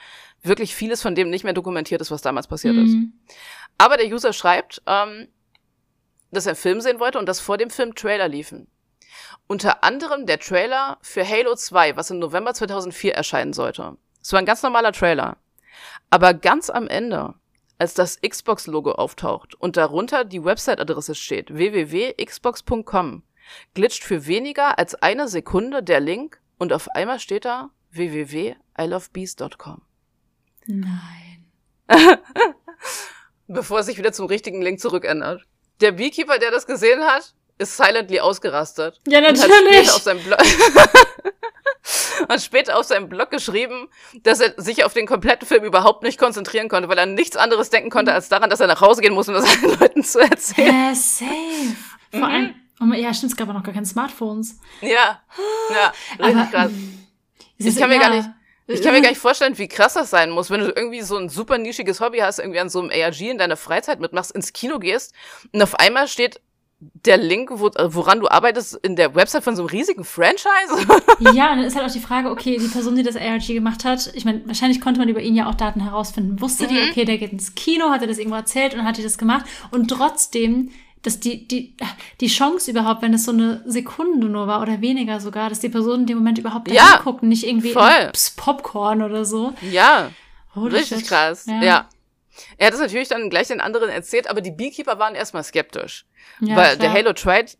wirklich 0.42 0.76
vieles 0.76 1.02
von 1.02 1.16
dem 1.16 1.28
nicht 1.28 1.42
mehr 1.42 1.52
dokumentiert 1.52 2.00
ist, 2.00 2.12
was 2.12 2.22
damals 2.22 2.46
passiert 2.46 2.76
mhm. 2.76 2.84
ist. 3.26 3.36
Aber 3.78 3.96
der 3.96 4.06
User 4.06 4.32
schreibt, 4.32 4.80
ähm, 4.86 5.26
dass 6.30 6.46
er 6.46 6.50
einen 6.50 6.56
Film 6.56 6.80
sehen 6.80 7.00
wollte 7.00 7.18
und 7.18 7.26
dass 7.26 7.40
vor 7.40 7.58
dem 7.58 7.70
Film 7.70 7.96
Trailer 7.96 8.28
liefen. 8.28 8.68
Unter 9.48 9.82
anderem 9.82 10.24
der 10.24 10.38
Trailer 10.38 10.98
für 11.02 11.28
Halo 11.28 11.56
2, 11.56 11.96
was 11.96 12.10
im 12.10 12.20
November 12.20 12.54
2004 12.54 13.12
erscheinen 13.12 13.52
sollte. 13.52 13.96
Es 14.22 14.32
war 14.32 14.38
ein 14.38 14.46
ganz 14.46 14.62
normaler 14.62 14.92
Trailer. 14.92 15.36
Aber 16.10 16.32
ganz 16.32 16.70
am 16.70 16.86
Ende, 16.86 17.34
als 17.76 17.94
das 17.94 18.20
Xbox-Logo 18.20 18.92
auftaucht 18.92 19.56
und 19.56 19.76
darunter 19.76 20.24
die 20.24 20.44
Website-Adresse 20.44 21.16
steht, 21.16 21.52
www.xbox.com, 21.52 23.24
glitscht 23.74 24.04
für 24.04 24.26
weniger 24.26 24.78
als 24.78 24.94
eine 24.94 25.28
Sekunde 25.28 25.82
der 25.82 26.00
Link 26.00 26.40
und 26.58 26.72
auf 26.72 26.88
einmal 26.90 27.18
steht 27.18 27.44
da 27.44 27.70
www.ilovebees.com. 27.90 29.82
Nein. 30.66 31.44
Bevor 33.48 33.80
es 33.80 33.86
sich 33.86 33.98
wieder 33.98 34.12
zum 34.12 34.26
richtigen 34.26 34.62
Link 34.62 34.80
zurückändert. 34.80 35.42
Der 35.80 35.92
Beekeeper, 35.92 36.38
der 36.38 36.50
das 36.50 36.66
gesehen 36.66 37.02
hat, 37.02 37.34
ist 37.58 37.76
silently 37.76 38.20
ausgerastet. 38.20 39.00
Ja, 39.06 39.20
natürlich. 39.20 39.50
Und 39.50 39.86
hat, 39.88 39.94
auf 39.94 40.02
seinem 40.02 40.22
Blog 40.22 40.38
hat 42.28 42.42
später 42.42 42.78
auf 42.78 42.86
seinem 42.86 43.08
Blog 43.08 43.30
geschrieben, 43.30 43.88
dass 44.22 44.40
er 44.40 44.54
sich 44.56 44.84
auf 44.84 44.94
den 44.94 45.06
kompletten 45.06 45.46
Film 45.46 45.64
überhaupt 45.64 46.02
nicht 46.02 46.18
konzentrieren 46.18 46.68
konnte, 46.68 46.88
weil 46.88 46.98
er 46.98 47.06
nichts 47.06 47.36
anderes 47.36 47.70
denken 47.70 47.90
konnte, 47.90 48.12
als 48.12 48.28
daran, 48.28 48.50
dass 48.50 48.60
er 48.60 48.66
nach 48.66 48.80
Hause 48.80 49.02
gehen 49.02 49.14
muss, 49.14 49.28
um 49.28 49.34
das 49.34 49.44
allen 49.62 49.78
Leuten 49.78 50.04
zu 50.04 50.20
erzählen. 50.20 50.68
Ja, 50.68 50.94
safe. 50.94 51.76
Vor 52.10 52.20
mhm. 52.20 52.24
allem, 52.24 52.54
ja, 52.94 53.14
stimmt, 53.14 53.32
es 53.32 53.36
gab 53.36 53.48
auch 53.48 53.54
noch 53.54 53.62
gar 53.62 53.74
keine 53.74 53.86
Smartphones. 53.86 54.58
Ja, 54.80 55.20
ja, 55.70 55.92
richtig 56.18 56.36
Aber, 56.36 56.50
krass. 56.50 56.72
Ich 57.58 57.76
kann 57.76 57.88
mir 57.88 57.98
gar 57.98 58.10
nicht, 58.10 58.28
ich 58.66 58.82
kann 58.82 58.92
mir 58.92 59.02
gar 59.02 59.10
nicht 59.10 59.20
vorstellen, 59.20 59.56
wie 59.58 59.68
krass 59.68 59.94
das 59.94 60.10
sein 60.10 60.30
muss, 60.30 60.50
wenn 60.50 60.60
du 60.60 60.66
irgendwie 60.66 61.02
so 61.02 61.16
ein 61.16 61.28
super 61.28 61.58
nischiges 61.58 62.00
Hobby 62.00 62.18
hast, 62.18 62.38
irgendwie 62.38 62.60
an 62.60 62.68
so 62.68 62.80
einem 62.80 62.90
ARG 62.90 63.20
in 63.20 63.38
deiner 63.38 63.56
Freizeit 63.56 64.00
mitmachst, 64.00 64.32
ins 64.32 64.52
Kino 64.52 64.78
gehst 64.78 65.14
und 65.52 65.62
auf 65.62 65.78
einmal 65.78 66.08
steht 66.08 66.40
der 67.04 67.16
Link, 67.16 67.50
wo, 67.52 67.70
woran 67.76 68.18
du 68.20 68.28
arbeitest, 68.28 68.74
in 68.82 68.96
der 68.96 69.14
Website 69.14 69.44
von 69.44 69.54
so 69.54 69.62
einem 69.62 69.70
riesigen 69.70 70.04
Franchise? 70.04 70.48
ja, 71.20 71.52
und 71.52 71.58
dann 71.58 71.64
ist 71.64 71.76
halt 71.76 71.88
auch 71.88 71.92
die 71.92 72.00
Frage, 72.00 72.30
okay, 72.30 72.58
die 72.58 72.66
Person, 72.66 72.96
die 72.96 73.04
das 73.04 73.16
ARG 73.16 73.46
gemacht 73.46 73.84
hat, 73.84 74.10
ich 74.14 74.24
meine, 74.24 74.44
wahrscheinlich 74.46 74.80
konnte 74.80 74.98
man 74.98 75.08
über 75.08 75.20
ihn 75.20 75.36
ja 75.36 75.48
auch 75.48 75.54
Daten 75.54 75.80
herausfinden. 75.80 76.40
Wusste 76.40 76.64
mhm. 76.64 76.68
die, 76.68 76.90
okay, 76.90 77.04
der 77.04 77.18
geht 77.18 77.32
ins 77.32 77.54
Kino, 77.54 77.90
hat 77.90 78.02
er 78.02 78.08
das 78.08 78.18
irgendwo 78.18 78.36
erzählt 78.36 78.74
und 78.74 78.84
hat 78.84 78.96
die 78.96 79.02
das 79.02 79.16
gemacht 79.16 79.46
und 79.70 79.88
trotzdem 79.88 80.70
dass 81.02 81.18
die, 81.18 81.46
die, 81.48 81.74
die 82.20 82.28
Chance 82.28 82.70
überhaupt, 82.70 83.02
wenn 83.02 83.14
es 83.14 83.24
so 83.24 83.32
eine 83.32 83.62
Sekunde 83.66 84.28
nur 84.28 84.46
war 84.46 84.62
oder 84.62 84.80
weniger 84.80 85.20
sogar, 85.20 85.48
dass 85.48 85.60
die 85.60 85.68
Person 85.68 86.00
in 86.00 86.06
dem 86.06 86.18
Moment 86.18 86.38
überhaupt 86.38 86.68
da 86.68 86.74
ja, 86.74 87.00
guckt, 87.02 87.22
nicht 87.22 87.46
irgendwie 87.46 87.74
Popcorn 88.36 89.02
oder 89.02 89.24
so. 89.24 89.52
Ja. 89.62 90.10
Holy 90.54 90.76
richtig 90.76 91.00
shit. 91.00 91.08
krass. 91.08 91.46
Ja. 91.46 91.62
ja. 91.62 91.88
Er 92.56 92.68
hat 92.68 92.74
es 92.74 92.80
natürlich 92.80 93.08
dann 93.08 93.30
gleich 93.30 93.48
den 93.48 93.60
anderen 93.60 93.90
erzählt, 93.90 94.28
aber 94.28 94.40
die 94.40 94.52
Beekeeper 94.52 94.98
waren 94.98 95.14
erstmal 95.14 95.44
skeptisch. 95.44 96.06
Ja, 96.40 96.56
weil 96.56 96.76
der 96.76 96.92
Halo, 96.92 97.12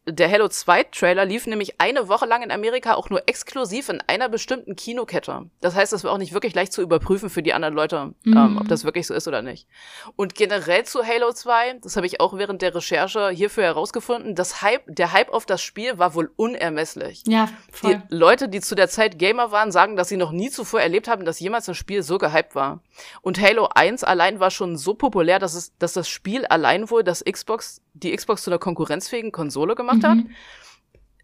der 0.06 0.30
Halo 0.30 0.48
2 0.48 0.84
Trailer 0.84 1.24
lief 1.24 1.46
nämlich 1.46 1.80
eine 1.80 2.08
Woche 2.08 2.26
lang 2.26 2.42
in 2.42 2.50
Amerika 2.50 2.94
auch 2.94 3.10
nur 3.10 3.22
exklusiv 3.28 3.88
in 3.88 4.00
einer 4.06 4.28
bestimmten 4.28 4.74
Kinokette. 4.74 5.48
Das 5.60 5.76
heißt, 5.76 5.92
das 5.92 6.02
war 6.04 6.12
auch 6.12 6.18
nicht 6.18 6.32
wirklich 6.32 6.54
leicht 6.54 6.72
zu 6.72 6.82
überprüfen 6.82 7.30
für 7.30 7.42
die 7.42 7.52
anderen 7.52 7.74
Leute, 7.74 8.14
mhm. 8.24 8.36
ähm, 8.36 8.58
ob 8.60 8.68
das 8.68 8.84
wirklich 8.84 9.06
so 9.06 9.14
ist 9.14 9.28
oder 9.28 9.42
nicht. 9.42 9.68
Und 10.16 10.34
generell 10.34 10.84
zu 10.84 11.06
Halo 11.06 11.32
2, 11.32 11.78
das 11.82 11.96
habe 11.96 12.06
ich 12.06 12.20
auch 12.20 12.36
während 12.36 12.60
der 12.62 12.74
Recherche 12.74 13.30
hierfür 13.30 13.64
herausgefunden, 13.64 14.34
das 14.34 14.62
Hype, 14.62 14.82
der 14.86 15.12
Hype 15.12 15.30
auf 15.30 15.46
das 15.46 15.62
Spiel 15.62 15.98
war 15.98 16.14
wohl 16.14 16.32
unermesslich. 16.36 17.22
Ja, 17.26 17.48
voll. 17.70 18.02
Die 18.10 18.14
Leute, 18.14 18.48
die 18.48 18.60
zu 18.60 18.74
der 18.74 18.88
Zeit 18.88 19.18
Gamer 19.18 19.52
waren, 19.52 19.70
sagen, 19.70 19.96
dass 19.96 20.08
sie 20.08 20.16
noch 20.16 20.32
nie 20.32 20.50
zuvor 20.50 20.80
erlebt 20.80 21.08
haben, 21.08 21.24
dass 21.24 21.40
jemals 21.40 21.68
ein 21.68 21.74
Spiel 21.74 22.02
so 22.02 22.18
gehypt 22.18 22.54
war. 22.54 22.80
Und 23.20 23.40
Halo 23.40 23.68
1 23.74 24.04
allein 24.04 24.40
war 24.40 24.50
schon 24.50 24.76
so 24.76 24.94
populär, 24.94 25.38
dass 25.38 25.54
es, 25.54 25.76
dass 25.78 25.92
das 25.92 26.08
Spiel 26.08 26.46
allein 26.46 26.90
wohl 26.90 27.04
das 27.04 27.24
Xbox, 27.24 27.80
die 27.94 28.14
Xbox 28.14 28.42
zu 28.42 28.50
einer 28.50 28.58
konkurrenzfähigen 28.58 29.32
Konsole 29.32 29.74
gemacht 29.74 29.98
mhm. 29.98 30.06
hat. 30.06 30.18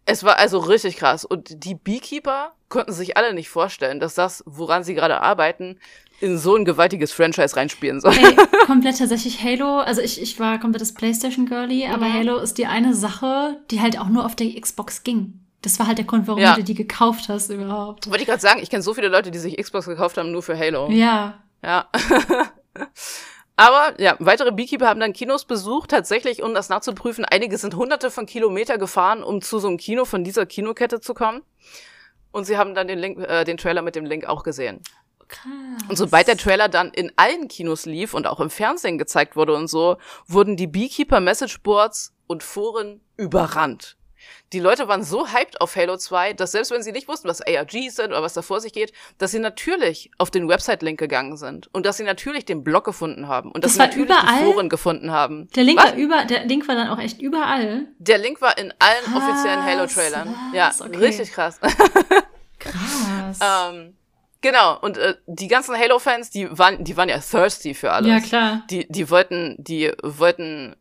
Es 0.05 0.23
war 0.23 0.37
also 0.37 0.59
richtig 0.59 0.97
krass. 0.97 1.25
Und 1.25 1.63
die 1.63 1.75
Beekeeper 1.75 2.53
konnten 2.67 2.93
sich 2.93 3.17
alle 3.17 3.33
nicht 3.33 3.49
vorstellen, 3.49 3.99
dass 3.99 4.15
das, 4.15 4.43
woran 4.45 4.83
sie 4.83 4.93
gerade 4.93 5.21
arbeiten, 5.21 5.79
in 6.21 6.37
so 6.37 6.55
ein 6.55 6.65
gewaltiges 6.65 7.11
Franchise 7.11 7.55
reinspielen 7.55 8.01
soll. 8.01 8.13
Ey, 8.13 8.35
komplett 8.65 8.97
tatsächlich 8.97 9.43
Halo, 9.43 9.79
also 9.79 10.01
ich, 10.01 10.21
ich 10.21 10.39
war 10.39 10.59
komplettes 10.59 10.93
Playstation 10.93 11.45
Girlie, 11.45 11.87
aber 11.87 12.07
mhm. 12.07 12.13
Halo 12.13 12.37
ist 12.39 12.57
die 12.57 12.65
eine 12.65 12.93
Sache, 12.93 13.61
die 13.71 13.81
halt 13.81 13.99
auch 13.99 14.09
nur 14.09 14.25
auf 14.25 14.35
der 14.35 14.59
Xbox 14.59 15.03
ging. 15.03 15.39
Das 15.61 15.77
war 15.79 15.87
halt 15.87 15.97
der 15.97 16.05
Grund, 16.05 16.27
warum 16.27 16.41
ja. 16.41 16.55
du 16.55 16.63
die 16.63 16.73
gekauft 16.73 17.27
hast 17.27 17.49
überhaupt. 17.49 18.07
Wollte 18.09 18.21
ich 18.21 18.27
gerade 18.27 18.41
sagen, 18.41 18.61
ich 18.61 18.69
kenne 18.69 18.81
so 18.81 18.93
viele 18.93 19.09
Leute, 19.09 19.31
die 19.31 19.39
sich 19.39 19.57
Xbox 19.57 19.87
gekauft 19.87 20.17
haben, 20.17 20.31
nur 20.31 20.41
für 20.41 20.57
Halo. 20.57 20.89
Ja. 20.89 21.41
Ja. 21.61 21.89
Aber 23.59 23.93
ja, 23.99 24.15
weitere 24.19 24.53
Beekeeper 24.53 24.87
haben 24.87 25.01
dann 25.01 25.11
Kinos 25.11 25.43
besucht, 25.43 25.89
tatsächlich, 25.91 26.41
um 26.41 26.53
das 26.53 26.69
nachzuprüfen. 26.69 27.25
Einige 27.25 27.57
sind 27.57 27.75
hunderte 27.75 28.09
von 28.09 28.25
Kilometer 28.25 28.77
gefahren, 28.77 29.21
um 29.21 29.41
zu 29.41 29.59
so 29.59 29.67
einem 29.67 29.75
Kino 29.75 30.05
von 30.05 30.23
dieser 30.23 30.45
Kinokette 30.45 31.01
zu 31.01 31.13
kommen. 31.13 31.41
Und 32.31 32.45
sie 32.45 32.57
haben 32.57 32.73
dann 32.73 32.87
den 32.87 32.97
Link, 32.97 33.19
äh, 33.19 33.43
den 33.43 33.57
Trailer 33.57 33.81
mit 33.81 33.97
dem 33.97 34.05
Link 34.05 34.23
auch 34.23 34.43
gesehen. 34.43 34.79
Krass. 35.27 35.51
Und 35.89 35.97
sobald 35.97 36.29
der 36.29 36.37
Trailer 36.37 36.69
dann 36.69 36.91
in 36.91 37.11
allen 37.17 37.49
Kinos 37.49 37.85
lief 37.85 38.13
und 38.13 38.27
auch 38.27 38.39
im 38.39 38.49
Fernsehen 38.49 38.97
gezeigt 38.97 39.35
wurde 39.35 39.53
und 39.53 39.67
so, 39.67 39.97
wurden 40.25 40.55
die 40.55 40.67
Beekeeper 40.67 41.19
Messageboards 41.19 42.13
und 42.27 42.43
Foren 42.43 43.01
überrannt 43.17 43.98
die 44.53 44.59
Leute 44.59 44.87
waren 44.87 45.03
so 45.03 45.27
hyped 45.27 45.61
auf 45.61 45.75
Halo 45.75 45.97
2, 45.97 46.33
dass 46.33 46.51
selbst 46.51 46.71
wenn 46.71 46.83
sie 46.83 46.91
nicht 46.91 47.07
wussten, 47.07 47.27
was 47.27 47.41
ARGs 47.41 47.95
sind 47.95 48.07
oder 48.07 48.21
was 48.21 48.33
da 48.33 48.41
vor 48.41 48.61
sich 48.61 48.73
geht, 48.73 48.93
dass 49.17 49.31
sie 49.31 49.39
natürlich 49.39 50.11
auf 50.17 50.31
den 50.31 50.47
Website-Link 50.47 50.99
gegangen 50.99 51.37
sind 51.37 51.73
und 51.73 51.85
dass 51.85 51.97
sie 51.97 52.03
natürlich 52.03 52.45
den 52.45 52.63
Blog 52.63 52.85
gefunden 52.85 53.27
haben 53.27 53.51
und 53.51 53.63
dass 53.63 53.75
das 53.75 53.93
sie 53.93 53.99
natürlich 53.99 54.09
überall? 54.09 54.39
die 54.39 54.51
Foren 54.51 54.69
gefunden 54.69 55.11
haben. 55.11 55.47
Der 55.55 55.63
Link 55.63 55.79
was? 55.79 55.91
war 55.91 55.95
über, 55.95 56.25
der 56.25 56.45
Link 56.45 56.67
war 56.67 56.75
dann 56.75 56.89
auch 56.89 56.99
echt 56.99 57.21
überall. 57.21 57.87
Der 57.99 58.17
Link 58.17 58.41
war 58.41 58.57
in 58.57 58.73
allen 58.79 59.03
krass, 59.03 59.15
offiziellen 59.15 59.63
Halo-Trailern. 59.63 60.35
Ja, 60.53 60.71
okay. 60.79 60.97
richtig 60.97 61.31
krass. 61.31 61.59
krass. 62.59 63.39
ähm, 63.41 63.95
Genau, 64.41 64.79
und 64.79 64.97
äh, 64.97 65.15
die 65.27 65.49
ganzen 65.49 65.77
Halo-Fans, 65.77 66.29
die 66.29 66.47
waren, 66.57 66.83
die 66.83 66.95
waren 66.95 67.09
ja 67.09 67.19
thirsty 67.19 67.73
für 67.73 67.91
alles. 67.91 68.09
Ja, 68.09 68.19
klar. 68.21 68.63
Die, 68.69 68.87
die 68.87 69.09
wollten, 69.09 69.55
die 69.57 69.91
wollten 70.01 70.77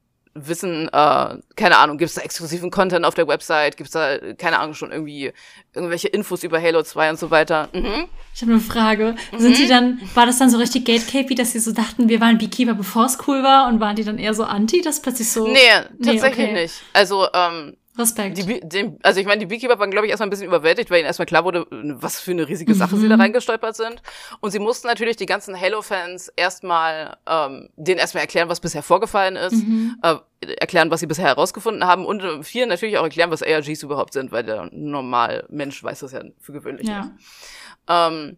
wissen, 0.47 0.89
äh, 0.89 1.36
keine 1.56 1.78
Ahnung, 1.78 1.98
gibt 1.98 2.10
es 2.10 2.15
da 2.15 2.23
exklusiven 2.23 2.70
Content 2.70 3.05
auf 3.05 3.15
der 3.15 3.27
Website, 3.27 3.77
gibt 3.77 3.89
es 3.89 3.93
da, 3.93 4.19
keine 4.35 4.59
Ahnung, 4.59 4.74
schon 4.74 4.93
irgendwie 4.93 5.32
irgendwelche 5.74 6.09
Infos 6.09 6.44
über 6.44 6.60
Halo 6.60 6.82
2 6.82 7.10
und 7.10 7.19
so 7.19 7.31
weiter. 7.31 7.69
Mhm. 7.73 8.09
Ich 8.35 8.43
habe 8.43 8.52
eine 8.52 8.60
Frage. 8.60 9.16
Mhm. 9.32 9.39
Sind 9.39 9.59
die 9.59 9.66
dann, 9.66 10.01
war 10.15 10.27
das 10.27 10.39
dann 10.39 10.51
so 10.51 10.59
richtig 10.59 10.85
Gatecapey, 10.85 11.35
dass 11.35 11.52
sie 11.52 11.60
so 11.60 11.73
dachten, 11.73 12.09
wir 12.09 12.20
waren 12.20 12.39
Beekeeper, 12.39 12.74
bevor 12.74 13.06
es 13.06 13.19
cool 13.27 13.43
war 13.43 13.69
und 13.69 13.81
waren 13.81 13.97
die 13.97 14.05
dann 14.05 14.19
eher 14.19 14.35
so 14.35 14.44
anti, 14.44 14.81
dass 14.82 15.02
plötzlich 15.02 15.31
so. 15.31 15.48
Nee, 15.48 15.59
tatsächlich 16.02 16.36
nee, 16.36 16.44
okay. 16.44 16.52
nicht. 16.52 16.74
Also, 16.93 17.27
ähm, 17.32 17.77
Respekt. 17.99 18.39
Die, 18.39 18.61
den, 18.61 18.99
also 19.03 19.20
ich 19.20 19.27
meine, 19.27 19.41
die 19.41 19.47
Beekeeper 19.47 19.79
waren, 19.79 19.91
glaube 19.91 20.07
ich, 20.07 20.11
erstmal 20.11 20.29
ein 20.29 20.31
bisschen 20.31 20.47
überwältigt, 20.47 20.91
weil 20.91 20.99
ihnen 20.99 21.07
erstmal 21.07 21.27
klar 21.27 21.45
wurde, 21.45 21.66
was 21.70 22.20
für 22.20 22.31
eine 22.31 22.49
riesige 22.49 22.75
Sache 22.75 22.97
mhm. 22.97 23.01
sie 23.01 23.09
da 23.09 23.16
reingestolpert 23.16 23.77
sind. 23.77 24.03
Und 24.41 24.51
sie 24.51 24.59
mussten 24.59 24.87
natürlich 24.87 25.16
die 25.16 25.27
ganzen 25.27 25.59
Halo-Fans 25.59 26.29
erstmal, 26.37 27.16
ähm, 27.27 27.69
denen 27.77 27.99
erstmal 27.99 28.23
erklären, 28.23 28.49
was 28.49 28.61
bisher 28.61 28.83
vorgefallen 28.83 29.37
ist, 29.37 29.65
mhm. 29.65 29.97
äh, 30.03 30.16
erklären, 30.61 30.91
was 30.91 31.01
sie 31.01 31.07
bisher 31.07 31.27
herausgefunden 31.27 31.85
haben 31.85 32.07
und 32.07 32.23
äh, 32.23 32.43
vielen 32.43 32.69
natürlich 32.69 32.99
auch 32.99 33.05
erklären, 33.05 33.31
was 33.31 33.43
ARGs 33.43 33.83
überhaupt 33.83 34.12
sind, 34.12 34.31
weil 34.33 34.45
der 34.45 34.69
normal 34.73 35.45
Mensch 35.49 35.83
weiß 35.83 36.01
das 36.01 36.12
ja 36.12 36.23
für 36.41 36.53
gewöhnlich 36.53 36.87
ja. 36.87 37.03
nicht. 37.03 37.12
Ähm, 37.89 38.37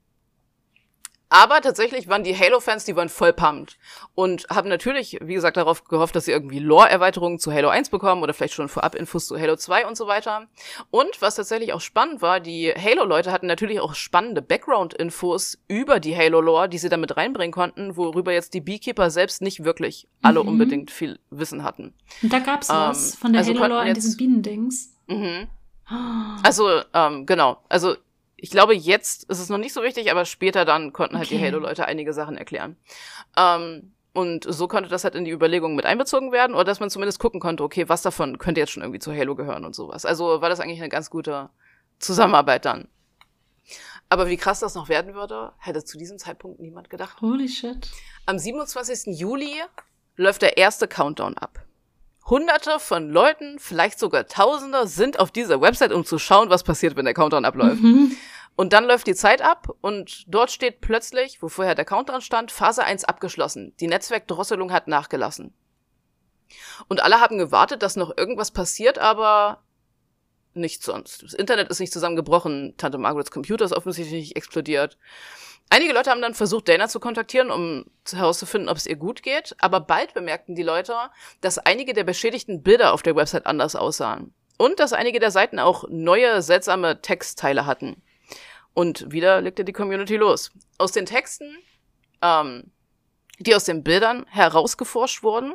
Aber 1.30 1.60
tatsächlich 1.60 2.08
waren 2.08 2.24
die 2.24 2.36
Halo-Fans, 2.36 2.84
die 2.84 2.96
waren 2.96 3.08
voll 3.08 3.32
pumped. 3.32 3.78
Und 4.16 4.46
haben 4.50 4.68
natürlich, 4.68 5.18
wie 5.22 5.34
gesagt, 5.34 5.56
darauf 5.56 5.84
gehofft, 5.84 6.16
dass 6.16 6.24
sie 6.24 6.32
irgendwie 6.32 6.58
Lore-Erweiterungen 6.58 7.38
zu 7.38 7.52
Halo 7.52 7.68
1 7.68 7.88
bekommen 7.90 8.22
oder 8.24 8.34
vielleicht 8.34 8.54
schon 8.54 8.68
vorab 8.68 8.96
Infos 8.96 9.26
zu 9.26 9.38
Halo 9.38 9.54
2 9.54 9.86
und 9.86 9.96
so 9.96 10.08
weiter. 10.08 10.48
Und 10.90 11.22
was 11.22 11.36
tatsächlich 11.36 11.72
auch 11.72 11.80
spannend 11.80 12.20
war, 12.20 12.40
die 12.40 12.74
Halo-Leute 12.74 13.30
hatten 13.30 13.46
natürlich 13.46 13.78
auch 13.78 13.94
spannende 13.94 14.42
Background-Infos 14.42 15.58
über 15.68 16.00
die 16.00 16.16
Halo-Lore, 16.16 16.68
die 16.68 16.78
sie 16.78 16.88
damit 16.88 17.16
reinbringen 17.16 17.52
konnten, 17.52 17.96
worüber 17.96 18.32
jetzt 18.32 18.52
die 18.52 18.60
Beekeeper 18.60 19.10
selbst 19.10 19.40
nicht 19.40 19.62
wirklich 19.62 20.08
alle 20.22 20.42
mhm. 20.42 20.48
unbedingt 20.48 20.90
viel 20.90 21.20
Wissen 21.30 21.62
hatten. 21.62 21.94
Und 22.22 22.32
da 22.32 22.40
gab's 22.40 22.68
was 22.68 23.14
ähm, 23.14 23.18
von 23.18 23.32
der 23.32 23.42
also 23.42 23.54
Halo-Lore 23.54 23.88
in 23.88 23.94
diesen 23.94 24.16
Bienendings. 24.16 24.96
Mhm. 25.06 25.46
Also, 26.42 26.82
ähm, 26.92 27.26
genau. 27.26 27.58
Also 27.68 27.96
ich 28.42 28.50
glaube, 28.50 28.74
jetzt 28.74 29.24
ist 29.24 29.38
es 29.38 29.48
noch 29.48 29.58
nicht 29.58 29.72
so 29.72 29.82
wichtig, 29.82 30.10
aber 30.10 30.24
später 30.24 30.64
dann 30.64 30.92
konnten 30.92 31.18
halt 31.18 31.28
okay. 31.28 31.38
die 31.38 31.44
Halo-Leute 31.44 31.86
einige 31.86 32.12
Sachen 32.12 32.36
erklären. 32.36 32.76
Ähm, 33.36 33.92
und 34.12 34.44
so 34.48 34.66
konnte 34.66 34.88
das 34.88 35.04
halt 35.04 35.14
in 35.14 35.24
die 35.24 35.30
Überlegungen 35.30 35.76
mit 35.76 35.86
einbezogen 35.86 36.32
werden, 36.32 36.54
oder 36.54 36.64
dass 36.64 36.80
man 36.80 36.90
zumindest 36.90 37.18
gucken 37.18 37.38
konnte, 37.38 37.62
okay, 37.62 37.88
was 37.88 38.02
davon 38.02 38.38
könnte 38.38 38.60
jetzt 38.60 38.72
schon 38.72 38.82
irgendwie 38.82 38.98
zu 38.98 39.14
Halo 39.14 39.36
gehören 39.36 39.64
und 39.64 39.74
sowas. 39.74 40.04
Also 40.04 40.40
war 40.40 40.48
das 40.48 40.58
eigentlich 40.60 40.80
eine 40.80 40.88
ganz 40.88 41.10
gute 41.10 41.50
Zusammenarbeit 41.98 42.64
dann. 42.64 42.88
Aber 44.08 44.28
wie 44.28 44.36
krass 44.36 44.58
das 44.58 44.74
noch 44.74 44.88
werden 44.88 45.14
würde, 45.14 45.52
hätte 45.58 45.84
zu 45.84 45.96
diesem 45.96 46.18
Zeitpunkt 46.18 46.58
niemand 46.58 46.90
gedacht. 46.90 47.20
Holy 47.20 47.48
shit. 47.48 47.88
Am 48.26 48.38
27. 48.38 49.16
Juli 49.18 49.62
läuft 50.16 50.42
der 50.42 50.56
erste 50.56 50.88
Countdown 50.88 51.38
ab. 51.38 51.64
Hunderte 52.26 52.78
von 52.78 53.10
Leuten, 53.10 53.58
vielleicht 53.58 53.98
sogar 53.98 54.26
Tausende, 54.26 54.86
sind 54.86 55.18
auf 55.18 55.30
dieser 55.30 55.60
Website, 55.60 55.92
um 55.92 56.04
zu 56.04 56.18
schauen, 56.18 56.50
was 56.50 56.62
passiert, 56.62 56.96
wenn 56.96 57.04
der 57.04 57.14
Countdown 57.14 57.44
abläuft. 57.44 57.82
Mhm. 57.82 58.16
Und 58.56 58.72
dann 58.72 58.84
läuft 58.84 59.06
die 59.06 59.14
Zeit 59.14 59.42
ab 59.42 59.74
und 59.80 60.24
dort 60.28 60.50
steht 60.50 60.80
plötzlich, 60.80 61.40
wo 61.40 61.48
vorher 61.48 61.74
der 61.74 61.84
Countdown 61.84 62.20
stand, 62.20 62.52
Phase 62.52 62.84
1 62.84 63.04
abgeschlossen. 63.04 63.74
Die 63.80 63.86
Netzwerkdrosselung 63.86 64.70
hat 64.72 64.86
nachgelassen. 64.86 65.54
Und 66.88 67.02
alle 67.02 67.20
haben 67.20 67.38
gewartet, 67.38 67.82
dass 67.82 67.96
noch 67.96 68.16
irgendwas 68.16 68.50
passiert, 68.50 68.98
aber 68.98 69.62
nichts 70.52 70.84
sonst. 70.84 71.22
Das 71.22 71.32
Internet 71.32 71.70
ist 71.70 71.80
nicht 71.80 71.92
zusammengebrochen, 71.92 72.74
Tante 72.76 72.98
Margarets 72.98 73.30
Computer 73.30 73.64
ist 73.64 73.72
offensichtlich 73.72 74.20
nicht 74.20 74.36
explodiert. 74.36 74.98
Einige 75.68 75.92
Leute 75.92 76.10
haben 76.10 76.22
dann 76.22 76.34
versucht, 76.34 76.68
Dana 76.68 76.88
zu 76.88 76.98
kontaktieren, 76.98 77.50
um 77.50 77.84
herauszufinden, 78.10 78.68
ob 78.68 78.76
es 78.76 78.86
ihr 78.86 78.96
gut 78.96 79.22
geht, 79.22 79.54
aber 79.60 79.80
bald 79.80 80.14
bemerkten 80.14 80.56
die 80.56 80.64
Leute, 80.64 80.96
dass 81.40 81.58
einige 81.58 81.92
der 81.92 82.04
beschädigten 82.04 82.62
Bilder 82.62 82.92
auf 82.92 83.02
der 83.02 83.14
Website 83.14 83.46
anders 83.46 83.76
aussahen. 83.76 84.34
Und 84.58 84.80
dass 84.80 84.92
einige 84.92 85.20
der 85.20 85.30
Seiten 85.30 85.58
auch 85.58 85.84
neue, 85.88 86.42
seltsame 86.42 87.00
Textteile 87.02 87.66
hatten. 87.66 88.02
Und 88.74 89.10
wieder 89.10 89.40
legte 89.40 89.64
die 89.64 89.72
Community 89.72 90.16
los. 90.16 90.50
Aus 90.76 90.92
den 90.92 91.06
Texten, 91.06 91.56
ähm, 92.20 92.70
die 93.38 93.54
aus 93.54 93.64
den 93.64 93.82
Bildern 93.82 94.26
herausgeforscht 94.28 95.22
wurden, 95.22 95.54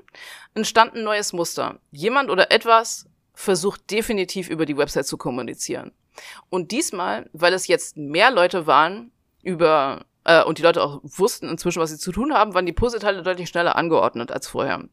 entstand 0.53 0.95
ein 0.95 1.03
neues 1.03 1.34
Muster. 1.34 1.80
Jemand 1.91 2.30
oder 2.30 2.52
etwas 2.52 3.07
versucht 3.34 3.91
definitiv 3.91 4.49
über 4.49 4.65
die 4.65 4.77
Website 4.77 5.06
zu 5.06 5.18
kommunizieren. 5.18 5.91
Und 6.49 6.72
diesmal, 6.72 7.30
weil 7.34 7.53
es 7.53 7.68
jetzt 7.68 7.98
mehr 7.98 8.32
Leute 8.32 8.65
waren, 8.65 9.11
über 9.45 10.05
äh, 10.26 10.43
und 10.43 10.57
die 10.57 10.63
Leute 10.63 10.84
auch 10.84 10.99
wussten 11.03 11.47
inzwischen, 11.47 11.81
was 11.81 11.91
sie 11.91 11.97
zu 11.97 12.11
tun 12.11 12.34
haben, 12.34 12.53
waren 12.53 12.65
die 12.65 12.73
Puzzleteile 12.73 13.23
deutlich 13.23 13.47
schneller 13.47 13.77
angeordnet 13.77 14.31
als 14.31 14.47
vorher. 14.47 14.84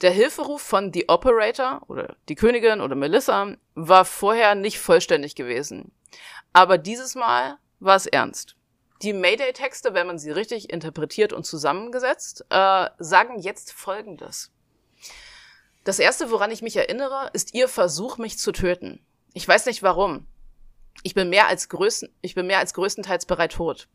Der 0.00 0.12
Hilferuf 0.12 0.62
von 0.62 0.92
The 0.94 1.08
Operator 1.08 1.82
oder 1.88 2.16
die 2.30 2.36
Königin 2.36 2.80
oder 2.80 2.94
Melissa 2.94 3.54
war 3.74 4.06
vorher 4.06 4.54
nicht 4.54 4.78
vollständig 4.78 5.34
gewesen. 5.34 5.92
Aber 6.54 6.78
dieses 6.78 7.14
Mal 7.14 7.58
war 7.80 7.96
es 7.96 8.06
ernst. 8.06 8.56
Die 9.02 9.12
Mayday-Texte, 9.12 9.92
wenn 9.92 10.06
man 10.06 10.18
sie 10.18 10.30
richtig 10.30 10.72
interpretiert 10.72 11.32
und 11.32 11.44
zusammengesetzt, 11.44 12.46
äh, 12.50 12.88
sagen 12.98 13.38
jetzt 13.38 13.72
Folgendes. 13.72 14.52
Das 15.84 15.98
erste, 15.98 16.30
woran 16.30 16.50
ich 16.50 16.62
mich 16.62 16.76
erinnere, 16.76 17.30
ist 17.32 17.54
ihr 17.54 17.68
Versuch, 17.68 18.18
mich 18.18 18.38
zu 18.38 18.52
töten. 18.52 19.04
Ich 19.32 19.46
weiß 19.46 19.66
nicht 19.66 19.82
warum 19.82 20.26
ich 21.02 21.14
bin 21.14 21.28
mehr 21.28 21.46
als 21.46 21.68
größten, 21.68 22.14
ich 22.20 22.34
bin 22.34 22.46
mehr 22.46 22.58
als 22.58 22.74
größtenteils 22.74 23.26
bereit 23.26 23.52
tot. 23.52 23.88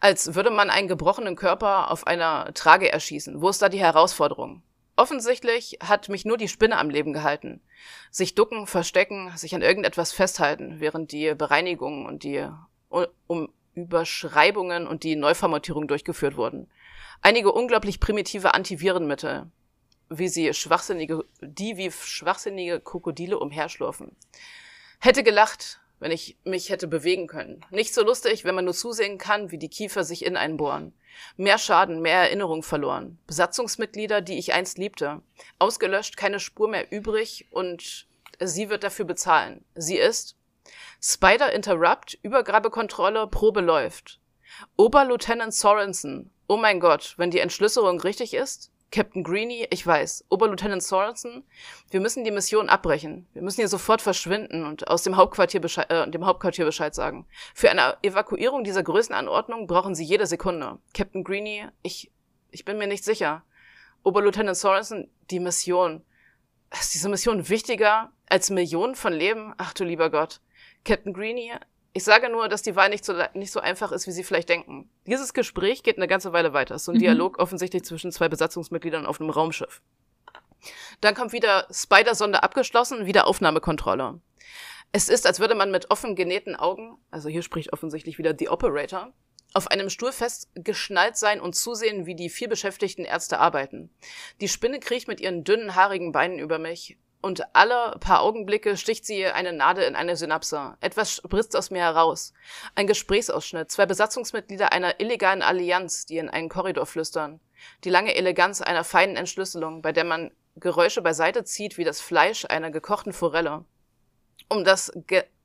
Als 0.00 0.34
würde 0.34 0.50
man 0.50 0.70
einen 0.70 0.88
gebrochenen 0.88 1.36
Körper 1.36 1.90
auf 1.90 2.06
einer 2.06 2.52
Trage 2.54 2.90
erschießen. 2.90 3.40
Wo 3.40 3.48
ist 3.48 3.62
da 3.62 3.68
die 3.68 3.78
Herausforderung? 3.78 4.62
Offensichtlich 4.96 5.78
hat 5.82 6.08
mich 6.08 6.24
nur 6.24 6.36
die 6.36 6.48
Spinne 6.48 6.76
am 6.78 6.90
Leben 6.90 7.12
gehalten. 7.12 7.60
Sich 8.10 8.34
ducken, 8.34 8.66
verstecken, 8.66 9.32
sich 9.36 9.54
an 9.54 9.62
irgendetwas 9.62 10.12
festhalten, 10.12 10.80
während 10.80 11.12
die 11.12 11.34
Bereinigungen 11.34 12.06
und 12.06 12.24
die 12.24 12.46
um 13.26 13.48
Überschreibungen 13.74 14.86
und 14.86 15.02
die 15.02 15.16
Neuformatierung 15.16 15.88
durchgeführt 15.88 16.36
wurden. 16.36 16.70
Einige 17.22 17.52
unglaublich 17.52 18.00
primitive 18.00 18.52
Antivirenmittel, 18.52 19.50
wie 20.10 20.28
sie 20.28 20.52
schwachsinnige, 20.52 21.24
die 21.40 21.76
wie 21.76 21.90
schwachsinnige 21.90 22.80
Krokodile 22.80 23.38
umherschlurfen. 23.38 24.14
Hätte 24.98 25.22
gelacht, 25.22 25.80
wenn 26.02 26.10
ich 26.10 26.36
mich 26.42 26.68
hätte 26.68 26.88
bewegen 26.88 27.28
können. 27.28 27.64
Nicht 27.70 27.94
so 27.94 28.02
lustig, 28.02 28.44
wenn 28.44 28.56
man 28.56 28.64
nur 28.64 28.74
zusehen 28.74 29.18
kann, 29.18 29.52
wie 29.52 29.58
die 29.58 29.68
Kiefer 29.68 30.02
sich 30.02 30.24
in 30.24 30.36
einen 30.36 30.56
bohren. 30.56 30.92
Mehr 31.36 31.58
Schaden, 31.58 32.02
mehr 32.02 32.18
Erinnerung 32.18 32.64
verloren. 32.64 33.18
Besatzungsmitglieder, 33.28 34.20
die 34.20 34.36
ich 34.36 34.52
einst 34.52 34.78
liebte. 34.78 35.22
Ausgelöscht, 35.60 36.16
keine 36.16 36.40
Spur 36.40 36.68
mehr 36.68 36.90
übrig 36.90 37.46
und 37.52 38.08
sie 38.40 38.68
wird 38.68 38.82
dafür 38.82 39.04
bezahlen. 39.04 39.64
Sie 39.76 39.96
ist 39.96 40.36
Spider 41.00 41.52
Interrupt, 41.52 42.18
Übergabekontrolle, 42.22 43.28
Probe 43.28 43.60
läuft. 43.60 44.18
Oberlieutenant 44.76 45.54
Sorensen. 45.54 46.32
Oh 46.48 46.56
mein 46.56 46.80
Gott, 46.80 47.14
wenn 47.16 47.30
die 47.30 47.38
Entschlüsselung 47.38 48.00
richtig 48.00 48.34
ist, 48.34 48.71
Captain 48.92 49.24
Greeny, 49.24 49.66
ich 49.70 49.86
weiß, 49.86 50.26
Oberlieutenant 50.28 50.82
Sorensen, 50.82 51.44
wir 51.90 52.00
müssen 52.00 52.24
die 52.24 52.30
Mission 52.30 52.68
abbrechen. 52.68 53.26
Wir 53.32 53.40
müssen 53.40 53.62
hier 53.62 53.68
sofort 53.68 54.02
verschwinden 54.02 54.66
und 54.66 54.86
aus 54.86 55.02
dem 55.02 55.16
Hauptquartier 55.16 55.60
Bescheid, 55.60 55.90
äh, 55.90 56.08
dem 56.10 56.26
Hauptquartier 56.26 56.66
Bescheid 56.66 56.94
sagen. 56.94 57.26
Für 57.54 57.70
eine 57.70 57.96
Evakuierung 58.02 58.64
dieser 58.64 58.82
Größenanordnung 58.82 59.66
brauchen 59.66 59.94
Sie 59.94 60.04
jede 60.04 60.26
Sekunde. 60.26 60.78
Captain 60.92 61.24
Greeny, 61.24 61.66
ich, 61.82 62.12
ich 62.50 62.66
bin 62.66 62.76
mir 62.76 62.86
nicht 62.86 63.02
sicher. 63.02 63.42
Oberlieutenant 64.04 64.58
Sorensen, 64.58 65.10
die 65.30 65.40
Mission. 65.40 66.04
Ist 66.70 66.94
diese 66.94 67.08
Mission 67.08 67.48
wichtiger 67.48 68.12
als 68.28 68.50
Millionen 68.50 68.94
von 68.94 69.14
Leben? 69.14 69.54
Ach 69.56 69.72
du 69.72 69.84
lieber 69.84 70.10
Gott. 70.10 70.42
Captain 70.84 71.14
Greeny, 71.14 71.52
ich 71.94 72.04
sage 72.04 72.30
nur, 72.30 72.48
dass 72.48 72.62
die 72.62 72.74
Wahl 72.74 72.88
nicht 72.88 73.04
so, 73.04 73.14
nicht 73.34 73.52
so 73.52 73.60
einfach 73.60 73.92
ist, 73.92 74.06
wie 74.06 74.12
Sie 74.12 74.24
vielleicht 74.24 74.48
denken. 74.48 74.88
Dieses 75.06 75.34
Gespräch 75.34 75.82
geht 75.82 75.98
eine 75.98 76.08
ganze 76.08 76.32
Weile 76.32 76.52
weiter. 76.52 76.78
So 76.78 76.92
ein 76.92 76.96
mhm. 76.96 77.00
Dialog 77.00 77.38
offensichtlich 77.38 77.84
zwischen 77.84 78.12
zwei 78.12 78.28
Besatzungsmitgliedern 78.28 79.04
auf 79.04 79.20
einem 79.20 79.30
Raumschiff. 79.30 79.82
Dann 81.00 81.14
kommt 81.14 81.32
wieder 81.32 81.66
Spider-Sonde 81.70 82.42
abgeschlossen, 82.42 83.06
wieder 83.06 83.26
Aufnahmekontrolle. 83.26 84.20
Es 84.92 85.08
ist, 85.08 85.26
als 85.26 85.40
würde 85.40 85.54
man 85.54 85.70
mit 85.70 85.90
offen 85.90 86.16
genähten 86.16 86.54
Augen, 86.54 86.98
also 87.10 87.28
hier 87.28 87.42
spricht 87.42 87.72
offensichtlich 87.72 88.18
wieder 88.18 88.34
The 88.38 88.48
Operator, 88.48 89.12
auf 89.54 89.68
einem 89.68 89.90
Stuhl 89.90 90.12
festgeschnallt 90.12 91.16
sein 91.16 91.40
und 91.40 91.54
zusehen, 91.54 92.06
wie 92.06 92.14
die 92.14 92.30
vier 92.30 92.48
beschäftigten 92.48 93.04
Ärzte 93.04 93.38
arbeiten. 93.38 93.90
Die 94.40 94.48
Spinne 94.48 94.80
kriecht 94.80 95.08
mit 95.08 95.20
ihren 95.20 95.44
dünnen, 95.44 95.74
haarigen 95.74 96.12
Beinen 96.12 96.38
über 96.38 96.58
mich 96.58 96.96
und 97.22 97.54
alle 97.54 97.96
paar 98.00 98.22
Augenblicke 98.22 98.76
sticht 98.76 99.06
sie 99.06 99.24
eine 99.26 99.52
Nadel 99.52 99.84
in 99.84 99.94
eine 99.94 100.16
Synapse. 100.16 100.76
Etwas 100.80 101.12
spritzt 101.12 101.56
aus 101.56 101.70
mir 101.70 101.80
heraus. 101.80 102.34
Ein 102.74 102.88
Gesprächsausschnitt. 102.88 103.70
Zwei 103.70 103.86
Besatzungsmitglieder 103.86 104.72
einer 104.72 105.00
illegalen 105.00 105.40
Allianz, 105.40 106.04
die 106.04 106.18
in 106.18 106.28
einen 106.28 106.48
Korridor 106.48 106.84
flüstern. 106.84 107.40
Die 107.84 107.90
lange 107.90 108.16
Eleganz 108.16 108.60
einer 108.60 108.82
feinen 108.82 109.16
Entschlüsselung, 109.16 109.82
bei 109.82 109.92
der 109.92 110.04
man 110.04 110.32
Geräusche 110.56 111.00
beiseite 111.00 111.44
zieht 111.44 111.78
wie 111.78 111.84
das 111.84 112.00
Fleisch 112.00 112.44
einer 112.44 112.70
gekochten 112.70 113.12
Forelle. 113.12 113.64
Um 114.48 114.64
das, 114.64 114.92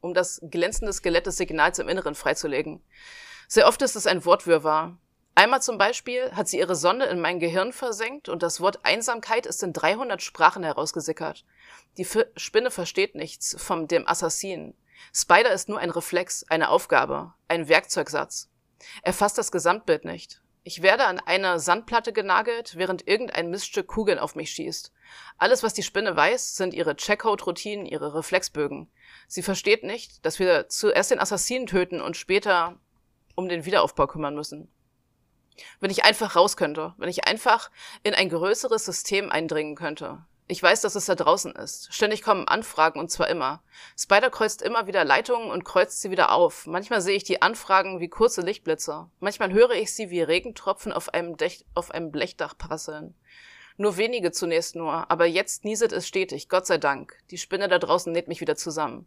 um 0.01 0.13
das 0.15 0.41
glänzende 0.49 0.91
Skelett 0.91 1.27
des 1.27 1.37
Signals 1.37 1.79
im 1.79 1.87
Inneren 1.87 2.15
freizulegen. 2.15 2.83
Sehr 3.47 3.67
oft 3.67 3.81
ist 3.83 3.95
es 3.95 4.07
ein 4.07 4.25
Wortwirrwarr. 4.25 4.97
Einmal 5.38 5.61
zum 5.61 5.77
Beispiel 5.77 6.31
hat 6.31 6.47
sie 6.47 6.57
ihre 6.57 6.76
Sonde 6.76 7.05
in 7.05 7.22
mein 7.22 7.39
Gehirn 7.39 7.72
versenkt 7.72 8.27
und 8.27 8.41
das 8.41 8.59
Wort 8.59 8.80
Einsamkeit 8.81 9.45
ist 9.45 9.61
in 9.61 9.72
300 9.72 10.19
Sprachen 10.19 10.64
herausgesickert. 10.64 11.45
Die 11.97 12.01
F 12.01 12.26
Spinne 12.35 12.72
versteht 12.72 13.14
nichts 13.14 13.55
vom 13.55 13.88
dem 13.88 14.07
Assassinen. 14.07 14.73
Spider 15.14 15.51
ist 15.51 15.69
nur 15.69 15.77
ein 15.77 15.91
Reflex, 15.91 16.43
eine 16.49 16.69
Aufgabe, 16.69 17.35
ein 17.47 17.69
Werkzeugsatz. 17.69 18.49
Er 19.03 19.14
fasst 19.14 19.38
das 19.38 19.51
Gesamtbild 19.51 20.05
nicht. 20.05 20.41
Ich 20.64 20.81
werde 20.81 21.05
an 21.05 21.19
eine 21.19 21.59
Sandplatte 21.59 22.14
genagelt, 22.14 22.76
während 22.76 23.07
irgendein 23.07 23.51
Miststück 23.51 23.85
Kugeln 23.85 24.18
auf 24.18 24.34
mich 24.34 24.49
schießt. 24.49 24.91
Alles, 25.38 25.61
was 25.61 25.76
die 25.76 25.84
Spinne 25.84 26.15
weiß, 26.15 26.55
sind 26.55 26.73
ihre 26.73 26.95
Checkout-Routinen, 26.95 27.85
ihre 27.85 28.15
Reflexbögen. 28.15 28.89
Sie 29.27 29.43
versteht 29.43 29.84
nicht, 29.84 30.26
dass 30.26 30.39
wir 30.39 30.68
zuerst 30.68 31.11
den 31.11 31.19
Assassinen 31.19 31.68
töten 31.68 32.01
und 32.01 32.18
später 32.18 32.80
um 33.35 33.47
den 33.47 33.65
Wiederaufbau 33.65 34.07
kümmern 34.07 34.34
müssen. 34.34 34.72
Wenn 35.79 35.91
ich 35.91 36.05
einfach 36.05 36.35
raus 36.35 36.57
könnte, 36.57 36.93
wenn 36.97 37.09
ich 37.09 37.27
einfach 37.27 37.71
in 38.03 38.13
ein 38.13 38.29
größeres 38.29 38.85
System 38.85 39.31
eindringen 39.31 39.75
könnte. 39.75 40.25
Ich 40.49 40.63
weiß, 40.63 40.79
dass 40.79 40.95
es 40.95 41.05
da 41.05 41.15
draußen 41.15 41.53
ist. 41.55 41.93
Ständig 41.93 42.21
kommen 42.21 42.47
Anfragen 42.47 43.01
und 43.01 43.11
zwar 43.11 43.27
immer. 43.27 43.61
Spider 43.97 44.29
kreuzt 44.29 44.61
immer 44.61 44.88
wieder 44.88 45.03
Leitungen 45.03 45.51
und 45.51 45.65
kreuzt 45.65 46.01
sie 46.01 46.09
wieder 46.09 46.31
auf. 46.31 46.67
Manchmal 46.67 47.01
sehe 47.01 47.17
ich 47.17 47.25
die 47.25 47.41
Anfragen 47.41 47.99
wie 47.99 48.07
kurze 48.07 48.41
Lichtblitze. 48.41 49.09
Manchmal 49.19 49.51
höre 49.51 49.71
ich 49.71 49.93
sie 49.93 50.09
wie 50.09 50.21
Regentropfen 50.21 50.93
auf 50.93 51.13
einem, 51.13 51.35
Dech 51.35 51.65
auf 51.73 51.91
einem 51.91 52.11
Blechdach 52.11 52.57
prasseln. 52.57 53.13
Nur 53.75 53.97
wenige 53.97 54.31
zunächst 54.31 54.75
nur, 54.75 55.11
aber 55.11 55.25
jetzt 55.25 55.65
nieset 55.65 55.91
es 55.91 56.07
stetig, 56.07 56.47
Gott 56.47 56.65
sei 56.65 56.77
Dank. 56.77 57.17
Die 57.29 57.38
Spinne 57.38 57.67
da 57.67 57.77
draußen 57.77 58.13
näht 58.13 58.29
mich 58.29 58.39
wieder 58.39 58.55
zusammen. 58.55 59.05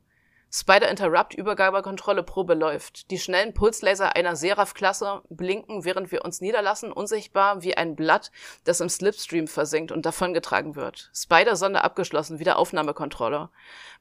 Spider 0.52 0.88
Interrupt 0.88 1.32
Übergabekontrolle 1.32 2.24
Probe 2.24 2.54
läuft. 2.54 3.12
Die 3.12 3.20
schnellen 3.20 3.54
Pulslaser 3.54 4.16
einer 4.16 4.34
Seraph-Klasse 4.34 5.22
blinken, 5.30 5.84
während 5.84 6.10
wir 6.10 6.24
uns 6.24 6.40
niederlassen, 6.40 6.90
unsichtbar 6.90 7.62
wie 7.62 7.76
ein 7.76 7.94
Blatt, 7.94 8.32
das 8.64 8.80
im 8.80 8.88
Slipstream 8.88 9.46
versinkt 9.46 9.92
und 9.92 10.04
davongetragen 10.04 10.74
wird. 10.74 11.12
Spider-Sonde 11.14 11.84
abgeschlossen, 11.84 12.40
wieder 12.40 12.58
Aufnahmekontrolle. 12.58 13.48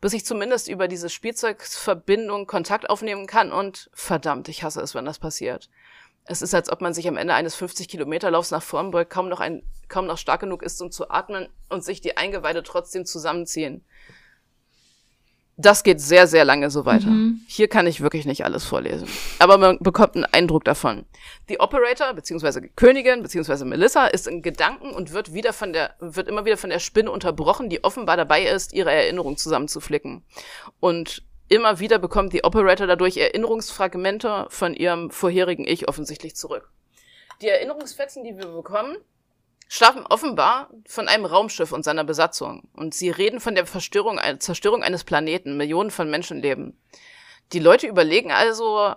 Bis 0.01 0.13
ich 0.13 0.26
zumindest 0.26 0.67
über 0.67 0.88
diese 0.88 1.09
Spielzeugsverbindung 1.09 2.47
Kontakt 2.47 2.89
aufnehmen 2.89 3.27
kann 3.27 3.51
und 3.51 3.91
verdammt, 3.93 4.49
ich 4.49 4.63
hasse 4.63 4.81
es, 4.81 4.95
wenn 4.95 5.05
das 5.05 5.19
passiert. 5.19 5.69
Es 6.26 6.41
ist, 6.41 6.55
als 6.55 6.71
ob 6.71 6.81
man 6.81 6.95
sich 6.95 7.07
am 7.07 7.17
Ende 7.17 7.35
eines 7.35 7.55
50-Kilometer-Laufs 7.61 8.49
nach 8.49 8.63
vorn 8.63 8.89
beugt, 8.89 9.11
kaum 9.11 9.30
noch, 9.30 9.39
ein, 9.39 9.61
kaum 9.88 10.07
noch 10.07 10.17
stark 10.17 10.39
genug 10.39 10.63
ist, 10.63 10.81
um 10.81 10.91
zu 10.91 11.11
atmen 11.11 11.47
und 11.69 11.84
sich 11.84 12.01
die 12.01 12.17
Eingeweide 12.17 12.63
trotzdem 12.63 13.05
zusammenziehen. 13.05 13.85
Das 15.61 15.84
geht 15.84 15.99
sehr, 15.99 16.26
sehr 16.26 16.45
lange 16.45 16.69
so 16.69 16.86
weiter. 16.86 17.10
Mhm. 17.10 17.41
Hier 17.45 17.68
kann 17.68 17.86
ich 17.86 17.99
wirklich 17.99 18.26
nicht 18.26 18.45
alles 18.45 18.64
vorlesen. 18.64 19.10
Aber 19.40 19.57
man 19.57 19.77
bekommt 19.80 20.15
einen 20.15 20.23
Eindruck 20.23 20.64
davon. 20.64 21.06
Die 21.49 21.60
Operator, 21.60 22.14
beziehungsweise 22.14 22.61
Königin, 22.61 23.22
beziehungsweise 23.22 23.65
Melissa, 23.65 24.07
ist 24.07 24.26
in 24.26 24.41
Gedanken 24.41 24.91
und 24.91 25.11
wird 25.11 25.34
wieder 25.34 25.52
von 25.52 25.73
der, 25.73 25.95
wird 25.99 26.30
immer 26.30 26.45
wieder 26.45 26.56
von 26.56 26.69
der 26.69 26.80
Spinne 26.80 27.11
unterbrochen, 27.11 27.68
die 27.68 27.84
offenbar 27.84 28.15
dabei 28.15 28.45
ist, 28.45 28.72
ihre 28.72 28.94
Erinnerung 28.94 29.36
zusammenzuflicken. 29.36 30.23
Und 30.80 31.23
immer 31.49 31.81
wieder 31.81 31.99
bekommt 31.99 32.31
die 32.31 32.45
Operator 32.45 32.88
dadurch 32.88 33.18
Erinnerungsfragmente 33.18 34.45
von 34.48 34.73
ihrem 34.73 35.11
vorherigen 35.11 35.68
Ich 35.68 35.90
offensichtlich 35.90 36.38
zurück. 36.38 36.72
Die 37.41 37.49
Erinnerungsfetzen, 37.49 38.23
die 38.23 38.38
wir 38.38 38.48
bekommen, 38.48 38.95
stammen 39.69 40.05
offenbar 40.07 40.71
von 40.87 41.07
einem 41.07 41.25
Raumschiff 41.25 41.71
und 41.71 41.85
seiner 41.85 42.03
Besatzung. 42.03 42.67
Und 42.73 42.95
sie 42.95 43.11
reden 43.11 43.39
von 43.39 43.55
der 43.55 43.67
Verstörung, 43.67 44.19
Zerstörung 44.39 44.83
eines 44.83 45.03
Planeten, 45.03 45.55
Millionen 45.55 45.91
von 45.91 46.09
Menschenleben. 46.09 46.77
Die 47.53 47.59
Leute 47.59 47.87
überlegen 47.87 48.31
also, 48.31 48.95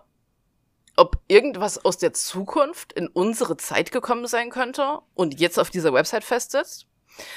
ob 0.96 1.18
irgendwas 1.28 1.84
aus 1.84 1.98
der 1.98 2.14
Zukunft 2.14 2.94
in 2.94 3.06
unsere 3.06 3.58
Zeit 3.58 3.92
gekommen 3.92 4.26
sein 4.26 4.50
könnte 4.50 5.00
und 5.14 5.38
jetzt 5.38 5.58
auf 5.58 5.70
dieser 5.70 5.92
Website 5.92 6.24
festsitzt. 6.24 6.86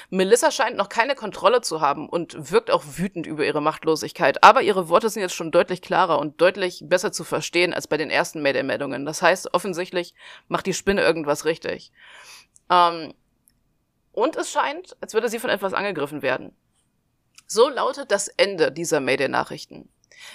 Melissa 0.10 0.52
scheint 0.52 0.78
noch 0.78 0.88
keine 0.88 1.16
Kontrolle 1.16 1.60
zu 1.60 1.82
haben 1.82 2.08
und 2.08 2.52
wirkt 2.52 2.72
auch 2.72 2.84
wütend 2.86 3.28
über 3.28 3.46
ihre 3.46 3.62
Machtlosigkeit, 3.62 4.42
aber 4.46 4.62
ihre 4.62 4.88
Worte 4.88 5.10
sind 5.10 5.22
jetzt 5.22 5.36
schon 5.36 5.52
deutlich 5.52 5.82
klarer 5.82 6.20
und 6.20 6.40
deutlich 6.40 6.84
besser 6.86 7.12
zu 7.12 7.26
verstehen 7.26 7.74
als 7.74 7.88
bei 7.88 7.98
den 7.98 8.10
ersten 8.10 8.42
Mayday-Meldungen. 8.42 9.06
Das 9.06 9.22
heißt, 9.22 9.54
offensichtlich 9.54 10.14
macht 10.48 10.66
die 10.66 10.74
Spinne 10.74 11.02
irgendwas 11.02 11.44
richtig. 11.44 11.92
Ähm, 12.70 13.14
und 14.16 14.36
es 14.36 14.50
scheint, 14.50 14.96
als 15.02 15.14
würde 15.14 15.30
sie 15.30 15.40
von 15.40 15.50
etwas 15.50 15.74
angegriffen 15.74 16.22
werden. 16.22 16.56
So 17.48 17.70
lautet 17.70 18.12
das 18.12 18.28
Ende 18.28 18.72
dieser 18.72 19.00
Mayday-Nachrichten. 19.00 19.90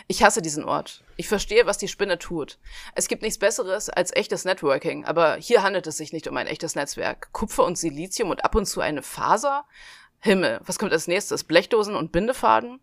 Ich 0.06 0.22
hasse 0.22 0.42
diesen 0.42 0.64
Ort. 0.64 1.02
Ich 1.16 1.26
verstehe, 1.26 1.66
was 1.66 1.78
die 1.78 1.88
Spinne 1.88 2.18
tut. 2.18 2.58
Es 2.94 3.08
gibt 3.08 3.22
nichts 3.22 3.38
Besseres 3.38 3.88
als 3.88 4.14
echtes 4.14 4.44
Networking, 4.44 5.04
aber 5.06 5.36
hier 5.36 5.62
handelt 5.62 5.86
es 5.86 5.96
sich 5.96 6.12
nicht 6.12 6.28
um 6.28 6.36
ein 6.36 6.46
echtes 6.46 6.74
Netzwerk. 6.74 7.32
Kupfer 7.32 7.64
und 7.64 7.78
Silizium 7.78 8.30
und 8.30 8.44
ab 8.44 8.54
und 8.54 8.66
zu 8.66 8.80
eine 8.80 9.02
Faser? 9.02 9.64
Himmel, 10.20 10.60
was 10.64 10.78
kommt 10.78 10.92
als 10.92 11.08
nächstes? 11.08 11.44
Blechdosen 11.44 11.96
und 11.96 12.12
Bindefaden? 12.12 12.78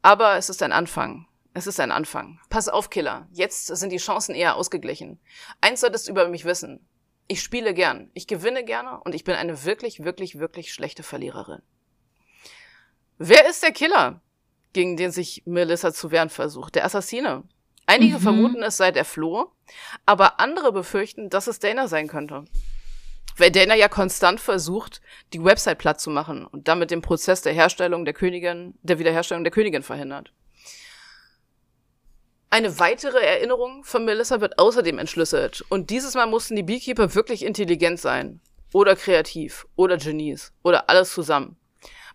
Aber 0.00 0.36
es 0.36 0.48
ist 0.48 0.62
ein 0.62 0.72
Anfang. 0.72 1.26
Es 1.52 1.66
ist 1.66 1.80
ein 1.80 1.90
Anfang. 1.90 2.38
Pass 2.48 2.68
auf, 2.68 2.88
Killer. 2.88 3.26
Jetzt 3.32 3.66
sind 3.66 3.90
die 3.90 3.96
Chancen 3.96 4.36
eher 4.36 4.54
ausgeglichen. 4.54 5.18
Eins 5.60 5.80
solltest 5.80 6.06
du 6.06 6.12
über 6.12 6.28
mich 6.28 6.44
wissen. 6.44 6.86
Ich 7.28 7.42
spiele 7.42 7.74
gern, 7.74 8.10
ich 8.14 8.26
gewinne 8.26 8.64
gerne 8.64 9.00
und 9.04 9.14
ich 9.14 9.22
bin 9.22 9.34
eine 9.34 9.64
wirklich, 9.64 10.02
wirklich, 10.02 10.38
wirklich 10.38 10.72
schlechte 10.72 11.02
Verliererin. 11.02 11.60
Wer 13.18 13.48
ist 13.48 13.62
der 13.62 13.72
Killer, 13.72 14.22
gegen 14.72 14.96
den 14.96 15.10
sich 15.10 15.42
Melissa 15.44 15.92
zu 15.92 16.10
wehren 16.10 16.30
versucht? 16.30 16.74
Der 16.74 16.86
Assassine. 16.86 17.44
Einige 17.84 18.16
mhm. 18.16 18.22
vermuten, 18.22 18.62
es 18.62 18.76
sei 18.76 18.92
der 18.92 19.04
Floh, 19.04 19.52
aber 20.06 20.40
andere 20.40 20.72
befürchten, 20.72 21.30
dass 21.30 21.46
es 21.46 21.58
Dana 21.58 21.88
sein 21.88 22.08
könnte. 22.08 22.44
Weil 23.36 23.50
Dana 23.50 23.74
ja 23.74 23.88
konstant 23.88 24.40
versucht, 24.40 25.00
die 25.32 25.42
Website 25.44 25.78
platt 25.78 26.00
zu 26.00 26.10
machen 26.10 26.46
und 26.46 26.68
damit 26.68 26.90
den 26.90 27.02
Prozess 27.02 27.42
der 27.42 27.52
Herstellung 27.52 28.04
der 28.04 28.14
Königin, 28.14 28.74
der 28.82 28.98
Wiederherstellung 28.98 29.44
der 29.44 29.52
Königin 29.52 29.82
verhindert. 29.82 30.32
Eine 32.50 32.78
weitere 32.78 33.18
Erinnerung 33.18 33.84
von 33.84 34.06
Melissa 34.06 34.40
wird 34.40 34.58
außerdem 34.58 34.98
entschlüsselt. 34.98 35.64
Und 35.68 35.90
dieses 35.90 36.14
Mal 36.14 36.26
mussten 36.26 36.56
die 36.56 36.62
Beekeeper 36.62 37.14
wirklich 37.14 37.44
intelligent 37.44 38.00
sein. 38.00 38.40
Oder 38.72 38.96
kreativ. 38.96 39.66
Oder 39.76 39.98
Genies. 39.98 40.52
Oder 40.62 40.88
alles 40.88 41.12
zusammen. 41.12 41.56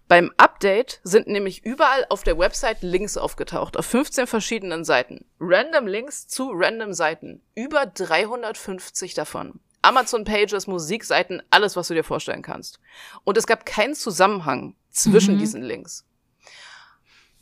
Beim 0.07 0.31
Update 0.37 0.99
sind 1.03 1.27
nämlich 1.27 1.63
überall 1.63 2.05
auf 2.09 2.23
der 2.23 2.37
Website 2.37 2.81
Links 2.81 3.15
aufgetaucht. 3.15 3.77
Auf 3.77 3.85
15 3.85 4.27
verschiedenen 4.27 4.83
Seiten. 4.83 5.25
Random 5.39 5.87
Links 5.87 6.27
zu 6.27 6.51
random 6.51 6.93
Seiten. 6.93 7.41
Über 7.55 7.85
350 7.85 9.13
davon. 9.13 9.59
Amazon 9.83 10.23
Pages, 10.23 10.65
Musikseiten, 10.65 11.43
alles, 11.49 11.75
was 11.75 11.89
du 11.89 11.93
dir 11.93 12.03
vorstellen 12.03 12.41
kannst. 12.41 12.79
Und 13.23 13.37
es 13.37 13.45
gab 13.45 13.65
keinen 13.65 13.95
Zusammenhang 13.95 14.75
zwischen 14.89 15.35
mhm. 15.35 15.39
diesen 15.39 15.61
Links. 15.61 16.05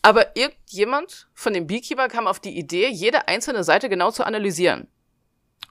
Aber 0.01 0.35
irgendjemand 0.35 1.27
von 1.33 1.53
dem 1.53 1.67
Beekeeper 1.67 2.07
kam 2.07 2.27
auf 2.27 2.39
die 2.39 2.57
Idee, 2.57 2.87
jede 2.89 3.27
einzelne 3.27 3.63
Seite 3.63 3.87
genau 3.87 4.11
zu 4.11 4.25
analysieren 4.25 4.87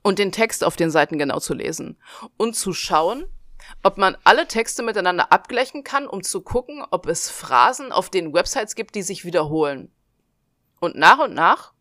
und 0.03 0.19
den 0.19 0.33
Text 0.33 0.65
auf 0.65 0.77
den 0.77 0.91
Seiten 0.91 1.19
genau 1.19 1.41
zu 1.41 1.55
lesen 1.55 1.99
und 2.37 2.55
zu 2.55 2.73
schauen, 2.73 3.27
ob 3.83 3.99
man 3.99 4.17
alle 4.25 4.47
Texte 4.47 4.83
miteinander 4.83 5.33
abgleichen 5.33 5.85
kann, 5.85 6.07
um 6.07 6.23
zu 6.23 6.41
gucken, 6.43 6.85
ob 6.91 7.07
es 7.07 7.29
Phrasen 7.31 7.93
auf 7.93 8.09
den 8.09 8.33
Websites 8.33 8.75
gibt, 8.75 8.95
die 8.95 9.03
sich 9.03 9.25
wiederholen. 9.25 9.93
Und 10.81 10.97
nach 10.97 11.19
und 11.19 11.35
nach 11.35 11.73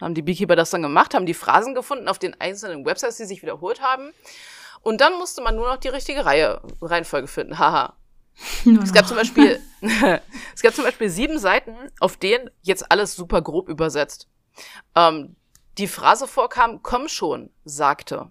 haben 0.00 0.14
die 0.14 0.22
Beekeeper 0.22 0.56
das 0.56 0.70
dann 0.70 0.82
gemacht, 0.82 1.14
haben 1.14 1.26
die 1.26 1.34
Phrasen 1.34 1.74
gefunden 1.74 2.08
auf 2.08 2.18
den 2.18 2.38
einzelnen 2.40 2.84
Websites, 2.84 3.16
die 3.16 3.24
sich 3.24 3.42
wiederholt 3.42 3.80
haben. 3.80 4.12
Und 4.82 5.00
dann 5.00 5.18
musste 5.18 5.42
man 5.42 5.56
nur 5.56 5.68
noch 5.68 5.76
die 5.76 5.88
richtige 5.88 6.24
Reihe, 6.24 6.60
Reihenfolge 6.80 7.28
finden. 7.28 7.58
Haha. 7.58 7.96
Nur 8.64 8.82
es 8.82 8.92
gab 8.92 9.06
zum 9.06 9.16
Beispiel, 9.16 9.60
es 10.54 10.62
gab 10.62 10.74
zum 10.74 10.84
Beispiel 10.84 11.10
sieben 11.10 11.38
Seiten, 11.38 11.74
auf 12.00 12.16
denen 12.16 12.50
jetzt 12.62 12.90
alles 12.90 13.14
super 13.14 13.42
grob 13.42 13.68
übersetzt. 13.68 14.28
Ähm, 14.94 15.36
die 15.78 15.88
Phrase 15.88 16.26
vorkam, 16.26 16.82
komm 16.82 17.08
schon, 17.08 17.50
sagte. 17.64 18.30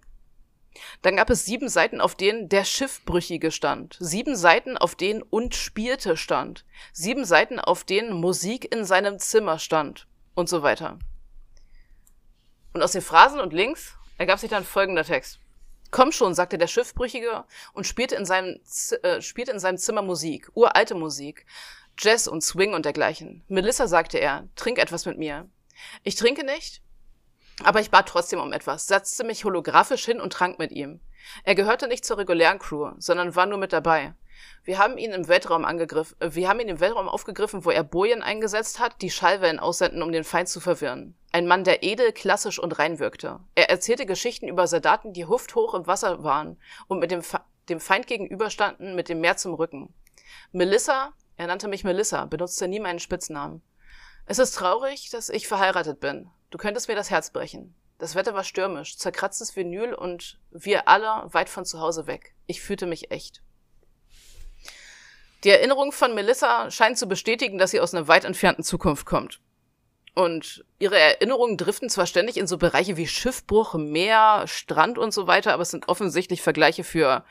Dann 1.02 1.16
gab 1.16 1.30
es 1.30 1.46
sieben 1.46 1.70
Seiten, 1.70 2.00
auf 2.00 2.16
denen 2.16 2.50
der 2.50 2.64
Schiffbrüchige 2.64 3.52
stand. 3.52 3.98
Sieben 4.00 4.36
Seiten, 4.36 4.78
auf 4.78 4.96
denen 4.96 5.22
und 5.22 5.56
spielte 5.56 6.16
stand. 6.16 6.66
Sieben 6.94 7.26
Seiten, 7.26 7.60
auf 7.60 7.84
denen 7.84 8.14
Musik 8.14 8.74
in 8.74 8.86
seinem 8.86 9.20
Zimmer 9.20 9.60
stand. 9.60 10.08
Und 10.36 10.48
so 10.48 10.62
weiter. 10.62 11.00
Und 12.74 12.84
aus 12.84 12.92
den 12.92 13.02
Phrasen 13.02 13.40
und 13.40 13.52
Links 13.52 13.96
ergab 14.18 14.40
sich 14.40 14.50
dann 14.50 14.64
folgender 14.64 15.04
Text. 15.04 15.40
Komm 15.92 16.12
schon, 16.12 16.36
sagte 16.36 16.58
der 16.58 16.68
Schiffbrüchige 16.68 17.46
und 17.74 17.88
spielte 17.88 18.16
in 18.16 18.26
seinem, 18.26 18.60
äh, 19.04 19.22
spielte 19.22 19.52
in 19.52 19.60
seinem 19.60 19.78
Zimmer 19.78 20.02
Musik, 20.02 20.50
uralte 20.54 20.96
Musik, 20.96 21.46
Jazz 21.98 22.28
und 22.28 22.44
Swing 22.44 22.74
und 22.74 22.86
dergleichen. 22.86 23.44
Melissa, 23.48 23.88
sagte 23.88 24.20
er, 24.20 24.48
trink 24.56 24.78
etwas 24.78 25.06
mit 25.06 25.18
mir. 25.18 25.50
Ich 26.04 26.16
trinke 26.16 26.46
nicht, 26.46 26.82
aber 27.64 27.82
ich 27.82 27.92
bat 27.92 28.08
trotzdem 28.08 28.40
um 28.40 28.54
etwas, 28.54 28.88
setzte 28.88 29.24
mich 29.24 29.46
holographisch 29.46 30.06
hin 30.06 30.22
und 30.22 30.32
trank 30.32 30.60
mit 30.60 30.72
ihm. 30.72 31.02
Er 31.44 31.56
gehörte 31.56 31.88
nicht 31.88 32.06
zur 32.06 32.18
regulären 32.18 32.60
Crew, 32.60 32.92
sondern 32.98 33.36
war 33.36 33.46
nur 33.46 33.58
mit 33.58 33.74
dabei. 33.74 34.14
Wir 34.64 34.78
haben 34.78 34.98
ihn 34.98 35.12
im 35.12 35.28
Weltraum 35.28 35.66
angegriffen, 35.66 36.16
äh, 36.20 36.36
wir 36.36 36.48
haben 36.50 36.60
ihn 36.60 36.68
im 36.68 36.80
Weltraum 36.80 37.10
aufgegriffen, 37.10 37.66
wo 37.66 37.72
er 37.72 37.84
Bojen 37.84 38.22
eingesetzt 38.22 38.80
hat, 38.80 39.02
die 39.02 39.10
Schallwellen 39.10 39.60
aussenden, 39.60 40.04
um 40.04 40.12
den 40.12 40.24
Feind 40.24 40.50
zu 40.50 40.60
verwirren. 40.60 41.16
Ein 41.32 41.48
Mann, 41.48 41.64
der 41.64 41.84
edel, 41.84 42.12
klassisch 42.12 42.60
und 42.60 42.78
rein 42.80 43.00
wirkte. 43.00 43.40
Er 43.56 43.70
erzählte 43.70 44.06
Geschichten 44.06 44.48
über 44.48 44.68
Soldaten, 44.68 45.14
die 45.14 45.26
hufthoch 45.26 45.74
im 45.74 45.88
Wasser 45.88 46.24
waren 46.24 46.60
und 46.88 47.00
mit 47.00 47.12
dem, 47.12 47.22
Fe 47.22 47.40
dem 47.70 47.80
Feind 47.80 48.08
gegenüberstanden, 48.08 48.96
mit 48.96 49.10
dem 49.10 49.22
Meer 49.22 49.38
zum 49.38 49.54
Rücken. 49.54 49.94
Melissa, 50.52 51.14
er 51.38 51.48
nannte 51.48 51.68
mich 51.68 51.84
Melissa, 51.84 52.26
benutzte 52.26 52.68
nie 52.68 52.80
meinen 52.80 53.00
Spitznamen. 53.00 53.62
Es 54.26 54.40
ist 54.40 54.56
traurig, 54.56 55.10
dass 55.10 55.30
ich 55.30 55.48
verheiratet 55.48 56.00
bin. 56.00 56.30
Du 56.50 56.58
könntest 56.58 56.88
mir 56.88 56.96
das 56.96 57.10
Herz 57.10 57.32
brechen. 57.32 57.76
Das 58.00 58.16
Wetter 58.16 58.34
war 58.34 58.44
stürmisch, 58.44 58.98
zerkratztes 58.98 59.56
Vinyl 59.56 59.94
und 59.94 60.40
wir 60.52 60.88
alle 60.88 61.34
weit 61.34 61.50
von 61.50 61.66
zu 61.66 61.80
Hause 61.80 62.08
weg. 62.08 62.34
Ich 62.48 62.62
fühlte 62.62 62.86
mich 62.86 63.12
echt. 63.12 63.44
Die 65.44 65.50
Erinnerung 65.50 65.92
von 65.92 66.14
Melissa 66.16 66.70
scheint 66.70 66.98
zu 66.98 67.08
bestätigen, 67.08 67.58
dass 67.58 67.72
sie 67.72 67.80
aus 67.80 67.94
einer 67.94 68.08
weit 68.08 68.26
entfernten 68.26 68.64
Zukunft 68.64 69.06
kommt. 69.06 69.40
Und 70.16 70.66
ihre 70.80 70.98
Erinnerungen 71.00 71.56
driften 71.56 71.90
zwar 71.90 72.06
ständig 72.06 72.36
in 72.36 72.48
so 72.48 72.58
Bereiche 72.58 72.98
wie 72.98 73.08
Schiffbruch, 73.08 73.76
Meer, 73.76 74.44
Strand 74.48 74.98
und 74.98 75.14
so 75.14 75.28
weiter, 75.28 75.54
aber 75.54 75.62
es 75.62 75.72
sind 75.72 75.88
offensichtlich 75.88 76.42
Vergleiche 76.42 76.84
für 76.84 77.24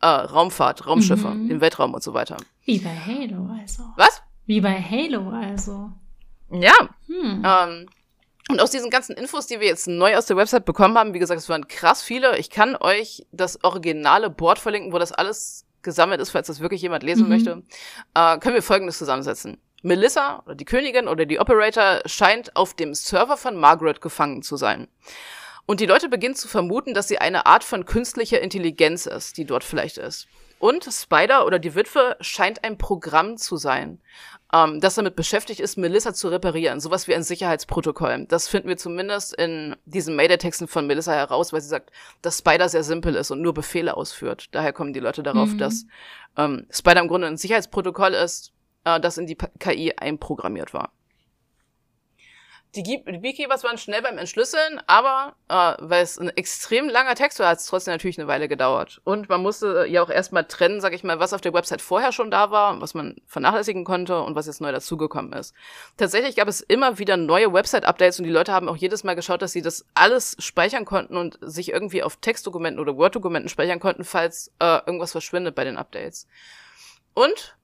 äh, 0.00 0.06
Raumfahrt, 0.06 0.86
Raumschiffe, 0.86 1.28
Mhm. 1.28 1.48
den 1.48 1.60
Weltraum 1.60 1.94
und 1.94 2.02
so 2.02 2.14
weiter. 2.14 2.36
Wie 2.64 2.78
bei 2.78 2.90
Halo 2.94 3.48
also. 3.60 3.82
Was? 3.96 4.22
Wie 4.44 4.60
bei 4.60 4.80
Halo 4.80 5.30
also. 5.30 5.90
Ja. 6.52 6.74
Hm. 7.08 7.42
Ähm, 7.44 7.86
und 8.48 8.60
aus 8.60 8.70
diesen 8.70 8.90
ganzen 8.90 9.16
Infos, 9.16 9.48
die 9.48 9.58
wir 9.58 9.66
jetzt 9.66 9.88
neu 9.88 10.16
aus 10.16 10.26
der 10.26 10.36
Website 10.36 10.64
bekommen 10.66 10.96
haben, 10.96 11.14
wie 11.14 11.18
gesagt, 11.18 11.40
es 11.40 11.48
waren 11.48 11.66
krass 11.66 12.02
viele. 12.02 12.38
Ich 12.38 12.50
kann 12.50 12.76
euch 12.76 13.26
das 13.32 13.64
originale 13.64 14.30
Board 14.30 14.60
verlinken, 14.60 14.92
wo 14.92 14.98
das 14.98 15.10
alles 15.10 15.65
gesammelt 15.86 16.20
ist, 16.20 16.28
falls 16.30 16.48
das 16.48 16.60
wirklich 16.60 16.82
jemand 16.82 17.02
lesen 17.02 17.22
Mhm. 17.22 17.28
möchte. 17.30 17.62
Äh, 18.14 18.38
können 18.38 18.54
wir 18.54 18.62
Folgendes 18.62 18.98
zusammensetzen. 18.98 19.56
Melissa 19.82 20.42
oder 20.44 20.54
die 20.54 20.66
Königin 20.66 21.08
oder 21.08 21.24
die 21.24 21.38
Operator 21.40 22.00
scheint 22.04 22.54
auf 22.54 22.74
dem 22.74 22.92
Server 22.92 23.38
von 23.38 23.56
Margaret 23.56 24.02
gefangen 24.02 24.42
zu 24.42 24.56
sein. 24.58 24.88
Und 25.64 25.80
die 25.80 25.86
Leute 25.86 26.08
beginnen 26.08 26.34
zu 26.34 26.48
vermuten, 26.48 26.92
dass 26.92 27.08
sie 27.08 27.18
eine 27.18 27.46
Art 27.46 27.64
von 27.64 27.86
künstlicher 27.86 28.40
Intelligenz 28.40 29.06
ist, 29.06 29.36
die 29.38 29.44
dort 29.46 29.64
vielleicht 29.64 29.96
ist. 29.98 30.28
Und 30.58 30.84
Spider 30.84 31.46
oder 31.46 31.58
die 31.58 31.74
Witwe 31.74 32.16
scheint 32.20 32.64
ein 32.64 32.78
Programm 32.78 33.36
zu 33.36 33.56
sein, 33.56 34.00
ähm, 34.52 34.80
das 34.80 34.94
damit 34.94 35.16
beschäftigt 35.16 35.60
ist, 35.60 35.76
Melissa 35.76 36.14
zu 36.14 36.28
reparieren. 36.28 36.80
Sowas 36.80 37.08
wie 37.08 37.14
ein 37.14 37.22
Sicherheitsprotokoll. 37.22 38.26
Das 38.28 38.48
finden 38.48 38.68
wir 38.68 38.76
zumindest 38.76 39.34
in 39.34 39.76
diesen 39.84 40.16
Mayday-Texten 40.16 40.68
von 40.68 40.86
Melissa 40.86 41.12
heraus, 41.12 41.52
weil 41.52 41.60
sie 41.60 41.68
sagt, 41.68 41.90
dass 42.22 42.38
Spider 42.38 42.68
sehr 42.68 42.84
simpel 42.84 43.16
ist 43.16 43.30
und 43.30 43.42
nur 43.42 43.54
Befehle 43.54 43.96
ausführt. 43.96 44.48
Daher 44.52 44.72
kommen 44.72 44.92
die 44.92 45.00
Leute 45.00 45.22
darauf, 45.22 45.50
Mhm. 45.50 45.58
dass 45.58 45.84
ähm, 46.36 46.66
Spider 46.70 47.00
im 47.00 47.08
Grunde 47.08 47.26
ein 47.26 47.36
Sicherheitsprotokoll 47.36 48.14
ist, 48.14 48.52
äh, 48.84 49.00
das 49.00 49.18
in 49.18 49.26
die 49.26 49.36
KI 49.58 49.94
einprogrammiert 49.96 50.72
war. 50.74 50.92
Die, 52.76 52.82
die 52.82 53.18
Beekeepers 53.18 53.64
waren 53.64 53.78
schnell 53.78 54.02
beim 54.02 54.18
Entschlüsseln, 54.18 54.82
aber 54.86 55.34
äh, 55.48 55.74
weil 55.78 56.02
es 56.02 56.18
ein 56.18 56.28
extrem 56.28 56.90
langer 56.90 57.14
Text 57.14 57.38
war, 57.38 57.48
hat 57.48 57.58
es 57.58 57.64
trotzdem 57.64 57.94
natürlich 57.94 58.18
eine 58.18 58.28
Weile 58.28 58.48
gedauert. 58.48 59.00
Und 59.04 59.30
man 59.30 59.40
musste 59.40 59.86
ja 59.88 60.02
auch 60.02 60.10
erstmal 60.10 60.44
trennen, 60.44 60.82
sag 60.82 60.92
ich 60.92 61.02
mal, 61.02 61.18
was 61.18 61.32
auf 61.32 61.40
der 61.40 61.54
Website 61.54 61.80
vorher 61.80 62.12
schon 62.12 62.30
da 62.30 62.50
war, 62.50 62.78
was 62.82 62.92
man 62.92 63.16
vernachlässigen 63.26 63.84
konnte 63.84 64.20
und 64.20 64.34
was 64.34 64.46
jetzt 64.46 64.60
neu 64.60 64.72
dazugekommen 64.72 65.32
ist. 65.32 65.54
Tatsächlich 65.96 66.36
gab 66.36 66.48
es 66.48 66.60
immer 66.60 66.98
wieder 66.98 67.16
neue 67.16 67.50
Website-Updates 67.50 68.18
und 68.18 68.26
die 68.26 68.30
Leute 68.30 68.52
haben 68.52 68.68
auch 68.68 68.76
jedes 68.76 69.04
Mal 69.04 69.16
geschaut, 69.16 69.40
dass 69.40 69.52
sie 69.52 69.62
das 69.62 69.86
alles 69.94 70.36
speichern 70.38 70.84
konnten 70.84 71.16
und 71.16 71.38
sich 71.40 71.72
irgendwie 71.72 72.02
auf 72.02 72.16
Textdokumenten 72.16 72.78
oder 72.78 72.98
Word-Dokumenten 72.98 73.48
speichern 73.48 73.80
konnten, 73.80 74.04
falls 74.04 74.52
äh, 74.58 74.80
irgendwas 74.84 75.12
verschwindet 75.12 75.54
bei 75.54 75.64
den 75.64 75.78
Updates. 75.78 76.28
Und 77.14 77.56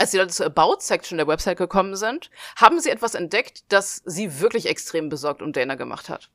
als 0.00 0.12
die 0.12 0.16
Leute 0.16 0.32
zur 0.32 0.46
About-Section 0.46 1.18
der 1.18 1.26
Website 1.26 1.58
gekommen 1.58 1.94
sind, 1.94 2.30
haben 2.56 2.80
sie 2.80 2.88
etwas 2.88 3.14
entdeckt, 3.14 3.64
das 3.68 4.00
sie 4.06 4.40
wirklich 4.40 4.66
extrem 4.66 5.10
besorgt 5.10 5.42
um 5.42 5.52
Dana 5.52 5.74
gemacht 5.74 6.08
hat. 6.08 6.30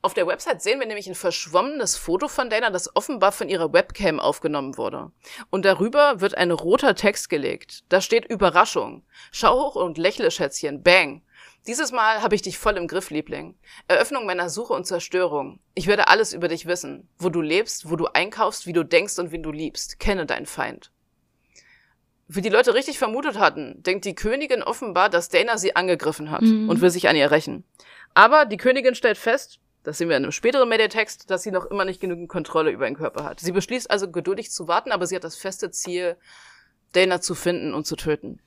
Auf 0.00 0.14
der 0.14 0.28
Website 0.28 0.62
sehen 0.62 0.78
wir 0.78 0.86
nämlich 0.86 1.08
ein 1.08 1.16
verschwommenes 1.16 1.96
Foto 1.96 2.28
von 2.28 2.48
Dana, 2.50 2.70
das 2.70 2.94
offenbar 2.94 3.32
von 3.32 3.48
ihrer 3.48 3.72
Webcam 3.72 4.20
aufgenommen 4.20 4.78
wurde. 4.78 5.10
Und 5.50 5.64
darüber 5.64 6.20
wird 6.20 6.36
ein 6.36 6.52
roter 6.52 6.94
Text 6.94 7.28
gelegt. 7.28 7.82
Da 7.88 8.00
steht 8.00 8.26
Überraschung. 8.26 9.02
Schau 9.32 9.58
hoch 9.58 9.74
und 9.74 9.98
lächle, 9.98 10.30
Schätzchen. 10.30 10.84
Bang. 10.84 11.22
Dieses 11.66 11.90
Mal 11.90 12.22
habe 12.22 12.36
ich 12.36 12.42
dich 12.42 12.58
voll 12.58 12.76
im 12.76 12.86
Griff, 12.86 13.10
Liebling. 13.10 13.58
Eröffnung 13.88 14.24
meiner 14.24 14.48
Suche 14.48 14.72
und 14.72 14.86
Zerstörung. 14.86 15.58
Ich 15.74 15.88
werde 15.88 16.06
alles 16.06 16.32
über 16.32 16.46
dich 16.46 16.66
wissen. 16.66 17.08
Wo 17.18 17.28
du 17.28 17.40
lebst, 17.40 17.90
wo 17.90 17.96
du 17.96 18.06
einkaufst, 18.06 18.66
wie 18.66 18.72
du 18.72 18.84
denkst 18.84 19.18
und 19.18 19.32
wen 19.32 19.42
du 19.42 19.50
liebst. 19.50 19.98
Kenne 19.98 20.26
deinen 20.26 20.46
Feind. 20.46 20.92
Wie 22.32 22.42
die 22.42 22.48
Leute 22.48 22.74
richtig 22.74 22.96
vermutet 22.98 23.38
hatten, 23.40 23.82
denkt 23.82 24.04
die 24.04 24.14
Königin 24.14 24.62
offenbar, 24.62 25.08
dass 25.08 25.30
Dana 25.30 25.58
sie 25.58 25.74
angegriffen 25.74 26.30
hat 26.30 26.42
Mhm. 26.42 26.68
und 26.68 26.80
will 26.80 26.90
sich 26.90 27.08
an 27.08 27.16
ihr 27.16 27.30
rächen. 27.32 27.64
Aber 28.14 28.44
die 28.44 28.56
Königin 28.56 28.94
stellt 28.94 29.18
fest, 29.18 29.58
das 29.82 29.98
sehen 29.98 30.08
wir 30.08 30.16
in 30.16 30.22
einem 30.22 30.30
späteren 30.32 30.68
Mediatext, 30.68 31.28
dass 31.28 31.42
sie 31.42 31.50
noch 31.50 31.64
immer 31.66 31.84
nicht 31.84 32.00
genügend 32.00 32.28
Kontrolle 32.28 32.70
über 32.70 32.84
ihren 32.84 32.94
Körper 32.96 33.24
hat. 33.24 33.40
Sie 33.40 33.50
beschließt 33.50 33.90
also 33.90 34.10
geduldig 34.12 34.52
zu 34.52 34.68
warten, 34.68 34.92
aber 34.92 35.08
sie 35.08 35.16
hat 35.16 35.24
das 35.24 35.34
feste 35.36 35.72
Ziel, 35.72 36.16
Dana 36.92 37.20
zu 37.20 37.34
finden 37.34 37.74
und 37.74 37.84
zu 37.86 37.96
töten. 37.96 38.40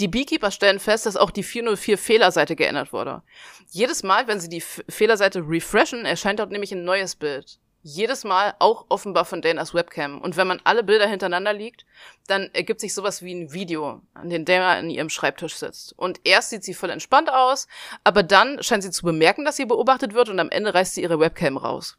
Die 0.00 0.08
Beekeeper 0.08 0.50
stellen 0.50 0.80
fest, 0.80 1.06
dass 1.06 1.16
auch 1.16 1.30
die 1.30 1.42
404 1.44 1.96
Fehlerseite 1.96 2.56
geändert 2.56 2.92
wurde. 2.92 3.22
Jedes 3.70 4.02
Mal, 4.02 4.26
wenn 4.26 4.40
sie 4.40 4.48
die 4.48 4.58
F 4.58 4.82
Fehlerseite 4.88 5.40
refreshen, 5.48 6.04
erscheint 6.04 6.40
dort 6.40 6.50
nämlich 6.50 6.72
ein 6.72 6.84
neues 6.84 7.14
Bild. 7.14 7.58
Jedes 7.86 8.24
Mal 8.24 8.54
auch 8.60 8.86
offenbar 8.88 9.26
von 9.26 9.42
Danas 9.42 9.74
Webcam. 9.74 10.18
Und 10.18 10.38
wenn 10.38 10.46
man 10.46 10.58
alle 10.64 10.82
Bilder 10.82 11.06
hintereinander 11.06 11.52
liegt, 11.52 11.84
dann 12.26 12.48
ergibt 12.54 12.80
sich 12.80 12.94
sowas 12.94 13.20
wie 13.20 13.34
ein 13.34 13.52
Video, 13.52 14.00
an 14.14 14.30
dem 14.30 14.46
Dana 14.46 14.72
an 14.72 14.88
ihrem 14.88 15.10
Schreibtisch 15.10 15.56
sitzt. 15.56 15.92
Und 15.98 16.18
erst 16.24 16.48
sieht 16.48 16.64
sie 16.64 16.72
voll 16.72 16.88
entspannt 16.88 17.30
aus, 17.30 17.68
aber 18.02 18.22
dann 18.22 18.62
scheint 18.62 18.84
sie 18.84 18.90
zu 18.90 19.04
bemerken, 19.04 19.44
dass 19.44 19.56
sie 19.56 19.66
beobachtet 19.66 20.14
wird 20.14 20.30
und 20.30 20.40
am 20.40 20.48
Ende 20.48 20.72
reißt 20.72 20.94
sie 20.94 21.02
ihre 21.02 21.20
Webcam 21.20 21.58
raus. 21.58 21.98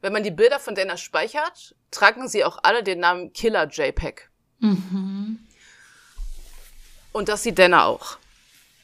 Wenn 0.00 0.12
man 0.12 0.22
die 0.22 0.30
Bilder 0.30 0.60
von 0.60 0.76
Dana 0.76 0.96
speichert, 0.96 1.74
tragen 1.90 2.28
sie 2.28 2.44
auch 2.44 2.58
alle 2.62 2.84
den 2.84 3.00
Namen 3.00 3.32
Killer 3.32 3.66
JPEG. 3.66 4.30
Mhm. 4.60 5.40
Und 7.10 7.28
das 7.28 7.42
sieht 7.42 7.58
Dana 7.58 7.86
auch. 7.86 8.18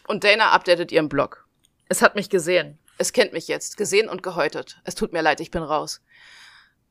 Und 0.09 0.25
Dana 0.25 0.51
updatet 0.51 0.91
ihren 0.91 1.09
Blog. 1.09 1.47
Es 1.89 2.03
hat 2.03 2.17
mich 2.17 2.31
gesehen. 2.31 2.81
Es 3.03 3.13
kennt 3.13 3.33
mich 3.33 3.49
jetzt. 3.49 3.77
Gesehen 3.77 4.09
und 4.09 4.23
gehäutet. 4.23 4.81
Es 4.85 4.95
tut 4.95 5.13
mir 5.13 5.23
leid, 5.23 5.41
ich 5.41 5.51
bin 5.51 5.65
raus. 5.65 6.03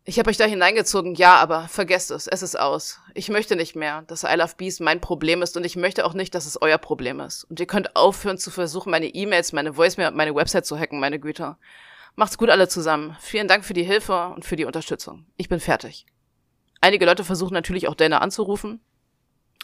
Ich 0.04 0.20
habe 0.20 0.30
euch 0.30 0.36
da 0.36 0.44
hineingezogen, 0.44 1.16
ja, 1.16 1.36
aber 1.36 1.70
vergesst 1.70 2.12
es. 2.12 2.28
Es 2.28 2.42
ist 2.42 2.60
aus. 2.60 3.00
Ich 3.14 3.30
möchte 3.30 3.56
nicht 3.56 3.78
mehr, 3.78 4.02
dass 4.08 4.24
I 4.24 4.36
Love 4.36 4.56
Bees 4.58 4.82
mein 4.82 5.00
Problem 5.00 5.42
ist 5.42 5.56
und 5.56 5.66
ich 5.66 5.78
möchte 5.78 6.06
auch 6.06 6.14
nicht, 6.14 6.36
dass 6.36 6.46
es 6.46 6.62
euer 6.62 6.80
Problem 6.80 7.22
ist. 7.22 7.46
Und 7.46 7.62
ihr 7.62 7.66
könnt 7.66 7.96
aufhören 7.96 8.38
zu 8.38 8.52
versuchen, 8.52 8.92
meine 8.92 9.06
E-Mails, 9.06 9.54
meine 9.54 9.78
Voicemail 9.78 10.10
und 10.10 10.18
meine 10.18 10.36
Website 10.36 10.66
zu 10.66 10.78
hacken, 10.78 11.00
meine 11.00 11.18
Güter. 11.18 11.58
Macht's 12.16 12.38
gut 12.38 12.50
alle 12.50 12.68
zusammen. 12.68 13.16
Vielen 13.22 13.48
Dank 13.48 13.64
für 13.64 13.74
die 13.74 13.86
Hilfe 13.86 14.34
und 14.36 14.44
für 14.44 14.58
die 14.58 14.66
Unterstützung. 14.66 15.28
Ich 15.38 15.48
bin 15.48 15.62
fertig. 15.62 16.06
Einige 16.82 17.06
Leute 17.06 17.24
versuchen 17.24 17.54
natürlich 17.54 17.88
auch 17.88 17.96
Dana 17.96 18.18
anzurufen, 18.18 18.82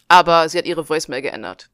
aber 0.08 0.48
sie 0.48 0.60
hat 0.60 0.66
ihre 0.66 0.88
Voicemail 0.88 1.22
geändert. 1.22 1.70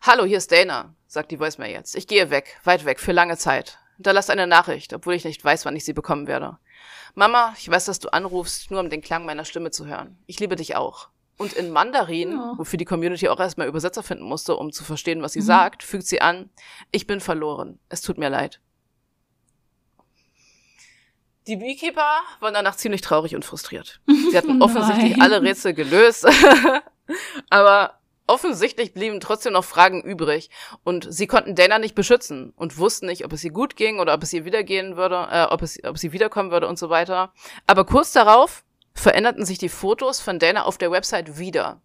Hallo, 0.00 0.24
hier 0.24 0.38
ist 0.38 0.50
Dana, 0.50 0.96
sagt 1.06 1.30
die 1.30 1.38
Voicemail 1.38 1.70
jetzt. 1.70 1.94
Ich 1.94 2.08
gehe 2.08 2.30
weg, 2.30 2.58
weit 2.64 2.84
weg, 2.84 2.98
für 2.98 3.12
lange 3.12 3.36
Zeit. 3.36 3.78
Hinterlass 4.02 4.30
eine 4.30 4.48
Nachricht, 4.48 4.92
obwohl 4.94 5.14
ich 5.14 5.24
nicht 5.24 5.44
weiß, 5.44 5.64
wann 5.64 5.76
ich 5.76 5.84
sie 5.84 5.92
bekommen 5.92 6.26
werde. 6.26 6.58
Mama, 7.14 7.54
ich 7.56 7.70
weiß, 7.70 7.84
dass 7.84 8.00
du 8.00 8.08
anrufst, 8.12 8.72
nur 8.72 8.80
um 8.80 8.90
den 8.90 9.00
Klang 9.00 9.24
meiner 9.24 9.44
Stimme 9.44 9.70
zu 9.70 9.86
hören. 9.86 10.18
Ich 10.26 10.40
liebe 10.40 10.56
dich 10.56 10.74
auch. 10.74 11.08
Und 11.38 11.52
in 11.52 11.70
Mandarin, 11.70 12.32
Ja. 12.32 12.54
wofür 12.56 12.78
die 12.78 12.84
Community 12.84 13.28
auch 13.28 13.38
erstmal 13.38 13.68
Übersetzer 13.68 14.02
finden 14.02 14.24
musste, 14.24 14.56
um 14.56 14.72
zu 14.72 14.82
verstehen, 14.82 15.22
was 15.22 15.34
sie 15.34 15.38
Mhm. 15.40 15.44
sagt, 15.44 15.82
fügt 15.84 16.04
sie 16.08 16.20
an, 16.20 16.50
ich 16.90 17.06
bin 17.06 17.20
verloren. 17.20 17.78
Es 17.90 18.00
tut 18.02 18.18
mir 18.18 18.28
leid. 18.28 18.60
Die 21.46 21.54
Beekeeper 21.56 22.22
waren 22.40 22.54
danach 22.54 22.74
ziemlich 22.74 23.02
traurig 23.02 23.36
und 23.36 23.44
frustriert. 23.44 24.00
Sie 24.08 24.36
hatten 24.36 24.60
offensichtlich 24.62 25.22
alle 25.22 25.42
Rätsel 25.42 25.74
gelöst, 25.74 26.26
aber 27.50 28.00
offensichtlich 28.32 28.94
blieben 28.94 29.20
trotzdem 29.20 29.52
noch 29.52 29.64
Fragen 29.64 30.02
übrig 30.02 30.48
und 30.84 31.06
sie 31.12 31.26
konnten 31.26 31.54
Dana 31.54 31.78
nicht 31.78 31.94
beschützen 31.94 32.54
und 32.56 32.78
wussten 32.78 33.06
nicht, 33.06 33.26
ob 33.26 33.32
es 33.34 33.44
ihr 33.44 33.52
gut 33.52 33.76
ging 33.76 34.00
oder 34.00 34.14
ob 34.14 34.22
es 34.22 34.32
ihr 34.32 34.46
wiedergehen 34.46 34.96
würde, 34.96 35.28
äh, 35.30 35.44
ob, 35.50 35.60
es, 35.60 35.78
ob 35.84 35.98
sie 35.98 36.12
wiederkommen 36.12 36.50
würde 36.50 36.66
und 36.66 36.78
so 36.78 36.88
weiter. 36.88 37.34
Aber 37.66 37.84
kurz 37.84 38.12
darauf 38.12 38.64
veränderten 38.94 39.44
sich 39.44 39.58
die 39.58 39.68
Fotos 39.68 40.20
von 40.20 40.38
Dana 40.38 40.64
auf 40.64 40.78
der 40.78 40.90
Website 40.90 41.38
wieder. 41.38 41.82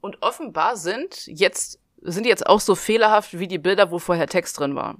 Und 0.00 0.22
offenbar 0.22 0.76
sind 0.76 1.26
jetzt, 1.26 1.78
sind 2.00 2.26
jetzt 2.26 2.46
auch 2.46 2.60
so 2.60 2.74
fehlerhaft 2.74 3.38
wie 3.38 3.46
die 3.46 3.58
Bilder, 3.58 3.90
wo 3.90 3.98
vorher 3.98 4.26
Text 4.26 4.58
drin 4.58 4.74
war. 4.74 4.96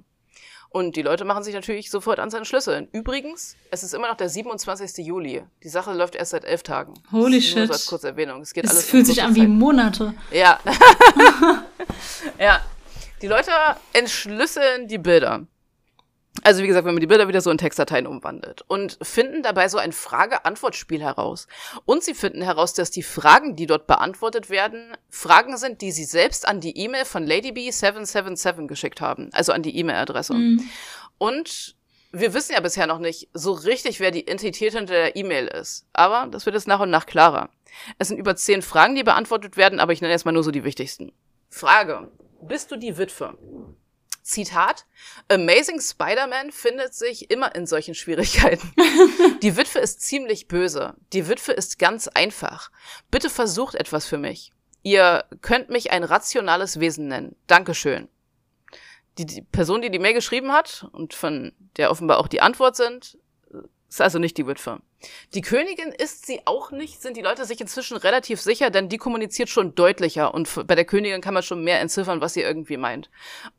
Und 0.73 0.95
die 0.95 1.03
Leute 1.03 1.23
machen 1.23 1.43
sich 1.43 1.53
natürlich 1.53 1.91
sofort 1.91 2.17
an 2.17 2.31
seinen 2.31 2.45
Schlüsseln. 2.45 2.87
Übrigens, 2.91 3.55
es 3.69 3.83
ist 3.83 3.93
immer 3.93 4.07
noch 4.07 4.17
der 4.17 4.27
27. 4.27 5.05
Juli. 5.05 5.43
Die 5.61 5.69
Sache 5.69 5.93
läuft 5.93 6.15
erst 6.15 6.31
seit 6.31 6.45
elf 6.45 6.63
Tagen. 6.63 6.95
Holy 7.11 7.33
Nur 7.33 7.41
shit. 7.41 7.67
so 7.67 7.73
als 7.73 7.85
kurze 7.85 8.07
Erwähnung. 8.07 8.41
Es 8.41 8.53
geht 8.53 8.65
Es 8.65 8.71
alles 8.71 8.85
fühlt 8.85 9.05
sich 9.05 9.21
an 9.21 9.35
wie. 9.35 9.45
Monate. 9.45 10.15
Ja. 10.31 10.59
ja. 12.39 12.59
Die 13.21 13.27
Leute 13.27 13.51
entschlüsseln 13.93 14.87
die 14.87 14.97
Bilder. 14.97 15.45
Also 16.41 16.63
wie 16.63 16.67
gesagt, 16.67 16.85
wenn 16.85 16.95
man 16.95 17.01
die 17.01 17.07
Bilder 17.07 17.27
wieder 17.27 17.41
so 17.41 17.51
in 17.51 17.59
Textdateien 17.59 18.07
umwandelt 18.07 18.63
und 18.67 18.97
finden 19.03 19.43
dabei 19.43 19.69
so 19.69 19.77
ein 19.77 19.91
Frage-Antwort-Spiel 19.91 21.01
heraus. 21.01 21.47
Und 21.85 22.03
sie 22.03 22.15
finden 22.15 22.41
heraus, 22.41 22.73
dass 22.73 22.89
die 22.89 23.03
Fragen, 23.03 23.55
die 23.55 23.67
dort 23.67 23.85
beantwortet 23.85 24.49
werden, 24.49 24.97
Fragen 25.09 25.57
sind, 25.57 25.81
die 25.81 25.91
sie 25.91 26.05
selbst 26.05 26.47
an 26.47 26.59
die 26.59 26.75
E-Mail 26.75 27.05
von 27.05 27.25
LadyB777 27.25 28.65
geschickt 28.65 28.99
haben. 28.99 29.29
Also 29.33 29.51
an 29.51 29.61
die 29.61 29.77
E-Mail-Adresse. 29.77 30.33
Mhm. 30.33 30.67
Und 31.19 31.75
wir 32.11 32.33
wissen 32.33 32.53
ja 32.53 32.59
bisher 32.61 32.87
noch 32.87 32.99
nicht 32.99 33.29
so 33.33 33.53
richtig, 33.53 33.99
wer 33.99 34.11
die 34.11 34.27
Entität 34.27 34.73
hinter 34.73 34.93
der 34.93 35.15
E-Mail 35.15 35.47
ist. 35.47 35.87
Aber 35.93 36.27
das 36.29 36.45
wird 36.45 36.55
jetzt 36.55 36.67
nach 36.67 36.79
und 36.79 36.89
nach 36.89 37.05
klarer. 37.05 37.49
Es 37.99 38.07
sind 38.07 38.17
über 38.17 38.35
zehn 38.35 38.61
Fragen, 38.61 38.95
die 38.95 39.03
beantwortet 39.03 39.55
werden, 39.55 39.79
aber 39.79 39.93
ich 39.93 40.01
nenne 40.01 40.13
jetzt 40.13 40.25
mal 40.25 40.31
nur 40.31 40.43
so 40.43 40.51
die 40.51 40.63
wichtigsten. 40.63 41.11
Frage. 41.49 42.11
Bist 42.41 42.71
du 42.71 42.75
die 42.75 42.97
Witwe? 42.97 43.37
Zitat. 44.23 44.85
Amazing 45.27 45.79
Spider-Man 45.79 46.51
findet 46.51 46.93
sich 46.93 47.29
immer 47.29 47.53
in 47.55 47.67
solchen 47.67 47.93
Schwierigkeiten. 47.93 48.73
Die 49.41 49.55
Witwe 49.57 49.79
ist 49.79 50.01
ziemlich 50.01 50.47
böse. 50.47 50.95
Die 51.11 51.27
Witwe 51.27 51.51
ist 51.51 51.77
ganz 51.77 52.07
einfach. 52.07 52.71
Bitte 53.11 53.29
versucht 53.29 53.75
etwas 53.75 54.05
für 54.05 54.17
mich. 54.17 54.53
Ihr 54.81 55.25
könnt 55.41 55.69
mich 55.69 55.91
ein 55.91 56.03
rationales 56.03 56.79
Wesen 56.79 57.07
nennen. 57.07 57.35
Dankeschön. 57.47 58.09
die, 59.17 59.25
die 59.25 59.41
Person, 59.41 59.81
die 59.81 59.91
die 59.91 59.99
Mail 59.99 60.13
geschrieben 60.13 60.51
hat 60.51 60.87
und 60.91 61.13
von 61.13 61.53
der 61.77 61.91
offenbar 61.91 62.19
auch 62.19 62.27
die 62.27 62.41
Antwort 62.41 62.75
sind, 62.75 63.17
ist 63.89 64.01
also 64.01 64.19
nicht 64.19 64.37
die 64.37 64.47
Witwe. 64.47 64.81
Die 65.33 65.41
Königin 65.41 65.89
ist 65.89 66.25
sie 66.25 66.41
auch 66.45 66.71
nicht, 66.71 67.01
sind 67.01 67.17
die 67.17 67.21
Leute 67.21 67.45
sich 67.45 67.59
inzwischen 67.59 67.97
relativ 67.97 68.41
sicher, 68.41 68.69
denn 68.69 68.89
die 68.89 68.97
kommuniziert 68.97 69.49
schon 69.49 69.75
deutlicher 69.75 70.33
und 70.33 70.67
bei 70.67 70.75
der 70.75 70.85
Königin 70.85 71.21
kann 71.21 71.33
man 71.33 71.43
schon 71.43 71.63
mehr 71.63 71.79
entziffern, 71.79 72.21
was 72.21 72.33
sie 72.33 72.41
irgendwie 72.41 72.77
meint. 72.77 73.09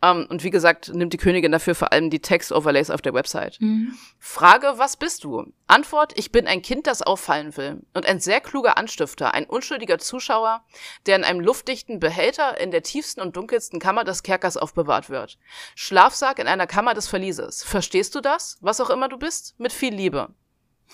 Ähm, 0.02 0.26
und 0.28 0.44
wie 0.44 0.50
gesagt, 0.50 0.94
nimmt 0.94 1.12
die 1.12 1.18
Königin 1.18 1.52
dafür 1.52 1.74
vor 1.74 1.92
allem 1.92 2.10
die 2.10 2.20
Text-Overlays 2.20 2.90
auf 2.90 3.02
der 3.02 3.14
Website. 3.14 3.60
Mhm. 3.60 3.94
Frage, 4.18 4.74
was 4.76 4.96
bist 4.96 5.24
du? 5.24 5.52
Antwort, 5.66 6.12
ich 6.16 6.32
bin 6.32 6.46
ein 6.46 6.62
Kind, 6.62 6.86
das 6.86 7.02
auffallen 7.02 7.56
will 7.56 7.82
und 7.94 8.06
ein 8.06 8.20
sehr 8.20 8.40
kluger 8.40 8.76
Anstifter, 8.76 9.34
ein 9.34 9.46
unschuldiger 9.46 9.98
Zuschauer, 9.98 10.64
der 11.06 11.16
in 11.16 11.24
einem 11.24 11.40
luftdichten 11.40 12.00
Behälter 12.00 12.60
in 12.60 12.70
der 12.70 12.82
tiefsten 12.82 13.20
und 13.20 13.36
dunkelsten 13.36 13.80
Kammer 13.80 14.04
des 14.04 14.22
Kerkers 14.22 14.56
aufbewahrt 14.56 15.10
wird. 15.10 15.38
Schlafsack 15.74 16.38
in 16.38 16.46
einer 16.46 16.66
Kammer 16.66 16.94
des 16.94 17.08
Verlieses. 17.08 17.62
Verstehst 17.62 18.14
du 18.14 18.20
das? 18.20 18.58
Was 18.60 18.80
auch 18.80 18.90
immer 18.90 19.08
du 19.08 19.18
bist? 19.18 19.54
Mit 19.58 19.72
viel 19.72 19.94
Liebe. 19.94 20.28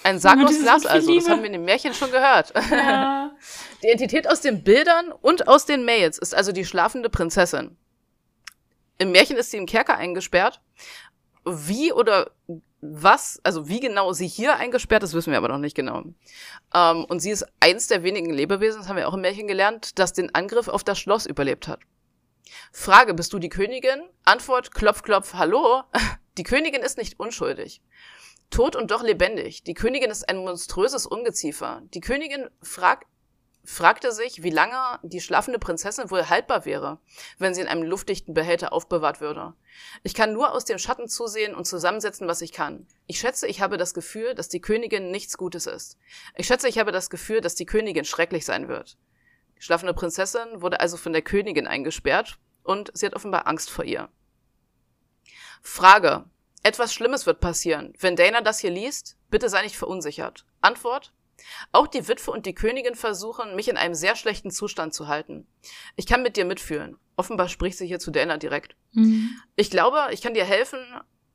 Ein 0.03 0.19
Sarg 0.19 0.39
aus 0.41 0.59
Glas 0.59 0.87
also, 0.87 1.15
das 1.15 1.29
haben 1.29 1.41
wir 1.41 1.47
in 1.47 1.53
dem 1.53 1.65
Märchen 1.65 1.93
schon 1.95 2.11
gehört. 2.11 2.53
Ja. 2.71 3.33
Die 3.83 3.89
Entität 3.89 4.29
aus 4.29 4.41
den 4.41 4.63
Bildern 4.63 5.13
und 5.13 5.49
aus 5.49 5.67
den 5.67 5.85
Mails 5.85 6.19
ist 6.19 6.35
also 6.35 6.53
die 6.53 6.65
schlafende 6.65 7.09
Prinzessin. 7.09 7.77
Im 8.99 9.13
Märchen 9.13 9.37
ist 9.37 9.51
sie 9.51 9.57
im 9.57 9.67
Kerker 9.67 9.97
eingesperrt. 9.97 10.61
Wie 11.47 11.93
oder 11.93 12.31
was, 12.83 13.41
also 13.43 13.69
wie 13.69 13.81
genau 13.81 14.13
sie 14.13 14.27
hier 14.27 14.57
eingesperrt 14.57 15.03
ist, 15.03 15.15
wissen 15.15 15.31
wir 15.31 15.39
aber 15.39 15.49
noch 15.49 15.59
nicht 15.59 15.75
genau. 15.75 16.05
Ähm, 16.75 17.05
und 17.07 17.21
sie 17.21 17.31
ist 17.31 17.47
eins 17.61 17.89
der 17.89 18.03
wenigen 18.03 18.31
Lebewesen, 18.31 18.81
das 18.81 18.89
haben 18.89 18.97
wir 18.97 19.09
auch 19.09 19.15
im 19.15 19.21
Märchen 19.21 19.49
gelernt, 19.49 19.99
das 19.99 20.13
den 20.13 20.35
Angriff 20.35 20.69
auf 20.69 20.85
das 20.85 20.99
Schloss 20.99 21.27
überlebt 21.27 21.69
hat. 21.69 21.81
Frage, 22.73 23.15
bist 23.15 23.33
du 23.33 23.39
die 23.39 23.49
Königin? 23.49 24.03
Antwort, 24.25 24.75
klopf, 24.75 25.03
klopf, 25.03 25.35
hallo? 25.35 25.83
Die 26.39 26.45
Königin 26.45 26.83
ist 26.83 26.97
nicht 26.97 27.19
unschuldig. 27.19 27.83
Tot 28.51 28.75
und 28.75 28.91
doch 28.91 29.03
lebendig. 29.03 29.63
Die 29.63 29.75
Königin 29.75 30.11
ist 30.11 30.29
ein 30.29 30.39
monströses 30.39 31.07
Ungeziefer. 31.07 31.83
Die 31.95 32.01
Königin 32.01 32.51
frag, 32.63 33.07
fragte 33.65 34.11
sich, 34.11 34.43
wie 34.43 34.51
lange 34.51 34.99
die 35.03 35.21
schlafende 35.21 35.61
Prinzessin 35.61 36.11
wohl 36.11 36.29
haltbar 36.29 36.65
wäre, 36.65 36.99
wenn 37.39 37.55
sie 37.55 37.61
in 37.61 37.69
einem 37.69 37.85
luftdichten 37.85 38.35
Behälter 38.35 38.73
aufbewahrt 38.73 39.21
würde. 39.21 39.55
Ich 40.03 40.15
kann 40.15 40.33
nur 40.33 40.53
aus 40.53 40.65
dem 40.65 40.79
Schatten 40.79 41.09
zusehen 41.09 41.55
und 41.55 41.67
zusammensetzen, 41.67 42.27
was 42.27 42.43
ich 42.43 42.53
kann. 42.53 42.89
Ich 43.07 43.21
schätze, 43.21 43.47
ich 43.47 43.61
habe 43.61 43.77
das 43.77 43.95
Gefühl, 43.95 44.35
dass 44.35 44.49
die 44.49 44.61
Königin 44.61 45.13
nichts 45.13 45.39
Gutes 45.39 45.67
ist. 45.67 45.97
Ich 46.37 46.49
schätze, 46.49 46.69
ich 46.69 46.79
habe 46.79 46.91
das 46.91 47.09
Gefühl, 47.09 47.41
dass 47.41 47.55
die 47.55 47.67
Königin 47.67 48.05
schrecklich 48.05 48.45
sein 48.45 48.67
wird. 48.67 48.99
Die 49.59 49.63
schlafende 49.63 49.95
Prinzessin 49.95 50.61
wurde 50.61 50.81
also 50.81 50.97
von 50.97 51.13
der 51.13 51.23
Königin 51.23 51.69
eingesperrt 51.69 52.39
und 52.65 52.91
sie 52.95 53.07
hat 53.07 53.15
offenbar 53.15 53.47
Angst 53.47 53.71
vor 53.71 53.85
ihr. 53.85 54.09
Frage. 55.63 56.25
Etwas 56.63 56.93
Schlimmes 56.93 57.27
wird 57.27 57.41
passieren. 57.41 57.95
Wenn 57.99 58.17
Dana 58.17 58.43
das 58.43 58.59
hier 58.61 58.71
liest, 58.71 59.17
bitte 59.31 59.49
sei 59.49 59.63
nicht 59.63 59.77
verunsichert. 59.77 60.45
Antwort? 60.61 61.13
Auch 61.73 61.87
die 61.87 62.07
Witwe 62.07 62.31
und 62.31 62.45
die 62.45 62.55
Königin 62.55 62.95
versuchen, 62.95 63.57
mich 63.57 63.69
in 63.69 63.79
einem 63.79 63.95
sehr 63.95 64.15
schlechten 64.15 64.51
Zustand 64.51 64.93
zu 64.93 65.09
halten. 65.09 65.47
Ich 65.97 66.07
kann 66.07 66.23
mit 66.23 66.37
dir 66.37 66.45
mitfühlen. 66.45 66.99
Offenbar 67.17 67.49
spricht 67.49 67.79
sie 67.79 67.87
hier 67.87 67.99
zu 67.99 68.11
Dana 68.11 68.37
direkt. 68.37 68.77
Mhm. 68.93 69.31
Ich 69.57 69.71
glaube, 69.71 70.09
ich 70.11 70.21
kann 70.21 70.35
dir 70.35 70.45
helfen. 70.45 70.79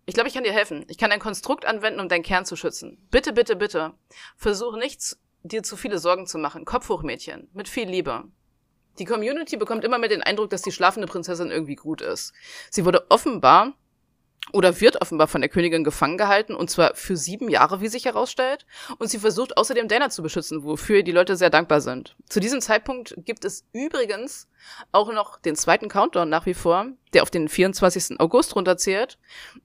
Ich 0.06 0.14
glaube, 0.14 0.28
ich 0.28 0.36
kann 0.36 0.44
dir 0.44 0.54
helfen. 0.54 0.86
Ich 0.90 1.00
kann 1.00 1.12
ein 1.12 1.20
Konstrukt 1.20 1.66
anwenden, 1.66 2.00
um 2.00 2.10
deinen 2.10 2.24
Kern 2.24 2.46
zu 2.46 2.56
schützen. 2.56 3.08
Bitte, 3.10 3.34
bitte, 3.34 3.56
bitte. 3.56 3.94
Versuch 4.38 4.78
nichts, 4.78 5.20
dir 5.42 5.64
zu 5.64 5.76
viele 5.76 5.98
Sorgen 5.98 6.28
zu 6.28 6.38
machen. 6.38 6.66
Kopf 6.66 6.90
hoch, 6.90 7.02
Mädchen. 7.02 7.50
Mit 7.54 7.68
viel 7.68 7.90
Liebe. 7.90 8.26
Die 9.00 9.06
Community 9.06 9.58
bekommt 9.58 9.84
immer 9.84 9.98
mehr 9.98 10.10
den 10.10 10.24
Eindruck, 10.24 10.52
dass 10.52 10.62
die 10.62 10.72
schlafende 10.72 11.08
Prinzessin 11.08 11.52
irgendwie 11.52 11.76
gut 11.76 12.02
ist. 12.02 12.34
Sie 12.70 12.86
wurde 12.86 13.10
offenbar 13.10 13.74
oder 14.54 14.80
wird 14.80 15.02
offenbar 15.02 15.28
von 15.28 15.42
der 15.42 15.50
Königin 15.50 15.84
gefangen 15.84 16.18
gehalten, 16.18 16.56
und 16.56 16.70
zwar 16.70 16.96
für 16.96 17.18
sieben 17.18 17.50
Jahre, 17.50 17.82
wie 17.82 17.88
sich 17.88 18.06
herausstellt. 18.06 18.66
Und 19.00 19.10
sie 19.10 19.20
versucht 19.20 19.58
außerdem 19.58 19.88
Dana 19.88 20.10
zu 20.10 20.22
beschützen, 20.22 20.64
wofür 20.64 21.04
die 21.04 21.12
Leute 21.12 21.36
sehr 21.36 21.50
dankbar 21.50 21.82
sind. 21.82 22.16
Zu 22.30 22.40
diesem 22.40 22.62
Zeitpunkt 22.62 23.16
gibt 23.26 23.44
es 23.44 23.66
übrigens 23.74 24.48
auch 24.92 25.12
noch 25.12 25.40
den 25.40 25.56
zweiten 25.56 25.90
Countdown 25.90 26.30
nach 26.30 26.46
wie 26.46 26.54
vor, 26.54 26.88
der 27.14 27.24
auf 27.24 27.32
den 27.32 27.50
24. 27.50 28.20
August 28.20 28.56
runterzählt. 28.56 29.18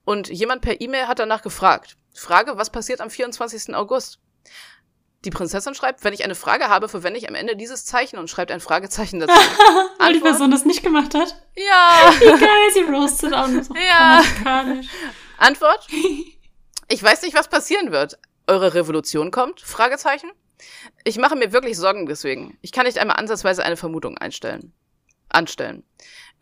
Und 0.05 0.29
jemand 0.29 0.63
per 0.63 0.81
E-Mail 0.81 1.09
hat 1.09 1.19
danach 1.19 1.43
gefragt. 1.43 1.97
Frage, 2.15 2.57
was 2.57 2.71
passiert 2.71 3.01
am 3.01 3.11
24. 3.11 3.75
August? 3.75 4.19
Die 5.25 5.31
Prinzessin 5.31 5.75
schreibt, 5.75 6.03
wenn 6.03 6.15
ich 6.15 6.25
eine 6.25 6.35
Frage 6.35 6.69
habe, 6.69 6.89
verwende 6.89 7.19
ich 7.19 7.29
am 7.29 7.35
Ende 7.35 7.55
dieses 7.55 7.85
Zeichen 7.85 8.19
und 8.19 8.31
schreibt 8.31 8.51
ein 8.51 8.61
Fragezeichen 8.61 9.21
dazu. 9.21 9.35
Weil 9.99 10.15
die 10.15 10.21
Person 10.21 10.51
das 10.51 10.65
nicht 10.65 10.83
gemacht 10.83 11.15
hat? 11.15 11.37
Ja. 11.57 12.13
Wie 12.21 12.41
geil, 12.41 12.71
sie 12.73 12.91
roastet 12.91 13.35
auch 13.35 13.49
noch 13.49 13.63
so 13.63 13.75
ja. 13.75 14.23
Antwort? 15.39 15.87
Ich 16.93 17.01
weiß 17.01 17.23
nicht, 17.23 17.37
was 17.37 17.47
passieren 17.47 17.93
wird. 17.93 18.19
Eure 18.49 18.75
Revolution 18.75 19.31
kommt? 19.31 19.61
Fragezeichen. 19.61 20.29
Ich 21.05 21.19
mache 21.19 21.37
mir 21.37 21.53
wirklich 21.53 21.77
Sorgen 21.77 22.07
deswegen. 22.07 22.59
Ich 22.63 22.73
kann 22.73 22.85
nicht 22.85 22.99
einmal 22.99 23.15
ansatzweise 23.15 23.63
eine 23.63 23.77
Vermutung 23.77 24.19
einstellen. 24.19 24.73
Anstellen. 25.29 25.85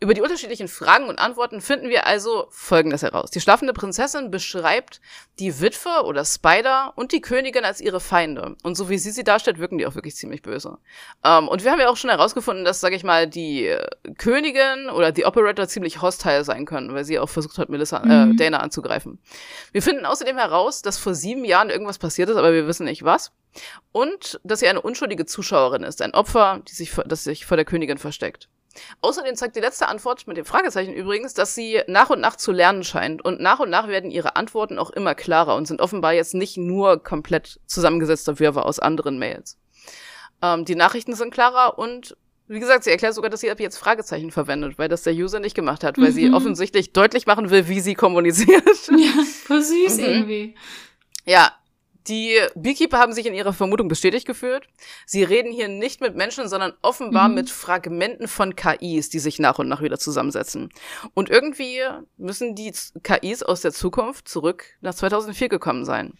Über 0.01 0.13
die 0.13 0.21
unterschiedlichen 0.21 0.69
Fragen 0.69 1.09
und 1.09 1.19
Antworten 1.19 1.59
finden 1.59 1.89
wir 1.89 2.07
also 2.07 2.47
Folgendes 2.51 3.01
heraus. 3.01 3.31
Die 3.31 3.41
schlafende 3.41 3.73
Prinzessin 3.73 4.31
beschreibt 4.31 5.01
die 5.39 5.59
Witwe 5.59 6.05
oder 6.05 6.23
Spider 6.23 6.93
und 6.95 7.11
die 7.11 7.19
Königin 7.19 7.65
als 7.65 7.81
ihre 7.81 7.99
Feinde. 7.99 8.55
Und 8.63 8.75
so 8.75 8.89
wie 8.89 8.97
sie 8.97 9.11
sie 9.11 9.25
darstellt, 9.25 9.59
wirken 9.59 9.77
die 9.77 9.85
auch 9.85 9.95
wirklich 9.95 10.15
ziemlich 10.15 10.41
böse. 10.41 10.77
Ähm, 11.25 11.49
und 11.49 11.65
wir 11.65 11.71
haben 11.71 11.81
ja 11.81 11.89
auch 11.89 11.97
schon 11.97 12.09
herausgefunden, 12.11 12.63
dass, 12.63 12.79
sage 12.79 12.95
ich 12.95 13.03
mal, 13.03 13.27
die 13.27 13.67
äh, 13.67 13.85
Königin 14.17 14.89
oder 14.89 15.11
die 15.11 15.25
Operator 15.25 15.67
ziemlich 15.67 16.01
hostile 16.01 16.45
sein 16.45 16.65
können, 16.65 16.93
weil 16.93 17.03
sie 17.03 17.19
auch 17.19 17.29
versucht 17.29 17.57
hat, 17.57 17.67
Melissa, 17.67 17.97
äh, 17.97 18.25
mhm. 18.27 18.37
Dana 18.37 18.59
anzugreifen. 18.61 19.19
Wir 19.73 19.81
finden 19.81 20.05
außerdem 20.05 20.37
heraus, 20.37 20.81
dass 20.81 20.97
vor 20.97 21.13
sieben 21.13 21.43
Jahren 21.43 21.69
irgendwas 21.69 21.97
passiert 21.97 22.29
ist, 22.29 22.37
aber 22.37 22.53
wir 22.53 22.67
wissen 22.67 22.85
nicht 22.85 23.03
was. 23.03 23.33
Und 23.91 24.39
dass 24.45 24.61
sie 24.61 24.69
eine 24.69 24.81
unschuldige 24.81 25.25
Zuschauerin 25.25 25.83
ist, 25.83 26.01
ein 26.01 26.13
Opfer, 26.13 26.61
die 26.69 26.73
sich, 26.73 26.93
das 27.05 27.25
sich 27.25 27.45
vor 27.45 27.57
der 27.57 27.65
Königin 27.65 27.97
versteckt. 27.97 28.47
Außerdem 29.01 29.35
zeigt 29.35 29.55
die 29.55 29.61
letzte 29.61 29.87
Antwort 29.87 30.27
mit 30.27 30.37
dem 30.37 30.45
Fragezeichen 30.45 30.93
übrigens, 30.93 31.33
dass 31.33 31.55
sie 31.55 31.81
nach 31.87 32.09
und 32.09 32.21
nach 32.21 32.35
zu 32.35 32.51
lernen 32.51 32.83
scheint. 32.83 33.23
Und 33.23 33.39
nach 33.39 33.59
und 33.59 33.69
nach 33.69 33.87
werden 33.87 34.11
ihre 34.11 34.35
Antworten 34.35 34.77
auch 34.77 34.89
immer 34.91 35.15
klarer 35.15 35.55
und 35.55 35.67
sind 35.67 35.81
offenbar 35.81 36.13
jetzt 36.13 36.33
nicht 36.33 36.57
nur 36.57 37.03
komplett 37.03 37.59
zusammengesetzter 37.65 38.39
Wirrwarr 38.39 38.65
aus 38.65 38.79
anderen 38.79 39.19
Mails. 39.19 39.57
Ähm, 40.41 40.65
die 40.65 40.75
Nachrichten 40.75 41.15
sind 41.15 41.33
klarer 41.33 41.77
und 41.77 42.15
wie 42.47 42.59
gesagt, 42.59 42.83
sie 42.83 42.89
erklärt 42.89 43.13
sogar, 43.13 43.29
dass 43.29 43.41
sie 43.41 43.51
ab 43.51 43.59
jetzt 43.59 43.77
Fragezeichen 43.77 44.31
verwendet, 44.31 44.79
weil 44.79 44.89
das 44.89 45.03
der 45.03 45.13
User 45.13 45.39
nicht 45.39 45.53
gemacht 45.53 45.83
hat, 45.83 45.99
weil 45.99 46.09
mhm. 46.09 46.15
sie 46.15 46.33
offensichtlich 46.33 46.93
deutlich 46.93 47.27
machen 47.27 47.51
will, 47.51 47.67
wie 47.67 47.79
sie 47.79 47.93
kommuniziert. 47.93 48.63
Ja, 48.89 49.23
voll 49.45 49.61
süß 49.61 49.97
mhm. 49.97 50.03
irgendwie. 50.03 50.55
Ja, 51.25 51.51
die 52.09 52.39
Beekeeper 52.55 52.97
haben 52.97 53.13
sich 53.13 53.25
in 53.25 53.33
ihrer 53.33 53.53
Vermutung 53.53 53.87
bestätigt 53.87 54.25
gefühlt. 54.25 54.67
Sie 55.05 55.23
reden 55.23 55.51
hier 55.51 55.67
nicht 55.67 56.01
mit 56.01 56.15
Menschen, 56.15 56.49
sondern 56.49 56.73
offenbar 56.81 57.29
mhm. 57.29 57.35
mit 57.35 57.49
Fragmenten 57.49 58.27
von 58.27 58.55
KIs, 58.55 59.09
die 59.09 59.19
sich 59.19 59.39
nach 59.39 59.59
und 59.59 59.67
nach 59.67 59.81
wieder 59.81 59.99
zusammensetzen. 59.99 60.69
Und 61.13 61.29
irgendwie 61.29 61.81
müssen 62.17 62.55
die 62.55 62.73
KIs 63.03 63.43
aus 63.43 63.61
der 63.61 63.71
Zukunft 63.71 64.27
zurück 64.27 64.65
nach 64.81 64.95
2004 64.95 65.49
gekommen 65.49 65.85
sein. 65.85 66.13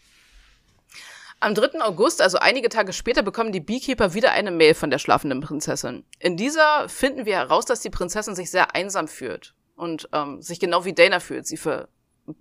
Am 1.42 1.56
3. 1.56 1.82
August, 1.82 2.22
also 2.22 2.38
einige 2.38 2.68
Tage 2.68 2.92
später, 2.92 3.24
bekommen 3.24 3.54
die 3.54 3.62
Beekeeper 3.62 4.14
wieder 4.14 4.34
eine 4.34 4.52
Mail 4.52 4.74
von 4.74 4.90
der 4.90 5.00
schlafenden 5.00 5.40
Prinzessin. 5.40 6.04
In 6.20 6.36
dieser 6.36 6.90
finden 6.90 7.26
wir 7.26 7.38
heraus, 7.38 7.66
dass 7.66 7.80
die 7.80 7.90
Prinzessin 7.90 8.36
sich 8.36 8.52
sehr 8.52 8.76
einsam 8.76 9.08
fühlt 9.08 9.56
und 9.78 10.10
ähm, 10.12 10.42
sich 10.42 10.60
genau 10.60 10.84
wie 10.84 10.94
Dana 10.94 11.22
fühlt. 11.22 11.48
Sie 11.48 11.58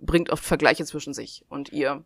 bringt 0.01 0.29
oft 0.29 0.43
Vergleiche 0.43 0.85
zwischen 0.85 1.13
sich 1.13 1.45
und 1.47 1.71
ihr. 1.71 2.03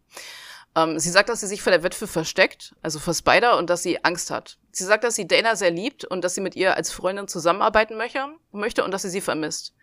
Ähm, 0.76 0.98
sie 0.98 1.10
sagt, 1.10 1.30
dass 1.30 1.42
sie 1.42 1.48
sich 1.48 1.62
vor 1.62 1.72
der 1.72 1.84
Witwe 1.84 2.08
versteckt, 2.08 2.76
also 2.82 3.00
vor 3.00 3.14
Spider, 3.14 3.58
und 3.58 3.70
dass 3.70 3.84
sie 3.84 4.04
Angst 4.04 4.32
hat. 4.32 4.58
Sie 4.72 4.84
sagt, 4.84 5.04
dass 5.04 5.16
sie 5.16 5.28
Dana 5.28 5.56
sehr 5.56 5.72
liebt 5.72 6.04
und 6.04 6.24
dass 6.24 6.36
sie 6.36 6.42
mit 6.42 6.56
ihr 6.56 6.76
als 6.76 6.92
Freundin 6.92 7.28
zusammenarbeiten 7.28 7.96
möchte, 7.96 8.26
möchte 8.52 8.84
und 8.84 8.92
dass 8.92 9.04
sie 9.04 9.10
sie 9.10 9.22
vermisst. 9.22 9.74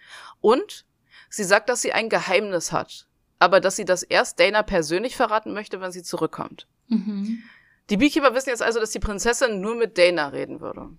Und 0.40 0.84
sie 1.28 1.44
sagt, 1.44 1.68
dass 1.68 1.82
sie 1.82 1.92
ein 1.92 2.08
Geheimnis 2.08 2.72
hat, 2.72 3.06
aber 3.38 3.60
dass 3.60 3.76
sie 3.76 3.84
das 3.84 4.02
erst 4.02 4.40
Dana 4.40 4.62
persönlich 4.62 5.16
verraten 5.16 5.52
möchte, 5.52 5.80
wenn 5.80 5.92
sie 5.92 6.02
zurückkommt. 6.02 6.66
Mhm. 6.88 7.42
Die 7.88 7.96
Beekeeper 7.96 8.34
wissen 8.34 8.50
jetzt 8.50 8.62
also, 8.62 8.80
dass 8.80 8.90
die 8.90 9.00
Prinzessin 9.00 9.60
nur 9.60 9.76
mit 9.76 9.96
Dana 9.96 10.28
reden 10.28 10.60
würde. 10.60 10.90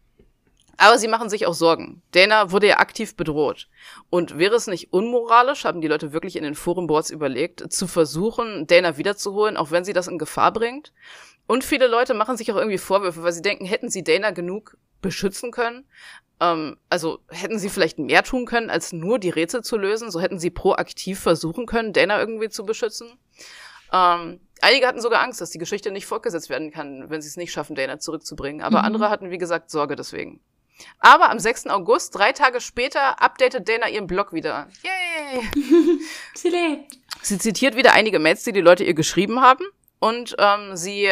Aber 0.82 0.98
sie 0.98 1.08
machen 1.08 1.30
sich 1.30 1.46
auch 1.46 1.54
Sorgen. 1.54 2.02
Dana 2.10 2.52
wurde 2.52 2.66
ja 2.66 2.80
aktiv 2.80 3.16
bedroht. 3.16 3.70
Und 4.10 4.40
wäre 4.40 4.56
es 4.56 4.66
nicht 4.66 4.92
unmoralisch, 4.92 5.64
haben 5.64 5.80
die 5.80 5.88
Leute 5.88 6.12
wirklich 6.12 6.36
in 6.36 6.44
den 6.44 6.56
Forenboards 6.56 7.12
überlegt, 7.12 7.72
zu 7.72 7.86
versuchen, 7.86 8.66
Dana 8.66 8.98
wiederzuholen, 8.98 9.58
auch 9.58 9.70
wenn 9.70 9.86
sie 9.86 9.94
das 9.94 10.08
in 10.08 10.18
Gefahr 10.18 10.52
bringt? 10.52 10.92
Und 11.46 11.64
viele 11.64 11.86
Leute 11.86 12.16
machen 12.16 12.36
sich 12.36 12.52
auch 12.52 12.56
irgendwie 12.56 12.80
Vorwürfe, 12.80 13.22
weil 13.22 13.32
sie 13.32 13.44
denken, 13.44 13.66
hätten 13.66 13.92
sie 13.92 14.04
Dana 14.04 14.32
genug 14.32 14.76
beschützen 15.04 15.52
können? 15.52 15.86
Ähm, 16.40 16.78
also 16.90 17.20
hätten 17.30 17.60
sie 17.60 17.70
vielleicht 17.70 18.00
mehr 18.00 18.24
tun 18.24 18.48
können, 18.48 18.72
als 18.72 18.92
nur 18.92 19.20
die 19.20 19.30
Rätsel 19.30 19.64
zu 19.64 19.78
lösen? 19.78 20.10
So 20.10 20.20
hätten 20.20 20.40
sie 20.40 20.50
proaktiv 20.50 21.20
versuchen 21.20 21.68
können, 21.68 21.94
Dana 21.94 22.20
irgendwie 22.20 22.50
zu 22.50 22.66
beschützen? 22.66 23.20
Ähm, 23.94 24.40
einige 24.62 24.88
hatten 24.88 25.00
sogar 25.00 25.22
Angst, 25.22 25.42
dass 25.42 25.52
die 25.52 25.60
Geschichte 25.60 25.92
nicht 25.92 26.08
fortgesetzt 26.08 26.50
werden 26.50 26.72
kann, 26.72 27.08
wenn 27.12 27.22
sie 27.22 27.28
es 27.28 27.38
nicht 27.38 27.52
schaffen, 27.52 27.76
Dana 27.76 28.00
zurückzubringen. 28.00 28.64
Aber 28.64 28.80
mhm. 28.80 28.86
andere 28.86 29.10
hatten, 29.12 29.30
wie 29.30 29.38
gesagt, 29.38 29.70
Sorge 29.70 29.96
deswegen. 29.96 30.42
Aber 31.00 31.30
am 31.30 31.40
6. 31.40 31.68
August, 31.68 32.16
drei 32.16 32.32
Tage 32.32 32.62
später, 32.62 33.22
updatet 33.22 33.68
Dana 33.68 33.90
ihren 33.90 34.08
Blog 34.08 34.34
wieder. 34.34 34.68
Yay! 34.84 35.42
Lebt. 36.52 36.98
Sie 37.22 37.38
zitiert 37.38 37.76
wieder 37.76 37.94
einige 37.94 38.20
Mails, 38.20 38.44
die 38.44 38.52
die 38.52 38.62
Leute 38.62 38.84
ihr 38.84 38.94
geschrieben 38.94 39.42
haben 39.42 39.66
und 40.00 40.36
ähm, 40.40 40.76
sie 40.76 41.10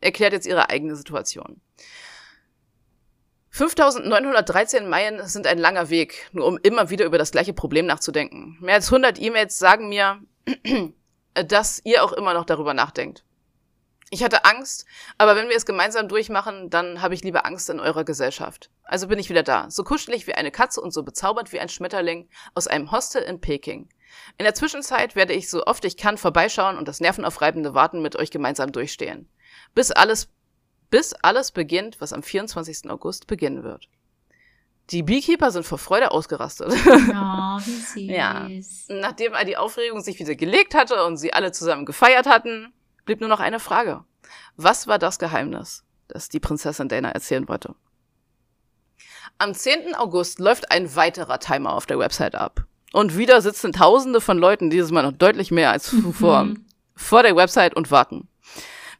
erklärt 0.00 0.32
jetzt 0.32 0.46
ihre 0.46 0.70
eigene 0.70 0.96
Situation. 0.96 1.60
5913 3.50 4.88
Meilen 4.88 5.26
sind 5.28 5.46
ein 5.46 5.58
langer 5.58 5.90
Weg, 5.90 6.30
nur 6.32 6.46
um 6.46 6.58
immer 6.62 6.88
wieder 6.88 7.04
über 7.04 7.18
das 7.18 7.32
gleiche 7.32 7.52
Problem 7.52 7.84
nachzudenken. 7.84 8.56
Mehr 8.60 8.76
als 8.76 8.86
100 8.86 9.20
E-Mails 9.20 9.58
sagen 9.58 9.90
mir, 9.90 10.20
dass 11.34 11.80
ihr 11.84 12.02
auch 12.02 12.12
immer 12.12 12.32
noch 12.32 12.46
darüber 12.46 12.72
nachdenkt. 12.72 13.24
Ich 14.14 14.22
hatte 14.22 14.44
Angst, 14.44 14.84
aber 15.16 15.36
wenn 15.36 15.48
wir 15.48 15.56
es 15.56 15.64
gemeinsam 15.64 16.06
durchmachen, 16.06 16.68
dann 16.68 17.00
habe 17.00 17.14
ich 17.14 17.24
lieber 17.24 17.46
Angst 17.46 17.70
in 17.70 17.80
eurer 17.80 18.04
Gesellschaft. 18.04 18.68
Also 18.84 19.08
bin 19.08 19.18
ich 19.18 19.30
wieder 19.30 19.42
da, 19.42 19.70
so 19.70 19.84
kuschelig 19.84 20.26
wie 20.26 20.34
eine 20.34 20.50
Katze 20.50 20.82
und 20.82 20.92
so 20.92 21.02
bezaubernd 21.02 21.50
wie 21.50 21.60
ein 21.60 21.70
Schmetterling 21.70 22.28
aus 22.54 22.66
einem 22.66 22.92
Hostel 22.92 23.22
in 23.22 23.40
Peking. 23.40 23.88
In 24.36 24.44
der 24.44 24.52
Zwischenzeit 24.54 25.16
werde 25.16 25.32
ich 25.32 25.48
so 25.48 25.64
oft 25.64 25.86
ich 25.86 25.96
kann 25.96 26.18
vorbeischauen 26.18 26.76
und 26.76 26.88
das 26.88 27.00
nervenaufreibende 27.00 27.72
Warten 27.72 28.02
mit 28.02 28.14
euch 28.14 28.30
gemeinsam 28.30 28.70
durchstehen. 28.70 29.30
Bis 29.74 29.90
alles 29.90 30.28
bis 30.90 31.14
alles 31.14 31.50
beginnt, 31.50 32.02
was 32.02 32.12
am 32.12 32.22
24. 32.22 32.90
August 32.90 33.26
beginnen 33.26 33.64
wird. 33.64 33.88
Die 34.90 35.02
Beekeeper 35.02 35.50
sind 35.50 35.64
vor 35.64 35.78
Freude 35.78 36.10
ausgerastet. 36.10 36.68
Oh, 36.68 36.72
wie 37.64 37.70
süß. 37.70 37.94
Ja. 37.96 38.46
Nachdem 38.88 39.32
all 39.32 39.46
die 39.46 39.56
Aufregung 39.56 40.02
sich 40.02 40.18
wieder 40.18 40.34
gelegt 40.34 40.74
hatte 40.74 41.02
und 41.06 41.16
sie 41.16 41.32
alle 41.32 41.50
zusammen 41.50 41.86
gefeiert 41.86 42.26
hatten, 42.26 42.74
blieb 43.04 43.20
nur 43.20 43.28
noch 43.28 43.40
eine 43.40 43.60
Frage. 43.60 44.04
Was 44.56 44.86
war 44.86 44.98
das 44.98 45.18
Geheimnis, 45.18 45.84
das 46.08 46.28
die 46.28 46.40
Prinzessin 46.40 46.88
Dana 46.88 47.10
erzählen 47.10 47.48
wollte? 47.48 47.74
Am 49.38 49.54
10. 49.54 49.94
August 49.94 50.38
läuft 50.38 50.70
ein 50.70 50.94
weiterer 50.94 51.38
Timer 51.38 51.72
auf 51.74 51.86
der 51.86 51.98
Website 51.98 52.34
ab. 52.34 52.64
Und 52.92 53.16
wieder 53.16 53.40
sitzen 53.40 53.72
Tausende 53.72 54.20
von 54.20 54.38
Leuten, 54.38 54.70
dieses 54.70 54.90
Mal 54.90 55.02
noch 55.02 55.12
deutlich 55.12 55.50
mehr 55.50 55.70
als 55.70 55.84
zuvor, 55.84 56.44
Mhm. 56.44 56.66
vor 56.94 57.22
der 57.22 57.34
Website 57.34 57.74
und 57.74 57.90
warten. 57.90 58.28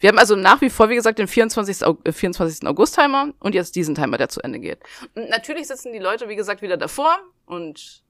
Wir 0.01 0.09
haben 0.09 0.19
also 0.19 0.35
nach 0.35 0.61
wie 0.63 0.71
vor, 0.71 0.89
wie 0.89 0.97
gesagt, 0.97 1.19
den 1.21 1.29
24. 1.29 1.85
Au- 1.87 1.99
äh, 2.05 2.11
24. 2.13 2.67
August-Timer 2.67 3.33
und 3.39 3.55
jetzt 3.55 3.77
diesen 3.77 3.95
Timer, 3.95 4.17
der 4.19 4.29
zu 4.31 4.41
Ende 4.41 4.59
geht. 4.59 4.81
Und 5.15 5.29
natürlich 5.29 5.69
sitzen 5.69 5.93
die 5.93 5.99
Leute, 6.01 6.29
wie 6.29 6.35
gesagt, 6.37 6.61
wieder 6.63 6.77
davor 6.77 7.19
und 7.47 8.03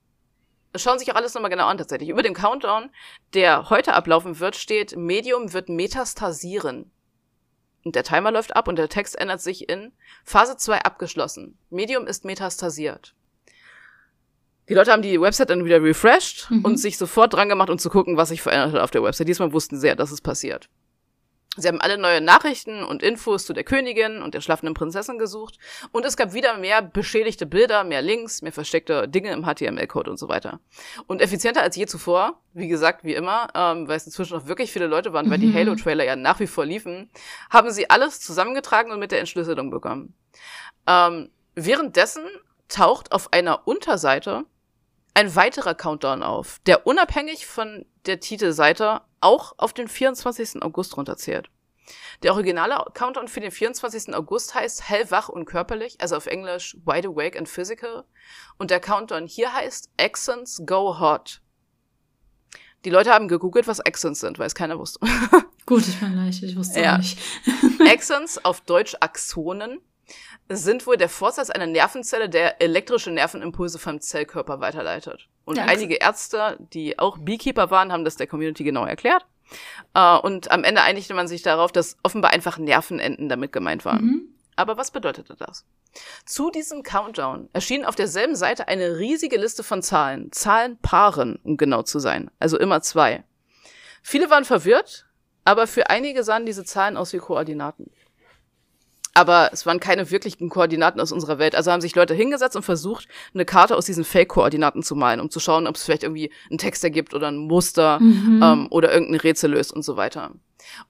schauen 0.76 0.98
sich 0.98 1.10
auch 1.12 1.16
alles 1.16 1.34
nochmal 1.34 1.50
genau 1.50 1.66
an 1.66 1.78
tatsächlich. 1.78 2.08
Über 2.08 2.22
dem 2.22 2.34
Countdown, 2.34 2.90
der 3.34 3.70
heute 3.70 3.94
ablaufen 3.94 4.40
wird, 4.40 4.56
steht, 4.56 4.96
Medium 4.96 5.52
wird 5.52 5.68
metastasieren. 5.68 6.90
Und 7.84 7.96
der 7.96 8.04
Timer 8.04 8.30
läuft 8.30 8.54
ab 8.54 8.68
und 8.68 8.76
der 8.76 8.88
Text 8.88 9.18
ändert 9.18 9.40
sich 9.40 9.68
in 9.68 9.92
Phase 10.24 10.56
2 10.56 10.82
abgeschlossen. 10.82 11.58
Medium 11.70 12.06
ist 12.06 12.24
metastasiert. 12.24 13.14
Die 14.68 14.74
Leute 14.74 14.92
haben 14.92 15.02
die 15.02 15.20
Website 15.20 15.50
dann 15.50 15.64
wieder 15.64 15.82
refreshed 15.82 16.48
Mhm. 16.50 16.64
und 16.64 16.76
sich 16.76 16.96
sofort 16.96 17.34
dran 17.34 17.48
gemacht, 17.48 17.68
um 17.70 17.78
zu 17.78 17.90
gucken, 17.90 18.16
was 18.16 18.28
sich 18.28 18.40
verändert 18.40 18.72
hat 18.74 18.80
auf 18.80 18.92
der 18.92 19.02
Website. 19.02 19.26
Diesmal 19.28 19.52
wussten 19.52 19.78
sie 19.78 19.88
ja, 19.88 19.94
dass 19.96 20.12
es 20.12 20.20
passiert. 20.20 20.68
Sie 21.56 21.68
haben 21.68 21.82
alle 21.82 21.98
neue 21.98 22.22
Nachrichten 22.22 22.82
und 22.82 23.02
Infos 23.02 23.44
zu 23.44 23.52
der 23.52 23.64
Königin 23.64 24.22
und 24.22 24.32
der 24.32 24.40
schlafenden 24.40 24.72
Prinzessin 24.72 25.18
gesucht. 25.18 25.58
Und 25.90 26.06
es 26.06 26.16
gab 26.16 26.32
wieder 26.32 26.56
mehr 26.56 26.80
beschädigte 26.80 27.44
Bilder, 27.44 27.84
mehr 27.84 28.00
Links, 28.00 28.40
mehr 28.40 28.52
versteckte 28.52 29.06
Dinge 29.06 29.32
im 29.32 29.44
HTML-Code 29.44 30.10
und 30.10 30.16
so 30.16 30.30
weiter. 30.30 30.60
Und 31.08 31.20
effizienter 31.20 31.60
als 31.60 31.76
je 31.76 31.84
zuvor, 31.84 32.40
wie 32.54 32.68
gesagt, 32.68 33.04
wie 33.04 33.12
immer, 33.12 33.48
ähm, 33.54 33.86
weil 33.86 33.98
es 33.98 34.06
inzwischen 34.06 34.34
noch 34.34 34.46
wirklich 34.46 34.72
viele 34.72 34.86
Leute 34.86 35.12
waren, 35.12 35.28
weil 35.28 35.38
die 35.38 35.48
Mhm. 35.48 35.54
Halo-Trailer 35.54 36.04
ja 36.04 36.16
nach 36.16 36.40
wie 36.40 36.46
vor 36.46 36.64
liefen, 36.64 37.10
haben 37.50 37.70
sie 37.70 37.90
alles 37.90 38.20
zusammengetragen 38.20 38.90
und 38.90 38.98
mit 38.98 39.12
der 39.12 39.20
Entschlüsselung 39.20 39.70
bekommen. 39.70 40.14
Ähm, 40.86 41.30
währenddessen 41.54 42.24
taucht 42.68 43.12
auf 43.12 43.30
einer 43.34 43.68
Unterseite 43.68 44.46
ein 45.12 45.36
weiterer 45.36 45.74
Countdown 45.74 46.22
auf, 46.22 46.60
der 46.66 46.86
unabhängig 46.86 47.46
von 47.46 47.84
der 48.06 48.20
Titelseite 48.20 49.02
auch 49.20 49.54
auf 49.58 49.72
den 49.72 49.88
24. 49.88 50.62
August 50.62 50.96
runterzählt. 50.96 51.48
Der 52.22 52.32
originale 52.32 52.84
Countdown 52.94 53.28
für 53.28 53.40
den 53.40 53.50
24. 53.50 54.14
August 54.14 54.54
heißt 54.54 54.88
hellwach 54.88 55.28
und 55.28 55.44
körperlich, 55.44 56.00
also 56.00 56.16
auf 56.16 56.26
Englisch 56.26 56.76
wide 56.84 57.08
awake 57.08 57.36
and 57.38 57.48
physical. 57.48 58.04
Und 58.58 58.70
der 58.70 58.80
Countdown 58.80 59.26
hier 59.26 59.52
heißt 59.52 59.90
Accents 59.98 60.62
go 60.64 60.98
hot. 61.00 61.40
Die 62.84 62.90
Leute 62.90 63.12
haben 63.12 63.28
gegoogelt, 63.28 63.66
was 63.68 63.80
Accents 63.80 64.20
sind, 64.20 64.38
weil 64.38 64.46
es 64.46 64.54
keiner 64.54 64.78
wusste. 64.78 65.00
Gut, 65.66 65.86
ich 65.86 65.98
bin 66.00 66.14
leicht, 66.16 66.42
ich 66.42 66.56
wusste 66.56 66.80
Ja. 66.80 66.98
nicht. 66.98 67.18
Axons, 67.88 68.44
auf 68.44 68.60
Deutsch 68.62 68.96
Axonen, 69.00 69.80
sind 70.48 70.86
wohl 70.86 70.96
der 70.96 71.08
Vorsatz 71.08 71.50
einer 71.50 71.66
Nervenzelle, 71.66 72.28
der 72.28 72.60
elektrische 72.60 73.10
Nervenimpulse 73.10 73.78
vom 73.78 74.00
Zellkörper 74.00 74.60
weiterleitet. 74.60 75.28
Und 75.44 75.56
Ja, 75.56 75.64
einige 75.64 75.94
Ärzte, 75.96 76.58
die 76.72 76.98
auch 76.98 77.18
Beekeeper 77.18 77.70
waren, 77.70 77.92
haben 77.92 78.04
das 78.04 78.16
der 78.16 78.26
Community 78.26 78.64
genau 78.64 78.84
erklärt. 78.84 79.24
Äh, 79.94 80.16
und 80.18 80.50
am 80.50 80.64
Ende 80.64 80.82
einigte 80.82 81.14
man 81.14 81.28
sich 81.28 81.42
darauf, 81.42 81.72
dass 81.72 81.96
offenbar 82.02 82.32
einfach 82.32 82.58
Nervenenden 82.58 83.28
damit 83.28 83.52
gemeint 83.52 83.84
waren. 83.84 84.04
Mhm. 84.04 84.28
Aber 84.56 84.76
was 84.76 84.90
bedeutete 84.90 85.34
das? 85.36 85.64
Zu 86.24 86.50
diesem 86.50 86.82
Countdown 86.82 87.48
erschien 87.52 87.84
auf 87.84 87.94
derselben 87.94 88.36
Seite 88.36 88.68
eine 88.68 88.98
riesige 88.98 89.38
Liste 89.38 89.62
von 89.62 89.82
Zahlen, 89.82 90.30
Zahlenpaaren, 90.32 91.38
um 91.42 91.56
genau 91.56 91.82
zu 91.82 91.98
sein, 91.98 92.30
also 92.38 92.58
immer 92.58 92.82
zwei. 92.82 93.24
Viele 94.02 94.30
waren 94.30 94.44
verwirrt, 94.44 95.06
aber 95.44 95.66
für 95.66 95.90
einige 95.90 96.22
sahen 96.24 96.46
diese 96.46 96.64
Zahlen 96.64 96.96
aus 96.96 97.12
wie 97.12 97.18
Koordinaten. 97.18 97.90
Aber 99.14 99.50
es 99.52 99.66
waren 99.66 99.78
keine 99.78 100.10
wirklichen 100.10 100.48
Koordinaten 100.48 100.98
aus 100.98 101.12
unserer 101.12 101.38
Welt. 101.38 101.54
Also 101.54 101.70
haben 101.70 101.82
sich 101.82 101.94
Leute 101.94 102.14
hingesetzt 102.14 102.56
und 102.56 102.62
versucht, 102.62 103.08
eine 103.34 103.44
Karte 103.44 103.76
aus 103.76 103.84
diesen 103.84 104.04
Fake-Koordinaten 104.04 104.82
zu 104.82 104.96
malen, 104.96 105.20
um 105.20 105.30
zu 105.30 105.38
schauen, 105.38 105.66
ob 105.66 105.76
es 105.76 105.82
vielleicht 105.84 106.02
irgendwie 106.02 106.30
einen 106.48 106.58
Text 106.58 106.82
ergibt 106.82 107.12
oder 107.12 107.28
ein 107.28 107.36
Muster 107.36 108.00
Mhm. 108.00 108.40
ähm, 108.42 108.66
oder 108.70 108.90
irgendein 108.92 109.20
Rätsel 109.20 109.50
löst 109.50 109.72
und 109.72 109.82
so 109.84 109.96
weiter. 109.98 110.30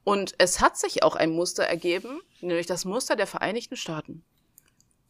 Und 0.05 0.35
es 0.39 0.61
hat 0.61 0.77
sich 0.77 1.03
auch 1.03 1.17
ein 1.17 1.31
Muster 1.31 1.65
ergeben, 1.65 2.21
nämlich 2.41 2.67
das 2.67 2.85
Muster 2.85 3.17
der 3.17 3.27
Vereinigten 3.27 3.75
Staaten. 3.77 4.23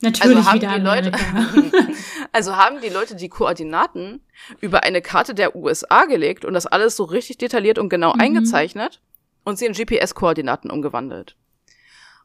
Natürlich 0.00 0.36
Also 0.36 0.50
haben 0.50 0.60
wieder 0.60 0.74
die 0.78 0.80
Leute, 0.80 1.12
also 2.32 2.56
haben 2.56 2.80
die 2.80 2.88
Leute 2.88 3.14
die 3.14 3.28
Koordinaten 3.28 4.20
über 4.60 4.82
eine 4.84 5.02
Karte 5.02 5.34
der 5.34 5.54
USA 5.54 6.06
gelegt 6.06 6.44
und 6.44 6.54
das 6.54 6.66
alles 6.66 6.96
so 6.96 7.04
richtig 7.04 7.38
detailliert 7.38 7.78
und 7.78 7.88
genau 7.88 8.12
Mhm. 8.14 8.20
eingezeichnet 8.20 9.00
und 9.44 9.58
sie 9.58 9.66
in 9.66 9.74
GPS-Koordinaten 9.74 10.70
umgewandelt. 10.70 11.36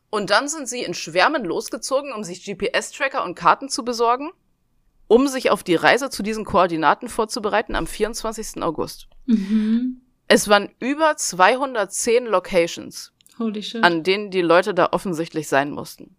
Und 0.10 0.30
dann 0.30 0.48
sind 0.48 0.68
sie 0.70 0.84
in 0.84 0.94
Schwärmen 0.94 1.44
losgezogen, 1.44 2.14
um 2.14 2.24
sich 2.24 2.44
GPS-Tracker 2.46 3.24
und 3.24 3.36
Karten 3.36 3.70
zu 3.70 3.84
besorgen, 3.84 4.32
um 5.08 5.28
sich 5.28 5.50
auf 5.50 5.64
die 5.64 5.76
Reise 5.76 6.10
zu 6.10 6.24
diesen 6.24 6.46
Koordinaten 6.46 7.10
vorzubereiten 7.10 7.76
am 7.76 7.88
24. 7.88 8.62
August. 8.62 9.08
mhm. 9.26 10.02
Es 10.30 10.50
waren 10.50 10.70
über 10.80 11.16
210 11.16 12.26
Locations, 12.26 13.14
an 13.82 14.04
denen 14.04 14.30
die 14.30 14.42
Leute 14.42 14.74
da 14.74 14.90
offensichtlich 14.92 15.48
sein 15.48 15.72
mussten. 15.72 16.17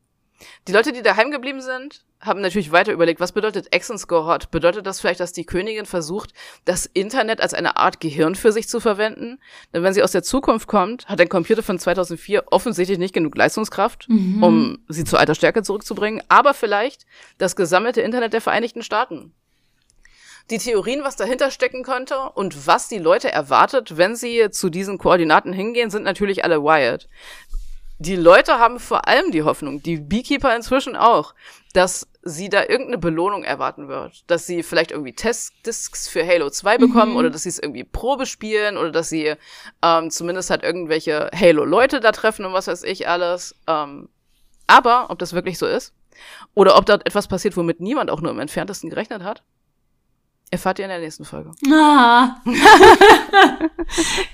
Die 0.66 0.72
Leute, 0.72 0.92
die 0.92 1.02
daheim 1.02 1.30
geblieben 1.30 1.60
sind, 1.60 2.04
haben 2.20 2.40
natürlich 2.40 2.72
weiter 2.72 2.92
überlegt, 2.92 3.20
was 3.20 3.32
bedeutet 3.32 3.68
Hot? 4.10 4.50
Bedeutet 4.50 4.86
das 4.86 5.00
vielleicht, 5.00 5.20
dass 5.20 5.32
die 5.32 5.44
Königin 5.44 5.86
versucht, 5.86 6.32
das 6.64 6.86
Internet 6.86 7.40
als 7.40 7.54
eine 7.54 7.76
Art 7.76 8.00
Gehirn 8.00 8.34
für 8.34 8.52
sich 8.52 8.68
zu 8.68 8.80
verwenden? 8.80 9.40
Denn 9.72 9.82
wenn 9.82 9.94
sie 9.94 10.02
aus 10.02 10.12
der 10.12 10.22
Zukunft 10.22 10.68
kommt, 10.68 11.08
hat 11.08 11.20
ein 11.20 11.28
Computer 11.28 11.62
von 11.62 11.78
2004 11.78 12.44
offensichtlich 12.50 12.98
nicht 12.98 13.14
genug 13.14 13.36
Leistungskraft, 13.36 14.08
Mhm. 14.08 14.42
um 14.42 14.78
sie 14.88 15.04
zu 15.04 15.16
alter 15.16 15.34
Stärke 15.34 15.62
zurückzubringen, 15.62 16.22
aber 16.28 16.54
vielleicht 16.54 17.06
das 17.38 17.56
gesammelte 17.56 18.00
Internet 18.00 18.32
der 18.32 18.40
Vereinigten 18.40 18.82
Staaten. 18.82 19.32
Die 20.50 20.58
Theorien, 20.58 21.04
was 21.04 21.16
dahinter 21.16 21.50
stecken 21.50 21.82
könnte 21.82 22.18
und 22.34 22.66
was 22.66 22.88
die 22.88 22.98
Leute 22.98 23.30
erwartet, 23.30 23.98
wenn 23.98 24.16
sie 24.16 24.50
zu 24.50 24.70
diesen 24.70 24.96
Koordinaten 24.96 25.52
hingehen, 25.52 25.90
sind 25.90 26.04
natürlich 26.04 26.42
alle 26.42 26.62
wired. 26.62 27.06
Die 28.00 28.14
Leute 28.16 28.58
haben 28.58 28.78
vor 28.78 29.08
allem 29.08 29.32
die 29.32 29.42
Hoffnung, 29.42 29.82
die 29.82 29.96
Beekeeper 29.96 30.54
inzwischen 30.54 30.94
auch, 30.94 31.34
dass 31.72 32.06
sie 32.22 32.48
da 32.48 32.62
irgendeine 32.62 32.98
Belohnung 32.98 33.42
erwarten 33.42 33.88
wird. 33.88 34.22
Dass 34.30 34.46
sie 34.46 34.62
vielleicht 34.62 34.92
irgendwie 34.92 35.14
Testdiscs 35.14 36.08
für 36.08 36.24
Halo 36.26 36.48
2 36.50 36.78
bekommen 36.78 37.12
Mhm. 37.12 37.16
oder 37.16 37.30
dass 37.30 37.42
sie 37.42 37.48
es 37.48 37.58
irgendwie 37.58 37.82
Probe 37.84 38.26
spielen 38.26 38.76
oder 38.76 38.92
dass 38.92 39.08
sie 39.08 39.34
ähm, 39.82 40.10
zumindest 40.10 40.50
halt 40.50 40.62
irgendwelche 40.62 41.30
Halo-Leute 41.34 41.98
da 42.00 42.12
treffen 42.12 42.44
und 42.44 42.52
was 42.52 42.68
weiß 42.68 42.84
ich 42.84 43.08
alles. 43.08 43.56
Ähm, 43.66 44.08
aber 44.68 45.06
ob 45.10 45.18
das 45.18 45.32
wirklich 45.32 45.58
so 45.58 45.66
ist 45.66 45.92
oder 46.54 46.76
ob 46.76 46.86
dort 46.86 47.04
etwas 47.06 47.26
passiert, 47.26 47.56
womit 47.56 47.80
niemand 47.80 48.10
auch 48.10 48.20
nur 48.20 48.30
im 48.30 48.38
entferntesten 48.40 48.90
gerechnet 48.90 49.22
hat, 49.24 49.42
erfahrt 50.50 50.78
ihr 50.78 50.84
in 50.86 50.90
der 50.90 51.00
nächsten 51.00 51.24
Folge. 51.24 51.52
Ah. 51.70 52.36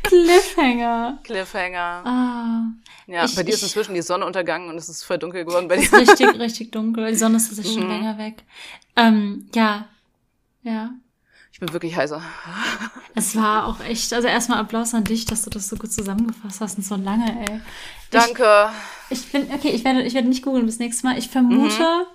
Cliffhanger. 0.03 1.19
Cliffhanger. 1.25 2.03
Ah. 2.05 2.63
Ja, 3.07 3.25
Ich- 3.25 3.35
bei 3.35 3.43
dir 3.43 3.55
ist 3.55 3.63
inzwischen 3.63 3.95
die 3.95 4.03
Sonne 4.03 4.25
untergangen 4.27 4.69
und 4.71 4.77
es 4.77 4.89
ist 4.89 5.03
voll 5.05 5.19
dunkel 5.19 5.45
geworden 5.45 5.69
bei 5.69 5.77
dir. 5.77 5.83
Ist 5.85 5.93
richtig, 5.95 6.29
richtig 6.39 6.73
dunkel. 6.73 7.09
Die 7.11 7.17
Sonne 7.17 7.37
ist 7.37 7.49
tatsächlich 7.49 7.75
schon 7.75 7.85
Mhm. 7.85 7.91
länger 7.91 8.19
weg. 8.19 8.45
Ähm, 8.97 9.49
ja. 9.55 9.87
Ja. 10.63 10.91
Ich 11.53 11.61
bin 11.61 11.73
wirklich 11.73 11.95
heiser. 11.97 12.21
Es 13.15 13.37
war 13.37 13.67
auch 13.69 13.79
echt, 13.81 14.13
also 14.13 14.27
erstmal 14.27 14.59
Applaus 14.59 14.93
an 14.95 15.05
dich, 15.05 15.25
dass 15.25 15.43
du 15.43 15.51
das 15.51 15.69
so 15.69 15.77
gut 15.77 15.93
zusammengefasst 15.93 16.61
hast 16.61 16.79
und 16.79 16.85
so 16.85 16.97
lange, 16.97 17.47
ey. 17.49 17.61
Danke. 18.11 18.71
Ich, 19.09 19.21
ich 19.27 19.33
bin, 19.33 19.43
okay, 19.53 19.69
ich 19.69 19.85
werde, 19.85 20.03
ich 20.03 20.15
werde 20.15 20.29
nicht 20.29 20.43
googeln 20.43 20.67
bis 20.67 20.79
nächstes 20.81 21.05
Mal. 21.05 21.17
Ich 21.17 21.29
vermute, 21.29 21.79
Mhm. 21.83 22.07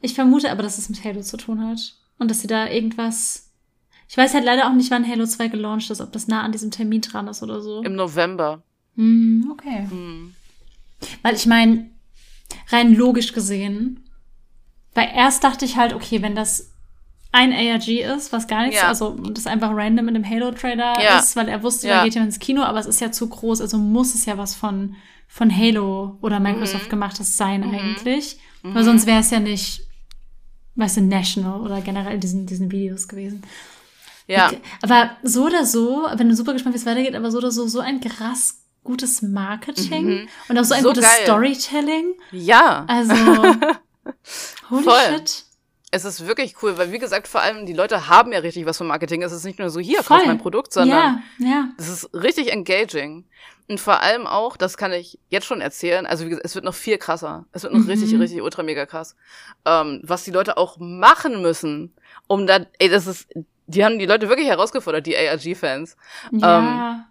ich 0.00 0.14
vermute 0.14 0.50
aber, 0.50 0.62
dass 0.62 0.78
es 0.78 0.88
mit 0.88 1.04
Halo 1.04 1.20
zu 1.20 1.36
tun 1.36 1.66
hat. 1.66 1.78
Und 2.18 2.30
dass 2.30 2.40
sie 2.40 2.46
da 2.46 2.68
irgendwas, 2.68 3.50
ich 4.08 4.16
weiß 4.16 4.34
halt 4.34 4.44
leider 4.44 4.68
auch 4.68 4.74
nicht, 4.74 4.90
wann 4.90 5.06
Halo 5.08 5.26
2 5.26 5.48
gelauncht 5.48 5.90
ist, 5.90 6.00
ob 6.00 6.12
das 6.12 6.28
nah 6.28 6.42
an 6.42 6.52
diesem 6.52 6.70
Termin 6.70 7.00
dran 7.00 7.28
ist 7.28 7.42
oder 7.42 7.60
so. 7.60 7.82
Im 7.82 7.94
November. 7.96 8.62
Hm, 8.96 9.48
okay. 9.52 9.86
Hm. 9.90 10.34
Weil 11.22 11.34
ich 11.34 11.46
meine, 11.46 11.90
rein 12.70 12.94
logisch 12.94 13.32
gesehen, 13.32 14.08
weil 14.94 15.08
erst 15.14 15.42
dachte 15.44 15.64
ich 15.64 15.76
halt, 15.76 15.92
okay, 15.92 16.22
wenn 16.22 16.34
das 16.36 16.70
ein 17.32 17.52
ARG 17.52 17.88
ist, 18.16 18.32
was 18.32 18.46
gar 18.46 18.62
nichts, 18.62 18.80
Ja. 18.80 18.86
also 18.86 19.16
das 19.32 19.48
einfach 19.48 19.70
random 19.74 20.06
in 20.06 20.14
dem 20.14 20.28
Halo-Trailer 20.28 21.02
Ja. 21.02 21.18
ist, 21.18 21.34
weil 21.34 21.48
er 21.48 21.64
wusste, 21.64 21.88
Ja. 21.88 21.98
da 21.98 22.04
geht 22.04 22.14
ja 22.14 22.22
ins 22.22 22.38
Kino, 22.38 22.62
aber 22.62 22.78
es 22.78 22.86
ist 22.86 23.00
ja 23.00 23.10
zu 23.10 23.28
groß, 23.28 23.60
also 23.60 23.76
muss 23.76 24.14
es 24.14 24.24
ja 24.24 24.38
was 24.38 24.54
von, 24.54 24.94
von 25.26 25.54
Halo 25.54 26.16
oder 26.20 26.38
Microsoft 26.38 26.88
gemachtes 26.88 27.36
sein 27.36 27.62
Mhm. 27.62 27.74
eigentlich. 27.74 28.38
Weil 28.62 28.84
sonst 28.84 29.06
wäre 29.06 29.18
es 29.20 29.30
ja 29.30 29.40
nicht, 29.40 29.83
weißt 30.76 30.96
du, 30.98 31.00
National 31.02 31.60
oder 31.60 31.80
generell 31.80 32.18
diesen, 32.18 32.46
diesen 32.46 32.70
Videos 32.70 33.08
gewesen. 33.08 33.42
Ja. 34.26 34.46
Okay. 34.48 34.60
Aber 34.82 35.10
so 35.22 35.44
oder 35.46 35.64
so, 35.66 36.06
wenn 36.16 36.28
du 36.28 36.34
super 36.34 36.52
gespannt, 36.54 36.74
wie 36.74 36.78
es 36.78 36.86
weitergeht, 36.86 37.14
aber 37.14 37.30
so 37.30 37.38
oder 37.38 37.50
so, 37.50 37.66
so 37.66 37.80
ein 37.80 38.00
krass 38.00 38.60
gutes 38.82 39.22
Marketing 39.22 40.28
und 40.48 40.58
auch 40.58 40.64
so 40.64 40.74
ein 40.74 40.80
Mhm. 40.80 40.84
So 40.84 40.88
gutes 40.90 41.04
geil. 41.04 41.22
Storytelling. 41.24 42.14
Ja. 42.32 42.84
Also, 42.88 43.14
holy 44.70 44.82
Voll. 44.82 44.94
shit. 45.18 45.44
Es 45.90 46.04
ist 46.04 46.26
wirklich 46.26 46.56
cool, 46.62 46.76
weil 46.76 46.90
wie 46.90 46.98
gesagt, 46.98 47.28
vor 47.28 47.40
allem 47.40 47.66
die 47.66 47.72
Leute 47.72 48.08
haben 48.08 48.32
ja 48.32 48.40
richtig 48.40 48.66
was 48.66 48.78
vom 48.78 48.88
Marketing. 48.88 49.22
Es 49.22 49.30
ist 49.30 49.44
nicht 49.44 49.58
nur 49.60 49.70
so, 49.70 49.78
hier, 49.78 50.02
Voll. 50.02 50.18
kauf 50.18 50.26
mein 50.26 50.38
Produkt, 50.38 50.72
sondern 50.72 51.22
Ja, 51.38 51.46
ja. 51.46 51.68
es 51.78 51.88
ist 51.88 52.10
richtig 52.14 52.50
engaging. 52.52 53.24
Und 53.68 53.80
vor 53.80 54.00
allem 54.00 54.26
auch, 54.26 54.56
das 54.58 54.76
kann 54.76 54.92
ich 54.92 55.18
jetzt 55.30 55.46
schon 55.46 55.62
erzählen, 55.62 56.04
also 56.04 56.24
wie 56.26 56.28
gesagt, 56.30 56.44
es 56.44 56.54
wird 56.54 56.66
noch 56.66 56.74
viel 56.74 56.98
krasser. 56.98 57.46
Es 57.52 57.62
wird 57.62 57.72
noch 57.72 57.80
Mhm. 57.80 57.88
richtig, 57.88 58.18
richtig 58.18 58.42
ultra 58.42 58.62
mega 58.62 58.84
krass. 58.84 59.16
Ähm, 59.64 60.00
was 60.04 60.24
die 60.24 60.30
Leute 60.32 60.56
auch 60.58 60.76
machen 60.78 61.40
müssen, 61.40 61.94
um 62.26 62.46
da, 62.46 62.58
ey, 62.78 62.90
das 62.90 63.06
ist, 63.06 63.28
die 63.66 63.82
haben 63.84 63.98
die 63.98 64.04
Leute 64.06 64.28
wirklich 64.28 64.48
herausgefordert, 64.48 65.06
die 65.06 65.16
ARG-Fans. 65.16 65.96
Ja. 66.32 67.06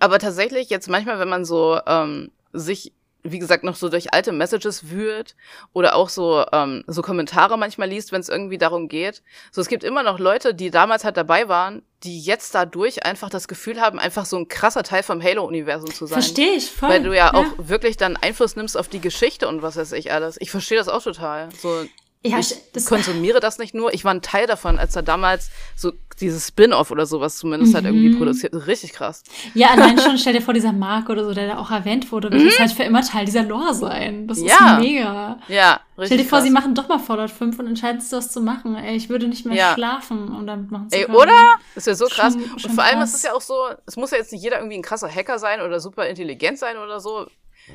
Aber 0.00 0.18
tatsächlich 0.18 0.68
jetzt 0.70 0.88
manchmal, 0.88 1.20
wenn 1.20 1.28
man 1.28 1.44
so 1.44 1.78
ähm, 1.86 2.32
sich, 2.52 2.92
wie 3.24 3.38
gesagt, 3.38 3.64
noch 3.64 3.74
so 3.74 3.88
durch 3.88 4.12
alte 4.12 4.32
Messages 4.32 4.90
wühlt 4.90 5.34
oder 5.72 5.96
auch 5.96 6.10
so 6.10 6.44
ähm, 6.52 6.84
so 6.86 7.00
Kommentare 7.00 7.56
manchmal 7.56 7.88
liest, 7.88 8.12
wenn 8.12 8.20
es 8.20 8.28
irgendwie 8.28 8.58
darum 8.58 8.86
geht. 8.86 9.22
So, 9.50 9.62
es 9.62 9.68
gibt 9.68 9.82
immer 9.82 10.02
noch 10.02 10.18
Leute, 10.18 10.54
die 10.54 10.70
damals 10.70 11.04
halt 11.04 11.16
dabei 11.16 11.48
waren, 11.48 11.82
die 12.02 12.20
jetzt 12.20 12.54
dadurch 12.54 13.06
einfach 13.06 13.30
das 13.30 13.48
Gefühl 13.48 13.80
haben, 13.80 13.98
einfach 13.98 14.26
so 14.26 14.36
ein 14.36 14.48
krasser 14.48 14.82
Teil 14.82 15.02
vom 15.02 15.22
Halo-Universum 15.22 15.90
zu 15.90 16.04
sein. 16.04 16.20
Verstehe 16.20 16.52
ich 16.52 16.70
voll. 16.70 16.90
Weil 16.90 17.02
du 17.02 17.16
ja, 17.16 17.32
auch 17.32 17.46
wirklich 17.56 17.96
dann 17.96 18.18
Einfluss 18.18 18.56
nimmst 18.56 18.76
auf 18.76 18.88
die 18.88 19.00
Geschichte 19.00 19.48
und 19.48 19.62
was 19.62 19.76
weiß 19.76 19.92
ich 19.92 20.12
alles. 20.12 20.36
Ich 20.40 20.50
verstehe 20.50 20.76
das 20.76 20.88
auch 20.88 21.02
total. 21.02 21.48
So, 21.52 21.86
Ja, 22.26 22.38
ich 22.38 22.54
das- 22.72 22.86
konsumiere 22.86 23.38
das 23.40 23.58
nicht 23.58 23.74
nur, 23.74 23.92
ich 23.92 24.04
war 24.04 24.14
ein 24.14 24.22
Teil 24.22 24.46
davon, 24.46 24.78
als 24.78 24.94
da 24.94 25.02
damals 25.02 25.50
so 25.76 25.92
dieses 26.20 26.46
Spin-off 26.48 26.90
oder 26.90 27.04
sowas 27.06 27.36
zumindest 27.36 27.74
halt 27.74 27.84
Mhm. 27.84 27.94
irgendwie 27.94 28.16
produziert. 28.16 28.54
Richtig 28.66 28.92
krass. 28.92 29.24
Ja, 29.52 29.68
allein 29.72 29.98
schon 30.00 30.16
stell 30.16 30.32
dir 30.32 30.40
vor, 30.40 30.54
dieser 30.54 30.72
Mark 30.72 31.08
oder 31.10 31.24
so, 31.24 31.34
der 31.34 31.48
da 31.48 31.58
auch 31.58 31.70
erwähnt 31.70 32.10
wurde, 32.12 32.30
wird 32.30 32.42
jetzt 32.42 32.58
halt 32.60 32.72
für 32.72 32.84
immer 32.84 33.02
Teil 33.02 33.24
dieser 33.26 33.42
Lore 33.42 33.74
sein. 33.74 34.26
Das 34.28 34.38
Mhm. 34.38 34.46
Ja. 34.46 34.76
ist 34.78 34.80
mega. 34.80 35.38
Ja, 35.48 35.80
richtig 35.98 36.06
Stell 36.06 36.18
dir 36.18 36.24
vor, 36.24 36.38
krass. 36.38 36.44
sie 36.44 36.50
machen 36.50 36.74
doch 36.74 36.88
mal 36.88 36.98
Fallout 37.00 37.30
5 37.30 37.58
und 37.58 37.66
entscheiden 37.66 38.00
sich, 38.00 38.12
was 38.12 38.32
zu 38.32 38.40
machen. 38.40 38.74
Ey, 38.76 38.96
ich 38.96 39.08
würde 39.10 39.26
nicht 39.28 39.44
mehr 39.44 39.56
Ja. 39.56 39.74
schlafen, 39.74 40.28
um 40.34 40.46
damit 40.46 40.70
machen 40.70 40.88
zu 40.90 40.96
Ey, 40.96 41.04
können. 41.06 41.16
oder? 41.18 41.56
Ist 41.74 41.86
ja 41.88 41.94
so 41.94 42.06
krass. 42.06 42.32
Schon- 42.34 42.44
und 42.44 42.60
schon 42.60 42.70
vor 42.70 42.84
allem 42.84 43.00
krass. 43.00 43.10
ist 43.10 43.16
es 43.16 43.22
ja 43.24 43.34
auch 43.34 43.42
so, 43.42 43.56
es 43.84 43.96
muss 43.96 44.12
ja 44.12 44.16
jetzt 44.18 44.32
nicht 44.32 44.42
jeder 44.42 44.58
irgendwie 44.58 44.76
ein 44.76 44.82
krasser 44.82 45.08
Hacker 45.14 45.38
sein 45.38 45.60
oder 45.60 45.78
super 45.80 46.06
intelligent 46.06 46.58
sein 46.58 46.78
oder 46.78 47.00
so. 47.00 47.26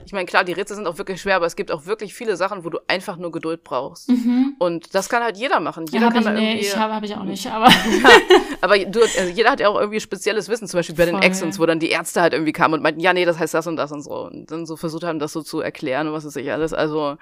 Ich 0.06 0.14
meine, 0.14 0.26
klar, 0.26 0.44
die 0.44 0.54
Rätsel 0.54 0.76
sind 0.76 0.88
auch 0.88 0.98
wirklich 0.98 1.20
schwer, 1.22 1.36
aber 1.36 1.46
es 1.46 1.56
gibt 1.56 1.72
auch 1.72 1.86
wirklich 1.86 2.14
viele 2.14 2.36
Sachen, 2.36 2.64
wo 2.64 2.70
du 2.70 2.80
einfach 2.88 3.18
nur 3.18 3.32
Geduld 3.32 3.64
brauchst. 3.64 4.10
Und 4.60 4.94
das 4.94 5.10
kann 5.10 5.24
halt 5.24 5.38
jeder 5.38 5.60
machen. 5.60 5.86
Ja, 5.88 5.94
Jeder 5.94 6.06
hab 6.06 6.14
kann 6.14 6.22
ich, 6.22 6.28
da 6.28 6.34
nee, 6.34 6.52
irgendwie. 6.52 6.68
ich 6.68 6.78
habe 6.78 6.94
hab 6.94 7.04
ich 7.04 7.16
auch 7.16 7.24
nicht, 7.24 7.48
aber 7.48 7.68
aber 8.62 8.78
du, 8.78 9.02
also 9.02 9.32
jeder 9.34 9.52
hat 9.52 9.60
ja 9.60 9.70
auch 9.70 9.80
irgendwie 9.80 10.00
spezielles 10.00 10.48
Wissen, 10.50 10.68
zum 10.68 10.78
Beispiel 10.80 10.96
bei 10.96 11.06
den 11.06 11.16
Voll. 11.16 11.24
Exons, 11.24 11.60
wo 11.60 11.66
dann 11.66 11.80
die 11.80 11.90
Ärzte 11.90 12.22
halt 12.22 12.34
irgendwie 12.34 12.52
kamen 12.52 12.76
und 12.76 12.84
meinten, 12.84 13.00
ja, 13.00 13.14
nee, 13.14 13.26
das 13.26 13.40
heißt 13.40 13.54
das 13.54 13.68
und 13.68 13.78
das 13.78 13.92
und 13.92 14.02
so. 14.04 14.26
Und 14.28 14.52
dann 14.52 14.66
so 14.66 14.76
versucht 14.76 15.04
haben, 15.04 15.20
das 15.20 15.34
so 15.34 15.42
zu 15.42 15.60
erklären 15.62 16.08
und 16.08 16.14
was 16.14 16.26
weiß 16.26 16.36
ich 16.36 16.52
alles. 16.52 16.74
Also, 16.74 17.18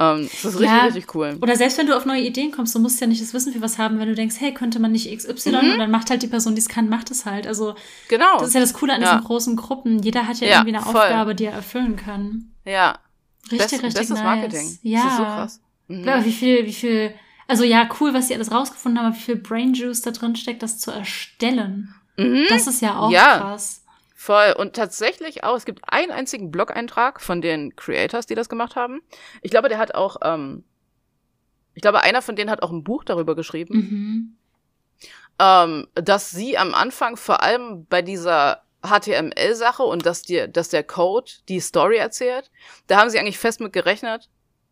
ähm, 0.00 0.22
das 0.30 0.44
ist 0.44 0.60
richtig, 0.60 0.68
Ja. 0.68 0.84
richtig 0.84 1.14
cool. 1.14 1.38
Oder 1.40 1.56
selbst 1.56 1.76
wenn 1.78 1.86
du 1.86 1.96
auf 1.96 2.04
neue 2.06 2.20
Ideen 2.22 2.52
kommst, 2.52 2.74
du 2.74 2.78
musst 2.78 3.00
ja 3.00 3.06
nicht 3.06 3.20
das 3.20 3.34
Wissen 3.34 3.52
für 3.52 3.60
was 3.60 3.78
haben, 3.78 3.98
wenn 3.98 4.08
du 4.08 4.14
denkst, 4.14 4.36
hey, 4.38 4.54
könnte 4.54 4.78
man 4.78 4.92
nicht 4.92 5.10
XY 5.10 5.50
Mhm. 5.50 5.72
und 5.72 5.78
dann 5.78 5.90
macht 5.90 6.10
halt 6.10 6.22
die 6.22 6.26
Person, 6.28 6.54
die 6.54 6.60
es 6.60 6.68
kann, 6.68 6.88
macht 6.88 7.10
es 7.10 7.24
halt. 7.26 7.46
Also 7.46 7.74
Genau. 8.08 8.38
das 8.38 8.48
ist 8.48 8.54
ja 8.54 8.60
das 8.60 8.74
Coole 8.74 8.94
an 8.94 9.02
Ja. 9.02 9.14
diesen 9.14 9.26
großen 9.26 9.56
Gruppen. 9.56 10.02
Jeder 10.02 10.26
hat 10.28 10.38
ja, 10.40 10.46
Ja, 10.48 10.54
irgendwie 10.58 10.76
eine 10.76 10.84
voll. 10.84 10.94
Aufgabe, 11.00 11.34
die 11.34 11.46
er 11.46 11.52
erfüllen 11.52 11.96
kann. 11.96 12.52
ja. 12.64 12.98
Richtig, 13.50 13.58
Best, 13.58 13.72
richtig 13.72 13.94
bestes 13.94 14.10
nice. 14.10 14.22
Marketing. 14.24 14.78
Ja. 14.82 15.02
Das 15.04 15.10
ist 15.12 15.16
so 15.16 15.22
krass. 15.24 15.60
Mhm. 15.88 16.04
Ja, 16.04 16.24
wie 16.24 16.32
viel, 16.32 16.66
wie 16.66 16.72
viel, 16.74 17.14
also 17.46 17.64
ja, 17.64 17.88
cool, 17.98 18.12
was 18.12 18.28
sie 18.28 18.34
alles 18.34 18.52
rausgefunden 18.52 18.98
haben, 18.98 19.06
aber 19.06 19.16
wie 19.16 19.20
viel 19.22 19.36
Brain 19.36 19.72
Juice 19.72 20.02
da 20.02 20.10
drin 20.10 20.36
steckt, 20.36 20.62
das 20.62 20.78
zu 20.78 20.90
erstellen. 20.90 21.94
Mhm. 22.18 22.44
Das 22.50 22.66
ist 22.66 22.82
ja 22.82 22.98
auch 22.98 23.10
Ja. 23.10 23.38
krass. 23.38 23.82
Voll. 24.20 24.52
Und 24.58 24.74
tatsächlich 24.74 25.44
auch, 25.44 25.56
es 25.56 25.64
gibt 25.64 25.80
einen 25.86 26.10
einzigen 26.10 26.50
Blog-Eintrag 26.50 27.20
von 27.20 27.40
den 27.40 27.76
Creators, 27.76 28.26
die 28.26 28.34
das 28.34 28.48
gemacht 28.48 28.74
haben. 28.74 29.00
Ich 29.42 29.52
glaube, 29.52 29.68
der 29.68 29.78
hat 29.78 29.94
auch, 29.94 30.16
ähm, 30.24 30.64
ich 31.74 31.82
glaube, 31.82 32.00
einer 32.00 32.20
von 32.20 32.34
denen 32.34 32.50
hat 32.50 32.60
auch 32.64 32.72
ein 32.72 32.82
Buch 32.82 33.04
darüber 33.04 33.36
geschrieben, 33.36 33.74
Mhm. 33.78 34.36
ähm, 35.38 35.86
dass 35.94 36.32
sie 36.32 36.58
am 36.58 36.74
Anfang 36.74 37.16
vor 37.16 37.44
allem 37.44 37.86
bei 37.86 38.02
dieser 38.02 38.64
HTML-Sache 38.82 39.84
und 39.84 40.04
dass, 40.04 40.22
die, 40.22 40.50
dass 40.50 40.68
der 40.68 40.82
Code 40.82 41.30
die 41.48 41.60
Story 41.60 41.98
erzählt, 41.98 42.50
da 42.88 42.98
haben 42.98 43.10
sie 43.10 43.20
eigentlich 43.20 43.38
fest 43.38 43.60
mit 43.60 43.72
gerechnet, 43.72 44.28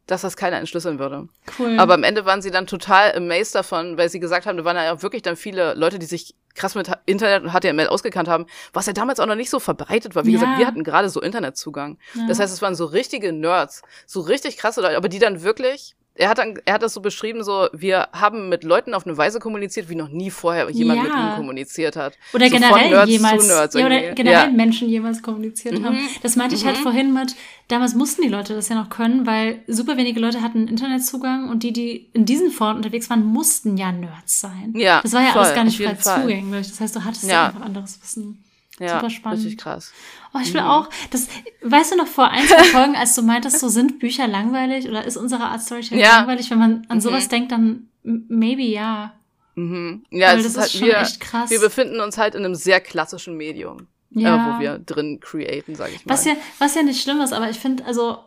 dass 0.09 0.23
das 0.23 0.36
keiner 0.36 0.56
entschlüsseln 0.59 0.98
würde. 0.98 1.28
Cool. 1.56 1.78
Aber 1.78 1.94
am 1.94 2.02
Ende 2.02 2.24
waren 2.24 2.43
sie 2.43 2.51
dann 2.51 2.66
total 2.66 3.14
amazed 3.14 3.55
davon, 3.55 3.97
weil 3.97 4.09
sie 4.09 4.18
gesagt 4.18 4.44
haben, 4.47 4.56
da 4.56 4.64
waren 4.64 4.77
ja 4.77 4.93
auch 4.93 5.02
wirklich 5.02 5.23
dann 5.23 5.36
viele 5.36 5.74
Leute, 5.74 6.01
die 6.01 6.06
sich 6.06 6.35
krass 6.57 6.74
mit 6.74 6.91
Internet 7.07 7.43
und 7.45 7.51
HTML 7.53 7.87
ausgekannt 7.89 8.28
haben, 8.28 8.47
was 8.73 8.87
ja 8.87 8.93
damals 8.93 9.20
auch 9.20 9.27
noch 9.27 9.35
nicht 9.37 9.51
so 9.51 9.61
verbreitet 9.61 10.15
war. 10.15 10.24
Wie 10.24 10.33
Ja. 10.33 10.41
gesagt, 10.41 10.59
wir 10.59 10.66
hatten 10.66 10.85
gerade 10.85 11.09
so 11.09 11.20
Internetzugang. 11.20 11.99
Ja. 12.15 12.27
Das 12.27 12.39
heißt, 12.41 12.53
es 12.53 12.62
waren 12.62 12.74
so 12.74 12.87
richtige 12.87 13.33
Nerds, 13.33 13.83
so 14.07 14.20
richtig 14.20 14.57
krasse 14.57 14.81
Leute, 14.81 14.97
aber 14.97 15.09
die 15.09 15.19
dann 15.19 15.43
wirklich, 15.43 15.95
er 16.18 16.28
hat 16.30 16.38
dann, 16.38 16.59
er 16.64 16.74
hat 16.74 16.82
das 16.82 16.94
so 16.94 17.01
beschrieben, 17.01 17.44
so, 17.44 17.68
wir 17.72 18.09
haben 18.12 18.48
mit 18.48 18.64
Leuten 18.64 18.94
auf 18.94 19.06
eine 19.06 19.16
Weise 19.16 19.38
kommuniziert, 19.38 19.88
wie 19.88 19.94
noch 19.94 20.09
nie 20.09 20.30
vorher 20.30 20.70
jemand 20.70 21.02
mit 21.02 21.12
Ja. 21.12 21.26
ihnen 21.28 21.36
kommuniziert 21.36 21.97
hat. 21.97 22.14
Oder 22.32 22.47
so 22.48 22.52
generell 22.56 22.90
Nerds 22.90 23.10
jemals, 23.10 23.48
ja, 23.48 23.64
oder 23.64 23.90
irgendwie. 23.90 24.14
generell 24.14 24.44
Ja. 24.44 24.51
Mhm. 24.51 24.56
Menschen 24.56 24.88
jemals 24.88 25.22
kommuniziert 25.22 25.82
haben. 25.84 25.98
Das 26.22 26.36
meinte 26.36 26.55
ich 26.55 26.64
halt 26.64 26.78
vorhin 26.78 27.12
mit, 27.12 27.34
damals 27.68 27.94
mussten 27.94 28.22
die 28.22 28.28
Leute 28.28 28.55
das 28.55 28.68
ja 28.68 28.76
noch 28.76 28.88
können, 28.90 29.26
weil 29.26 29.60
super 29.66 29.97
wenige 29.97 30.18
Leute 30.20 30.40
hatten 30.43 30.68
Internetzugang 30.68 31.48
und 31.51 31.62
die, 31.62 31.72
die 31.72 32.09
in 32.12 32.24
diesen 32.24 32.51
Foren 32.51 32.76
unterwegs 32.76 33.10
waren, 33.10 33.24
mussten 33.24 33.76
ja 33.76 33.93
Nerds 33.93 34.40
sein. 34.40 34.72
Ja, 34.76 35.01
Das 35.02 35.12
war 35.12 35.22
ja 35.22 35.32
voll, 35.32 35.43
alles 35.43 35.55
gar 35.55 35.64
nicht 35.64 35.76
frei 35.82 35.94
zugänglich. 36.22 36.68
Das 36.68 36.80
heißt, 36.80 36.97
du 36.97 37.05
hattest 37.05 37.24
ja, 37.24 37.30
Ja. 37.30 37.47
einfach 37.48 37.62
anderes 37.62 38.01
Wissen. 38.02 38.43
Ja, 38.78 38.97
Super 38.98 39.09
spannend. 39.09 39.38
richtig 39.40 39.56
krass. 39.59 39.90
Oh, 40.37 40.41
ich 40.43 40.53
will 40.55 40.61
Mhm. 40.63 40.67
auch, 40.69 40.91
das, 41.11 41.29
weißt 41.63 41.93
du 41.93 41.97
noch 41.97 42.07
vor 42.07 42.29
ein, 42.31 42.47
zwei 42.47 42.63
Folgen, 42.65 42.95
als 42.97 43.15
du 43.15 43.23
meintest, 43.23 43.61
so 43.61 43.69
sind 43.69 43.99
Bücher 43.99 44.27
langweilig 44.29 44.89
oder 44.89 45.05
ist 45.05 45.17
unsere 45.17 45.45
Art 45.45 45.63
Storytelling 45.63 46.03
Ja. 46.05 46.19
langweilig? 46.19 46.51
Wenn 46.51 46.59
man 46.59 46.87
an 46.89 46.99
Mhm. 46.99 47.01
sowas 47.01 47.29
denkt, 47.29 47.53
dann 47.53 47.89
maybe 48.03 48.63
ja. 48.63 49.13
Mhm. 49.55 50.05
Ja, 50.11 50.29
Weil 50.33 50.39
es 50.41 50.45
das 50.45 50.53
ist 50.53 50.59
halt, 50.61 50.71
schon 50.73 50.81
wir, 50.89 50.99
echt 51.01 51.21
krass. 51.21 51.51
wir 51.51 51.61
befinden 51.61 52.01
uns 52.01 52.19
halt 52.19 52.35
in 52.35 52.45
einem 52.45 52.55
sehr 52.55 52.81
klassischen 52.81 53.37
Medium, 53.37 53.87
Ja. 54.11 54.37
äh, 54.37 54.55
wo 54.57 54.61
wir 54.61 54.79
drin 54.79 55.19
createn, 55.21 55.75
sag 55.75 55.91
ich 55.95 56.05
mal. 56.05 56.13
Was 56.13 56.25
ja, 56.27 56.33
was 56.59 56.75
ja 56.75 56.83
nicht 56.83 57.03
schlimm 57.03 57.21
ist, 57.21 57.33
aber 57.33 57.49
ich 57.49 57.59
finde, 57.59 57.85
also, 57.87 58.19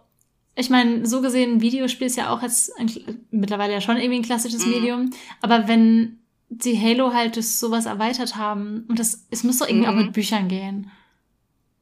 ich 0.56 0.70
meine, 0.70 1.06
so 1.06 1.22
gesehen, 1.22 1.54
ein 1.58 1.62
Videospiel 1.62 2.08
ist 2.08 2.18
ja 2.18 2.30
auch 2.32 2.42
jetzt 2.42 2.72
ein, 2.80 2.92
mittlerweile 3.32 3.74
ja 3.74 3.80
schon 3.82 3.98
irgendwie 3.98 4.20
ein 4.20 4.24
klassisches 4.26 4.66
Mhm. 4.66 4.72
Medium, 4.72 5.10
aber 5.42 5.68
wenn 5.68 6.18
die 6.50 6.78
Halo 6.82 7.14
halt 7.14 7.36
durch 7.36 7.48
sowas 7.56 7.86
erweitert 7.86 8.36
haben, 8.36 8.86
und 8.90 8.98
das, 8.98 9.28
es 9.30 9.44
muss 9.44 9.60
doch 9.60 9.68
irgendwie 9.70 9.88
auch 9.88 9.94
Mhm. 9.94 10.06
mit 10.06 10.14
Büchern 10.14 10.48
gehen. 10.48 10.90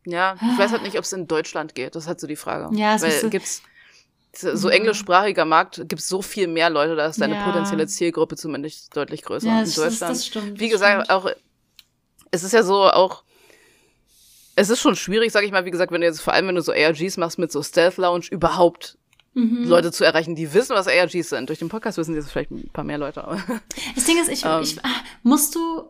Ja, 0.10 0.36
ich 0.42 0.58
weiß 0.58 0.72
halt 0.72 0.84
nicht, 0.84 0.98
ob 0.98 1.04
es 1.04 1.12
in 1.14 1.28
Deutschland 1.28 1.76
geht. 1.76 1.96
Das 1.96 2.04
ist 2.04 2.08
halt 2.08 2.20
so 2.22 2.28
die 2.28 2.36
Frage. 2.38 2.74
Ja, 2.78 2.96
es 2.96 3.02
Weil 3.02 3.10
müsste- 3.10 3.30
gibt's 3.30 3.62
so 4.34 4.70
Ja. 4.70 4.76
englischsprachiger 4.76 5.46
Markt 5.46 5.84
gibt's 5.90 6.08
so 6.08 6.22
viel 6.22 6.48
mehr 6.48 6.70
Leute, 6.70 6.96
da 6.96 7.08
ist 7.08 7.20
deine 7.20 7.36
Ja. 7.36 7.44
potenzielle 7.44 7.88
Zielgruppe 7.88 8.36
zumindest 8.38 8.96
deutlich 8.96 9.24
größer 9.24 9.48
Ja, 9.48 9.60
in 9.64 9.66
Deutschland. 9.66 10.02
das 10.02 10.26
stimmt. 10.26 10.60
wie 10.60 10.70
gesagt, 10.70 11.06
stimmt. 11.06 11.10
auch 11.10 11.30
es 12.32 12.44
ist 12.44 12.54
ja 12.54 12.64
so 12.64 12.84
auch 12.92 13.24
es 14.56 14.70
ist 14.70 14.80
schon 14.80 14.96
schwierig, 14.96 15.32
sag 15.32 15.44
ich 15.44 15.52
mal, 15.52 15.66
wie 15.66 15.72
gesagt, 15.72 15.92
wenn 15.92 16.02
du 16.02 16.08
jetzt 16.08 16.22
vor 16.22 16.34
allem 16.34 16.48
wenn 16.48 16.56
du 16.56 16.62
so 16.62 16.72
ARGs 16.72 17.18
machst 17.18 17.38
mit 17.40 17.52
so 17.52 17.62
Stealth 17.64 17.98
Lounge 17.98 18.26
überhaupt 18.32 18.98
Mhm. 19.34 19.66
Leute 19.68 19.92
zu 19.92 20.04
erreichen, 20.04 20.34
die 20.36 20.52
wissen, 20.56 20.76
was 20.76 20.88
ARGs 20.88 21.30
sind. 21.30 21.48
Durch 21.50 21.60
den 21.60 21.70
Podcast 21.70 22.00
wissen 22.00 22.16
jetzt 22.16 22.32
vielleicht 22.32 22.50
ein 22.50 22.70
paar 22.74 22.84
mehr 22.84 22.98
Leute. 22.98 23.24
Aber 23.24 23.40
Das 23.96 24.04
Ding 24.06 24.20
ist, 24.20 24.30
ich, 24.30 24.44
Ähm. 24.46 24.62
ich 24.64 24.84
ah, 24.84 24.90
musst 25.22 25.54
du. 25.54 25.84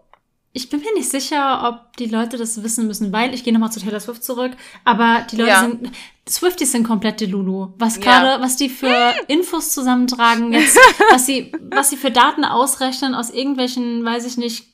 Ich 0.53 0.69
bin 0.69 0.80
mir 0.80 0.94
nicht 0.95 1.10
sicher, 1.10 1.68
ob 1.69 1.98
die 1.98 2.07
Leute 2.07 2.38
das 2.38 2.64
wissen 2.64 2.88
müssen, 2.88 3.11
weil 3.14 3.34
ich 3.34 3.44
gehe 3.44 3.53
nochmal 3.53 3.72
zu 3.72 3.80
Taylor 3.80 3.99
Swift 3.99 4.24
zurück, 4.24 4.53
aber 4.86 5.26
die 5.30 5.36
Leute 5.36 5.49
Ja. 5.49 5.61
sind 5.61 5.91
Swifties 6.28 6.72
sind 6.74 6.84
komplett 6.86 7.22
Delulu. 7.22 7.69
Was 7.78 7.95
Ja. 7.98 8.02
gerade, 8.02 8.41
was 8.44 8.56
die 8.57 8.68
für 8.69 9.14
Infos 9.28 9.69
zusammentragen, 9.72 10.52
jetzt, 10.53 10.78
was 11.11 11.26
sie, 11.26 11.52
was 11.72 11.90
sie 11.90 11.95
für 11.98 12.11
Daten 12.11 12.44
ausrechnen 12.44 13.14
aus 13.15 13.30
irgendwelchen, 13.30 14.03
weiß 14.03 14.26
ich 14.26 14.38
nicht, 14.38 14.65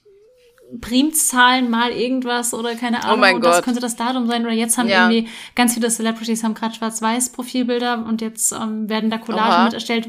Primzahlen 0.82 1.70
mal 1.70 1.92
irgendwas 1.92 2.54
oder 2.54 2.74
keine 2.76 3.04
Ahnung. 3.04 3.18
Oh 3.18 3.20
mein 3.20 3.36
Gott. 3.40 3.46
das 3.54 3.62
könnte 3.64 3.80
das 3.80 3.96
Datum 3.96 4.26
sein. 4.26 4.44
Oder 4.44 4.54
jetzt 4.54 4.78
haben 4.80 4.88
Ja. 4.90 5.08
irgendwie 5.10 5.30
ganz 5.54 5.76
viele 5.76 5.90
Celebrities 5.90 6.44
haben 6.44 6.56
gerade 6.56 6.74
Schwarz-Weiß-Profilbilder 6.74 8.04
und 8.08 8.22
jetzt 8.22 8.52
ähm, 8.54 8.90
werden 8.90 9.12
da 9.12 9.20
Collagen 9.20 9.52
Oha. 9.54 9.64
mit 9.66 9.74
erstellt. 9.74 10.08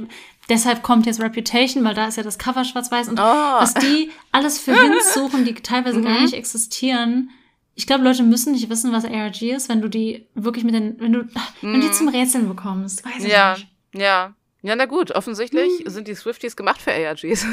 Deshalb 0.49 0.83
kommt 0.83 1.07
jetzt 1.07 1.21
Reputation, 1.21 1.85
weil 1.85 1.95
da 1.95 2.07
ist 2.07 2.17
ja 2.17 2.23
das 2.23 2.39
Cover 2.39 2.65
schwarz-weiß 2.65 3.09
und 3.09 3.19
Oh. 3.19 3.23
was 3.23 3.75
die 3.75 4.11
alles 4.33 4.59
für 4.59 4.79
Hints 4.79 5.15
suchen, 5.15 5.45
die 5.45 5.55
teilweise 5.55 6.03
gar 6.03 6.17
Mhm. 6.17 6.23
nicht 6.25 6.35
existieren. 6.35 7.31
Ich 7.77 7.87
glaube, 7.87 8.05
Leute 8.05 8.23
müssen 8.23 8.53
nicht 8.53 8.69
wissen, 8.69 8.93
was 8.93 9.05
ARG 9.05 9.43
ist, 9.51 9.69
wenn 9.69 9.81
du 9.81 9.89
die 9.89 10.27
wirklich 10.35 10.65
mit 10.65 10.75
den, 10.75 11.01
wenn 11.01 11.13
du, 11.13 11.29
wenn 11.63 11.75
du 11.75 11.81
die 11.81 11.87
Mhm. 11.89 11.93
zum 11.93 12.09
Rätseln 12.09 12.47
bekommst. 12.49 13.05
Weiß 13.05 13.25
ich 13.25 13.33
Ja, 13.33 13.55
nicht. 13.55 13.69
ja. 13.95 14.35
Ja, 14.63 14.77
na 14.77 14.87
gut, 14.87 15.11
offensichtlich 15.11 15.71
Hm. 15.81 15.91
sind 15.91 16.09
die 16.09 16.15
Swifties 16.15 16.57
gemacht 16.57 16.81
für 16.81 16.93
ARGs. 16.93 17.47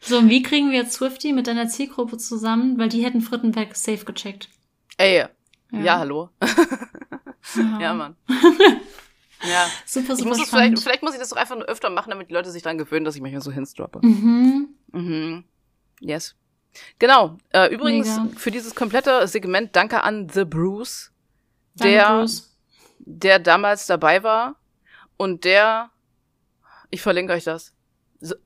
So, 0.00 0.18
und 0.18 0.30
wie 0.30 0.42
kriegen 0.42 0.70
wir 0.70 0.78
jetzt 0.78 0.94
Swifty 0.94 1.32
mit 1.34 1.46
deiner 1.46 1.68
Zielgruppe 1.68 2.16
zusammen? 2.16 2.78
Weil 2.78 2.88
die 2.88 3.04
hätten 3.04 3.20
Frittenberg 3.20 3.76
safe 3.76 4.04
gecheckt. 4.06 4.48
Ey, 4.96 5.24
ja, 5.72 5.98
hallo. 5.98 6.30
Ja, 7.56 7.80
Ja, 7.80 7.94
Mann. 7.94 8.16
ja. 9.42 9.68
Super, 9.84 10.16
super 10.16 10.30
muss 10.30 10.48
vielleicht, 10.48 10.78
vielleicht 10.80 11.02
muss 11.02 11.14
ich 11.14 11.20
das 11.20 11.28
doch 11.30 11.36
einfach 11.36 11.56
nur 11.56 11.66
öfter 11.66 11.90
machen, 11.90 12.10
damit 12.10 12.28
die 12.30 12.34
Leute 12.34 12.50
sich 12.50 12.62
dran 12.62 12.78
gewöhnen, 12.78 13.04
dass 13.04 13.16
ich 13.16 13.22
manchmal 13.22 13.42
so 13.42 13.50
Hints 13.52 13.74
droppe. 13.74 14.00
Mhm. 14.02 14.68
Mhm. 14.92 15.44
Yes. 16.00 16.34
Genau. 16.98 17.38
Äh, 17.50 17.72
übrigens, 17.72 18.08
Mega. 18.18 18.38
für 18.38 18.50
dieses 18.50 18.74
komplette 18.74 19.26
Segment 19.28 19.74
danke 19.74 20.02
an 20.02 20.28
The 20.28 20.44
Bruce, 20.44 21.12
Danke, 21.74 21.94
der, 21.94 22.18
Bruce. 22.18 22.56
der 22.98 23.38
damals 23.38 23.86
dabei 23.86 24.22
war 24.22 24.56
und 25.16 25.44
der, 25.44 25.90
ich 26.90 27.00
verlinke 27.00 27.32
euch 27.32 27.44
das, 27.44 27.72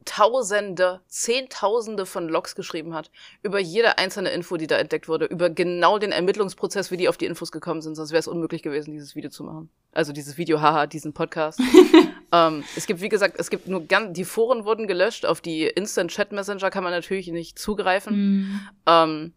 Tausende, 0.04 1.00
Zehntausende 1.06 2.06
von 2.06 2.28
Logs 2.28 2.54
geschrieben 2.54 2.94
hat 2.94 3.10
über 3.42 3.58
jede 3.58 3.98
einzelne 3.98 4.30
Info, 4.30 4.56
die 4.56 4.66
da 4.66 4.76
entdeckt 4.76 5.08
wurde, 5.08 5.26
über 5.26 5.50
genau 5.50 5.98
den 5.98 6.12
Ermittlungsprozess, 6.12 6.90
wie 6.90 6.96
die 6.96 7.08
auf 7.08 7.16
die 7.16 7.26
Infos 7.26 7.52
gekommen 7.52 7.82
sind. 7.82 7.94
Sonst 7.94 8.10
wäre 8.10 8.20
es 8.20 8.28
unmöglich 8.28 8.62
gewesen, 8.62 8.92
dieses 8.92 9.14
Video 9.14 9.30
zu 9.30 9.44
machen. 9.44 9.70
Also 9.92 10.12
dieses 10.12 10.38
Video, 10.38 10.60
haha, 10.60 10.86
diesen 10.86 11.12
Podcast. 11.12 11.60
ähm, 12.32 12.64
es 12.76 12.86
gibt, 12.86 13.00
wie 13.00 13.08
gesagt, 13.08 13.36
es 13.38 13.50
gibt 13.50 13.68
nur 13.68 13.86
ganz, 13.86 14.16
die 14.16 14.24
Foren 14.24 14.64
wurden 14.64 14.86
gelöscht. 14.86 15.26
Auf 15.26 15.40
die 15.40 15.64
Instant 15.64 16.10
Chat 16.10 16.32
Messenger 16.32 16.70
kann 16.70 16.84
man 16.84 16.92
natürlich 16.92 17.28
nicht 17.28 17.58
zugreifen. 17.58 18.16
Mhm. 18.16 18.60
Ähm, 18.86 19.32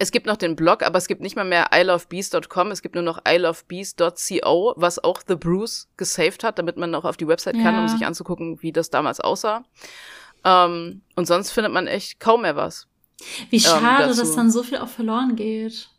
es 0.00 0.10
gibt 0.10 0.26
noch 0.26 0.36
den 0.36 0.56
Blog, 0.56 0.82
aber 0.82 0.96
es 0.98 1.06
gibt 1.06 1.20
nicht 1.20 1.36
mal 1.36 1.44
mehr 1.44 1.68
ilovebees.com, 1.72 2.70
es 2.70 2.80
gibt 2.82 2.94
nur 2.94 3.04
noch 3.04 3.20
ilovebees.co, 3.28 4.74
was 4.76 5.02
auch 5.02 5.22
The 5.26 5.36
Bruce 5.36 5.88
gesaved 5.96 6.42
hat, 6.44 6.58
damit 6.58 6.76
man 6.76 6.94
auch 6.94 7.04
auf 7.04 7.16
die 7.16 7.26
Website 7.28 7.56
kann, 7.56 7.74
Ja. 7.74 7.80
um 7.80 7.88
sich 7.88 8.04
anzugucken, 8.06 8.62
wie 8.62 8.72
das 8.72 8.90
damals 8.90 9.20
aussah. 9.20 9.64
Ähm, 10.44 11.02
und 11.16 11.26
sonst 11.26 11.50
findet 11.52 11.72
man 11.72 11.86
echt 11.86 12.18
kaum 12.20 12.42
mehr 12.42 12.56
was. 12.56 12.86
Wie 13.50 13.60
schade, 13.60 14.06
dazu. 14.06 14.20
dass 14.20 14.34
dann 14.34 14.50
so 14.50 14.62
viel 14.62 14.78
auch 14.78 14.88
verloren 14.88 15.36
geht. 15.36 15.90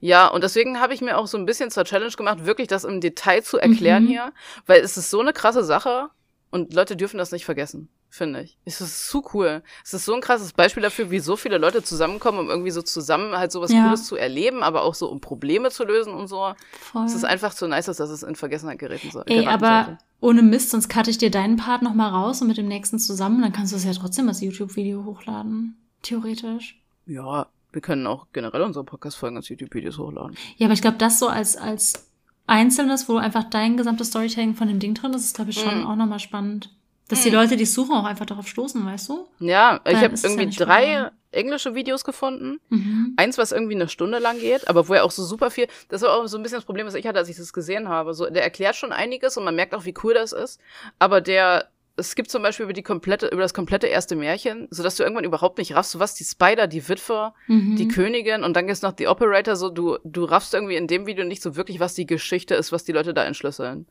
Ja, 0.00 0.28
und 0.28 0.42
deswegen 0.44 0.80
habe 0.80 0.94
ich 0.94 1.00
mir 1.00 1.18
auch 1.18 1.26
so 1.26 1.36
ein 1.38 1.46
bisschen 1.46 1.70
zur 1.70 1.84
Challenge 1.84 2.12
gemacht, 2.12 2.44
wirklich 2.44 2.68
das 2.68 2.84
im 2.84 3.00
Detail 3.00 3.42
zu 3.42 3.58
erklären 3.58 4.04
Mhm. 4.04 4.08
hier, 4.08 4.32
weil 4.66 4.80
es 4.80 4.96
ist 4.96 5.10
so 5.10 5.20
eine 5.20 5.32
krasse 5.32 5.64
Sache 5.64 6.08
und 6.50 6.72
Leute 6.74 6.96
dürfen 6.96 7.18
das 7.18 7.32
nicht 7.32 7.44
vergessen, 7.44 7.88
finde 8.10 8.42
ich. 8.42 8.56
Es 8.64 8.80
ist 8.80 9.08
so 9.08 9.24
cool. 9.32 9.62
Es 9.84 9.94
ist 9.94 10.04
so 10.04 10.14
ein 10.14 10.20
krasses 10.20 10.52
Beispiel 10.52 10.82
dafür, 10.82 11.10
wie 11.10 11.20
so 11.20 11.36
viele 11.36 11.58
Leute 11.58 11.82
zusammenkommen, 11.82 12.38
um 12.40 12.50
irgendwie 12.50 12.70
so 12.72 12.82
zusammen 12.82 13.36
halt 13.36 13.52
sowas 13.52 13.72
Ja. 13.72 13.84
Cooles 13.84 14.04
zu 14.04 14.16
erleben, 14.16 14.62
aber 14.62 14.82
auch 14.82 14.94
so 14.94 15.08
um 15.08 15.20
Probleme 15.20 15.70
zu 15.70 15.84
lösen 15.84 16.12
und 16.12 16.26
so. 16.26 16.52
Voll. 16.80 17.04
Es 17.06 17.14
ist 17.14 17.24
einfach 17.24 17.52
so 17.52 17.66
nice, 17.66 17.86
dass 17.86 18.00
es 18.00 18.22
in 18.22 18.34
Vergessenheit 18.36 18.78
geraten 18.80 19.10
soll. 19.10 19.24
Ey, 19.26 19.46
aber 19.46 19.84
sollte. 19.86 19.98
ohne 20.20 20.42
Mist, 20.42 20.70
sonst 20.70 20.88
cutte 20.88 21.10
ich 21.10 21.18
dir 21.18 21.30
deinen 21.30 21.56
Part 21.56 21.82
noch 21.82 21.94
mal 21.94 22.08
raus 22.08 22.42
und 22.42 22.48
mit 22.48 22.56
dem 22.58 22.68
nächsten 22.68 22.98
zusammen, 22.98 23.40
dann 23.42 23.52
kannst 23.52 23.72
du 23.72 23.76
es 23.76 23.84
ja 23.84 23.92
trotzdem 23.92 24.28
als 24.28 24.40
YouTube-Video 24.40 25.04
hochladen. 25.04 25.76
Theoretisch. 26.02 26.80
Ja, 27.06 27.46
wir 27.72 27.80
können 27.82 28.06
auch 28.06 28.26
generell 28.32 28.62
unsere 28.62 28.84
Podcast-Folgen 28.84 29.36
als 29.36 29.48
YouTube-Videos 29.48 29.98
hochladen. 29.98 30.36
Ja, 30.56 30.66
aber 30.66 30.74
ich 30.74 30.82
glaube, 30.82 30.98
das 30.98 31.18
so 31.20 31.28
als, 31.28 31.56
als 31.56 32.06
Einzelnes, 32.46 33.08
wo 33.08 33.16
einfach 33.16 33.44
dein 33.44 33.76
gesamtes 33.76 34.08
Storytelling 34.08 34.54
von 34.56 34.66
dem 34.66 34.80
Ding 34.80 34.94
drin 34.94 35.12
ist, 35.14 35.24
ist, 35.24 35.36
glaube 35.36 35.50
ich, 35.50 35.60
schon 35.60 35.82
Mhm. 35.82 35.86
auch 35.86 35.94
nochmal 35.94 36.18
spannend. 36.18 36.70
Dass 37.10 37.22
die 37.22 37.28
Mhm. 37.30 37.34
Leute, 37.36 37.56
die 37.56 37.64
es 37.64 37.74
suchen, 37.74 37.94
auch 37.94 38.04
einfach 38.04 38.24
darauf 38.26 38.46
stoßen, 38.48 38.84
weißt 38.86 39.08
du? 39.10 39.26
Ja, 39.40 39.80
ich 39.86 39.96
habe 39.96 40.14
ja 40.14 40.22
irgendwie 40.22 40.46
nicht 40.46 40.60
drei 40.60 40.84
verloren. 40.92 41.10
englische 41.32 41.74
Videos 41.74 42.04
gefunden. 42.04 42.60
Mhm. 42.70 43.14
Eins, 43.16 43.36
was 43.36 43.52
irgendwie 43.52 43.74
eine 43.74 43.88
Stunde 43.88 44.18
lang 44.18 44.38
geht, 44.40 44.68
aber 44.68 44.88
wo 44.88 44.94
er 44.94 45.04
auch 45.04 45.10
so 45.10 45.24
super 45.24 45.50
viel, 45.50 45.66
das 45.88 46.02
war 46.02 46.14
auch 46.14 46.26
so 46.26 46.36
ein 46.38 46.42
bisschen 46.42 46.58
das 46.58 46.64
Problem, 46.64 46.86
was 46.86 46.94
ich 46.94 47.06
hatte, 47.06 47.18
als 47.18 47.28
ich 47.28 47.36
das 47.36 47.52
gesehen 47.52 47.88
habe. 47.88 48.14
So, 48.14 48.30
der 48.30 48.42
erklärt 48.42 48.76
schon 48.76 48.92
einiges 48.92 49.36
und 49.36 49.44
man 49.44 49.54
merkt 49.54 49.74
auch, 49.74 49.84
wie 49.84 49.94
cool 50.02 50.14
das 50.14 50.32
ist. 50.32 50.60
Aber 50.98 51.20
der, 51.20 51.68
es 51.96 52.14
gibt 52.14 52.30
zum 52.30 52.42
Beispiel 52.42 52.64
über 52.64 52.72
die 52.72 52.82
komplette, 52.82 53.26
über 53.28 53.42
das 53.42 53.54
komplette 53.54 53.86
erste 53.86 54.16
Märchen, 54.16 54.66
sodass 54.70 54.96
du 54.96 55.02
irgendwann 55.02 55.24
überhaupt 55.24 55.58
nicht 55.58 55.74
raffst, 55.74 55.92
so 55.92 55.98
was 56.00 56.14
die 56.14 56.24
Spider, 56.24 56.66
die 56.66 56.88
Witwe, 56.88 57.32
Mhm. 57.48 57.76
die 57.76 57.88
Königin 57.88 58.42
und 58.44 58.54
dann 58.54 58.66
gibt's 58.66 58.82
noch 58.82 58.92
die 58.92 59.06
Operator, 59.08 59.54
so 59.56 59.68
du, 59.68 59.98
du 60.04 60.24
raffst 60.24 60.54
irgendwie 60.54 60.76
in 60.76 60.86
dem 60.86 61.06
Video 61.06 61.24
nicht 61.24 61.42
so 61.42 61.56
wirklich, 61.56 61.78
was 61.80 61.94
die 61.94 62.06
Geschichte 62.06 62.54
ist, 62.54 62.72
was 62.72 62.84
die 62.84 62.92
Leute 62.92 63.12
da 63.14 63.24
entschlüsseln. 63.24 63.86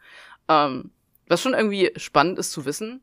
Ähm, 0.48 0.92
was 1.28 1.42
schon 1.42 1.54
irgendwie 1.54 1.92
spannend 1.98 2.40
ist 2.40 2.52
zu 2.52 2.66
wissen, 2.66 3.02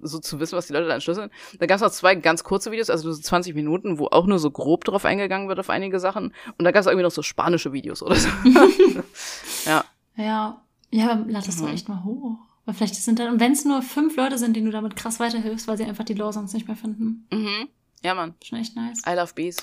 so 0.00 0.18
zu 0.18 0.40
wissen, 0.40 0.56
was 0.56 0.66
die 0.66 0.72
Leute 0.72 0.86
da 0.86 0.94
entschlüsseln. 0.94 1.30
Da 1.58 1.66
gab's 1.66 1.80
noch 1.82 1.90
zwei 1.90 2.14
ganz 2.14 2.44
kurze 2.44 2.70
Videos, 2.70 2.90
also 2.90 3.12
so 3.12 3.20
20 3.20 3.54
Minuten, 3.54 3.98
wo 3.98 4.06
auch 4.08 4.26
nur 4.26 4.38
so 4.38 4.50
grob 4.50 4.84
drauf 4.84 5.04
eingegangen 5.04 5.48
wird 5.48 5.58
auf 5.60 5.70
einige 5.70 6.00
Sachen. 6.00 6.34
Und 6.58 6.64
da 6.64 6.70
gab's 6.72 6.86
irgendwie 6.86 7.04
noch 7.04 7.10
so 7.10 7.22
spanische 7.22 7.72
Videos 7.72 8.02
oder 8.02 8.16
so. 8.16 8.28
ja. 9.66 9.84
Ja, 10.16 10.62
ja, 10.90 11.24
lad 11.26 11.46
das 11.48 11.56
doch 11.56 11.64
Mhm. 11.66 11.74
echt 11.74 11.88
mal 11.88 12.04
hoch. 12.04 12.38
Weil 12.66 12.74
vielleicht 12.74 12.94
sind 12.96 13.18
dann, 13.18 13.40
wenn 13.40 13.52
es 13.52 13.64
nur 13.64 13.82
fünf 13.82 14.16
Leute 14.16 14.38
sind, 14.38 14.54
denen 14.56 14.66
du 14.66 14.72
damit 14.72 14.96
krass 14.96 15.20
weiterhilfst, 15.20 15.68
weil 15.68 15.76
sie 15.76 15.84
einfach 15.84 16.04
die 16.04 16.14
Lore 16.14 16.32
sonst 16.32 16.54
nicht 16.54 16.66
mehr 16.66 16.76
finden. 16.76 17.26
Mhm. 17.32 17.68
Ja, 18.02 18.14
Mann. 18.14 18.34
Schon 18.42 18.58
echt 18.58 18.74
nice. 18.76 19.02
I 19.06 19.12
love 19.14 19.32
Bees. 19.34 19.56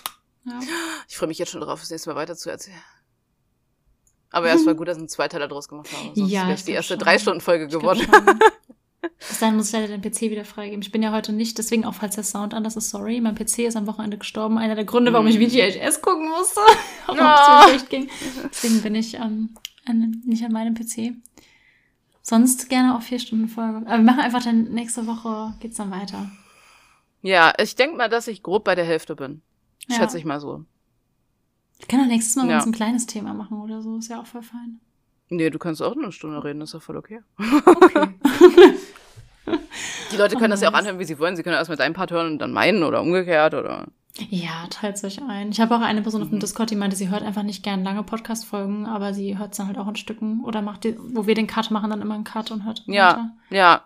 Ja. 0.45 0.59
Ich 1.07 1.17
freue 1.17 1.27
mich 1.27 1.37
jetzt 1.39 1.51
schon 1.51 1.61
drauf, 1.61 1.79
das 1.79 1.89
nächste 1.89 2.09
Mal 2.09 2.15
weiter 2.15 2.35
zu 2.35 2.49
erzählen. 2.49 2.77
Aber 4.31 4.47
ja, 4.47 4.53
es 4.55 4.65
war 4.65 4.75
gut, 4.75 4.87
dass 4.87 4.97
ich 4.97 5.01
einen 5.01 5.09
Zweiteiler 5.09 5.47
draus 5.47 5.67
gemacht 5.67 5.89
habe. 5.93 6.15
Sonst 6.15 6.31
Ja, 6.31 6.43
wäre 6.43 6.53
es 6.53 6.65
die 6.65 6.71
erste. 6.73 6.97
Drei-Stunden-Folge 6.97 7.67
geworden. 7.67 8.01
Bis 9.17 9.39
dahin 9.39 9.55
muss 9.55 9.67
ich 9.67 9.73
leider 9.73 9.87
den 9.87 10.01
PC 10.01 10.21
wieder 10.31 10.45
freigeben. 10.45 10.81
Ich 10.83 10.91
bin 10.91 11.01
ja 11.01 11.11
heute 11.11 11.33
nicht, 11.33 11.57
deswegen 11.57 11.85
auch 11.85 11.95
falls 11.95 12.15
der 12.15 12.23
Sound 12.23 12.53
anders 12.53 12.75
ist, 12.75 12.89
sorry. 12.91 13.19
Mein 13.19 13.33
PC 13.35 13.59
ist 13.59 13.75
am 13.75 13.87
Wochenende 13.87 14.17
gestorben. 14.17 14.57
Einer 14.59 14.75
der 14.75 14.85
Gründe, 14.85 15.11
warum 15.13 15.25
ich 15.27 15.39
Mm. 15.39 15.43
VGHS 15.49 16.01
gucken 16.01 16.29
musste. 16.29 16.59
Warum 17.07 17.19
No. 17.23 17.67
schlecht 17.69 17.89
ging. 17.89 18.09
Deswegen 18.45 18.81
bin 18.81 18.93
ich 18.95 19.15
ähm, 19.15 19.55
an, 19.85 20.21
nicht 20.25 20.43
an 20.45 20.51
meinem 20.51 20.75
PC. 20.75 21.15
Sonst 22.21 22.69
gerne 22.69 22.95
auch 22.95 23.01
vier 23.01 23.17
Stunden 23.19 23.47
Folge. 23.47 23.77
Aber 23.87 23.97
wir 23.97 24.03
machen 24.03 24.19
einfach 24.19 24.43
dann 24.43 24.65
nächste 24.65 25.07
Woche 25.07 25.55
geht's 25.59 25.77
dann 25.77 25.89
weiter. 25.89 26.29
Ja, 27.23 27.53
ich 27.59 27.75
denke 27.75 27.97
mal, 27.97 28.09
dass 28.09 28.27
ich 28.27 28.43
grob 28.43 28.63
bei 28.63 28.75
der 28.75 28.85
Hälfte 28.85 29.15
bin. 29.15 29.41
Ja. 29.87 29.95
Schätze 29.97 30.17
ich 30.19 30.25
mal 30.25 30.39
so. 30.39 30.63
Ich 31.79 31.87
kann 31.87 31.99
auch 32.01 32.05
nächstes 32.07 32.35
Mal 32.35 32.47
Ja. 32.47 32.57
uns 32.57 32.67
ein 32.67 32.71
kleines 32.71 33.07
Thema 33.07 33.33
machen 33.33 33.59
oder 33.59 33.81
so. 33.81 33.97
Ist 33.97 34.09
ja 34.09 34.21
auch 34.21 34.27
voll 34.27 34.43
fein. 34.43 34.79
Nee, 35.29 35.49
du 35.49 35.57
kannst 35.59 35.81
auch 35.81 35.95
nur 35.95 36.03
eine 36.03 36.11
Stunde 36.11 36.43
reden, 36.43 36.61
ist 36.61 36.73
ja 36.73 36.79
voll 36.79 36.97
okay. 36.97 37.21
Okay. 37.65 38.09
Die 40.11 40.17
Leute 40.17 40.35
können 40.35 40.51
Oh, 40.51 40.55
das 40.55 40.61
ja 40.61 40.67
auch 40.69 40.71
nice. 40.73 40.81
anhören, 40.81 40.99
wie 40.99 41.05
sie 41.05 41.19
wollen. 41.19 41.35
Sie 41.35 41.43
können 41.43 41.55
erst 41.55 41.69
mit 41.69 41.79
deinem 41.79 41.93
Part 41.93 42.11
hören 42.11 42.33
und 42.33 42.39
dann 42.39 42.51
meinen 42.51 42.83
oder 42.83 43.01
umgekehrt 43.01 43.53
oder. 43.53 43.87
Ja, 44.29 44.67
teilt 44.69 45.01
euch 45.05 45.21
ein. 45.27 45.51
Ich 45.51 45.61
habe 45.61 45.73
auch 45.75 45.79
eine 45.81 46.01
Person 46.01 46.21
auf 46.21 46.27
dem 46.29 46.35
Mhm. 46.35 46.39
Discord, 46.41 46.69
die 46.69 46.75
meinte, 46.75 46.97
sie 46.97 47.09
hört 47.09 47.23
einfach 47.23 47.43
nicht 47.43 47.63
gern 47.63 47.83
lange 47.83 48.03
Podcast-Folgen, 48.03 48.85
aber 48.85 49.13
sie 49.13 49.37
hört 49.37 49.51
es 49.53 49.57
dann 49.57 49.67
halt 49.67 49.77
auch 49.77 49.87
in 49.87 49.95
Stücken 49.95 50.43
oder 50.43 50.61
macht, 50.61 50.83
die, 50.83 50.97
wo 50.99 51.27
wir 51.27 51.35
den 51.35 51.47
Cut 51.47 51.71
machen, 51.71 51.89
dann 51.89 52.01
immer 52.01 52.15
einen 52.15 52.25
Cut 52.25 52.51
und 52.51 52.65
hört 52.65 52.83
Ja, 52.87 53.07
weiter. 53.09 53.31
ja. 53.49 53.81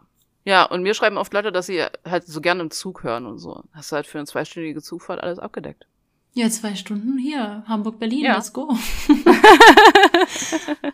Ja, 0.47 0.64
und 0.64 0.84
mir 0.84 0.93
schreiben 0.93 1.18
oft 1.18 1.34
Leute, 1.34 1.52
dass 1.52 1.65
sie 1.65 1.84
halt 2.07 2.27
so 2.27 2.39
gerne 2.39 2.61
im 2.61 2.69
Zug 2.69 3.03
hören 3.03 3.26
und 3.26 3.39
so. 3.39 3.64
Hast 3.73 3.91
du 3.91 3.95
halt 3.95 4.06
für 4.06 4.19
eine 4.19 4.27
zweistündige 4.27 4.80
Zugfahrt 4.81 5.22
alles 5.23 5.39
abgedeckt. 5.39 5.88
Ja, 6.34 6.47
zwei 6.49 6.76
Stunden 6.76 7.18
hier, 7.18 7.64
Hamburg, 7.68 7.97
Berlin, 7.97 8.26
Ja. 8.26 8.35
let's 8.35 8.52
go. 8.53 8.68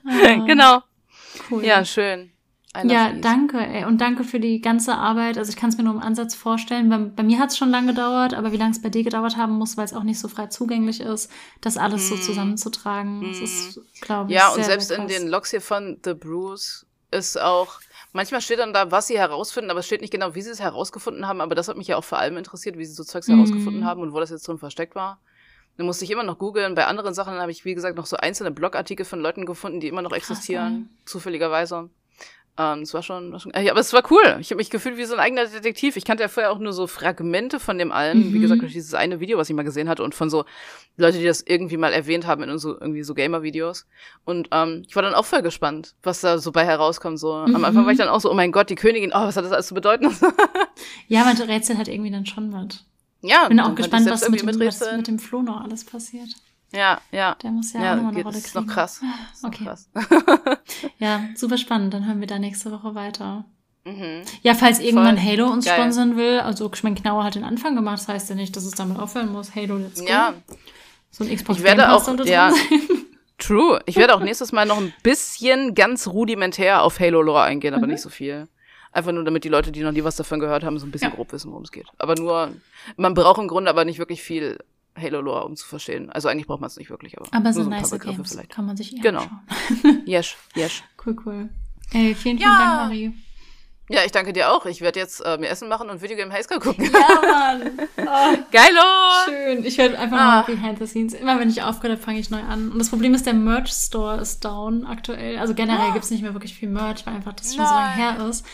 Ah, 0.06 0.46
genau. 0.46 0.80
Cool. 1.50 1.66
Ja, 1.66 1.84
schön. 1.86 2.32
Ja, 2.74 3.10
these. 3.10 3.22
danke, 3.22 3.58
ey. 3.60 3.84
Und 3.86 4.00
danke 4.00 4.24
für 4.24 4.40
die 4.40 4.62
ganze 4.62 4.96
Arbeit. 4.96 5.38
Also 5.38 5.50
ich 5.50 5.58
kann 5.58 5.70
es 5.70 5.78
mir 5.78 5.84
nur 5.84 5.94
im 5.94 6.00
Ansatz 6.00 6.36
vorstellen. 6.36 6.90
Bei, 6.90 6.98
bei 6.98 7.24
mir 7.24 7.38
hat 7.40 7.50
es 7.50 7.58
schon 7.58 7.70
lange 7.70 7.88
gedauert, 7.88 8.34
aber 8.34 8.52
wie 8.54 8.58
lange 8.58 8.72
es 8.72 8.82
bei 8.82 8.90
dir 8.90 9.04
gedauert 9.04 9.36
haben 9.36 9.54
muss, 9.58 9.76
weil 9.76 9.84
es 9.86 9.94
auch 9.94 10.04
nicht 10.04 10.20
so 10.20 10.28
frei 10.30 10.48
zugänglich 10.48 11.02
ist, 11.02 11.30
das 11.60 11.76
alles 11.78 12.08
so 12.08 12.16
Mm. 12.16 12.22
zusammenzutragen. 12.22 13.22
Das 13.28 13.42
Mm. 13.42 13.44
ist, 13.44 13.82
glaube 14.00 14.32
ich, 14.32 14.38
Ja, 14.38 14.50
und 14.54 14.64
selbst 14.64 14.88
sehr 14.88 14.98
in 15.00 15.08
krass. 15.08 15.18
den 15.18 15.28
Logs 15.28 15.52
hier 15.52 15.62
von 15.62 16.00
The 16.06 16.14
Bruce 16.14 16.86
ist 17.12 17.38
auch, 17.42 17.82
manchmal 18.14 18.40
steht 18.40 18.60
dann 18.60 18.72
da, 18.72 18.90
was 18.90 19.08
sie 19.08 19.20
herausfinden, 19.20 19.70
aber 19.70 19.82
es 19.82 19.86
steht 19.86 20.00
nicht 20.00 20.12
genau, 20.14 20.34
wie 20.34 20.42
sie 20.42 20.52
es 20.52 20.62
herausgefunden 20.62 21.28
haben, 21.28 21.42
aber 21.42 21.56
das 21.56 21.68
hat 21.68 21.76
mich 21.76 21.88
ja 21.88 21.98
auch 21.98 22.06
vor 22.06 22.20
allem 22.20 22.38
interessiert, 22.38 22.78
wie 22.78 22.86
sie 22.86 22.94
so 22.94 23.04
Zeugs 23.04 23.28
Mhm. 23.28 23.34
herausgefunden 23.34 23.84
haben 23.84 24.02
und 24.02 24.14
wo 24.14 24.20
das 24.22 24.30
jetzt 24.30 24.48
drin 24.48 24.58
versteckt 24.60 24.96
war. 24.96 25.20
Dann 25.76 25.86
musste 25.88 26.06
ich 26.06 26.12
immer 26.12 26.24
noch 26.24 26.38
googeln. 26.38 26.74
Bei 26.76 26.86
anderen 26.88 27.14
Sachen 27.14 27.34
habe 27.34 27.52
ich, 27.52 27.66
wie 27.66 27.74
gesagt, 27.76 27.98
noch 27.98 28.06
so 28.06 28.16
einzelne 28.16 28.52
Blogartikel 28.52 29.06
von 29.06 29.20
Leuten 29.20 29.46
gefunden, 29.46 29.82
die 29.82 29.88
immer 29.90 30.02
noch 30.02 30.12
existieren, 30.14 30.90
zufälligerweise. 31.06 31.90
Ähm, 32.58 32.82
es 32.82 32.94
war 32.94 33.02
schon, 33.02 33.32
war 33.32 33.40
schon 33.40 33.54
äh, 33.54 33.64
ja, 33.64 33.72
aber 33.72 33.80
es 33.80 33.94
war 33.94 34.04
cool. 34.12 34.38
Ich 34.42 34.50
habe 34.52 34.58
mich 34.58 34.70
gefühlt 34.70 34.98
wie 34.98 35.06
so 35.06 35.14
ein 35.14 35.20
eigener 35.22 35.46
Detektiv. 35.46 35.96
Ich 35.96 36.04
kannte 36.06 36.22
ja 36.24 36.28
vorher 36.28 36.52
auch 36.52 36.60
nur 36.60 36.74
so 36.74 36.86
Fragmente 36.86 37.60
von 37.60 37.78
dem 37.78 37.92
allen. 37.92 38.34
Wie 38.34 38.38
Mhm. 38.38 38.42
gesagt, 38.42 38.62
durch 38.62 38.74
dieses 38.74 38.94
eine 38.94 39.20
Video, 39.22 39.38
was 39.38 39.50
ich 39.50 39.56
mal 39.56 39.64
gesehen 39.64 39.88
hatte 39.88 40.04
und 40.04 40.14
von 40.14 40.30
so 40.30 40.44
Leute, 40.98 41.18
die 41.18 41.24
das 41.26 41.42
irgendwie 41.42 41.78
mal 41.78 41.94
erwähnt 41.94 42.28
haben 42.28 42.44
in 42.44 42.58
so, 42.60 42.74
irgendwie 42.80 43.04
so 43.04 43.14
Gamer-Videos. 43.14 43.88
Und 44.26 44.50
ähm, 44.52 44.84
ich 44.88 44.96
war 44.96 45.02
dann 45.04 45.14
auch 45.14 45.26
voll 45.26 45.42
gespannt, 45.42 45.96
was 46.04 46.20
da 46.22 46.38
so 46.40 46.52
bei 46.52 46.66
herauskommt. 46.66 47.20
So 47.20 47.34
am 47.34 47.52
Mhm. 47.52 47.66
Anfang 47.66 47.86
war 47.86 47.92
ich 47.94 47.98
dann 47.98 48.10
auch 48.10 48.20
so, 48.20 48.30
oh 48.30 48.36
mein 48.36 48.52
Gott, 48.52 48.70
die 48.70 48.76
Königin, 48.76 49.12
oh, 49.14 49.22
was 49.22 49.38
hat 49.38 49.46
das 49.46 49.52
alles 49.54 49.68
zu 49.68 49.74
bedeuten? 49.74 50.08
Ja, 51.08 51.24
manche 51.26 51.48
Rätsel 51.48 51.78
hat 51.78 51.88
irgendwie 51.88 52.12
dann 52.12 52.26
schon 52.26 52.52
was. 52.54 52.84
Ja, 53.22 53.48
Bin 53.48 53.60
auch 53.60 53.76
gespannt, 53.76 54.10
was 54.10 54.28
mit 54.30 54.42
dem, 54.42 54.60
was 54.60 54.92
mit 54.96 55.08
dem 55.08 55.20
Flo 55.20 55.42
noch 55.44 55.62
alles 55.62 55.84
passiert. 55.86 56.30
Ja, 56.74 57.02
ja. 57.12 57.36
Der 57.44 57.52
muss 57.52 57.74
ja, 57.74 57.84
Ja, 57.84 57.92
auch 57.92 57.96
nochmal 57.98 58.14
eine 58.14 58.24
Rolle 58.24 58.38
ist 58.38 58.52
kriegen. 58.54 58.66
noch 58.66 58.74
krass. 58.74 59.02
Ist 59.34 59.44
noch 59.44 59.50
Okay. 59.50 59.64
krass. 59.66 59.90
Ja, 61.00 61.22
super 61.36 61.58
spannend. 61.58 61.94
Dann 61.94 62.06
hören 62.08 62.20
wir 62.20 62.28
da 62.28 62.40
nächste 62.40 62.72
Woche 62.72 62.96
weiter. 62.96 63.46
mhm. 63.86 64.22
Ja, 64.42 64.54
falls 64.54 64.80
irgendwann 64.80 65.18
Voll. 65.18 65.26
Halo 65.28 65.48
uns 65.52 65.66
Geil. 65.66 65.76
sponsern 65.80 66.16
will, 66.18 66.40
also 66.40 66.70
ich 66.74 66.84
meine, 66.84 66.96
Knauer 66.96 67.24
hat 67.24 67.36
den 67.36 67.44
Anfang 67.44 67.76
gemacht, 67.76 68.00
das 68.00 68.08
heißt 68.08 68.30
ja 68.30 68.36
nicht, 68.36 68.56
dass 68.56 68.64
es 68.66 68.72
damit 68.76 69.00
aufhören 69.00 69.32
muss. 69.32 69.56
Halo, 69.56 69.78
let's 69.78 70.00
go. 70.00 70.08
Ja, 70.08 70.34
So 71.10 71.24
ein 71.24 71.36
Xbox 71.36 71.60
Ich 71.60 71.66
werde 71.66 71.92
auch- 71.92 72.26
ja. 72.26 72.54
true. 73.38 73.80
Ich 73.86 73.96
werde 73.98 74.14
auch 74.16 74.22
nächstes 74.22 74.52
Mal 74.52 74.66
noch 74.66 74.78
ein 74.78 74.94
bisschen 75.04 75.74
ganz 75.76 76.08
rudimentär 76.08 76.84
auf 76.84 77.00
Halo-Lore 77.00 77.42
eingehen, 77.42 77.74
aber 77.74 77.86
Mhm. 77.88 77.94
nicht 77.94 78.02
so 78.02 78.10
viel. 78.10 78.48
Einfach 78.94 79.12
nur, 79.14 79.24
damit 79.24 79.44
die 79.46 79.50
Leute, 79.50 79.72
die 79.72 79.82
noch 79.82 79.92
nie 79.94 80.04
was 80.04 80.16
davon 80.18 80.40
gehört 80.40 80.64
haben, 80.64 80.78
so 80.78 80.86
ein 80.86 80.92
bisschen 80.92 81.10
Ja. 81.10 81.16
grob 81.16 81.32
wissen, 81.32 81.50
worum 81.52 81.64
es 81.64 81.72
geht. 81.72 81.88
Aber 81.98 82.16
nur, 82.16 82.52
man 82.98 83.14
braucht 83.14 83.40
im 83.42 83.48
Grunde 83.48 83.70
aber 83.70 83.84
nicht 83.86 84.00
wirklich 84.00 84.22
viel 84.22 84.60
Halo-Lore, 85.02 85.44
um 85.46 85.56
zu 85.56 85.68
verstehen. 85.68 86.10
Also 86.12 86.28
eigentlich 86.30 86.48
braucht 86.48 86.62
man 86.62 86.68
es 86.68 86.78
nicht 86.78 86.90
wirklich, 86.90 87.18
aber, 87.18 87.28
Aber 87.32 87.54
so 87.54 87.64
so 87.64 87.70
nice 87.70 87.90
Begriffe 87.90 88.16
Games. 88.18 88.32
vielleicht. 88.32 88.50
Kann 88.52 88.66
man 88.66 88.78
sich 88.78 88.96
eher 88.96 89.02
Genau. 89.02 89.26
Yes, 90.06 90.36
yes. 90.56 90.84
Cool, 91.06 91.16
cool. 91.26 91.50
Ey, 91.94 92.16
vielen, 92.16 92.38
vielen 92.38 92.40
Ja. 92.40 92.58
Dank, 92.58 92.82
Marie. 92.90 93.14
Ja, 93.90 94.06
ich 94.06 94.14
danke 94.14 94.32
dir 94.32 94.50
auch. 94.54 94.66
Ich 94.68 94.80
werde 94.80 95.00
jetzt 95.02 95.20
äh, 95.20 95.38
mir 95.38 95.50
Essen 95.50 95.68
machen 95.68 95.90
und 95.90 96.02
Videogame 96.02 96.32
Highschool 96.32 96.60
gucken. 96.60 96.86
Ja, 96.86 97.22
Mann. 97.30 97.72
Oh, 97.98 98.38
Geilo! 98.52 98.82
schön. 99.26 99.66
Ich 99.66 99.78
werde 99.78 100.00
einfach 100.00 100.18
Ah. 100.18 100.26
mal 100.26 100.42
behind 100.44 100.80
the 100.80 100.88
scenes. 100.88 101.14
Immer 101.14 101.40
wenn 101.40 101.50
ich 101.50 101.62
aufgehört 101.62 101.98
habe, 101.98 102.06
fange 102.06 102.20
ich 102.20 102.30
neu 102.30 102.42
an. 102.42 102.72
Und 102.72 102.80
das 102.80 102.90
Problem 102.90 103.14
ist, 103.14 103.26
der 103.26 103.34
Merch-Store 103.34 104.22
ist 104.22 104.46
down 104.46 104.86
aktuell. 104.86 105.38
Also 105.40 105.54
generell 105.54 105.92
gibt's 105.92 106.10
nicht 106.10 106.22
mehr 106.22 106.34
wirklich 106.34 106.54
viel 106.54 106.70
Merch, 106.70 107.06
weil 107.06 107.16
einfach 107.16 107.34
das 107.34 107.54
schon 107.54 107.66
so 107.66 107.74
lange 107.74 107.94
her 107.96 108.26
ist. 108.30 108.46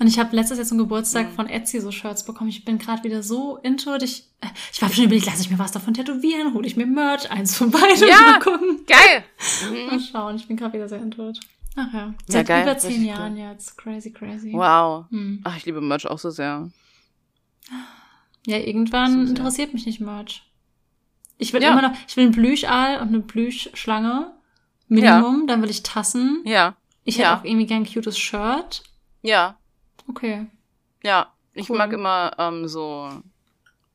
Und 0.00 0.06
ich 0.06 0.18
habe 0.18 0.34
letztes 0.36 0.58
Jahr 0.58 0.66
zum 0.66 0.78
Geburtstag 0.78 1.30
Mhm. 1.30 1.34
von 1.34 1.48
Etsy 1.48 1.80
so 1.80 1.90
Shirts 1.90 2.24
bekommen. 2.24 2.50
Ich 2.50 2.64
bin 2.64 2.78
gerade 2.78 3.02
wieder 3.02 3.22
so 3.22 3.56
into 3.58 3.94
it. 3.96 4.02
Ich, 4.04 4.24
äh, 4.40 4.46
ich 4.72 4.80
war 4.80 4.88
schon 4.90 5.04
überlegt, 5.04 5.26
lasse 5.26 5.42
ich 5.42 5.50
mir 5.50 5.58
was 5.58 5.72
davon 5.72 5.92
tätowieren, 5.94 6.54
hole 6.54 6.66
ich 6.66 6.76
mir 6.76 6.86
Merch, 6.86 7.28
eins 7.30 7.56
von 7.56 7.70
beiden. 7.72 8.08
Ja. 8.08 8.20
Mal 8.20 8.38
gucken. 8.38 8.86
Geil! 8.86 9.24
Mal 9.90 9.98
schauen. 10.00 10.36
Ich 10.36 10.46
bin 10.46 10.56
gerade 10.56 10.74
wieder 10.74 10.88
sehr 10.88 11.00
into 11.02 11.28
it. 11.30 11.40
Ach 11.74 11.92
ja. 11.92 11.98
Ja, 12.00 12.14
Seit 12.28 12.46
geil. 12.48 12.62
über 12.62 12.78
zehn 12.78 13.04
Jahren 13.04 13.36
jetzt. 13.36 13.76
Crazy, 13.76 14.12
crazy. 14.12 14.52
Wow. 14.52 15.06
Hm. 15.10 15.40
Ach, 15.44 15.56
ich 15.56 15.66
liebe 15.66 15.80
Merch 15.80 16.06
auch 16.06 16.18
so 16.18 16.30
sehr. 16.30 16.70
Ja, 18.46 18.56
irgendwann 18.58 19.12
So 19.12 19.20
sehr. 19.20 19.28
interessiert 19.36 19.74
mich 19.74 19.86
nicht 19.86 20.00
Merch. 20.00 20.42
Ich 21.38 21.52
will 21.52 21.62
Ja. 21.62 21.72
immer 21.72 21.82
noch, 21.82 21.92
ich 22.06 22.16
will 22.16 22.24
einen 22.24 22.32
Plüschaal 22.32 23.00
und 23.00 23.08
eine 23.08 23.20
Plüschschlange. 23.20 24.32
Minimum. 24.88 25.46
Dann 25.46 25.60
will 25.62 25.70
ich 25.70 25.82
Tassen. 25.82 26.42
Ja, 26.44 26.74
Ich 27.04 27.16
hätte 27.16 27.22
Ja. 27.24 27.38
auch 27.38 27.44
irgendwie 27.44 27.66
gern 27.66 27.82
ein 27.82 27.86
cutes 27.92 28.18
Shirt. 28.18 28.82
ja, 29.22 29.57
Okay. 30.08 30.46
ja. 31.02 31.32
Ich 31.54 31.68
Cool. 31.70 31.78
mag 31.78 31.92
immer 31.92 32.30
ähm, 32.38 32.68
so 32.68 33.08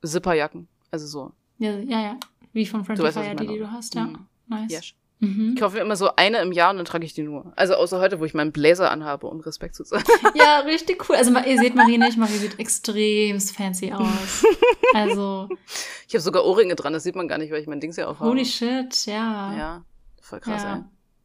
Zipperjacken. 0.04 0.68
Also 0.92 1.08
so. 1.08 1.32
Ja, 1.60 1.78
ja, 1.80 2.02
ja. 2.02 2.18
Wie 2.52 2.66
von 2.66 2.84
Friendly 2.84 3.06
weißt, 3.06 3.18
Fire, 3.18 3.36
die, 3.36 3.48
die 3.48 3.58
du 3.58 3.72
hast, 3.72 3.96
ja. 3.96 4.06
Mhm. 4.06 4.28
Nice. 4.48 4.72
Yes. 4.72 4.94
Mhm. 5.20 5.54
Ich 5.56 5.62
kaufe 5.62 5.78
mir 5.78 5.82
immer 5.82 5.96
so 5.96 6.14
eine 6.18 6.40
im 6.40 6.52
Jahr 6.52 6.72
und 6.72 6.78
dann 6.78 6.86
trage 6.86 7.06
ich 7.06 7.14
die 7.14 7.24
nur. 7.24 7.54
Also 7.56 7.76
außer 7.76 8.02
heute, 8.02 8.20
wo 8.20 8.26
ich 8.26 8.34
meinen 8.34 8.52
Blazer 8.52 8.92
anhabe, 8.92 9.28
um 9.28 9.40
Respekt 9.40 9.76
zu 9.76 9.86
zeigen. 9.86 10.04
Ja, 10.36 10.60
richtig 10.60 11.08
cool. 11.08 11.16
Also 11.16 11.32
ihr 11.32 11.58
seht 11.58 11.76
Marie 11.76 11.98
nicht, 11.98 12.18
Marie 12.18 12.34
sieht 12.34 12.60
extrem 12.60 13.40
fancy 13.40 13.94
aus. 13.94 14.46
Also, 14.94 15.48
Ich 16.08 16.14
habe 16.14 16.22
sogar 16.22 16.44
Ohrringe 16.46 16.76
dran, 16.76 16.94
das 16.94 17.04
sieht 17.04 17.16
man 17.16 17.28
gar 17.28 17.38
nicht, 17.40 17.52
weil 17.52 17.62
ich 17.62 17.68
mein 17.68 17.80
Dings 17.80 17.96
ja 17.96 18.08
aufhabe. 18.08 18.30
holy 18.30 18.46
shit, 18.46 19.06
ja. 19.06 19.56
Ja, 19.58 19.86
voll 20.22 20.40
krass, 20.42 20.62
ja. 20.64 20.76
ey. 20.76 20.84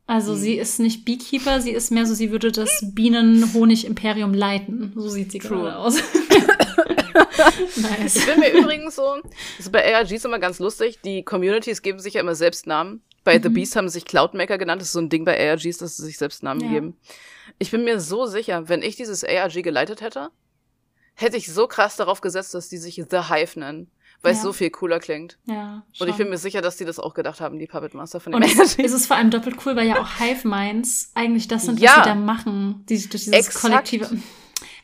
Also 0.09 0.33
Mhm. 0.33 0.37
sie 0.39 0.55
ist 0.55 0.81
nicht 0.81 1.05
Beekeeper, 1.05 1.61
sie 1.61 1.71
ist 1.71 1.91
mehr 1.93 2.07
so, 2.07 2.15
sie 2.15 2.31
würde 2.33 2.51
das 2.51 2.83
Bienen-Honig-Imperium 2.95 4.33
leiten. 4.33 4.93
So 4.97 5.09
sieht 5.09 5.31
sie 5.31 5.39
True. 5.39 5.59
gerade 5.59 5.77
aus. 5.77 5.97
nice. 7.77 8.17
Ich 8.17 8.27
bin 8.27 8.41
mir 8.41 8.51
übrigens 8.53 8.97
so, 8.97 9.17
das 9.57 9.67
ist 9.67 9.73
bei 9.73 9.95
ARGs 9.95 10.25
immer 10.25 10.39
ganz 10.39 10.59
lustig, 10.59 10.99
die 11.05 11.23
Communities 11.23 11.83
geben 11.83 11.99
sich 11.99 12.15
ja 12.15 12.21
immer 12.21 12.35
selbst 12.35 12.67
Namen. 12.67 13.03
Bei 13.25 13.39
The 13.41 13.49
Mhm. 13.49 13.55
Beast 13.55 13.77
haben 13.77 13.89
sie 13.89 13.95
sich 13.95 14.05
Cloudmaker 14.07 14.59
genannt, 14.59 14.81
das 14.81 14.89
ist 14.89 14.93
so 14.95 15.01
ein 15.01 15.11
Ding 15.11 15.25
bei 15.25 15.39
ARGs, 15.51 15.79
dass 15.79 15.97
sie 15.97 16.05
sich 16.05 16.19
selbst 16.19 16.43
Namen 16.43 16.61
Ja. 16.63 16.69
geben. 16.71 16.97
Ich 17.59 17.71
bin 17.71 17.85
mir 17.85 18.01
so 18.01 18.27
sicher, 18.27 18.69
wenn 18.69 18.83
ich 18.83 18.97
dieses 18.97 19.25
ARG 19.25 19.63
geleitet 19.63 20.01
hätte, 20.01 20.31
hätte 21.15 21.37
ich 21.37 21.53
so 21.53 21.67
krass 21.67 21.97
darauf 21.97 22.21
gesetzt, 22.21 22.55
dass 22.55 22.69
die 22.69 22.79
sich 22.79 22.95
The 23.11 23.25
Hive 23.29 23.59
nennen, 23.59 23.91
weil 24.23 24.33
es 24.33 24.39
Ja. 24.39 24.43
so 24.45 24.53
viel 24.53 24.71
cooler 24.71 24.99
klingt. 24.99 25.39
Ja, 25.47 25.83
Und 26.01 26.09
ich 26.09 26.15
schon. 26.15 26.17
bin 26.19 26.31
mir 26.31 26.39
sicher, 26.39 26.61
dass 26.61 26.77
die 26.77 26.85
das 26.85 26.99
auch 26.99 27.15
gedacht 27.15 27.41
haben, 27.41 27.59
die 27.59 27.67
Puppet 27.67 27.95
Master 27.95 28.21
von 28.21 28.33
dem 28.33 28.37
Und 28.43 28.49
es, 28.49 28.59
ARG. 28.59 28.85
es 28.85 28.93
ist 28.93 29.07
vor 29.07 29.17
allem 29.17 29.31
doppelt 29.31 29.57
cool, 29.65 29.77
weil 29.77 29.87
ja 29.87 30.01
auch 30.01 30.09
Hive 30.19 30.47
Minds 30.49 31.11
eigentlich 31.15 31.49
das 31.49 31.65
sind, 31.65 31.77
was 31.77 31.83
Ja. 31.83 32.03
sie 32.03 32.09
da 32.11 32.15
machen. 32.15 32.85
Die, 32.89 32.97
durch 32.99 33.11
dieses 33.11 33.33
Exakt. 33.33 33.61
kollektive. 33.61 34.09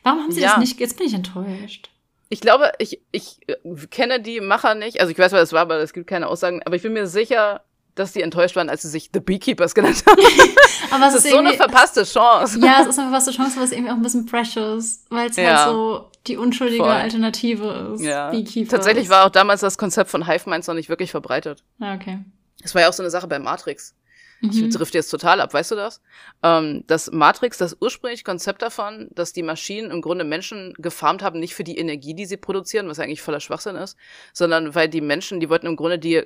Warum 0.03 0.23
haben 0.23 0.31
sie 0.31 0.41
Ja. 0.41 0.51
das 0.51 0.59
nicht? 0.59 0.79
Jetzt 0.79 0.97
bin 0.97 1.07
ich 1.07 1.13
enttäuscht. 1.13 1.89
Ich 2.29 2.41
glaube, 2.41 2.71
ich, 2.79 3.01
ich 3.11 3.37
äh, 3.47 3.55
kenne 3.91 4.19
die 4.19 4.41
Macher 4.41 4.73
nicht. 4.75 4.99
Also 4.99 5.11
ich 5.11 5.17
weiß, 5.19 5.31
wer 5.31 5.39
das 5.39 5.53
war, 5.53 5.61
aber 5.61 5.77
es 5.79 5.93
gibt 5.93 6.07
keine 6.07 6.27
Aussagen. 6.27 6.61
Aber 6.65 6.75
ich 6.75 6.81
bin 6.81 6.93
mir 6.93 7.05
sicher, 7.07 7.61
dass 7.93 8.11
die 8.13 8.21
enttäuscht 8.21 8.55
waren, 8.55 8.69
als 8.69 8.81
sie 8.81 8.89
sich 8.89 9.09
The 9.13 9.19
Beekeepers 9.19 9.73
genannt 9.75 10.03
haben. 10.07 10.21
Aber 10.91 11.07
es 11.07 11.13
Das 11.13 11.25
ist 11.25 11.31
so 11.31 11.37
eine 11.37 11.53
verpasste 11.53 12.03
Chance. 12.03 12.59
Ja, 12.59 12.79
es 12.81 12.87
ist 12.87 12.97
was 12.97 13.27
eine 13.27 13.35
Chance, 13.37 13.53
aber 13.55 13.63
es 13.63 13.71
ist 13.71 13.73
irgendwie 13.73 13.91
auch 13.91 13.95
ein 13.95 14.01
bisschen 14.01 14.25
precious, 14.25 15.03
weil 15.09 15.29
es 15.29 15.35
Ja. 15.37 15.65
halt 15.65 15.69
so 15.71 16.09
die 16.27 16.37
unschuldige 16.37 16.83
Voll. 16.83 16.91
Alternative 16.91 17.91
ist. 17.93 18.01
Ja. 18.01 18.31
Beekeepers. 18.31 18.69
Tatsächlich 18.71 19.09
war 19.09 19.25
auch 19.25 19.29
damals 19.29 19.61
das 19.61 19.77
Konzept 19.77 20.09
von 20.09 20.27
Hive 20.27 20.49
Minds 20.49 20.67
noch 20.67 20.75
nicht 20.75 20.89
wirklich 20.89 21.11
verbreitet. 21.11 21.63
Ja, 21.79 21.95
okay. 21.95 22.19
Das 22.61 22.73
war 22.73 22.81
ja 22.81 22.89
auch 22.89 22.93
so 22.93 23.03
eine 23.03 23.09
Sache 23.09 23.27
bei 23.27 23.39
Matrix. 23.39 23.95
Ich 24.41 24.61
Mhm. 24.61 24.69
drift 24.69 24.93
jetzt 24.93 25.09
total 25.09 25.39
ab, 25.39 25.53
weißt 25.53 25.71
du 25.71 25.75
das? 25.75 26.01
Ähm, 26.43 26.83
das 26.87 27.09
Matrix, 27.11 27.57
das 27.57 27.77
ursprüngliche 27.79 28.23
Konzept 28.23 28.61
davon, 28.61 29.07
dass 29.11 29.31
die 29.33 29.43
Maschinen 29.43 29.91
im 29.91 30.01
Grunde 30.01 30.25
Menschen 30.25 30.73
gefarmt 30.77 31.23
haben, 31.23 31.39
nicht 31.39 31.55
für 31.55 31.63
die 31.63 31.77
Energie, 31.77 32.13
die 32.13 32.25
sie 32.25 32.37
produzieren, 32.37 32.87
was 32.89 32.99
eigentlich 32.99 33.21
voller 33.21 33.39
Schwachsinn 33.39 33.75
ist, 33.77 33.97
sondern 34.33 34.75
weil 34.75 34.89
die 34.89 35.01
Menschen, 35.01 35.39
die 35.39 35.49
wollten 35.49 35.67
im 35.67 35.75
Grunde 35.77 35.97
die 35.97 36.23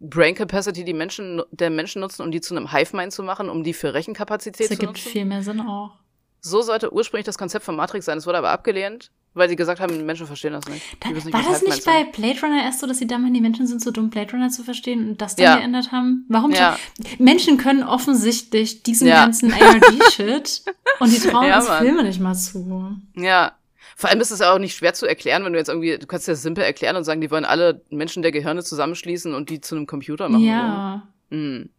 Brain 0.00 0.34
Capacity, 0.34 0.84
die 0.84 0.92
Menschen, 0.92 1.40
der 1.50 1.70
Menschen 1.70 2.00
nutzen, 2.00 2.22
um 2.22 2.30
die 2.30 2.40
zu 2.40 2.54
einem 2.54 2.72
Hive 2.72 2.96
Mind 2.96 3.12
zu 3.12 3.22
machen, 3.22 3.48
um 3.48 3.62
die 3.64 3.72
für 3.72 3.94
Rechenkapazität 3.94 4.68
Das 4.70 4.76
zu 4.76 4.82
ergibt 4.82 4.98
nutzen. 4.98 5.08
viel 5.10 5.24
mehr 5.24 5.42
Sinn 5.42 5.60
auch. 5.60 5.92
So 6.40 6.62
sollte 6.62 6.92
ursprünglich 6.92 7.26
das 7.26 7.38
Konzept 7.38 7.64
von 7.64 7.76
Matrix 7.76 8.06
sein. 8.06 8.18
Es 8.18 8.26
wurde 8.26 8.38
aber 8.38 8.50
abgelehnt, 8.50 9.10
weil 9.34 9.48
sie 9.48 9.56
gesagt 9.56 9.80
haben, 9.80 10.06
Menschen 10.06 10.26
verstehen 10.26 10.52
das 10.52 10.66
nicht. 10.68 10.82
Da, 11.00 11.14
wissen 11.14 11.32
war 11.32 11.42
das 11.42 11.62
nicht 11.62 11.84
bei. 11.84 12.04
Blade 12.04 12.40
Runner 12.42 12.62
erst 12.62 12.80
so, 12.80 12.86
dass 12.86 12.98
sie 12.98 13.06
damals 13.06 13.32
die 13.34 13.40
Menschen 13.40 13.66
sind 13.66 13.82
so 13.82 13.90
dumm, 13.90 14.10
Blade 14.10 14.32
Runner 14.32 14.48
zu 14.48 14.62
verstehen 14.64 15.08
und 15.10 15.20
das 15.20 15.36
dann 15.36 15.44
Ja. 15.44 15.56
geändert 15.56 15.90
haben? 15.92 16.24
Warum? 16.28 16.50
Ja. 16.52 16.78
Menschen 17.18 17.56
können 17.58 17.82
offensichtlich 17.82 18.82
diesen 18.82 19.06
Ja. 19.08 19.24
ganzen 19.24 19.52
ARG-Shit 19.52 20.62
und 21.00 21.12
die 21.12 21.18
trauen 21.18 21.52
uns. 21.52 21.68
Filme 21.68 22.02
nicht 22.04 22.20
mal 22.20 22.34
zu. 22.34 22.96
Ja. 23.16 23.52
Vor 23.96 24.10
allem 24.10 24.20
ist 24.20 24.30
es 24.30 24.40
auch 24.42 24.60
nicht 24.60 24.76
schwer 24.76 24.94
zu 24.94 25.06
erklären, 25.06 25.44
wenn 25.44 25.52
du 25.52 25.58
jetzt 25.58 25.68
irgendwie, 25.68 25.98
du 25.98 26.06
kannst 26.06 26.28
ja 26.28 26.36
simpel 26.36 26.62
erklären 26.62 26.94
und 26.94 27.02
sagen, 27.02 27.20
die 27.20 27.32
wollen 27.32 27.44
alle 27.44 27.82
Menschen 27.90 28.22
der 28.22 28.30
Gehirne 28.30 28.62
zusammenschließen 28.62 29.34
und 29.34 29.50
die 29.50 29.60
zu 29.60 29.74
einem 29.74 29.86
Computer 29.88 30.28
machen. 30.28 30.44
Ja. 30.44 31.02
Mhm. 31.30 31.70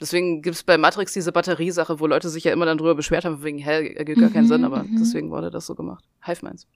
Deswegen 0.00 0.42
gibt's 0.42 0.64
bei 0.64 0.76
Matrix 0.76 1.12
diese 1.12 1.30
Batteriesache, 1.30 2.00
wo 2.00 2.06
Leute 2.08 2.28
sich 2.28 2.42
ja 2.44 2.52
immer 2.52 2.66
dann 2.66 2.78
drüber 2.78 2.94
beschwert 2.96 3.24
haben, 3.24 3.42
wegen, 3.44 3.58
hä, 3.58 3.94
ergibt 3.94 4.20
gar 4.20 4.30
keinen 4.30 4.44
Mhm, 4.44 4.48
Sinn, 4.48 4.64
aber 4.64 4.82
mhm. 4.82 4.96
deswegen 4.98 5.30
wurde 5.30 5.50
das 5.52 5.66
so 5.66 5.74
gemacht. 5.76 6.04
Hive 6.26 6.44
Minds. 6.44 6.66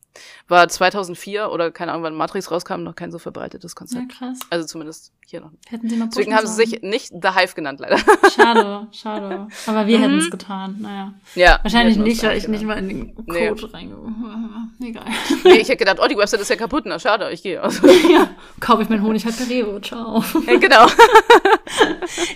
War 0.47 0.69
2004 0.69 1.51
oder 1.51 1.71
keine 1.71 1.93
Ahnung, 1.93 2.05
wann 2.05 2.15
Matrix 2.15 2.51
rauskam, 2.51 2.83
noch 2.83 2.95
kein 2.95 3.11
so 3.11 3.19
verbreitetes 3.19 3.73
Ja, 3.73 3.77
Konzept. 3.79 4.09
krass. 4.11 4.39
Also 4.51 4.67
zumindest 4.67 5.13
hier 5.27 5.41
noch. 5.41 5.51
Hätten 5.69 5.89
sie 5.89 5.97
mal 5.97 6.09
Deswegen 6.09 6.35
haben 6.35 6.47
sie 6.47 6.55
sich 6.55 6.83
nicht 6.83 7.09
The 7.11 7.31
Hive 7.37 7.55
genannt, 7.55 7.81
leider. 7.81 7.99
Schade, 8.35 8.87
schade. 8.93 9.49
Aber 9.67 9.87
wir 9.87 9.99
Mhm. 9.99 10.03
hätten 10.03 10.19
es 10.19 10.31
getan. 10.31 10.77
Naja. 10.81 11.15
ja. 11.35 11.59
Wahrscheinlich 11.63 11.97
nicht, 11.97 12.23
weil 12.23 12.37
ich 12.39 12.47
nicht 12.49 12.65
mal 12.65 12.79
in 12.79 12.89
den 12.89 13.17
Nee. 13.27 13.49
Code 13.49 13.73
reinge... 13.75 13.97
Egal. 14.81 15.05
Nee, 15.45 15.55
ich 15.57 15.69
hätte 15.69 15.77
gedacht, 15.79 15.99
oh, 16.01 16.07
die 16.07 16.17
Website 16.17 16.41
ist 16.41 16.51
ja 16.51 16.57
kaputt, 16.57 16.85
na 16.87 16.99
schade, 16.99 17.31
ich 17.33 17.43
gehe. 17.43 17.61
Also, 17.63 17.87
ja, 18.11 18.29
kaufe 18.61 18.83
ich 18.83 18.89
meinen 18.89 19.03
Honig 19.03 19.25
halt 19.25 19.37
per 19.37 19.49
Rewe. 19.49 19.81
Ciao. 19.81 20.23
ja, 20.47 20.57
genau. 20.57 20.87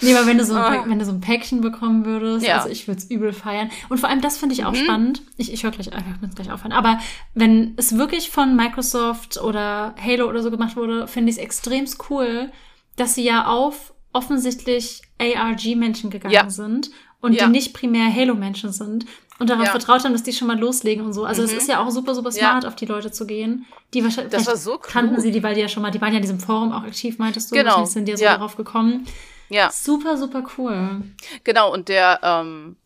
Nee, 0.02 0.14
aber 0.14 0.26
wenn 0.26 0.38
du 0.38 0.44
so 0.44 0.54
ein. 0.54 0.71
Pack- 0.78 0.88
wenn 0.90 0.98
du 0.98 1.04
so 1.04 1.12
ein 1.12 1.20
Päckchen 1.20 1.60
bekommen 1.60 2.04
würdest, 2.04 2.46
Ja. 2.46 2.56
also 2.58 2.68
ich 2.68 2.86
würde 2.88 2.98
es 2.98 3.10
übel 3.10 3.32
feiern. 3.32 3.70
Und 3.88 3.98
vor 3.98 4.08
allem, 4.08 4.20
das 4.20 4.38
finde 4.38 4.54
ich 4.54 4.64
auch 4.64 4.72
Mhm. 4.72 4.76
spannend. 4.76 5.22
Ich, 5.36 5.52
ich 5.52 5.62
höre 5.64 5.70
gleich, 5.70 5.88
ich 5.88 6.34
gleich 6.34 6.50
aufhören. 6.52 6.72
Aber 6.72 6.98
wenn 7.34 7.74
es 7.76 7.96
wirklich 7.96 8.30
von 8.30 8.56
Microsoft 8.56 9.38
oder 9.40 9.94
Halo 10.02 10.28
oder 10.28 10.42
so 10.42 10.50
gemacht 10.50 10.76
wurde, 10.76 11.06
finde 11.08 11.30
ich 11.30 11.36
es 11.38 11.42
extremst 11.42 11.98
cool, 12.10 12.50
dass 12.96 13.14
sie 13.14 13.24
ja 13.24 13.46
auf 13.46 13.92
offensichtlich 14.12 15.02
ARG-Menschen 15.18 16.10
gegangen 16.10 16.34
Ja. 16.34 16.48
sind 16.50 16.90
und 17.20 17.32
Ja. 17.34 17.46
die 17.46 17.50
nicht 17.52 17.72
primär 17.74 18.12
Halo-Menschen 18.14 18.72
sind 18.72 19.06
und 19.38 19.48
darauf 19.50 19.64
Ja. 19.66 19.70
vertraut 19.70 20.04
haben, 20.04 20.12
dass 20.12 20.22
die 20.22 20.32
schon 20.32 20.48
mal 20.48 20.58
loslegen 20.58 21.04
und 21.04 21.12
so. 21.12 21.24
Also 21.24 21.42
es 21.42 21.52
Mhm. 21.52 21.58
ist 21.58 21.68
ja 21.68 21.80
auch 21.82 21.90
super, 21.90 22.14
super 22.14 22.30
Ja. 22.30 22.50
smart, 22.50 22.66
auf 22.66 22.76
die 22.76 22.86
Leute 22.86 23.10
zu 23.10 23.26
gehen. 23.26 23.64
Die 23.94 24.02
wahrscheinlich 24.04 24.32
Das 24.32 24.46
war 24.46 24.56
so 24.56 24.78
kannten 24.78 25.14
klug. 25.14 25.22
sie 25.24 25.30
die, 25.30 25.42
weil 25.42 25.54
die 25.54 25.60
ja 25.60 25.68
schon 25.68 25.82
mal, 25.82 25.90
die 25.90 26.00
waren 26.00 26.10
ja 26.12 26.16
in 26.16 26.22
diesem 26.22 26.40
Forum 26.40 26.72
auch 26.72 26.82
aktiv, 26.82 27.18
meintest 27.18 27.50
du. 27.50 27.56
Genau. 27.56 27.84
Sind 27.84 28.06
die 28.06 28.12
ja 28.12 28.16
so 28.18 28.24
Ja. 28.24 28.32
darauf 28.36 28.56
gekommen. 28.56 29.06
Ja. 29.52 29.70
Super, 29.70 30.16
super 30.16 30.42
cool. 30.58 31.02
Genau, 31.44 31.72
und 31.72 31.88
der, 31.88 32.20
ähm, 32.22 32.76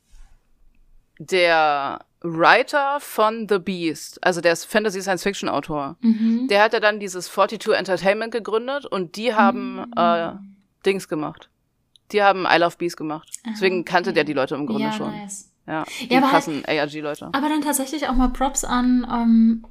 der 1.19 2.01
Writer 2.23 2.99
von 3.01 3.47
The 3.49 3.59
Beast, 3.59 4.23
also 4.25 4.41
der 4.41 4.53
ist 4.53 4.65
Fantasy-Science-Fiction-Autor, 4.67 5.97
Mhm. 6.01 6.49
der 6.49 6.63
hat 6.63 6.73
ja 6.73 6.81
dann 6.81 6.99
dieses 7.01 7.27
42 7.29 7.73
Entertainment 7.75 8.33
gegründet 8.33 8.85
und 8.87 9.17
die 9.17 9.35
haben 9.35 9.77
Mhm. 9.77 9.93
äh, 9.97 10.33
Dings 10.85 11.09
gemacht. 11.09 11.49
Die 12.13 12.23
haben 12.23 12.47
I 12.49 12.59
Love 12.59 12.77
Beast 12.79 12.97
gemacht. 12.97 13.29
Deswegen 13.49 13.85
kannte 13.85 14.11
okay. 14.11 14.15
der 14.17 14.25
die 14.25 14.33
Leute 14.33 14.55
im 14.55 14.67
Grunde 14.67 14.85
ja, 14.85 14.93
schon. 14.93 15.11
Nice. 15.11 15.53
Ja, 15.67 15.85
die 16.01 16.09
Ja, 16.13 16.19
aber 16.19 16.33
halt- 16.33 16.45
krassen 16.45 16.65
ARG-Leute. 16.65 17.27
Aber 17.33 17.49
dann 17.49 17.63
tatsächlich 17.63 18.09
auch 18.09 18.15
mal 18.15 18.29
Props 18.29 18.63
an, 18.65 19.07
ähm, 19.13 19.67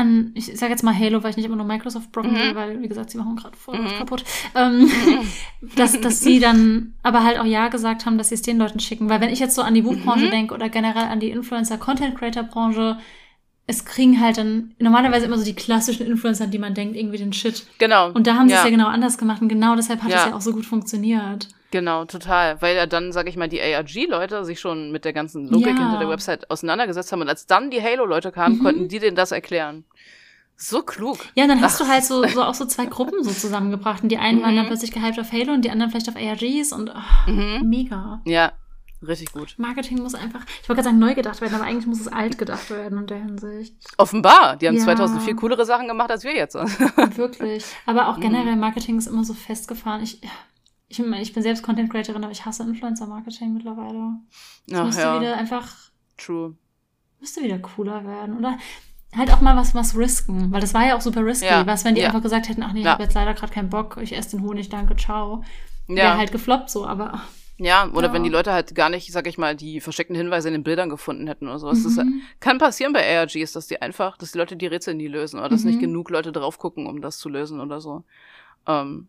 an, 0.00 0.32
ich 0.34 0.46
sage 0.58 0.72
jetzt 0.72 0.82
mal 0.82 0.96
Halo, 0.98 1.22
weil 1.22 1.30
ich 1.30 1.36
nicht 1.36 1.46
immer 1.46 1.56
nur 1.56 1.66
Microsoft 1.66 2.10
brocken 2.12 2.32
Mhm. 2.32 2.38
will, 2.38 2.54
weil, 2.54 2.82
wie 2.82 2.88
gesagt, 2.88 3.10
sie 3.10 3.18
machen 3.18 3.36
gerade 3.36 3.56
voll 3.56 3.78
Mhm. 3.78 3.84
was 3.84 3.98
kaputt. 3.98 4.24
Ähm, 4.54 4.90
dass, 5.76 6.00
dass 6.00 6.20
sie 6.20 6.40
dann 6.40 6.94
aber 7.02 7.22
halt 7.24 7.38
auch 7.38 7.44
Ja 7.44 7.68
gesagt 7.68 8.06
haben, 8.06 8.18
dass 8.18 8.30
sie 8.30 8.34
es 8.34 8.42
den 8.42 8.58
Leuten 8.58 8.80
schicken. 8.80 9.08
Weil 9.08 9.20
wenn 9.20 9.30
ich 9.30 9.38
jetzt 9.38 9.54
so 9.54 9.62
an 9.62 9.74
die 9.74 9.82
Buchbranche 9.82 10.26
Mhm. 10.26 10.30
denke 10.30 10.54
oder 10.54 10.68
generell 10.68 11.04
an 11.04 11.20
die 11.20 11.30
Influencer-Content-Creator-Branche, 11.30 12.98
es 13.66 13.84
kriegen 13.84 14.20
halt 14.20 14.36
dann 14.38 14.74
normalerweise 14.78 15.26
immer 15.26 15.38
so 15.38 15.44
die 15.44 15.54
klassischen 15.54 16.06
Influencer, 16.06 16.44
an 16.44 16.50
die 16.50 16.58
man 16.58 16.74
denkt, 16.74 16.96
irgendwie 16.96 17.18
den 17.18 17.32
Shit. 17.32 17.66
Genau. 17.78 18.10
Und 18.10 18.26
da 18.26 18.34
haben 18.34 18.48
sie 18.48 18.54
es 18.54 18.60
ja 18.60 18.64
ja 18.64 18.70
genau 18.70 18.88
anders 18.88 19.16
gemacht 19.16 19.40
und 19.42 19.48
genau 19.48 19.76
deshalb 19.76 20.02
hat 20.02 20.08
es 20.08 20.14
Ja. 20.16 20.28
ja 20.30 20.34
auch 20.34 20.40
so 20.40 20.52
gut 20.52 20.66
funktioniert. 20.66 21.48
Genau, 21.70 22.04
total. 22.04 22.60
Weil 22.62 22.74
ja 22.76 22.86
dann, 22.86 23.12
sag 23.12 23.28
ich 23.28 23.36
mal, 23.36 23.48
die 23.48 23.60
ARG-Leute 23.62 24.44
sich 24.44 24.58
schon 24.60 24.90
mit 24.90 25.04
der 25.04 25.12
ganzen 25.12 25.48
Logik 25.48 25.68
Ja. 25.68 25.78
hinter 25.78 25.98
der 26.00 26.08
Website 26.08 26.50
auseinandergesetzt 26.50 27.12
haben. 27.12 27.20
Und 27.22 27.28
als 27.28 27.46
dann 27.46 27.70
die 27.70 27.80
Halo-Leute 27.82 28.32
kamen, 28.32 28.58
Mhm. 28.58 28.62
konnten 28.62 28.88
die 28.88 28.98
denen 28.98 29.16
das 29.16 29.30
erklären. 29.32 29.84
So 30.56 30.82
klug. 30.82 31.18
Ja, 31.36 31.46
dann 31.46 31.60
hast 31.62 31.80
du 31.80 31.86
halt 31.88 32.04
so, 32.04 32.22
so 32.26 32.42
auch 32.42 32.54
so 32.54 32.66
zwei 32.66 32.84
Gruppen 32.86 33.22
so 33.24 33.30
zusammengebracht. 33.30 34.02
Und 34.02 34.10
die 34.10 34.18
einen 34.18 34.42
waren 34.42 34.56
dann 34.56 34.66
plötzlich 34.66 34.92
gehypt 34.92 35.18
auf 35.18 35.32
Halo 35.32 35.52
und 35.52 35.64
die 35.64 35.70
anderen 35.70 35.90
vielleicht 35.90 36.08
auf 36.08 36.16
ARGs 36.16 36.72
und 36.72 36.90
oh, 36.90 37.30
Mhm. 37.30 37.66
mega. 37.68 38.20
Ja, 38.26 38.52
richtig 39.06 39.32
gut. 39.32 39.54
Marketing 39.56 40.02
muss 40.02 40.14
einfach, 40.14 40.40
ich 40.62 40.68
wollte 40.68 40.82
gerade 40.82 40.88
sagen, 40.90 40.98
neu 40.98 41.14
gedacht 41.14 41.40
werden, 41.40 41.54
aber 41.54 41.64
eigentlich 41.64 41.86
muss 41.86 42.00
es 42.00 42.08
alt 42.08 42.36
gedacht 42.36 42.68
werden 42.68 42.98
in 42.98 43.06
der 43.06 43.18
Hinsicht. 43.22 43.74
Offenbar. 43.96 44.56
Die 44.56 44.68
haben 44.68 44.76
Ja. 44.76 44.82
2004 44.84 45.34
coolere 45.36 45.64
Sachen 45.64 45.88
gemacht 45.88 46.10
als 46.10 46.24
wir 46.24 46.34
jetzt. 46.34 46.54
Wirklich. 47.16 47.64
Aber 47.86 48.08
auch 48.08 48.16
Mhm. 48.18 48.22
generell 48.22 48.56
Marketing 48.56 48.98
ist 48.98 49.06
immer 49.06 49.24
so 49.24 49.32
festgefahren. 49.32 50.02
Ich, 50.02 50.20
ich, 50.90 50.98
ich 50.98 51.32
bin 51.32 51.42
selbst 51.42 51.62
Content 51.62 51.90
Creatorin, 51.90 52.22
aber 52.24 52.32
ich 52.32 52.44
hasse 52.44 52.64
Influencer-Marketing 52.64 53.54
mittlerweile. 53.54 54.16
Es 54.66 54.74
Ach 54.74 54.84
müsste 54.84 55.00
ja, 55.02 55.20
wieder 55.20 55.36
einfach, 55.38 55.66
true. 56.18 56.54
müsste 57.20 57.42
wieder 57.42 57.58
cooler 57.60 58.04
werden. 58.04 58.36
Oder 58.36 58.58
halt 59.16 59.32
auch 59.32 59.40
mal 59.40 59.56
was, 59.56 59.74
was 59.74 59.96
risken. 59.96 60.50
Weil 60.52 60.60
das 60.60 60.74
war 60.74 60.86
ja 60.86 60.96
auch 60.96 61.00
super 61.00 61.24
risky. 61.24 61.46
Ja, 61.46 61.66
Was, 61.66 61.84
wenn 61.84 61.94
die 61.94 62.00
ja. 62.02 62.08
einfach 62.08 62.22
gesagt 62.22 62.48
hätten, 62.48 62.62
ach 62.62 62.72
nee, 62.72 62.80
ich 62.80 62.84
Ja. 62.84 62.92
habe 62.92 63.02
jetzt 63.04 63.14
leider 63.14 63.32
gerade 63.34 63.52
keinen 63.52 63.70
Bock, 63.70 63.98
ich 64.02 64.14
esse 64.16 64.36
den 64.36 64.42
Honig, 64.42 64.68
danke, 64.68 64.96
ciao. 64.96 65.42
Ja, 65.88 65.94
Wäre 65.96 66.18
halt 66.18 66.32
gefloppt 66.32 66.70
so, 66.70 66.86
aber 66.86 67.20
ja, 67.62 67.88
oder 67.92 68.06
Ja. 68.08 68.12
wenn 68.14 68.22
die 68.24 68.30
Leute 68.30 68.52
halt 68.52 68.74
gar 68.74 68.88
nicht, 68.88 69.12
sag 69.12 69.26
ich 69.26 69.36
mal, 69.36 69.54
die 69.54 69.80
versteckten 69.82 70.16
Hinweise 70.16 70.48
in 70.48 70.54
den 70.54 70.62
Bildern 70.62 70.88
gefunden 70.88 71.26
hätten 71.26 71.46
oder 71.46 71.58
sowas. 71.58 71.82
Das 71.82 71.96
Mhm. 71.96 72.22
kann 72.40 72.56
passieren 72.58 72.92
bei 72.94 73.04
ARGs, 73.18 73.52
dass 73.52 73.66
die 73.66 73.82
einfach, 73.82 74.16
dass 74.16 74.32
die 74.32 74.38
Leute 74.38 74.56
die 74.56 74.66
Rätsel 74.66 74.94
nie 74.94 75.08
lösen 75.08 75.38
oder 75.38 75.50
dass 75.50 75.62
Mhm. 75.64 75.70
nicht 75.70 75.80
genug 75.80 76.08
Leute 76.10 76.32
drauf 76.32 76.58
gucken, 76.58 76.86
um 76.86 77.00
das 77.02 77.18
zu 77.18 77.28
lösen 77.28 77.60
oder 77.60 77.80
so. 77.82 78.02
Ähm, 78.66 79.08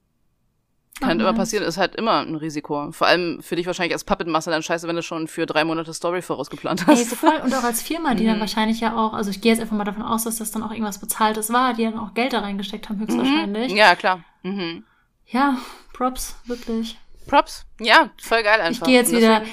Ach, 0.99 1.07
kann 1.07 1.19
immer 1.19 1.31
nice. 1.31 1.37
passieren, 1.39 1.63
ist 1.65 1.77
halt 1.77 1.95
immer 1.95 2.19
ein 2.19 2.35
Risiko. 2.35 2.91
Vor 2.91 3.07
allem 3.07 3.41
für 3.41 3.55
dich 3.55 3.65
wahrscheinlich 3.65 3.93
als 3.93 4.03
Puppetmaster 4.03 4.51
dann 4.51 4.61
scheiße, 4.61 4.87
wenn 4.87 4.95
du 4.95 5.01
schon 5.01 5.27
für 5.27 5.45
drei 5.45 5.63
Monate 5.63 5.93
Story 5.93 6.21
vorausgeplant 6.21 6.81
Ey, 6.87 6.95
hast. 6.95 7.15
voll. 7.15 7.39
Und 7.43 7.53
auch 7.55 7.63
als 7.63 7.81
Firma, 7.81 8.13
die 8.13 8.25
dann 8.25 8.35
Mhm. 8.37 8.41
wahrscheinlich 8.41 8.79
ja 8.81 8.95
auch, 8.95 9.13
also 9.13 9.31
ich 9.31 9.41
gehe 9.41 9.51
jetzt 9.51 9.61
einfach 9.61 9.75
mal 9.75 9.83
davon 9.83 10.03
aus, 10.03 10.25
dass 10.25 10.37
das 10.37 10.51
dann 10.51 10.61
auch 10.63 10.71
irgendwas 10.71 10.99
Bezahltes 10.99 11.51
war, 11.51 11.73
die 11.73 11.83
dann 11.85 11.97
auch 11.97 12.13
Geld 12.13 12.33
da 12.33 12.39
reingesteckt 12.39 12.89
haben, 12.89 12.99
höchstwahrscheinlich. 12.99 13.71
Mhm. 13.71 13.77
Ja, 13.77 13.95
klar. 13.95 14.23
Mhm. 14.43 14.83
Ja, 15.27 15.57
Props, 15.93 16.35
wirklich. 16.45 16.97
Props. 17.27 17.65
Ja, 17.79 18.09
voll 18.21 18.43
geil 18.43 18.59
einfach. 18.61 18.81
Ich 18.81 18.91
gehe 18.91 18.99
jetzt 18.99 19.11
wieder, 19.11 19.41
ja, 19.41 19.43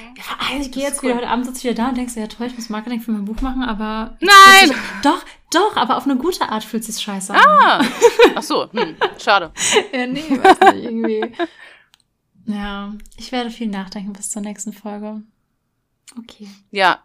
also 0.51 0.61
ich 0.63 0.73
gehe 0.73 0.83
jetzt 0.83 0.97
ist 0.97 1.03
wieder 1.03 1.15
cool. 1.15 1.21
heute 1.21 1.29
Abend 1.31 1.47
sitze 1.47 1.59
ich 1.59 1.65
wieder 1.65 1.75
da 1.75 1.89
und 1.91 1.97
denkst, 1.97 2.17
ja 2.17 2.27
toll, 2.27 2.47
ich 2.47 2.55
muss 2.57 2.69
Marketing 2.71 3.01
für 3.01 3.13
mein 3.13 3.25
Buch 3.25 3.41
machen, 3.41 3.63
aber. 3.63 4.17
Nein! 4.21 4.75
Doch, 5.03 5.25
doch, 5.53 5.77
aber 5.77 5.97
auf 5.97 6.05
eine 6.05 6.17
gute 6.17 6.49
Art 6.49 6.65
fühlt 6.65 6.85
sich 6.85 6.99
scheiße 6.99 7.33
an. 7.35 7.41
Ah! 7.41 7.81
Ach 8.35 8.43
so, 8.43 8.71
hm, 8.73 8.97
schade. 9.19 9.53
Ja, 9.93 10.07
nee, 10.07 10.23
weiß 10.31 10.61
nicht, 10.75 10.85
irgendwie. 10.85 11.33
Ja, 12.47 12.95
ich 13.17 13.31
werde 13.31 13.51
viel 13.51 13.69
nachdenken 13.69 14.13
bis 14.15 14.31
zur 14.31 14.43
nächsten 14.43 14.73
Folge. 14.73 15.23
Okay. 16.19 16.49
Ja, 16.71 17.03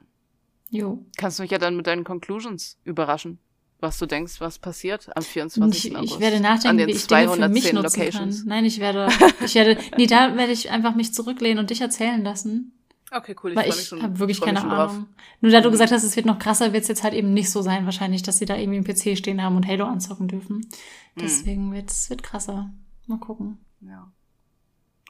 Jo. 0.70 1.06
kannst 1.18 1.38
du 1.38 1.44
mich 1.44 1.52
ja 1.52 1.58
dann 1.58 1.76
mit 1.76 1.86
deinen 1.86 2.06
Conclusions 2.06 2.80
überraschen, 2.86 3.40
was 3.84 3.98
du 4.00 4.06
denkst, 4.08 4.42
was 4.42 4.58
passiert 4.58 5.16
am 5.16 5.22
24. 5.22 5.86
Ich, 5.92 5.96
August. 5.96 6.14
ich 6.16 6.20
werde 6.20 6.38
An 6.38 6.42
nachdenken, 6.42 6.78
den 6.80 6.88
wie 6.88 6.92
ich 6.94 7.06
Dinge 7.08 7.30
für 7.30 7.50
mich 7.50 7.64
210 7.64 7.76
nutzen 7.76 8.00
Locations. 8.00 8.40
kann. 8.40 8.48
Nein, 8.50 8.66
ich 8.66 8.80
werde, 8.80 9.08
ich 9.46 9.54
werde, 9.56 9.78
nee, 9.98 10.08
da 10.08 10.36
werde 10.36 10.52
ich 10.52 10.72
einfach 10.72 10.96
mich 10.96 11.14
zurücklehnen 11.14 11.60
und 11.60 11.70
dich 11.70 11.82
erzählen 11.82 12.24
lassen. 12.24 12.72
Okay, 13.12 13.36
cool. 13.44 13.52
Ich 13.52 13.58
weil 13.58 13.66
freue 13.72 13.76
mich 13.78 13.92
ich 13.92 14.02
habe 14.04 14.20
wirklich 14.20 14.42
keine 14.42 14.60
schon 14.60 14.70
drauf. 14.70 14.90
Ahnung. 14.92 15.08
Nur 15.42 15.52
da 15.52 15.62
du 15.62 15.68
Mhm. 15.70 15.74
gesagt 15.74 15.92
hast, 15.92 16.04
es 16.04 16.16
wird 16.16 16.26
noch 16.26 16.40
krasser, 16.40 16.74
wird 16.74 16.82
es 16.82 16.88
jetzt 16.90 17.04
halt 17.04 17.14
eben 17.14 17.32
nicht 17.32 17.52
so 17.52 17.62
sein, 17.62 17.86
wahrscheinlich, 17.86 18.24
dass 18.24 18.40
sie 18.40 18.46
da 18.46 18.56
irgendwie 18.58 18.78
einen 18.78 18.86
PC 18.88 19.16
stehen 19.18 19.44
haben 19.44 19.56
und 19.56 19.68
Halo 19.68 19.86
anzocken 19.86 20.28
dürfen. 20.28 20.56
Mhm. 20.58 21.22
Deswegen 21.22 21.74
wird 21.74 21.92
es 21.92 22.10
wird 22.10 22.24
krasser. 22.24 22.72
Mal 23.06 23.20
gucken. 23.20 23.60
Ja. 23.82 24.12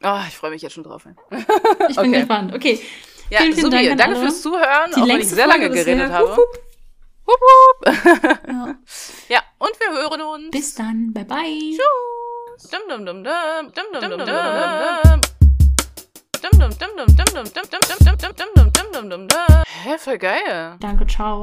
Oh, 0.04 0.20
ich 0.28 0.36
freue 0.36 0.52
mich 0.52 0.62
jetzt 0.62 0.74
schon 0.74 0.84
drauf. 0.84 1.06
ey. 1.06 1.14
Ich 1.90 1.96
bin 1.96 1.98
Okay. 2.10 2.12
gespannt. 2.20 2.54
Okay. 2.54 2.80
Ja, 3.30 3.40
Vielen, 3.40 3.54
vielen 3.54 3.66
Subi, 3.72 3.76
Dank 3.78 3.92
an 3.92 3.98
danke 3.98 4.16
alle. 4.18 4.26
fürs 4.28 4.42
Zuhören, 4.42 4.92
Die 4.96 5.02
auch 5.02 5.08
wenn 5.08 5.22
ich 5.22 5.30
sehr 5.30 5.48
lange 5.48 5.68
Folge 5.68 5.84
geredet 5.86 6.12
habe. 6.12 6.28
Wupp, 6.28 6.60
Wupp, 7.26 7.42
wupp. 7.42 7.80
Ja. 8.48 8.76
ja, 9.30 9.42
und 9.60 9.80
wir 9.80 9.92
hören 9.92 10.22
uns. 10.22 10.52
Bis 10.52 10.76
dann. 10.76 11.14
Bye 11.14 11.26
bye. 11.26 11.78
Tschüss. 11.78 12.70
Dum 12.70 12.82
dum 12.90 13.06
dum 13.06 13.24
dum 13.24 13.72
dum 13.74 13.86
dum 13.94 14.02
dum 14.02 14.10
dum 14.10 14.26
dum. 14.26 15.22
Dum 16.44 16.54
dum 16.60 16.72
dum 16.80 16.92
dum 16.98 17.16
dum 17.16 17.26
dum 17.34 17.46
dum 17.46 17.70
dum 17.72 17.90
dum 17.90 18.18
dum 18.20 18.34
dum 18.36 18.52
dum 18.56 18.70
dum 18.74 18.88
dum 18.94 19.10
dum 19.10 19.28
dum. 19.28 19.64
Hä, 19.84 19.98
voll 20.06 20.18
geil. 20.18 20.78
Danke, 20.80 21.06
ciao. 21.08 21.42